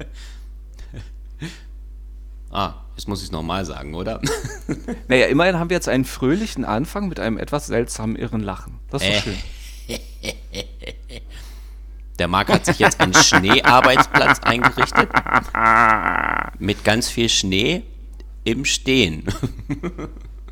ah, 2.50 2.74
jetzt 2.96 3.08
muss 3.08 3.20
ich 3.20 3.26
es 3.26 3.32
nochmal 3.32 3.64
sagen, 3.64 3.94
oder? 3.94 4.20
Naja, 5.08 5.26
immerhin 5.26 5.58
haben 5.58 5.70
wir 5.70 5.76
jetzt 5.76 5.88
einen 5.88 6.04
fröhlichen 6.04 6.64
Anfang 6.64 7.08
mit 7.08 7.18
einem 7.18 7.38
etwas 7.38 7.66
seltsamen 7.66 8.16
irren 8.16 8.40
Lachen. 8.40 8.78
Das 8.90 9.02
ist 9.02 9.22
schön. 9.22 9.36
Der 12.18 12.28
Marc 12.28 12.50
hat 12.50 12.66
sich 12.66 12.78
jetzt 12.78 13.00
einen 13.00 13.14
Schneearbeitsplatz 13.14 14.40
eingerichtet. 14.40 15.08
Mit 16.58 16.84
ganz 16.84 17.08
viel 17.08 17.30
Schnee 17.30 17.82
im 18.44 18.66
Stehen. 18.66 19.24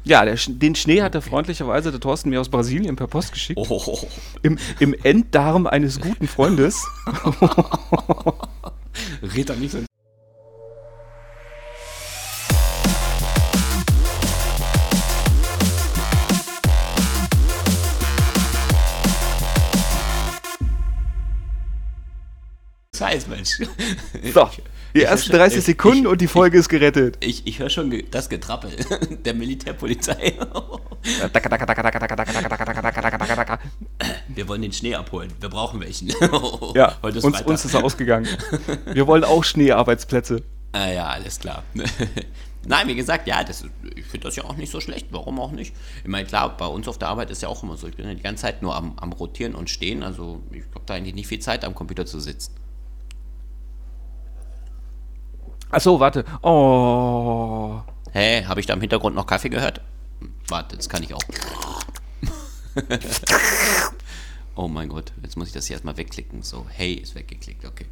Ja, 0.05 0.25
der, 0.25 0.37
den 0.37 0.75
Schnee 0.75 1.03
hat 1.03 1.13
der 1.13 1.21
freundlicherweise 1.21 1.91
der 1.91 2.01
Thorsten 2.01 2.31
mir 2.31 2.41
aus 2.41 2.49
Brasilien 2.49 2.97
per 2.97 3.07
Post 3.07 3.33
geschickt. 3.33 3.61
Oh, 3.61 3.99
Im, 4.41 4.57
Im 4.79 4.95
Enddarm 5.03 5.67
eines 5.67 6.01
guten 6.01 6.27
Freundes. 6.27 6.83
Rita 9.23 9.55
Nielsen. 9.55 9.87
Scheiß, 22.97 23.29
Mensch. 23.29 23.61
Die 24.95 25.03
ersten 25.03 25.33
30 25.33 25.63
Sekunden 25.63 26.01
ich, 26.01 26.07
und 26.07 26.21
die 26.21 26.27
Folge 26.27 26.57
ich, 26.57 26.61
ist 26.61 26.69
gerettet. 26.69 27.19
Ich, 27.21 27.47
ich 27.47 27.59
höre 27.59 27.71
schon 27.71 28.03
das 28.11 28.29
Getrappel 28.29 28.71
der 29.25 29.35
Militärpolizei. 29.35 30.35
Wir 34.29 34.49
wollen 34.49 34.63
den 34.63 34.73
Schnee 34.73 34.95
abholen. 34.95 35.33
Wir 35.41 35.49
brauchen 35.49 35.81
welchen. 35.81 36.09
ja, 36.75 36.97
Heute 37.03 37.19
ist 37.19 37.25
uns, 37.25 37.43
uns, 37.43 37.65
ist 37.65 37.75
ausgegangen. 37.75 38.29
Wir 38.93 39.07
wollen 39.07 39.25
auch 39.25 39.45
Schneearbeitsplätze. 39.45 40.43
Ah, 40.73 40.89
ja, 40.89 41.07
alles 41.07 41.39
klar. 41.39 41.63
Nein, 42.67 42.89
wie 42.89 42.95
gesagt, 42.95 43.27
ja, 43.27 43.43
das, 43.45 43.65
ich 43.97 44.05
finde 44.05 44.27
das 44.27 44.37
ja 44.37 44.45
auch 44.45 44.57
nicht 44.57 44.71
so 44.71 44.81
schlecht. 44.81 45.07
Warum 45.11 45.41
auch 45.41 45.53
nicht? 45.53 45.75
Ich 46.03 46.09
meine, 46.09 46.27
klar, 46.27 46.57
bei 46.57 46.67
uns 46.67 46.87
auf 46.89 46.99
der 46.99 47.09
Arbeit 47.09 47.31
ist 47.31 47.43
ja 47.43 47.49
auch 47.49 47.63
immer 47.63 47.77
so. 47.77 47.87
Ich 47.87 47.97
bin 47.97 48.07
ja 48.07 48.15
die 48.15 48.23
ganze 48.23 48.43
Zeit 48.43 48.63
nur 48.63 48.75
am, 48.75 48.95
am 48.99 49.13
Rotieren 49.13 49.55
und 49.55 49.71
Stehen. 49.71 50.03
Also, 50.03 50.43
ich 50.51 50.65
habe 50.75 50.85
da 50.85 50.95
eigentlich 50.95 51.15
nicht 51.15 51.29
viel 51.29 51.39
Zeit, 51.39 51.65
am 51.65 51.75
Computer 51.75 52.05
zu 52.05 52.21
sitzen. 52.21 52.58
Achso, 55.71 56.01
warte. 56.01 56.25
Oh. 56.43 57.81
Hä, 58.13 58.45
habe 58.45 58.61
ich 58.61 58.67
da 58.67 58.75
im 58.75 58.81
Hintergrund 58.81 59.15
noch 59.15 59.27
Kaffee 59.27 59.51
gehört? 59.51 59.81
Warte, 60.49 60.77
das 60.77 60.89
kann 60.89 61.03
ich 61.03 61.13
auch. 61.13 61.21
oh 64.55 64.69
mein 64.69 64.89
Gott, 64.89 65.13
jetzt 65.23 65.37
muss 65.37 65.49
ich 65.49 65.55
das 65.55 65.67
hier 65.67 65.75
erstmal 65.75 65.97
wegklicken. 65.97 66.43
So, 66.43 66.67
hey, 66.71 66.95
ist 66.95 67.15
weggeklickt, 67.15 67.65
okay. 67.65 67.87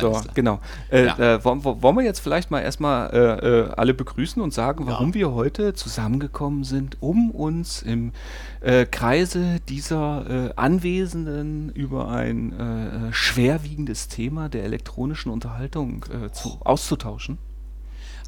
So, 0.00 0.20
genau. 0.34 0.60
Äh, 0.90 1.06
Ja. 1.06 1.34
äh, 1.34 1.44
wollen, 1.44 1.64
wollen 1.64 1.96
wir 1.96 2.04
jetzt 2.04 2.20
vielleicht 2.20 2.50
mal 2.50 2.60
erstmal 2.60 3.10
äh, 3.12 3.18
äh, 3.48 3.70
alle 3.76 3.94
begrüßen 3.94 4.40
und 4.42 4.52
sagen, 4.54 4.86
warum 4.86 5.14
wir 5.14 5.32
heute 5.32 5.74
zusammengekommen 5.74 6.64
sind, 6.64 6.96
um 7.00 7.30
uns 7.30 7.82
im 7.82 8.12
äh, 8.60 8.86
Kreise 8.86 9.60
dieser 9.68 10.48
äh, 10.48 10.52
Anwesenden 10.56 11.70
über 11.70 12.08
ein 12.08 13.10
schwerwiegendes 13.12 14.08
Thema 14.08 14.48
der 14.48 14.64
elektronischen 14.64 15.30
Unterhaltung 15.30 16.04
zu, 16.32 16.58
auszutauschen? 16.64 17.38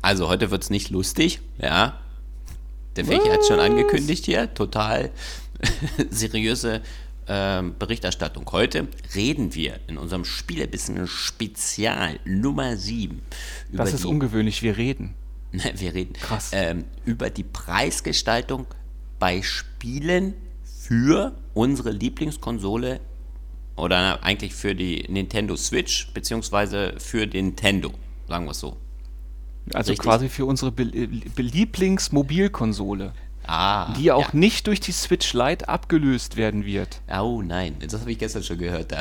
Also 0.03 0.29
heute 0.29 0.51
wird 0.51 0.63
es 0.63 0.71
nicht 0.71 0.91
lustig, 0.91 1.41
ja. 1.59 1.95
Der 2.97 3.05
Fächer 3.05 3.33
hat 3.33 3.45
schon 3.47 3.61
angekündigt 3.61 4.25
hier, 4.25 4.53
total 4.55 5.11
seriöse 6.11 6.81
ähm, 7.29 7.75
Berichterstattung. 7.79 8.51
Heute 8.51 8.89
reden 9.15 9.55
wir 9.55 9.79
in 9.87 9.99
unserem 9.99 10.25
Spielebissen 10.25 11.07
Spezial 11.07 12.19
Nummer 12.25 12.77
7 12.77 13.21
über 13.71 13.85
Das 13.85 13.95
ist 13.95 14.05
die, 14.05 14.09
ungewöhnlich, 14.09 14.63
wir 14.63 14.77
reden. 14.77 15.15
wir 15.53 15.95
reden 15.95 16.15
Krass. 16.15 16.51
Ähm, 16.53 16.85
über 17.05 17.31
die 17.31 17.45
Preisgestaltung 17.45 18.67
bei 19.19 19.43
Spielen 19.43 20.35
für 20.89 21.37
unsere 21.55 21.91
Lieblingskonsole 21.91 23.01
oder 23.77 24.23
eigentlich 24.23 24.55
für 24.55 24.75
die 24.75 25.05
Nintendo 25.09 25.57
Switch 25.57 26.13
beziehungsweise 26.13 26.95
für 26.99 27.27
Nintendo, 27.27 27.93
sagen 28.27 28.47
wir 28.47 28.53
es 28.53 28.61
so. 28.61 28.77
Also 29.75 29.91
Richtig. 29.91 29.99
quasi 29.99 30.29
für 30.29 30.47
unsere 30.47 30.73
Be 30.73 30.87
Be 30.87 31.43
Lieblingsmobilkonsole, 31.43 33.13
Ah, 33.51 33.95
die 33.95 34.13
auch 34.13 34.21
ja. 34.21 34.29
nicht 34.39 34.67
durch 34.67 34.79
die 34.79 34.93
Switch 34.93 35.33
Lite 35.33 35.71
abgelöst 35.71 36.37
werden 36.37 36.67
wird. 36.67 37.01
Oh 37.11 37.41
nein, 37.41 37.77
das 37.81 37.99
habe 37.99 38.13
ich 38.13 38.19
gestern 38.19 38.43
schon 38.43 38.59
gehört. 38.59 38.93
Da. 38.93 39.01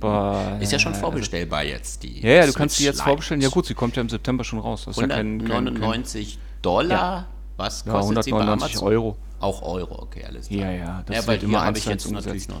Boah, 0.00 0.58
Ist 0.60 0.72
ja 0.72 0.80
schon 0.80 0.92
äh, 0.92 0.96
vorbestellbar 0.96 1.62
jetzt. 1.62 2.02
Die 2.02 2.20
Ja, 2.20 2.30
ja, 2.30 2.46
du 2.46 2.52
kannst 2.52 2.78
die 2.78 2.82
Switch 2.82 2.86
jetzt 2.86 2.98
Lite. 2.98 3.08
vorbestellen. 3.08 3.40
Ja 3.42 3.48
gut, 3.48 3.66
sie 3.66 3.74
kommt 3.74 3.94
ja 3.94 4.02
im 4.02 4.08
September 4.08 4.42
schon 4.42 4.58
raus. 4.58 4.86
Das 4.86 4.96
ist 4.96 5.00
ja 5.00 5.06
kein, 5.06 5.38
kein, 5.38 5.68
199 5.68 6.38
Dollar. 6.62 7.28
Was 7.56 7.84
ja, 7.86 7.92
kostet 7.92 8.24
sie 8.24 8.32
bei 8.32 8.38
199 8.38 8.76
Amazon? 8.76 8.88
Euro. 8.88 9.16
Auch 9.38 9.62
Euro, 9.62 10.02
okay, 10.02 10.24
alles 10.26 10.48
klar. 10.48 10.60
Ja, 10.60 10.70
ja, 10.72 11.02
das 11.06 11.16
ja, 11.16 11.22
weil 11.22 11.34
wird 11.34 11.40
hier 11.40 11.48
immer 11.48 11.64
habe 11.64 11.78
ich 11.78 11.86
jetzt 11.86 12.10
natürlich 12.10 12.48
noch. 12.48 12.60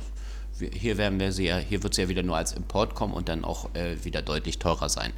Hier 0.72 0.98
werden 0.98 1.18
wir 1.20 1.32
sie 1.32 1.46
ja, 1.46 1.56
hier 1.58 1.82
wird 1.82 1.92
es 1.94 1.96
ja 1.98 2.08
wieder 2.08 2.22
nur 2.22 2.36
als 2.36 2.52
Import 2.52 2.94
kommen 2.94 3.12
und 3.14 3.28
dann 3.28 3.44
auch 3.44 3.74
äh, 3.74 3.96
wieder 4.04 4.22
deutlich 4.22 4.58
teurer 4.58 4.88
sein. 4.88 5.12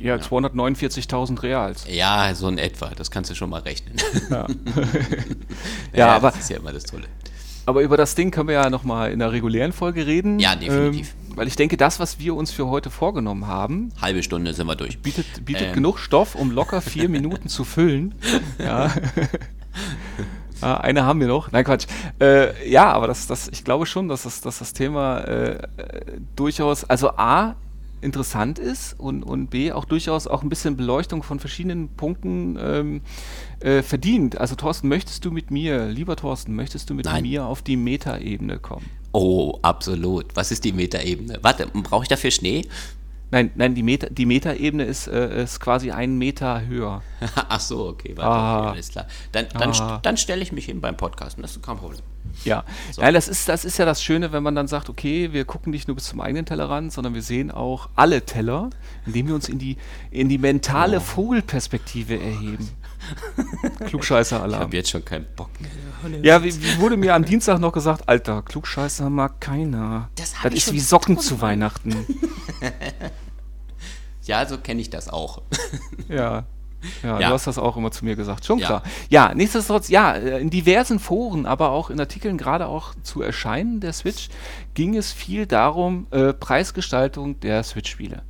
Ja, 0.00 0.16
249.000 0.16 1.42
Reals. 1.42 1.86
Ja, 1.88 2.34
so 2.34 2.48
in 2.48 2.58
etwa. 2.58 2.90
Das 2.96 3.10
kannst 3.10 3.30
du 3.30 3.34
schon 3.34 3.50
mal 3.50 3.60
rechnen. 3.62 3.96
Ja, 4.30 4.46
ja 5.94 6.08
aber, 6.16 6.30
Das 6.30 6.40
ist 6.40 6.50
ja 6.50 6.56
immer 6.58 6.72
das 6.72 6.84
Tolle. 6.84 7.04
aber 7.66 7.82
über 7.82 7.96
das 7.96 8.14
Ding 8.14 8.30
können 8.30 8.48
wir 8.48 8.54
ja 8.54 8.70
nochmal 8.70 9.12
in 9.12 9.18
der 9.20 9.32
regulären 9.32 9.72
Folge 9.72 10.06
reden. 10.06 10.38
Ja, 10.38 10.54
definitiv. 10.56 11.14
Ähm, 11.30 11.36
weil 11.36 11.48
ich 11.48 11.56
denke, 11.56 11.76
das, 11.76 11.98
was 11.98 12.18
wir 12.20 12.34
uns 12.34 12.50
für 12.52 12.66
heute 12.68 12.90
vorgenommen 12.90 13.46
haben, 13.48 13.92
Halbe 14.00 14.22
Stunde 14.22 14.54
sind 14.54 14.66
wir 14.66 14.76
durch. 14.76 14.98
bietet, 15.00 15.26
bietet 15.44 15.68
Ähm. 15.68 15.72
genug 15.74 15.98
Stoff, 15.98 16.34
um 16.36 16.50
locker 16.50 16.80
vier 16.80 17.08
Minuten 17.16 17.48
zu 17.48 17.64
füllen. 17.64 18.14
Ja. 18.58 18.94
Ah, 20.64 20.78
eine 20.78 21.04
haben 21.04 21.20
wir 21.20 21.26
noch. 21.26 21.52
Nein, 21.52 21.62
Quatsch. 21.62 21.86
Äh, 22.18 22.70
ja, 22.70 22.90
aber 22.90 23.06
das, 23.06 23.26
das, 23.26 23.48
ich 23.48 23.64
glaube 23.64 23.84
schon, 23.84 24.08
dass 24.08 24.22
das, 24.22 24.40
dass 24.40 24.60
das 24.60 24.72
Thema 24.72 25.18
äh, 25.18 25.58
durchaus, 26.36 26.84
also 26.84 27.10
A, 27.10 27.54
interessant 28.00 28.58
ist 28.58 28.98
und, 28.98 29.22
und 29.24 29.48
B, 29.48 29.72
auch 29.72 29.84
durchaus 29.84 30.26
auch 30.26 30.42
ein 30.42 30.48
bisschen 30.48 30.74
Beleuchtung 30.76 31.22
von 31.22 31.38
verschiedenen 31.38 31.88
Punkten 31.88 32.58
ähm, 32.58 33.00
äh, 33.60 33.82
verdient. 33.82 34.38
Also 34.38 34.54
Thorsten, 34.54 34.88
möchtest 34.88 35.24
du 35.26 35.30
mit 35.30 35.50
mir, 35.50 35.86
lieber 35.86 36.16
Thorsten, 36.16 36.54
möchtest 36.54 36.88
du 36.88 36.94
mit 36.94 37.04
Nein. 37.04 37.24
mir 37.24 37.44
auf 37.44 37.60
die 37.60 37.76
Metaebene 37.76 38.58
kommen? 38.58 38.88
Oh, 39.12 39.58
absolut. 39.60 40.34
Was 40.34 40.50
ist 40.50 40.64
die 40.64 40.72
Metaebene? 40.72 41.40
Warte, 41.42 41.66
brauche 41.66 42.04
ich 42.04 42.08
dafür 42.08 42.30
Schnee? 42.30 42.62
Nein, 43.34 43.50
nein, 43.56 43.74
die 43.74 43.82
Meta, 43.82 44.06
die 44.10 44.26
Metaebene 44.26 44.84
ist, 44.84 45.08
äh, 45.08 45.42
ist 45.42 45.58
quasi 45.58 45.90
ein 45.90 46.16
Meter 46.18 46.64
höher. 46.66 47.02
Ach 47.48 47.58
so, 47.58 47.88
okay, 47.88 48.12
warte, 48.16 48.30
Ah. 48.30 48.60
okay, 48.60 48.68
alles 48.74 48.88
klar. 48.90 49.06
Dann, 49.32 49.46
dann, 49.58 49.70
Ah. 49.72 49.98
dann 50.04 50.16
stelle 50.16 50.40
ich 50.40 50.52
mich 50.52 50.66
hin 50.66 50.80
beim 50.80 50.96
Podcasten, 50.96 51.42
das 51.42 51.56
ist 51.56 51.62
kein 51.64 51.76
Problem. 51.76 52.00
Ja, 52.44 52.62
nein, 52.96 53.12
das 53.12 53.26
ist, 53.26 53.48
das 53.48 53.64
ist 53.64 53.76
ja 53.78 53.84
das 53.86 54.04
Schöne, 54.04 54.30
wenn 54.30 54.44
man 54.44 54.54
dann 54.54 54.68
sagt, 54.68 54.88
okay, 54.88 55.32
wir 55.32 55.44
gucken 55.44 55.72
nicht 55.72 55.88
nur 55.88 55.96
bis 55.96 56.04
zum 56.04 56.20
eigenen 56.20 56.46
Tellerrand, 56.46 56.92
sondern 56.92 57.14
wir 57.14 57.22
sehen 57.22 57.50
auch 57.50 57.88
alle 57.96 58.22
Teller, 58.24 58.70
indem 59.04 59.26
wir 59.26 59.34
uns 59.34 59.48
in 59.48 59.58
die, 59.58 59.78
in 60.12 60.28
die 60.28 60.38
mentale 60.38 61.00
Vogelperspektive 61.00 62.14
erheben. 62.20 62.68
Ich 63.80 63.86
Klugscheißer-Alarm. 63.88 64.60
habe 64.62 64.76
jetzt 64.76 64.88
schon 64.90 65.04
keinen 65.04 65.26
Bock 65.36 65.50
mehr. 65.60 65.70
Ja, 66.22 66.42
wurde 66.78 66.96
mir 66.96 67.14
am 67.14 67.24
Dienstag 67.24 67.58
noch 67.58 67.72
gesagt, 67.72 68.08
Alter, 68.08 68.42
Klugscheißer 68.42 69.10
mag 69.10 69.40
keiner. 69.40 70.08
Das 70.16 70.34
Das 70.42 70.52
ich 70.52 70.66
ist 70.66 70.72
wie 70.72 70.80
Socken 70.80 71.18
zu 71.18 71.40
Weihnachten. 71.40 71.94
Ja, 74.26 74.46
so 74.46 74.56
kenne 74.58 74.80
ich 74.80 74.88
das 74.90 75.08
auch. 75.08 75.42
Ja. 76.08 76.44
Ja, 77.02 77.18
Ja. 77.20 77.28
du 77.28 77.34
hast 77.34 77.46
das 77.46 77.58
auch 77.58 77.76
immer 77.76 77.90
zu 77.90 78.04
mir 78.04 78.14
gesagt, 78.16 78.44
schon 78.44 78.58
Ja. 78.58 78.66
klar. 78.66 78.82
Ja, 79.08 79.34
nichtsdestotrotz, 79.34 79.88
ja, 79.88 80.12
äh, 80.14 80.40
in 80.40 80.50
diversen 80.50 80.98
Foren, 80.98 81.46
aber 81.46 81.70
auch 81.70 81.88
in 81.90 81.98
Artikeln, 82.00 82.36
gerade 82.38 82.66
auch 82.66 82.94
zu 83.02 83.22
Erscheinen 83.22 83.80
der 83.80 83.92
Switch, 83.92 84.28
ging 84.74 84.96
es 84.96 85.12
viel 85.12 85.46
darum, 85.46 86.06
äh, 86.10 86.32
Preisgestaltung 86.34 87.40
der 87.40 87.62
Switch-Spiele. 87.62 88.22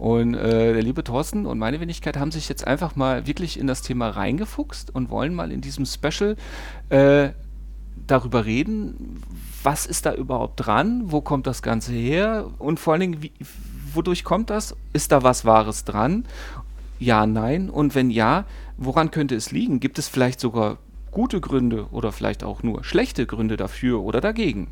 Und 0.00 0.32
äh, 0.32 0.72
der 0.72 0.82
liebe 0.82 1.04
Thorsten 1.04 1.44
und 1.44 1.58
meine 1.58 1.78
Wenigkeit 1.78 2.16
haben 2.16 2.30
sich 2.30 2.48
jetzt 2.48 2.66
einfach 2.66 2.96
mal 2.96 3.26
wirklich 3.26 3.60
in 3.60 3.66
das 3.66 3.82
Thema 3.82 4.08
reingefuchst 4.08 4.94
und 4.94 5.10
wollen 5.10 5.34
mal 5.34 5.52
in 5.52 5.60
diesem 5.60 5.84
Special 5.84 6.36
äh, 6.88 7.32
darüber 8.06 8.46
reden, 8.46 9.22
was 9.62 9.84
ist 9.84 10.06
da 10.06 10.14
überhaupt 10.14 10.54
dran, 10.56 11.12
wo 11.12 11.20
kommt 11.20 11.46
das 11.46 11.60
Ganze 11.60 11.92
her 11.92 12.48
und 12.58 12.80
vor 12.80 12.94
allen 12.94 13.00
Dingen, 13.00 13.22
wie, 13.22 13.32
wodurch 13.92 14.24
kommt 14.24 14.48
das? 14.48 14.74
Ist 14.94 15.12
da 15.12 15.22
was 15.22 15.44
Wahres 15.44 15.84
dran? 15.84 16.24
Ja, 16.98 17.26
nein. 17.26 17.68
Und 17.68 17.94
wenn 17.94 18.08
ja, 18.08 18.46
woran 18.78 19.10
könnte 19.10 19.34
es 19.34 19.52
liegen? 19.52 19.80
Gibt 19.80 19.98
es 19.98 20.08
vielleicht 20.08 20.40
sogar 20.40 20.78
gute 21.10 21.42
Gründe 21.42 21.88
oder 21.90 22.10
vielleicht 22.10 22.42
auch 22.42 22.62
nur 22.62 22.84
schlechte 22.84 23.26
Gründe 23.26 23.58
dafür 23.58 24.00
oder 24.00 24.22
dagegen? 24.22 24.68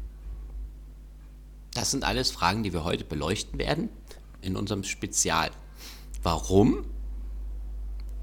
Das 1.74 1.90
sind 1.90 2.02
alles 2.02 2.30
Fragen, 2.30 2.62
die 2.62 2.72
wir 2.72 2.84
heute 2.84 3.04
beleuchten 3.04 3.58
werden 3.58 3.90
in 4.40 4.56
unserem 4.56 4.84
Spezial. 4.84 5.50
Warum 6.22 6.84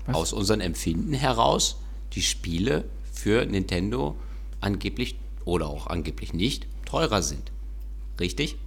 Was? 0.06 0.16
aus 0.16 0.34
unseren 0.34 0.62
Empfinden 0.62 1.14
heraus 1.14 1.82
die 2.14 2.22
Spiele 2.22 2.86
für 3.12 3.46
Nintendo 3.46 4.16
angeblich 4.62 5.18
oder 5.46 5.68
auch 5.68 5.88
angeblich 5.88 6.34
nicht 6.34 6.68
teurer 6.86 7.22
sind. 7.22 7.52
Richtig? 8.20 8.58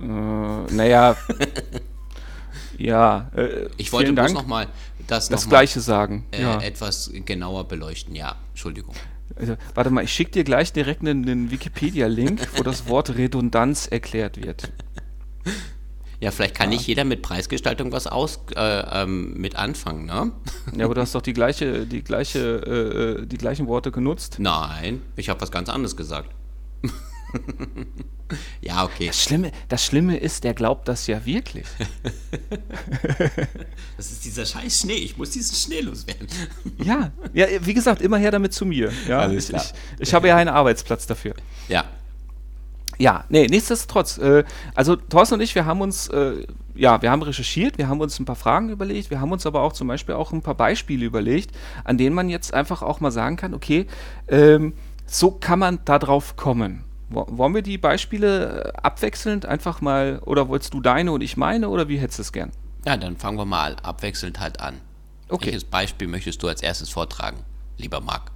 Äh, 0.00 0.04
naja, 0.04 1.16
Ja, 2.78 3.30
äh, 3.36 3.68
ich 3.76 3.92
wollte 3.92 4.12
bloß 4.12 4.32
nochmal 4.32 4.66
das, 5.06 5.28
das 5.28 5.44
noch 5.44 5.50
Gleiche 5.50 5.78
mal, 5.78 5.84
sagen. 5.84 6.26
Äh, 6.32 6.42
ja. 6.42 6.60
Etwas 6.60 7.10
genauer 7.24 7.68
beleuchten. 7.68 8.14
Ja, 8.14 8.36
Entschuldigung. 8.50 8.94
Also, 9.36 9.56
warte 9.74 9.90
mal, 9.90 10.04
ich 10.04 10.12
schicke 10.12 10.32
dir 10.32 10.44
gleich 10.44 10.72
direkt 10.72 11.00
einen, 11.00 11.28
einen 11.28 11.50
Wikipedia-Link, 11.50 12.48
wo 12.56 12.62
das 12.62 12.88
Wort 12.88 13.16
Redundanz 13.16 13.86
erklärt 13.86 14.42
wird. 14.42 14.72
Ja, 16.22 16.30
vielleicht 16.30 16.54
kann 16.54 16.70
ja. 16.70 16.78
nicht 16.78 16.86
jeder 16.86 17.02
mit 17.02 17.20
Preisgestaltung 17.20 17.90
was 17.90 18.06
aus, 18.06 18.38
äh, 18.54 19.02
ähm, 19.02 19.34
mit 19.34 19.56
anfangen, 19.56 20.06
ne? 20.06 20.30
Ja, 20.76 20.84
aber 20.84 20.94
du 20.94 21.00
hast 21.00 21.16
doch 21.16 21.20
die 21.20 21.32
gleiche, 21.32 21.84
die 21.84 22.04
gleiche, 22.04 22.38
äh, 22.64 23.22
äh 23.22 23.26
die 23.26 23.38
gleichen 23.38 23.66
Worte 23.66 23.90
genutzt. 23.90 24.36
Nein, 24.38 25.02
ich 25.16 25.28
habe 25.28 25.40
was 25.40 25.50
ganz 25.50 25.68
anderes 25.68 25.96
gesagt. 25.96 26.30
ja, 28.60 28.84
okay. 28.84 29.08
Das 29.08 29.20
Schlimme, 29.20 29.50
das 29.68 29.84
Schlimme 29.84 30.16
ist, 30.16 30.44
der 30.44 30.54
glaubt 30.54 30.86
das 30.86 31.08
ja 31.08 31.26
wirklich. 31.26 31.66
das 33.96 34.12
ist 34.12 34.24
dieser 34.24 34.46
scheiß 34.46 34.82
Schnee. 34.82 34.92
Ich 34.92 35.16
muss 35.16 35.30
diesen 35.30 35.56
Schnee 35.56 35.80
loswerden. 35.80 36.28
ja, 36.78 37.10
ja, 37.32 37.46
wie 37.66 37.74
gesagt, 37.74 38.00
immer 38.00 38.18
her 38.18 38.30
damit 38.30 38.52
zu 38.52 38.64
mir. 38.64 38.92
Ja, 39.08 39.22
Alles 39.22 39.50
ich, 39.50 39.56
ich, 39.56 39.72
ich 39.98 40.14
habe 40.14 40.28
ja 40.28 40.36
einen 40.36 40.50
Arbeitsplatz 40.50 41.04
dafür. 41.04 41.34
Ja. 41.68 41.84
Ja, 42.98 43.24
nee, 43.28 43.46
nichtsdestotrotz. 43.46 44.18
Äh, 44.18 44.44
also 44.74 44.96
Thorsten 44.96 45.36
und 45.36 45.40
ich, 45.40 45.54
wir 45.54 45.64
haben 45.64 45.80
uns, 45.80 46.08
äh, 46.08 46.46
ja, 46.74 47.00
wir 47.02 47.10
haben 47.10 47.22
recherchiert, 47.22 47.78
wir 47.78 47.88
haben 47.88 48.00
uns 48.00 48.18
ein 48.18 48.24
paar 48.24 48.36
Fragen 48.36 48.68
überlegt, 48.68 49.10
wir 49.10 49.20
haben 49.20 49.32
uns 49.32 49.46
aber 49.46 49.62
auch 49.62 49.72
zum 49.72 49.88
Beispiel 49.88 50.14
auch 50.14 50.32
ein 50.32 50.42
paar 50.42 50.54
Beispiele 50.54 51.04
überlegt, 51.04 51.54
an 51.84 51.98
denen 51.98 52.14
man 52.14 52.28
jetzt 52.28 52.54
einfach 52.54 52.82
auch 52.82 53.00
mal 53.00 53.10
sagen 53.10 53.36
kann, 53.36 53.54
okay, 53.54 53.86
ähm, 54.28 54.74
so 55.06 55.30
kann 55.30 55.58
man 55.58 55.80
da 55.84 55.98
drauf 55.98 56.36
kommen. 56.36 56.84
Wollen 57.10 57.54
wir 57.54 57.62
die 57.62 57.76
Beispiele 57.76 58.72
äh, 58.74 58.78
abwechselnd 58.82 59.44
einfach 59.44 59.80
mal, 59.80 60.20
oder 60.24 60.48
wolltest 60.48 60.72
du 60.72 60.80
deine 60.80 61.12
und 61.12 61.20
ich 61.20 61.36
meine, 61.36 61.68
oder 61.68 61.88
wie 61.88 61.98
hättest 61.98 62.18
du 62.18 62.22
es 62.22 62.32
gern? 62.32 62.52
Ja, 62.86 62.96
dann 62.96 63.16
fangen 63.16 63.38
wir 63.38 63.44
mal 63.44 63.76
abwechselnd 63.82 64.40
halt 64.40 64.60
an. 64.60 64.80
Okay. 65.28 65.46
Welches 65.46 65.64
Beispiel 65.64 66.08
möchtest 66.08 66.42
du 66.42 66.48
als 66.48 66.62
erstes 66.62 66.90
vortragen, 66.90 67.38
lieber 67.76 68.00
Marc? 68.00 68.31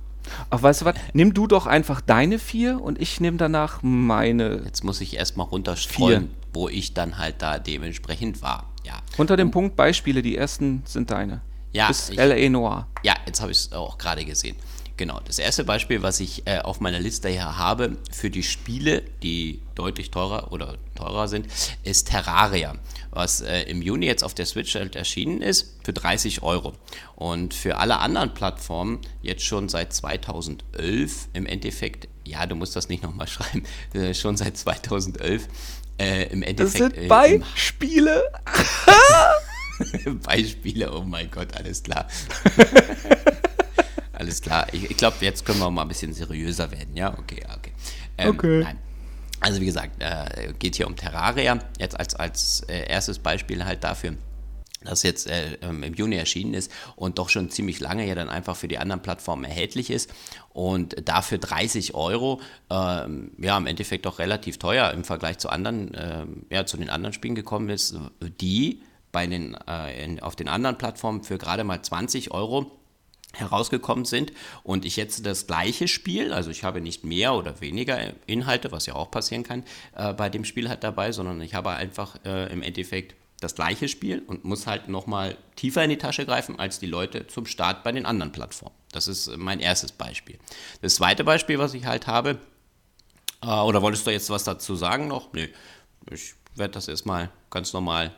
Ach, 0.50 0.62
weißt 0.62 0.82
du 0.82 0.84
was? 0.87 0.94
Nimm 1.12 1.34
du 1.34 1.46
doch 1.46 1.67
einfach 1.67 2.00
deine 2.00 2.38
vier 2.38 2.81
und 2.81 3.00
ich 3.00 3.20
nehme 3.20 3.37
danach 3.37 3.81
meine. 3.82 4.62
Jetzt 4.64 4.84
muss 4.84 5.00
ich 5.00 5.17
erstmal 5.17 5.46
runterscrollen, 5.46 6.31
wo 6.52 6.69
ich 6.69 6.94
dann 6.94 7.19
halt 7.19 7.43
da 7.43 7.58
dementsprechend 7.58 8.43
war. 8.43 8.70
Ja. 8.84 8.94
Unter 9.17 9.37
dem 9.37 9.50
Punkt 9.50 9.76
Beispiele, 9.76 10.23
die 10.23 10.37
ersten 10.37 10.82
sind 10.87 11.11
deine. 11.11 11.40
Ja. 11.73 11.88
Bis 11.88 12.11
L.A. 12.11 12.49
Noir. 12.49 12.87
Ja, 13.02 13.14
jetzt 13.26 13.40
habe 13.40 13.52
ich 13.52 13.58
es 13.58 13.73
auch 13.73 13.99
gerade 13.99 14.25
gesehen. 14.25 14.56
Genau, 14.96 15.20
das 15.25 15.38
erste 15.38 15.64
Beispiel, 15.64 16.02
was 16.02 16.20
ich 16.20 16.46
äh, 16.46 16.60
auf 16.60 16.81
meiner 16.81 16.98
Liste 16.98 17.28
hier 17.28 17.58
habe 17.58 17.98
für 18.10 18.31
die 18.31 18.43
Spiele, 18.43 19.02
die 19.22 19.60
deutlich 19.75 20.10
teurer 20.10 20.52
oder 20.52 20.78
teurer 20.94 21.28
sind, 21.28 21.48
ist 21.82 22.08
Terraria, 22.08 22.76
was 23.10 23.43
äh, 23.43 23.62
im 23.62 23.82
Juni 23.82 24.06
jetzt 24.06 24.25
auf 24.25 24.32
der 24.32 24.46
Switch 24.46 24.75
halt 24.75 24.96
erschienen 24.96 25.43
ist 25.43 25.76
für 25.84 25.93
30 25.93 26.43
Euro. 26.43 26.72
Und 27.14 27.52
für 27.52 27.76
alle 27.76 27.98
anderen 27.98 28.32
Plattformen 28.32 29.00
jetzt 29.20 29.44
schon 29.44 29.69
seit 29.69 29.93
2011 29.93 31.28
im 31.34 31.44
Endeffekt, 31.44 32.08
ja, 32.25 32.46
du 32.46 32.54
musst 32.54 32.75
das 32.75 32.88
nicht 32.88 33.02
nochmal 33.02 33.28
schreiben, 33.28 33.64
äh, 33.92 34.14
schon 34.14 34.38
seit 34.38 34.56
2011 34.56 35.46
äh, 35.99 36.25
im 36.32 36.42
Endeffekt. 36.42 36.96
Das 36.96 37.00
sind 37.00 37.08
Beispiele. 37.08 38.25
Beispiele, 40.22 40.90
oh 40.96 41.02
mein 41.02 41.31
Gott, 41.31 41.54
alles 41.54 41.82
klar. 41.82 42.08
Alles 44.16 44.40
klar. 44.40 44.66
Ich, 44.72 44.90
ich 44.90 44.96
glaube, 44.96 45.16
jetzt 45.20 45.44
können 45.44 45.58
wir 45.58 45.70
mal 45.70 45.82
ein 45.82 45.88
bisschen 45.88 46.12
seriöser 46.12 46.70
werden. 46.70 46.96
Ja, 46.96 47.16
okay, 47.18 47.42
okay. 47.56 47.72
Ähm, 48.18 48.30
okay. 48.30 48.60
Nein. 48.64 48.78
Also 49.40 49.60
wie 49.60 49.66
gesagt, 49.66 50.02
äh, 50.02 50.52
geht 50.58 50.76
hier 50.76 50.86
um 50.86 50.96
Terraria. 50.96 51.58
Jetzt 51.78 51.98
als, 51.98 52.14
als 52.14 52.60
äh, 52.68 52.88
erstes 52.88 53.18
Beispiel 53.18 53.64
halt 53.64 53.84
dafür 53.84 54.14
das 54.86 55.02
jetzt 55.02 55.28
äh, 55.28 55.58
ähm, 55.62 55.82
im 55.82 55.94
Juni 55.94 56.16
erschienen 56.16 56.54
ist 56.54 56.70
und 56.94 57.18
doch 57.18 57.28
schon 57.28 57.50
ziemlich 57.50 57.80
lange 57.80 58.06
ja 58.06 58.14
dann 58.14 58.28
einfach 58.28 58.56
für 58.56 58.68
die 58.68 58.78
anderen 58.78 59.02
Plattformen 59.02 59.44
erhältlich 59.44 59.90
ist 59.90 60.12
und 60.52 61.08
dafür 61.08 61.38
30 61.38 61.94
Euro, 61.94 62.40
ähm, 62.70 63.32
ja 63.38 63.56
im 63.56 63.66
Endeffekt 63.66 64.06
doch 64.06 64.18
relativ 64.18 64.58
teuer 64.58 64.92
im 64.92 65.04
Vergleich 65.04 65.38
zu 65.38 65.48
anderen, 65.48 65.94
äh, 65.94 66.26
ja 66.50 66.66
zu 66.66 66.76
den 66.76 66.90
anderen 66.90 67.12
Spielen 67.12 67.34
gekommen 67.34 67.68
ist, 67.68 67.96
die 68.40 68.82
bei 69.12 69.26
den, 69.26 69.56
äh, 69.66 70.04
in, 70.04 70.20
auf 70.20 70.36
den 70.36 70.48
anderen 70.48 70.78
Plattformen 70.78 71.22
für 71.22 71.38
gerade 71.38 71.64
mal 71.64 71.82
20 71.82 72.32
Euro 72.32 72.75
herausgekommen 73.38 74.05
sind 74.05 74.33
und 74.62 74.85
ich 74.85 74.97
jetzt 74.97 75.27
das 75.27 75.47
gleiche 75.47 75.88
Spiel, 75.88 76.33
also 76.33 76.50
ich 76.50 76.65
habe 76.65 76.81
nicht 76.81 77.05
mehr 77.05 77.35
oder 77.35 77.61
weniger 77.61 78.12
Inhalte, 78.27 78.73
was 78.73 78.87
ja 78.87 78.94
auch 78.94 79.11
passieren 79.11 79.43
kann, 79.43 79.65
äh, 79.94 80.12
bei 80.12 80.29
dem 80.29 80.44
Spiel 80.44 80.69
halt 80.69 80.85
dabei, 80.85 81.12
sondern 81.12 81.41
ich 81.41 81.55
habe 81.55 81.71
einfach 81.71 82.17
äh, 82.25 82.53
im 82.53 82.62
Endeffekt 82.62 83.15
das 83.41 83.55
gleiche 83.55 83.88
Spiel 83.88 84.23
und 84.27 84.44
muss 84.44 84.67
halt 84.67 84.88
nochmal 84.88 85.37
tiefer 85.56 85.85
in 85.85 85.91
die 85.91 85.99
Tasche 85.99 86.25
greifen 86.25 86.59
als 86.59 86.79
die 86.79 86.87
Leute 86.87 87.27
zum 87.27 87.47
Start 87.47 87.85
bei 87.85 87.93
den 87.93 88.06
anderen 88.06 88.33
Plattformen. 88.33 88.75
Das 88.93 89.09
ist 89.09 89.37
mein 89.37 89.61
erstes 89.61 89.93
Beispiel. 89.93 90.38
Das 90.81 90.94
zweite 90.94 91.23
Beispiel, 91.23 91.59
was 91.59 91.75
ich 91.75 91.85
halt 91.85 92.06
habe, 92.06 92.38
äh, 93.43 93.47
oder 93.47 93.83
wolltest 93.83 94.06
du 94.06 94.11
jetzt 94.11 94.31
was 94.31 94.44
dazu 94.44 94.75
sagen 94.75 95.09
noch? 95.09 95.33
Nö, 95.33 95.49
ich 96.11 96.35
werde 96.55 96.73
das 96.73 96.88
erstmal 96.88 97.31
ganz 97.50 97.73
normal 97.73 98.15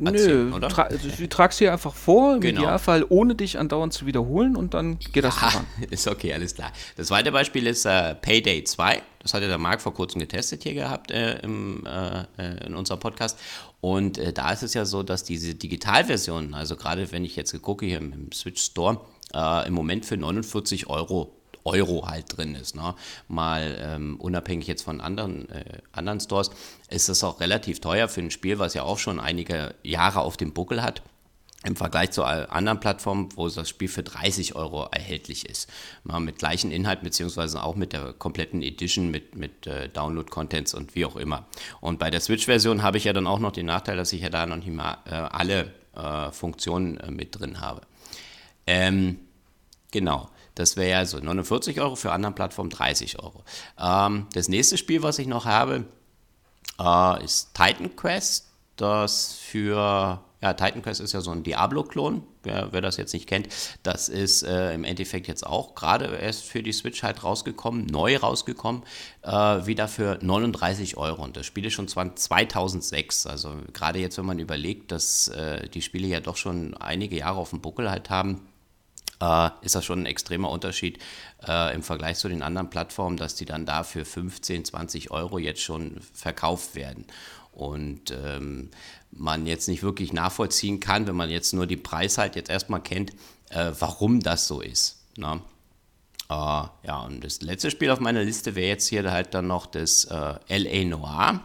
Erzählen, 0.00 0.50
Nö, 0.50 0.56
oder? 0.56 0.68
Tra 0.68 0.88
ich 0.90 1.28
trage 1.28 1.54
hier 1.54 1.72
einfach 1.72 1.94
vor, 1.94 2.34
im 2.34 2.40
genau. 2.40 2.62
Idealfall 2.62 3.04
ohne 3.08 3.34
dich 3.34 3.58
andauernd 3.58 3.92
zu 3.92 4.06
wiederholen 4.06 4.56
und 4.56 4.72
dann 4.72 4.98
geht 4.98 5.22
das 5.22 5.36
voran. 5.36 5.66
Ist 5.90 6.08
okay, 6.08 6.32
alles 6.32 6.54
klar. 6.54 6.72
Das 6.96 7.08
zweite 7.08 7.30
Beispiel 7.30 7.66
ist 7.66 7.84
äh, 7.84 8.14
Payday 8.14 8.64
2. 8.64 9.02
Das 9.20 9.34
hatte 9.34 9.48
der 9.48 9.58
Marc 9.58 9.82
vor 9.82 9.92
kurzem 9.92 10.20
getestet 10.20 10.62
hier 10.62 10.74
gehabt 10.74 11.10
äh, 11.10 11.38
im, 11.40 11.86
äh, 11.86 12.22
äh 12.38 12.66
in 12.66 12.74
unserem 12.74 13.00
Podcast. 13.00 13.38
Und 13.80 14.16
äh, 14.16 14.32
da 14.32 14.52
ist 14.52 14.62
es 14.62 14.74
ja 14.74 14.84
so, 14.84 15.02
dass 15.02 15.24
diese 15.24 15.54
Digitalversion, 15.54 16.54
also 16.54 16.76
gerade 16.76 17.12
wenn 17.12 17.24
ich 17.24 17.36
jetzt 17.36 17.60
gucke 17.60 17.84
hier 17.84 17.98
im, 17.98 18.12
im 18.12 18.32
Switch 18.32 18.62
Store, 18.62 19.00
äh, 19.34 19.66
im 19.68 19.74
Moment 19.74 20.06
für 20.06 20.16
49 20.16 20.86
Euro 20.88 21.36
Euro 21.64 22.06
halt 22.06 22.36
drin 22.36 22.54
ist. 22.54 22.74
Ne? 22.74 22.94
Mal 23.28 23.78
ähm, 23.80 24.16
unabhängig 24.20 24.66
jetzt 24.66 24.82
von 24.82 25.00
anderen, 25.00 25.48
äh, 25.50 25.78
anderen 25.92 26.20
Stores, 26.20 26.50
ist 26.88 27.08
das 27.08 27.24
auch 27.24 27.40
relativ 27.40 27.80
teuer 27.80 28.08
für 28.08 28.20
ein 28.20 28.30
Spiel, 28.30 28.58
was 28.58 28.74
ja 28.74 28.82
auch 28.82 28.98
schon 28.98 29.20
einige 29.20 29.74
Jahre 29.82 30.20
auf 30.20 30.36
dem 30.36 30.52
Buckel 30.52 30.82
hat 30.82 31.02
im 31.64 31.76
Vergleich 31.76 32.10
zu 32.10 32.24
anderen 32.24 32.80
Plattformen, 32.80 33.28
wo 33.36 33.48
das 33.48 33.68
Spiel 33.68 33.88
für 33.88 34.02
30 34.02 34.56
Euro 34.56 34.88
erhältlich 34.90 35.48
ist. 35.48 35.70
Mal 36.02 36.20
mit 36.20 36.38
gleichen 36.38 36.72
Inhalt, 36.72 37.02
beziehungsweise 37.02 37.62
auch 37.62 37.76
mit 37.76 37.92
der 37.92 38.12
kompletten 38.12 38.62
Edition, 38.62 39.10
mit, 39.10 39.36
mit 39.36 39.66
äh, 39.66 39.88
Download-Contents 39.88 40.74
und 40.74 40.94
wie 40.96 41.04
auch 41.04 41.16
immer. 41.16 41.46
Und 41.80 41.98
bei 41.98 42.10
der 42.10 42.20
Switch-Version 42.20 42.82
habe 42.82 42.98
ich 42.98 43.04
ja 43.04 43.12
dann 43.12 43.26
auch 43.26 43.38
noch 43.38 43.52
den 43.52 43.66
Nachteil, 43.66 43.96
dass 43.96 44.12
ich 44.12 44.22
ja 44.22 44.28
da 44.28 44.44
noch 44.46 44.56
nicht 44.56 44.70
mal 44.70 44.98
äh, 45.06 45.14
alle 45.14 45.72
äh, 45.94 46.32
Funktionen 46.32 46.96
äh, 46.98 47.10
mit 47.10 47.38
drin 47.38 47.60
habe. 47.60 47.82
Ähm, 48.66 49.20
genau. 49.92 50.30
Das 50.54 50.76
wäre 50.76 50.90
ja 50.90 51.06
so 51.06 51.18
49 51.18 51.80
Euro, 51.80 51.96
für 51.96 52.12
andere 52.12 52.32
Plattformen 52.32 52.70
30 52.70 53.18
Euro. 53.22 53.44
Ähm, 53.78 54.26
das 54.34 54.48
nächste 54.48 54.76
Spiel, 54.76 55.02
was 55.02 55.18
ich 55.18 55.26
noch 55.26 55.46
habe, 55.46 55.86
äh, 56.78 57.24
ist 57.24 57.54
Titan 57.54 57.94
Quest. 57.96 58.48
Das 58.76 59.34
für, 59.34 60.22
ja, 60.40 60.52
Titan 60.54 60.82
Quest 60.82 61.00
ist 61.00 61.12
ja 61.12 61.20
so 61.20 61.30
ein 61.30 61.42
Diablo-Klon, 61.42 62.22
wer, 62.42 62.72
wer, 62.72 62.80
das 62.80 62.96
jetzt 62.96 63.12
nicht 63.12 63.28
kennt. 63.28 63.48
Das 63.82 64.08
ist 64.08 64.42
äh, 64.42 64.74
im 64.74 64.84
Endeffekt 64.84 65.28
jetzt 65.28 65.46
auch 65.46 65.74
gerade 65.74 66.06
erst 66.16 66.44
für 66.44 66.62
die 66.62 66.72
Switch 66.72 67.02
halt 67.02 67.22
rausgekommen, 67.22 67.86
neu 67.86 68.16
rausgekommen, 68.16 68.82
äh, 69.22 69.30
wieder 69.30 69.88
für 69.88 70.18
39 70.22 70.96
Euro. 70.96 71.22
Und 71.22 71.36
das 71.36 71.46
Spiel 71.46 71.66
ist 71.66 71.74
schon 71.74 71.86
2006. 71.86 73.26
Also 73.26 73.54
gerade 73.72 74.00
jetzt, 74.00 74.16
wenn 74.18 74.26
man 74.26 74.38
überlegt, 74.38 74.90
dass 74.90 75.28
äh, 75.28 75.68
die 75.68 75.82
Spiele 75.82 76.08
ja 76.08 76.20
doch 76.20 76.36
schon 76.36 76.74
einige 76.74 77.16
Jahre 77.16 77.38
auf 77.38 77.50
dem 77.50 77.60
Buckel 77.60 77.90
halt 77.90 78.08
haben, 78.08 78.40
äh, 79.22 79.50
ist 79.60 79.74
das 79.74 79.84
schon 79.84 80.00
ein 80.00 80.06
extremer 80.06 80.50
Unterschied 80.50 80.98
äh, 81.46 81.74
im 81.74 81.82
Vergleich 81.82 82.18
zu 82.18 82.28
den 82.28 82.42
anderen 82.42 82.70
Plattformen, 82.70 83.16
dass 83.16 83.36
die 83.36 83.44
dann 83.44 83.66
da 83.66 83.84
für 83.84 84.04
15, 84.04 84.64
20 84.64 85.10
Euro 85.12 85.38
jetzt 85.38 85.60
schon 85.60 86.00
verkauft 86.12 86.74
werden. 86.74 87.06
Und 87.52 88.10
ähm, 88.10 88.70
man 89.12 89.46
jetzt 89.46 89.68
nicht 89.68 89.82
wirklich 89.82 90.12
nachvollziehen 90.12 90.80
kann, 90.80 91.06
wenn 91.06 91.14
man 91.14 91.30
jetzt 91.30 91.52
nur 91.52 91.66
den 91.66 91.82
Preis 91.82 92.18
halt 92.18 92.34
jetzt 92.34 92.50
erstmal 92.50 92.82
kennt, 92.82 93.10
äh, 93.50 93.70
warum 93.78 94.20
das 94.20 94.48
so 94.48 94.60
ist. 94.60 95.04
Ne? 95.16 95.40
Äh, 96.28 96.32
ja, 96.32 97.02
und 97.06 97.22
das 97.22 97.42
letzte 97.42 97.70
Spiel 97.70 97.90
auf 97.90 98.00
meiner 98.00 98.24
Liste 98.24 98.54
wäre 98.54 98.68
jetzt 98.68 98.88
hier 98.88 99.08
halt 99.10 99.34
dann 99.34 99.46
noch 99.46 99.66
das 99.66 100.04
äh, 100.06 100.58
LA 100.58 100.84
Noir 100.84 101.40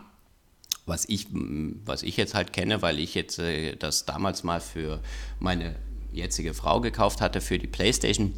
was 0.87 1.03
ich, 1.09 1.27
was 1.31 2.01
ich 2.01 2.15
jetzt 2.15 2.33
halt 2.33 2.53
kenne, 2.53 2.81
weil 2.81 2.99
ich 2.99 3.13
jetzt 3.13 3.39
äh, 3.39 3.75
das 3.75 4.05
damals 4.05 4.43
mal 4.43 4.61
für 4.61 5.01
meine 5.37 5.75
jetzige 6.17 6.53
Frau 6.53 6.81
gekauft 6.81 7.21
hatte 7.21 7.41
für 7.41 7.59
die 7.59 7.67
Playstation 7.67 8.33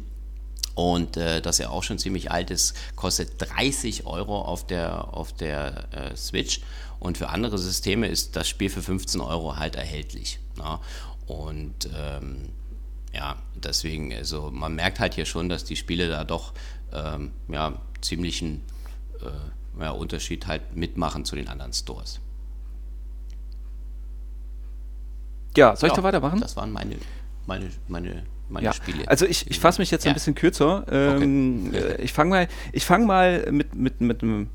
und 0.74 1.16
äh, 1.16 1.40
das 1.42 1.58
ja 1.58 1.68
auch 1.68 1.82
schon 1.82 1.98
ziemlich 1.98 2.30
alt 2.30 2.50
ist, 2.50 2.76
kostet 2.96 3.32
30 3.38 4.06
Euro 4.06 4.40
auf 4.40 4.66
der, 4.66 5.12
auf 5.14 5.32
der 5.32 5.88
äh, 5.92 6.16
Switch 6.16 6.60
und 7.00 7.18
für 7.18 7.30
andere 7.30 7.58
Systeme 7.58 8.06
ist 8.06 8.36
das 8.36 8.48
Spiel 8.48 8.70
für 8.70 8.82
15 8.82 9.20
Euro 9.20 9.56
halt 9.56 9.74
erhältlich. 9.74 10.38
Na? 10.56 10.74
Ne? 10.74 10.80
Und 11.26 11.88
ähm, 11.96 12.50
ja, 13.12 13.36
deswegen, 13.54 14.12
also 14.12 14.50
man 14.50 14.74
merkt 14.74 15.00
halt 15.00 15.14
hier 15.14 15.26
schon, 15.26 15.48
dass 15.48 15.64
die 15.64 15.76
Spiele 15.76 16.08
da 16.08 16.24
doch 16.24 16.52
ähm, 16.92 17.32
ja, 17.48 17.80
ziemlichen 18.00 18.62
äh, 19.20 19.80
ja, 19.80 19.90
Unterschied 19.90 20.46
halt 20.46 20.76
mitmachen 20.76 21.24
zu 21.24 21.36
den 21.36 21.48
anderen 21.48 21.72
Stores. 21.72 22.20
Ja, 25.56 25.74
soll 25.74 25.88
ich 25.88 25.94
da 25.94 26.02
weitermachen? 26.02 26.40
Das 26.40 26.56
waren 26.56 26.70
meine, 26.70 26.96
meine, 27.46 27.66
meine, 27.88 28.22
meine 28.48 28.64
Ja, 28.66 28.72
Spiele. 28.72 29.06
also 29.08 29.26
ich, 29.26 29.50
ich 29.50 29.58
fasse 29.60 29.80
mich 29.80 29.90
jetzt 29.90 30.04
ein 30.06 30.10
Ja. 30.10 30.14
bisschen 30.14 30.34
kürzer. 30.34 30.84
Ähm, 30.90 31.68
Okay. 31.72 31.96
Ich 32.02 32.12
fange 32.12 32.30
mal, 32.30 32.48
ich 32.72 32.84
fang 32.84 33.06
mal 33.06 33.50
mit, 33.50 33.74
mit, 33.74 34.00
mit 34.00 34.22
einem. 34.22 34.48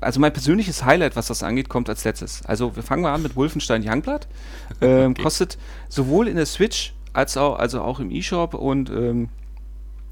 Also 0.00 0.20
mein 0.20 0.32
persönliches 0.32 0.84
Highlight, 0.84 1.16
was 1.16 1.28
das 1.28 1.42
angeht, 1.42 1.70
kommt 1.70 1.88
als 1.88 2.04
letztes. 2.04 2.44
Also 2.44 2.76
wir 2.76 2.82
fangen 2.82 3.02
mal 3.02 3.14
an 3.14 3.22
mit 3.22 3.34
Wolfenstein 3.36 3.82
Youngblood. 3.86 4.28
Ähm, 4.82 5.12
Okay. 5.12 5.22
Kostet 5.22 5.56
sowohl 5.88 6.28
in 6.28 6.36
der 6.36 6.44
Switch 6.46 6.92
als 7.14 7.36
auch, 7.38 7.58
also 7.58 7.80
auch 7.80 7.98
im 8.00 8.10
eShop 8.10 8.52
und, 8.52 8.90
ähm, 8.90 9.30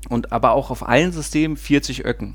und 0.09 0.33
aber 0.33 0.53
auch 0.53 0.71
auf 0.71 0.89
allen 0.89 1.13
Systemen 1.13 1.57
40 1.59 2.07
Öcken. 2.07 2.35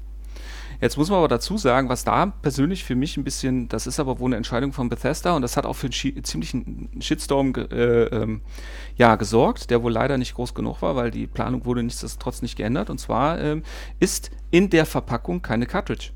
Jetzt 0.81 0.97
muss 0.97 1.09
man 1.09 1.17
aber 1.19 1.27
dazu 1.27 1.57
sagen, 1.57 1.89
was 1.89 2.05
da 2.05 2.27
persönlich 2.27 2.85
für 2.85 2.95
mich 2.95 3.17
ein 3.17 3.23
bisschen, 3.25 3.67
das 3.67 3.85
ist 3.85 3.99
aber 3.99 4.19
wohl 4.19 4.29
eine 4.29 4.37
Entscheidung 4.37 4.71
von 4.71 4.87
Bethesda 4.87 5.35
und 5.35 5.41
das 5.41 5.57
hat 5.57 5.65
auch 5.65 5.73
für 5.73 5.87
einen 5.87 5.93
schi- 5.93 6.23
ziemlichen 6.23 6.89
Shitstorm 7.01 7.51
ge, 7.51 7.65
äh, 7.69 8.05
ähm, 8.15 8.41
ja, 8.95 9.15
gesorgt, 9.15 9.69
der 9.71 9.83
wohl 9.83 9.91
leider 9.91 10.17
nicht 10.17 10.35
groß 10.35 10.53
genug 10.53 10.81
war, 10.81 10.95
weil 10.95 11.11
die 11.11 11.27
Planung 11.27 11.65
wurde 11.65 11.83
nichtsdestotrotz 11.83 12.41
nicht 12.41 12.55
geändert. 12.55 12.89
Und 12.89 12.99
zwar 12.99 13.39
ähm, 13.41 13.63
ist 13.99 14.31
in 14.51 14.69
der 14.69 14.85
Verpackung 14.85 15.41
keine 15.41 15.65
Cartridge. 15.65 16.11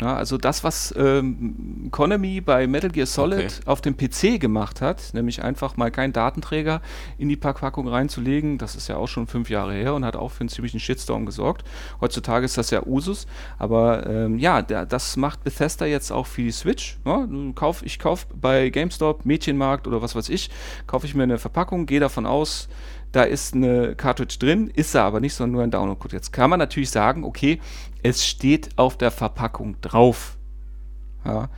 Ja, 0.00 0.14
also 0.14 0.38
das, 0.38 0.62
was 0.62 0.94
ähm, 0.96 1.88
Konami 1.90 2.40
bei 2.40 2.66
Metal 2.68 2.90
Gear 2.90 3.06
Solid 3.06 3.38
Okay. 3.38 3.48
auf 3.66 3.80
dem 3.80 3.96
PC 3.96 4.40
gemacht 4.40 4.80
hat, 4.80 5.12
nämlich 5.12 5.42
einfach 5.42 5.76
mal 5.76 5.90
keinen 5.90 6.12
Datenträger 6.12 6.80
in 7.18 7.28
die 7.28 7.36
Verpackung 7.36 7.88
reinzulegen, 7.88 8.58
das 8.58 8.76
ist 8.76 8.88
ja 8.88 8.96
auch 8.96 9.08
schon 9.08 9.26
fünf 9.26 9.50
Jahre 9.50 9.74
her 9.74 9.94
und 9.94 10.04
hat 10.04 10.14
auch 10.14 10.30
für 10.30 10.40
einen 10.40 10.48
ziemlichen 10.50 10.78
Shitstorm 10.78 11.26
gesorgt. 11.26 11.64
Heutzutage 12.00 12.44
ist 12.44 12.56
das 12.56 12.70
ja 12.70 12.86
Usus, 12.86 13.26
aber 13.58 14.06
ähm, 14.06 14.38
ja, 14.38 14.62
der, 14.62 14.86
das 14.86 15.16
macht 15.16 15.42
Bethesda 15.42 15.84
jetzt 15.86 16.12
auch 16.12 16.26
für 16.26 16.42
die 16.42 16.52
Switch. 16.52 16.98
Ja, 17.04 17.26
du 17.26 17.52
kauf, 17.52 17.82
ich 17.84 17.98
kaufe 17.98 18.26
bei 18.40 18.70
GameStop, 18.70 19.24
Mädchenmarkt 19.24 19.88
oder 19.88 20.00
was 20.00 20.14
weiß 20.14 20.28
ich, 20.28 20.50
kaufe 20.86 21.06
ich 21.06 21.14
mir 21.16 21.24
eine 21.24 21.38
Verpackung, 21.38 21.86
gehe 21.86 22.00
davon 22.00 22.24
aus, 22.24 22.68
da 23.12 23.22
ist 23.22 23.54
eine 23.54 23.94
Cartridge 23.94 24.36
drin, 24.38 24.70
ist 24.74 24.94
da 24.94 25.06
aber 25.06 25.20
nicht, 25.20 25.34
sondern 25.34 25.52
nur 25.52 25.62
ein 25.62 25.70
Download-Code. 25.70 26.14
Jetzt 26.14 26.30
kann 26.32 26.50
man 26.50 26.58
natürlich 26.58 26.90
sagen, 26.90 27.24
okay, 27.24 27.58
es 28.02 28.26
steht 28.26 28.70
auf 28.76 28.96
der 28.96 29.10
Verpackung 29.10 29.80
drauf. 29.80 30.36
Ja, 31.24 31.48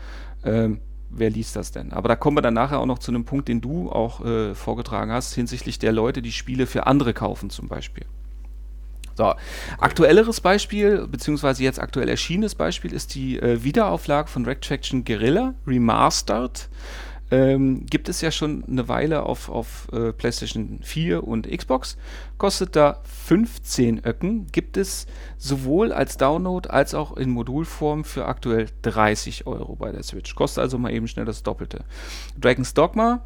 ähm, 0.44 0.80
wer 1.10 1.30
liest 1.30 1.56
das 1.56 1.72
denn? 1.72 1.92
Aber 1.92 2.08
da 2.08 2.16
kommen 2.16 2.36
wir 2.36 2.42
dann 2.42 2.54
nachher 2.54 2.80
auch 2.80 2.86
noch 2.86 2.98
zu 2.98 3.10
einem 3.10 3.24
Punkt, 3.24 3.48
den 3.48 3.60
du 3.60 3.90
auch 3.90 4.24
äh, 4.24 4.54
vorgetragen 4.54 5.12
hast, 5.12 5.34
hinsichtlich 5.34 5.78
der 5.78 5.92
Leute, 5.92 6.22
die 6.22 6.32
Spiele 6.32 6.66
für 6.66 6.86
andere 6.86 7.12
kaufen 7.12 7.50
zum 7.50 7.68
Beispiel. 7.68 8.06
So, 9.16 9.34
aktuelleres 9.78 10.40
Beispiel, 10.40 11.06
beziehungsweise 11.06 11.62
jetzt 11.62 11.78
aktuell 11.78 12.08
erschienenes 12.08 12.54
Beispiel, 12.54 12.92
ist 12.92 13.14
die 13.14 13.38
äh, 13.38 13.62
Wiederauflage 13.62 14.28
von 14.28 14.46
Red 14.46 14.64
Faction 14.64 15.04
Guerrilla 15.04 15.54
Remastered. 15.66 16.68
Ähm, 17.30 17.86
gibt 17.86 18.08
es 18.08 18.20
ja 18.20 18.30
schon 18.30 18.64
eine 18.64 18.88
Weile 18.88 19.22
auf, 19.22 19.48
auf 19.48 19.88
äh, 19.92 20.12
PlayStation 20.12 20.80
4 20.82 21.22
und 21.22 21.48
Xbox. 21.48 21.96
Kostet 22.38 22.74
da 22.74 23.00
15 23.04 24.04
Öcken. 24.04 24.48
Gibt 24.48 24.76
es 24.76 25.06
sowohl 25.38 25.92
als 25.92 26.16
Download 26.16 26.68
als 26.68 26.94
auch 26.94 27.16
in 27.16 27.30
Modulform 27.30 28.04
für 28.04 28.26
aktuell 28.26 28.66
30 28.82 29.46
Euro 29.46 29.76
bei 29.76 29.92
der 29.92 30.02
Switch. 30.02 30.34
Kostet 30.34 30.62
also 30.62 30.78
mal 30.78 30.92
eben 30.92 31.06
schnell 31.06 31.24
das 31.24 31.42
Doppelte. 31.42 31.84
Dragon's 32.38 32.74
Dogma 32.74 33.24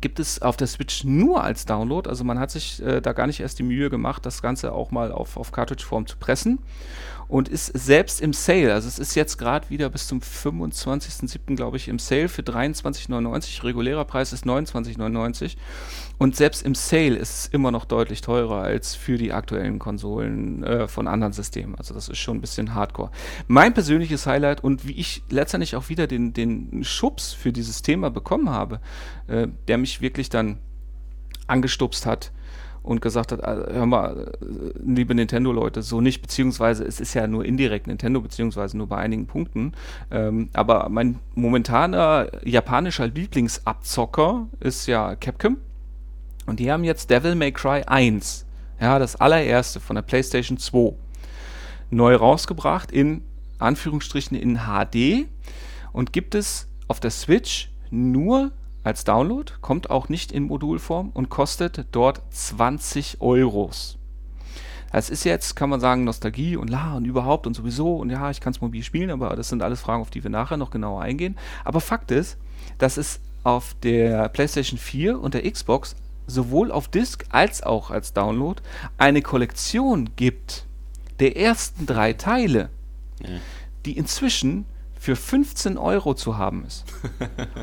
gibt 0.00 0.18
es 0.18 0.42
auf 0.42 0.56
der 0.56 0.66
Switch 0.66 1.04
nur 1.04 1.42
als 1.42 1.64
Download. 1.64 2.08
Also 2.08 2.24
man 2.24 2.38
hat 2.38 2.50
sich 2.50 2.82
äh, 2.82 3.00
da 3.00 3.12
gar 3.12 3.26
nicht 3.26 3.40
erst 3.40 3.58
die 3.58 3.62
Mühe 3.62 3.90
gemacht, 3.90 4.26
das 4.26 4.42
Ganze 4.42 4.72
auch 4.72 4.90
mal 4.90 5.12
auf, 5.12 5.36
auf 5.36 5.52
Cartridge-Form 5.52 6.06
zu 6.06 6.16
pressen. 6.16 6.58
Und 7.28 7.48
ist 7.48 7.66
selbst 7.66 8.20
im 8.20 8.32
Sale, 8.32 8.72
also 8.72 8.86
es 8.86 8.98
ist 8.98 9.14
jetzt 9.14 9.36
gerade 9.36 9.68
wieder 9.68 9.88
bis 9.90 10.06
zum 10.06 10.20
25.07. 10.20 11.56
glaube 11.56 11.76
ich 11.76 11.88
im 11.88 11.98
Sale 11.98 12.28
für 12.28 12.42
23,99. 12.42 13.64
Regulärer 13.64 14.04
Preis 14.04 14.32
ist 14.32 14.44
29,99. 14.44 15.56
Und 16.18 16.36
selbst 16.36 16.62
im 16.62 16.74
Sale 16.74 17.16
ist 17.16 17.38
es 17.38 17.46
immer 17.48 17.70
noch 17.70 17.84
deutlich 17.84 18.20
teurer 18.20 18.62
als 18.62 18.94
für 18.94 19.18
die 19.18 19.32
aktuellen 19.32 19.78
Konsolen 19.78 20.62
äh, 20.62 20.88
von 20.88 21.08
anderen 21.08 21.32
Systemen. 21.32 21.74
Also 21.74 21.94
das 21.94 22.08
ist 22.08 22.18
schon 22.18 22.38
ein 22.38 22.40
bisschen 22.40 22.74
hardcore. 22.74 23.10
Mein 23.48 23.74
persönliches 23.74 24.26
Highlight 24.26 24.62
und 24.62 24.86
wie 24.86 24.92
ich 24.92 25.22
letztendlich 25.28 25.76
auch 25.76 25.88
wieder 25.88 26.06
den, 26.06 26.32
den 26.32 26.84
Schubs 26.84 27.32
für 27.32 27.52
dieses 27.52 27.82
Thema 27.82 28.10
bekommen 28.10 28.50
habe, 28.50 28.80
äh, 29.26 29.48
der 29.68 29.78
mich 29.78 30.00
wirklich 30.00 30.28
dann 30.28 30.58
angestupst 31.48 32.06
hat 32.06 32.32
und 32.86 33.00
gesagt 33.00 33.32
hat, 33.32 33.40
äh, 33.40 33.74
hör 33.74 33.84
mal, 33.84 34.32
liebe 34.82 35.14
Nintendo-Leute, 35.14 35.82
so 35.82 36.00
nicht, 36.00 36.22
beziehungsweise 36.22 36.84
es 36.84 37.00
ist 37.00 37.14
ja 37.14 37.26
nur 37.26 37.44
indirekt 37.44 37.88
Nintendo, 37.88 38.20
beziehungsweise 38.20 38.78
nur 38.78 38.86
bei 38.86 38.96
einigen 38.98 39.26
Punkten. 39.26 39.72
Ähm, 40.10 40.50
aber 40.52 40.88
mein 40.88 41.18
momentaner 41.34 42.28
japanischer 42.44 43.08
Lieblingsabzocker 43.08 44.46
ist 44.60 44.86
ja 44.86 45.16
Capcom. 45.16 45.56
Und 46.46 46.60
die 46.60 46.70
haben 46.70 46.84
jetzt 46.84 47.10
Devil 47.10 47.34
May 47.34 47.50
Cry 47.50 47.82
1, 47.84 48.46
ja, 48.80 49.00
das 49.00 49.16
allererste 49.16 49.80
von 49.80 49.96
der 49.96 50.02
PlayStation 50.02 50.56
2, 50.56 50.94
neu 51.90 52.14
rausgebracht 52.14 52.92
in 52.92 53.22
Anführungsstrichen 53.58 54.36
in 54.36 54.60
HD 54.60 55.26
und 55.92 56.12
gibt 56.12 56.36
es 56.36 56.68
auf 56.86 57.00
der 57.00 57.10
Switch 57.10 57.68
nur 57.90 58.52
als 58.86 59.04
Download, 59.04 59.52
kommt 59.60 59.90
auch 59.90 60.08
nicht 60.08 60.30
in 60.32 60.44
Modulform 60.44 61.10
und 61.12 61.28
kostet 61.28 61.86
dort 61.92 62.22
20 62.30 63.20
Euros. 63.20 63.98
Das 64.92 65.10
ist 65.10 65.24
jetzt, 65.24 65.56
kann 65.56 65.68
man 65.68 65.80
sagen, 65.80 66.04
Nostalgie 66.04 66.56
und 66.56 66.70
la 66.70 66.94
und 66.96 67.04
überhaupt 67.04 67.46
und 67.46 67.54
sowieso 67.54 67.96
und 67.96 68.08
ja, 68.10 68.30
ich 68.30 68.40
kann 68.40 68.52
es 68.52 68.60
mobil 68.62 68.82
spielen, 68.82 69.10
aber 69.10 69.34
das 69.36 69.48
sind 69.50 69.62
alles 69.62 69.80
Fragen, 69.80 70.00
auf 70.00 70.10
die 70.10 70.22
wir 70.22 70.30
nachher 70.30 70.56
noch 70.56 70.70
genauer 70.70 71.02
eingehen. 71.02 71.36
Aber 71.64 71.80
Fakt 71.80 72.10
ist, 72.12 72.38
dass 72.78 72.96
es 72.96 73.20
auf 73.42 73.74
der 73.82 74.28
PlayStation 74.30 74.78
4 74.78 75.20
und 75.20 75.34
der 75.34 75.50
Xbox 75.50 75.96
sowohl 76.26 76.72
auf 76.72 76.88
Disk 76.88 77.24
als 77.30 77.62
auch 77.62 77.90
als 77.90 78.12
Download 78.14 78.62
eine 78.96 79.20
Kollektion 79.20 80.10
gibt 80.16 80.64
der 81.20 81.36
ersten 81.36 81.86
drei 81.86 82.12
Teile, 82.14 82.70
Ja. 83.20 83.28
die 83.84 83.96
inzwischen 83.98 84.64
für 85.06 85.14
15 85.14 85.78
Euro 85.78 86.14
zu 86.14 86.36
haben 86.36 86.64
ist. 86.66 86.84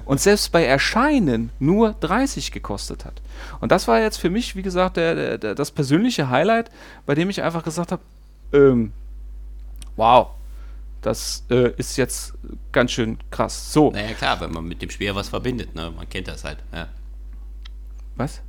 Und 0.05 0.21
selbst 0.21 0.53
bei 0.53 0.63
Erscheinen 0.63 1.49
nur 1.59 1.91
30 1.99 2.53
gekostet 2.53 3.03
hat. 3.03 3.21
Und 3.59 3.73
das 3.73 3.85
war 3.89 3.99
jetzt 3.99 4.15
für 4.15 4.29
mich, 4.29 4.55
wie 4.55 4.61
gesagt, 4.61 4.95
der, 4.95 5.37
der, 5.37 5.53
das 5.53 5.69
persönliche 5.69 6.29
Highlight, 6.29 6.71
bei 7.05 7.15
dem 7.15 7.29
ich 7.29 7.43
einfach 7.43 7.65
gesagt 7.65 7.91
habe, 7.91 8.01
ähm, 8.53 8.93
wow, 9.97 10.29
das 11.01 11.43
äh, 11.49 11.73
ist 11.75 11.97
jetzt 11.97 12.33
ganz 12.71 12.91
schön 12.93 13.17
krass. 13.29 13.73
So, 13.73 13.91
Naja, 13.91 14.13
klar, 14.13 14.39
wenn 14.39 14.53
man 14.53 14.63
mit 14.63 14.81
dem 14.81 14.89
Spiel 14.89 15.13
was 15.13 15.27
verbindet, 15.27 15.75
ne? 15.75 15.91
Man 15.91 16.07
kennt 16.07 16.29
das 16.29 16.45
halt. 16.45 16.59
Ja, 16.71 16.87
was? 18.15 18.41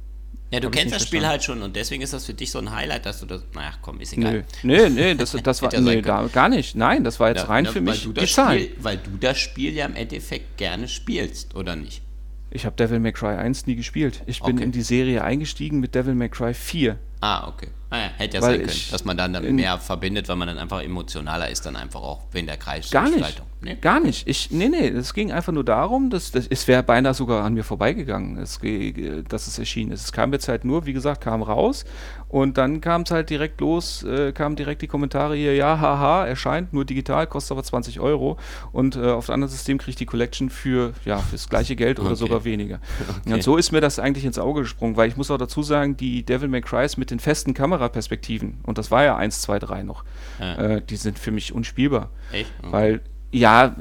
Ja 0.55 0.61
du 0.61 0.71
kennst 0.71 0.95
das 0.95 1.03
Spiel 1.03 1.21
verstanden. 1.21 1.27
halt 1.31 1.45
schon 1.45 1.63
und 1.63 1.77
deswegen 1.77 2.03
ist 2.03 2.13
das 2.13 2.25
für 2.27 2.35
dich 2.35 2.51
so 2.51 2.59
ein 2.59 2.71
Highlight, 2.75 3.07
dass 3.07 3.21
du 3.21 3.27
das. 3.27 3.43
Naja, 3.55 3.73
komm, 3.83 4.01
ist 4.01 4.17
Nö, 4.17 4.29
egal. 4.29 4.45
nee, 4.63 4.89
nee, 4.89 5.15
das, 5.15 5.33
das 5.43 5.63
war, 5.63 5.71
sein 5.71 5.85
nee, 5.85 6.01
gar, 6.03 6.49
nicht. 6.49 6.75
Nein, 6.77 7.05
das 7.05 7.21
war 7.21 7.29
jetzt 7.29 7.43
Ja, 7.43 7.47
rein 7.49 7.65
ne, 7.65 7.71
für 7.71 7.81
mich 7.81 8.09
die. 8.13 8.27
Spiel, 8.27 8.71
weil 8.81 8.97
du 8.99 9.11
das 9.21 9.39
Spiel 9.39 9.75
ja 9.75 9.87
im 9.87 9.95
Endeffekt 9.97 10.57
gerne 10.57 10.89
spielst, 10.89 11.55
oder 11.55 11.77
nicht? 11.77 12.03
Ich 12.51 12.65
habe 12.67 12.77
Devil 12.77 13.01
May 13.01 13.13
Cry 13.13 13.35
1 13.37 13.67
nie 13.67 13.75
gespielt. 13.75 14.23
Ich 14.27 14.41
bin 14.41 14.55
Okay. 14.57 14.65
in 14.65 14.71
die 14.73 14.83
Serie 14.83 15.25
eingestiegen 15.25 15.81
mit 15.81 15.95
Devil 15.95 16.15
May 16.15 16.29
Cry 16.29 16.55
4. 16.55 16.99
Ah, 17.27 17.49
okay. 17.49 17.69
Ah, 17.89 17.97
ja, 17.99 18.11
hätte 18.19 18.37
ja 18.39 18.43
Weil 18.43 18.51
sein 18.51 18.59
können, 18.67 18.71
ich 18.73 18.91
dass 18.91 19.05
man 19.07 19.17
dann, 19.17 19.33
dann 19.33 19.55
mehr 19.55 19.79
verbindet, 19.79 20.29
weil 20.29 20.37
man 20.37 20.49
dann 20.49 20.59
einfach 20.59 20.83
emotionaler 20.83 21.49
ist, 21.49 21.65
dann 21.65 21.77
einfach 21.77 22.03
auch 22.03 22.23
wenn 22.33 22.45
der 22.47 22.57
Kreis 22.59 22.91
Gar 22.91 23.09
nicht. 23.09 23.43
Nee? 23.63 23.77
Gar 23.81 24.01
nicht. 24.01 24.29
Ich, 24.29 24.51
nee, 24.51 24.69
nee, 24.69 24.89
es 24.89 25.15
ging 25.15 25.33
einfach 25.33 25.53
nur 25.53 25.65
darum, 25.65 26.11
dass, 26.11 26.33
dass 26.33 26.47
es 26.49 26.69
wäre 26.69 26.83
beinahe 26.83 27.15
sogar 27.15 27.45
an 27.45 27.55
mir 27.55 27.63
vorbeigegangen, 27.65 28.45
ge- 28.61 29.23
dass 29.27 29.47
es 29.47 29.59
erschienen 29.59 29.93
ist. 29.93 30.05
Es 30.05 30.13
kam 30.13 30.33
jetzt 30.35 30.49
halt 30.49 30.65
nur, 30.67 30.85
wie 30.85 30.93
gesagt, 30.93 31.23
kam 31.23 31.41
raus 31.43 31.87
und 32.29 32.59
dann 32.59 32.83
kam 32.83 33.03
es 33.03 33.11
halt 33.11 33.31
direkt 33.31 33.61
los, 33.63 34.03
äh, 34.03 34.33
kamen 34.33 34.57
direkt 34.57 34.83
die 34.83 34.87
Kommentare 34.87 35.35
hier, 35.37 35.55
ja, 35.55 35.79
haha, 35.81 36.27
erscheint 36.27 36.75
nur 36.75 36.85
digital, 36.85 37.27
kostet 37.27 37.53
aber 37.53 37.63
20 37.63 38.01
Euro 38.01 38.37
und 38.73 38.97
äh, 38.97 39.07
auf 39.13 39.27
dem 39.27 39.35
anderen 39.35 39.53
System 39.53 39.79
kriegt 39.79 39.99
die 40.01 40.07
Collection 40.07 40.51
für, 40.51 40.93
ja, 41.07 41.19
fürs 41.19 41.49
gleiche 41.49 41.75
Geld 41.77 42.01
oder 42.01 42.09
Okay. 42.11 42.17
sogar 42.19 42.45
weniger. 42.45 42.81
Okay. 43.25 43.35
Und 43.35 43.43
so 43.43 43.57
ist 43.57 43.73
mir 43.73 43.81
das 43.81 43.99
eigentlich 43.99 44.25
ins 44.27 44.39
Auge 44.39 44.63
gesprungen, 44.63 44.97
weil 44.97 45.09
ich 45.09 45.17
muss 45.17 45.31
auch 45.31 45.39
dazu 45.39 45.63
sagen, 45.63 45.97
die 45.97 46.25
Devil 46.25 46.49
May 46.49 46.61
Crys 46.61 46.97
mit 46.99 47.11
den 47.11 47.14
festen 47.19 47.55
Kameraperspektiven, 47.55 48.59
und 48.65 48.79
das 48.79 48.91
war 48.91 49.05
ja 49.05 49.17
1, 49.17 49.43
2, 49.43 49.59
3 49.59 49.83
noch, 49.83 50.05
Ja. 50.41 50.55
äh, 50.57 50.83
die 50.83 50.97
sind 50.97 51.19
für 51.19 51.31
mich 51.31 51.53
unspielbar. 51.53 52.11
Echt? 52.33 52.51
Okay. 52.61 52.73
Weil, 52.73 53.01
ja, 53.33 53.75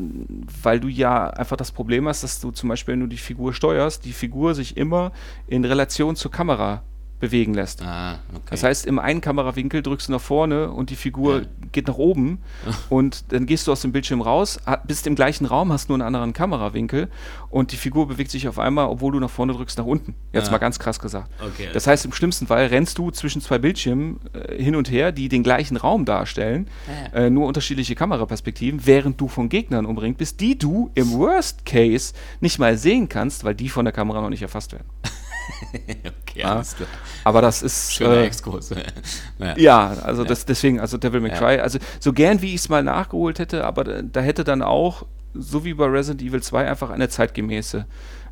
weil 0.64 0.80
du 0.80 0.88
ja 0.88 1.28
einfach 1.30 1.58
das 1.58 1.72
Problem 1.72 2.08
hast, 2.08 2.24
dass 2.24 2.40
du 2.40 2.52
zum 2.52 2.70
Beispiel, 2.70 2.94
wenn 2.94 3.02
du 3.02 3.08
die 3.08 3.18
Figur 3.18 3.54
steuerst, 3.54 4.04
die 4.06 4.14
Figur 4.14 4.56
sich 4.56 4.78
immer 4.78 5.12
in 5.48 5.64
Relation 5.66 6.16
zur 6.16 6.32
Kamera 6.32 6.82
bewegen 7.24 7.54
lässt. 7.54 7.82
Ah, 7.82 8.20
okay. 8.34 8.42
Das 8.50 8.64
heißt, 8.64 8.86
im 8.86 9.00
einen 9.00 9.22
Kamerawinkel 9.22 9.82
drückst 9.82 10.10
du 10.10 10.12
nach 10.12 10.20
vorne 10.20 10.70
und 10.72 10.90
die 10.90 10.98
Figur 10.98 11.40
Ja. 11.40 11.46
geht 11.72 11.88
nach 11.88 11.96
oben 11.98 12.40
und 12.90 13.32
dann 13.32 13.46
gehst 13.46 13.66
du 13.66 13.72
aus 13.72 13.80
dem 13.82 13.94
Bildschirm 13.94 14.20
raus, 14.20 14.60
bist 14.86 15.08
im 15.08 15.16
gleichen 15.16 15.46
Raum, 15.46 15.72
hast 15.72 15.88
nur 15.88 15.96
einen 15.96 16.02
anderen 16.06 16.34
Kamerawinkel 16.34 17.08
und 17.50 17.72
die 17.72 17.78
Figur 17.78 18.10
bewegt 18.10 18.30
sich 18.30 18.46
auf 18.50 18.60
einmal, 18.60 18.88
obwohl 18.88 19.14
du 19.14 19.22
nach 19.22 19.30
vorne 19.30 19.54
drückst, 19.54 19.78
nach 19.78 19.86
unten. 19.86 20.16
Jetzt 20.34 20.50
Ah. 20.50 20.52
mal 20.52 20.58
ganz 20.58 20.80
krass 20.80 21.00
gesagt. 21.00 21.32
Okay. 21.40 21.70
Das 21.72 21.88
heißt, 21.88 22.04
im 22.04 22.12
schlimmsten 22.12 22.46
Fall 22.48 22.66
rennst 22.68 22.98
du 22.98 23.10
zwischen 23.12 23.42
zwei 23.42 23.58
Bildschirmen 23.58 24.20
äh, 24.34 24.62
hin 24.62 24.76
und 24.76 24.92
her, 24.92 25.14
die 25.14 25.30
den 25.30 25.44
gleichen 25.44 25.78
Raum 25.78 26.04
darstellen, 26.04 26.68
Ja. 27.14 27.20
äh, 27.22 27.30
nur 27.30 27.48
unterschiedliche 27.48 27.96
Kameraperspektiven, 27.96 28.86
während 28.86 29.22
du 29.22 29.30
von 29.30 29.48
Gegnern 29.48 29.86
umringt 29.86 30.18
bist, 30.18 30.42
die 30.42 30.58
du 30.58 30.92
im 30.96 31.14
Worst 31.14 31.66
Case 31.66 32.14
nicht 32.42 32.60
mal 32.60 32.78
sehen 32.78 33.08
kannst, 33.08 33.46
weil 33.46 33.56
die 33.56 33.70
von 33.70 33.86
der 33.86 33.94
Kamera 33.94 34.20
noch 34.20 34.30
nicht 34.30 34.42
erfasst 34.42 34.74
werden. 34.74 34.88
okay, 36.34 36.42
klar. 36.76 36.88
Aber 37.24 37.42
das 37.42 37.62
ist 37.62 37.94
Schöner 37.94 38.18
äh, 38.18 38.26
Exkurs. 38.26 38.70
ja. 39.40 39.58
ja, 39.58 39.88
also 40.04 40.24
Das, 40.24 40.46
deswegen, 40.46 40.80
also 40.80 40.98
Devil 40.98 41.22
May 41.22 41.32
Ja. 41.32 41.38
Cry, 41.38 41.60
also 41.60 41.80
so 42.00 42.14
gern 42.14 42.42
wie 42.42 42.50
ich 42.50 42.62
es 42.62 42.70
mal 42.70 42.84
nachgeholt 42.84 43.40
hätte, 43.40 43.66
aber 43.66 43.84
da, 43.84 44.02
da 44.02 44.22
hätte 44.22 44.44
dann 44.44 44.62
auch, 44.62 45.06
so 45.34 45.66
wie 45.66 45.74
bei 45.74 45.86
Resident 45.86 46.22
Evil 46.22 46.42
2, 46.42 46.70
einfach 46.70 46.90
eine 46.90 47.10
zeitgemäße 47.10 47.86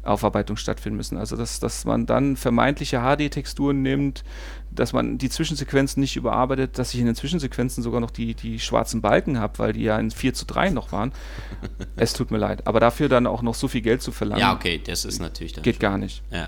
Aufarbeitung 0.03 0.57
stattfinden 0.57 0.97
müssen. 0.97 1.17
Also 1.17 1.35
dass, 1.35 1.59
dass 1.59 1.85
man 1.85 2.05
dann 2.05 2.35
vermeintliche 2.35 3.01
HD-Texturen 3.01 3.81
nimmt, 3.81 4.23
dass 4.71 4.93
man 4.93 5.17
die 5.17 5.29
Zwischensequenzen 5.29 6.01
nicht 6.01 6.15
überarbeitet, 6.15 6.79
dass 6.79 6.93
ich 6.93 6.99
in 6.99 7.05
den 7.05 7.15
Zwischensequenzen 7.15 7.83
sogar 7.83 7.99
noch 7.99 8.11
die, 8.11 8.33
die 8.33 8.59
schwarzen 8.59 9.01
Balken 9.01 9.39
habe, 9.39 9.59
weil 9.59 9.73
die 9.73 9.83
ja 9.83 9.99
in 9.99 10.11
4 10.11 10.33
zu 10.33 10.45
3 10.45 10.71
noch 10.71 10.91
waren. 10.91 11.11
es 11.95 12.13
tut 12.13 12.31
mir 12.31 12.37
leid. 12.37 12.65
Aber 12.67 12.79
dafür 12.79 13.09
dann 13.09 13.27
auch 13.27 13.41
noch 13.41 13.55
so 13.55 13.67
viel 13.67 13.81
Geld 13.81 14.01
zu 14.01 14.11
verlangen, 14.11 14.41
ja, 14.41 14.53
okay, 14.53 14.81
das 14.83 15.05
ist 15.05 15.19
natürlich 15.19 15.53
dann 15.53 15.63
geht 15.63 15.79
gar 15.79 15.97
nicht. 15.97 16.23
Ja. 16.31 16.47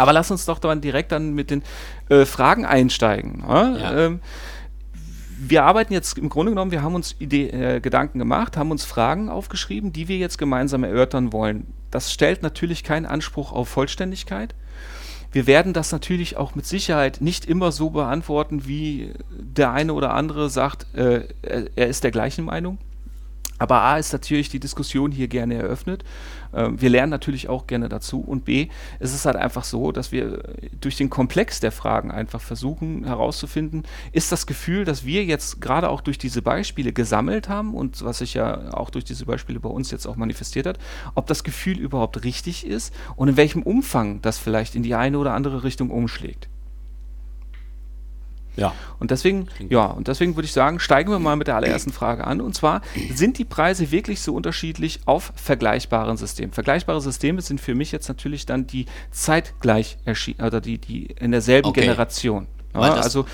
Aber 0.00 0.14
lass 0.14 0.30
uns 0.30 0.46
doch 0.46 0.58
dann 0.58 0.80
direkt 0.80 1.12
dann 1.12 1.34
mit 1.34 1.50
den 1.50 1.62
äh, 2.08 2.24
Fragen 2.24 2.64
einsteigen. 2.64 3.44
Ne? 3.46 3.78
Ja. 3.78 3.98
Ähm, 3.98 4.20
wir 5.38 5.64
arbeiten 5.64 5.92
jetzt 5.92 6.16
im 6.16 6.30
Grunde 6.30 6.52
genommen, 6.52 6.70
wir 6.70 6.80
haben 6.80 6.94
uns 6.94 7.16
Idee, 7.18 7.48
äh, 7.48 7.80
Gedanken 7.80 8.18
gemacht, 8.18 8.56
haben 8.56 8.70
uns 8.70 8.86
Fragen 8.86 9.28
aufgeschrieben, 9.28 9.92
die 9.92 10.08
wir 10.08 10.16
jetzt 10.16 10.38
gemeinsam 10.38 10.84
erörtern 10.84 11.34
wollen. 11.34 11.66
Das 11.90 12.14
stellt 12.14 12.42
natürlich 12.42 12.82
keinen 12.82 13.04
Anspruch 13.04 13.52
auf 13.52 13.68
Vollständigkeit. 13.68 14.54
Wir 15.32 15.46
werden 15.46 15.74
das 15.74 15.92
natürlich 15.92 16.38
auch 16.38 16.54
mit 16.54 16.64
Sicherheit 16.64 17.20
nicht 17.20 17.44
immer 17.44 17.70
so 17.70 17.90
beantworten, 17.90 18.66
wie 18.66 19.12
der 19.30 19.70
eine 19.72 19.92
oder 19.92 20.14
andere 20.14 20.48
sagt, 20.48 20.86
äh, 20.94 21.28
er, 21.42 21.66
er 21.76 21.88
ist 21.88 22.04
der 22.04 22.10
gleichen 22.10 22.46
Meinung. 22.46 22.78
Aber 23.60 23.82
A 23.82 23.98
ist 23.98 24.12
natürlich 24.12 24.48
die 24.48 24.58
Diskussion 24.58 25.12
hier 25.12 25.28
gerne 25.28 25.54
eröffnet. 25.54 26.02
Ähm, 26.54 26.80
wir 26.80 26.88
lernen 26.88 27.10
natürlich 27.10 27.48
auch 27.48 27.66
gerne 27.66 27.90
dazu. 27.90 28.18
Und 28.20 28.46
B, 28.46 28.68
es 28.98 29.12
ist 29.14 29.26
halt 29.26 29.36
einfach 29.36 29.64
so, 29.64 29.92
dass 29.92 30.12
wir 30.12 30.42
durch 30.80 30.96
den 30.96 31.10
Komplex 31.10 31.60
der 31.60 31.70
Fragen 31.70 32.10
einfach 32.10 32.40
versuchen 32.40 33.04
herauszufinden, 33.04 33.82
ist 34.12 34.32
das 34.32 34.46
Gefühl, 34.46 34.86
das 34.86 35.04
wir 35.04 35.24
jetzt 35.24 35.60
gerade 35.60 35.90
auch 35.90 36.00
durch 36.00 36.16
diese 36.16 36.40
Beispiele 36.40 36.94
gesammelt 36.94 37.50
haben 37.50 37.74
und 37.74 38.02
was 38.02 38.18
sich 38.18 38.32
ja 38.32 38.72
auch 38.72 38.88
durch 38.88 39.04
diese 39.04 39.26
Beispiele 39.26 39.60
bei 39.60 39.68
uns 39.68 39.90
jetzt 39.90 40.06
auch 40.06 40.16
manifestiert 40.16 40.66
hat, 40.66 40.78
ob 41.14 41.26
das 41.26 41.44
Gefühl 41.44 41.78
überhaupt 41.78 42.24
richtig 42.24 42.66
ist 42.66 42.94
und 43.14 43.28
in 43.28 43.36
welchem 43.36 43.62
Umfang 43.62 44.22
das 44.22 44.38
vielleicht 44.38 44.74
in 44.74 44.82
die 44.82 44.94
eine 44.94 45.18
oder 45.18 45.34
andere 45.34 45.64
Richtung 45.64 45.90
umschlägt. 45.90 46.48
Ja. 48.56 48.74
Und 48.98 49.10
deswegen, 49.10 49.46
ja, 49.68 49.86
und 49.86 50.08
deswegen 50.08 50.36
würde 50.36 50.46
ich 50.46 50.52
sagen, 50.52 50.80
steigen 50.80 51.10
wir 51.10 51.18
mal 51.18 51.36
mit 51.36 51.46
der 51.46 51.56
allerersten 51.56 51.92
Frage 52.00 52.26
an. 52.26 52.40
Und 52.40 52.54
zwar, 52.54 52.82
sind 53.14 53.38
die 53.38 53.44
Preise 53.44 53.90
wirklich 53.90 54.20
so 54.20 54.34
unterschiedlich 54.34 55.00
auf 55.06 55.32
vergleichbaren 55.36 56.16
Systemen? 56.16 56.52
Vergleichbare 56.52 57.00
Systeme 57.00 57.40
sind 57.42 57.60
für 57.60 57.74
mich 57.74 57.92
jetzt 57.92 58.08
natürlich 58.08 58.46
dann 58.46 58.66
die 58.66 58.86
zeitgleich 59.10 59.96
erschienen, 60.04 60.40
oder 60.46 60.60
die, 60.60 60.78
die 60.78 61.06
in 61.06 61.30
derselben 61.30 61.68
Okay. 61.68 61.82
Generation. 61.82 62.46
Ja, 62.74 62.94
das- 62.96 63.04
also, 63.06 63.26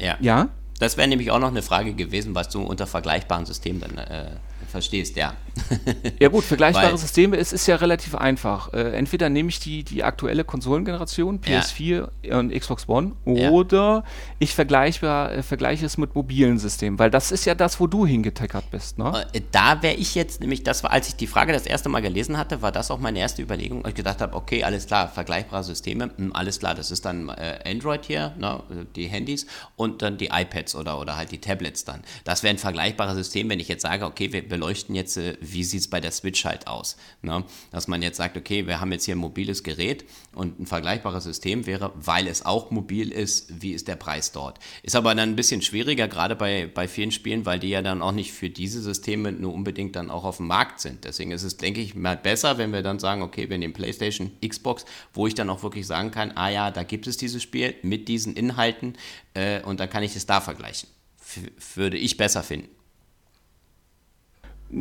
Ja. 0.00 0.16
ja, 0.20 0.48
Das 0.78 0.96
wäre 0.96 1.06
nämlich 1.06 1.30
auch 1.30 1.38
noch 1.38 1.48
eine 1.50 1.62
Frage 1.62 1.94
gewesen, 1.94 2.34
was 2.34 2.48
du 2.48 2.62
unter 2.62 2.86
vergleichbaren 2.88 3.46
Systemen 3.46 3.80
dann 3.80 3.98
äh, 3.98 4.30
verstehst, 4.72 5.16
ja. 5.16 5.34
Ja 6.18 6.28
gut, 6.28 6.44
vergleichbare 6.44 6.92
Weil- 6.92 6.98
Systeme, 6.98 7.36
es 7.36 7.52
ist 7.52 7.66
ja 7.66 7.76
relativ 7.76 8.14
einfach. 8.14 8.72
Äh, 8.72 8.92
entweder 8.96 9.28
nehme 9.28 9.48
ich 9.50 9.60
die, 9.60 9.84
die 9.84 10.02
aktuelle 10.02 10.44
Konsolengeneration, 10.44 11.40
Ja. 11.46 11.60
PS4 11.60 12.08
und 12.38 12.52
Xbox 12.52 12.88
One, 12.88 13.12
Ja. 13.26 13.50
oder 13.50 14.04
ich 14.38 14.54
vergleichbar, 14.54 15.32
äh, 15.32 15.42
vergleiche 15.42 15.84
es 15.86 15.98
mit 15.98 16.14
mobilen 16.14 16.58
Systemen, 16.58 16.98
weil 16.98 17.10
das 17.10 17.30
ist 17.32 17.44
ja 17.44 17.54
das, 17.54 17.78
wo 17.80 17.86
du 17.86 18.06
hingetackert 18.06 18.70
bist. 18.70 18.98
Ne? 18.98 19.24
Äh, 19.32 19.40
Da 19.52 19.82
wäre 19.82 19.94
ich 19.94 20.14
jetzt 20.14 20.40
nämlich, 20.40 20.62
das 20.62 20.82
war, 20.82 20.90
als 20.90 21.08
ich 21.08 21.16
die 21.16 21.26
Frage 21.26 21.52
das 21.52 21.66
erste 21.66 21.88
Mal 21.88 22.00
gelesen 22.00 22.38
hatte, 22.38 22.62
war 22.62 22.72
das 22.72 22.90
auch 22.90 22.98
meine 22.98 23.18
erste 23.18 23.42
Überlegung, 23.42 23.84
weil 23.84 23.90
ich 23.90 23.96
gedacht 23.96 24.20
habe, 24.20 24.34
okay, 24.34 24.64
alles 24.64 24.86
klar, 24.86 25.08
vergleichbare 25.08 25.62
Systeme, 25.64 26.10
hm, 26.16 26.32
alles 26.34 26.58
klar, 26.58 26.74
das 26.74 26.90
ist 26.90 27.04
dann 27.04 27.28
äh, 27.28 27.58
Android 27.66 28.04
hier, 28.06 28.32
ne, 28.38 28.60
die 28.96 29.06
Handys 29.06 29.46
und 29.76 30.00
dann 30.02 30.16
die 30.16 30.28
iPads 30.32 30.74
oder, 30.74 30.98
oder 30.98 31.16
halt 31.16 31.30
die 31.30 31.38
Tablets 31.40 31.84
dann. 31.84 32.02
Das 32.24 32.42
wäre 32.42 32.54
ein 32.54 32.58
vergleichbares 32.58 33.16
System, 33.16 33.50
wenn 33.50 33.60
ich 33.60 33.68
jetzt 33.68 33.82
sage, 33.82 34.06
okay, 34.06 34.32
wir 34.32 34.48
beleuchten 34.62 34.94
jetzt, 34.94 35.16
äh, 35.16 35.36
wie 35.40 35.64
sieht 35.64 35.80
es 35.80 35.88
bei 35.88 36.00
der 36.00 36.12
Switch 36.12 36.44
halt 36.44 36.68
aus. 36.68 36.96
Ne? 37.22 37.44
Dass 37.72 37.88
man 37.88 38.00
jetzt 38.00 38.16
sagt, 38.16 38.36
okay, 38.36 38.66
wir 38.66 38.80
haben 38.80 38.92
jetzt 38.92 39.04
hier 39.04 39.16
ein 39.16 39.18
mobiles 39.18 39.64
Gerät 39.64 40.04
und 40.34 40.60
ein 40.60 40.66
vergleichbares 40.66 41.24
System 41.24 41.66
wäre, 41.66 41.92
weil 41.96 42.28
es 42.28 42.46
auch 42.46 42.70
mobil 42.70 43.10
ist, 43.10 43.60
wie 43.60 43.72
ist 43.72 43.88
der 43.88 43.96
Preis 43.96 44.30
dort. 44.30 44.60
Ist 44.84 44.94
aber 44.94 45.14
dann 45.14 45.30
ein 45.30 45.36
bisschen 45.36 45.62
schwieriger, 45.62 46.06
gerade 46.06 46.36
bei, 46.36 46.70
bei 46.72 46.86
vielen 46.86 47.10
Spielen, 47.10 47.44
weil 47.44 47.58
die 47.58 47.70
ja 47.70 47.82
dann 47.82 48.02
auch 48.02 48.12
nicht 48.12 48.32
für 48.32 48.50
diese 48.50 48.80
Systeme 48.80 49.32
nur 49.32 49.52
unbedingt 49.52 49.96
dann 49.96 50.10
auch 50.10 50.24
auf 50.24 50.36
dem 50.36 50.46
Markt 50.46 50.80
sind. 50.80 51.04
Deswegen 51.04 51.32
ist 51.32 51.42
es, 51.42 51.56
denke 51.56 51.80
ich, 51.80 51.96
mal 51.96 52.16
besser, 52.16 52.56
wenn 52.56 52.72
wir 52.72 52.82
dann 52.82 53.00
sagen, 53.00 53.22
okay, 53.22 53.50
wir 53.50 53.58
nehmen 53.58 53.74
PlayStation, 53.74 54.30
Xbox, 54.46 54.84
wo 55.12 55.26
ich 55.26 55.34
dann 55.34 55.50
auch 55.50 55.64
wirklich 55.64 55.86
sagen 55.88 56.12
kann, 56.12 56.32
ah 56.36 56.50
ja, 56.50 56.70
da 56.70 56.84
gibt 56.84 57.08
es 57.08 57.16
dieses 57.16 57.42
Spiel 57.42 57.74
mit 57.82 58.06
diesen 58.06 58.34
Inhalten 58.34 58.94
äh, 59.34 59.60
und 59.62 59.80
dann 59.80 59.90
kann 59.90 60.04
ich 60.04 60.14
es 60.14 60.26
da 60.26 60.40
vergleichen. 60.40 60.88
F 61.20 61.76
würde 61.76 61.96
ich 61.96 62.16
besser 62.16 62.42
finden. 62.42 62.68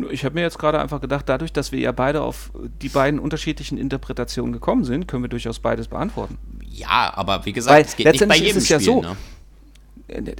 Ich 0.09 0.23
habe 0.23 0.35
mir 0.35 0.41
jetzt 0.41 0.57
gerade 0.57 0.79
einfach 0.79 1.01
gedacht, 1.01 1.27
dadurch, 1.27 1.51
dass 1.51 1.71
wir 1.73 1.79
ja 1.79 1.91
beide 1.91 2.21
auf 2.21 2.51
die 2.81 2.87
beiden 2.89 3.19
unterschiedlichen 3.19 3.77
Interpretationen 3.77 4.53
gekommen 4.53 4.85
sind, 4.85 5.07
können 5.07 5.23
wir 5.23 5.29
durchaus 5.29 5.59
beides 5.59 5.87
beantworten. 5.89 6.37
Ja, 6.69 7.11
aber 7.15 7.45
wie 7.45 7.51
gesagt, 7.51 7.75
Weil 7.75 7.83
es 7.83 7.95
geht 7.97 8.05
nicht 8.07 8.19
bei 8.19 8.37
letztendlich 8.37 8.41
jedem 8.47 8.57
ist 8.57 8.63
es 8.63 8.69
ja 8.69 8.79
Spiel. 8.79 8.85
so. 8.93 9.01
Ne? 9.01 9.17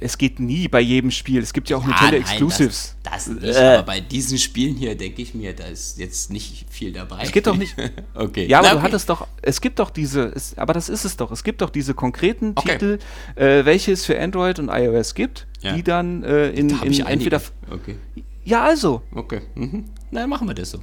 Es 0.02 0.18
geht 0.18 0.38
nie 0.38 0.68
bei 0.68 0.80
jedem 0.80 1.10
Spiel. 1.10 1.42
Es 1.42 1.52
gibt 1.54 1.70
ja 1.70 1.78
auch 1.78 1.84
Ah, 1.84 1.86
Nintendo 1.88 2.12
nein, 2.12 2.20
Exclusives. 2.22 2.94
Das, 3.02 3.24
das 3.26 3.28
nicht, 3.28 3.56
Äh. 3.56 3.74
aber 3.76 3.82
bei 3.84 4.00
diesen 4.00 4.36
Spielen 4.38 4.74
hier 4.76 4.94
denke 4.96 5.22
ich 5.22 5.32
mir, 5.34 5.54
da 5.54 5.64
ist 5.64 5.98
jetzt 5.98 6.30
nicht 6.30 6.66
viel 6.70 6.92
dabei. 6.92 7.20
Es 7.22 7.32
geht 7.32 7.46
doch 7.46 7.56
nicht. 7.56 7.74
okay. 8.14 8.46
Ja, 8.46 8.58
aber 8.58 8.68
Na, 8.68 8.72
du 8.74 8.78
okay. 8.80 8.86
hattest 8.88 9.08
doch, 9.08 9.26
es 9.40 9.60
gibt 9.62 9.78
doch 9.78 9.88
diese, 9.90 10.24
es, 10.34 10.56
aber 10.58 10.74
das 10.74 10.88
ist 10.90 11.04
es 11.06 11.16
doch, 11.16 11.30
es 11.30 11.42
gibt 11.42 11.62
doch 11.62 11.70
diese 11.70 11.94
konkreten 11.94 12.52
Okay. 12.54 12.72
Titel, 12.72 12.98
äh, 13.34 13.64
welche 13.64 13.92
es 13.92 14.04
für 14.04 14.18
Android 14.20 14.58
und 14.58 14.68
iOS 14.68 15.14
gibt, 15.14 15.46
Ja. 15.60 15.74
die 15.74 15.82
dann 15.82 16.22
äh, 16.22 16.50
in, 16.50 16.68
in 16.82 17.06
entweder. 17.06 17.40
Okay. 17.70 17.96
Ja, 18.44 18.64
also. 18.64 19.02
Okay. 19.14 19.42
Mhm. 19.54 19.84
Na, 20.10 20.26
machen 20.26 20.48
wir 20.48 20.54
das 20.54 20.70
so. 20.70 20.78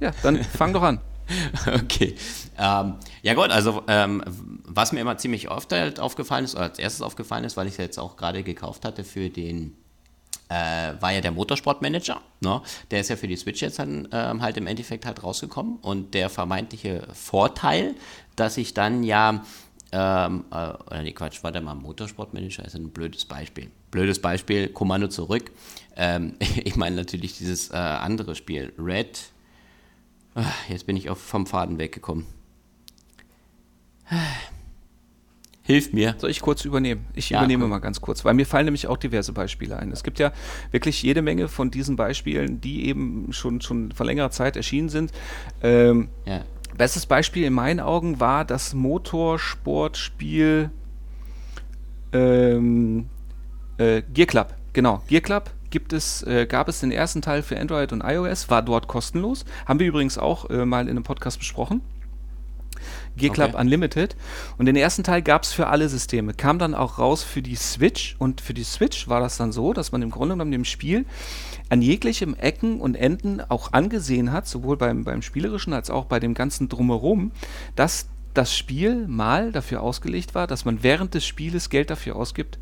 Ja, 0.00 0.12
dann 0.22 0.42
fang 0.42 0.72
doch 0.72 0.82
an. 0.82 1.00
Okay. 1.66 2.14
Ähm, 2.58 2.94
ja 3.22 3.34
gut, 3.34 3.50
also 3.50 3.82
ähm, 3.86 4.22
was 4.64 4.92
mir 4.92 5.00
immer 5.00 5.18
ziemlich 5.18 5.50
oft 5.50 5.70
halt 5.72 6.00
aufgefallen 6.00 6.44
ist, 6.44 6.54
oder 6.54 6.64
als 6.64 6.78
erstes 6.78 7.02
aufgefallen 7.02 7.44
ist, 7.44 7.56
weil 7.56 7.66
ich 7.66 7.74
es 7.74 7.78
jetzt 7.78 7.98
auch 7.98 8.16
gerade 8.16 8.42
gekauft 8.42 8.84
hatte 8.84 9.04
für 9.04 9.28
den, 9.28 9.76
äh, 10.48 10.94
war 11.00 11.12
ja 11.12 11.20
der 11.20 11.32
Motorsportmanager. 11.32 12.20
Ne? 12.40 12.62
Der 12.90 13.00
ist 13.00 13.10
ja 13.10 13.16
für 13.16 13.28
die 13.28 13.36
Switch 13.36 13.60
jetzt 13.60 13.78
dann 13.78 14.08
ähm, 14.10 14.40
halt 14.42 14.56
im 14.56 14.66
Endeffekt 14.66 15.04
halt 15.06 15.22
rausgekommen. 15.22 15.76
Und 15.82 16.14
der 16.14 16.30
vermeintliche 16.30 17.06
Vorteil, 17.12 17.94
dass 18.34 18.56
ich 18.56 18.74
dann 18.74 19.02
ja, 19.04 19.44
ähm, 19.92 20.44
äh, 20.50 20.54
oder 20.56 21.02
nee, 21.02 21.12
Quatsch, 21.12 21.40
warte 21.42 21.60
mal, 21.60 21.74
Motorsportmanager 21.74 22.64
ist 22.64 22.74
ein 22.74 22.90
blödes 22.90 23.24
Beispiel. 23.24 23.70
Blödes 23.90 24.20
Beispiel, 24.20 24.68
Kommando 24.68 25.08
zurück. 25.08 25.50
Ähm, 25.98 26.34
ich 26.64 26.76
meine 26.76 26.96
natürlich 26.96 27.36
dieses 27.36 27.70
äh, 27.70 27.76
andere 27.76 28.34
Spiel, 28.34 28.72
Red. 28.78 29.20
Ah, 30.34 30.44
Jetzt 30.68 30.86
bin 30.86 30.96
ich 30.96 31.10
auf, 31.10 31.18
vom 31.20 31.46
Faden 31.46 31.78
weggekommen. 31.78 32.24
Hilf 35.62 35.92
mir. 35.92 36.14
Soll 36.16 36.30
ich 36.30 36.40
kurz 36.40 36.64
übernehmen? 36.64 37.04
Ich 37.14 37.28
Ja, 37.28 37.40
übernehme 37.40 37.64
komm. 37.64 37.70
mal 37.70 37.78
ganz 37.80 38.00
kurz, 38.00 38.24
weil 38.24 38.32
mir 38.32 38.46
fallen 38.46 38.64
nämlich 38.64 38.86
auch 38.86 38.96
diverse 38.96 39.32
Beispiele 39.34 39.76
ein. 39.78 39.92
Es 39.92 40.02
gibt 40.02 40.18
ja 40.18 40.32
wirklich 40.70 41.02
jede 41.02 41.20
Menge 41.20 41.48
von 41.48 41.70
diesen 41.70 41.94
Beispielen, 41.96 42.58
die 42.62 42.86
eben 42.86 43.30
schon, 43.34 43.60
schon 43.60 43.92
vor 43.92 44.06
längerer 44.06 44.30
Zeit 44.30 44.56
erschienen 44.56 44.88
sind. 44.88 45.12
Ähm, 45.62 46.08
Ja. 46.24 46.42
Bestes 46.78 47.04
Beispiel 47.06 47.44
in 47.44 47.52
meinen 47.52 47.80
Augen 47.80 48.18
war 48.20 48.44
das 48.46 48.72
Motorsportspiel 48.72 50.70
ähm, 52.12 53.06
äh, 53.78 54.02
Gear 54.14 54.26
Club. 54.26 54.54
Genau, 54.72 55.02
Gear 55.08 55.20
Club 55.22 55.50
gibt 55.70 55.92
es, 55.92 56.22
äh, 56.22 56.46
gab 56.46 56.68
es 56.68 56.80
den 56.80 56.90
ersten 56.90 57.22
Teil 57.22 57.42
für 57.42 57.58
Android 57.58 57.92
und 57.92 58.02
iOS, 58.04 58.50
war 58.50 58.62
dort 58.62 58.88
kostenlos. 58.88 59.44
Haben 59.66 59.80
wir 59.80 59.86
übrigens 59.86 60.18
auch 60.18 60.48
äh, 60.50 60.64
mal 60.64 60.84
in 60.84 60.90
einem 60.90 61.04
Podcast 61.04 61.38
besprochen. 61.38 61.80
Gear 63.16 63.32
Club 63.32 63.50
Okay. 63.50 63.60
Unlimited. 63.60 64.16
Und 64.56 64.66
den 64.66 64.76
ersten 64.76 65.02
Teil 65.02 65.22
gab 65.22 65.42
es 65.42 65.52
für 65.52 65.66
alle 65.66 65.88
Systeme. 65.88 66.34
Kam 66.34 66.58
dann 66.58 66.74
auch 66.74 66.98
raus 66.98 67.22
für 67.22 67.42
die 67.42 67.56
Switch. 67.56 68.16
Und 68.18 68.40
für 68.40 68.54
die 68.54 68.64
Switch 68.64 69.08
war 69.08 69.20
das 69.20 69.36
dann 69.36 69.52
so, 69.52 69.72
dass 69.72 69.92
man 69.92 70.02
im 70.02 70.10
Grunde 70.10 70.34
genommen 70.34 70.52
dem 70.52 70.64
Spiel 70.64 71.04
an 71.68 71.82
jeglichem 71.82 72.34
Ecken 72.34 72.80
und 72.80 72.94
Enden 72.94 73.40
auch 73.40 73.72
angesehen 73.72 74.32
hat, 74.32 74.46
sowohl 74.46 74.76
beim, 74.76 75.04
beim 75.04 75.22
Spielerischen 75.22 75.72
als 75.72 75.90
auch 75.90 76.06
bei 76.06 76.20
dem 76.20 76.34
ganzen 76.34 76.68
Drumherum, 76.68 77.32
dass 77.76 78.06
das 78.34 78.56
Spiel 78.56 79.06
mal 79.08 79.52
dafür 79.52 79.82
ausgelegt 79.82 80.34
war, 80.34 80.46
dass 80.46 80.64
man 80.64 80.82
während 80.82 81.14
des 81.14 81.26
Spieles 81.26 81.70
Geld 81.70 81.90
dafür 81.90 82.16
ausgibt. 82.16 82.58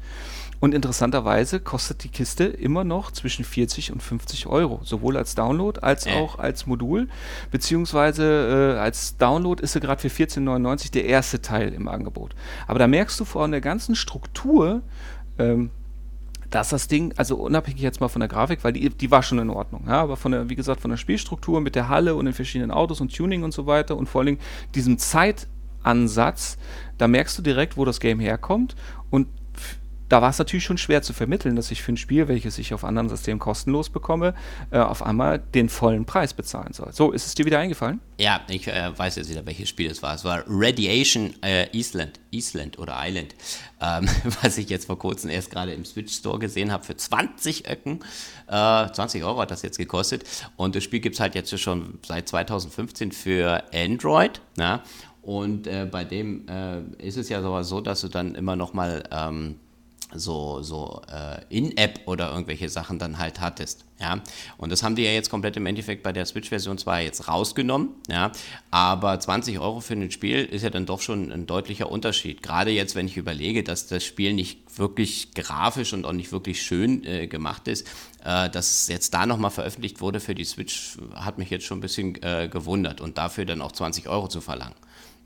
Und 0.61 0.75
interessanterweise 0.75 1.61
kostet 1.61 2.05
die 2.05 2.09
Kiste 2.09 2.45
immer 2.45 2.85
noch 2.85 3.11
zwischen 3.11 3.45
40 3.45 3.93
und 3.93 4.03
50 4.03 4.47
Euro, 4.47 4.81
sowohl 4.85 5.17
als 5.17 5.35
Download 5.35 5.81
als 5.81 6.07
Äh. 6.07 6.15
auch 6.15 6.39
als 6.39 6.67
Modul. 6.67 7.09
Beziehungsweise 7.51 8.75
äh, 8.77 8.79
als 8.79 9.17
Download 9.17 9.63
ist 9.63 9.73
sie 9.73 9.81
gerade 9.81 10.01
für 10.01 10.09
14,99 10.09 10.93
der 10.93 11.05
erste 11.05 11.43
Teil 11.43 11.73
im 11.73 11.89
Angebot. 11.89 12.35
Aber 12.67 12.79
da 12.79 12.87
merkst 12.87 13.19
du 13.21 13.25
von 13.25 13.51
der 13.51 13.61
ganzen 13.61 13.95
Struktur, 13.95 14.83
ähm, 15.39 15.71
dass 16.51 16.69
das 16.69 16.89
Ding, 16.89 17.13
also 17.17 17.37
unabhängig 17.37 17.83
jetzt 17.83 18.01
mal 18.01 18.09
von 18.09 18.21
der 18.21 18.29
Grafik, 18.29 18.63
weil 18.63 18.73
die, 18.73 18.89
die 18.91 19.11
war 19.11 19.23
schon 19.23 19.39
in 19.39 19.51
Ordnung, 19.51 19.85
ja, 19.87 20.01
aber 20.01 20.17
von 20.17 20.33
der, 20.33 20.49
wie 20.49 20.55
gesagt, 20.55 20.81
von 20.81 20.91
der 20.91 20.97
Spielstruktur 20.97 21.61
mit 21.61 21.75
der 21.75 21.89
Halle 21.89 22.15
und 22.15 22.25
den 22.25 22.35
verschiedenen 22.35 22.71
Autos 22.71 23.01
und 23.01 23.15
Tuning 23.15 23.43
und 23.43 23.53
so 23.53 23.67
weiter 23.67 23.97
und 23.97 24.09
vor 24.09 24.21
allen 24.21 24.27
Dingen 24.27 24.41
diesem 24.75 24.99
Zeitansatz, 24.99 26.57
da 26.99 27.09
merkst 27.09 27.37
du 27.39 27.43
direkt, 27.43 27.77
wo 27.77 27.85
das 27.85 28.01
Game 28.01 28.21
herkommt 28.21 28.77
und 29.11 29.29
da 30.09 30.23
war 30.23 30.31
es 30.31 30.39
natürlich 30.39 30.65
schon 30.65 30.79
schwer 30.79 31.03
zu 31.03 31.13
vermitteln, 31.13 31.57
dass 31.57 31.71
ich 31.71 31.83
für 31.83 31.93
ein 31.93 31.97
Spiel, 31.97 32.29
welches 32.29 32.59
ich 32.59 32.73
auf 32.75 32.85
anderen 32.85 33.09
Systemen 33.09 33.39
kostenlos 33.39 33.91
bekomme, 33.91 34.35
äh, 34.71 34.79
auf 34.79 35.03
einmal 35.03 35.39
den 35.39 35.69
vollen 35.69 36.05
Preis 36.05 36.35
bezahlen 36.35 36.73
soll. 36.73 36.93
So, 36.93 37.13
ist 37.13 37.27
es 37.27 37.35
dir 37.35 37.45
wieder 37.45 37.59
eingefallen? 37.59 38.01
Ja, 38.19 38.41
ich 38.49 38.69
äh, 38.69 38.97
weiß 38.97 39.17
jetzt 39.17 39.31
wieder, 39.31 39.45
welches 39.47 39.69
Spiel 39.69 39.91
es 39.91 40.03
war. 40.03 40.15
Es 40.15 40.25
war 40.25 40.45
Radiation 40.47 41.35
äh, 41.43 41.69
Island, 41.77 42.21
Island 42.31 42.79
oder 42.79 42.97
Island, 42.99 43.35
ähm, 43.81 44.09
was 44.43 44.59
ich 44.59 44.69
jetzt 44.69 44.87
vor 44.87 44.99
kurzem 44.99 45.31
erst 45.31 45.51
gerade 45.51 45.73
im 45.73 45.85
Switch 45.85 46.15
Store 46.15 46.39
gesehen 46.39 46.73
habe 46.73 46.85
für 46.85 46.97
20 46.97 47.69
Öcken. 47.69 48.01
Äh, 48.49 48.91
20 48.91 49.25
Euro 49.25 49.41
hat 49.41 49.51
das 49.51 49.63
jetzt 49.63 49.79
gekostet. 49.79 50.25
Und 50.57 50.77
das 50.77 50.85
Spiel 50.85 51.01
gibt 51.01 51.15
es 51.15 51.21
halt 51.21 51.35
jetzt 51.35 51.59
schon 51.59 51.99
seit 52.07 52.29
2015 52.29 53.13
für 53.13 53.65
Android. 53.75 54.41
Na? 54.57 54.83
Und 55.23 55.67
äh, 55.67 55.89
bei 55.91 56.05
dem 56.05 56.47
äh, 56.49 56.83
ist 57.05 57.17
es 57.17 57.29
ja 57.29 57.43
sogar 57.43 57.65
so, 57.65 57.81
dass 57.81 58.01
du 58.01 58.09
dann 58.09 58.37
immer 58.37 58.55
noch 58.55 58.73
mal 58.75 59.03
ähm, 59.11 59.57
so, 60.15 60.63
so 60.63 61.03
äh, 61.13 61.43
In-App 61.49 62.01
oder 62.07 62.31
irgendwelche 62.31 62.69
Sachen 62.69 62.99
dann 62.99 63.19
halt 63.19 63.41
hattest. 63.41 63.85
Ja? 64.01 64.21
Und 64.57 64.71
das 64.71 64.83
haben 64.83 64.95
die 64.95 65.03
ja 65.03 65.11
jetzt 65.11 65.31
komplett 65.31 65.57
im 65.57 65.67
Endeffekt 65.67 66.03
bei 66.03 66.13
der 66.13 66.27
Switch-Version 66.27 66.79
zwar 66.79 67.01
jetzt 67.01 67.29
rausgenommen, 67.29 67.91
ja, 68.09 68.31
aber 68.71 69.19
20 69.19 69.59
Euro 69.59 69.81
für 69.81 69.95
ein 69.95 70.11
Spiel 70.11 70.45
ist 70.45 70.63
ja 70.63 70.71
dann 70.71 70.87
doch 70.87 71.01
schon 71.01 71.33
ein 71.33 71.47
deutlicher 71.47 71.91
Unterschied. 71.91 72.43
Gerade 72.43 72.71
jetzt, 72.71 72.95
wenn 72.95 73.07
ich 73.07 73.17
überlege, 73.17 73.65
dass 73.65 73.87
das 73.89 74.05
Spiel 74.05 74.33
nicht 74.33 74.79
wirklich 74.79 75.35
grafisch 75.35 75.93
und 75.93 76.05
auch 76.05 76.13
nicht 76.13 76.31
wirklich 76.31 76.63
schön 76.63 77.05
äh, 77.05 77.27
gemacht 77.27 77.67
ist, 77.67 77.87
äh, 78.25 78.49
dass 78.51 78.83
es 78.83 78.89
jetzt 78.89 79.13
da 79.15 79.27
nochmal 79.27 79.51
veröffentlicht 79.51 80.01
wurde 80.01 80.21
für 80.21 80.35
die 80.35 80.45
Switch, 80.45 80.99
hat 81.15 81.39
mich 81.39 81.51
jetzt 81.51 81.65
schon 81.65 81.79
ein 81.79 81.83
bisschen 81.83 82.23
äh, 82.23 82.49
gewundert 82.49 83.01
und 83.01 83.19
dafür 83.19 83.45
dann 83.45 83.63
auch 83.63 83.73
20 83.73 84.09
Euro 84.09 84.29
zu 84.29 84.41
verlangen. 84.41 84.77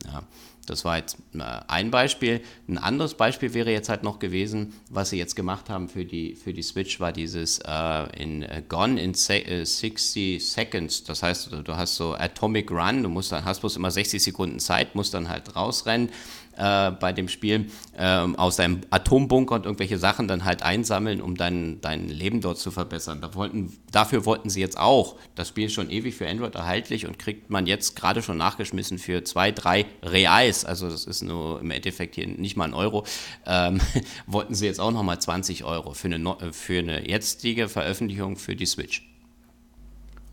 Ja, 0.05 0.23
das 0.65 0.85
war 0.85 0.97
jetzt 0.97 1.17
äh, 1.33 1.43
ein 1.67 1.91
Beispiel. 1.91 2.41
Ein 2.67 2.77
anderes 2.77 3.15
Beispiel 3.15 3.53
wäre 3.53 3.71
jetzt 3.71 3.89
halt 3.89 4.03
noch 4.03 4.19
gewesen, 4.19 4.73
was 4.89 5.09
sie 5.09 5.17
jetzt 5.17 5.35
gemacht 5.35 5.69
haben 5.69 5.89
für 5.89 6.05
die, 6.05 6.35
für 6.35 6.53
die 6.53 6.61
Switch, 6.61 6.99
war 6.99 7.11
dieses 7.11 7.59
äh, 7.59 8.21
in 8.21 8.43
äh, 8.43 8.63
Gone 8.67 9.01
in 9.01 9.13
se 9.13 9.45
äh, 9.45 9.65
60 9.65 10.43
Seconds. 10.43 11.03
Das 11.03 11.23
heißt, 11.23 11.51
du, 11.63 11.75
hast 11.75 11.95
so 11.95 12.13
Atomic 12.13 12.71
Run, 12.71 13.03
du 13.03 13.09
musst 13.09 13.31
dann, 13.31 13.45
hast 13.45 13.61
bloß 13.61 13.75
immer 13.75 13.91
60 13.91 14.21
Sekunden 14.21 14.59
Zeit, 14.59 14.95
musst 14.95 15.13
dann 15.13 15.29
halt 15.29 15.55
rausrennen 15.55 16.09
äh, 16.57 16.91
bei 16.91 17.13
dem 17.13 17.27
Spiel 17.27 17.67
ähm, 17.97 18.35
aus 18.35 18.55
deinem 18.55 18.81
Atombunker 18.89 19.55
und 19.55 19.65
irgendwelche 19.65 19.97
Sachen 19.97 20.27
dann 20.27 20.45
halt 20.45 20.63
einsammeln, 20.63 21.21
um 21.21 21.35
dein, 21.35 21.81
dein 21.81 22.09
Leben 22.09 22.41
dort 22.41 22.57
zu 22.57 22.71
verbessern. 22.71 23.21
Da 23.21 23.33
wollten, 23.35 23.77
dafür 23.91 24.25
wollten 24.25 24.49
sie 24.49 24.59
jetzt 24.61 24.77
auch. 24.77 25.15
Das 25.35 25.49
Spiel 25.49 25.65
ist 25.65 25.73
schon 25.73 25.89
ewig 25.89 26.15
für 26.15 26.27
Android 26.27 26.55
erhältlich 26.55 27.05
und 27.05 27.19
kriegt 27.19 27.49
man 27.49 27.67
jetzt 27.67 27.95
gerade 27.95 28.21
schon 28.21 28.37
nachgeschmissen 28.37 28.97
für 28.97 29.23
zwei, 29.23 29.51
drei 29.51 29.85
Reais. 30.03 30.65
Also 30.65 30.89
das 30.89 31.05
ist 31.05 31.21
nur 31.21 31.59
im 31.61 31.71
Endeffekt 31.71 32.15
hier 32.15 32.27
nicht 32.27 32.57
mal 32.57 32.65
ein 32.65 32.73
Euro. 32.73 33.05
Ähm, 33.45 33.79
wollten 34.27 34.55
sie 34.55 34.65
jetzt 34.65 34.79
auch 34.79 34.91
nochmal 34.91 35.19
20 35.19 35.63
Euro 35.63 35.93
für 35.93 36.07
eine, 36.07 36.19
neu- 36.19 36.37
für 36.51 36.79
eine 36.79 37.07
jetzige 37.07 37.69
Veröffentlichung 37.69 38.37
für 38.37 38.55
die 38.55 38.65
Switch. 38.65 39.10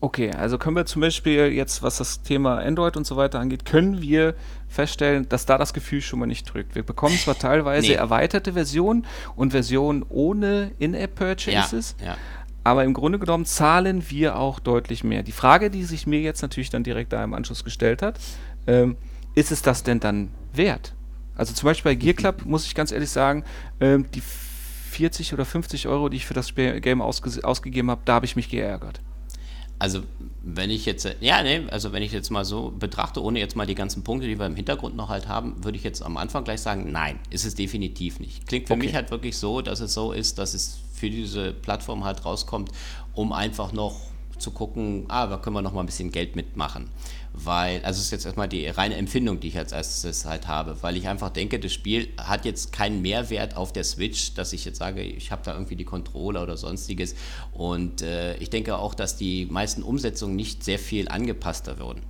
Okay, 0.01 0.31
also 0.31 0.57
können 0.57 0.77
wir 0.77 0.85
zum 0.85 1.01
Beispiel 1.01 1.51
jetzt, 1.51 1.83
was 1.83 1.97
das 1.97 2.21
Thema 2.21 2.59
Android 2.59 2.95
und 2.95 3.05
so 3.05 3.17
weiter 3.17 3.39
angeht, 3.39 3.65
können 3.65 4.01
wir 4.01 4.33
feststellen, 4.69 5.27
dass 5.27 5.45
da 5.45 5.57
das 5.57 5.73
Gefühl 5.73 6.01
schon 6.01 6.19
mal 6.19 6.25
nicht 6.25 6.45
drückt. 6.53 6.73
Wir 6.75 6.83
bekommen 6.83 7.17
zwar 7.17 7.37
teilweise 7.39 7.87
Nee. 7.89 7.93
erweiterte 7.95 8.53
Versionen 8.53 9.05
und 9.35 9.51
Versionen 9.51 10.05
ohne 10.07 10.71
In-App-Purchases, 10.79 11.95
ja. 12.03 12.15
aber 12.63 12.85
im 12.85 12.93
Grunde 12.93 13.19
genommen 13.19 13.43
zahlen 13.45 14.09
wir 14.09 14.37
auch 14.37 14.59
deutlich 14.59 15.03
mehr. 15.03 15.21
Die 15.21 15.33
Frage, 15.33 15.69
die 15.69 15.83
sich 15.83 16.07
mir 16.07 16.21
jetzt 16.21 16.41
natürlich 16.41 16.69
dann 16.69 16.83
direkt 16.85 17.11
da 17.11 17.21
im 17.21 17.33
Anschluss 17.33 17.65
gestellt 17.65 18.01
hat, 18.01 18.17
ähm, 18.67 18.95
ist 19.35 19.51
es 19.51 19.61
das 19.61 19.83
denn 19.83 19.99
dann 19.99 20.29
wert? 20.53 20.93
Also 21.35 21.53
zum 21.53 21.67
Beispiel 21.67 21.91
bei 21.91 21.95
Gear 21.95 22.13
Club 22.15 22.41
muss 22.45 22.65
ich 22.65 22.73
ganz 22.73 22.93
ehrlich 22.93 23.09
sagen, 23.09 23.43
ähm, 23.81 24.05
die 24.13 24.21
40 24.91 25.33
oder 25.33 25.43
50 25.43 25.89
Euro, 25.89 26.07
die 26.07 26.17
ich 26.17 26.25
für 26.25 26.33
das 26.33 26.55
Game 26.55 27.01
ausge 27.01 27.43
ausgegeben 27.43 27.91
habe, 27.91 28.01
da 28.05 28.13
habe 28.13 28.25
ich 28.25 28.37
mich 28.37 28.49
geärgert. 28.49 29.01
Also, 29.79 30.01
wenn 30.43 30.69
ich 30.69 30.85
jetzt, 30.85 31.07
ja, 31.21 31.41
nee, 31.41 31.61
also 31.71 31.93
wenn 31.93 32.03
ich 32.03 32.11
jetzt 32.11 32.29
mal 32.31 32.43
so 32.43 32.71
betrachte, 32.77 33.23
ohne 33.23 33.39
jetzt 33.39 33.55
mal 33.55 33.65
die 33.65 33.75
ganzen 33.75 34.03
Punkte, 34.03 34.27
die 34.27 34.37
wir 34.37 34.45
im 34.45 34.55
Hintergrund 34.55 34.95
noch 34.97 35.07
halt 35.09 35.27
haben, 35.29 35.63
würde 35.63 35.77
ich 35.77 35.83
jetzt 35.83 36.01
am 36.03 36.17
Anfang 36.17 36.43
gleich 36.43 36.59
sagen, 36.59 36.91
nein, 36.91 37.17
ist 37.29 37.45
es 37.45 37.55
definitiv 37.55 38.19
nicht. 38.19 38.45
Klingt 38.45 38.67
für 38.67 38.73
Okay. 38.73 38.83
mich 38.85 38.93
halt 38.93 39.09
wirklich 39.09 39.37
so, 39.37 39.61
dass 39.61 39.79
es 39.79 39.93
so 39.93 40.11
ist, 40.11 40.37
dass 40.37 40.53
es 40.53 40.79
für 40.93 41.09
diese 41.09 41.53
Plattform 41.53 42.03
halt 42.03 42.25
rauskommt, 42.25 42.71
um 43.13 43.31
einfach 43.31 43.71
noch 43.71 43.95
zu 44.37 44.51
gucken, 44.51 45.05
ah, 45.07 45.27
da 45.27 45.37
können 45.37 45.55
wir 45.55 45.61
noch 45.61 45.73
mal 45.73 45.81
ein 45.81 45.85
bisschen 45.85 46.11
Geld 46.11 46.35
mitmachen. 46.35 46.89
Weil, 47.45 47.81
also 47.83 47.99
es 47.99 48.05
ist 48.05 48.11
jetzt 48.11 48.25
erstmal 48.25 48.47
die 48.49 48.67
reine 48.67 48.95
Empfindung, 48.95 49.39
die 49.39 49.47
ich 49.49 49.57
als 49.57 49.71
erstes 49.71 50.25
halt 50.25 50.47
habe, 50.47 50.75
weil 50.81 50.97
ich 50.97 51.07
einfach 51.07 51.29
denke, 51.29 51.59
das 51.59 51.71
Spiel 51.73 52.09
hat 52.17 52.43
jetzt 52.45 52.71
keinen 52.73 53.01
Mehrwert 53.01 53.55
auf 53.55 53.71
der 53.71 53.83
Switch, 53.83 54.33
dass 54.33 54.51
ich 54.53 54.65
jetzt 54.65 54.77
sage, 54.79 55.01
ich 55.01 55.31
habe 55.31 55.41
da 55.45 55.53
irgendwie 55.53 55.75
die 55.75 55.85
Controller 55.85 56.43
oder 56.43 56.57
sonstiges. 56.57 57.15
Und 57.53 58.01
äh, 58.01 58.35
ich 58.37 58.49
denke 58.49 58.77
auch, 58.77 58.93
dass 58.93 59.15
die 59.15 59.45
meisten 59.45 59.83
Umsetzungen 59.83 60.35
nicht 60.35 60.63
sehr 60.63 60.79
viel 60.79 61.07
angepasster 61.07 61.79
würden. 61.79 62.01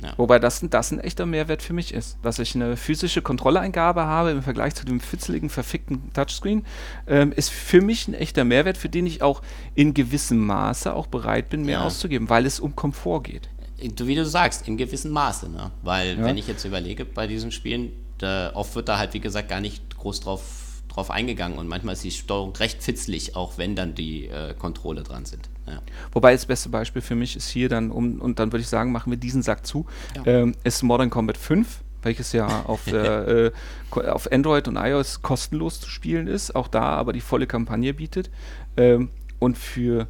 Ja. 0.00 0.12
Wobei 0.16 0.38
das, 0.38 0.62
ein- 0.62 0.70
das 0.70 0.92
ein 0.92 1.00
echter 1.00 1.26
Mehrwert 1.26 1.60
für 1.60 1.72
mich 1.72 1.92
ist, 1.92 2.18
dass 2.22 2.38
ich 2.38 2.54
eine 2.54 2.76
physische 2.76 3.20
Kontrolleingabe 3.20 4.04
habe 4.04 4.30
im 4.30 4.42
Vergleich 4.42 4.76
zu 4.76 4.84
dem 4.86 5.00
fitzeligen, 5.00 5.50
verfickten 5.50 6.12
Touchscreen, 6.12 6.64
ähm, 7.08 7.32
ist 7.32 7.50
für 7.50 7.80
mich 7.80 8.06
ein 8.06 8.14
echter 8.14 8.44
Mehrwert, 8.44 8.76
für 8.78 8.88
den 8.88 9.06
ich 9.06 9.22
auch 9.22 9.42
in 9.74 9.94
gewissem 9.94 10.38
Maße 10.46 10.94
auch 10.94 11.08
bereit 11.08 11.48
bin, 11.50 11.62
mehr 11.64 11.80
Ja. 11.80 11.84
auszugeben, 11.84 12.30
weil 12.30 12.46
es 12.46 12.60
um 12.60 12.76
Komfort 12.76 13.22
geht. 13.24 13.48
Wie 13.80 14.14
du 14.14 14.24
sagst, 14.26 14.66
in 14.66 14.76
gewissem 14.76 15.12
Maße. 15.12 15.48
Ne? 15.48 15.70
Weil, 15.82 16.18
Ja. 16.18 16.24
wenn 16.24 16.36
ich 16.36 16.48
jetzt 16.48 16.64
überlege, 16.64 17.04
bei 17.04 17.26
diesen 17.26 17.52
Spielen, 17.52 17.92
da, 18.18 18.50
oft 18.54 18.74
wird 18.74 18.88
da 18.88 18.98
halt, 18.98 19.14
wie 19.14 19.20
gesagt, 19.20 19.48
gar 19.48 19.60
nicht 19.60 19.96
groß 19.96 20.20
drauf, 20.20 20.42
drauf 20.88 21.10
eingegangen 21.10 21.58
und 21.58 21.68
manchmal 21.68 21.92
ist 21.94 22.02
die 22.02 22.10
Steuerung 22.10 22.54
recht 22.56 22.82
fitzlig, 22.82 23.36
auch 23.36 23.56
wenn 23.58 23.76
dann 23.76 23.94
die 23.94 24.26
äh, 24.26 24.54
Kontrolle 24.54 25.02
dran 25.04 25.24
sind. 25.26 25.48
Ja. 25.68 25.80
Wobei 26.12 26.32
das 26.32 26.46
beste 26.46 26.70
Beispiel 26.70 27.02
für 27.02 27.14
mich 27.14 27.36
ist 27.36 27.48
hier 27.50 27.68
dann, 27.68 27.90
um, 27.92 28.20
und 28.20 28.38
dann 28.40 28.50
würde 28.52 28.62
ich 28.62 28.68
sagen, 28.68 28.90
machen 28.90 29.10
wir 29.12 29.18
diesen 29.18 29.42
Sack 29.42 29.64
zu, 29.66 29.86
Ja. 30.16 30.26
ähm, 30.26 30.54
ist 30.64 30.82
Modern 30.82 31.10
Combat 31.10 31.36
5, 31.36 31.82
welches 32.02 32.32
ja 32.32 32.46
auf, 32.66 32.84
der, 32.86 33.28
äh, 33.28 33.50
ko- 33.90 34.00
auf 34.00 34.32
Android 34.32 34.66
und 34.66 34.76
iOS 34.76 35.22
kostenlos 35.22 35.78
zu 35.80 35.88
spielen 35.88 36.26
ist, 36.26 36.56
auch 36.56 36.66
da 36.66 36.82
aber 36.82 37.12
die 37.12 37.20
volle 37.20 37.46
Kampagne 37.46 37.94
bietet. 37.94 38.30
Ähm, 38.76 39.10
und 39.38 39.56
für 39.56 40.08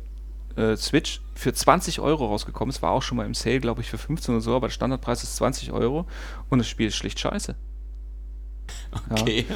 äh, 0.59 0.77
Switch 0.77 1.21
für 1.35 1.53
20 1.55 2.01
Euro 2.01 2.27
rausgekommen. 2.27 2.71
Es 2.71 2.83
war 2.83 2.91
auch 2.91 3.03
schon 3.03 3.17
mal 3.17 3.27
im 3.27 3.35
Sale, 3.35 3.61
glaube 3.61 3.81
ich, 3.81 3.89
für 3.89 3.99
15 3.99 4.35
oder 4.35 4.43
so, 4.43 4.55
aber 4.57 4.67
der 4.69 4.73
Standardpreis 4.75 5.23
ist 5.23 5.37
20 5.37 5.73
Euro 5.73 6.07
und 6.51 6.59
das 6.59 6.69
Spiel 6.69 6.89
ist 6.89 6.97
schlicht 6.97 7.21
scheiße. 7.21 7.55
Okay. 9.11 9.47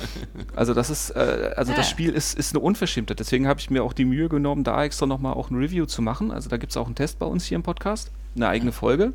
Also 0.56 0.74
das 0.74 0.90
ist, 0.90 1.10
äh, 1.10 1.52
also 1.56 1.72
das 1.72 1.86
Ja. 1.86 1.90
Spiel 1.90 2.10
ist, 2.10 2.38
ist 2.38 2.54
eine 2.54 2.60
Unverschämtheit. 2.62 3.18
Deswegen 3.20 3.46
habe 3.46 3.60
ich 3.60 3.70
mir 3.70 3.82
auch 3.82 3.92
die 3.92 4.04
Mühe 4.04 4.28
genommen, 4.28 4.64
da 4.64 4.84
extra 4.84 5.06
nochmal 5.06 5.34
auch 5.34 5.50
ein 5.50 5.56
Review 5.56 5.86
zu 5.86 6.02
machen. 6.02 6.30
Also 6.30 6.48
da 6.48 6.56
gibt 6.56 6.72
es 6.72 6.76
auch 6.76 6.86
einen 6.86 6.94
Test 6.94 7.18
bei 7.18 7.26
uns 7.26 7.44
hier 7.44 7.56
im 7.56 7.62
Podcast, 7.62 8.10
eine 8.36 8.48
eigene 8.48 8.72
Folge. 8.72 9.12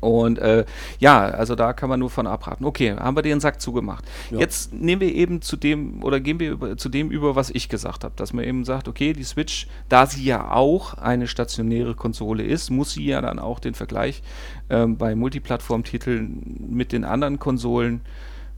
Und 0.00 0.38
äh, 0.38 0.64
ja, 1.00 1.24
also 1.24 1.54
da 1.56 1.72
kann 1.72 1.88
man 1.88 1.98
nur 1.98 2.10
von 2.10 2.26
abraten. 2.26 2.64
Okay, 2.64 2.94
haben 2.94 3.16
wir 3.16 3.22
den 3.22 3.40
Sack 3.40 3.60
zugemacht. 3.60 4.04
Ja. 4.30 4.38
Jetzt 4.38 4.72
nehmen 4.72 5.00
wir 5.00 5.12
eben 5.12 5.42
zu 5.42 5.56
dem 5.56 6.02
oder 6.04 6.20
gehen 6.20 6.38
wir 6.38 6.52
über, 6.52 6.76
zu 6.76 6.88
dem 6.88 7.10
über, 7.10 7.34
was 7.34 7.50
ich 7.50 7.68
gesagt 7.68 8.04
habe, 8.04 8.14
dass 8.16 8.32
man 8.32 8.44
eben 8.44 8.64
sagt, 8.64 8.86
okay, 8.86 9.12
die 9.12 9.24
Switch, 9.24 9.66
da 9.88 10.06
sie 10.06 10.24
ja 10.24 10.52
auch 10.52 10.94
eine 10.94 11.26
stationäre 11.26 11.94
Konsole 11.94 12.44
ist, 12.44 12.70
muss 12.70 12.92
sie 12.92 13.06
ja 13.06 13.20
dann 13.20 13.38
auch 13.40 13.58
den 13.58 13.74
Vergleich 13.74 14.22
ähm, 14.70 14.96
bei 14.96 15.14
Multiplattform-Titeln 15.16 16.68
mit 16.70 16.92
den 16.92 17.04
anderen 17.04 17.38
Konsolen 17.38 18.02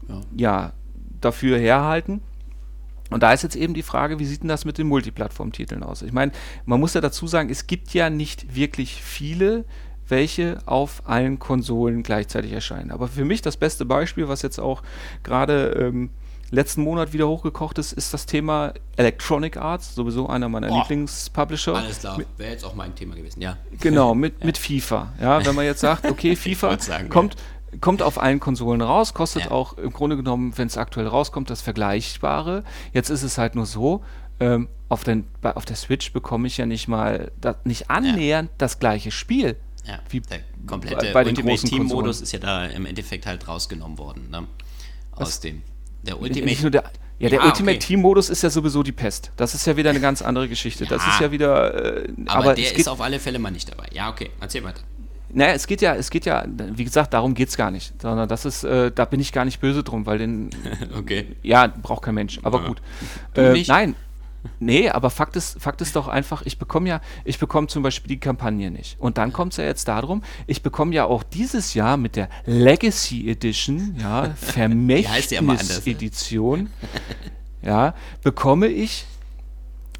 Ja. 0.07 0.21
ja 0.35 0.73
dafür 1.21 1.57
herhalten. 1.57 2.21
Und 3.09 3.23
da 3.23 3.33
ist 3.33 3.43
jetzt 3.43 3.55
eben 3.57 3.73
die 3.73 3.83
Frage, 3.83 4.19
wie 4.19 4.25
sieht 4.25 4.41
denn 4.41 4.47
das 4.47 4.63
mit 4.63 4.77
den 4.77 4.87
Multiplattform-Titeln 4.87 5.83
aus? 5.83 6.01
Ich 6.01 6.13
meine, 6.13 6.31
man 6.65 6.79
muss 6.79 6.93
ja 6.93 7.01
dazu 7.01 7.27
sagen, 7.27 7.49
es 7.49 7.67
gibt 7.67 7.93
ja 7.93 8.09
nicht 8.09 8.55
wirklich 8.55 9.01
viele, 9.03 9.65
welche 10.11 10.59
auf 10.65 11.01
allen 11.05 11.39
Konsolen 11.39 12.03
gleichzeitig 12.03 12.51
erscheinen. 12.51 12.91
Aber 12.91 13.07
für 13.07 13.25
mich 13.25 13.41
das 13.41 13.57
beste 13.57 13.85
Beispiel, 13.85 14.27
was 14.27 14.41
jetzt 14.41 14.59
auch 14.59 14.83
gerade 15.23 15.69
ähm, 15.71 16.11
letzten 16.51 16.83
Monat 16.83 17.13
wieder 17.13 17.27
hochgekocht 17.27 17.77
ist, 17.77 17.93
ist 17.93 18.13
das 18.13 18.25
Thema 18.25 18.73
Electronic 18.97 19.57
Arts, 19.57 19.95
sowieso 19.95 20.27
einer 20.27 20.49
meiner 20.49 20.67
Boah. 20.67 20.79
Lieblingspublisher. 20.79 21.75
Alles 21.75 21.99
klar, 21.99 22.19
wäre 22.37 22.51
jetzt 22.51 22.65
auch 22.65 22.75
mein 22.75 22.93
Thema 22.93 23.15
gewesen, 23.15 23.41
ja. 23.41 23.57
Genau, 23.79 24.13
mit, 24.15 24.43
mit 24.43 24.57
FIFA. 24.57 25.13
Ja, 25.19 25.43
wenn 25.45 25.55
man 25.55 25.65
jetzt 25.65 25.79
sagt, 25.79 26.05
okay, 26.05 26.35
FIFA 26.35 26.77
sagen, 26.79 27.09
kommt, 27.09 27.37
kommt 27.79 28.03
auf 28.03 28.21
allen 28.21 28.39
Konsolen 28.41 28.81
raus, 28.81 29.13
kostet 29.13 29.45
Ja. 29.45 29.51
auch 29.51 29.77
im 29.77 29.93
Grunde 29.93 30.17
genommen, 30.17 30.53
wenn 30.57 30.67
es 30.67 30.77
aktuell 30.77 31.07
rauskommt, 31.07 31.49
das 31.49 31.61
Vergleichbare. 31.61 32.63
Jetzt 32.93 33.09
ist 33.09 33.23
es 33.23 33.37
halt 33.37 33.55
nur 33.55 33.65
so, 33.65 34.03
ähm, 34.41 34.67
auf, 34.89 35.05
den, 35.05 35.25
auf 35.41 35.63
der 35.63 35.77
Switch 35.77 36.11
bekomme 36.11 36.47
ich 36.47 36.57
ja 36.57 36.65
nicht 36.65 36.89
mal, 36.89 37.31
da, 37.39 37.55
nicht 37.63 37.89
annähernd 37.89 38.49
das 38.57 38.79
gleiche 38.79 39.11
Spiel. 39.11 39.55
Ja, 39.87 39.99
Wie 40.09 40.19
der 40.21 40.39
komplette 40.67 41.11
bei 41.11 41.23
den 41.23 41.35
Ultimate 41.35 41.63
Team 41.67 41.85
Modus 41.85 42.21
ist 42.21 42.31
ja 42.33 42.39
da 42.39 42.65
im 42.67 42.85
Endeffekt 42.85 43.25
halt 43.25 43.47
rausgenommen 43.47 43.97
worden. 43.97 44.29
Ne? 44.29 44.47
Aus 45.11 45.19
Was? 45.21 45.39
dem. 45.39 45.63
Der 46.03 46.19
Ultimate. 46.21 46.71
der, 46.71 46.83
ja, 47.19 47.29
der 47.29 47.39
Ja, 47.39 47.45
Ultimate 47.45 47.77
okay. 47.77 47.87
Team 47.87 48.01
Modus 48.01 48.29
ist 48.29 48.41
ja 48.43 48.49
sowieso 48.49 48.83
die 48.83 48.91
Pest. 48.91 49.31
Das 49.37 49.53
ist 49.55 49.65
ja 49.65 49.75
wieder 49.77 49.89
eine 49.89 49.99
ganz 50.07 50.21
andere 50.21 50.47
Geschichte. 50.47 50.85
Das 50.85 51.03
Ja. 51.05 51.11
ist 51.13 51.19
ja 51.21 51.31
wieder, 51.31 52.03
äh, 52.05 52.07
aber, 52.27 52.43
aber, 52.45 52.55
der 52.55 52.75
ist 52.75 52.87
auf 52.87 53.01
alle 53.01 53.19
Fälle 53.19 53.39
mal 53.39 53.51
nicht 53.51 53.69
dabei. 53.71 53.87
Ja, 53.91 54.09
okay, 54.09 54.29
erzähl 54.39 54.63
weiter. 54.63 54.81
naja, 55.33 55.53
es 55.53 55.65
geht 55.65 55.81
ja, 55.81 55.95
es 55.95 56.09
geht 56.11 56.25
ja, 56.25 56.45
wie 56.47 56.83
gesagt, 56.83 57.13
darum 57.13 57.33
geht 57.33 57.49
es 57.49 57.57
gar 57.57 57.71
nicht. 57.71 57.99
Sondern 58.01 58.29
das 58.29 58.45
ist, 58.45 58.63
äh, 58.63 58.91
da 58.91 59.05
bin 59.05 59.19
ich 59.19 59.31
gar 59.31 59.45
nicht 59.45 59.59
böse 59.61 59.83
drum, 59.83 60.05
weil 60.05 60.19
den, 60.19 60.49
Okay. 60.97 61.35
Ja, 61.41 61.67
braucht 61.67 62.03
kein 62.03 62.15
Mensch, 62.15 62.39
aber 62.43 62.61
Ja. 62.61 62.67
gut. 62.67 62.81
Äh, 63.35 63.63
nein. 63.67 63.95
Nee, 64.59 64.89
aber 64.89 65.09
Fakt 65.09 65.35
ist, 65.35 65.61
Fakt 65.61 65.81
ist 65.81 65.95
doch 65.95 66.07
einfach, 66.07 66.41
ich 66.43 66.57
bekomme 66.57 66.89
ja, 66.89 67.01
ich 67.25 67.39
bekomme 67.39 67.67
zum 67.67 67.83
Beispiel 67.83 68.09
die 68.09 68.19
Kampagne 68.19 68.71
nicht. 68.71 68.99
Und 68.99 69.17
dann 69.17 69.33
kommt 69.33 69.53
es 69.53 69.57
ja 69.57 69.65
jetzt 69.65 69.87
darum, 69.87 70.23
ich 70.47 70.63
bekomme 70.63 70.95
ja 70.95 71.05
auch 71.05 71.23
dieses 71.23 71.73
Jahr 71.73 71.97
mit 71.97 72.15
der 72.15 72.29
Legacy 72.45 73.29
Edition, 73.29 73.95
ja, 73.99 74.21
ne? 74.27 74.35
Vermächtnis-Edition, 74.35 76.69
ja, 77.61 77.93
bekomme 78.23 78.67
ich 78.67 79.05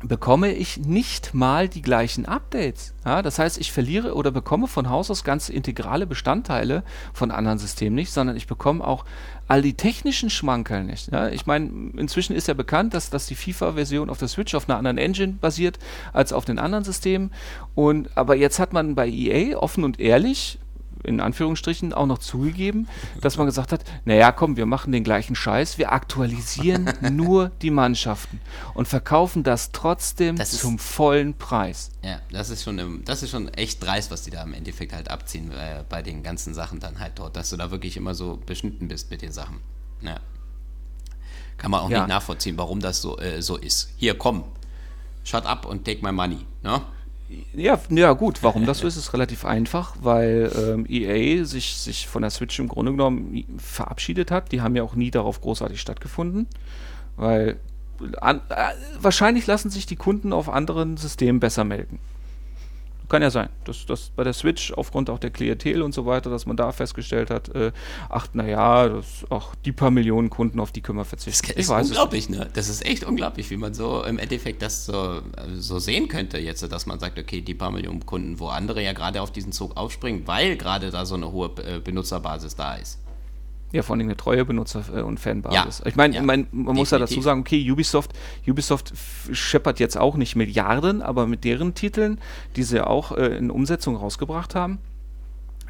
bekomme 0.03 0.51
ich 0.51 0.77
nicht 0.77 1.33
mal 1.33 1.67
die 1.69 1.81
gleichen 1.81 2.25
Updates. 2.25 2.93
Ja, 3.05 3.21
das 3.21 3.39
heißt, 3.39 3.57
ich 3.59 3.71
verliere 3.71 4.15
oder 4.15 4.31
bekomme 4.31 4.67
von 4.67 4.89
Haus 4.89 5.11
aus 5.11 5.23
ganz 5.23 5.49
integrale 5.49 6.05
Bestandteile 6.05 6.83
von 7.13 7.31
anderen 7.31 7.57
Systemen 7.59 7.95
nicht, 7.95 8.11
sondern 8.11 8.35
ich 8.35 8.47
bekomme 8.47 8.85
auch 8.85 9.05
all 9.47 9.61
die 9.61 9.73
technischen 9.73 10.29
Schmankerl 10.29 10.83
nicht. 10.83 11.11
Ja, 11.11 11.29
ich 11.29 11.45
meine, 11.45 11.69
inzwischen 11.97 12.35
ist 12.35 12.47
ja 12.47 12.53
bekannt, 12.53 12.93
dass, 12.93 13.09
dass 13.09 13.25
die 13.25 13.35
FIFA-Version 13.35 14.09
auf 14.09 14.17
der 14.17 14.27
Switch 14.27 14.55
auf 14.55 14.69
einer 14.69 14.77
anderen 14.77 14.97
Engine 14.97 15.33
basiert 15.33 15.79
als 16.13 16.33
auf 16.33 16.45
den 16.45 16.59
anderen 16.59 16.83
Systemen. 16.83 17.31
Und, 17.75 18.09
aber 18.15 18.35
jetzt 18.35 18.59
hat 18.59 18.73
man 18.73 18.95
bei 18.95 19.07
EA 19.07 19.57
offen 19.57 19.83
und 19.83 19.99
ehrlich 19.99 20.59
in 21.03 21.19
Anführungsstrichen 21.19 21.93
auch 21.93 22.05
noch 22.05 22.17
zugegeben, 22.19 22.87
dass 23.21 23.37
man 23.37 23.45
gesagt 23.47 23.71
hat, 23.71 23.83
naja, 24.05 24.31
komm, 24.31 24.57
wir 24.57 24.65
machen 24.65 24.91
den 24.91 25.03
gleichen 25.03 25.35
Scheiß, 25.35 25.77
wir 25.77 25.91
aktualisieren 25.91 26.91
nur 27.15 27.49
die 27.61 27.71
Mannschaften 27.71 28.39
und 28.73 28.87
verkaufen 28.87 29.43
das 29.43 29.71
trotzdem 29.71 30.35
Das 30.35 30.53
ist- 30.53 30.61
zum 30.61 30.79
vollen 30.79 31.33
Preis. 31.37 31.91
Ja, 32.03 32.19
das 32.31 32.49
ist 32.49 32.63
schon, 32.63 33.03
das 33.05 33.23
ist 33.23 33.29
schon 33.31 33.47
echt 33.49 33.83
dreist, 33.83 34.11
was 34.11 34.23
die 34.23 34.31
da 34.31 34.43
im 34.43 34.53
Endeffekt 34.53 34.93
halt 34.93 35.09
abziehen 35.09 35.51
äh, 35.51 35.83
bei 35.87 36.01
den 36.01 36.23
ganzen 36.23 36.53
Sachen 36.53 36.79
dann 36.79 36.99
halt 36.99 37.13
dort, 37.15 37.35
dass 37.35 37.49
du 37.49 37.57
da 37.57 37.71
wirklich 37.71 37.97
immer 37.97 38.15
so 38.15 38.39
beschnitten 38.45 38.87
bist 38.87 39.11
mit 39.11 39.21
den 39.21 39.31
Sachen. 39.31 39.57
Ja. 40.01 40.19
Kann 41.57 41.71
man 41.71 41.81
auch 41.81 41.89
Ja. 41.89 41.99
nicht 41.99 42.09
nachvollziehen, 42.09 42.57
warum 42.57 42.79
das 42.79 43.01
so, 43.01 43.17
äh, 43.19 43.41
so 43.41 43.57
ist. 43.57 43.91
Hier, 43.97 44.17
komm, 44.17 44.43
shut 45.23 45.45
up 45.45 45.65
und 45.65 45.85
take 45.85 46.03
my 46.03 46.11
money. 46.11 46.39
Ne? 46.63 46.81
Ja, 47.53 47.79
ja 47.89 48.13
gut, 48.13 48.43
warum 48.43 48.65
das 48.65 48.79
so 48.79 48.87
ist, 48.87 48.97
ist 48.97 49.13
relativ 49.13 49.45
einfach, 49.45 49.95
weil 50.01 50.51
ähm, 50.57 50.85
EA 50.87 51.45
sich, 51.45 51.77
sich 51.77 52.07
von 52.07 52.21
der 52.21 52.31
Switch 52.31 52.59
im 52.59 52.67
Grunde 52.67 52.91
genommen 52.91 53.43
verabschiedet 53.57 54.31
hat. 54.31 54.51
Die 54.51 54.61
haben 54.61 54.75
ja 54.75 54.83
auch 54.83 54.95
nie 54.95 55.11
darauf 55.11 55.41
großartig 55.41 55.79
stattgefunden, 55.79 56.47
weil 57.15 57.59
an, 58.19 58.41
äh, 58.49 58.73
wahrscheinlich 58.99 59.47
lassen 59.47 59.69
sich 59.69 59.85
die 59.85 59.95
Kunden 59.95 60.33
auf 60.33 60.49
anderen 60.49 60.97
Systemen 60.97 61.39
besser 61.39 61.63
melden. 61.63 61.99
Kann 63.11 63.21
ja 63.21 63.29
sein, 63.29 63.49
dass 63.65 63.85
das 63.85 64.09
bei 64.15 64.23
der 64.23 64.31
Switch 64.31 64.71
aufgrund 64.71 65.09
auch 65.09 65.19
der 65.19 65.31
Klientel 65.31 65.81
und 65.81 65.93
so 65.93 66.05
weiter, 66.05 66.29
dass 66.29 66.45
man 66.45 66.55
da 66.55 66.71
festgestellt 66.71 67.29
hat, 67.29 67.49
äh, 67.49 67.73
ach 68.07 68.27
naja, 68.31 69.01
auch 69.27 69.53
die 69.65 69.73
paar 69.73 69.91
Millionen 69.91 70.29
Kunden, 70.29 70.61
auf 70.61 70.71
die 70.71 70.79
können 70.79 70.97
wir 70.97 71.03
verzichten. 71.03 71.51
Das 71.53 71.65
ist 71.65 71.69
unglaublich, 71.69 72.29
ne? 72.29 72.47
Das 72.53 72.69
ist 72.69 72.85
echt 72.85 73.03
unglaublich, 73.03 73.49
wie 73.49 73.57
man 73.57 73.73
so 73.73 74.01
im 74.05 74.17
Endeffekt 74.17 74.61
das 74.61 74.85
so, 74.85 75.17
äh, 75.17 75.21
so 75.55 75.77
sehen 75.79 76.07
könnte 76.07 76.37
jetzt, 76.37 76.63
dass 76.71 76.85
man 76.85 76.99
sagt, 76.99 77.19
okay, 77.19 77.41
die 77.41 77.53
paar 77.53 77.71
Millionen 77.71 78.05
Kunden, 78.05 78.39
wo 78.39 78.47
andere 78.47 78.81
ja 78.81 78.93
gerade 78.93 79.21
auf 79.21 79.33
diesen 79.33 79.51
Zug 79.51 79.75
aufspringen, 79.75 80.25
weil 80.25 80.55
gerade 80.55 80.89
da 80.89 81.05
so 81.05 81.15
eine 81.15 81.33
hohe 81.33 81.51
äh, 81.65 81.79
Benutzerbasis 81.79 82.55
da 82.55 82.75
ist. 82.75 82.97
Ja, 83.71 83.83
vor 83.83 83.95
allem 83.95 84.05
eine 84.05 84.17
treue 84.17 84.43
Benutzer- 84.43 84.83
äh, 84.95 85.01
und 85.01 85.19
Fanbasis. 85.19 85.79
Ja, 85.79 85.85
Ich 85.87 85.95
meine, 85.95 86.15
ja, 86.15 86.21
ich 86.21 86.25
mein, 86.27 86.47
man 86.51 86.75
muss 86.75 86.91
ja 86.91 86.97
dazu 86.99 87.21
sagen, 87.21 87.41
okay, 87.41 87.71
Ubisoft, 87.71 88.11
Ubisoft 88.47 88.93
scheppert 89.31 89.79
jetzt 89.79 89.97
auch 89.97 90.15
nicht 90.17 90.35
Milliarden, 90.35 91.01
aber 91.01 91.27
mit 91.27 91.43
deren 91.43 91.73
Titeln, 91.73 92.19
die 92.55 92.63
sie 92.63 92.85
auch 92.85 93.11
äh, 93.13 93.37
in 93.37 93.49
Umsetzung 93.49 93.95
rausgebracht 93.95 94.55
haben, 94.55 94.79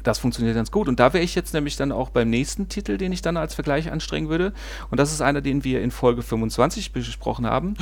das 0.02 0.18
funktioniert 0.18 0.56
ganz 0.56 0.72
gut. 0.72 0.88
Und 0.88 0.98
da 0.98 1.12
wäre 1.12 1.22
ich 1.22 1.36
jetzt 1.36 1.54
nämlich 1.54 1.76
dann 1.76 1.92
auch 1.92 2.10
beim 2.10 2.28
nächsten 2.28 2.68
Titel, 2.68 2.98
den 2.98 3.12
ich 3.12 3.22
dann 3.22 3.36
als 3.36 3.54
Vergleich 3.54 3.92
anstrengen 3.92 4.28
würde. 4.28 4.52
Und 4.90 4.98
das 4.98 5.12
ist 5.12 5.20
einer, 5.20 5.40
den 5.40 5.62
wir 5.62 5.80
in 5.80 5.92
Folge 5.92 6.22
25 6.22 6.92
besprochen 6.92 7.46
haben. 7.46 7.74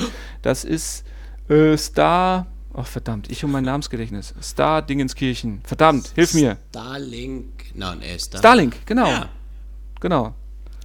Das 0.42 0.64
ist 0.64 1.04
äh, 1.48 1.76
Star. 1.78 2.46
Ach 2.74 2.86
verdammt, 2.86 3.30
ich 3.30 3.42
um 3.42 3.50
mein 3.50 3.64
Namensgedächtnis. 3.64 4.34
Star 4.42 4.82
Dingenskirchen. 4.82 5.60
Verdammt, 5.64 6.12
hilf 6.14 6.34
mir. 6.34 6.58
Starlink, 6.68 7.46
nein, 7.74 8.00
er 8.02 8.14
ist 8.16 8.34
da. 8.34 8.38
Starlink, 8.38 8.76
genau. 8.86 9.08
Ja, 9.08 9.28
Genau. 10.00 10.34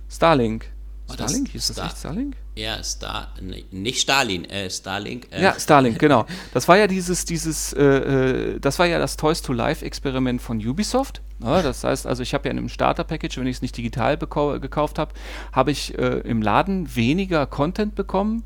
Starlink. 0.10 0.68
War 1.08 1.18
das 1.18 1.32
Starlink? 1.32 1.50
Hieß 1.50 1.68
das 1.68 1.76
Star- 1.76 1.86
echt 1.88 1.98
Starlink? 1.98 2.36
ja 2.56 2.82
Star, 2.84 3.34
nicht 3.72 4.00
Stalin, 4.00 4.46
äh, 4.46 4.70
Starlink. 4.70 5.28
Äh, 5.32 5.42
Ja, 5.44 5.60
Starlink, 5.60 6.00
genau. 6.00 6.26
Das 6.54 6.68
war 6.68 6.78
ja 6.78 6.88
dieses, 6.88 7.26
dieses, 7.26 7.74
äh, 7.74 7.84
äh, 7.84 8.60
das 8.60 8.80
war 8.80 8.86
ja 8.86 8.98
das 8.98 9.18
Toys 9.18 9.42
to 9.42 9.52
Life 9.54 9.84
Experiment 9.86 10.42
von 10.42 10.66
Ubisoft. 10.66 11.22
Ja, 11.40 11.62
das 11.62 11.84
heißt, 11.84 12.08
also 12.08 12.24
ich 12.24 12.34
habe 12.34 12.46
ja 12.48 12.52
in 12.52 12.58
einem 12.58 12.70
Starter-Package, 12.70 13.38
wenn 13.40 13.48
ich 13.48 13.58
es 13.58 13.62
nicht 13.62 13.76
digital 13.78 14.18
gekauft 14.18 14.98
habe, 15.00 15.14
habe 15.52 15.72
ich 15.72 15.98
äh, 15.98 16.20
im 16.22 16.42
Laden 16.42 16.96
weniger 16.96 17.46
Content 17.46 17.94
bekommen 17.96 18.44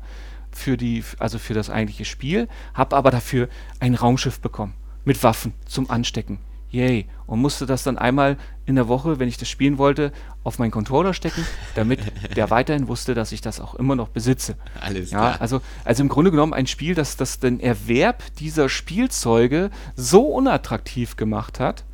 für 0.50 0.76
die, 0.76 1.04
also 1.20 1.38
für 1.38 1.54
das 1.54 1.70
eigentliche 1.70 2.04
Spiel, 2.04 2.48
habe 2.74 2.96
aber 2.96 3.12
dafür 3.12 3.48
ein 3.78 3.94
Raumschiff 3.94 4.40
bekommen 4.40 4.74
mit 5.04 5.22
Waffen 5.22 5.54
zum 5.66 5.88
Anstecken. 5.88 6.40
Yay. 6.70 7.06
Und 7.26 7.40
musste 7.40 7.66
das 7.66 7.82
dann 7.82 7.98
einmal 7.98 8.36
in 8.64 8.76
der 8.76 8.88
Woche, 8.88 9.18
wenn 9.18 9.28
ich 9.28 9.36
das 9.36 9.48
spielen 9.48 9.78
wollte, 9.78 10.12
auf 10.44 10.58
meinen 10.58 10.70
Controller 10.70 11.14
stecken, 11.14 11.44
damit 11.74 12.00
der 12.36 12.50
weiterhin 12.50 12.88
wusste, 12.88 13.14
dass 13.14 13.32
ich 13.32 13.40
das 13.40 13.60
auch 13.60 13.74
immer 13.74 13.96
noch 13.96 14.08
besitze. 14.08 14.56
Alles 14.80 15.10
Ja, 15.10 15.18
klar. 15.18 15.40
also, 15.40 15.60
also 15.84 16.02
im 16.02 16.08
Grunde 16.08 16.30
genommen 16.30 16.54
ein 16.54 16.66
Spiel, 16.66 16.94
das, 16.94 17.16
das 17.16 17.40
den 17.40 17.60
Erwerb 17.60 18.22
dieser 18.36 18.68
Spielzeuge 18.68 19.70
so 19.96 20.26
unattraktiv 20.26 21.16
gemacht 21.16 21.60
hat, 21.60 21.84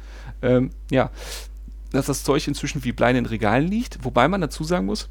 ähm, 0.42 0.70
ja, 0.90 1.10
dass 1.92 2.06
das 2.06 2.24
Zeug 2.24 2.46
inzwischen 2.46 2.84
wie 2.84 2.92
Blei 2.92 3.10
in 3.10 3.16
den 3.16 3.26
Regalen 3.26 3.66
liegt. 3.66 4.04
Wobei 4.04 4.28
man 4.28 4.40
dazu 4.40 4.64
sagen 4.64 4.86
muss, 4.86 5.08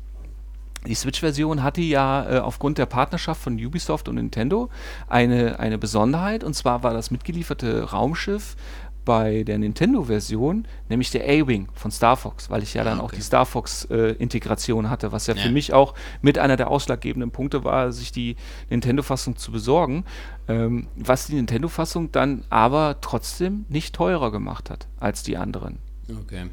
die 0.88 0.95
Switch-Version 0.95 1.63
hatte 1.63 1.82
ja 1.82 2.30
äh, 2.30 2.39
aufgrund 2.39 2.78
der 2.78 2.86
Partnerschaft 2.86 3.41
von 3.41 3.54
Ubisoft 3.54 4.08
und 4.08 4.15
Nintendo 4.15 4.69
eine, 5.08 5.60
eine 5.60 5.78
Besonderheit. 5.78 6.43
Und 6.43 6.54
zwar 6.54 6.84
war 6.84 6.93
das 6.93 7.12
mitgelieferte 7.12 7.91
Raumschiff 7.91 8.56
bei 9.05 9.43
der 9.43 9.57
Nintendo-Version, 9.59 10.67
nämlich 10.89 11.11
der 11.11 11.23
A-Wing 11.25 11.69
von 11.73 11.91
Star 11.91 12.17
Fox, 12.17 12.49
weil 12.49 12.63
ich 12.63 12.73
ja 12.73 12.83
dann 12.83 12.99
auch 12.99 13.05
okay. 13.05 13.17
die 13.17 13.21
Star 13.21 13.45
Fox-Integration 13.45 14.89
hatte, 14.89 15.11
was 15.11 15.27
ja, 15.27 15.35
Ja. 15.35 15.43
für 15.43 15.51
mich 15.51 15.73
auch 15.73 15.93
mit 16.21 16.37
einer 16.37 16.57
der 16.57 16.69
ausschlaggebenden 16.69 17.31
Punkte 17.31 17.63
war, 17.63 17.91
sich 17.91 18.11
die 18.11 18.35
Nintendo-Fassung 18.69 19.35
zu 19.37 19.51
besorgen, 19.51 20.03
ähm, 20.47 20.87
was 20.95 21.27
die 21.27 21.35
Nintendo-Fassung 21.35 22.11
dann 22.11 22.43
aber 22.49 22.97
trotzdem 23.01 23.65
nicht 23.69 23.95
teurer 23.95 24.31
gemacht 24.31 24.69
hat 24.69 24.87
als 24.99 25.23
die 25.23 25.37
anderen. 25.37 25.77
Okay. 26.09 26.47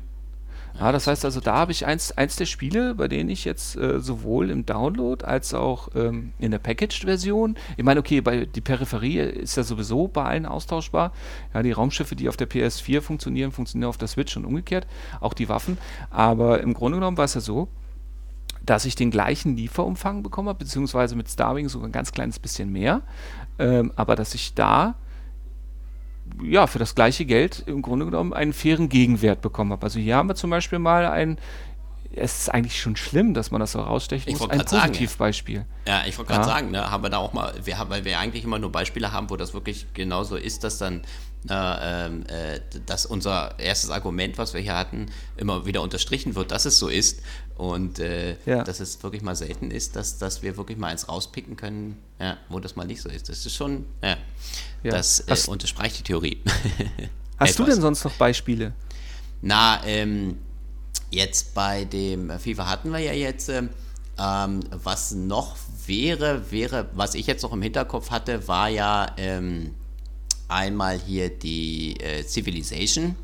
Ja, 0.83 0.90
das 0.90 1.07
heißt 1.07 1.25
also, 1.25 1.38
da 1.38 1.55
habe 1.55 1.71
ich 1.71 1.87
eins, 1.87 2.11
eins 2.11 2.35
der 2.35 2.47
Spiele, 2.47 2.97
bei 2.97 3.07
denen 3.07 3.31
ich 3.31 3.45
jetzt 3.45 3.77
äh, 3.77 4.01
sowohl 4.01 4.51
im 4.51 4.66
Download 4.66 5.25
als 5.25 5.55
auch 5.55 5.90
ähm, 5.95 6.33
in 6.40 6.51
der 6.51 6.59
Packaged-Version, 6.59 7.57
ich 7.77 7.85
meine, 7.85 8.01
okay, 8.01 8.21
bei, 8.21 8.47
die 8.47 8.61
Peripherie 8.61 9.21
ist 9.21 9.57
ja 9.57 9.62
sowieso 9.62 10.09
bei 10.09 10.25
allen 10.25 10.45
austauschbar. 10.45 11.12
Ja, 11.55 11.62
die 11.62 11.71
Raumschiffe, 11.71 12.16
die 12.16 12.29
auf 12.29 12.37
der 12.37 12.51
PS4 12.51 13.01
funktionieren, 13.01 13.53
funktionieren 13.53 13.90
auf 13.90 13.97
der 13.97 14.09
Switch 14.09 14.37
und 14.37 14.45
umgekehrt, 14.45 14.88
auch 15.21 15.35
die 15.35 15.49
Waffen. 15.49 15.79
Aber 16.11 16.61
im 16.61 16.75
Grunde 16.75 16.99
genommen 16.99 17.16
war 17.16 17.27
es 17.27 17.35
ja 17.35 17.40
so, 17.40 17.68
dass 18.66 18.85
ich 18.85 18.97
den 18.97 19.12
gleichen 19.12 19.57
Lieferumfang 19.57 20.25
bekommen 20.25 20.49
habe, 20.49 20.59
beziehungsweise 20.59 21.14
mit 21.14 21.29
Starwing 21.29 21.68
sogar 21.68 21.90
ein 21.90 21.92
ganz 21.92 22.11
kleines 22.11 22.40
bisschen 22.40 22.73
mehr. 22.73 23.03
Ähm, 23.61 23.92
aber 23.95 24.16
dass 24.16 24.35
ich 24.35 24.55
da 24.55 24.97
ja, 26.42 26.66
für 26.66 26.79
das 26.79 26.95
gleiche 26.95 27.25
Geld 27.25 27.64
im 27.66 27.83
Grunde 27.83 28.05
genommen 28.07 28.33
einen 28.33 28.53
fairen 28.53 28.88
Gegenwert 28.88 29.40
bekommen 29.40 29.73
habe. 29.73 29.85
Also 29.85 29.99
hier 29.99 30.16
haben 30.16 30.29
wir 30.29 30.35
zum 30.35 30.51
Beispiel 30.51 30.79
mal 30.79 31.07
ein, 31.07 31.38
es 32.14 32.42
ist 32.42 32.48
eigentlich 32.48 32.81
schon 32.81 32.96
schlimm, 32.96 33.35
dass 33.35 33.51
man 33.51 33.61
das 33.61 33.72
so 33.72 33.81
rausstechen 33.81 34.29
Ich 34.33 34.38
muss, 34.38 34.48
wollte 34.48 34.55
ein. 34.81 34.88
Positivbeispiel. 34.90 35.64
Ja, 35.87 36.05
ich 36.07 36.16
wollte 36.18 36.33
gerade 36.33 36.46
Ja. 36.46 36.53
sagen, 36.55 36.70
ne, 36.70 36.90
haben 36.90 37.03
wir 37.03 37.11
da 37.11 37.18
auch 37.18 37.33
mal, 37.33 37.53
wir 37.64 37.79
haben, 37.79 37.90
weil 37.90 38.05
wir 38.05 38.18
eigentlich 38.18 38.44
immer 38.44 38.59
nur 38.59 38.70
Beispiele 38.72 39.12
haben, 39.12 39.31
wo 39.31 39.37
das 39.37 39.55
wirklich 39.55 39.87
genauso 39.94 40.37
ist, 40.37 40.64
dass 40.64 40.79
dann 40.79 41.03
äh, 41.48 42.07
ähm, 42.07 42.25
äh, 42.29 42.61
dass 42.87 43.05
unser 43.05 43.59
erstes 43.59 43.90
Argument, 43.90 44.38
was 44.38 44.55
wir 44.55 44.61
hier 44.61 44.77
hatten, 44.77 45.07
immer 45.37 45.66
wieder 45.66 45.83
unterstrichen 45.83 46.37
wird, 46.37 46.53
dass 46.53 46.66
es 46.66 46.79
so 46.79 46.87
ist 46.87 47.20
und 47.57 47.98
äh, 47.98 48.37
Ja. 48.46 48.62
dass 48.62 48.79
es 48.79 49.03
wirklich 49.03 49.22
mal 49.22 49.35
selten 49.35 49.72
ist, 49.72 49.96
dass, 49.96 50.18
dass 50.18 50.42
wir 50.42 50.57
wirklich 50.57 50.79
mal 50.79 50.87
eins 50.88 51.09
rauspicken 51.09 51.57
können, 51.57 51.98
ja, 52.20 52.37
wo 52.48 52.61
das 52.61 52.77
mal 52.77 52.87
nicht 52.87 53.03
so 53.03 53.09
ist. 53.09 53.29
Das 53.29 53.44
ist 53.44 53.57
schon, 53.57 53.87
ja, 54.05 54.16
das 54.85 55.18
äh, 55.20 55.25
Hast- 55.31 55.48
unterstreicht 55.48 55.98
die 55.98 56.05
Theorie. 56.05 56.40
Hast 57.38 57.59
du 57.59 57.64
denn 57.64 57.81
sonst 57.81 58.05
noch 58.05 58.12
Beispiele? 58.12 58.72
Na, 59.40 59.81
ähm, 59.85 60.38
Jetzt 61.12 61.55
bei 61.55 61.85
dem 61.85 62.31
FIFA 62.31 62.68
hatten 62.68 62.90
wir 62.90 62.98
ja 62.98 63.12
jetzt, 63.12 63.51
ähm, 63.51 63.68
was 64.16 65.12
noch 65.12 65.57
wäre, 65.87 66.51
wäre, 66.51 66.88
was 66.94 67.14
ich 67.14 67.27
jetzt 67.27 67.42
noch 67.42 67.53
im 67.53 67.61
Hinterkopf 67.61 68.11
hatte, 68.11 68.48
war 68.48 68.70
ja 68.70 69.07
ähm, 69.18 69.75
einmal 70.48 70.98
hier 70.98 71.29
die 71.29 72.01
äh, 72.01 72.25
Civilization, 72.25 73.16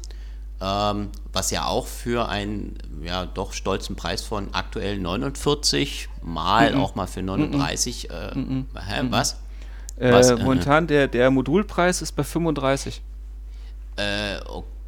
ähm, 0.60 1.08
was 1.32 1.50
ja 1.50 1.64
auch 1.64 1.86
für 1.86 2.28
einen 2.28 2.76
ja 3.02 3.24
doch 3.24 3.54
stolzen 3.54 3.96
Preis 3.96 4.22
von 4.22 4.48
aktuell 4.52 4.98
49 4.98 6.10
mal 6.22 6.74
mhm. 6.74 6.80
auch 6.80 6.94
mal 6.94 7.06
für 7.06 7.22
39 7.22 8.10
äh, 8.10 8.34
mhm. 8.34 8.66
hä, 8.74 9.06
was? 9.08 9.40
Äh, 9.96 10.12
was? 10.12 10.30
momentan 10.36 10.86
der, 10.86 11.08
der 11.08 11.30
Modulpreis 11.30 12.02
ist 12.02 12.12
bei 12.12 12.24
35. 12.24 13.00
Äh, 13.96 14.36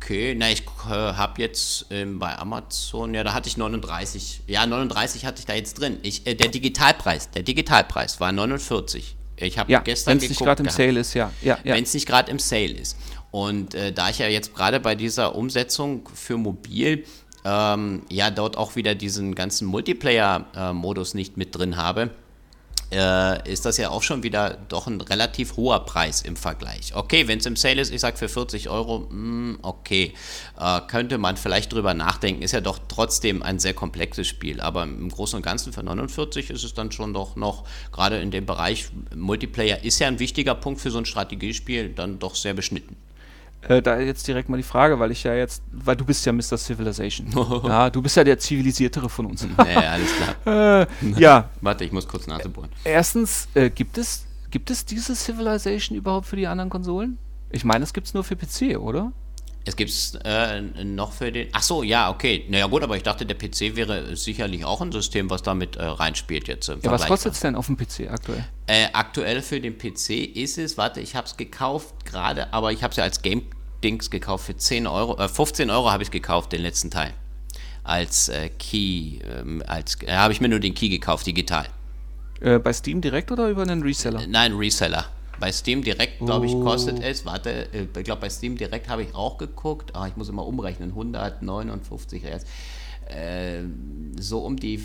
okay, 0.01 0.35
na 0.37 0.51
ich 0.51 0.63
äh, 0.87 0.93
habe 0.93 1.41
jetzt 1.43 1.87
ähm, 1.91 2.19
bei 2.19 2.37
Amazon, 2.39 3.15
ja 3.15 3.23
da 3.23 3.35
hatte 3.35 3.49
ich 3.49 3.57
39, 3.57 4.43
ja 4.47 4.67
39 4.67 5.27
hatte 5.27 5.41
ich 5.41 5.47
da 5.47 5.55
jetzt 5.55 5.79
drin. 5.79 5.99
Ich, 6.03 6.27
äh, 6.27 6.35
der 6.35 6.49
Digitalpreis, 6.49 7.31
der 7.31 7.43
Digitalpreis 7.43 8.21
war 8.21 8.33
49. 8.33 9.17
Ich 9.37 9.59
habe 9.59 9.73
ja, 9.73 9.81
gestern 9.81 10.13
Wenn 10.13 10.25
es 10.25 10.29
nicht 10.29 10.41
gerade 10.41 10.63
im 10.63 10.69
Sale 10.69 11.01
ist, 11.01 11.15
ja. 11.15 11.33
ja, 11.43 11.59
ja. 11.65 11.75
Wenn 11.75 11.85
es 11.85 11.95
nicht 11.95 12.07
gerade 12.07 12.31
im 12.31 12.39
Sale 12.39 12.73
ist. 12.73 12.97
Und 13.31 13.75
äh, 13.75 13.93
da 13.93 14.11
ich 14.11 14.19
ja 14.19 14.29
jetzt 14.29 14.55
gerade 14.55 14.81
bei 14.81 14.95
dieser 14.95 15.35
Umsetzung 15.35 16.09
für 16.15 16.37
mobil 16.37 17.05
ähm, 17.45 18.03
ja 18.11 18.31
dort 18.31 18.59
auch 18.59 18.77
wieder 18.77 18.95
diesen 18.95 19.35
ganzen 19.35 19.67
Multiplayer-Modus 19.67 21.15
nicht 21.15 21.37
mit 21.37 21.57
drin 21.57 21.77
habe, 21.77 22.11
äh, 22.92 23.50
ist 23.50 23.64
das 23.64 23.76
ja 23.76 23.90
auch 23.90 24.03
schon 24.03 24.22
wieder 24.22 24.59
doch 24.68 24.87
ein 24.87 25.00
relativ 25.00 25.57
hoher 25.57 25.85
Preis 25.85 26.22
im 26.22 26.37
Vergleich. 26.37 26.94
Okay, 26.94 27.29
wenn 27.29 27.38
es 27.38 27.46
im 27.46 27.57
Sale 27.57 27.81
ist, 27.81 27.92
ich 27.92 28.00
sage 28.00 28.16
für 28.16 28.29
40 28.29 28.68
Euro, 28.68 29.00
mh, 29.00 29.09
hm, 29.11 29.59
okay, 29.62 30.14
äh, 30.59 30.81
könnte 30.88 31.18
man 31.18 31.37
vielleicht 31.37 31.72
drüber 31.72 31.94
nachdenken. 31.94 32.42
Ist 32.42 32.53
ja 32.53 32.61
doch 32.61 32.79
trotzdem 32.88 33.42
ein 33.42 33.59
sehr 33.59 33.74
komplexes 33.74 34.26
Spiel, 34.26 34.61
aber 34.61 34.83
im 34.83 35.09
Großen 35.09 35.37
und 35.37 35.42
Ganzen 35.42 35.72
für 35.72 35.83
49 35.83 36.50
ist 36.50 36.64
es 36.64 36.74
dann 36.74 36.92
schon 36.92 37.14
doch 37.14 37.37
noch, 37.37 37.64
gerade 37.92 38.18
in 38.18 38.31
dem 38.31 38.46
Bereich 38.46 38.88
Multiplayer 39.14 39.83
ist 39.85 39.98
ja 39.98 40.09
ein 40.09 40.18
wichtiger 40.18 40.55
Punkt 40.55 40.81
für 40.81 40.90
so 40.90 40.98
ein 40.98 41.07
Strategiespiel, 41.07 41.90
dann 41.90 42.18
doch 42.18 42.35
sehr 42.35 42.55
beschnitten. 42.55 42.96
Äh, 43.68 43.83
da 43.83 43.99
jetzt 43.99 44.27
direkt 44.27 44.49
mal 44.49 44.57
die 44.57 44.62
Frage, 44.62 44.99
weil 44.99 45.11
ich 45.11 45.23
ja 45.23 45.35
jetzt, 45.35 45.62
weil 45.70 45.96
du 45.96 46.05
bist 46.05 46.25
ja 46.25 46.33
Mr. 46.33 46.57
Civilization. 46.57 47.29
ja, 47.64 47.90
du 47.90 48.01
bist 48.01 48.16
ja 48.16 48.25
der 48.25 48.38
zivilisiertere 48.38 49.09
von 49.09 49.27
uns. 49.27 49.46
ja, 49.59 49.90
alles 49.90 50.09
klar. 50.16 50.81
äh, 50.83 50.87
ja. 51.18 51.51
Warte, 51.61 51.85
ich 51.85 51.92
muss 51.92 52.09
kurz 52.09 52.27
Nase 52.27 52.49
bohren. 52.49 52.70
Erstens, 52.85 53.49
äh, 53.55 53.68
gibt 53.70 53.99
es 53.99 54.27
gibt 54.51 54.70
es 54.70 54.85
diese 54.85 55.14
Civilization 55.14 55.96
überhaupt 55.96 56.27
für 56.27 56.37
die 56.37 56.46
anderen 56.46 56.70
Konsolen? 56.70 57.18
Ich 57.51 57.64
meine, 57.64 57.85
es 57.85 57.92
gibt 57.92 58.07
es 58.07 58.14
nur 58.14 58.25
für 58.25 58.37
PC, 58.37 58.79
oder? 58.79 59.12
Es 59.66 59.77
gibt 59.77 59.90
es 59.90 60.14
äh, 60.25 60.62
noch 60.62 61.12
für 61.12 61.31
den. 61.31 61.49
Ach 61.53 61.62
so, 61.62 61.83
ja, 61.83 62.11
okay. 62.11 62.46
Naja, 62.49 62.66
gut, 62.66 62.83
aber 62.83 62.96
ich 62.96 63.03
dachte, 63.03 63.27
der 63.27 63.35
PC 63.35 63.77
wäre 63.77 64.16
sicherlich 64.16 64.64
auch 64.64 64.81
ein 64.81 64.90
System, 64.90 65.29
was 65.29 65.42
damit 65.42 65.77
äh, 65.77 65.85
reinspielt 65.85 66.49
jetzt. 66.49 66.68
Ja, 66.68 66.77
was 66.85 67.07
kostet 67.07 67.35
es 67.35 67.40
denn 67.40 67.55
auf 67.55 67.66
dem 67.66 67.77
PC 67.77 68.11
aktuell? 68.11 68.44
Äh, 68.66 68.87
aktuell 68.92 69.42
für 69.42 69.61
den 69.61 69.77
PC 69.77 70.11
ist 70.35 70.57
es, 70.57 70.79
warte, 70.79 71.01
ich 71.01 71.14
habe 71.14 71.27
es 71.27 71.37
gekauft 71.37 72.07
gerade, 72.07 72.53
aber 72.55 72.73
ich 72.73 72.83
habe 72.83 72.92
es 72.92 72.96
ja 72.96 73.05
als 73.05 73.20
Game-Dings 73.20 74.11
gekauft 74.11 74.46
für 74.46 74.57
10 74.57 74.87
Euro. 74.87 75.16
15 75.29 75.68
äh, 75.68 75.73
Euro 75.73 75.90
habe 75.90 76.03
ich 76.03 76.11
gekauft, 76.11 76.53
den 76.53 76.62
letzten 76.62 76.90
Teil. 76.90 77.12
Als 77.85 78.31
äh, 78.31 78.49
Key, 78.59 79.18
ähm, 79.18 79.62
als 79.66 79.99
äh, 80.03 80.12
habe 80.12 80.33
ich 80.33 80.40
mir 80.40 80.49
nur 80.49 80.61
den 80.61 80.75
Key 80.75 80.88
gekauft, 80.88 81.27
digital. 81.27 81.66
bei 82.40 82.73
Steam 82.73 83.03
direkt 83.03 83.31
oder 83.31 83.51
über 83.51 83.62
einen 83.62 83.83
Reseller? 83.83 84.27
nein, 84.27 84.55
Reseller. 84.55 85.11
Bei 85.40 85.50
Steam 85.50 85.83
direkt, 85.83 86.18
glaube 86.18 86.46
ich, 86.46 86.53
kostet 86.53 86.98
oh. 87.00 87.03
es, 87.03 87.24
warte, 87.24 87.72
äh, 87.72 87.87
ich 87.96 88.05
glaube, 88.05 88.20
bei 88.20 88.31
Steam 88.31 88.57
direkt 88.57 88.88
habe 88.88 89.03
ich 89.03 89.14
auch 89.14 89.38
geguckt, 89.38 89.96
ah, 89.96 90.07
ich 90.07 90.16
muss 90.16 90.29
immer 90.29 90.46
umrechnen, 90.46 90.90
159 90.90 92.24
erst, 92.24 92.46
äh, 93.09 93.62
so 94.18 94.40
um 94.40 94.57
die 94.57 94.85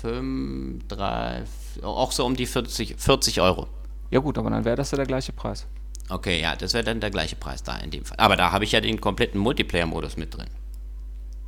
5, 0.00 0.86
3, 0.86 1.42
auch 1.82 2.12
so 2.12 2.24
um 2.24 2.36
die 2.36 2.46
40, 2.46 2.94
40 2.96 3.40
Euro. 3.40 3.66
Ja 4.10 4.20
gut, 4.20 4.38
aber 4.38 4.50
dann 4.50 4.64
wäre 4.64 4.76
das 4.76 4.92
ja 4.92 4.96
der 4.96 5.06
gleiche 5.06 5.32
Preis. 5.32 5.66
Okay, 6.08 6.40
ja, 6.40 6.54
das 6.54 6.72
wäre 6.72 6.84
dann 6.84 7.00
der 7.00 7.10
gleiche 7.10 7.34
Preis 7.34 7.64
da 7.64 7.76
in 7.78 7.90
dem 7.90 8.04
Fall. 8.04 8.18
Aber 8.18 8.36
da 8.36 8.52
habe 8.52 8.62
ich 8.62 8.72
ja 8.72 8.80
den 8.80 9.00
kompletten 9.00 9.40
Multiplayer-Modus 9.40 10.16
mit 10.16 10.36
drin. 10.36 10.46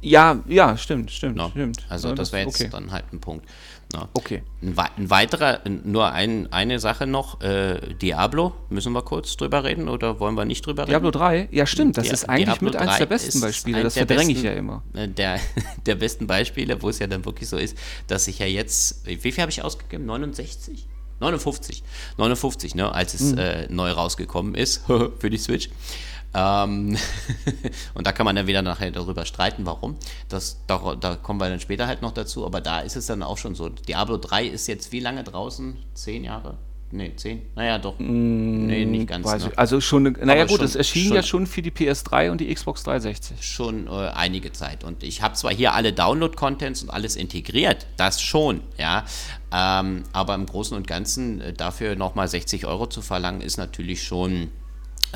Ja, 0.00 0.40
ja, 0.46 0.76
stimmt, 0.76 1.10
stimmt, 1.10 1.36
no. 1.36 1.50
stimmt. 1.50 1.84
Also 1.88 2.08
das, 2.08 2.16
das 2.16 2.32
wäre 2.32 2.46
jetzt 2.46 2.60
okay. 2.60 2.70
dann 2.70 2.90
halt 2.90 3.12
ein 3.12 3.20
Punkt. 3.20 3.48
No. 3.94 4.06
Okay. 4.12 4.42
Ein, 4.60 4.78
ein, 4.78 5.10
weiterer, 5.10 5.60
nur 5.66 6.12
ein, 6.12 6.52
eine 6.52 6.78
Sache 6.78 7.06
noch, 7.06 7.40
äh, 7.40 7.94
Diablo, 7.94 8.52
müssen 8.68 8.92
wir 8.92 9.00
kurz 9.00 9.34
drüber 9.38 9.64
reden 9.64 9.88
oder 9.88 10.20
wollen 10.20 10.34
wir 10.34 10.44
nicht 10.44 10.66
drüber 10.66 10.86
reden? 10.86 11.00
Viel 11.00 11.10
3, 11.10 11.48
ja 11.52 11.64
stimmt, 11.64 11.96
das 11.96 12.06
Di 12.06 12.12
ist 12.12 12.28
eigentlich 12.28 12.58
Diablo 12.58 12.66
mit 12.66 12.76
eines 12.76 12.98
der 12.98 13.06
besten 13.06 13.40
Beispiele, 13.40 13.82
das 13.82 13.94
verdränge 13.94 14.32
ich 14.32 14.42
ja 14.42 14.52
immer. 14.52 14.82
Äh, 14.92 15.08
der, 15.08 15.40
der 15.86 15.94
besten 15.94 16.26
Beispiele, 16.26 16.82
wo 16.82 16.90
es 16.90 16.98
ja 16.98 17.06
dann 17.06 17.24
wirklich 17.24 17.48
so 17.48 17.56
ist, 17.56 17.78
dass 18.08 18.28
ich 18.28 18.40
ja 18.40 18.46
jetzt, 18.46 19.06
wie 19.06 19.16
viel 19.16 19.40
habe 19.40 19.50
ich 19.50 19.62
ausgegeben? 19.62 20.04
69? 20.04 20.86
59. 21.20 21.82
59, 22.18 22.74
ne, 22.74 22.92
als 22.94 23.14
es 23.14 23.32
hm. 23.32 23.38
äh, 23.38 23.66
neu 23.68 23.90
rausgekommen 23.90 24.54
ist 24.54 24.82
für 25.18 25.30
die 25.30 25.38
Switch. 25.38 25.70
Ähm 26.34 26.96
und 27.94 28.06
da 28.06 28.12
kann 28.12 28.24
man 28.24 28.36
dann 28.36 28.46
wieder 28.46 28.62
nachher 28.62 28.90
darüber 28.90 29.24
streiten, 29.24 29.66
warum. 29.66 29.96
Das, 30.28 30.60
da, 30.66 30.94
da, 30.94 31.16
kommen 31.16 31.40
wir 31.40 31.48
dann 31.48 31.60
später 31.60 31.86
halt 31.86 32.02
noch 32.02 32.12
dazu, 32.12 32.44
aber 32.44 32.60
da 32.60 32.80
ist 32.80 32.96
es 32.96 33.06
dann 33.06 33.22
auch 33.22 33.38
schon 33.38 33.54
so. 33.54 33.68
Diablo 33.68 34.16
3 34.16 34.46
ist 34.46 34.66
jetzt 34.66 34.92
wie 34.92 35.00
lange 35.00 35.24
draußen? 35.24 35.76
Zehn 35.94 36.24
Jahre? 36.24 36.58
Nee, 36.90 37.12
zehn? 37.16 37.42
Naja, 37.54 37.78
doch. 37.78 37.98
Mm, 37.98 38.66
nee, 38.66 38.84
nicht 38.86 39.08
ganz. 39.08 39.26
Ne? 39.26 39.52
Also 39.56 39.80
schon, 39.80 40.04
naja 40.04 40.44
gut, 40.46 40.56
schon, 40.56 40.64
es 40.64 40.74
erschien 40.74 41.08
schon, 41.08 41.16
ja 41.16 41.22
schon 41.22 41.46
für 41.46 41.60
die 41.60 41.70
PS3 41.70 42.30
und 42.30 42.40
die 42.40 42.52
Xbox 42.52 42.82
360. 42.84 43.44
Schon 43.44 43.88
äh, 43.88 43.90
einige 43.90 44.52
Zeit. 44.52 44.84
Und 44.84 45.02
ich 45.02 45.20
habe 45.20 45.34
zwar 45.34 45.52
hier 45.52 45.74
alle 45.74 45.92
Download-Contents 45.92 46.82
und 46.82 46.90
alles 46.90 47.16
integriert, 47.16 47.86
das 47.98 48.22
schon, 48.22 48.62
ja. 48.78 49.04
Ähm, 49.52 50.04
aber 50.12 50.34
im 50.34 50.46
Großen 50.46 50.76
und 50.76 50.86
Ganzen 50.86 51.42
äh, 51.42 51.52
dafür 51.52 51.94
nochmal 51.94 52.26
60 52.26 52.64
Euro 52.66 52.86
zu 52.86 53.02
verlangen, 53.02 53.42
ist 53.42 53.58
natürlich 53.58 54.02
schon 54.02 54.48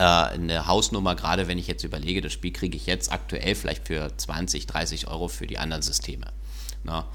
eine 0.00 0.66
Hausnummer, 0.66 1.14
gerade 1.14 1.48
wenn 1.48 1.58
ich 1.58 1.66
jetzt 1.66 1.84
überlege, 1.84 2.20
das 2.20 2.32
Spiel 2.32 2.52
kriege 2.52 2.76
ich 2.76 2.86
jetzt 2.86 3.12
aktuell 3.12 3.54
vielleicht 3.54 3.86
für 3.86 4.10
20, 4.16 4.66
30 4.66 5.08
Euro 5.08 5.28
für 5.28 5.46
die 5.46 5.58
anderen 5.58 5.82
Systeme. 5.82 6.26
Na? 6.84 7.06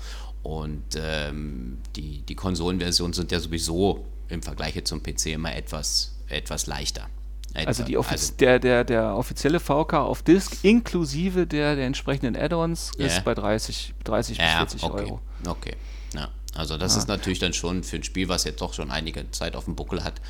Und 0.44 0.96
ähm, 0.96 1.80
die, 1.96 2.22
die 2.22 2.36
Konsolenversionen 2.36 3.14
sind 3.14 3.32
ja 3.32 3.40
sowieso 3.40 4.06
im 4.30 4.42
Vergleich 4.44 4.82
zum 4.86 5.02
PC 5.02 5.28
immer 5.28 5.56
etwas, 5.56 6.14
etwas 6.30 6.68
leichter. 6.68 7.10
Also, 7.54 7.84
die 7.84 7.98
also 7.98 8.34
der, 8.40 8.60
der, 8.60 8.84
der 8.84 9.16
offizielle 9.16 9.60
VK 9.60 9.94
auf 9.94 10.22
Disk 10.22 10.64
inklusive 10.64 11.48
der, 11.48 11.76
der 11.76 11.88
entsprechenden 11.88 12.36
Add-ons 12.36 12.92
yeah. 13.00 13.08
ist 13.08 13.24
bei 13.24 13.34
30, 13.34 13.96
30 14.04 14.38
ja, 14.38 14.64
bis 14.64 14.74
40 14.74 14.84
okay. 14.84 15.04
Euro. 15.04 15.22
Okay. 15.48 15.76
Ja. 16.14 16.30
Also 16.56 16.78
das 16.78 16.94
ja. 16.94 17.00
ist 17.00 17.08
natürlich 17.08 17.40
dann 17.40 17.54
schon 17.54 17.84
für 17.84 17.98
ein 17.98 18.04
Spiel, 18.04 18.30
was 18.30 18.44
jetzt 18.44 18.62
doch 18.62 18.74
schon 18.74 18.92
einige 18.92 19.30
Zeit 19.32 19.56
auf 19.56 19.66
dem 19.66 19.76
Buckel 19.76 20.04
hat, 20.04 20.22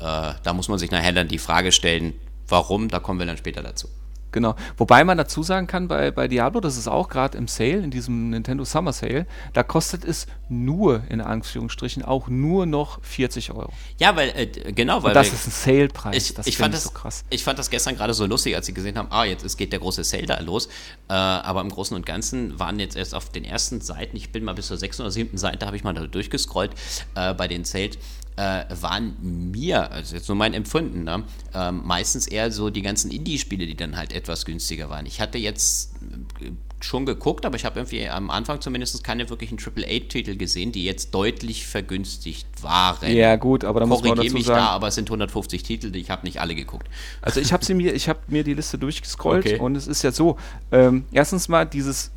äh, 0.00 0.32
da 0.42 0.52
muss 0.52 0.68
man 0.68 0.78
sich 0.78 0.90
nachher 0.90 1.12
dann 1.12 1.28
die 1.28 1.38
Frage 1.38 1.72
stellen, 1.72 2.14
warum, 2.46 2.88
da 2.88 2.98
kommen 2.98 3.18
wir 3.18 3.26
dann 3.26 3.36
später 3.36 3.62
dazu. 3.62 3.88
Genau. 4.30 4.54
Wobei 4.76 5.04
man 5.04 5.16
dazu 5.16 5.42
sagen 5.42 5.66
kann, 5.66 5.88
bei, 5.88 6.10
bei 6.10 6.28
Diablo, 6.28 6.60
das 6.60 6.76
ist 6.76 6.86
auch 6.86 7.08
gerade 7.08 7.38
im 7.38 7.48
Sale, 7.48 7.78
in 7.78 7.90
diesem 7.90 8.30
Nintendo 8.30 8.64
Summer 8.64 8.92
Sale, 8.92 9.26
da 9.54 9.62
kostet 9.62 10.04
es 10.04 10.26
nur, 10.50 11.02
in 11.08 11.20
Anführungsstrichen, 11.20 12.04
auch 12.04 12.28
nur 12.28 12.66
noch 12.66 13.02
40 13.02 13.52
Euro. 13.52 13.72
Ja, 13.98 14.16
weil, 14.16 14.28
äh, 14.36 14.72
genau, 14.72 15.02
weil. 15.02 15.10
Und 15.10 15.14
das 15.14 15.32
ist 15.32 15.46
ein 15.46 15.50
Sale-Preis. 15.50 16.16
Ich, 16.28 16.34
das 16.34 16.46
ich 16.46 16.58
fand 16.58 16.74
das 16.74 16.84
so 16.84 16.90
krass. 16.90 17.24
Ich 17.30 17.42
fand 17.42 17.58
das 17.58 17.70
gestern 17.70 17.96
gerade 17.96 18.12
so 18.12 18.26
lustig, 18.26 18.54
als 18.54 18.66
sie 18.66 18.74
gesehen 18.74 18.98
haben, 18.98 19.08
ah, 19.10 19.24
jetzt 19.24 19.56
geht 19.56 19.72
der 19.72 19.80
große 19.80 20.04
Sale 20.04 20.26
da 20.26 20.38
los. 20.40 20.66
Äh, 21.08 21.14
aber 21.14 21.62
im 21.62 21.70
Großen 21.70 21.96
und 21.96 22.04
Ganzen 22.04 22.58
waren 22.58 22.78
jetzt 22.78 22.96
erst 22.96 23.14
auf 23.14 23.30
den 23.30 23.44
ersten 23.44 23.80
Seiten, 23.80 24.16
ich 24.16 24.30
bin 24.30 24.44
mal 24.44 24.54
bis 24.54 24.66
zur 24.66 24.76
sechsten 24.76 25.02
oder 25.02 25.10
siebten 25.10 25.38
Seite, 25.38 25.64
habe 25.64 25.76
ich 25.76 25.84
mal 25.84 25.94
da 25.94 26.06
durchgescrollt, 26.06 26.72
äh, 27.14 27.32
bei 27.32 27.48
den 27.48 27.64
Sales 27.64 27.96
äh, 28.38 28.64
waren 28.80 29.16
mir, 29.50 29.90
also 29.90 30.14
jetzt 30.14 30.28
nur 30.28 30.36
mein 30.36 30.54
Empfinden, 30.54 31.04
ne, 31.04 31.24
äh, 31.54 31.72
meistens 31.72 32.28
eher 32.28 32.52
so 32.52 32.70
die 32.70 32.82
ganzen 32.82 33.10
Indie-Spiele, 33.10 33.66
die 33.66 33.74
dann 33.74 33.96
halt 33.96 34.12
etwas 34.12 34.44
günstiger 34.44 34.88
waren. 34.88 35.06
Ich 35.06 35.20
hatte 35.20 35.38
jetzt 35.38 35.92
äh, 36.40 36.50
schon 36.80 37.04
geguckt, 37.04 37.44
aber 37.44 37.56
ich 37.56 37.64
habe 37.64 37.80
irgendwie 37.80 38.08
am 38.08 38.30
Anfang 38.30 38.60
zumindest 38.60 39.02
keine 39.02 39.28
wirklichen 39.28 39.58
AAA-Titel 39.58 40.36
gesehen, 40.36 40.70
die 40.70 40.84
jetzt 40.84 41.12
deutlich 41.12 41.66
vergünstigt 41.66 42.46
waren. 42.62 43.12
Ja 43.12 43.34
gut, 43.34 43.64
aber 43.64 43.80
da 43.80 43.86
muss 43.86 44.04
man 44.04 44.16
dazu 44.16 44.32
mich 44.32 44.46
sagen, 44.46 44.60
da, 44.60 44.68
aber 44.68 44.86
es 44.86 44.94
sind 44.94 45.08
150 45.08 45.64
Titel, 45.64 45.94
ich 45.96 46.08
habe 46.08 46.24
nicht 46.24 46.40
alle 46.40 46.54
geguckt. 46.54 46.88
Also 47.20 47.40
ich 47.40 47.52
habe 47.52 47.64
sie 47.64 47.74
mir, 47.74 47.92
ich 47.92 48.08
habe 48.08 48.20
mir 48.28 48.44
die 48.44 48.54
Liste 48.54 48.78
durchgescrollt 48.78 49.46
okay. 49.46 49.58
und 49.58 49.74
es 49.74 49.88
ist 49.88 50.02
ja 50.02 50.12
so, 50.12 50.36
ähm, 50.70 51.06
erstens 51.10 51.48
mal 51.48 51.64
dieses 51.64 52.12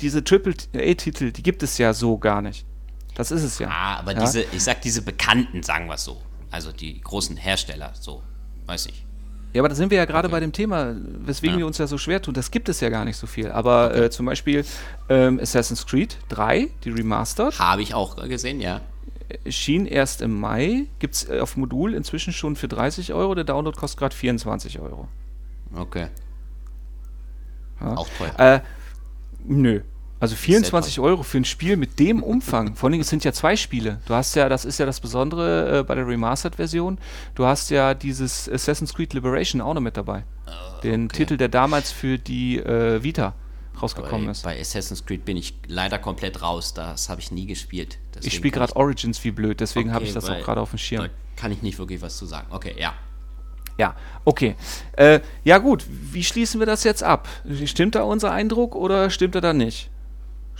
diese 0.00 0.20
AAA-Titel, 0.20 1.30
die 1.30 1.42
gibt 1.42 1.62
es 1.62 1.76
ja 1.76 1.92
so 1.92 2.16
gar 2.16 2.40
nicht. 2.40 2.64
Das 3.20 3.30
ist 3.30 3.42
es 3.42 3.58
ja. 3.58 3.68
Ah, 3.68 3.98
aber 3.98 4.14
ja? 4.14 4.20
diese, 4.20 4.40
ich 4.40 4.64
sag 4.64 4.80
diese 4.80 5.02
bekannten, 5.02 5.62
sagen 5.62 5.88
wir 5.88 5.94
es 5.94 6.04
so. 6.04 6.22
Also 6.50 6.72
die 6.72 7.02
großen 7.02 7.36
Hersteller, 7.36 7.92
so, 8.00 8.22
weiß 8.64 8.86
ich. 8.86 9.04
Ja, 9.52 9.60
aber 9.60 9.68
da 9.68 9.74
sind 9.74 9.90
wir 9.90 9.98
ja 9.98 10.06
gerade 10.06 10.28
okay. 10.28 10.32
bei 10.32 10.40
dem 10.40 10.52
Thema, 10.52 10.94
weswegen 10.96 11.56
ja. 11.56 11.58
wir 11.58 11.66
uns 11.66 11.76
ja 11.76 11.86
so 11.86 11.98
schwer 11.98 12.22
tun. 12.22 12.32
Das 12.32 12.50
gibt 12.50 12.70
es 12.70 12.80
ja 12.80 12.88
gar 12.88 13.04
nicht 13.04 13.18
so 13.18 13.26
viel. 13.26 13.50
Aber 13.50 13.90
okay. 13.90 14.04
äh, 14.04 14.10
zum 14.10 14.24
Beispiel 14.24 14.64
ähm, 15.10 15.38
Assassin's 15.38 15.86
Creed 15.86 16.16
3, 16.30 16.68
die 16.82 16.90
Remastered. 16.90 17.58
Habe 17.58 17.82
ich 17.82 17.92
auch 17.92 18.16
gesehen, 18.26 18.62
ja. 18.62 18.80
Schien 19.48 19.84
erst 19.84 20.22
im 20.22 20.40
Mai. 20.40 20.86
Gibt 20.98 21.16
es 21.16 21.28
äh, 21.28 21.40
auf 21.40 21.58
Modul 21.58 21.92
inzwischen 21.92 22.32
schon 22.32 22.56
für 22.56 22.68
30 22.68 23.12
Euro. 23.12 23.34
Der 23.34 23.44
Download 23.44 23.76
kostet 23.76 23.98
gerade 23.98 24.16
24 24.16 24.80
Euro. 24.80 25.08
Okay. 25.74 26.08
Ja. 27.80 27.96
Auch 27.96 28.08
teuer. 28.16 28.38
Äh, 28.38 28.60
Nö. 29.44 29.82
Also 30.20 30.36
24 30.36 31.00
Euro 31.00 31.22
für 31.22 31.38
ein 31.38 31.46
Spiel 31.46 31.78
mit 31.78 31.98
dem 31.98 32.22
Umfang. 32.22 32.76
Vor 32.76 32.90
allem, 32.90 33.00
es 33.00 33.08
sind 33.08 33.24
ja 33.24 33.32
zwei 33.32 33.56
Spiele. 33.56 34.00
Du 34.04 34.14
hast 34.14 34.36
ja, 34.36 34.50
das 34.50 34.66
ist 34.66 34.78
ja 34.78 34.84
das 34.84 35.00
Besondere 35.00 35.78
äh, 35.78 35.82
bei 35.82 35.94
der 35.94 36.06
Remastered-Version. 36.06 36.98
Du 37.34 37.46
hast 37.46 37.70
ja 37.70 37.94
dieses 37.94 38.46
Assassin's 38.46 38.92
Creed 38.92 39.14
Liberation 39.14 39.62
auch 39.62 39.72
noch 39.72 39.80
mit 39.80 39.96
dabei. 39.96 40.24
Oh, 40.46 40.80
Den 40.82 41.06
okay. 41.06 41.16
Titel, 41.16 41.36
der 41.38 41.48
damals 41.48 41.90
für 41.90 42.18
die 42.18 42.58
äh, 42.58 43.02
Vita 43.02 43.34
rausgekommen 43.80 44.26
bei, 44.26 44.32
ist. 44.32 44.42
Bei 44.42 44.60
Assassin's 44.60 45.06
Creed 45.06 45.24
bin 45.24 45.38
ich 45.38 45.54
leider 45.66 45.98
komplett 45.98 46.42
raus. 46.42 46.74
Das 46.74 47.08
habe 47.08 47.22
ich 47.22 47.32
nie 47.32 47.46
gespielt. 47.46 47.98
Deswegen 48.14 48.26
ich 48.26 48.34
spiele 48.34 48.52
gerade 48.52 48.76
Origins 48.76 49.24
wie 49.24 49.30
blöd, 49.30 49.60
deswegen 49.60 49.88
okay, 49.88 49.94
habe 49.94 50.04
ich 50.04 50.12
das 50.12 50.28
auch 50.28 50.38
gerade 50.40 50.60
auf 50.60 50.68
dem 50.68 50.78
Schirm. 50.78 51.04
Da 51.04 51.10
kann 51.36 51.50
ich 51.50 51.62
nicht 51.62 51.78
wirklich 51.78 52.02
was 52.02 52.18
zu 52.18 52.26
sagen. 52.26 52.46
Okay, 52.50 52.74
ja. 52.78 52.92
Ja, 53.78 53.96
okay. 54.26 54.56
Äh, 54.92 55.20
ja 55.44 55.56
gut, 55.56 55.86
wie 55.88 56.22
schließen 56.22 56.60
wir 56.60 56.66
das 56.66 56.84
jetzt 56.84 57.02
ab? 57.02 57.26
Stimmt 57.64 57.94
da 57.94 58.02
unser 58.02 58.30
Eindruck 58.30 58.74
oder 58.74 59.08
stimmt 59.08 59.34
er 59.34 59.40
da 59.40 59.54
nicht? 59.54 59.88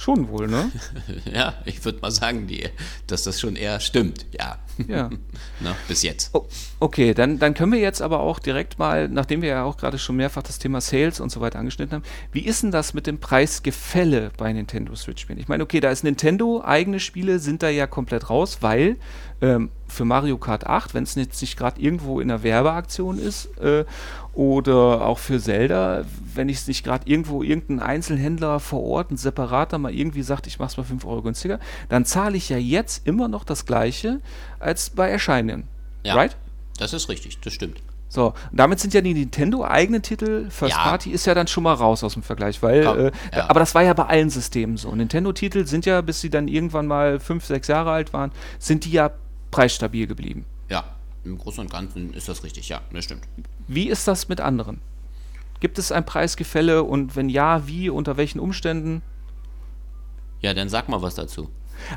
Schon 0.00 0.30
wohl, 0.30 0.48
ne? 0.48 0.72
ja, 1.30 1.52
ich 1.66 1.84
würde 1.84 2.00
mal 2.00 2.10
sagen, 2.10 2.46
die, 2.46 2.66
dass 3.06 3.24
das 3.24 3.38
schon 3.38 3.54
eher 3.54 3.80
stimmt, 3.80 4.24
ja. 4.32 4.58
Ja. 4.88 5.10
Na, 5.60 5.76
bis 5.88 6.02
jetzt. 6.02 6.30
Oh, 6.32 6.46
okay, 6.78 7.14
dann, 7.14 7.38
dann 7.38 7.54
können 7.54 7.72
wir 7.72 7.80
jetzt 7.80 8.00
aber 8.02 8.20
auch 8.20 8.38
direkt 8.38 8.78
mal, 8.78 9.08
nachdem 9.08 9.42
wir 9.42 9.50
ja 9.50 9.64
auch 9.64 9.76
gerade 9.76 9.98
schon 9.98 10.16
mehrfach 10.16 10.42
das 10.42 10.58
Thema 10.58 10.80
Sales 10.80 11.20
und 11.20 11.30
so 11.30 11.40
weiter 11.40 11.58
angeschnitten 11.58 11.96
haben, 11.96 12.04
wie 12.32 12.40
ist 12.40 12.62
denn 12.62 12.70
das 12.70 12.94
mit 12.94 13.06
dem 13.06 13.18
Preisgefälle 13.18 14.30
bei 14.36 14.52
Nintendo 14.52 14.94
Switch-Spielen? 14.94 15.38
Ich 15.38 15.48
meine, 15.48 15.62
okay, 15.62 15.80
da 15.80 15.90
ist 15.90 16.04
Nintendo, 16.04 16.62
eigene 16.64 17.00
Spiele 17.00 17.38
sind 17.38 17.62
da 17.62 17.68
ja 17.68 17.86
komplett 17.86 18.30
raus, 18.30 18.58
weil 18.60 18.96
ähm, 19.42 19.70
für 19.88 20.04
Mario 20.04 20.38
Kart 20.38 20.66
8, 20.66 20.94
wenn 20.94 21.02
es 21.02 21.14
jetzt 21.14 21.40
nicht 21.40 21.56
gerade 21.56 21.80
irgendwo 21.80 22.20
in 22.20 22.30
einer 22.30 22.42
Werbeaktion 22.42 23.18
ist, 23.18 23.46
äh, 23.58 23.84
oder 24.32 25.06
auch 25.06 25.18
für 25.18 25.40
Zelda, 25.40 26.04
wenn 26.34 26.48
ich 26.48 26.58
es 26.58 26.68
nicht 26.68 26.84
gerade 26.84 27.10
irgendwo 27.10 27.42
irgendein 27.42 27.80
Einzelhändler 27.80 28.60
vor 28.60 28.82
Ort, 28.84 29.10
ein 29.10 29.16
separater 29.16 29.78
mal 29.78 29.92
irgendwie 29.92 30.22
sagt, 30.22 30.46
ich 30.46 30.58
mache 30.58 30.68
es 30.68 30.76
mal 30.76 30.84
5 30.84 31.04
Euro 31.04 31.22
günstiger, 31.22 31.58
dann 31.88 32.04
zahle 32.04 32.36
ich 32.36 32.48
ja 32.48 32.56
jetzt 32.56 33.06
immer 33.06 33.26
noch 33.26 33.44
das 33.44 33.66
gleiche 33.66 34.20
als 34.60 34.90
bei 34.90 35.08
Erscheinen. 35.08 35.64
Ja, 36.04 36.14
right? 36.14 36.36
Das 36.78 36.92
ist 36.92 37.08
richtig, 37.08 37.40
das 37.40 37.52
stimmt. 37.52 37.82
So, 38.08 38.34
damit 38.50 38.80
sind 38.80 38.92
ja 38.92 39.00
die 39.02 39.14
Nintendo-eigenen 39.14 40.02
Titel, 40.02 40.50
First 40.50 40.74
ja. 40.74 40.82
Party 40.82 41.12
ist 41.12 41.26
ja 41.26 41.34
dann 41.34 41.46
schon 41.46 41.62
mal 41.62 41.74
raus 41.74 42.02
aus 42.02 42.14
dem 42.14 42.24
Vergleich, 42.24 42.60
weil, 42.60 42.80
äh, 42.82 43.36
ja. 43.36 43.48
aber 43.48 43.60
das 43.60 43.74
war 43.76 43.82
ja 43.82 43.94
bei 43.94 44.06
allen 44.06 44.30
Systemen 44.30 44.76
so. 44.76 44.92
Nintendo-Titel 44.92 45.64
sind 45.64 45.86
ja, 45.86 46.00
bis 46.00 46.20
sie 46.20 46.28
dann 46.28 46.48
irgendwann 46.48 46.88
mal 46.88 47.20
5, 47.20 47.44
6 47.44 47.68
Jahre 47.68 47.92
alt 47.92 48.12
waren, 48.12 48.32
sind 48.58 48.84
die 48.84 48.90
ja 48.90 49.12
preisstabil 49.52 50.08
geblieben. 50.08 50.44
Ja, 50.68 50.84
im 51.24 51.38
Großen 51.38 51.60
und 51.60 51.70
Ganzen 51.70 52.12
ist 52.12 52.28
das 52.28 52.42
richtig, 52.42 52.68
ja, 52.68 52.80
das 52.92 53.04
stimmt. 53.04 53.22
Wie 53.68 53.88
ist 53.88 54.08
das 54.08 54.28
mit 54.28 54.40
anderen? 54.40 54.80
Gibt 55.60 55.78
es 55.78 55.92
ein 55.92 56.04
Preisgefälle 56.04 56.82
und 56.82 57.14
wenn 57.14 57.28
ja, 57.28 57.68
wie, 57.68 57.90
unter 57.90 58.16
welchen 58.16 58.40
Umständen? 58.40 59.02
Ja, 60.40 60.52
dann 60.52 60.68
sag 60.68 60.88
mal 60.88 61.00
was 61.00 61.14
dazu. 61.14 61.48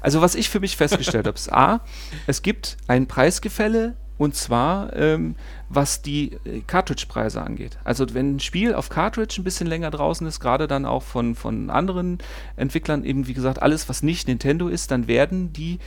Also 0.02 0.22
was 0.22 0.36
ich 0.36 0.50
für 0.50 0.60
mich 0.60 0.78
festgestellt 0.78 1.28
habe, 1.28 1.38
ist 1.38 1.52
A, 1.52 1.82
es 2.28 2.42
gibt 2.42 2.78
ein 2.88 3.08
Preisgefälle 3.08 3.96
und 4.18 4.36
zwar 4.36 4.96
ähm, 4.96 5.36
was 5.70 6.02
die 6.02 6.38
äh, 6.46 6.62
Cartridge-Preise 6.66 7.42
angeht. 7.42 7.78
Also 7.84 8.14
wenn 8.14 8.36
ein 8.36 8.40
Spiel 8.40 8.76
auf 8.76 8.90
Cartridge 8.90 9.36
ein 9.40 9.44
bisschen 9.44 9.68
länger 9.68 9.92
draußen 9.92 10.26
ist, 10.28 10.40
gerade 10.40 10.68
dann 10.68 10.86
auch 10.86 11.04
von, 11.04 11.36
von 11.36 11.70
anderen 11.70 12.20
Entwicklern, 12.56 13.04
eben 13.04 13.28
wie 13.28 13.34
gesagt, 13.34 13.62
alles 13.62 13.90
was 13.90 14.04
nicht 14.04 14.28
Nintendo 14.28 14.68
ist, 14.68 14.92
dann 14.92 15.08
werden 15.08 15.52
die 15.54 15.80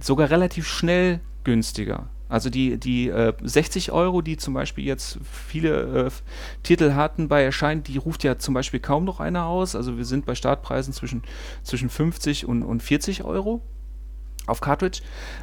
sogar 0.00 0.30
relativ 0.30 0.66
schnell 0.66 1.20
günstiger. 1.44 2.08
Also 2.28 2.50
die, 2.50 2.78
die 2.78 3.08
äh, 3.08 3.32
60 3.42 3.92
Euro, 3.92 4.20
die 4.22 4.36
zum 4.36 4.54
Beispiel 4.54 4.84
jetzt 4.84 5.18
viele 5.22 6.06
äh, 6.06 6.10
Titel 6.62 6.92
hatten 6.92 7.28
bei 7.28 7.42
Erscheinen, 7.42 7.82
die 7.82 7.96
ruft 7.96 8.24
ja 8.24 8.38
zum 8.38 8.54
Beispiel 8.54 8.80
kaum 8.80 9.04
noch 9.04 9.20
einer 9.20 9.46
aus. 9.46 9.74
Also 9.74 9.96
wir 9.96 10.04
sind 10.04 10.26
bei 10.26 10.34
Startpreisen 10.34 10.92
zwischen, 10.92 11.22
zwischen 11.62 11.88
50 11.88 12.46
und, 12.46 12.62
und 12.62 12.82
40 12.82 13.24
Euro 13.24 13.62
auf 14.46 14.60
Cartridge. 14.60 15.00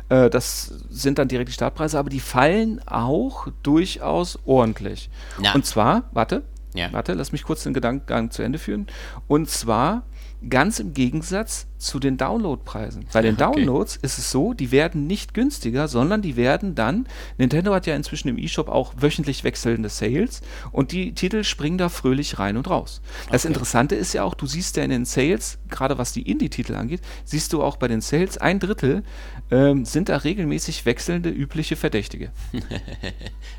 Äh, 0.09 0.29
das 0.29 0.67
sind 0.89 1.17
dann 1.17 1.27
direkt 1.27 1.49
die 1.49 1.53
Startpreise, 1.53 1.97
aber 1.97 2.09
die 2.09 2.19
fallen 2.19 2.81
auch 2.85 3.47
durchaus 3.63 4.39
ordentlich. 4.45 5.09
Ja. 5.41 5.53
Und 5.53 5.65
zwar, 5.65 6.09
warte, 6.11 6.43
ja. 6.73 6.91
warte, 6.91 7.13
lass 7.13 7.31
mich 7.31 7.43
kurz 7.43 7.63
den 7.63 7.73
Gedankengang 7.73 8.31
zu 8.31 8.43
Ende 8.43 8.59
führen. 8.59 8.87
Und 9.27 9.49
zwar 9.49 10.03
Ganz 10.49 10.79
im 10.79 10.93
Gegensatz 10.93 11.67
zu 11.77 11.99
den 11.99 12.17
Downloadpreisen. 12.17 13.05
Bei 13.13 13.21
den 13.21 13.37
Downloads 13.37 13.97
okay. 13.97 14.05
ist 14.05 14.17
es 14.17 14.31
so, 14.31 14.53
die 14.53 14.71
werden 14.71 15.07
nicht 15.07 15.33
günstiger, 15.33 15.87
sondern 15.87 16.21
die 16.21 16.35
werden 16.35 16.75
dann, 16.75 17.07
Nintendo 17.37 17.73
hat 17.73 17.85
ja 17.85 17.95
inzwischen 17.95 18.27
im 18.29 18.37
eShop 18.37 18.69
auch 18.69 18.93
wöchentlich 18.97 19.43
wechselnde 19.43 19.89
Sales 19.89 20.41
und 20.71 20.91
die 20.91 21.13
Titel 21.13 21.43
springen 21.43 21.77
da 21.77 21.89
fröhlich 21.89 22.39
rein 22.39 22.57
und 22.57 22.69
raus. 22.69 23.01
Das 23.31 23.43
okay. 23.43 23.53
Interessante 23.53 23.95
ist 23.95 24.13
ja 24.13 24.23
auch, 24.23 24.33
du 24.33 24.47
siehst 24.47 24.77
ja 24.77 24.83
in 24.83 24.89
den 24.89 25.05
Sales, 25.05 25.57
gerade 25.69 25.97
was 25.97 26.11
die 26.11 26.29
Indie-Titel 26.29 26.75
angeht, 26.75 27.01
siehst 27.23 27.53
du 27.53 27.61
auch 27.61 27.77
bei 27.77 27.87
den 27.87 28.01
Sales, 28.01 28.37
ein 28.37 28.59
Drittel 28.59 29.03
ähm, 29.51 29.85
sind 29.85 30.09
da 30.09 30.17
regelmäßig 30.17 30.85
wechselnde, 30.85 31.29
übliche 31.29 31.75
Verdächtige. 31.75 32.31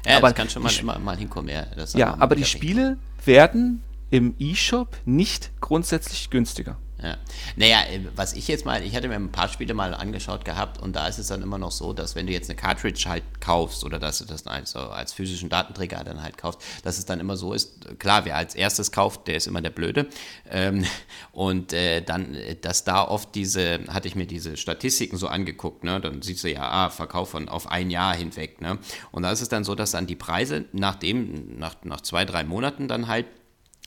ja, 0.07 0.16
aber 0.16 0.28
das 0.28 0.34
kann 0.34 0.51
schon 0.51 0.62
mal, 0.62 0.72
mal, 0.82 0.99
mal 0.99 1.16
hinkommen. 1.16 1.49
Ja, 1.49 1.66
ja 1.95 2.16
aber 2.18 2.34
die 2.34 2.45
Spiele 2.45 2.99
werden 3.24 3.82
im 4.11 4.34
eShop 4.38 4.96
nicht 5.04 5.50
grundsätzlich 5.61 6.30
günstiger. 6.30 6.78
Ja. 7.02 7.18
Naja, 7.57 7.82
äh, 7.90 8.00
was 8.14 8.32
ich 8.32 8.48
jetzt 8.48 8.64
mal, 8.64 8.82
ich 8.82 8.96
hatte 8.96 9.09
mir 9.09 9.16
ein 9.16 9.30
paar 9.30 9.48
Spiele 9.48 9.74
mal 9.74 9.92
angeschaut 9.94 10.46
gehabt 10.46 10.80
und 10.80 10.96
da 10.96 11.07
ist 11.07 11.18
es 11.18 11.26
dann 11.26 11.42
immer 11.42 11.59
noch 11.59 11.70
so, 11.70 11.92
dass 11.92 12.14
wenn 12.14 12.26
du 12.26 12.32
jetzt 12.32 12.48
eine 12.48 12.57
Cartridge 12.57 13.04
halt 13.07 13.22
kaufst 13.40 13.84
oder 13.84 13.98
dass 13.98 14.18
du 14.18 14.24
das 14.24 14.46
also 14.46 14.78
als 14.78 15.12
physischen 15.12 15.50
Datenträger 15.50 16.02
dann 16.04 16.22
halt 16.22 16.38
kaufst, 16.38 16.62
dass 16.84 16.96
es 16.96 17.04
dann 17.04 17.20
immer 17.20 17.36
so 17.36 17.52
ist, 17.52 17.98
klar, 17.98 18.24
wer 18.24 18.36
als 18.36 18.54
erstes 18.54 18.92
kauft, 18.92 19.26
der 19.28 19.36
ist 19.36 19.46
immer 19.46 19.61
der 19.61 19.70
Blöde. 19.70 20.07
Ähm, 20.50 20.86
und 21.32 21.74
äh, 21.74 22.00
dann, 22.00 22.34
äh, 22.34 22.57
dass 22.57 22.84
da 22.84 23.07
oft 23.07 23.34
diese, 23.34 23.80
hatte 23.88 24.09
ich 24.09 24.16
mir 24.16 24.26
diese 24.26 24.57
Statistiken 24.57 25.18
so 25.18 25.28
angeguckt, 25.28 25.84
ne? 25.84 26.00
Dann 26.00 26.22
siehst 26.22 26.44
du 26.44 26.50
ja, 26.50 26.62
ah, 26.62 26.90
Verkauf 26.90 27.30
von 27.30 27.50
auf 27.50 27.70
ein 27.70 27.90
Jahr 27.90 28.14
hinweg, 28.14 28.62
ne? 28.62 28.78
Und 29.12 29.22
da 29.22 29.30
ist 29.30 29.42
es 29.42 29.50
dann 29.50 29.64
so, 29.64 29.74
dass 29.74 29.90
dann 29.90 30.07
die 30.07 30.16
Preise 30.16 30.64
nach 30.72 30.94
dem, 30.94 31.59
nach, 31.59 31.76
nach 31.84 32.00
zwei, 32.00 32.24
drei 32.24 32.44
Monaten 32.44 32.88
dann 32.88 33.07
halt 33.07 33.26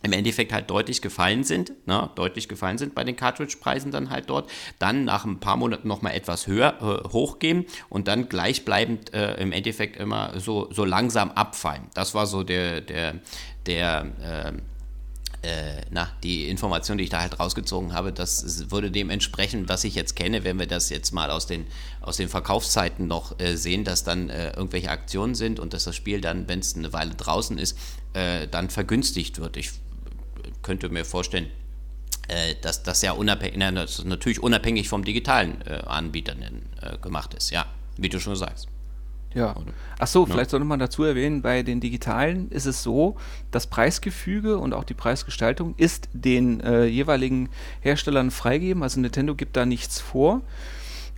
im 0.02 0.14
Endeffekt 0.14 0.54
halt 0.54 0.70
deutlich 0.70 1.02
gefallen 1.02 1.44
sind, 1.44 1.74
ne, 1.86 2.10
deutlich 2.16 2.48
gefallen 2.48 2.78
sind 2.78 2.96
bei 2.96 3.04
den 3.04 3.18
Cartridge-Preisen 3.18 3.92
dann 3.92 4.10
halt 4.10 4.30
dort, 4.30 4.50
dann 4.80 5.04
nach 5.04 5.26
ein 5.26 5.40
paar 5.40 5.58
Monaten 5.58 5.88
nochmal 5.88 6.14
etwas 6.16 6.48
höher 6.48 6.78
äh, 6.82 7.10
hochgehen 7.10 7.66
und 7.90 8.08
dann 8.08 8.30
gleichbleibend 8.30 9.14
äh, 9.14 9.36
im 9.36 9.52
Endeffekt 9.52 9.98
immer 9.98 10.40
so, 10.40 10.72
so 10.72 10.86
langsam 10.86 11.32
abfallen. 11.32 11.88
Das 11.94 12.16
war 12.16 12.28
so 12.28 12.44
der, 12.44 12.80
der, 12.80 13.16
der, 13.66 14.06
äh, 14.22 14.54
äh, 15.42 15.82
na, 15.90 16.10
die 16.24 16.50
Information, 16.50 16.98
die 16.98 17.06
ich 17.06 17.10
da 17.10 17.22
halt 17.22 17.40
rausgezogen 17.40 17.94
habe, 17.94 18.12
das 18.12 18.72
würde 18.72 18.92
dem 18.92 19.10
entsprechen, 19.10 19.70
was 19.70 19.84
ich 19.84 19.96
jetzt 19.96 20.16
kenne, 20.16 20.44
wenn 20.44 20.60
wir 20.60 20.68
das 20.68 20.90
jetzt 20.90 21.14
mal 21.14 21.30
aus 21.30 21.46
den, 21.46 21.66
aus 22.02 22.18
den 22.18 22.30
Verkaufszeiten 22.30 23.08
noch 23.08 23.40
äh, 23.40 23.56
sehen, 23.56 23.84
dass 23.84 24.04
dann 24.04 24.30
äh, 24.30 24.52
irgendwelche 24.52 24.90
Aktionen 24.90 25.36
sind 25.36 25.60
und 25.60 25.74
dass 25.74 25.86
das 25.86 25.96
Spiel 25.96 26.20
dann, 26.20 26.48
wenn 26.48 26.60
es 26.60 26.76
eine 26.76 26.92
Weile 26.92 27.16
draußen 27.16 27.58
ist, 27.58 27.78
äh, 28.14 28.48
dann 28.48 28.70
vergünstigt 28.70 29.40
wird. 29.40 29.56
Ich 29.56 29.72
könnte 30.62 30.90
mir 30.90 31.06
vorstellen, 31.06 31.48
äh, 32.28 32.56
dass 32.62 32.84
das 32.84 33.02
ja 33.02 33.14
unabhängig, 33.14 33.58
natürlich 34.06 34.42
unabhängig 34.42 34.90
vom 34.90 35.04
digitalen 35.04 35.62
äh, 35.66 35.82
Anbieter 35.86 36.34
äh, 36.82 36.98
gemacht 36.98 37.34
ist, 37.34 37.50
ja, 37.50 37.66
wie 37.98 38.10
du 38.10 38.20
schon 38.20 38.36
sagst. 38.36 38.68
Ja. 39.34 39.56
Ach 40.00 40.08
so, 40.08 40.26
ja. 40.26 40.32
vielleicht 40.32 40.50
sollte 40.50 40.66
man 40.66 40.80
dazu 40.80 41.04
erwähnen, 41.04 41.42
bei 41.42 41.62
den 41.62 41.80
digitalen 41.80 42.50
ist 42.50 42.66
es 42.66 42.82
so, 42.82 43.16
das 43.52 43.68
Preisgefüge 43.68 44.58
und 44.58 44.74
auch 44.74 44.84
die 44.84 44.96
Preisgestaltung 44.96 45.76
ist 45.78 46.10
den 46.14 46.62
äh, 46.62 46.86
jeweiligen 46.86 47.50
Herstellern 47.82 48.32
freigegeben. 48.32 48.82
Also 48.82 49.00
Nintendo 49.00 49.36
gibt 49.36 49.56
da 49.56 49.66
nichts 49.66 50.00
vor. 50.00 50.42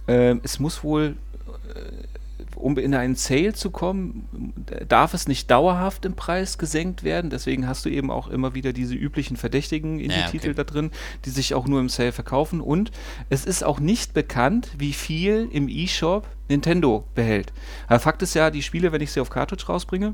Äh, 0.07 0.35
es 0.43 0.59
muss 0.59 0.83
wohl 0.83 1.15
um 2.61 2.77
in 2.77 2.93
einen 2.93 3.15
Sale 3.15 3.53
zu 3.53 3.71
kommen, 3.71 4.53
darf 4.87 5.13
es 5.13 5.27
nicht 5.27 5.49
dauerhaft 5.49 6.05
im 6.05 6.15
Preis 6.15 6.57
gesenkt 6.57 7.03
werden. 7.03 7.29
Deswegen 7.29 7.67
hast 7.67 7.85
du 7.85 7.89
eben 7.89 8.11
auch 8.11 8.27
immer 8.27 8.53
wieder 8.53 8.73
diese 8.73 8.95
üblichen 8.95 9.37
Verdächtigen 9.37 9.99
in 9.99 10.11
ja, 10.11 10.25
die 10.25 10.31
Titel 10.31 10.53
da 10.53 10.63
drin, 10.63 10.91
die 11.25 11.29
sich 11.29 11.53
auch 11.53 11.67
nur 11.67 11.79
im 11.79 11.89
Sale 11.89 12.11
verkaufen. 12.11 12.61
Und 12.61 12.91
es 13.29 13.45
ist 13.45 13.63
auch 13.63 13.79
nicht 13.79 14.13
bekannt, 14.13 14.69
wie 14.77 14.93
viel 14.93 15.49
im 15.51 15.67
eShop 15.67 16.27
Nintendo 16.49 17.05
behält. 17.15 17.51
Aber 17.87 17.99
Fakt 17.99 18.21
ist 18.21 18.33
ja, 18.33 18.51
die 18.51 18.61
Spiele, 18.61 18.91
wenn 18.91 19.01
ich 19.01 19.11
sie 19.11 19.19
auf 19.19 19.29
Cartridge 19.29 19.65
rausbringe, 19.67 20.13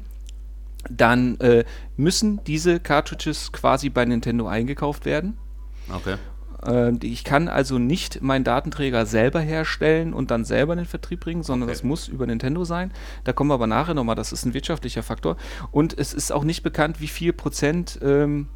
dann 0.89 1.39
äh, 1.39 1.65
müssen 1.97 2.43
diese 2.45 2.79
Cartridges 2.79 3.51
quasi 3.51 3.89
bei 3.89 4.05
Nintendo 4.05 4.47
eingekauft 4.47 5.05
werden. 5.05 5.37
Okay. 5.93 6.15
Äh, 6.65 6.93
ich 7.03 7.23
kann 7.23 7.47
also 7.47 7.79
nicht 7.79 8.21
meinen 8.21 8.43
Datenträger 8.43 9.05
selber 9.05 9.39
herstellen 9.39 10.13
und 10.13 10.31
dann 10.31 10.45
selber 10.45 10.73
in 10.73 10.79
den 10.79 10.85
Vertrieb 10.85 11.19
bringen, 11.21 11.43
sondern 11.43 11.69
okay. 11.69 11.75
das 11.75 11.83
muss 11.83 12.07
über 12.07 12.25
Nintendo 12.25 12.63
sein. 12.63 12.91
Da 13.23 13.33
kommen 13.33 13.49
wir 13.49 13.55
aber 13.55 13.67
nachher 13.67 13.93
nochmal, 13.93 14.15
das 14.15 14.31
ist 14.31 14.45
ein 14.45 14.53
wirtschaftlicher 14.53 15.03
Faktor. 15.03 15.37
Und 15.71 15.97
es 15.97 16.13
ist 16.13 16.31
auch 16.31 16.43
nicht 16.43 16.63
bekannt, 16.63 16.99
wie 17.01 17.07
viel 17.07 17.33
Prozent 17.33 17.99
ähm, 18.01 18.47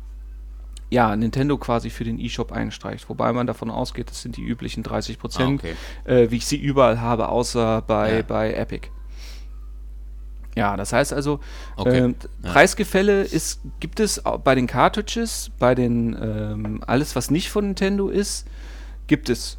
ja, 0.89 1.16
Nintendo 1.16 1.58
quasi 1.58 1.89
für 1.89 2.04
den 2.04 2.20
eShop 2.20 2.52
einstreicht. 2.52 3.08
Wobei 3.10 3.32
man 3.32 3.47
davon 3.47 3.72
ausgeht, 3.72 4.10
das 4.10 4.22
sind 4.22 4.36
die 4.36 4.43
üblichen 4.43 4.84
30 4.84 5.18
Prozent, 5.18 5.62
ah, 5.64 5.68
okay. 6.06 6.24
äh, 6.24 6.32
wie 6.32 6.38
ich 6.38 6.45
sie 6.45 6.58
überall 6.58 6.99
habe, 6.99 7.30
außer 7.30 7.82
bei, 7.82 8.18
ja. 8.18 8.22
bei 8.24 8.54
Epic. 8.54 8.89
Ja, 10.56 10.76
das 10.76 10.93
heißt 10.93 11.14
also, 11.14 11.39
Okay. 11.78 12.14
Ja. 12.43 12.52
Preisgefälle 12.52 13.24
ist, 13.24 13.62
gibt 13.80 13.99
es 13.99 14.22
bei 14.43 14.56
den 14.56 14.68
Cartridges, 14.68 15.52
bei 15.60 15.76
den 15.76 16.18
ähm, 16.22 16.84
alles, 16.86 17.16
was 17.16 17.32
nicht 17.32 17.49
von 17.49 17.66
Nintendo 17.68 18.10
ist, 18.10 18.45
gibt 19.08 19.30
es. 19.30 19.58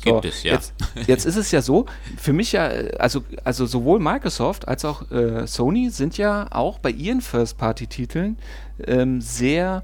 Gibt 0.00 0.24
es, 0.26 0.44
ja. 0.44 0.52
Jetzt, 0.52 0.74
jetzt 1.06 1.26
ist 1.26 1.36
es 1.36 1.50
ja 1.50 1.60
so, 1.60 1.86
für 2.16 2.32
mich 2.32 2.52
ja, 2.52 2.68
äh, 2.68 2.96
also, 2.98 3.24
also 3.42 3.66
sowohl 3.66 3.98
Microsoft 3.98 4.68
als 4.68 4.84
auch 4.84 5.10
äh, 5.10 5.46
Sony 5.46 5.90
sind 5.90 6.16
ja 6.18 6.46
auch 6.50 6.78
bei 6.78 6.90
ihren 6.90 7.20
First-Party-Titeln 7.20 8.38
ähm, 8.86 9.20
sehr 9.20 9.82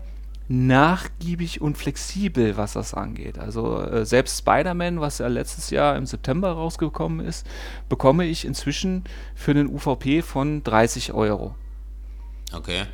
nachgiebig 0.49 1.61
und 1.61 1.79
flexibel, 1.79 2.57
was 2.57 2.75
das 2.75 2.93
angeht. 2.95 3.39
Also 3.39 3.81
äh, 3.81 4.05
selbst 4.05 4.39
Spider-Man, 4.39 5.01
was 5.01 5.19
ja 5.19 5.27
letztes 5.29 5.71
Jahr 5.71 5.97
im 5.97 6.07
September 6.07 6.53
rausgekommen 6.53 7.25
ist, 7.27 7.47
bekomme 7.89 8.27
ich 8.27 8.45
inzwischen 8.45 9.05
für 9.35 9.53
einen 9.53 9.69
UVP 9.69 10.23
von 10.23 10.63
30 10.63 11.13
Euro. 11.13 11.55
Okay. 12.53 12.85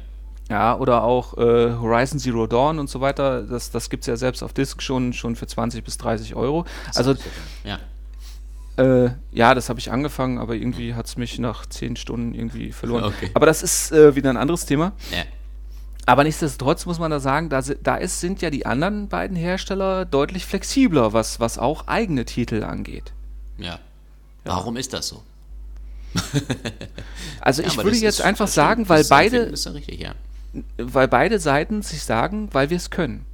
Ja, 0.49 0.77
oder 0.77 1.05
auch 1.05 1.39
äh, 1.39 1.75
Horizon 1.75 2.19
Zero 2.19 2.47
Dawn 2.47 2.79
und 2.79 2.89
so 2.91 3.01
weiter, 3.01 3.43
das, 3.43 3.71
das 3.71 3.89
gibt 3.91 4.03
es 4.03 4.07
ja 4.09 4.17
selbst 4.17 4.43
auf 4.43 4.53
Disc 4.53 4.83
schon, 4.83 5.13
schon 5.13 5.37
für 5.37 5.47
20 5.47 5.85
bis 5.85 5.97
30 5.99 6.35
Euro. 6.35 6.65
Also 6.95 7.15
Ja. 7.65 7.79
äh, 8.83 9.11
ja, 9.31 9.55
das 9.55 9.69
habe 9.69 9.79
ich 9.79 9.93
angefangen, 9.93 10.39
aber 10.39 10.55
irgendwie 10.55 10.95
hat 10.95 11.07
es 11.07 11.17
mich 11.17 11.39
nach 11.39 11.67
10 11.67 11.95
Stunden 11.97 12.35
irgendwie 12.35 12.73
verloren. 12.73 13.05
Okay. 13.17 13.31
Aber 13.35 13.47
das 13.47 13.63
ist 13.63 13.93
äh, 13.93 14.15
wieder 14.17 14.31
ein 14.31 14.37
anderes 14.37 14.67
Thema. 14.67 14.93
Ja. 15.13 15.25
Aber 16.07 16.25
nichtsdestotrotz 16.25 16.87
muss 16.87 16.99
man 16.99 17.11
da 17.11 17.21
sagen, 17.21 17.49
da, 17.51 17.61
da 17.61 17.97
ist, 17.97 18.21
sind 18.21 18.43
ja 18.43 18.51
die 18.51 18.67
anderen 18.67 19.09
beiden 19.09 19.37
Hersteller 19.37 20.05
deutlich 20.05 20.47
flexibler, 20.47 21.13
was, 21.13 21.41
was 21.41 21.59
auch 21.59 21.87
eigene 21.89 22.25
Titel 22.25 22.65
angeht. 22.65 23.13
ja. 24.45 24.51
Warum 24.57 24.77
ist 24.77 24.93
das 24.93 25.09
so? 25.09 25.23
Also 27.41 27.63
Ja, 27.63 27.69
ich 27.69 27.77
würde 27.79 27.97
jetzt 27.97 28.21
einfach 28.21 28.49
sagen, 28.49 28.89
weil 28.89 29.05
beide, 29.05 29.53
richtig, 29.53 30.01
ja. 30.01 30.15
weil 30.77 31.09
beide 31.09 31.39
Seiten 31.39 31.83
sich 31.83 32.03
sagen, 32.03 32.49
weil 32.53 32.69
wir 32.69 32.77
es 32.77 32.91
können. 32.91 33.25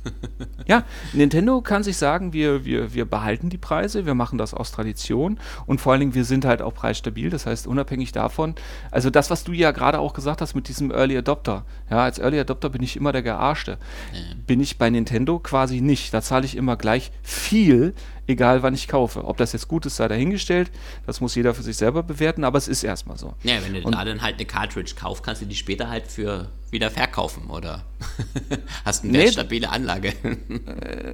ja, 0.66 0.84
Nintendo 1.12 1.60
kann 1.60 1.82
sich 1.82 1.96
sagen, 1.96 2.32
wir, 2.32 2.64
wir, 2.64 2.94
wir 2.94 3.04
behalten 3.04 3.50
die 3.50 3.58
Preise, 3.58 4.06
wir 4.06 4.14
machen 4.14 4.38
das 4.38 4.54
aus 4.54 4.72
Tradition 4.72 5.38
und 5.66 5.80
vor 5.80 5.92
allen 5.92 6.00
Dingen, 6.00 6.14
wir 6.14 6.24
sind 6.24 6.44
halt 6.44 6.62
auch 6.62 6.74
preisstabil. 6.74 7.30
Das 7.30 7.46
heißt, 7.46 7.66
unabhängig 7.66 8.12
davon, 8.12 8.54
also 8.90 9.10
das, 9.10 9.30
was 9.30 9.44
du 9.44 9.52
ja 9.52 9.70
gerade 9.70 9.98
auch 9.98 10.14
gesagt 10.14 10.40
hast 10.40 10.54
mit 10.54 10.68
diesem 10.68 10.90
Early 10.90 11.16
Adopter, 11.16 11.64
ja, 11.90 12.02
als 12.04 12.18
Early 12.18 12.40
Adopter 12.40 12.70
bin 12.70 12.82
ich 12.82 12.96
immer 12.96 13.12
der 13.12 13.22
Gearschte. 13.22 13.78
Bin 14.46 14.60
ich 14.60 14.78
bei 14.78 14.90
Nintendo 14.90 15.38
quasi 15.38 15.80
nicht. 15.80 16.12
Da 16.14 16.22
zahle 16.22 16.44
ich 16.44 16.56
immer 16.56 16.76
gleich 16.76 17.12
viel, 17.22 17.94
egal 18.32 18.62
wann 18.62 18.74
ich 18.74 18.88
kaufe. 18.88 19.24
Ob 19.24 19.36
das 19.36 19.52
jetzt 19.52 19.68
gut 19.68 19.86
ist, 19.86 19.96
sei 19.96 20.08
dahingestellt. 20.08 20.70
Das 21.06 21.20
muss 21.20 21.34
jeder 21.34 21.54
für 21.54 21.62
sich 21.62 21.76
selber 21.76 22.02
bewerten, 22.02 22.44
aber 22.44 22.58
es 22.58 22.68
ist 22.68 22.82
erstmal 22.82 23.16
so. 23.18 23.34
Ja, 23.42 23.54
wenn 23.64 23.74
du 23.74 23.82
Und- 23.82 23.94
da 23.94 24.04
dann 24.04 24.20
halt 24.22 24.36
eine 24.36 24.46
Cartridge 24.46 24.94
kaufst, 24.98 25.22
kannst 25.22 25.42
du 25.42 25.46
die 25.46 25.54
später 25.54 25.88
halt 25.88 26.08
für 26.08 26.48
wieder 26.70 26.90
verkaufen 26.90 27.50
oder 27.50 27.82
hast 28.84 29.04
eine 29.04 29.12
Nee. 29.12 29.18
wertstabile 29.24 29.68
Anlage. 29.68 30.14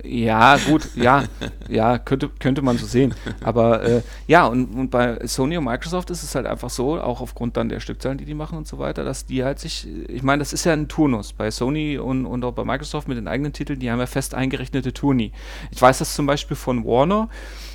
Ja, 0.05 0.57
gut, 0.57 0.89
ja, 0.95 1.25
ja, 1.69 1.99
könnte, 1.99 2.29
könnte 2.39 2.63
man 2.63 2.79
so 2.79 2.87
sehen. 2.87 3.15
Aber 3.43 3.83
äh, 3.83 4.03
ja, 4.27 4.47
und, 4.47 4.67
und 4.67 4.91
bei 4.91 5.27
Sony 5.27 5.57
und 5.59 5.65
Microsoft 5.65 6.11
ist 6.11 6.23
es 6.23 6.35
halt 6.35 6.47
einfach 6.47 6.71
so, 6.71 7.01
auch 7.01 7.21
aufgrund 7.21 7.57
dann 7.57 7.69
der 7.69 7.81
Stückzahlen, 7.81 8.19
die 8.19 8.25
die 8.25 8.35
machen 8.35 8.57
und 8.59 8.69
so 8.69 8.79
weiter, 8.79 9.05
dass 9.05 9.27
die 9.27 9.43
halt 9.45 9.59
sich, 9.59 9.87
ich 10.09 10.23
meine, 10.23 10.41
das 10.41 10.53
ist 10.53 10.65
ja 10.65 10.73
ein 10.73 10.89
Turnus. 10.89 11.33
Bei 11.33 11.51
Sony 11.51 11.99
und, 11.99 12.27
und 12.27 12.45
auch 12.45 12.53
bei 12.53 12.65
Microsoft 12.65 13.09
mit 13.09 13.17
den 13.19 13.27
eigenen 13.29 13.53
Titeln, 13.53 13.81
die 13.81 13.91
haben 13.91 13.99
ja 13.99 14.07
fest 14.07 14.35
eingerechnete 14.35 14.93
Turni. 14.93 15.33
Ich 15.71 15.83
weiß 15.83 15.99
das 15.99 16.15
zum 16.15 16.27
Beispiel 16.27 16.57
von 16.57 16.85
Warner. 16.85 17.08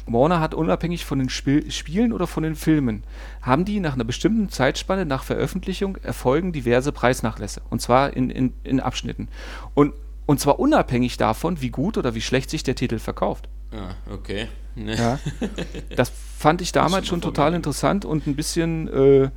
Warner 0.05 0.39
hat 0.39 0.53
unabhängig 0.53 1.05
von 1.05 1.19
den 1.19 1.29
Spiel 1.29 1.69
Spielen 1.71 2.11
oder 2.13 2.27
von 2.27 2.43
den 2.43 2.55
Filmen, 2.55 3.03
haben 3.41 3.65
die 3.65 3.79
nach 3.79 3.93
einer 3.93 4.03
bestimmten 4.03 4.49
Zeitspanne 4.49 5.05
nach 5.05 5.23
Veröffentlichung 5.23 5.97
erfolgen 5.97 6.51
diverse 6.51 6.91
Preisnachlässe. 6.91 7.61
Und 7.69 7.81
zwar 7.81 8.15
in, 8.15 8.29
in, 8.29 8.53
in 8.63 8.79
Abschnitten. 8.79 9.27
Und, 9.73 9.93
und 10.25 10.39
zwar 10.39 10.59
unabhängig 10.59 11.17
davon, 11.17 11.61
wie 11.61 11.69
gut 11.69 11.97
oder 11.97 12.15
wie 12.15 12.21
schlecht 12.21 12.49
sich 12.49 12.63
der 12.63 12.75
Titel 12.75 12.99
verkauft. 12.99 13.47
ah, 13.71 13.95
okay. 14.13 14.47
Ne. 14.75 14.95
Ja. 14.95 15.19
Das 15.95 16.11
fand 16.37 16.61
ich 16.61 16.71
damals 16.71 17.07
schon 17.07 17.21
total 17.21 17.35
vermeiden. 17.35 17.55
interessant 17.57 18.05
und 18.05 18.27
ein 18.27 18.35
bisschen 18.35 18.87
äh, 18.87 19.21
Ja. 19.23 19.31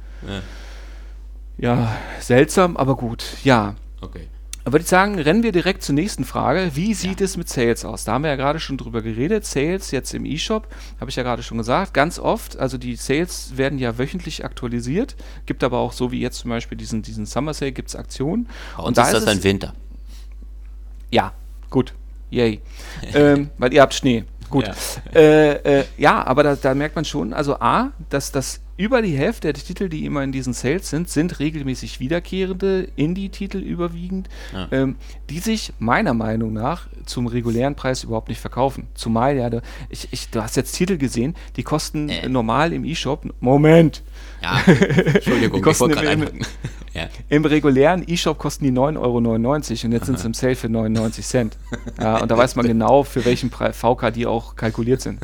ja, 1.59 1.97
seltsam, 2.20 2.76
aber 2.76 2.97
gut. 2.97 3.24
Ja. 3.44 3.74
Okay. 4.01 4.28
Würde 4.69 4.83
ich 4.83 4.89
sagen, 4.89 5.17
rennen 5.17 5.45
wir 5.45 5.53
direkt 5.53 5.85
zur 5.85 5.95
nächsten 5.95 6.25
Frage. 6.25 6.73
Wie 6.75 6.93
sieht 6.93 7.21
Ja. 7.21 7.25
es 7.25 7.37
mit 7.37 7.49
Sales 7.49 7.85
aus? 7.85 8.05
Da 8.05 8.12
haben 8.14 8.25
wir 8.25 8.31
ja 8.31 8.37
gerade 8.37 8.59
schon 8.59 8.77
drüber 8.77 9.01
geredet. 9.01 9.47
Sales 9.47 9.93
jetzt 9.93 10.12
im 10.12 10.25
E-Shop, 10.25 10.67
habe 10.99 11.09
ich 11.09 11.14
ja 11.14 11.23
gerade 11.23 11.45
schon 11.45 11.59
gesagt, 11.59 11.95
ganz 11.95 12.19
oft, 12.19 12.59
also 12.59 12.77
die 12.77 12.97
Sales 12.97 13.57
werden 13.57 13.79
ja 13.79 13.97
wöchentlich 13.97 14.45
aktualisiert, 14.45 15.14
gibt 15.47 15.62
aber 15.62 15.79
auch 15.79 15.93
so 15.93 16.11
wie 16.11 16.21
jetzt 16.21 16.39
zum 16.39 16.51
Beispiel 16.51 16.77
diesen, 16.77 17.03
diesen 17.03 17.27
Summer 17.27 17.55
Sale, 17.55 17.71
gibt 17.71 17.91
es 17.91 17.97
Aktionen. 17.97 18.49
Bei 18.77 18.83
uns 18.83 18.99
ist 18.99 19.12
das 19.12 19.25
dann 19.25 19.45
Winter. 19.45 19.73
Ja, 21.12 21.33
gut. 21.71 21.95
Yay. 22.31 22.61
ähm, 23.14 23.51
weil 23.59 23.73
ihr 23.73 23.83
habt 23.83 23.95
Schnee. 23.95 24.25
Gut. 24.51 24.67
Ja. 24.67 24.75
Äh, 25.14 25.81
äh, 25.81 25.85
ja, 25.97 26.27
aber 26.27 26.43
da, 26.43 26.57
da 26.57 26.75
merkt 26.75 26.97
man 26.97 27.05
schon, 27.05 27.33
also 27.33 27.61
A, 27.61 27.93
dass 28.11 28.33
das 28.33 28.61
über 28.77 29.03
die 29.03 29.16
Hälfte 29.16 29.53
der 29.53 29.62
Titel, 29.62 29.89
die 29.89 30.05
immer 30.05 30.22
in 30.22 30.33
diesen 30.33 30.53
Sales 30.53 30.91
sind, 30.91 31.09
sind 31.09 31.39
regelmäßig 31.39 31.99
wiederkehrende 32.01 32.89
Indie-Titel 32.97 33.59
überwiegend, 33.59 34.29
Ja. 34.53 34.68
ähm, 34.70 34.97
die 35.31 35.39
sich 35.39 35.72
meiner 35.79 36.14
Meinung 36.14 36.53
nach 36.53 36.87
zum 37.07 37.27
regulären 37.27 37.74
Preis 37.74 38.05
überhaupt 38.05 38.29
nicht 38.29 38.41
verkaufen. 38.41 38.89
Zumal 38.95 39.37
ja, 39.37 39.49
du, 39.51 39.62
ich, 39.89 40.09
ich, 40.11 40.29
du 40.31 40.43
hast 40.43 40.57
jetzt 40.57 40.72
Titel 40.72 40.99
gesehen, 40.99 41.35
die 41.57 41.62
kosten 41.62 42.09
Äh. 42.09 42.29
normal 42.29 42.72
im 42.72 42.85
E-Shop, 42.85 43.24
Moment, 43.41 44.03
Ja, 44.43 44.61
Entschuldigung, 44.66 45.53
Die 45.53 45.59
ich 45.59 45.62
kosten 45.62 45.89
gerade 45.89 46.07
im- 46.09 46.20
einhaken. 46.22 46.47
Ja. 46.97 47.09
im 47.29 47.45
regulären 47.45 48.03
E-Shop 48.07 48.39
kosten 48.39 48.64
die 48.64 48.70
9,99 48.72 48.97
Euro 48.99 49.18
und 49.18 49.53
jetzt 49.93 50.07
sind 50.07 50.18
sie 50.18 50.27
im 50.27 50.33
Sale 50.33 50.57
für 50.57 50.70
99 50.70 51.27
Cent. 51.27 51.59
Ja, 52.01 52.16
und 52.22 52.31
da 52.31 52.39
weiß 52.39 52.57
man 52.57 52.66
genau, 52.66 53.03
für 53.03 53.22
welchen 53.27 53.51
VK 53.51 54.11
die 54.14 54.24
auch 54.24 54.57
kalkuliert 54.57 55.03
sind. 55.03 55.18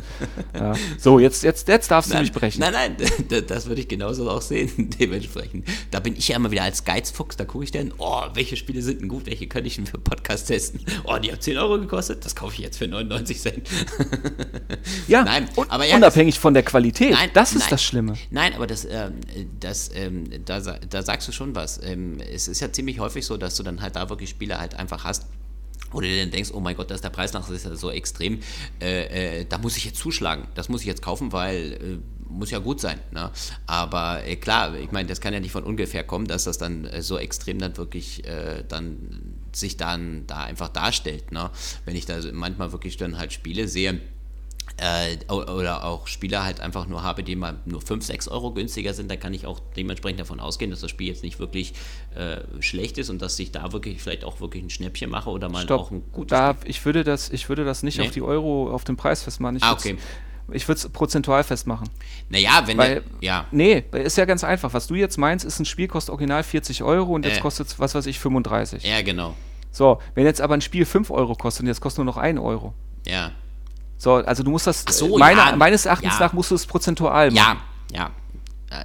Ja. 0.55 0.75
So, 0.99 1.19
jetzt, 1.19 1.43
jetzt, 1.43 1.69
jetzt 1.69 1.91
darfst 1.91 2.13
du 2.13 2.19
mich 2.19 2.31
brechen. 2.31 2.61
Nein, 2.61 2.75
nein, 2.75 3.42
das, 3.43 3.63
das 3.63 3.67
würde 3.67 3.81
ich 3.81 3.89
genauso 3.89 4.29
auch 4.31 4.43
sehen, 4.43 4.91
dementsprechend. 5.01 5.67
Da 5.91 6.01
bin 6.01 6.17
ich 6.17 6.29
ja 6.29 6.37
immer 6.37 6.51
wieder 6.51 6.63
als 6.63 6.85
Geizfuchs, 6.85 7.37
da 7.37 7.45
gucke 7.45 7.65
ich 7.65 7.71
dann, 7.71 7.93
oh, 7.99 8.23
welche 8.35 8.57
Spiele 8.57 8.83
sind 8.83 9.01
denn 9.01 9.09
gut, 9.09 9.27
welche 9.27 9.47
könnte 9.47 9.69
ich 9.69 9.77
denn 9.77 9.87
für 9.87 9.99
Podcast 9.99 10.49
testen? 10.49 10.81
Oh, 11.05 11.17
die 11.19 11.31
haben 11.31 11.41
10 11.41 11.59
Euro 11.59 11.79
gekostet, 11.79 12.25
das 12.25 12.35
kaufe 12.35 12.55
ich 12.55 12.61
jetzt 12.61 12.79
für 12.79 12.89
99 12.89 13.41
Cent. 13.41 13.69
ja, 15.09 15.25
nein, 15.25 15.49
aber 15.69 15.87
ja, 15.87 15.97
unabhängig 15.97 16.39
von 16.39 16.55
der 16.55 16.63
Qualität. 16.63 17.13
Nein, 17.13 17.31
das 17.35 17.53
ist 17.53 17.61
nein. 17.61 17.71
das 17.71 17.85
Schlimme. 17.85 18.15
Nein, 18.31 18.55
aber 18.55 18.67
das, 18.67 18.85
ähm, 18.85 19.21
das, 19.61 19.91
ähm, 19.95 20.25
da, 20.45 20.61
da 20.61 21.03
sagst 21.03 21.29
du 21.29 21.33
schon 21.33 21.55
was. 21.55 21.81
Ähm, 21.83 22.19
es 22.33 22.49
ist 22.49 22.61
ja 22.61 22.73
ziemlich 22.73 22.99
häufig 22.99 23.25
so, 23.25 23.37
dass 23.37 23.57
du 23.57 23.63
dann 23.63 23.81
halt 23.81 23.97
da 23.97 24.09
wirklich 24.09 24.31
Spiele 24.31 24.59
halt 24.59 24.75
einfach 24.75 25.05
hast, 25.05 25.27
wo 25.93 26.01
du 26.01 26.07
dir 26.07 26.21
dann 26.21 26.31
denkst, 26.31 26.51
oh 26.53 26.61
mein 26.61 26.77
Gott, 26.77 26.91
da 26.91 26.95
ist 26.95 27.05
der 27.05 27.11
Preis 27.11 27.33
nach 27.33 27.49
ist 27.51 27.65
ja 27.65 27.75
so 27.77 27.91
extrem, 27.91 28.41
äh, 28.81 29.41
äh, 29.41 29.47
da 29.49 29.59
muss 29.59 29.77
ich 29.77 29.85
jetzt 29.85 29.99
zuschlagen, 29.99 30.49
das 30.55 30.69
muss 30.69 30.81
ich 30.81 30.87
jetzt 30.87 31.03
kaufen, 31.03 31.33
weil 31.33 31.73
äh, 31.73 31.99
muss 32.33 32.51
ja 32.51 32.59
gut 32.59 32.81
sein. 32.81 32.99
Ne? 33.11 33.31
Aber 33.67 34.25
äh, 34.25 34.37
klar, 34.37 34.75
ich 34.77 34.93
meine, 34.93 35.09
das 35.09 35.21
kann 35.21 35.33
ja 35.33 35.41
nicht 35.41 35.53
von 35.53 35.65
ungefähr 35.65 36.05
kommen, 36.05 36.27
dass 36.27 36.45
das 36.45 36.59
dann 36.59 36.85
äh, 36.85 37.03
so 37.03 37.19
extrem 37.19 37.59
dann 37.59 37.77
wirklich 37.77 38.27
äh, 38.27 38.65
dann 38.67 39.37
sich 39.53 39.77
dann 39.77 40.27
da 40.27 40.45
einfach 40.45 40.69
darstellt. 40.69 41.33
Ne? 41.33 41.51
Wenn 41.85 41.97
ich 41.97 42.07
da 42.07 42.19
manchmal 42.33 42.73
wirklich 42.73 42.97
dann 42.97 43.19
halt 43.19 43.33
Spiele 43.33 43.69
sehe, 43.69 44.01
äh, 44.79 45.17
oder 45.31 45.85
auch 45.85 46.07
Spieler 46.07 46.45
halt 46.45 46.61
einfach 46.61 46.87
nur 46.87 47.03
habe, 47.03 47.23
die 47.23 47.37
mal 47.37 47.59
nur 47.65 47.81
5, 47.81 48.05
6 48.05 48.29
Euro 48.29 48.53
günstiger 48.53 48.95
sind, 48.95 49.11
dann 49.11 49.21
kann 49.21 49.35
ich 49.35 49.47
auch 49.47 49.61
dementsprechend 49.77 50.21
davon 50.21 50.41
ausgehen, 50.41 50.71
dass 50.71 50.81
das 50.81 50.91
Spiel 50.91 51.09
jetzt 51.09 51.23
nicht 51.23 51.39
wirklich 51.39 51.75
äh, 52.15 52.39
schlecht 52.61 52.99
ist 52.99 53.11
und 53.11 53.21
dass 53.21 53.39
ich 53.39 53.53
da 53.53 53.73
wirklich 53.73 54.03
vielleicht 54.03 54.25
auch 54.25 54.41
wirklich 54.41 54.63
ein 54.63 54.71
Schnäppchen 54.71 55.11
mache 55.11 55.31
oder 55.31 55.49
mal 55.49 55.69
auch 55.71 55.91
ein 55.91 55.99
Stopp. 55.99 56.13
gutes 56.13 56.31
Da, 56.31 56.57
ich, 56.65 56.85
würde 56.85 57.05
das, 57.05 57.31
ich 57.31 57.49
würde 57.49 57.65
das 57.65 57.83
nicht 57.83 57.99
Nee? 57.99 58.07
auf 58.07 58.13
die 58.13 58.23
Euro, 58.23 58.71
auf 58.73 58.85
den 58.85 58.97
Preis 58.97 59.23
festmachen. 59.23 59.57
Ich 59.57 59.63
Ah, 59.63 59.73
okay. 59.73 59.97
Ich 60.51 60.67
würde 60.69 60.79
es 60.79 60.89
prozentual 60.89 61.45
festmachen. 61.45 61.89
Naja, 62.29 62.63
wenn 62.67 62.77
Weil, 62.79 62.95
der, 62.95 63.03
ja, 63.21 63.47
nee, 63.51 63.85
ist 63.93 64.17
ja 64.17 64.25
ganz 64.25 64.45
einfach. 64.45 64.75
Was 64.75 64.87
du 64.87 64.95
jetzt 64.95 65.19
meinst, 65.19 65.45
ist 65.45 65.61
ein 65.61 65.65
Spiel, 65.65 65.89
kostet 65.89 66.11
original 66.11 66.43
40 66.43 66.83
Euro 66.83 67.15
und 67.15 67.25
jetzt 67.25 67.39
Äh. 67.39 67.41
kostet 67.41 67.69
es, 67.69 67.79
was 67.79 67.95
weiß 67.95 68.07
ich, 68.07 68.19
35. 68.19 68.83
ja, 68.85 69.03
genau. 69.03 69.35
So, 69.71 70.01
wenn 70.15 70.27
jetzt 70.27 70.41
aber 70.41 70.55
ein 70.55 70.61
Spiel 70.61 70.85
5 70.85 71.11
Euro 71.11 71.35
kostet 71.35 71.63
und 71.63 71.69
jetzt 71.69 71.81
kostet 71.81 72.05
nur 72.05 72.13
noch 72.13 72.19
1 72.19 72.39
Euro. 72.39 72.75
Ja. 73.07 73.33
So, 73.97 74.15
also 74.15 74.43
du 74.43 74.51
musst 74.51 74.67
das, 74.67 74.85
so, 74.89 75.17
meiner, 75.17 75.51
ja, 75.51 75.57
meines 75.57 75.87
Erachtens 75.87 76.15
ja. 76.15 76.27
nach 76.27 76.33
musst 76.33 76.51
du 76.51 76.57
es 76.57 76.67
prozentual 76.67 77.31
machen. 77.31 77.59
Ja, 77.91 77.99
ja. 77.99 78.11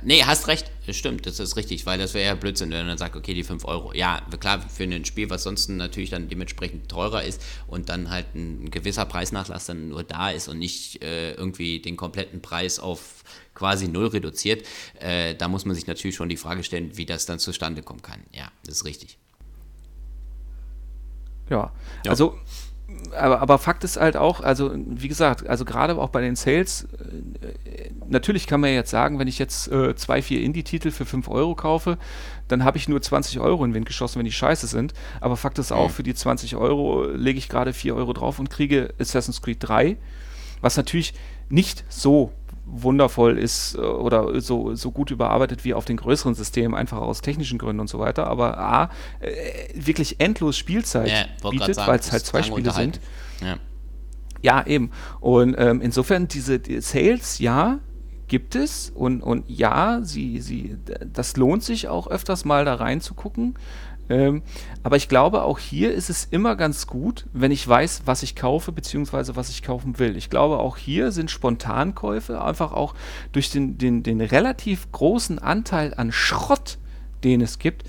Nee, 0.04 0.24
hast 0.24 0.48
recht, 0.48 0.72
das 0.86 0.96
stimmt, 0.96 1.26
das 1.26 1.40
ist 1.40 1.56
richtig, 1.56 1.86
weil 1.86 1.98
das 2.00 2.14
wäre 2.14 2.26
ja 2.26 2.36
Blödsinn, 2.36 2.72
wenn 2.72 2.80
man 2.80 2.88
dann 2.88 2.98
sagt, 2.98 3.16
okay, 3.16 3.34
die 3.34 3.44
5 3.44 3.66
Euro. 3.66 3.94
Ja, 3.94 4.22
klar, 4.40 4.62
für 4.62 4.84
ein 4.84 5.06
Spiel, 5.06 5.30
was 5.30 5.44
sonst 5.44 5.70
natürlich 5.70 6.10
dann 6.10 6.30
dementsprechend 6.30 6.90
teurer 6.90 7.24
ist 7.24 7.42
und 7.68 7.90
dann 7.90 8.10
halt 8.10 8.34
ein 8.36 8.72
gewisser 8.72 9.06
Preisnachlass 9.06 9.66
dann 9.66 9.90
nur 9.90 10.04
da 10.04 10.30
ist 10.30 10.48
und 10.48 10.60
nicht 10.60 11.04
äh, 11.04 11.34
irgendwie 11.34 11.80
den 11.80 11.96
kompletten 11.96 12.42
Preis 12.42 12.80
auf 12.80 13.24
quasi 13.54 13.88
null 13.88 14.08
reduziert, 14.08 14.66
äh, 15.00 15.36
da 15.36 15.48
muss 15.48 15.66
man 15.66 15.76
sich 15.76 15.88
natürlich 15.88 16.16
schon 16.16 16.30
die 16.30 16.38
Frage 16.38 16.64
stellen, 16.64 16.96
wie 16.98 17.06
das 17.06 17.26
dann 17.26 17.40
zustande 17.40 17.82
kommen 17.82 18.02
kann. 18.02 18.22
Ja, 18.32 18.52
das 18.66 18.78
ist 18.78 18.86
richtig. 18.86 19.18
Ja. 21.50 21.72
Ja. 22.04 22.12
Also, 22.12 22.38
aber, 23.18 23.42
aber 23.42 23.58
Fakt 23.58 23.84
ist 23.84 23.98
halt 23.98 24.16
auch, 24.16 24.42
also 24.42 24.72
wie 24.74 25.08
gesagt, 25.08 25.48
also 25.48 25.66
gerade 25.66 25.98
auch 25.98 26.10
bei 26.10 26.22
den 26.22 26.36
Sales, 26.36 26.88
äh, 27.66 27.90
natürlich 28.08 28.48
kann 28.48 28.62
man 28.62 28.72
jetzt 28.72 28.92
sagen, 28.92 29.20
wenn 29.20 29.28
ich 29.28 29.40
jetzt 29.40 29.70
äh, 29.70 29.96
zwei, 29.96 30.22
vier 30.22 30.42
Indie-Titel 30.42 30.92
für 30.92 31.06
5 31.06 31.28
Euro 31.30 31.56
kaufe, 31.56 31.98
dann 32.48 32.64
habe 32.64 32.78
ich 32.78 32.88
nur 32.88 33.02
20 33.02 33.40
Euro 33.40 33.64
in 33.66 33.72
den 33.72 33.76
Wind 33.76 33.86
geschossen, 33.88 34.20
wenn 34.20 34.26
die 34.26 34.32
scheiße 34.32 34.68
sind. 34.68 34.94
Aber 35.20 35.36
Fakt 35.36 35.60
ist 35.60 35.74
auch, 35.74 35.90
mhm. 35.90 35.94
für 35.94 36.04
die 36.04 36.14
20 36.14 36.56
Euro 36.56 37.06
lege 37.06 37.38
ich 37.38 37.50
gerade 37.50 37.74
4 37.74 37.96
Euro 37.96 38.14
drauf 38.14 38.40
und 38.40 38.50
kriege 38.50 38.94
Assassin's 39.00 39.42
Creed 39.42 39.58
3, 39.60 39.98
was 40.62 40.78
natürlich 40.78 41.14
nicht 41.50 41.84
so 41.90 42.32
wundervoll 42.68 43.38
ist 43.38 43.76
äh, 43.76 43.80
oder 43.80 44.40
so, 44.42 44.76
so 44.76 44.92
gut 44.92 45.12
überarbeitet 45.12 45.64
wie 45.64 45.74
auf 45.74 45.86
den 45.86 45.98
größeren 45.98 46.36
Systemen, 46.36 46.76
einfach 46.76 46.98
aus 46.98 47.22
technischen 47.22 47.58
Gründen 47.58 47.80
und 47.80 47.90
so 47.90 48.00
weiter. 48.00 48.28
Aber 48.28 48.58
A, 48.58 48.90
äh, 49.20 49.32
wirklich 49.74 50.20
endlos 50.20 50.58
Spielzeit 50.58 51.10
ja, 51.10 51.50
bietet, 51.50 51.78
weil 51.78 52.00
es 52.00 52.12
halt 52.12 52.26
zwei 52.26 52.44
Spiele 52.44 52.72
sind. 52.72 53.00
Ja. 53.42 53.58
ja. 54.42 54.68
eben. 54.68 54.92
Und 55.20 55.56
ähm, 55.58 55.82
insofern, 55.82 56.28
diese 56.28 56.60
die 56.60 56.82
Sales, 56.82 57.40
ja, 57.40 57.80
gibt 58.28 58.56
es 58.56 58.90
und, 58.90 59.22
und 59.22 59.50
ja, 59.50 60.02
sie, 60.04 60.42
sie, 60.42 60.78
das 61.06 61.38
lohnt 61.38 61.64
sich 61.64 61.88
auch 61.88 62.08
öfters 62.08 62.44
mal 62.44 62.66
da 62.66 62.76
reinzugucken. 62.76 63.56
Ähm, 64.10 64.42
aber 64.84 64.96
ich 64.96 65.10
glaube, 65.10 65.44
auch 65.44 65.60
hier 65.60 65.94
ist 65.94 66.10
es 66.10 66.26
immer 66.26 66.56
ganz 66.56 66.88
gut, 66.88 67.26
wenn 67.34 67.52
ich 67.52 67.68
weiß, 67.68 68.04
was 68.06 68.24
ich 68.24 68.36
kaufe, 68.36 68.72
beziehungsweise 68.72 69.36
was 69.36 69.50
ich 69.50 69.64
kaufen 69.64 70.00
will. 70.00 70.16
Ich 70.16 70.30
glaube, 70.30 70.60
auch 70.60 70.78
hier 70.78 71.12
sind 71.12 71.30
Spontankäufe 71.30 72.42
einfach 72.42 72.72
auch 72.72 72.96
durch 73.32 73.50
den, 73.50 73.78
den, 73.78 74.04
den 74.04 74.22
relativ 74.22 74.92
großen 74.92 75.40
Anteil 75.40 75.94
an 75.94 76.12
Schrott, 76.12 76.78
den 77.24 77.42
es 77.42 77.60
gibt, 77.60 77.84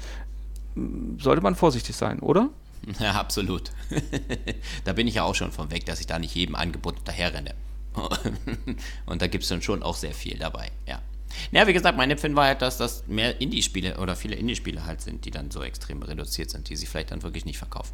sollte 1.18 1.42
man 1.42 1.54
vorsichtig 1.54 1.96
sein, 1.96 2.20
oder? 2.20 2.50
Ja, 3.00 3.12
absolut. 3.12 3.70
da 4.84 4.94
bin 4.94 5.06
ich 5.06 5.16
ja 5.16 5.24
auch 5.24 5.34
schon 5.34 5.52
von 5.52 5.70
weg, 5.70 5.84
dass 5.84 6.00
ich 6.00 6.06
da 6.06 6.18
nicht 6.18 6.34
jedem 6.34 6.54
Angebot 6.54 6.94
hinterherrenne. 6.94 7.54
Und 9.06 9.20
da 9.20 9.26
gibt 9.26 9.42
es 9.44 9.50
dann 9.50 9.60
schon 9.60 9.82
auch 9.82 9.96
sehr 9.96 10.14
viel 10.14 10.38
dabei, 10.38 10.70
ja. 10.86 11.02
Ja, 11.52 11.66
wie 11.66 11.72
gesagt, 11.72 11.96
mein 11.96 12.10
Empfinden 12.10 12.36
war 12.36 12.46
halt, 12.46 12.62
dass 12.62 12.78
das 12.78 13.06
mehr 13.06 13.40
Indie-Spiele 13.40 13.98
oder 13.98 14.16
viele 14.16 14.36
Indie-Spiele 14.36 14.84
halt 14.84 15.00
sind, 15.00 15.24
die 15.24 15.30
dann 15.30 15.50
so 15.50 15.62
extrem 15.62 16.02
reduziert 16.02 16.50
sind, 16.50 16.68
die 16.68 16.76
sich 16.76 16.88
vielleicht 16.88 17.10
dann 17.10 17.22
wirklich 17.22 17.44
nicht 17.44 17.58
verkaufen. 17.58 17.92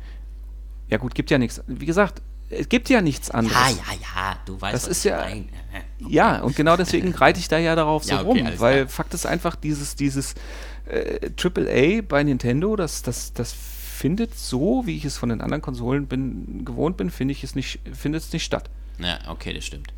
Ja, 0.89 0.99
gut, 0.99 1.15
gibt 1.15 1.31
ja 1.31 1.39
nichts. 1.39 1.63
Wie 1.67 1.87
gesagt, 1.87 2.23
es 2.51 2.69
gibt 2.69 2.89
ja 2.89 3.01
nichts 3.01 3.31
anderes. 3.31 3.57
Ja, 3.57 3.69
ja, 3.69 3.99
ja, 4.01 4.37
du 4.45 4.61
weißt, 4.61 4.75
das 4.75 4.87
ist 4.87 5.05
ja. 5.05 5.21
Okay. 5.21 5.47
Ja, 6.07 6.41
und 6.43 6.55
genau 6.55 6.77
deswegen 6.77 7.15
reite 7.15 7.41
ich 7.41 7.49
da 7.49 7.57
ja 7.57 7.75
darauf 7.75 8.05
so 8.05 8.13
ja, 8.13 8.21
okay, 8.21 8.43
rum, 8.43 8.53
weil 8.59 8.77
klar. 8.83 8.89
Fakt 8.89 9.15
ist 9.15 9.25
einfach, 9.27 9.57
dieses, 9.57 9.97
dieses 9.97 10.35
äh, 10.87 11.31
AAA 11.43 12.03
bei 12.03 12.23
Nintendo, 12.23 12.77
das, 12.77 13.03
das, 13.03 13.33
das 13.33 13.53
findet 13.53 14.39
so, 14.39 14.83
wie 14.87 14.97
ich 14.97 15.05
es 15.05 15.17
von 15.17 15.31
den 15.31 15.41
anderen 15.41 15.63
Konsolen 15.63 16.07
bin, 16.07 16.65
gewohnt 16.65 16.97
bin, 16.97 17.11
finde 17.11 17.33
ich 17.33 17.43
es 17.43 17.55
nicht, 17.55 17.81
findet 17.93 18.23
es 18.23 18.33
nicht 18.33 18.45
statt. 18.45 18.69
Ja, 18.99 19.19
okay, 19.29 19.55
das 19.55 19.65
stimmt. 19.65 19.95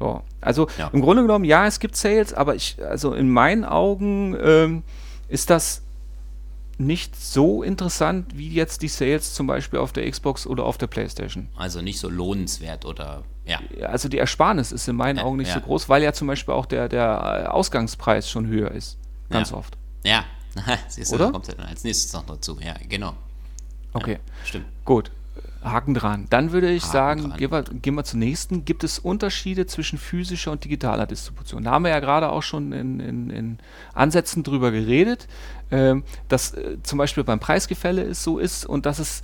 Ja. 0.00 0.22
Also 0.40 0.68
ja. 0.78 0.88
im 0.92 1.00
Grunde 1.00 1.22
genommen, 1.22 1.44
ja, 1.44 1.66
es 1.66 1.80
gibt 1.80 1.96
Sales, 1.96 2.32
aber 2.32 2.54
ich, 2.54 2.76
also 2.84 3.14
in 3.14 3.30
meinen 3.30 3.64
Augen 3.64 4.36
ähm, 4.40 4.82
ist 5.28 5.50
das 5.50 5.82
nicht 6.78 7.16
so 7.20 7.64
interessant 7.64 8.38
wie 8.38 8.48
jetzt 8.48 8.82
die 8.82 8.88
Sales 8.88 9.34
zum 9.34 9.48
Beispiel 9.48 9.80
auf 9.80 9.92
der 9.92 10.08
Xbox 10.08 10.46
oder 10.46 10.64
auf 10.64 10.78
der 10.78 10.86
PlayStation. 10.86 11.48
Also 11.56 11.82
nicht 11.82 11.98
so 11.98 12.08
lohnenswert 12.08 12.84
oder 12.84 13.24
ja. 13.44 13.60
Also 13.82 14.08
die 14.08 14.18
Ersparnis 14.18 14.72
ist 14.72 14.86
in 14.88 14.96
meinen 14.96 15.16
ja, 15.16 15.24
Augen 15.24 15.38
nicht 15.38 15.48
ja. 15.48 15.54
so 15.54 15.60
groß, 15.60 15.88
weil 15.88 16.02
ja 16.02 16.12
zum 16.12 16.28
Beispiel 16.28 16.54
auch 16.54 16.66
der, 16.66 16.88
der 16.88 17.52
Ausgangspreis 17.52 18.30
schon 18.30 18.46
höher 18.46 18.70
ist. 18.70 18.98
Ganz 19.30 19.52
oft. 19.52 19.76
Ja, 20.04 20.24
siehst 20.88 21.10
du, 21.10 21.16
oder? 21.16 21.32
kommt 21.32 21.58
als 21.58 21.82
nächstes 21.82 22.12
noch 22.12 22.24
dazu. 22.26 22.58
Ja, 22.60 22.74
genau. 22.88 23.14
Okay. 23.92 24.18
stimmt. 24.44 24.66
Gut. 24.84 25.10
Haken 25.62 25.94
dran. 25.94 26.26
Dann 26.30 26.52
würde 26.52 26.70
ich 26.70 26.84
Haken 26.84 26.92
sagen, 26.92 27.34
gehen 27.36 27.50
wir, 27.50 27.62
gehen 27.62 27.94
wir 27.94 28.04
zum 28.04 28.20
nächsten. 28.20 28.64
Gibt 28.64 28.84
es 28.84 28.98
Unterschiede 28.98 29.66
zwischen 29.66 29.98
physischer 29.98 30.52
und 30.52 30.64
digitaler 30.64 31.06
Distribution? 31.06 31.64
Da 31.64 31.72
haben 31.72 31.84
wir 31.84 31.90
ja 31.90 32.00
gerade 32.00 32.30
auch 32.30 32.42
schon 32.42 32.72
in, 32.72 33.00
in, 33.00 33.30
in 33.30 33.58
Ansätzen 33.94 34.42
drüber 34.42 34.70
geredet, 34.70 35.28
äh, 35.70 35.96
dass 36.28 36.54
äh, 36.54 36.78
zum 36.82 36.98
Beispiel 36.98 37.24
beim 37.24 37.40
Preisgefälle 37.40 38.02
es 38.02 38.22
so 38.22 38.38
ist 38.38 38.64
und 38.66 38.86
dass 38.86 38.98
es 38.98 39.22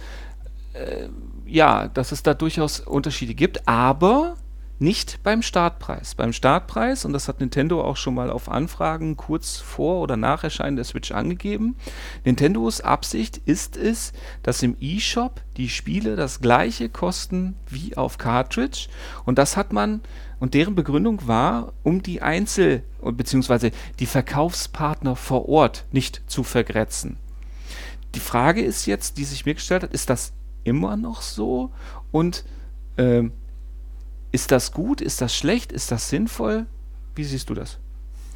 äh, 0.74 1.08
ja, 1.46 1.88
dass 1.88 2.12
es 2.12 2.22
da 2.22 2.34
durchaus 2.34 2.80
Unterschiede 2.80 3.34
gibt, 3.34 3.68
aber 3.68 4.36
nicht 4.78 5.22
beim 5.22 5.42
Startpreis. 5.42 6.14
Beim 6.14 6.32
Startpreis, 6.32 7.04
und 7.04 7.12
das 7.12 7.28
hat 7.28 7.40
Nintendo 7.40 7.82
auch 7.82 7.96
schon 7.96 8.14
mal 8.14 8.30
auf 8.30 8.48
Anfragen 8.48 9.16
kurz 9.16 9.56
vor 9.56 10.00
oder 10.00 10.16
nach 10.16 10.44
Erscheinen 10.44 10.76
der 10.76 10.84
Switch 10.84 11.12
angegeben, 11.12 11.76
Nintendos 12.24 12.80
Absicht 12.80 13.38
ist 13.44 13.76
es, 13.76 14.12
dass 14.42 14.62
im 14.62 14.76
eShop 14.80 15.40
die 15.56 15.68
Spiele 15.68 16.16
das 16.16 16.40
gleiche 16.40 16.88
kosten 16.88 17.56
wie 17.68 17.96
auf 17.96 18.18
Cartridge. 18.18 18.88
Und 19.24 19.38
das 19.38 19.56
hat 19.56 19.72
man, 19.72 20.00
und 20.40 20.54
deren 20.54 20.74
Begründung 20.74 21.26
war, 21.26 21.72
um 21.82 22.02
die 22.02 22.22
Einzel- 22.22 22.82
bzw. 23.02 23.70
die 24.00 24.06
Verkaufspartner 24.06 25.16
vor 25.16 25.48
Ort 25.48 25.84
nicht 25.92 26.22
zu 26.26 26.42
vergrätzen. 26.42 27.16
Die 28.14 28.20
Frage 28.20 28.62
ist 28.62 28.86
jetzt, 28.86 29.18
die 29.18 29.24
sich 29.24 29.44
mir 29.46 29.54
gestellt 29.54 29.82
hat, 29.82 29.92
ist 29.92 30.10
das 30.10 30.32
immer 30.62 30.96
noch 30.96 31.22
so? 31.22 31.70
Und 32.12 32.44
ähm, 32.96 33.32
ist 34.35 34.51
das 34.51 34.72
gut? 34.72 35.01
Ist 35.01 35.20
das 35.20 35.35
schlecht? 35.35 35.70
Ist 35.70 35.93
das 35.93 36.09
sinnvoll? 36.09 36.66
Wie 37.14 37.22
siehst 37.22 37.49
du 37.51 37.55
das? 37.55 37.78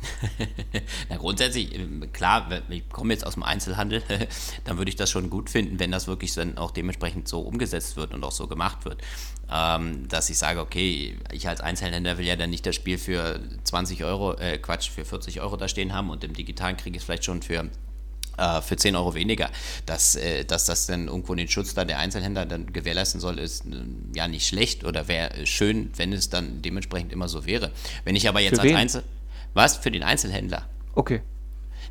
Na, 1.08 1.16
grundsätzlich, 1.16 1.74
ähm, 1.74 2.12
klar, 2.12 2.48
ich 2.68 2.88
komme 2.88 3.12
jetzt 3.12 3.26
aus 3.26 3.34
dem 3.34 3.42
Einzelhandel, 3.42 4.04
dann 4.64 4.78
würde 4.78 4.90
ich 4.90 4.94
das 4.94 5.10
schon 5.10 5.28
gut 5.28 5.50
finden, 5.50 5.80
wenn 5.80 5.90
das 5.90 6.06
wirklich 6.06 6.32
dann 6.34 6.56
auch 6.56 6.70
dementsprechend 6.70 7.26
so 7.26 7.40
umgesetzt 7.40 7.96
wird 7.96 8.14
und 8.14 8.22
auch 8.22 8.30
so 8.30 8.46
gemacht 8.46 8.84
wird. 8.84 9.02
Ähm, 9.50 10.06
dass 10.06 10.30
ich 10.30 10.38
sage, 10.38 10.60
okay, 10.60 11.18
ich 11.32 11.48
als 11.48 11.60
Einzelhändler 11.60 12.16
will 12.16 12.26
ja 12.26 12.36
dann 12.36 12.50
nicht 12.50 12.64
das 12.64 12.76
Spiel 12.76 12.96
für 12.96 13.40
20 13.64 14.04
Euro, 14.04 14.34
äh, 14.34 14.58
Quatsch, 14.58 14.90
für 14.90 15.04
40 15.04 15.40
Euro 15.40 15.56
da 15.56 15.66
stehen 15.66 15.92
haben 15.92 16.10
und 16.10 16.22
im 16.22 16.32
Digitalen 16.32 16.76
kriege 16.76 16.96
ich 16.96 17.02
es 17.02 17.06
vielleicht 17.06 17.24
schon 17.24 17.42
für 17.42 17.68
äh, 18.38 18.62
für 18.62 18.76
10 18.76 18.96
Euro 18.96 19.14
weniger. 19.14 19.50
Dass, 19.86 20.16
äh, 20.16 20.44
dass 20.44 20.64
das 20.64 20.86
dann 20.86 21.08
irgendwo 21.08 21.34
den 21.34 21.48
Schutz 21.48 21.74
dann 21.74 21.88
der 21.88 21.98
Einzelhändler 21.98 22.46
dann 22.46 22.72
gewährleisten 22.72 23.20
soll, 23.20 23.38
ist 23.38 23.66
äh, 23.66 24.16
ja 24.16 24.28
nicht 24.28 24.46
schlecht 24.46 24.84
oder 24.84 25.08
wäre 25.08 25.46
schön, 25.46 25.90
wenn 25.96 26.12
es 26.12 26.30
dann 26.30 26.62
dementsprechend 26.62 27.12
immer 27.12 27.28
so 27.28 27.46
wäre. 27.46 27.72
Wenn 28.04 28.16
ich 28.16 28.28
aber 28.28 28.40
jetzt 28.40 28.60
als 28.60 28.72
Einzel... 28.72 29.02
Was? 29.54 29.76
Für 29.76 29.90
den 29.90 30.02
Einzelhändler. 30.02 30.68
Okay. 30.94 31.22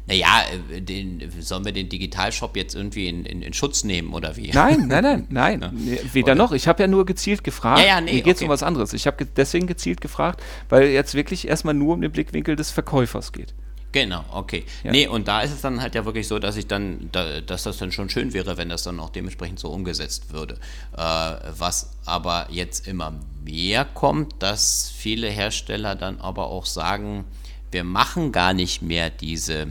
Naja, 0.07 0.43
den, 0.79 1.31
sollen 1.41 1.65
wir 1.65 1.73
den 1.73 1.89
Digitalshop 1.89 2.55
jetzt 2.55 2.75
irgendwie 2.75 3.09
in, 3.09 3.25
in, 3.25 3.41
in, 3.41 3.51
Schutz 3.51 3.83
nehmen 3.83 4.13
oder 4.13 4.37
wie? 4.37 4.51
Nein, 4.51 4.85
nein, 4.87 5.03
nein, 5.03 5.27
nein. 5.29 5.61
Ja. 5.61 5.71
Nee, 5.73 5.99
weder 6.13 6.31
oder? 6.31 6.35
noch. 6.35 6.51
Ich 6.53 6.67
habe 6.69 6.81
ja 6.81 6.87
nur 6.87 7.05
gezielt 7.05 7.43
gefragt. 7.43 7.81
Ja, 7.81 7.87
ja, 7.87 8.01
nee, 8.01 8.13
Mir 8.13 8.21
geht 8.21 8.37
es 8.37 8.41
okay. 8.41 8.45
um 8.45 8.49
was 8.49 8.63
anderes. 8.63 8.93
Ich 8.93 9.05
habe 9.05 9.17
ge 9.17 9.27
deswegen 9.35 9.67
gezielt 9.67 9.99
gefragt, 9.99 10.41
weil 10.69 10.87
jetzt 10.87 11.13
wirklich 11.13 11.47
erstmal 11.47 11.73
nur 11.73 11.95
um 11.95 12.01
den 12.01 12.11
Blickwinkel 12.11 12.55
des 12.55 12.71
Verkäufers 12.71 13.33
geht. 13.33 13.53
Genau, 14.01 14.23
okay. 14.31 14.63
Ja. 14.83 14.91
Nee, 14.91 15.07
und 15.07 15.27
da 15.27 15.41
ist 15.41 15.51
es 15.51 15.61
dann 15.61 15.81
halt 15.81 15.95
ja 15.95 16.05
wirklich 16.05 16.27
so, 16.27 16.39
dass 16.39 16.55
ich 16.55 16.67
dann, 16.67 17.09
da, 17.11 17.41
dass 17.41 17.63
das 17.63 17.77
dann 17.77 17.91
schon 17.91 18.09
schön 18.09 18.33
wäre, 18.33 18.57
wenn 18.57 18.69
das 18.69 18.83
dann 18.83 18.99
auch 18.99 19.09
dementsprechend 19.09 19.59
so 19.59 19.69
umgesetzt 19.69 20.31
würde. 20.31 20.55
Äh, 20.95 20.99
was 20.99 21.91
aber 22.05 22.47
jetzt 22.51 22.87
immer 22.87 23.13
mehr 23.43 23.85
kommt, 23.85 24.35
dass 24.39 24.91
viele 24.95 25.29
Hersteller 25.29 25.95
dann 25.95 26.19
aber 26.19 26.47
auch 26.47 26.65
sagen, 26.65 27.25
wir 27.71 27.83
machen 27.83 28.31
gar 28.31 28.53
nicht 28.53 28.81
mehr 28.81 29.09
diese 29.09 29.67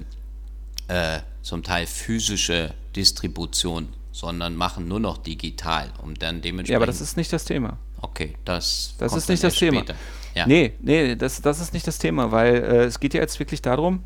äh, 0.88 1.20
zum 1.42 1.62
Teil 1.62 1.86
physische 1.86 2.74
Distribution, 2.94 3.88
sondern 4.12 4.56
machen 4.56 4.88
nur 4.88 5.00
noch 5.00 5.18
digital, 5.18 5.92
um 6.02 6.14
dann 6.14 6.40
dementsprechend. 6.42 6.70
Ja, 6.70 6.78
aber 6.78 6.86
das 6.86 7.00
ist 7.00 7.16
nicht 7.16 7.32
das 7.32 7.44
Thema. 7.44 7.78
Okay, 8.00 8.34
das. 8.44 8.94
Das 8.98 9.14
ist 9.14 9.28
nicht 9.28 9.44
das 9.44 9.54
Thema. 9.54 9.80
Später. 9.80 9.94
Ja. 10.34 10.46
Nee, 10.46 10.74
nee, 10.80 11.16
das, 11.16 11.40
das 11.40 11.60
ist 11.60 11.72
nicht 11.72 11.86
das 11.86 11.98
Thema, 11.98 12.30
weil 12.30 12.56
äh, 12.56 12.84
es 12.84 13.00
geht 13.00 13.14
ja 13.14 13.20
jetzt 13.20 13.38
wirklich 13.38 13.62
darum, 13.62 14.02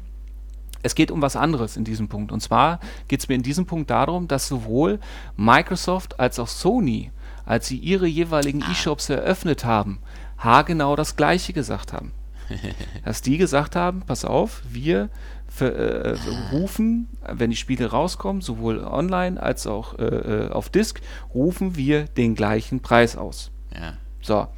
es 0.83 0.95
geht 0.95 1.11
um 1.11 1.23
was 1.23 1.37
anderes 1.37 1.77
in 1.77 1.85
diesem 1.85 2.09
Punkt. 2.09 2.33
Und 2.33 2.41
zwar 2.41 2.81
geht 3.09 3.21
es 3.21 3.29
mir 3.29 3.35
in 3.35 3.43
diesem 3.43 3.67
Punkt 3.67 3.91
darum, 3.91 4.29
dass 4.29 4.49
sowohl 4.49 4.99
Microsoft 5.37 6.19
als 6.19 6.39
auch 6.39 6.49
Sony, 6.49 7.13
als 7.45 7.69
sie 7.69 7.77
ihre 7.77 8.07
jeweiligen 8.07 8.63
ah. 8.63 8.71
E-Shops 8.71 9.09
eröffnet 9.11 9.65
haben, 9.65 9.99
haargenau 10.39 10.97
das 10.97 11.17
Gleiche 11.17 11.53
gesagt 11.53 11.93
haben. 11.93 12.13
dass 13.05 13.23
die 13.23 13.39
gesagt 13.39 13.77
haben, 13.77 14.03
pass 14.03 14.25
auf, 14.25 14.63
wir 14.69 15.09
für, 15.49 15.73
äh, 15.75 16.19
rufen, 16.53 17.09
wenn 17.27 17.51
die 17.51 17.57
Spiele 17.57 17.91
rauskommen, 17.91 18.43
sowohl 18.43 18.85
online 18.85 19.41
als 19.41 19.67
auch 19.67 19.99
äh, 19.99 20.05
äh 20.05 20.51
auf 20.51 20.69
Disk, 20.69 21.01
rufen 21.35 21.77
wir 21.77 22.05
den 22.05 22.35
gleichen 22.35 22.81
Preis 22.81 23.17
aus. 23.17 23.51
Ja. 23.75 23.95
So. 24.21 24.49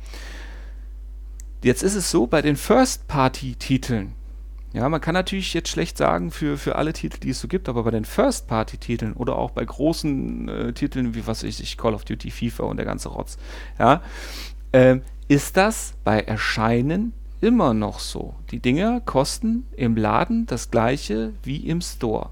Jetzt 1.62 1.82
ist 1.82 1.94
es 1.94 2.10
so, 2.10 2.26
bei 2.26 2.42
den 2.42 2.56
First-Party-Titeln, 2.56 4.14
ja, 4.72 4.88
man 4.88 5.00
kann 5.00 5.14
natürlich 5.14 5.52
jetzt 5.54 5.68
schlecht 5.68 5.98
sagen 5.98 6.30
für, 6.30 6.56
für 6.56 6.76
alle 6.76 6.92
Titel, 6.92 7.18
die 7.20 7.30
es 7.30 7.40
so 7.40 7.48
gibt, 7.48 7.68
aber 7.68 7.82
bei 7.82 7.90
den 7.90 8.04
First-Party-Titeln 8.04 9.12
oder 9.12 9.36
auch 9.36 9.50
bei 9.50 9.64
großen 9.64 10.48
äh, 10.48 10.72
Titeln 10.72 11.14
wie 11.14 11.26
was 11.26 11.44
weiß 11.44 11.60
ich, 11.60 11.76
Call 11.76 11.94
of 11.94 12.04
Duty, 12.04 12.30
FIFA 12.30 12.64
und 12.64 12.76
der 12.78 12.86
ganze 12.86 13.10
Rotz, 13.10 13.36
ja, 13.78 14.02
äh, 14.72 14.98
ist 15.28 15.56
das 15.56 15.94
bei 16.04 16.20
Erscheinen 16.20 17.12
immer 17.40 17.74
noch 17.74 17.98
so. 17.98 18.34
Die 18.50 18.60
Dinger 18.60 19.00
kosten 19.00 19.66
im 19.76 19.96
Laden 19.96 20.46
das 20.46 20.70
gleiche 20.70 21.32
wie 21.42 21.56
im 21.56 21.80
Store. 21.80 22.30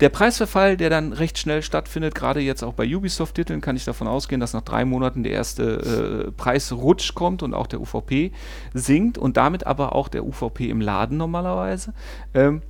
Der 0.00 0.08
Preisverfall, 0.08 0.76
der 0.76 0.90
dann 0.90 1.12
recht 1.12 1.38
schnell 1.38 1.62
stattfindet, 1.62 2.14
gerade 2.14 2.40
jetzt 2.40 2.64
auch 2.64 2.74
bei 2.74 2.84
Ubisoft-Titeln, 2.84 3.60
kann 3.60 3.76
ich 3.76 3.84
davon 3.84 4.08
ausgehen, 4.08 4.40
dass 4.40 4.52
nach 4.52 4.62
drei 4.62 4.84
Monaten 4.84 5.22
der 5.22 5.32
erste 5.32 6.26
äh, 6.26 6.32
Preisrutsch 6.32 7.14
kommt 7.14 7.42
und 7.42 7.54
auch 7.54 7.68
der 7.68 7.80
UVP 7.80 8.32
sinkt 8.72 9.18
und 9.18 9.36
damit 9.36 9.66
aber 9.66 9.94
auch 9.94 10.08
der 10.08 10.24
UVP 10.24 10.68
im 10.68 10.80
Laden 10.80 11.16
normalerweise. 11.16 11.94
Ähm, 12.34 12.62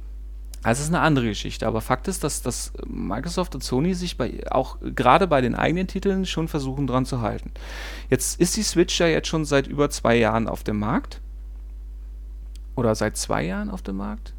also 0.62 0.80
es 0.80 0.88
ist 0.88 0.94
eine 0.94 1.02
andere 1.02 1.26
Geschichte, 1.26 1.66
aber 1.66 1.80
Fakt 1.80 2.08
ist, 2.08 2.24
dass, 2.24 2.42
dass 2.42 2.72
Microsoft 2.86 3.54
und 3.54 3.62
Sony 3.62 3.94
sich 3.94 4.16
bei, 4.16 4.40
auch 4.50 4.78
gerade 4.94 5.26
bei 5.26 5.40
den 5.40 5.54
eigenen 5.54 5.86
Titeln 5.86 6.26
schon 6.26 6.48
versuchen 6.48 6.86
dran 6.86 7.04
zu 7.06 7.20
halten. 7.20 7.52
Jetzt 8.10 8.40
ist 8.40 8.56
die 8.56 8.62
Switch 8.62 8.98
ja 8.98 9.06
jetzt 9.06 9.28
schon 9.28 9.44
seit 9.44 9.66
über 9.66 9.90
zwei 9.90 10.16
Jahren 10.16 10.48
auf 10.48 10.62
dem 10.62 10.78
Markt. 10.78 11.20
Oder 12.76 12.94
seit 12.94 13.16
zwei 13.16 13.44
Jahren 13.44 13.70
auf 13.70 13.82
dem 13.82 13.96
Markt? 13.96 14.33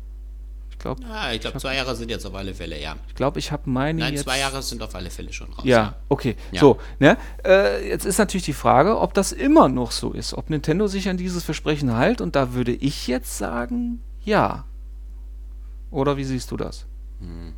Ich 0.85 0.97
glaube, 0.97 1.13
ja, 1.13 1.31
ich 1.33 1.41
glaube, 1.41 1.57
zwei 1.57 1.75
Jahre 1.75 1.95
sind 1.95 2.11
jetzt 2.11 2.25
auf 2.25 2.35
alle 2.35 2.53
Fälle, 2.53 2.79
ja. 2.79 2.95
Ich 3.07 3.15
glaube, 3.15 3.39
ich 3.39 3.51
habe 3.51 3.67
meine. 3.67 4.01
Nein, 4.01 4.17
zwei 4.17 4.37
Jahre 4.37 4.61
sind 4.61 4.83
auf 4.83 4.93
alle 4.93 5.09
Fälle 5.09 5.33
schon 5.33 5.51
raus. 5.51 5.65
Ja, 5.65 5.77
ja. 5.77 5.95
okay. 6.09 6.35
Ja. 6.51 6.59
So, 6.59 6.77
ne? 6.99 7.17
Äh, 7.43 7.89
jetzt 7.89 8.05
ist 8.05 8.19
natürlich 8.19 8.45
die 8.45 8.53
Frage, 8.53 8.99
ob 8.99 9.15
das 9.15 9.31
immer 9.31 9.67
noch 9.67 9.91
so 9.91 10.11
ist, 10.11 10.35
ob 10.35 10.51
Nintendo 10.51 10.85
sich 10.85 11.09
an 11.09 11.17
dieses 11.17 11.43
Versprechen 11.43 11.97
hält. 11.97 12.21
Und 12.21 12.35
da 12.35 12.53
würde 12.53 12.71
ich 12.71 13.07
jetzt 13.07 13.37
sagen, 13.37 14.01
ja. 14.23 14.65
Oder 15.89 16.17
wie 16.17 16.23
siehst 16.23 16.51
du 16.51 16.57
das? 16.57 16.85
Hm. 17.19 17.53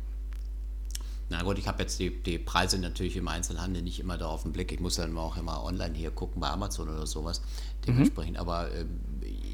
Na 1.30 1.42
gut, 1.42 1.58
ich 1.58 1.68
habe 1.68 1.82
jetzt 1.82 1.98
die, 2.00 2.10
die 2.10 2.38
Preise 2.38 2.78
natürlich 2.78 3.16
im 3.16 3.28
Einzelhandel 3.28 3.82
nicht 3.82 4.00
immer 4.00 4.16
da 4.16 4.26
auf 4.26 4.44
den 4.44 4.52
Blick. 4.52 4.72
Ich 4.72 4.80
muss 4.80 4.96
dann 4.96 5.16
auch 5.18 5.36
immer 5.36 5.62
online 5.62 5.94
hier 5.94 6.10
gucken 6.10 6.40
bei 6.40 6.48
Amazon 6.48 6.88
oder 6.88 7.06
sowas. 7.06 7.42
Dementsprechend, 7.86 8.34
mhm. 8.34 8.40
aber 8.40 8.70
äh, 8.72 8.84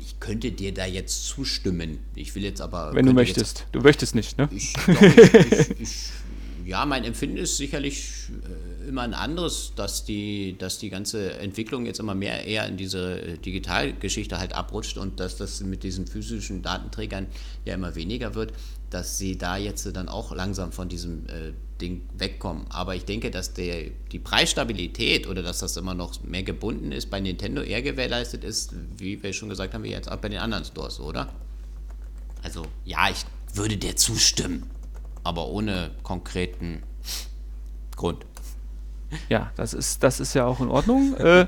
ich 0.03 0.21
könnte 0.21 0.53
dir 0.53 0.73
da 0.73 0.87
jetzt 0.87 1.27
zustimmen. 1.27 1.99
Ich 2.15 2.35
will 2.35 2.45
jetzt 2.45 2.61
aber. 2.61 2.95
Wenn 2.95 3.07
du 3.07 3.13
möchtest. 3.13 3.59
Jetzt, 3.59 3.69
du 3.73 3.81
möchtest 3.81 4.15
nicht, 4.15 4.39
ne? 4.39 4.49
Ich, 4.53 4.73
doch, 4.73 5.03
ich, 5.03 5.81
ich, 5.81 6.11
ja, 6.65 6.87
mein 6.87 7.05
Empfinden 7.05 7.37
ist 7.37 7.57
sicherlich 7.57 8.31
äh, 8.31 8.89
immer 8.89 9.03
ein 9.03 9.15
anderes, 9.15 9.73
dass 9.77 10.05
die, 10.05 10.57
dass 10.59 10.79
die 10.79 10.89
ganze 10.89 11.39
Entwicklung 11.39 11.87
jetzt 11.87 12.01
immer 12.01 12.15
mehr 12.15 12.45
eher 12.47 12.67
in 12.67 12.77
diese 12.77 13.21
äh, 13.21 13.39
Digitalgeschichte 13.39 14.39
halt 14.39 14.55
abrutscht 14.55 14.97
und 14.97 15.21
dass 15.21 15.37
das 15.37 15.61
mit 15.61 15.83
diesen 15.83 16.07
physischen 16.07 16.63
Datenträgern 16.63 17.27
ja 17.65 17.75
immer 17.75 17.95
weniger 17.95 18.35
wird, 18.35 18.53
dass 18.95 19.19
sie 19.19 19.37
da 19.37 19.57
jetzt 19.57 19.85
dann 19.97 20.09
auch 20.09 20.35
langsam 20.35 20.73
von 20.73 20.89
diesem 20.89 21.27
äh, 21.27 21.53
Ding 21.81 22.09
wegkommen. 22.17 22.67
Aber 22.71 22.95
ich 22.95 23.05
denke, 23.05 23.31
dass 23.31 23.53
der, 23.53 23.91
die 24.13 24.19
Preisstabilität 24.19 25.27
oder 25.27 25.43
dass 25.43 25.59
das 25.59 25.77
immer 25.77 25.95
noch 25.95 26.23
mehr 26.23 26.45
gebunden 26.45 26.93
ist, 26.93 27.11
bei 27.11 27.21
Nintendo 27.21 27.63
eher 27.63 27.83
gewährleistet 27.83 28.45
ist, 28.45 28.73
wie 28.97 29.23
wir 29.23 29.33
schon 29.33 29.49
gesagt 29.49 29.75
haben, 29.75 29.85
wie 29.85 29.91
jetzt 29.91 30.11
auch 30.11 30.19
bei 30.19 30.29
den 30.29 30.39
anderen 30.39 30.65
Stores, 30.65 31.01
oder? 31.01 31.33
Also 32.43 32.67
ja, 32.85 33.11
ich 33.11 33.25
würde 33.55 33.77
dir 33.77 33.97
zustimmen 33.97 34.71
aber 35.25 35.49
ohne 35.49 35.91
konkreten 36.03 36.83
Grund. 37.97 38.25
Ja, 39.29 39.51
das 39.57 39.75
ist, 39.75 40.03
das 40.03 40.21
ist 40.21 40.35
ja 40.35 40.47
auch 40.47 40.61
in 40.61 40.69
Ordnung. 40.69 41.15
äh, 41.17 41.47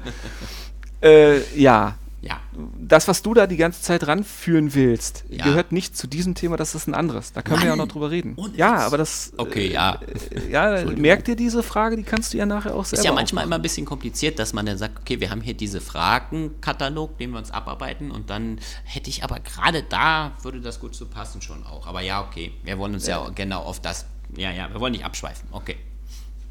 äh, 1.03 1.61
ja. 1.61 1.99
Ja. 2.27 2.41
Das, 2.79 3.09
was 3.09 3.23
du 3.23 3.35
da 3.35 3.47
die 3.47 3.57
ganze 3.57 3.83
Zeit 3.83 4.07
ranführen 4.07 4.75
willst, 4.75 5.25
ja. 5.29 5.45
gehört 5.45 5.73
nicht 5.73 5.97
zu 5.97 6.07
diesem 6.07 6.35
Thema, 6.35 6.57
das 6.57 6.75
ist 6.75 6.87
ein 6.87 6.95
anderes. 6.95 7.33
Da 7.33 7.43
können 7.43 7.57
Mann. 7.57 7.63
wir 7.63 7.67
ja 7.69 7.73
auch 7.75 7.79
noch 7.79 7.89
drüber 7.89 8.11
reden. 8.11 8.35
Und 8.35 8.57
ja, 8.57 8.77
aber 8.79 8.99
das. 8.99 9.33
Okay, 9.37 9.73
ja. 9.73 10.01
Äh, 10.31 10.51
ja, 10.51 10.85
merkt 10.97 11.29
ihr 11.29 11.37
diese 11.37 11.63
Frage, 11.63 11.97
die 11.97 12.03
kannst 12.03 12.35
du 12.35 12.39
ja 12.39 12.47
nachher 12.47 12.75
auch 12.75 12.85
selber. 12.85 13.01
Ist 13.01 13.05
ja 13.05 13.13
manchmal 13.13 13.45
immer 13.45 13.57
ein 13.57 13.63
bisschen 13.63 13.87
kompliziert, 13.87 14.39
dass 14.39 14.53
man 14.53 14.67
dann 14.67 14.79
sagt, 14.79 14.99
okay, 14.99 15.21
wir 15.21 15.31
haben 15.31 15.41
hier 15.41 15.55
diese 15.55 15.81
Fragenkatalog, 15.81 17.19
den 17.19 17.31
wir 17.31 17.39
uns 17.39 17.51
abarbeiten 17.51 18.11
und 18.11 18.31
dann 18.31 18.59
hätte 18.85 19.11
ich 19.11 19.23
aber 19.23 19.41
gerade 19.41 19.83
da, 19.83 20.33
würde 20.43 20.61
das 20.61 20.81
gut 20.81 20.95
zu 20.95 21.07
passen 21.07 21.43
schon 21.43 21.65
auch. 21.65 21.87
Aber 21.87 22.01
ja, 22.01 22.23
okay, 22.23 22.53
wir 22.65 22.79
wollen 22.79 22.95
uns 22.95 23.07
ja, 23.07 23.23
ja 23.23 23.31
genau 23.31 23.61
auf 23.61 23.81
das. 23.81 24.07
Ja, 24.37 24.51
ja, 24.51 24.73
wir 24.73 24.81
wollen 24.81 24.93
nicht 24.93 25.05
abschweifen. 25.05 25.49
Okay. 25.53 25.77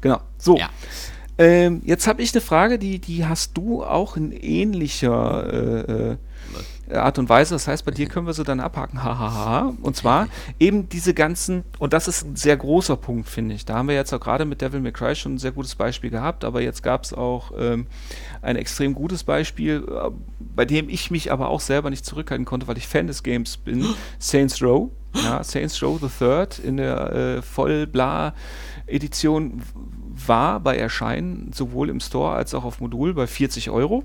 Genau. 0.00 0.20
So. 0.38 0.56
Ja. 0.56 0.70
Ähm, 1.38 1.82
jetzt 1.84 2.06
habe 2.06 2.22
ich 2.22 2.32
eine 2.32 2.40
Frage, 2.40 2.78
die, 2.78 2.98
die 2.98 3.26
hast 3.26 3.56
du 3.56 3.84
auch 3.84 4.16
in 4.16 4.32
ähnlicher 4.32 5.52
äh, 5.52 6.12
äh, 6.12 6.16
Art 6.94 7.18
und 7.18 7.28
Weise. 7.28 7.54
Das 7.54 7.68
heißt, 7.68 7.84
bei 7.84 7.90
dir 7.90 8.06
können 8.06 8.26
wir 8.26 8.32
sie 8.32 8.44
dann 8.44 8.60
abhaken. 8.60 9.02
Hahaha. 9.02 9.74
und 9.82 9.96
zwar 9.96 10.28
eben 10.58 10.88
diese 10.88 11.12
ganzen, 11.12 11.64
und 11.78 11.92
das 11.92 12.08
ist 12.08 12.24
ein 12.24 12.36
sehr 12.36 12.56
großer 12.56 12.96
Punkt, 12.96 13.28
finde 13.28 13.54
ich. 13.54 13.66
Da 13.66 13.74
haben 13.74 13.88
wir 13.88 13.94
jetzt 13.94 14.14
auch 14.14 14.20
gerade 14.20 14.46
mit 14.46 14.62
Devil 14.62 14.80
May 14.80 14.92
Cry 14.92 15.14
schon 15.14 15.34
ein 15.34 15.38
sehr 15.38 15.52
gutes 15.52 15.74
Beispiel 15.74 16.08
gehabt, 16.10 16.42
aber 16.44 16.62
jetzt 16.62 16.82
gab 16.82 17.04
es 17.04 17.12
auch 17.12 17.52
ähm, 17.58 17.86
ein 18.40 18.56
extrem 18.56 18.94
gutes 18.94 19.22
Beispiel, 19.24 19.86
äh, 19.88 20.08
bei 20.54 20.64
dem 20.64 20.88
ich 20.88 21.10
mich 21.10 21.30
aber 21.32 21.50
auch 21.50 21.60
selber 21.60 21.90
nicht 21.90 22.06
zurückhalten 22.06 22.46
konnte, 22.46 22.66
weil 22.66 22.78
ich 22.78 22.88
Fan 22.88 23.08
des 23.08 23.22
Games 23.22 23.58
bin. 23.58 23.84
Saints 24.18 24.62
Row. 24.62 24.88
Ja, 25.14 25.42
Saints 25.42 25.82
Row 25.82 25.98
the 26.00 26.08
Third 26.08 26.58
in 26.58 26.76
der 26.76 27.12
äh, 27.12 27.42
Voll-Bla-Edition 27.42 29.62
war 30.28 30.60
bei 30.60 30.76
Erscheinen 30.76 31.52
sowohl 31.52 31.90
im 31.90 32.00
Store 32.00 32.34
als 32.34 32.54
auch 32.54 32.64
auf 32.64 32.80
Modul 32.80 33.14
bei 33.14 33.26
40 33.26 33.70
Euro. 33.70 34.04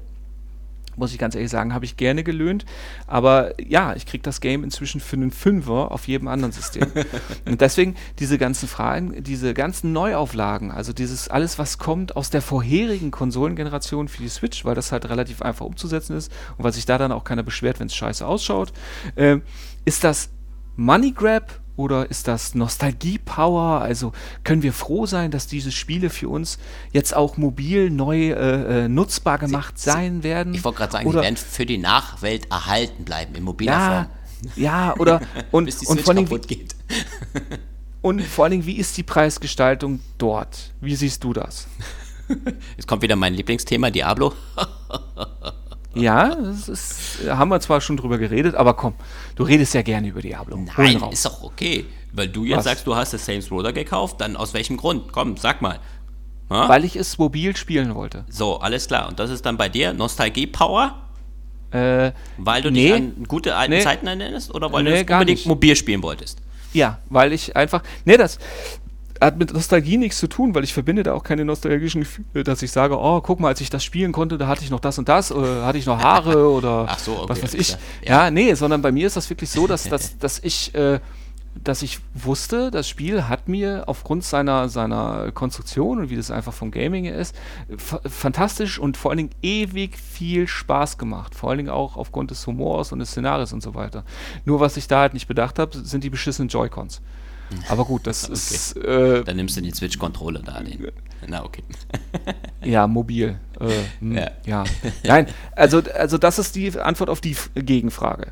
Muss 0.98 1.14
ich 1.14 1.20
ganz 1.20 1.36
ehrlich 1.36 1.50
sagen, 1.50 1.74
habe 1.74 1.86
ich 1.86 1.96
gerne 1.96 2.24
gelöhnt. 2.24 2.66
Aber 3.08 3.54
ja, 3.62 3.96
ich 3.96 4.06
kriege 4.06 4.24
das 4.24 4.42
Game 4.42 4.64
inzwischen 4.64 5.00
für 5.00 5.16
einen 5.16 5.32
Fünfer 5.32 5.92
auf 5.92 6.08
jedem 6.08 6.28
anderen 6.28 6.52
System. 6.52 6.86
und 7.48 7.62
deswegen 7.62 7.96
diese 8.20 8.38
ganzen 8.38 8.68
Fragen, 8.68 9.24
diese 9.24 9.54
ganzen 9.54 9.94
Neuauflagen, 9.94 10.70
also 10.70 10.92
dieses 10.92 11.30
alles, 11.30 11.58
was 11.58 11.78
kommt 11.78 12.18
aus 12.18 12.30
der 12.30 12.42
vorherigen 12.42 13.10
Konsolengeneration 13.10 14.10
für 14.10 14.22
die 14.22 14.30
Switch, 14.30 14.66
weil 14.66 14.76
das 14.76 14.92
halt 14.92 15.08
relativ 15.10 15.42
einfach 15.42 15.66
umzusetzen 15.66 16.18
ist 16.18 16.32
und 16.58 16.66
weil 16.66 16.74
sich 16.74 16.86
da 16.86 16.98
dann 16.98 17.14
auch 17.14 17.24
keiner 17.24 17.44
beschwert, 17.44 17.80
wenn 17.80 17.88
es 17.88 17.96
scheiße 17.96 18.26
ausschaut, 18.26 18.74
äh, 19.16 19.38
ist 19.86 20.04
das 20.04 20.30
Money 20.76 21.12
Grab 21.12 21.61
oder 21.82 22.10
ist 22.10 22.28
das 22.28 22.56
Nostalgie-Power? 22.56 23.82
Also 23.82 24.14
können 24.44 24.62
wir 24.62 24.74
froh 24.74 25.06
sein, 25.06 25.32
dass 25.32 25.48
diese 25.48 25.72
Spiele 25.72 26.10
für 26.10 26.30
uns 26.30 26.58
jetzt 26.94 27.16
auch 27.16 27.38
mobil 27.38 27.90
neu 27.90 28.30
äh, 28.30 28.86
äh 28.86 28.88
nutzbar 28.88 29.38
gemacht 29.38 29.78
sie, 29.78 29.90
sein 29.90 30.24
werden? 30.24 30.54
Ich 30.54 30.64
wollte 30.64 30.78
gerade 30.78 30.92
sagen, 30.94 31.08
oder, 31.08 31.20
die 31.20 31.26
werden 31.26 31.38
für 31.38 31.66
die 31.66 31.78
Nachwelt 31.78 32.50
erhalten 32.52 33.04
bleiben 33.04 33.36
in 33.36 33.44
mobiler 33.44 33.72
ja, 33.72 33.90
Form. 33.90 34.08
Ja, 34.56 34.96
oder 34.98 35.22
und, 35.52 35.66
Bis 35.66 35.80
die 35.80 35.88
und 35.88 36.02
vor 36.02 36.14
allem, 36.14 36.26
kaputt 36.26 36.48
geht. 36.48 36.76
und 38.02 38.22
vor 38.22 38.46
allen 38.46 38.52
Dingen, 38.52 38.66
wie 38.66 38.78
ist 38.78 38.96
die 38.98 39.04
Preisgestaltung 39.04 40.00
dort? 40.18 40.72
Wie 40.80 40.96
siehst 40.96 41.24
du 41.24 41.34
das? 41.34 41.68
Jetzt 42.78 42.88
kommt 42.88 43.02
wieder 43.02 43.16
mein 43.16 43.34
Lieblingsthema, 43.34 43.90
Diablo. 43.90 44.34
Ja, 45.94 46.36
das 46.36 46.70
ist, 46.70 47.20
haben 47.28 47.50
wir 47.50 47.60
zwar 47.60 47.82
schon 47.82 47.98
drüber 47.98 48.18
geredet, 48.18 48.56
aber 48.56 48.76
komm, 48.76 48.94
du 49.36 49.44
redest 49.44 49.74
ja 49.74 49.82
gerne 49.82 50.08
über 50.08 50.22
Diablo. 50.22 50.58
Nein, 50.78 51.02
ist 51.12 51.26
doch 51.26 51.44
okay. 51.44 51.86
Weil 52.14 52.28
du 52.28 52.46
jetzt 52.46 52.60
Was? 52.60 52.64
sagst, 52.66 52.88
du 52.88 52.96
hast 52.96 53.14
das 53.14 53.26
Saints 53.26 53.52
Row 53.52 53.64
gekauft, 53.74 54.20
dann 54.20 54.36
aus 54.36 54.54
welchem 54.54 54.78
Grund? 54.78 55.12
Komm, 55.12 55.38
sag 55.38 55.62
mal. 55.62 55.80
Ha? 56.50 56.68
Weil 56.68 56.84
ich 56.84 56.96
es 56.96 57.18
mobil 57.18 57.56
spielen 57.56 57.96
wollte. 57.96 58.26
So, 58.30 58.60
alles 58.60 58.88
klar. 58.88 59.08
Und 59.08 59.20
das 59.20 59.30
ist 59.30 59.46
dann 59.46 59.58
bei 59.58 59.70
dir 59.70 59.94
Nostalgie-Power? 59.94 60.96
Äh, 61.72 62.12
weil 62.38 62.62
du 62.62 62.70
nee, 62.70 62.88
dich 62.88 62.94
an 62.94 63.24
gute 63.28 63.56
alten 63.56 63.72
nee, 63.72 63.82
Zeiten 63.82 64.06
erinnerst 64.06 64.54
oder 64.54 64.74
weil 64.74 64.84
nee, 64.84 65.04
du 65.06 65.14
unbedingt 65.14 65.40
nicht. 65.40 65.48
mobil 65.48 65.76
spielen 65.78 66.04
wolltest? 66.04 66.40
Ja, 66.74 67.00
weil 67.10 67.32
ich 67.32 67.56
einfach. 67.56 67.82
Nee, 68.04 68.18
das, 68.18 68.40
hat 69.22 69.38
mit 69.38 69.54
Nostalgie 69.54 69.98
nichts 69.98 70.18
zu 70.18 70.28
tun, 70.28 70.56
weil 70.56 70.64
ich 70.64 70.74
verbinde 70.74 71.04
da 71.04 71.14
auch 71.14 71.24
keine 71.24 71.46
nostalgischen 71.46 72.02
Gefühle, 72.02 72.44
dass 72.44 72.62
ich 72.62 72.72
sage, 72.72 72.98
oh, 72.98 73.22
guck 73.22 73.40
mal, 73.40 73.50
als 73.50 73.62
ich 73.62 73.70
das 73.70 73.84
spielen 73.84 74.12
konnte, 74.12 74.38
da 74.38 74.48
hatte 74.48 74.64
ich 74.64 74.72
noch 74.72 74.80
das 74.80 74.98
und 74.98 75.08
das, 75.08 75.32
oder 75.32 75.66
hatte 75.66 75.78
ich 75.78 75.86
noch 75.86 76.02
Haare 76.02 76.50
oder 76.52 76.88
so, 76.98 77.14
okay, 77.14 77.30
was 77.30 77.44
weiß 77.44 77.54
ich. 77.54 77.78
Ja. 78.04 78.26
ja. 78.26 78.32
nee, 78.32 78.54
sondern 78.56 78.82
bei 78.82 78.92
mir 78.92 79.08
ist 79.08 79.16
das 79.16 79.30
wirklich 79.30 79.50
so, 79.50 79.68
dass, 79.68 79.84
dass, 79.84 80.18
dass 80.20 80.40
ich 80.40 80.74
äh, 80.74 81.00
dass 81.64 81.82
ich 81.82 82.00
wusste, 82.14 82.72
das 82.72 82.88
Spiel 82.88 83.28
hat 83.28 83.48
mir 83.50 83.84
aufgrund 83.88 84.24
seiner, 84.24 84.70
seiner 84.70 85.32
Konstruktion 85.34 86.00
und 86.00 86.10
wie 86.10 86.16
das 86.16 86.32
einfach 86.32 86.54
vom 86.54 86.72
Gaming 86.72 87.06
ist, 87.06 87.36
fantastisch 87.78 88.80
und 88.80 88.96
vor 88.96 89.12
allen 89.12 89.18
Dingen 89.18 89.36
ewig 89.42 89.98
viel 89.98 90.48
Spaß 90.48 90.98
gemacht. 90.98 91.36
Vor 91.36 91.50
allen 91.50 91.58
Dingen 91.58 91.70
auch 91.70 91.98
aufgrund 91.98 92.32
des 92.32 92.48
Humors 92.48 92.92
und 92.94 93.00
des 93.00 93.12
Szenarios 93.12 93.52
und 93.54 93.62
so 93.62 93.76
weiter. 93.76 94.06
Nur 94.46 94.60
was 94.60 94.78
ich 94.78 94.88
da 94.88 95.02
halt 95.02 95.14
nicht 95.14 95.28
bedacht 95.28 95.60
habe, 95.60 95.78
sind 95.78 96.04
die 96.04 96.10
beschissenen 96.10 96.48
Joy-Cons. 96.48 97.02
Aber 97.70 97.86
gut, 97.86 98.08
das 98.08 98.24
okay. 98.26 98.34
ist. 98.34 98.78
Äh, 98.78 99.24
Dann 99.24 99.36
nimmst 99.36 99.58
du 99.58 99.62
den 99.62 99.74
Switch-Controller 99.74 100.42
da. 100.42 100.60
Den. 100.62 100.88
Na, 101.28 101.44
okay. 101.44 101.64
ja, 102.64 102.88
mobil. 102.88 103.40
Äh, 103.60 104.16
ja. 104.16 104.32
ja. 104.46 104.64
Nein, 105.04 105.28
also, 105.56 105.82
also 105.96 106.18
das 106.18 106.40
ist 106.40 106.56
die 106.56 106.80
Antwort 106.80 107.10
auf 107.10 107.22
die 107.22 107.36
Gegenfrage. 107.56 108.32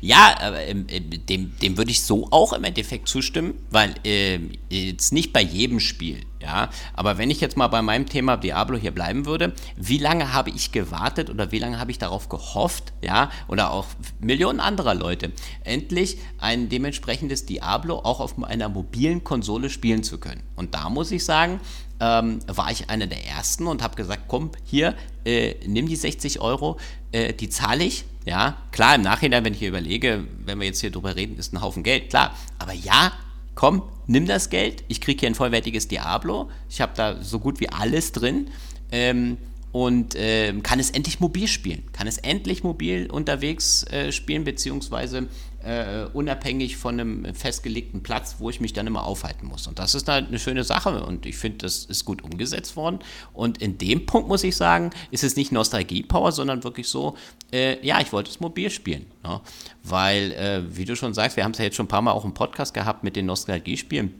Ja, 0.00 0.36
aber 0.40 0.60
ähm, 0.62 0.86
äh, 0.88 1.00
dem, 1.00 1.56
dem 1.58 1.76
würde 1.76 1.90
ich 1.90 2.02
so 2.02 2.28
auch 2.30 2.52
im 2.52 2.64
Endeffekt 2.64 3.08
zustimmen, 3.08 3.54
weil 3.70 3.94
äh, 4.04 4.38
jetzt 4.68 5.12
nicht 5.12 5.32
bei 5.32 5.42
jedem 5.42 5.80
Spiel, 5.80 6.20
ja. 6.40 6.70
Aber 6.94 7.18
wenn 7.18 7.30
ich 7.30 7.40
jetzt 7.40 7.56
mal 7.56 7.68
bei 7.68 7.82
meinem 7.82 8.06
Thema 8.06 8.36
Diablo 8.36 8.76
hier 8.76 8.92
bleiben 8.92 9.26
würde, 9.26 9.52
wie 9.76 9.98
lange 9.98 10.32
habe 10.32 10.50
ich 10.50 10.72
gewartet 10.72 11.30
oder 11.30 11.52
wie 11.52 11.58
lange 11.58 11.78
habe 11.78 11.90
ich 11.90 11.98
darauf 11.98 12.28
gehofft, 12.28 12.92
ja, 13.02 13.30
oder 13.48 13.72
auch 13.72 13.86
Millionen 14.20 14.60
anderer 14.60 14.94
Leute, 14.94 15.32
endlich 15.64 16.18
ein 16.38 16.68
dementsprechendes 16.68 17.46
Diablo 17.46 17.98
auch 17.98 18.20
auf 18.20 18.42
einer 18.42 18.68
mobilen 18.68 19.24
Konsole 19.24 19.70
spielen 19.70 20.02
zu 20.02 20.18
können. 20.18 20.42
Und 20.56 20.74
da 20.74 20.88
muss 20.88 21.10
ich 21.10 21.24
sagen, 21.24 21.60
ähm, 22.00 22.40
war 22.46 22.70
ich 22.70 22.90
einer 22.90 23.06
der 23.06 23.26
ersten 23.26 23.66
und 23.66 23.82
habe 23.82 23.96
gesagt, 23.96 24.24
komm, 24.28 24.50
hier, 24.64 24.94
äh, 25.24 25.54
nimm 25.66 25.88
die 25.88 25.96
60 25.96 26.40
Euro, 26.40 26.78
äh, 27.12 27.32
die 27.32 27.48
zahle 27.48 27.84
ich. 27.84 28.04
Ja, 28.28 28.58
klar, 28.72 28.96
im 28.96 29.00
Nachhinein, 29.00 29.42
wenn 29.42 29.54
ich 29.54 29.60
hier 29.60 29.70
überlege, 29.70 30.22
wenn 30.44 30.60
wir 30.60 30.66
jetzt 30.66 30.82
hier 30.82 30.90
drüber 30.90 31.16
reden, 31.16 31.38
ist 31.38 31.54
ein 31.54 31.62
Haufen 31.62 31.82
Geld, 31.82 32.10
klar. 32.10 32.36
Aber 32.58 32.74
ja, 32.74 33.12
komm, 33.54 33.84
nimm 34.06 34.26
das 34.26 34.50
Geld, 34.50 34.84
ich 34.88 35.00
kriege 35.00 35.20
hier 35.20 35.30
ein 35.30 35.34
vollwertiges 35.34 35.88
Diablo, 35.88 36.50
ich 36.68 36.82
habe 36.82 36.92
da 36.94 37.22
so 37.22 37.38
gut 37.38 37.58
wie 37.58 37.70
alles 37.70 38.12
drin. 38.12 38.50
Ähm, 38.92 39.38
und 39.72 40.14
äh, 40.14 40.52
kann 40.62 40.78
es 40.78 40.90
endlich 40.90 41.20
mobil 41.20 41.48
spielen, 41.48 41.84
kann 41.92 42.06
es 42.06 42.18
endlich 42.18 42.62
mobil 42.64 43.10
unterwegs 43.10 43.84
äh, 43.84 44.12
spielen, 44.12 44.44
beziehungsweise 44.44 45.28
äh, 45.68 46.06
unabhängig 46.12 46.78
von 46.78 46.98
einem 46.98 47.34
festgelegten 47.34 48.02
Platz, 48.02 48.36
wo 48.38 48.48
ich 48.48 48.60
mich 48.60 48.72
dann 48.72 48.86
immer 48.86 49.04
aufhalten 49.04 49.46
muss. 49.46 49.66
Und 49.66 49.78
das 49.78 49.94
ist 49.94 50.08
halt 50.08 50.28
eine 50.28 50.38
schöne 50.38 50.64
Sache 50.64 51.04
und 51.04 51.26
ich 51.26 51.36
finde, 51.36 51.58
das 51.58 51.84
ist 51.84 52.06
gut 52.06 52.22
umgesetzt 52.22 52.74
worden. 52.74 53.00
Und 53.34 53.58
in 53.58 53.76
dem 53.76 54.06
Punkt 54.06 54.28
muss 54.28 54.44
ich 54.44 54.56
sagen, 54.56 54.90
ist 55.10 55.24
es 55.24 55.36
nicht 55.36 55.52
Nostalgie-Power, 55.52 56.32
sondern 56.32 56.64
wirklich 56.64 56.88
so, 56.88 57.16
äh, 57.52 57.84
ja, 57.86 58.00
ich 58.00 58.12
wollte 58.12 58.30
es 58.30 58.40
mobil 58.40 58.70
spielen. 58.70 59.06
Ne? 59.22 59.40
Weil, 59.82 60.32
äh, 60.32 60.76
wie 60.76 60.86
du 60.86 60.96
schon 60.96 61.12
sagst, 61.12 61.36
wir 61.36 61.44
haben 61.44 61.52
es 61.52 61.58
ja 61.58 61.66
jetzt 61.66 61.76
schon 61.76 61.84
ein 61.84 61.90
paar 61.90 62.02
Mal 62.02 62.12
auch 62.12 62.24
im 62.24 62.32
Podcast 62.32 62.72
gehabt 62.72 63.04
mit 63.04 63.16
den 63.16 63.26
Nostalgie-Spielen 63.26 64.14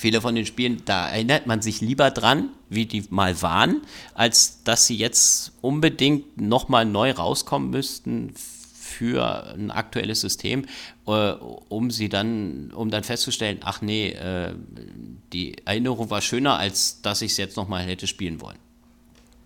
Viele 0.00 0.22
von 0.22 0.34
den 0.34 0.46
Spielen, 0.46 0.80
da 0.86 1.10
erinnert 1.10 1.46
man 1.46 1.60
sich 1.60 1.82
lieber 1.82 2.10
dran, 2.10 2.48
wie 2.70 2.86
die 2.86 3.04
mal 3.10 3.42
waren, 3.42 3.82
als 4.14 4.62
dass 4.64 4.86
sie 4.86 4.96
jetzt 4.96 5.52
unbedingt 5.60 6.40
nochmal 6.40 6.86
neu 6.86 7.10
rauskommen 7.10 7.68
müssten 7.68 8.32
für 8.90 9.54
ein 9.54 9.70
aktuelles 9.70 10.20
System, 10.20 10.66
äh, 11.06 11.32
um 11.32 11.90
sie 11.90 12.08
dann, 12.08 12.72
um 12.74 12.90
dann 12.90 13.04
festzustellen, 13.04 13.58
ach 13.62 13.80
nee, 13.80 14.10
äh, 14.10 14.54
die 15.32 15.56
Erinnerung 15.64 16.10
war 16.10 16.20
schöner, 16.20 16.58
als 16.58 17.00
dass 17.02 17.22
ich 17.22 17.32
es 17.32 17.36
jetzt 17.38 17.56
nochmal 17.56 17.84
hätte 17.84 18.06
spielen 18.06 18.40
wollen. 18.40 18.58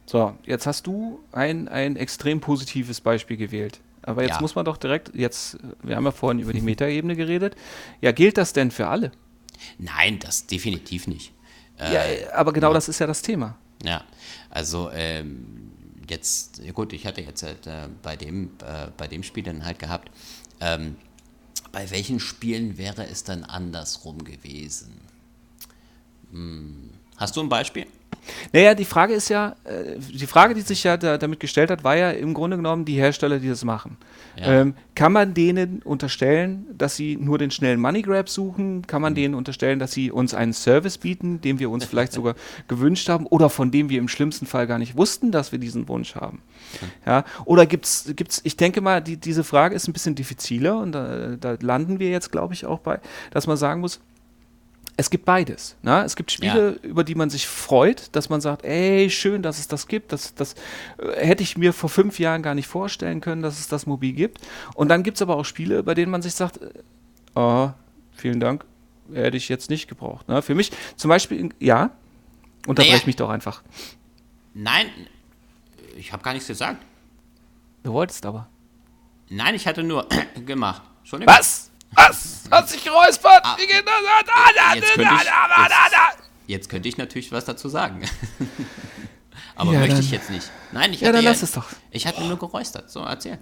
So, 0.07 0.37
jetzt 0.45 0.67
hast 0.67 0.87
du 0.87 1.21
ein, 1.33 1.69
ein 1.69 1.97
extrem 1.97 2.41
positives 2.41 3.01
Beispiel 3.01 3.37
gewählt. 3.37 3.81
Aber 4.03 4.23
jetzt 4.23 4.35
ja. 4.35 4.41
muss 4.41 4.55
man 4.55 4.65
doch 4.65 4.77
direkt, 4.77 5.15
jetzt, 5.15 5.59
wir 5.83 5.97
haben 5.97 6.05
ja 6.05 6.11
vorhin 6.11 6.41
über 6.41 6.53
die 6.53 6.61
Metaebene 6.63 7.17
geredet. 7.17 7.57
Ja, 8.01 8.13
gilt 8.13 8.37
das 8.37 8.53
denn 8.53 8.71
für 8.71 8.89
alle? 8.89 9.13
Nein, 9.79 10.19
das 10.19 10.47
definitiv 10.47 11.07
nicht. 11.07 11.33
Ja, 11.79 12.05
äh, 12.05 12.27
aber 12.33 12.53
genau 12.53 12.69
ja. 12.69 12.75
das 12.75 12.89
ist 12.89 12.99
ja 12.99 13.07
das 13.07 13.23
Thema. 13.23 13.57
Ja, 13.83 14.05
also 14.51 14.91
ähm, 14.93 15.64
jetzt, 16.09 16.61
gut, 16.75 16.93
ich 16.93 17.07
hatte 17.07 17.21
jetzt 17.21 17.43
halt, 17.43 17.67
äh, 17.67 17.89
bei, 18.03 18.17
dem, 18.17 18.51
äh, 18.65 18.89
bei 18.97 19.07
dem 19.07 19.23
Spiel 19.23 19.43
dann 19.43 19.65
halt 19.65 19.79
gehabt, 19.79 20.11
ähm, 20.61 20.97
bei 21.73 21.91
welchen 21.91 22.21
Spielen 22.21 22.79
wäre 22.79 23.07
es 23.07 23.25
dann 23.25 23.45
andersrum 23.45 24.23
gewesen? 24.25 25.01
Hm. 26.31 26.91
Hast 27.17 27.37
du 27.37 27.41
ein 27.41 27.49
Beispiel? 27.49 27.87
Naja, 28.53 28.75
die 28.75 28.85
Frage 28.85 29.15
ist 29.15 29.29
ja, 29.29 29.57
äh, 29.65 29.99
die 29.99 30.27
Frage, 30.27 30.55
die 30.55 30.61
sich 30.61 30.85
ja 30.85 30.97
da, 30.97 31.19
damit 31.19 31.41
gestellt 31.41 31.71
hat, 31.71 31.85
war 31.85 31.97
ja 31.97 32.11
im 32.11 32.35
Grunde 32.35 32.57
genommen 32.57 32.85
die 32.85 32.95
Hersteller, 32.95 33.39
die 33.39 33.49
das 33.49 33.65
machen. 33.65 33.97
Ja. 34.37 34.61
Ähm, 34.61 34.75
kann 34.95 35.13
man 35.13 35.35
denen 35.35 35.83
unterstellen, 35.83 36.67
dass 36.77 36.97
sie 36.97 37.17
nur 37.17 37.39
den 37.39 37.51
schnellen 37.51 37.81
Money 37.81 38.03
Grab 38.03 38.29
suchen? 38.29 38.87
Kann 38.87 39.03
man 39.03 39.13
mhm. 39.13 39.17
denen 39.17 39.35
unterstellen, 39.35 39.79
dass 39.79 39.93
sie 39.93 40.11
uns 40.11 40.35
einen 40.35 40.53
Service 40.53 40.99
bieten, 40.99 41.41
den 41.41 41.59
wir 41.59 41.71
uns 41.71 41.85
vielleicht 41.85 42.13
sogar 42.13 42.35
gewünscht 42.69 43.09
haben 43.09 43.27
oder 43.27 43.51
von 43.51 43.71
dem 43.71 43.89
wir 43.89 43.99
im 43.99 44.09
schlimmsten 44.09 44.47
Fall 44.47 44.67
gar 44.67 44.79
nicht 44.79 44.97
wussten, 44.97 45.31
dass 45.33 45.53
wir 45.53 45.59
diesen 45.59 45.89
Wunsch 45.89 46.15
haben? 46.15 46.43
Ja, 47.07 47.25
oder 47.45 47.67
gibt 47.67 47.87
es, 47.87 48.13
gibt's, 48.17 48.41
ich 48.45 48.57
denke 48.57 48.81
mal, 48.81 49.01
die, 49.03 49.17
diese 49.17 49.45
Frage 49.45 49.75
ist 49.75 49.89
ein 49.89 49.93
bisschen 49.93 50.15
diffiziler 50.15 50.79
und 50.79 50.93
da, 50.93 51.37
da 51.37 51.57
landen 51.61 51.99
wir 51.99 52.11
jetzt, 52.11 52.33
glaube 52.33 52.55
ich, 52.55 52.67
auch 52.67 52.81
bei, 52.81 53.01
dass 53.31 53.47
man 53.47 53.57
sagen 53.57 53.81
muss, 53.81 54.01
es 54.97 55.11
gibt 55.11 55.25
beides. 55.25 55.77
Ne? 55.83 56.05
Es 56.05 56.15
gibt 56.15 56.31
Spiele, 56.31 56.79
ja. 56.83 56.89
über 56.89 57.03
die 57.03 57.15
man 57.15 57.29
sich 57.31 57.47
freut, 57.49 58.15
dass 58.15 58.29
man 58.29 58.41
sagt, 58.41 58.65
ey, 58.65 59.11
schön, 59.11 59.43
dass 59.43 59.59
es 59.59 59.67
das 59.67 59.89
gibt. 59.89 60.13
Das, 60.13 60.35
das 60.35 60.55
äh, 60.99 61.27
hätte 61.27 61.43
ich 61.43 61.59
mir 61.59 61.73
vor 61.73 61.91
fünf 61.91 62.19
Jahren 62.21 62.43
gar 62.43 62.55
nicht 62.55 62.69
vorstellen 62.69 63.21
können, 63.21 63.43
dass 63.43 63.59
es 63.59 63.69
das 63.69 63.87
mobil 63.87 64.13
gibt. 64.13 64.41
Und 64.75 64.89
dann 64.89 65.03
gibt 65.03 65.17
es 65.17 65.23
aber 65.23 65.37
auch 65.37 65.45
Spiele, 65.45 65.83
bei 65.83 65.95
denen 65.95 66.13
man 66.13 66.23
sich 66.23 66.35
sagt, 66.35 66.63
äh, 66.63 66.71
oh, 67.35 67.71
vielen 68.13 68.39
Dank, 68.39 68.65
hätte 69.13 69.37
ich 69.37 69.49
jetzt 69.49 69.69
nicht 69.69 69.89
gebraucht. 69.89 70.29
Ne? 70.29 70.43
Für 70.43 70.55
mich 70.55 70.71
zum 70.97 71.09
Beispiel, 71.09 71.51
ja, 71.59 71.91
unterbreche 72.67 72.97
naja. 72.97 73.07
mich 73.07 73.17
doch 73.17 73.31
einfach. 73.31 73.63
Nein, 74.55 74.87
ich 75.97 76.13
habe 76.13 76.23
gar 76.23 76.33
nichts 76.33 76.47
gesagt. 76.47 76.83
Du 77.83 77.93
wolltest 77.93 78.25
aber. 78.25 78.49
Nein, 79.29 79.57
ich 79.57 79.67
hatte 79.67 79.83
nur 79.83 80.09
gemacht. 80.47 80.83
Was? 81.27 81.71
Was? 81.95 82.45
Hat 82.51 82.69
sich 82.69 82.85
geräuspert? 82.85 83.41
Ah, 83.43 83.57
Wie 83.59 83.67
geht 83.67 83.85
das? 83.85 83.95
Ah, 84.29 84.75
jetzt, 84.75 84.95
könnte 84.95 85.15
ich, 85.15 85.25
jetzt, 85.25 86.29
jetzt 86.47 86.69
könnte 86.69 86.89
ich 86.89 86.97
natürlich 86.97 87.33
was 87.33 87.45
dazu 87.45 87.69
sagen. 87.69 88.03
Aber 89.57 89.73
ja, 89.73 89.81
möchte 89.81 90.01
ich 90.01 90.11
jetzt 90.11 90.31
nicht. 90.31 90.51
Nein, 90.73 90.93
ich 90.93 91.01
ja, 91.01 91.13
dann 91.13 91.23
ja, 91.23 91.31
lass 91.31 91.43
es 91.43 91.53
doch. 91.53 91.67
Ich 91.91 92.07
hatte 92.07 92.23
nur 92.23 92.39
geräustert. 92.39 92.91
So, 92.91 93.01
erzähl. 93.01 93.39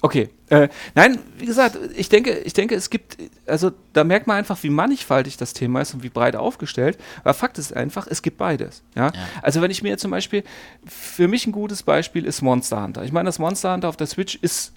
Okay. 0.00 0.30
Äh, 0.48 0.68
nein, 0.94 1.18
wie 1.36 1.46
gesagt, 1.46 1.76
ich 1.96 2.08
denke, 2.08 2.38
ich 2.38 2.52
denke, 2.52 2.74
es 2.76 2.88
gibt, 2.88 3.16
also 3.46 3.72
da 3.92 4.04
merkt 4.04 4.28
man 4.28 4.36
einfach, 4.36 4.62
wie 4.62 4.70
mannigfaltig 4.70 5.36
das 5.36 5.52
Thema 5.52 5.80
ist 5.80 5.92
und 5.92 6.04
wie 6.04 6.08
breit 6.08 6.36
aufgestellt. 6.36 6.98
Aber 7.24 7.34
Fakt 7.34 7.58
ist 7.58 7.74
einfach, 7.74 8.06
es 8.08 8.22
gibt 8.22 8.38
beides. 8.38 8.82
Ja? 8.94 9.06
ja. 9.06 9.12
Also 9.42 9.60
wenn 9.60 9.72
ich 9.72 9.82
mir 9.82 9.98
zum 9.98 10.12
Beispiel, 10.12 10.44
für 10.86 11.26
mich 11.26 11.46
ein 11.46 11.52
gutes 11.52 11.82
Beispiel 11.82 12.24
ist 12.24 12.42
Monster 12.42 12.82
Hunter. 12.82 13.02
Ich 13.02 13.12
meine, 13.12 13.26
das 13.26 13.40
Monster 13.40 13.72
Hunter 13.72 13.88
auf 13.88 13.96
der 13.96 14.06
Switch 14.06 14.36
ist 14.36 14.72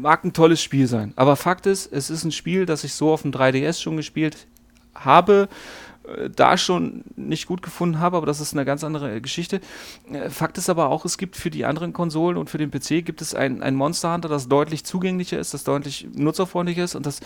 mag 0.00 0.24
ein 0.24 0.32
tolles 0.32 0.62
Spiel 0.62 0.86
sein. 0.86 1.12
Aber 1.16 1.36
Fakt 1.36 1.66
ist, 1.66 1.92
es 1.92 2.10
ist 2.10 2.24
ein 2.24 2.32
Spiel, 2.32 2.66
das 2.66 2.84
ich 2.84 2.94
so 2.94 3.12
auf 3.12 3.22
dem 3.22 3.32
3DS 3.32 3.80
schon 3.80 3.96
gespielt 3.96 4.46
habe, 4.94 5.48
äh, 6.06 6.30
da 6.30 6.56
schon 6.56 7.04
nicht 7.16 7.46
gut 7.46 7.62
gefunden 7.62 7.98
habe, 7.98 8.16
aber 8.16 8.26
das 8.26 8.40
ist 8.40 8.52
eine 8.52 8.64
ganz 8.64 8.84
andere 8.84 9.20
Geschichte. 9.20 9.60
Äh, 10.12 10.30
Fakt 10.30 10.58
ist 10.58 10.68
aber 10.68 10.88
auch, 10.90 11.04
es 11.04 11.18
gibt 11.18 11.36
für 11.36 11.50
die 11.50 11.64
anderen 11.64 11.92
Konsolen 11.92 12.36
und 12.36 12.50
für 12.50 12.58
den 12.58 12.70
PC 12.70 13.04
gibt 13.04 13.20
es 13.22 13.34
ein, 13.34 13.62
ein 13.62 13.74
Monster 13.74 14.12
Hunter, 14.12 14.28
das 14.28 14.48
deutlich 14.48 14.84
zugänglicher 14.84 15.38
ist, 15.38 15.54
das 15.54 15.64
deutlich 15.64 16.06
nutzerfreundlicher 16.14 16.84
ist 16.84 16.94
und 16.94 17.06
das 17.06 17.20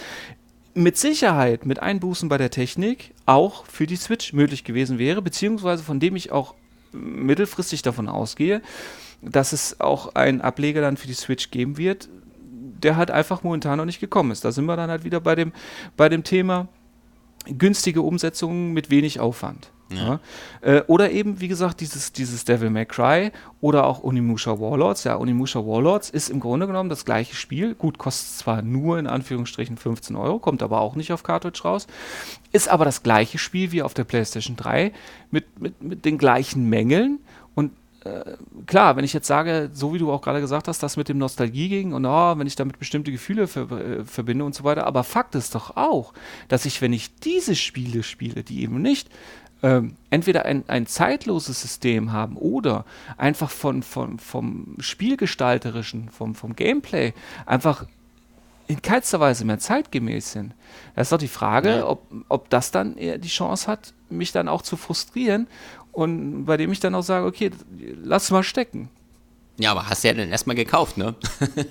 mit 0.74 0.96
Sicherheit 0.96 1.66
mit 1.66 1.80
Einbußen 1.80 2.28
bei 2.28 2.38
der 2.38 2.50
Technik 2.50 3.12
auch 3.26 3.66
für 3.66 3.86
die 3.86 3.96
Switch 3.96 4.32
möglich 4.32 4.62
gewesen 4.62 4.98
wäre, 4.98 5.22
beziehungsweise 5.22 5.82
von 5.82 5.98
dem 5.98 6.14
ich 6.14 6.30
auch 6.30 6.54
mittelfristig 6.92 7.82
davon 7.82 8.08
ausgehe, 8.08 8.62
dass 9.20 9.52
es 9.52 9.80
auch 9.80 10.14
einen 10.14 10.40
Ableger 10.40 10.80
dann 10.80 10.96
für 10.96 11.08
die 11.08 11.14
Switch 11.14 11.50
geben 11.50 11.76
wird, 11.76 12.08
der 12.82 12.96
halt 12.96 13.10
einfach 13.10 13.42
momentan 13.42 13.78
noch 13.78 13.84
nicht 13.84 14.00
gekommen 14.00 14.30
ist. 14.30 14.44
Da 14.44 14.52
sind 14.52 14.66
wir 14.66 14.76
dann 14.76 14.90
halt 14.90 15.04
wieder 15.04 15.20
bei 15.20 15.34
dem, 15.34 15.52
bei 15.96 16.08
dem 16.08 16.24
Thema 16.24 16.68
günstige 17.46 18.02
Umsetzungen 18.02 18.72
mit 18.72 18.90
wenig 18.90 19.20
Aufwand. 19.20 19.70
Ja. 19.90 19.96
Ja. 19.96 20.20
Äh, 20.60 20.82
oder 20.86 21.10
eben, 21.10 21.40
wie 21.40 21.48
gesagt, 21.48 21.80
dieses, 21.80 22.12
dieses 22.12 22.44
Devil 22.44 22.70
May 22.70 22.84
Cry 22.84 23.30
oder 23.60 23.86
auch 23.86 24.02
Onimusha 24.02 24.60
Warlords. 24.60 25.04
Ja, 25.04 25.16
Onimusha 25.16 25.60
Warlords 25.60 26.10
ist 26.10 26.28
im 26.28 26.40
Grunde 26.40 26.66
genommen 26.66 26.90
das 26.90 27.04
gleiche 27.04 27.34
Spiel. 27.34 27.74
Gut, 27.74 27.96
kostet 27.96 28.38
zwar 28.38 28.62
nur 28.62 28.98
in 28.98 29.06
Anführungsstrichen 29.06 29.76
15 29.76 30.16
Euro, 30.16 30.38
kommt 30.38 30.62
aber 30.62 30.80
auch 30.80 30.94
nicht 30.94 31.12
auf 31.12 31.22
Cartridge 31.22 31.62
raus. 31.64 31.86
Ist 32.52 32.68
aber 32.68 32.84
das 32.84 33.02
gleiche 33.02 33.38
Spiel 33.38 33.72
wie 33.72 33.82
auf 33.82 33.94
der 33.94 34.04
PlayStation 34.04 34.56
3 34.56 34.92
mit, 35.30 35.58
mit, 35.58 35.82
mit 35.82 36.04
den 36.04 36.18
gleichen 36.18 36.68
Mängeln 36.68 37.20
klar, 38.66 38.96
wenn 38.96 39.04
ich 39.04 39.12
jetzt 39.12 39.26
sage, 39.26 39.70
so 39.72 39.94
wie 39.94 39.98
du 39.98 40.12
auch 40.12 40.22
gerade 40.22 40.40
gesagt 40.40 40.68
hast, 40.68 40.82
das 40.82 40.96
mit 40.96 41.08
dem 41.08 41.18
Nostalgie 41.18 41.68
ging 41.68 41.92
und 41.92 42.04
oh, 42.04 42.38
wenn 42.38 42.46
ich 42.46 42.56
damit 42.56 42.78
bestimmte 42.78 43.12
Gefühle 43.12 43.46
ver 43.46 43.70
äh, 43.70 44.04
verbinde 44.04 44.44
und 44.44 44.54
so 44.54 44.64
weiter, 44.64 44.86
aber 44.86 45.04
Fakt 45.04 45.34
ist 45.34 45.54
doch 45.54 45.76
auch, 45.76 46.12
dass 46.48 46.64
ich, 46.64 46.80
wenn 46.82 46.92
ich 46.92 47.14
diese 47.16 47.54
Spiele 47.54 48.02
spiele, 48.02 48.42
die 48.44 48.62
eben 48.62 48.80
nicht 48.82 49.08
ähm, 49.62 49.96
entweder 50.10 50.44
ein, 50.44 50.64
ein 50.68 50.86
zeitloses 50.86 51.60
System 51.60 52.12
haben 52.12 52.36
oder 52.36 52.84
einfach 53.16 53.50
von, 53.50 53.82
von, 53.82 54.18
vom 54.18 54.76
Spielgestalterischen, 54.78 56.10
vom, 56.10 56.34
vom 56.34 56.54
Gameplay 56.54 57.12
einfach 57.44 57.86
in 58.68 58.82
keinster 58.82 59.18
Weise 59.18 59.44
mehr 59.44 59.58
zeitgemäß 59.58 60.32
sind. 60.32 60.54
Da 60.94 61.00
ist 61.02 61.10
doch 61.10 61.18
die 61.18 61.26
Frage, 61.26 61.78
ja. 61.78 61.86
ob, 61.86 62.06
ob 62.28 62.50
das 62.50 62.70
dann 62.70 62.96
eher 62.96 63.18
die 63.18 63.28
Chance 63.28 63.66
hat, 63.66 63.94
mich 64.10 64.30
dann 64.30 64.46
auch 64.46 64.62
zu 64.62 64.76
frustrieren 64.76 65.48
und 65.98 66.44
bei 66.44 66.56
dem 66.56 66.70
ich 66.70 66.78
dann 66.78 66.94
auch 66.94 67.02
sage, 67.02 67.26
okay, 67.26 67.50
lass 68.04 68.30
mal 68.30 68.44
stecken. 68.44 68.88
Ja, 69.60 69.72
aber 69.72 69.88
hast 69.88 70.04
du 70.04 70.08
ja 70.08 70.14
dann 70.14 70.30
erstmal 70.30 70.54
gekauft, 70.54 70.96
ne? 70.98 71.16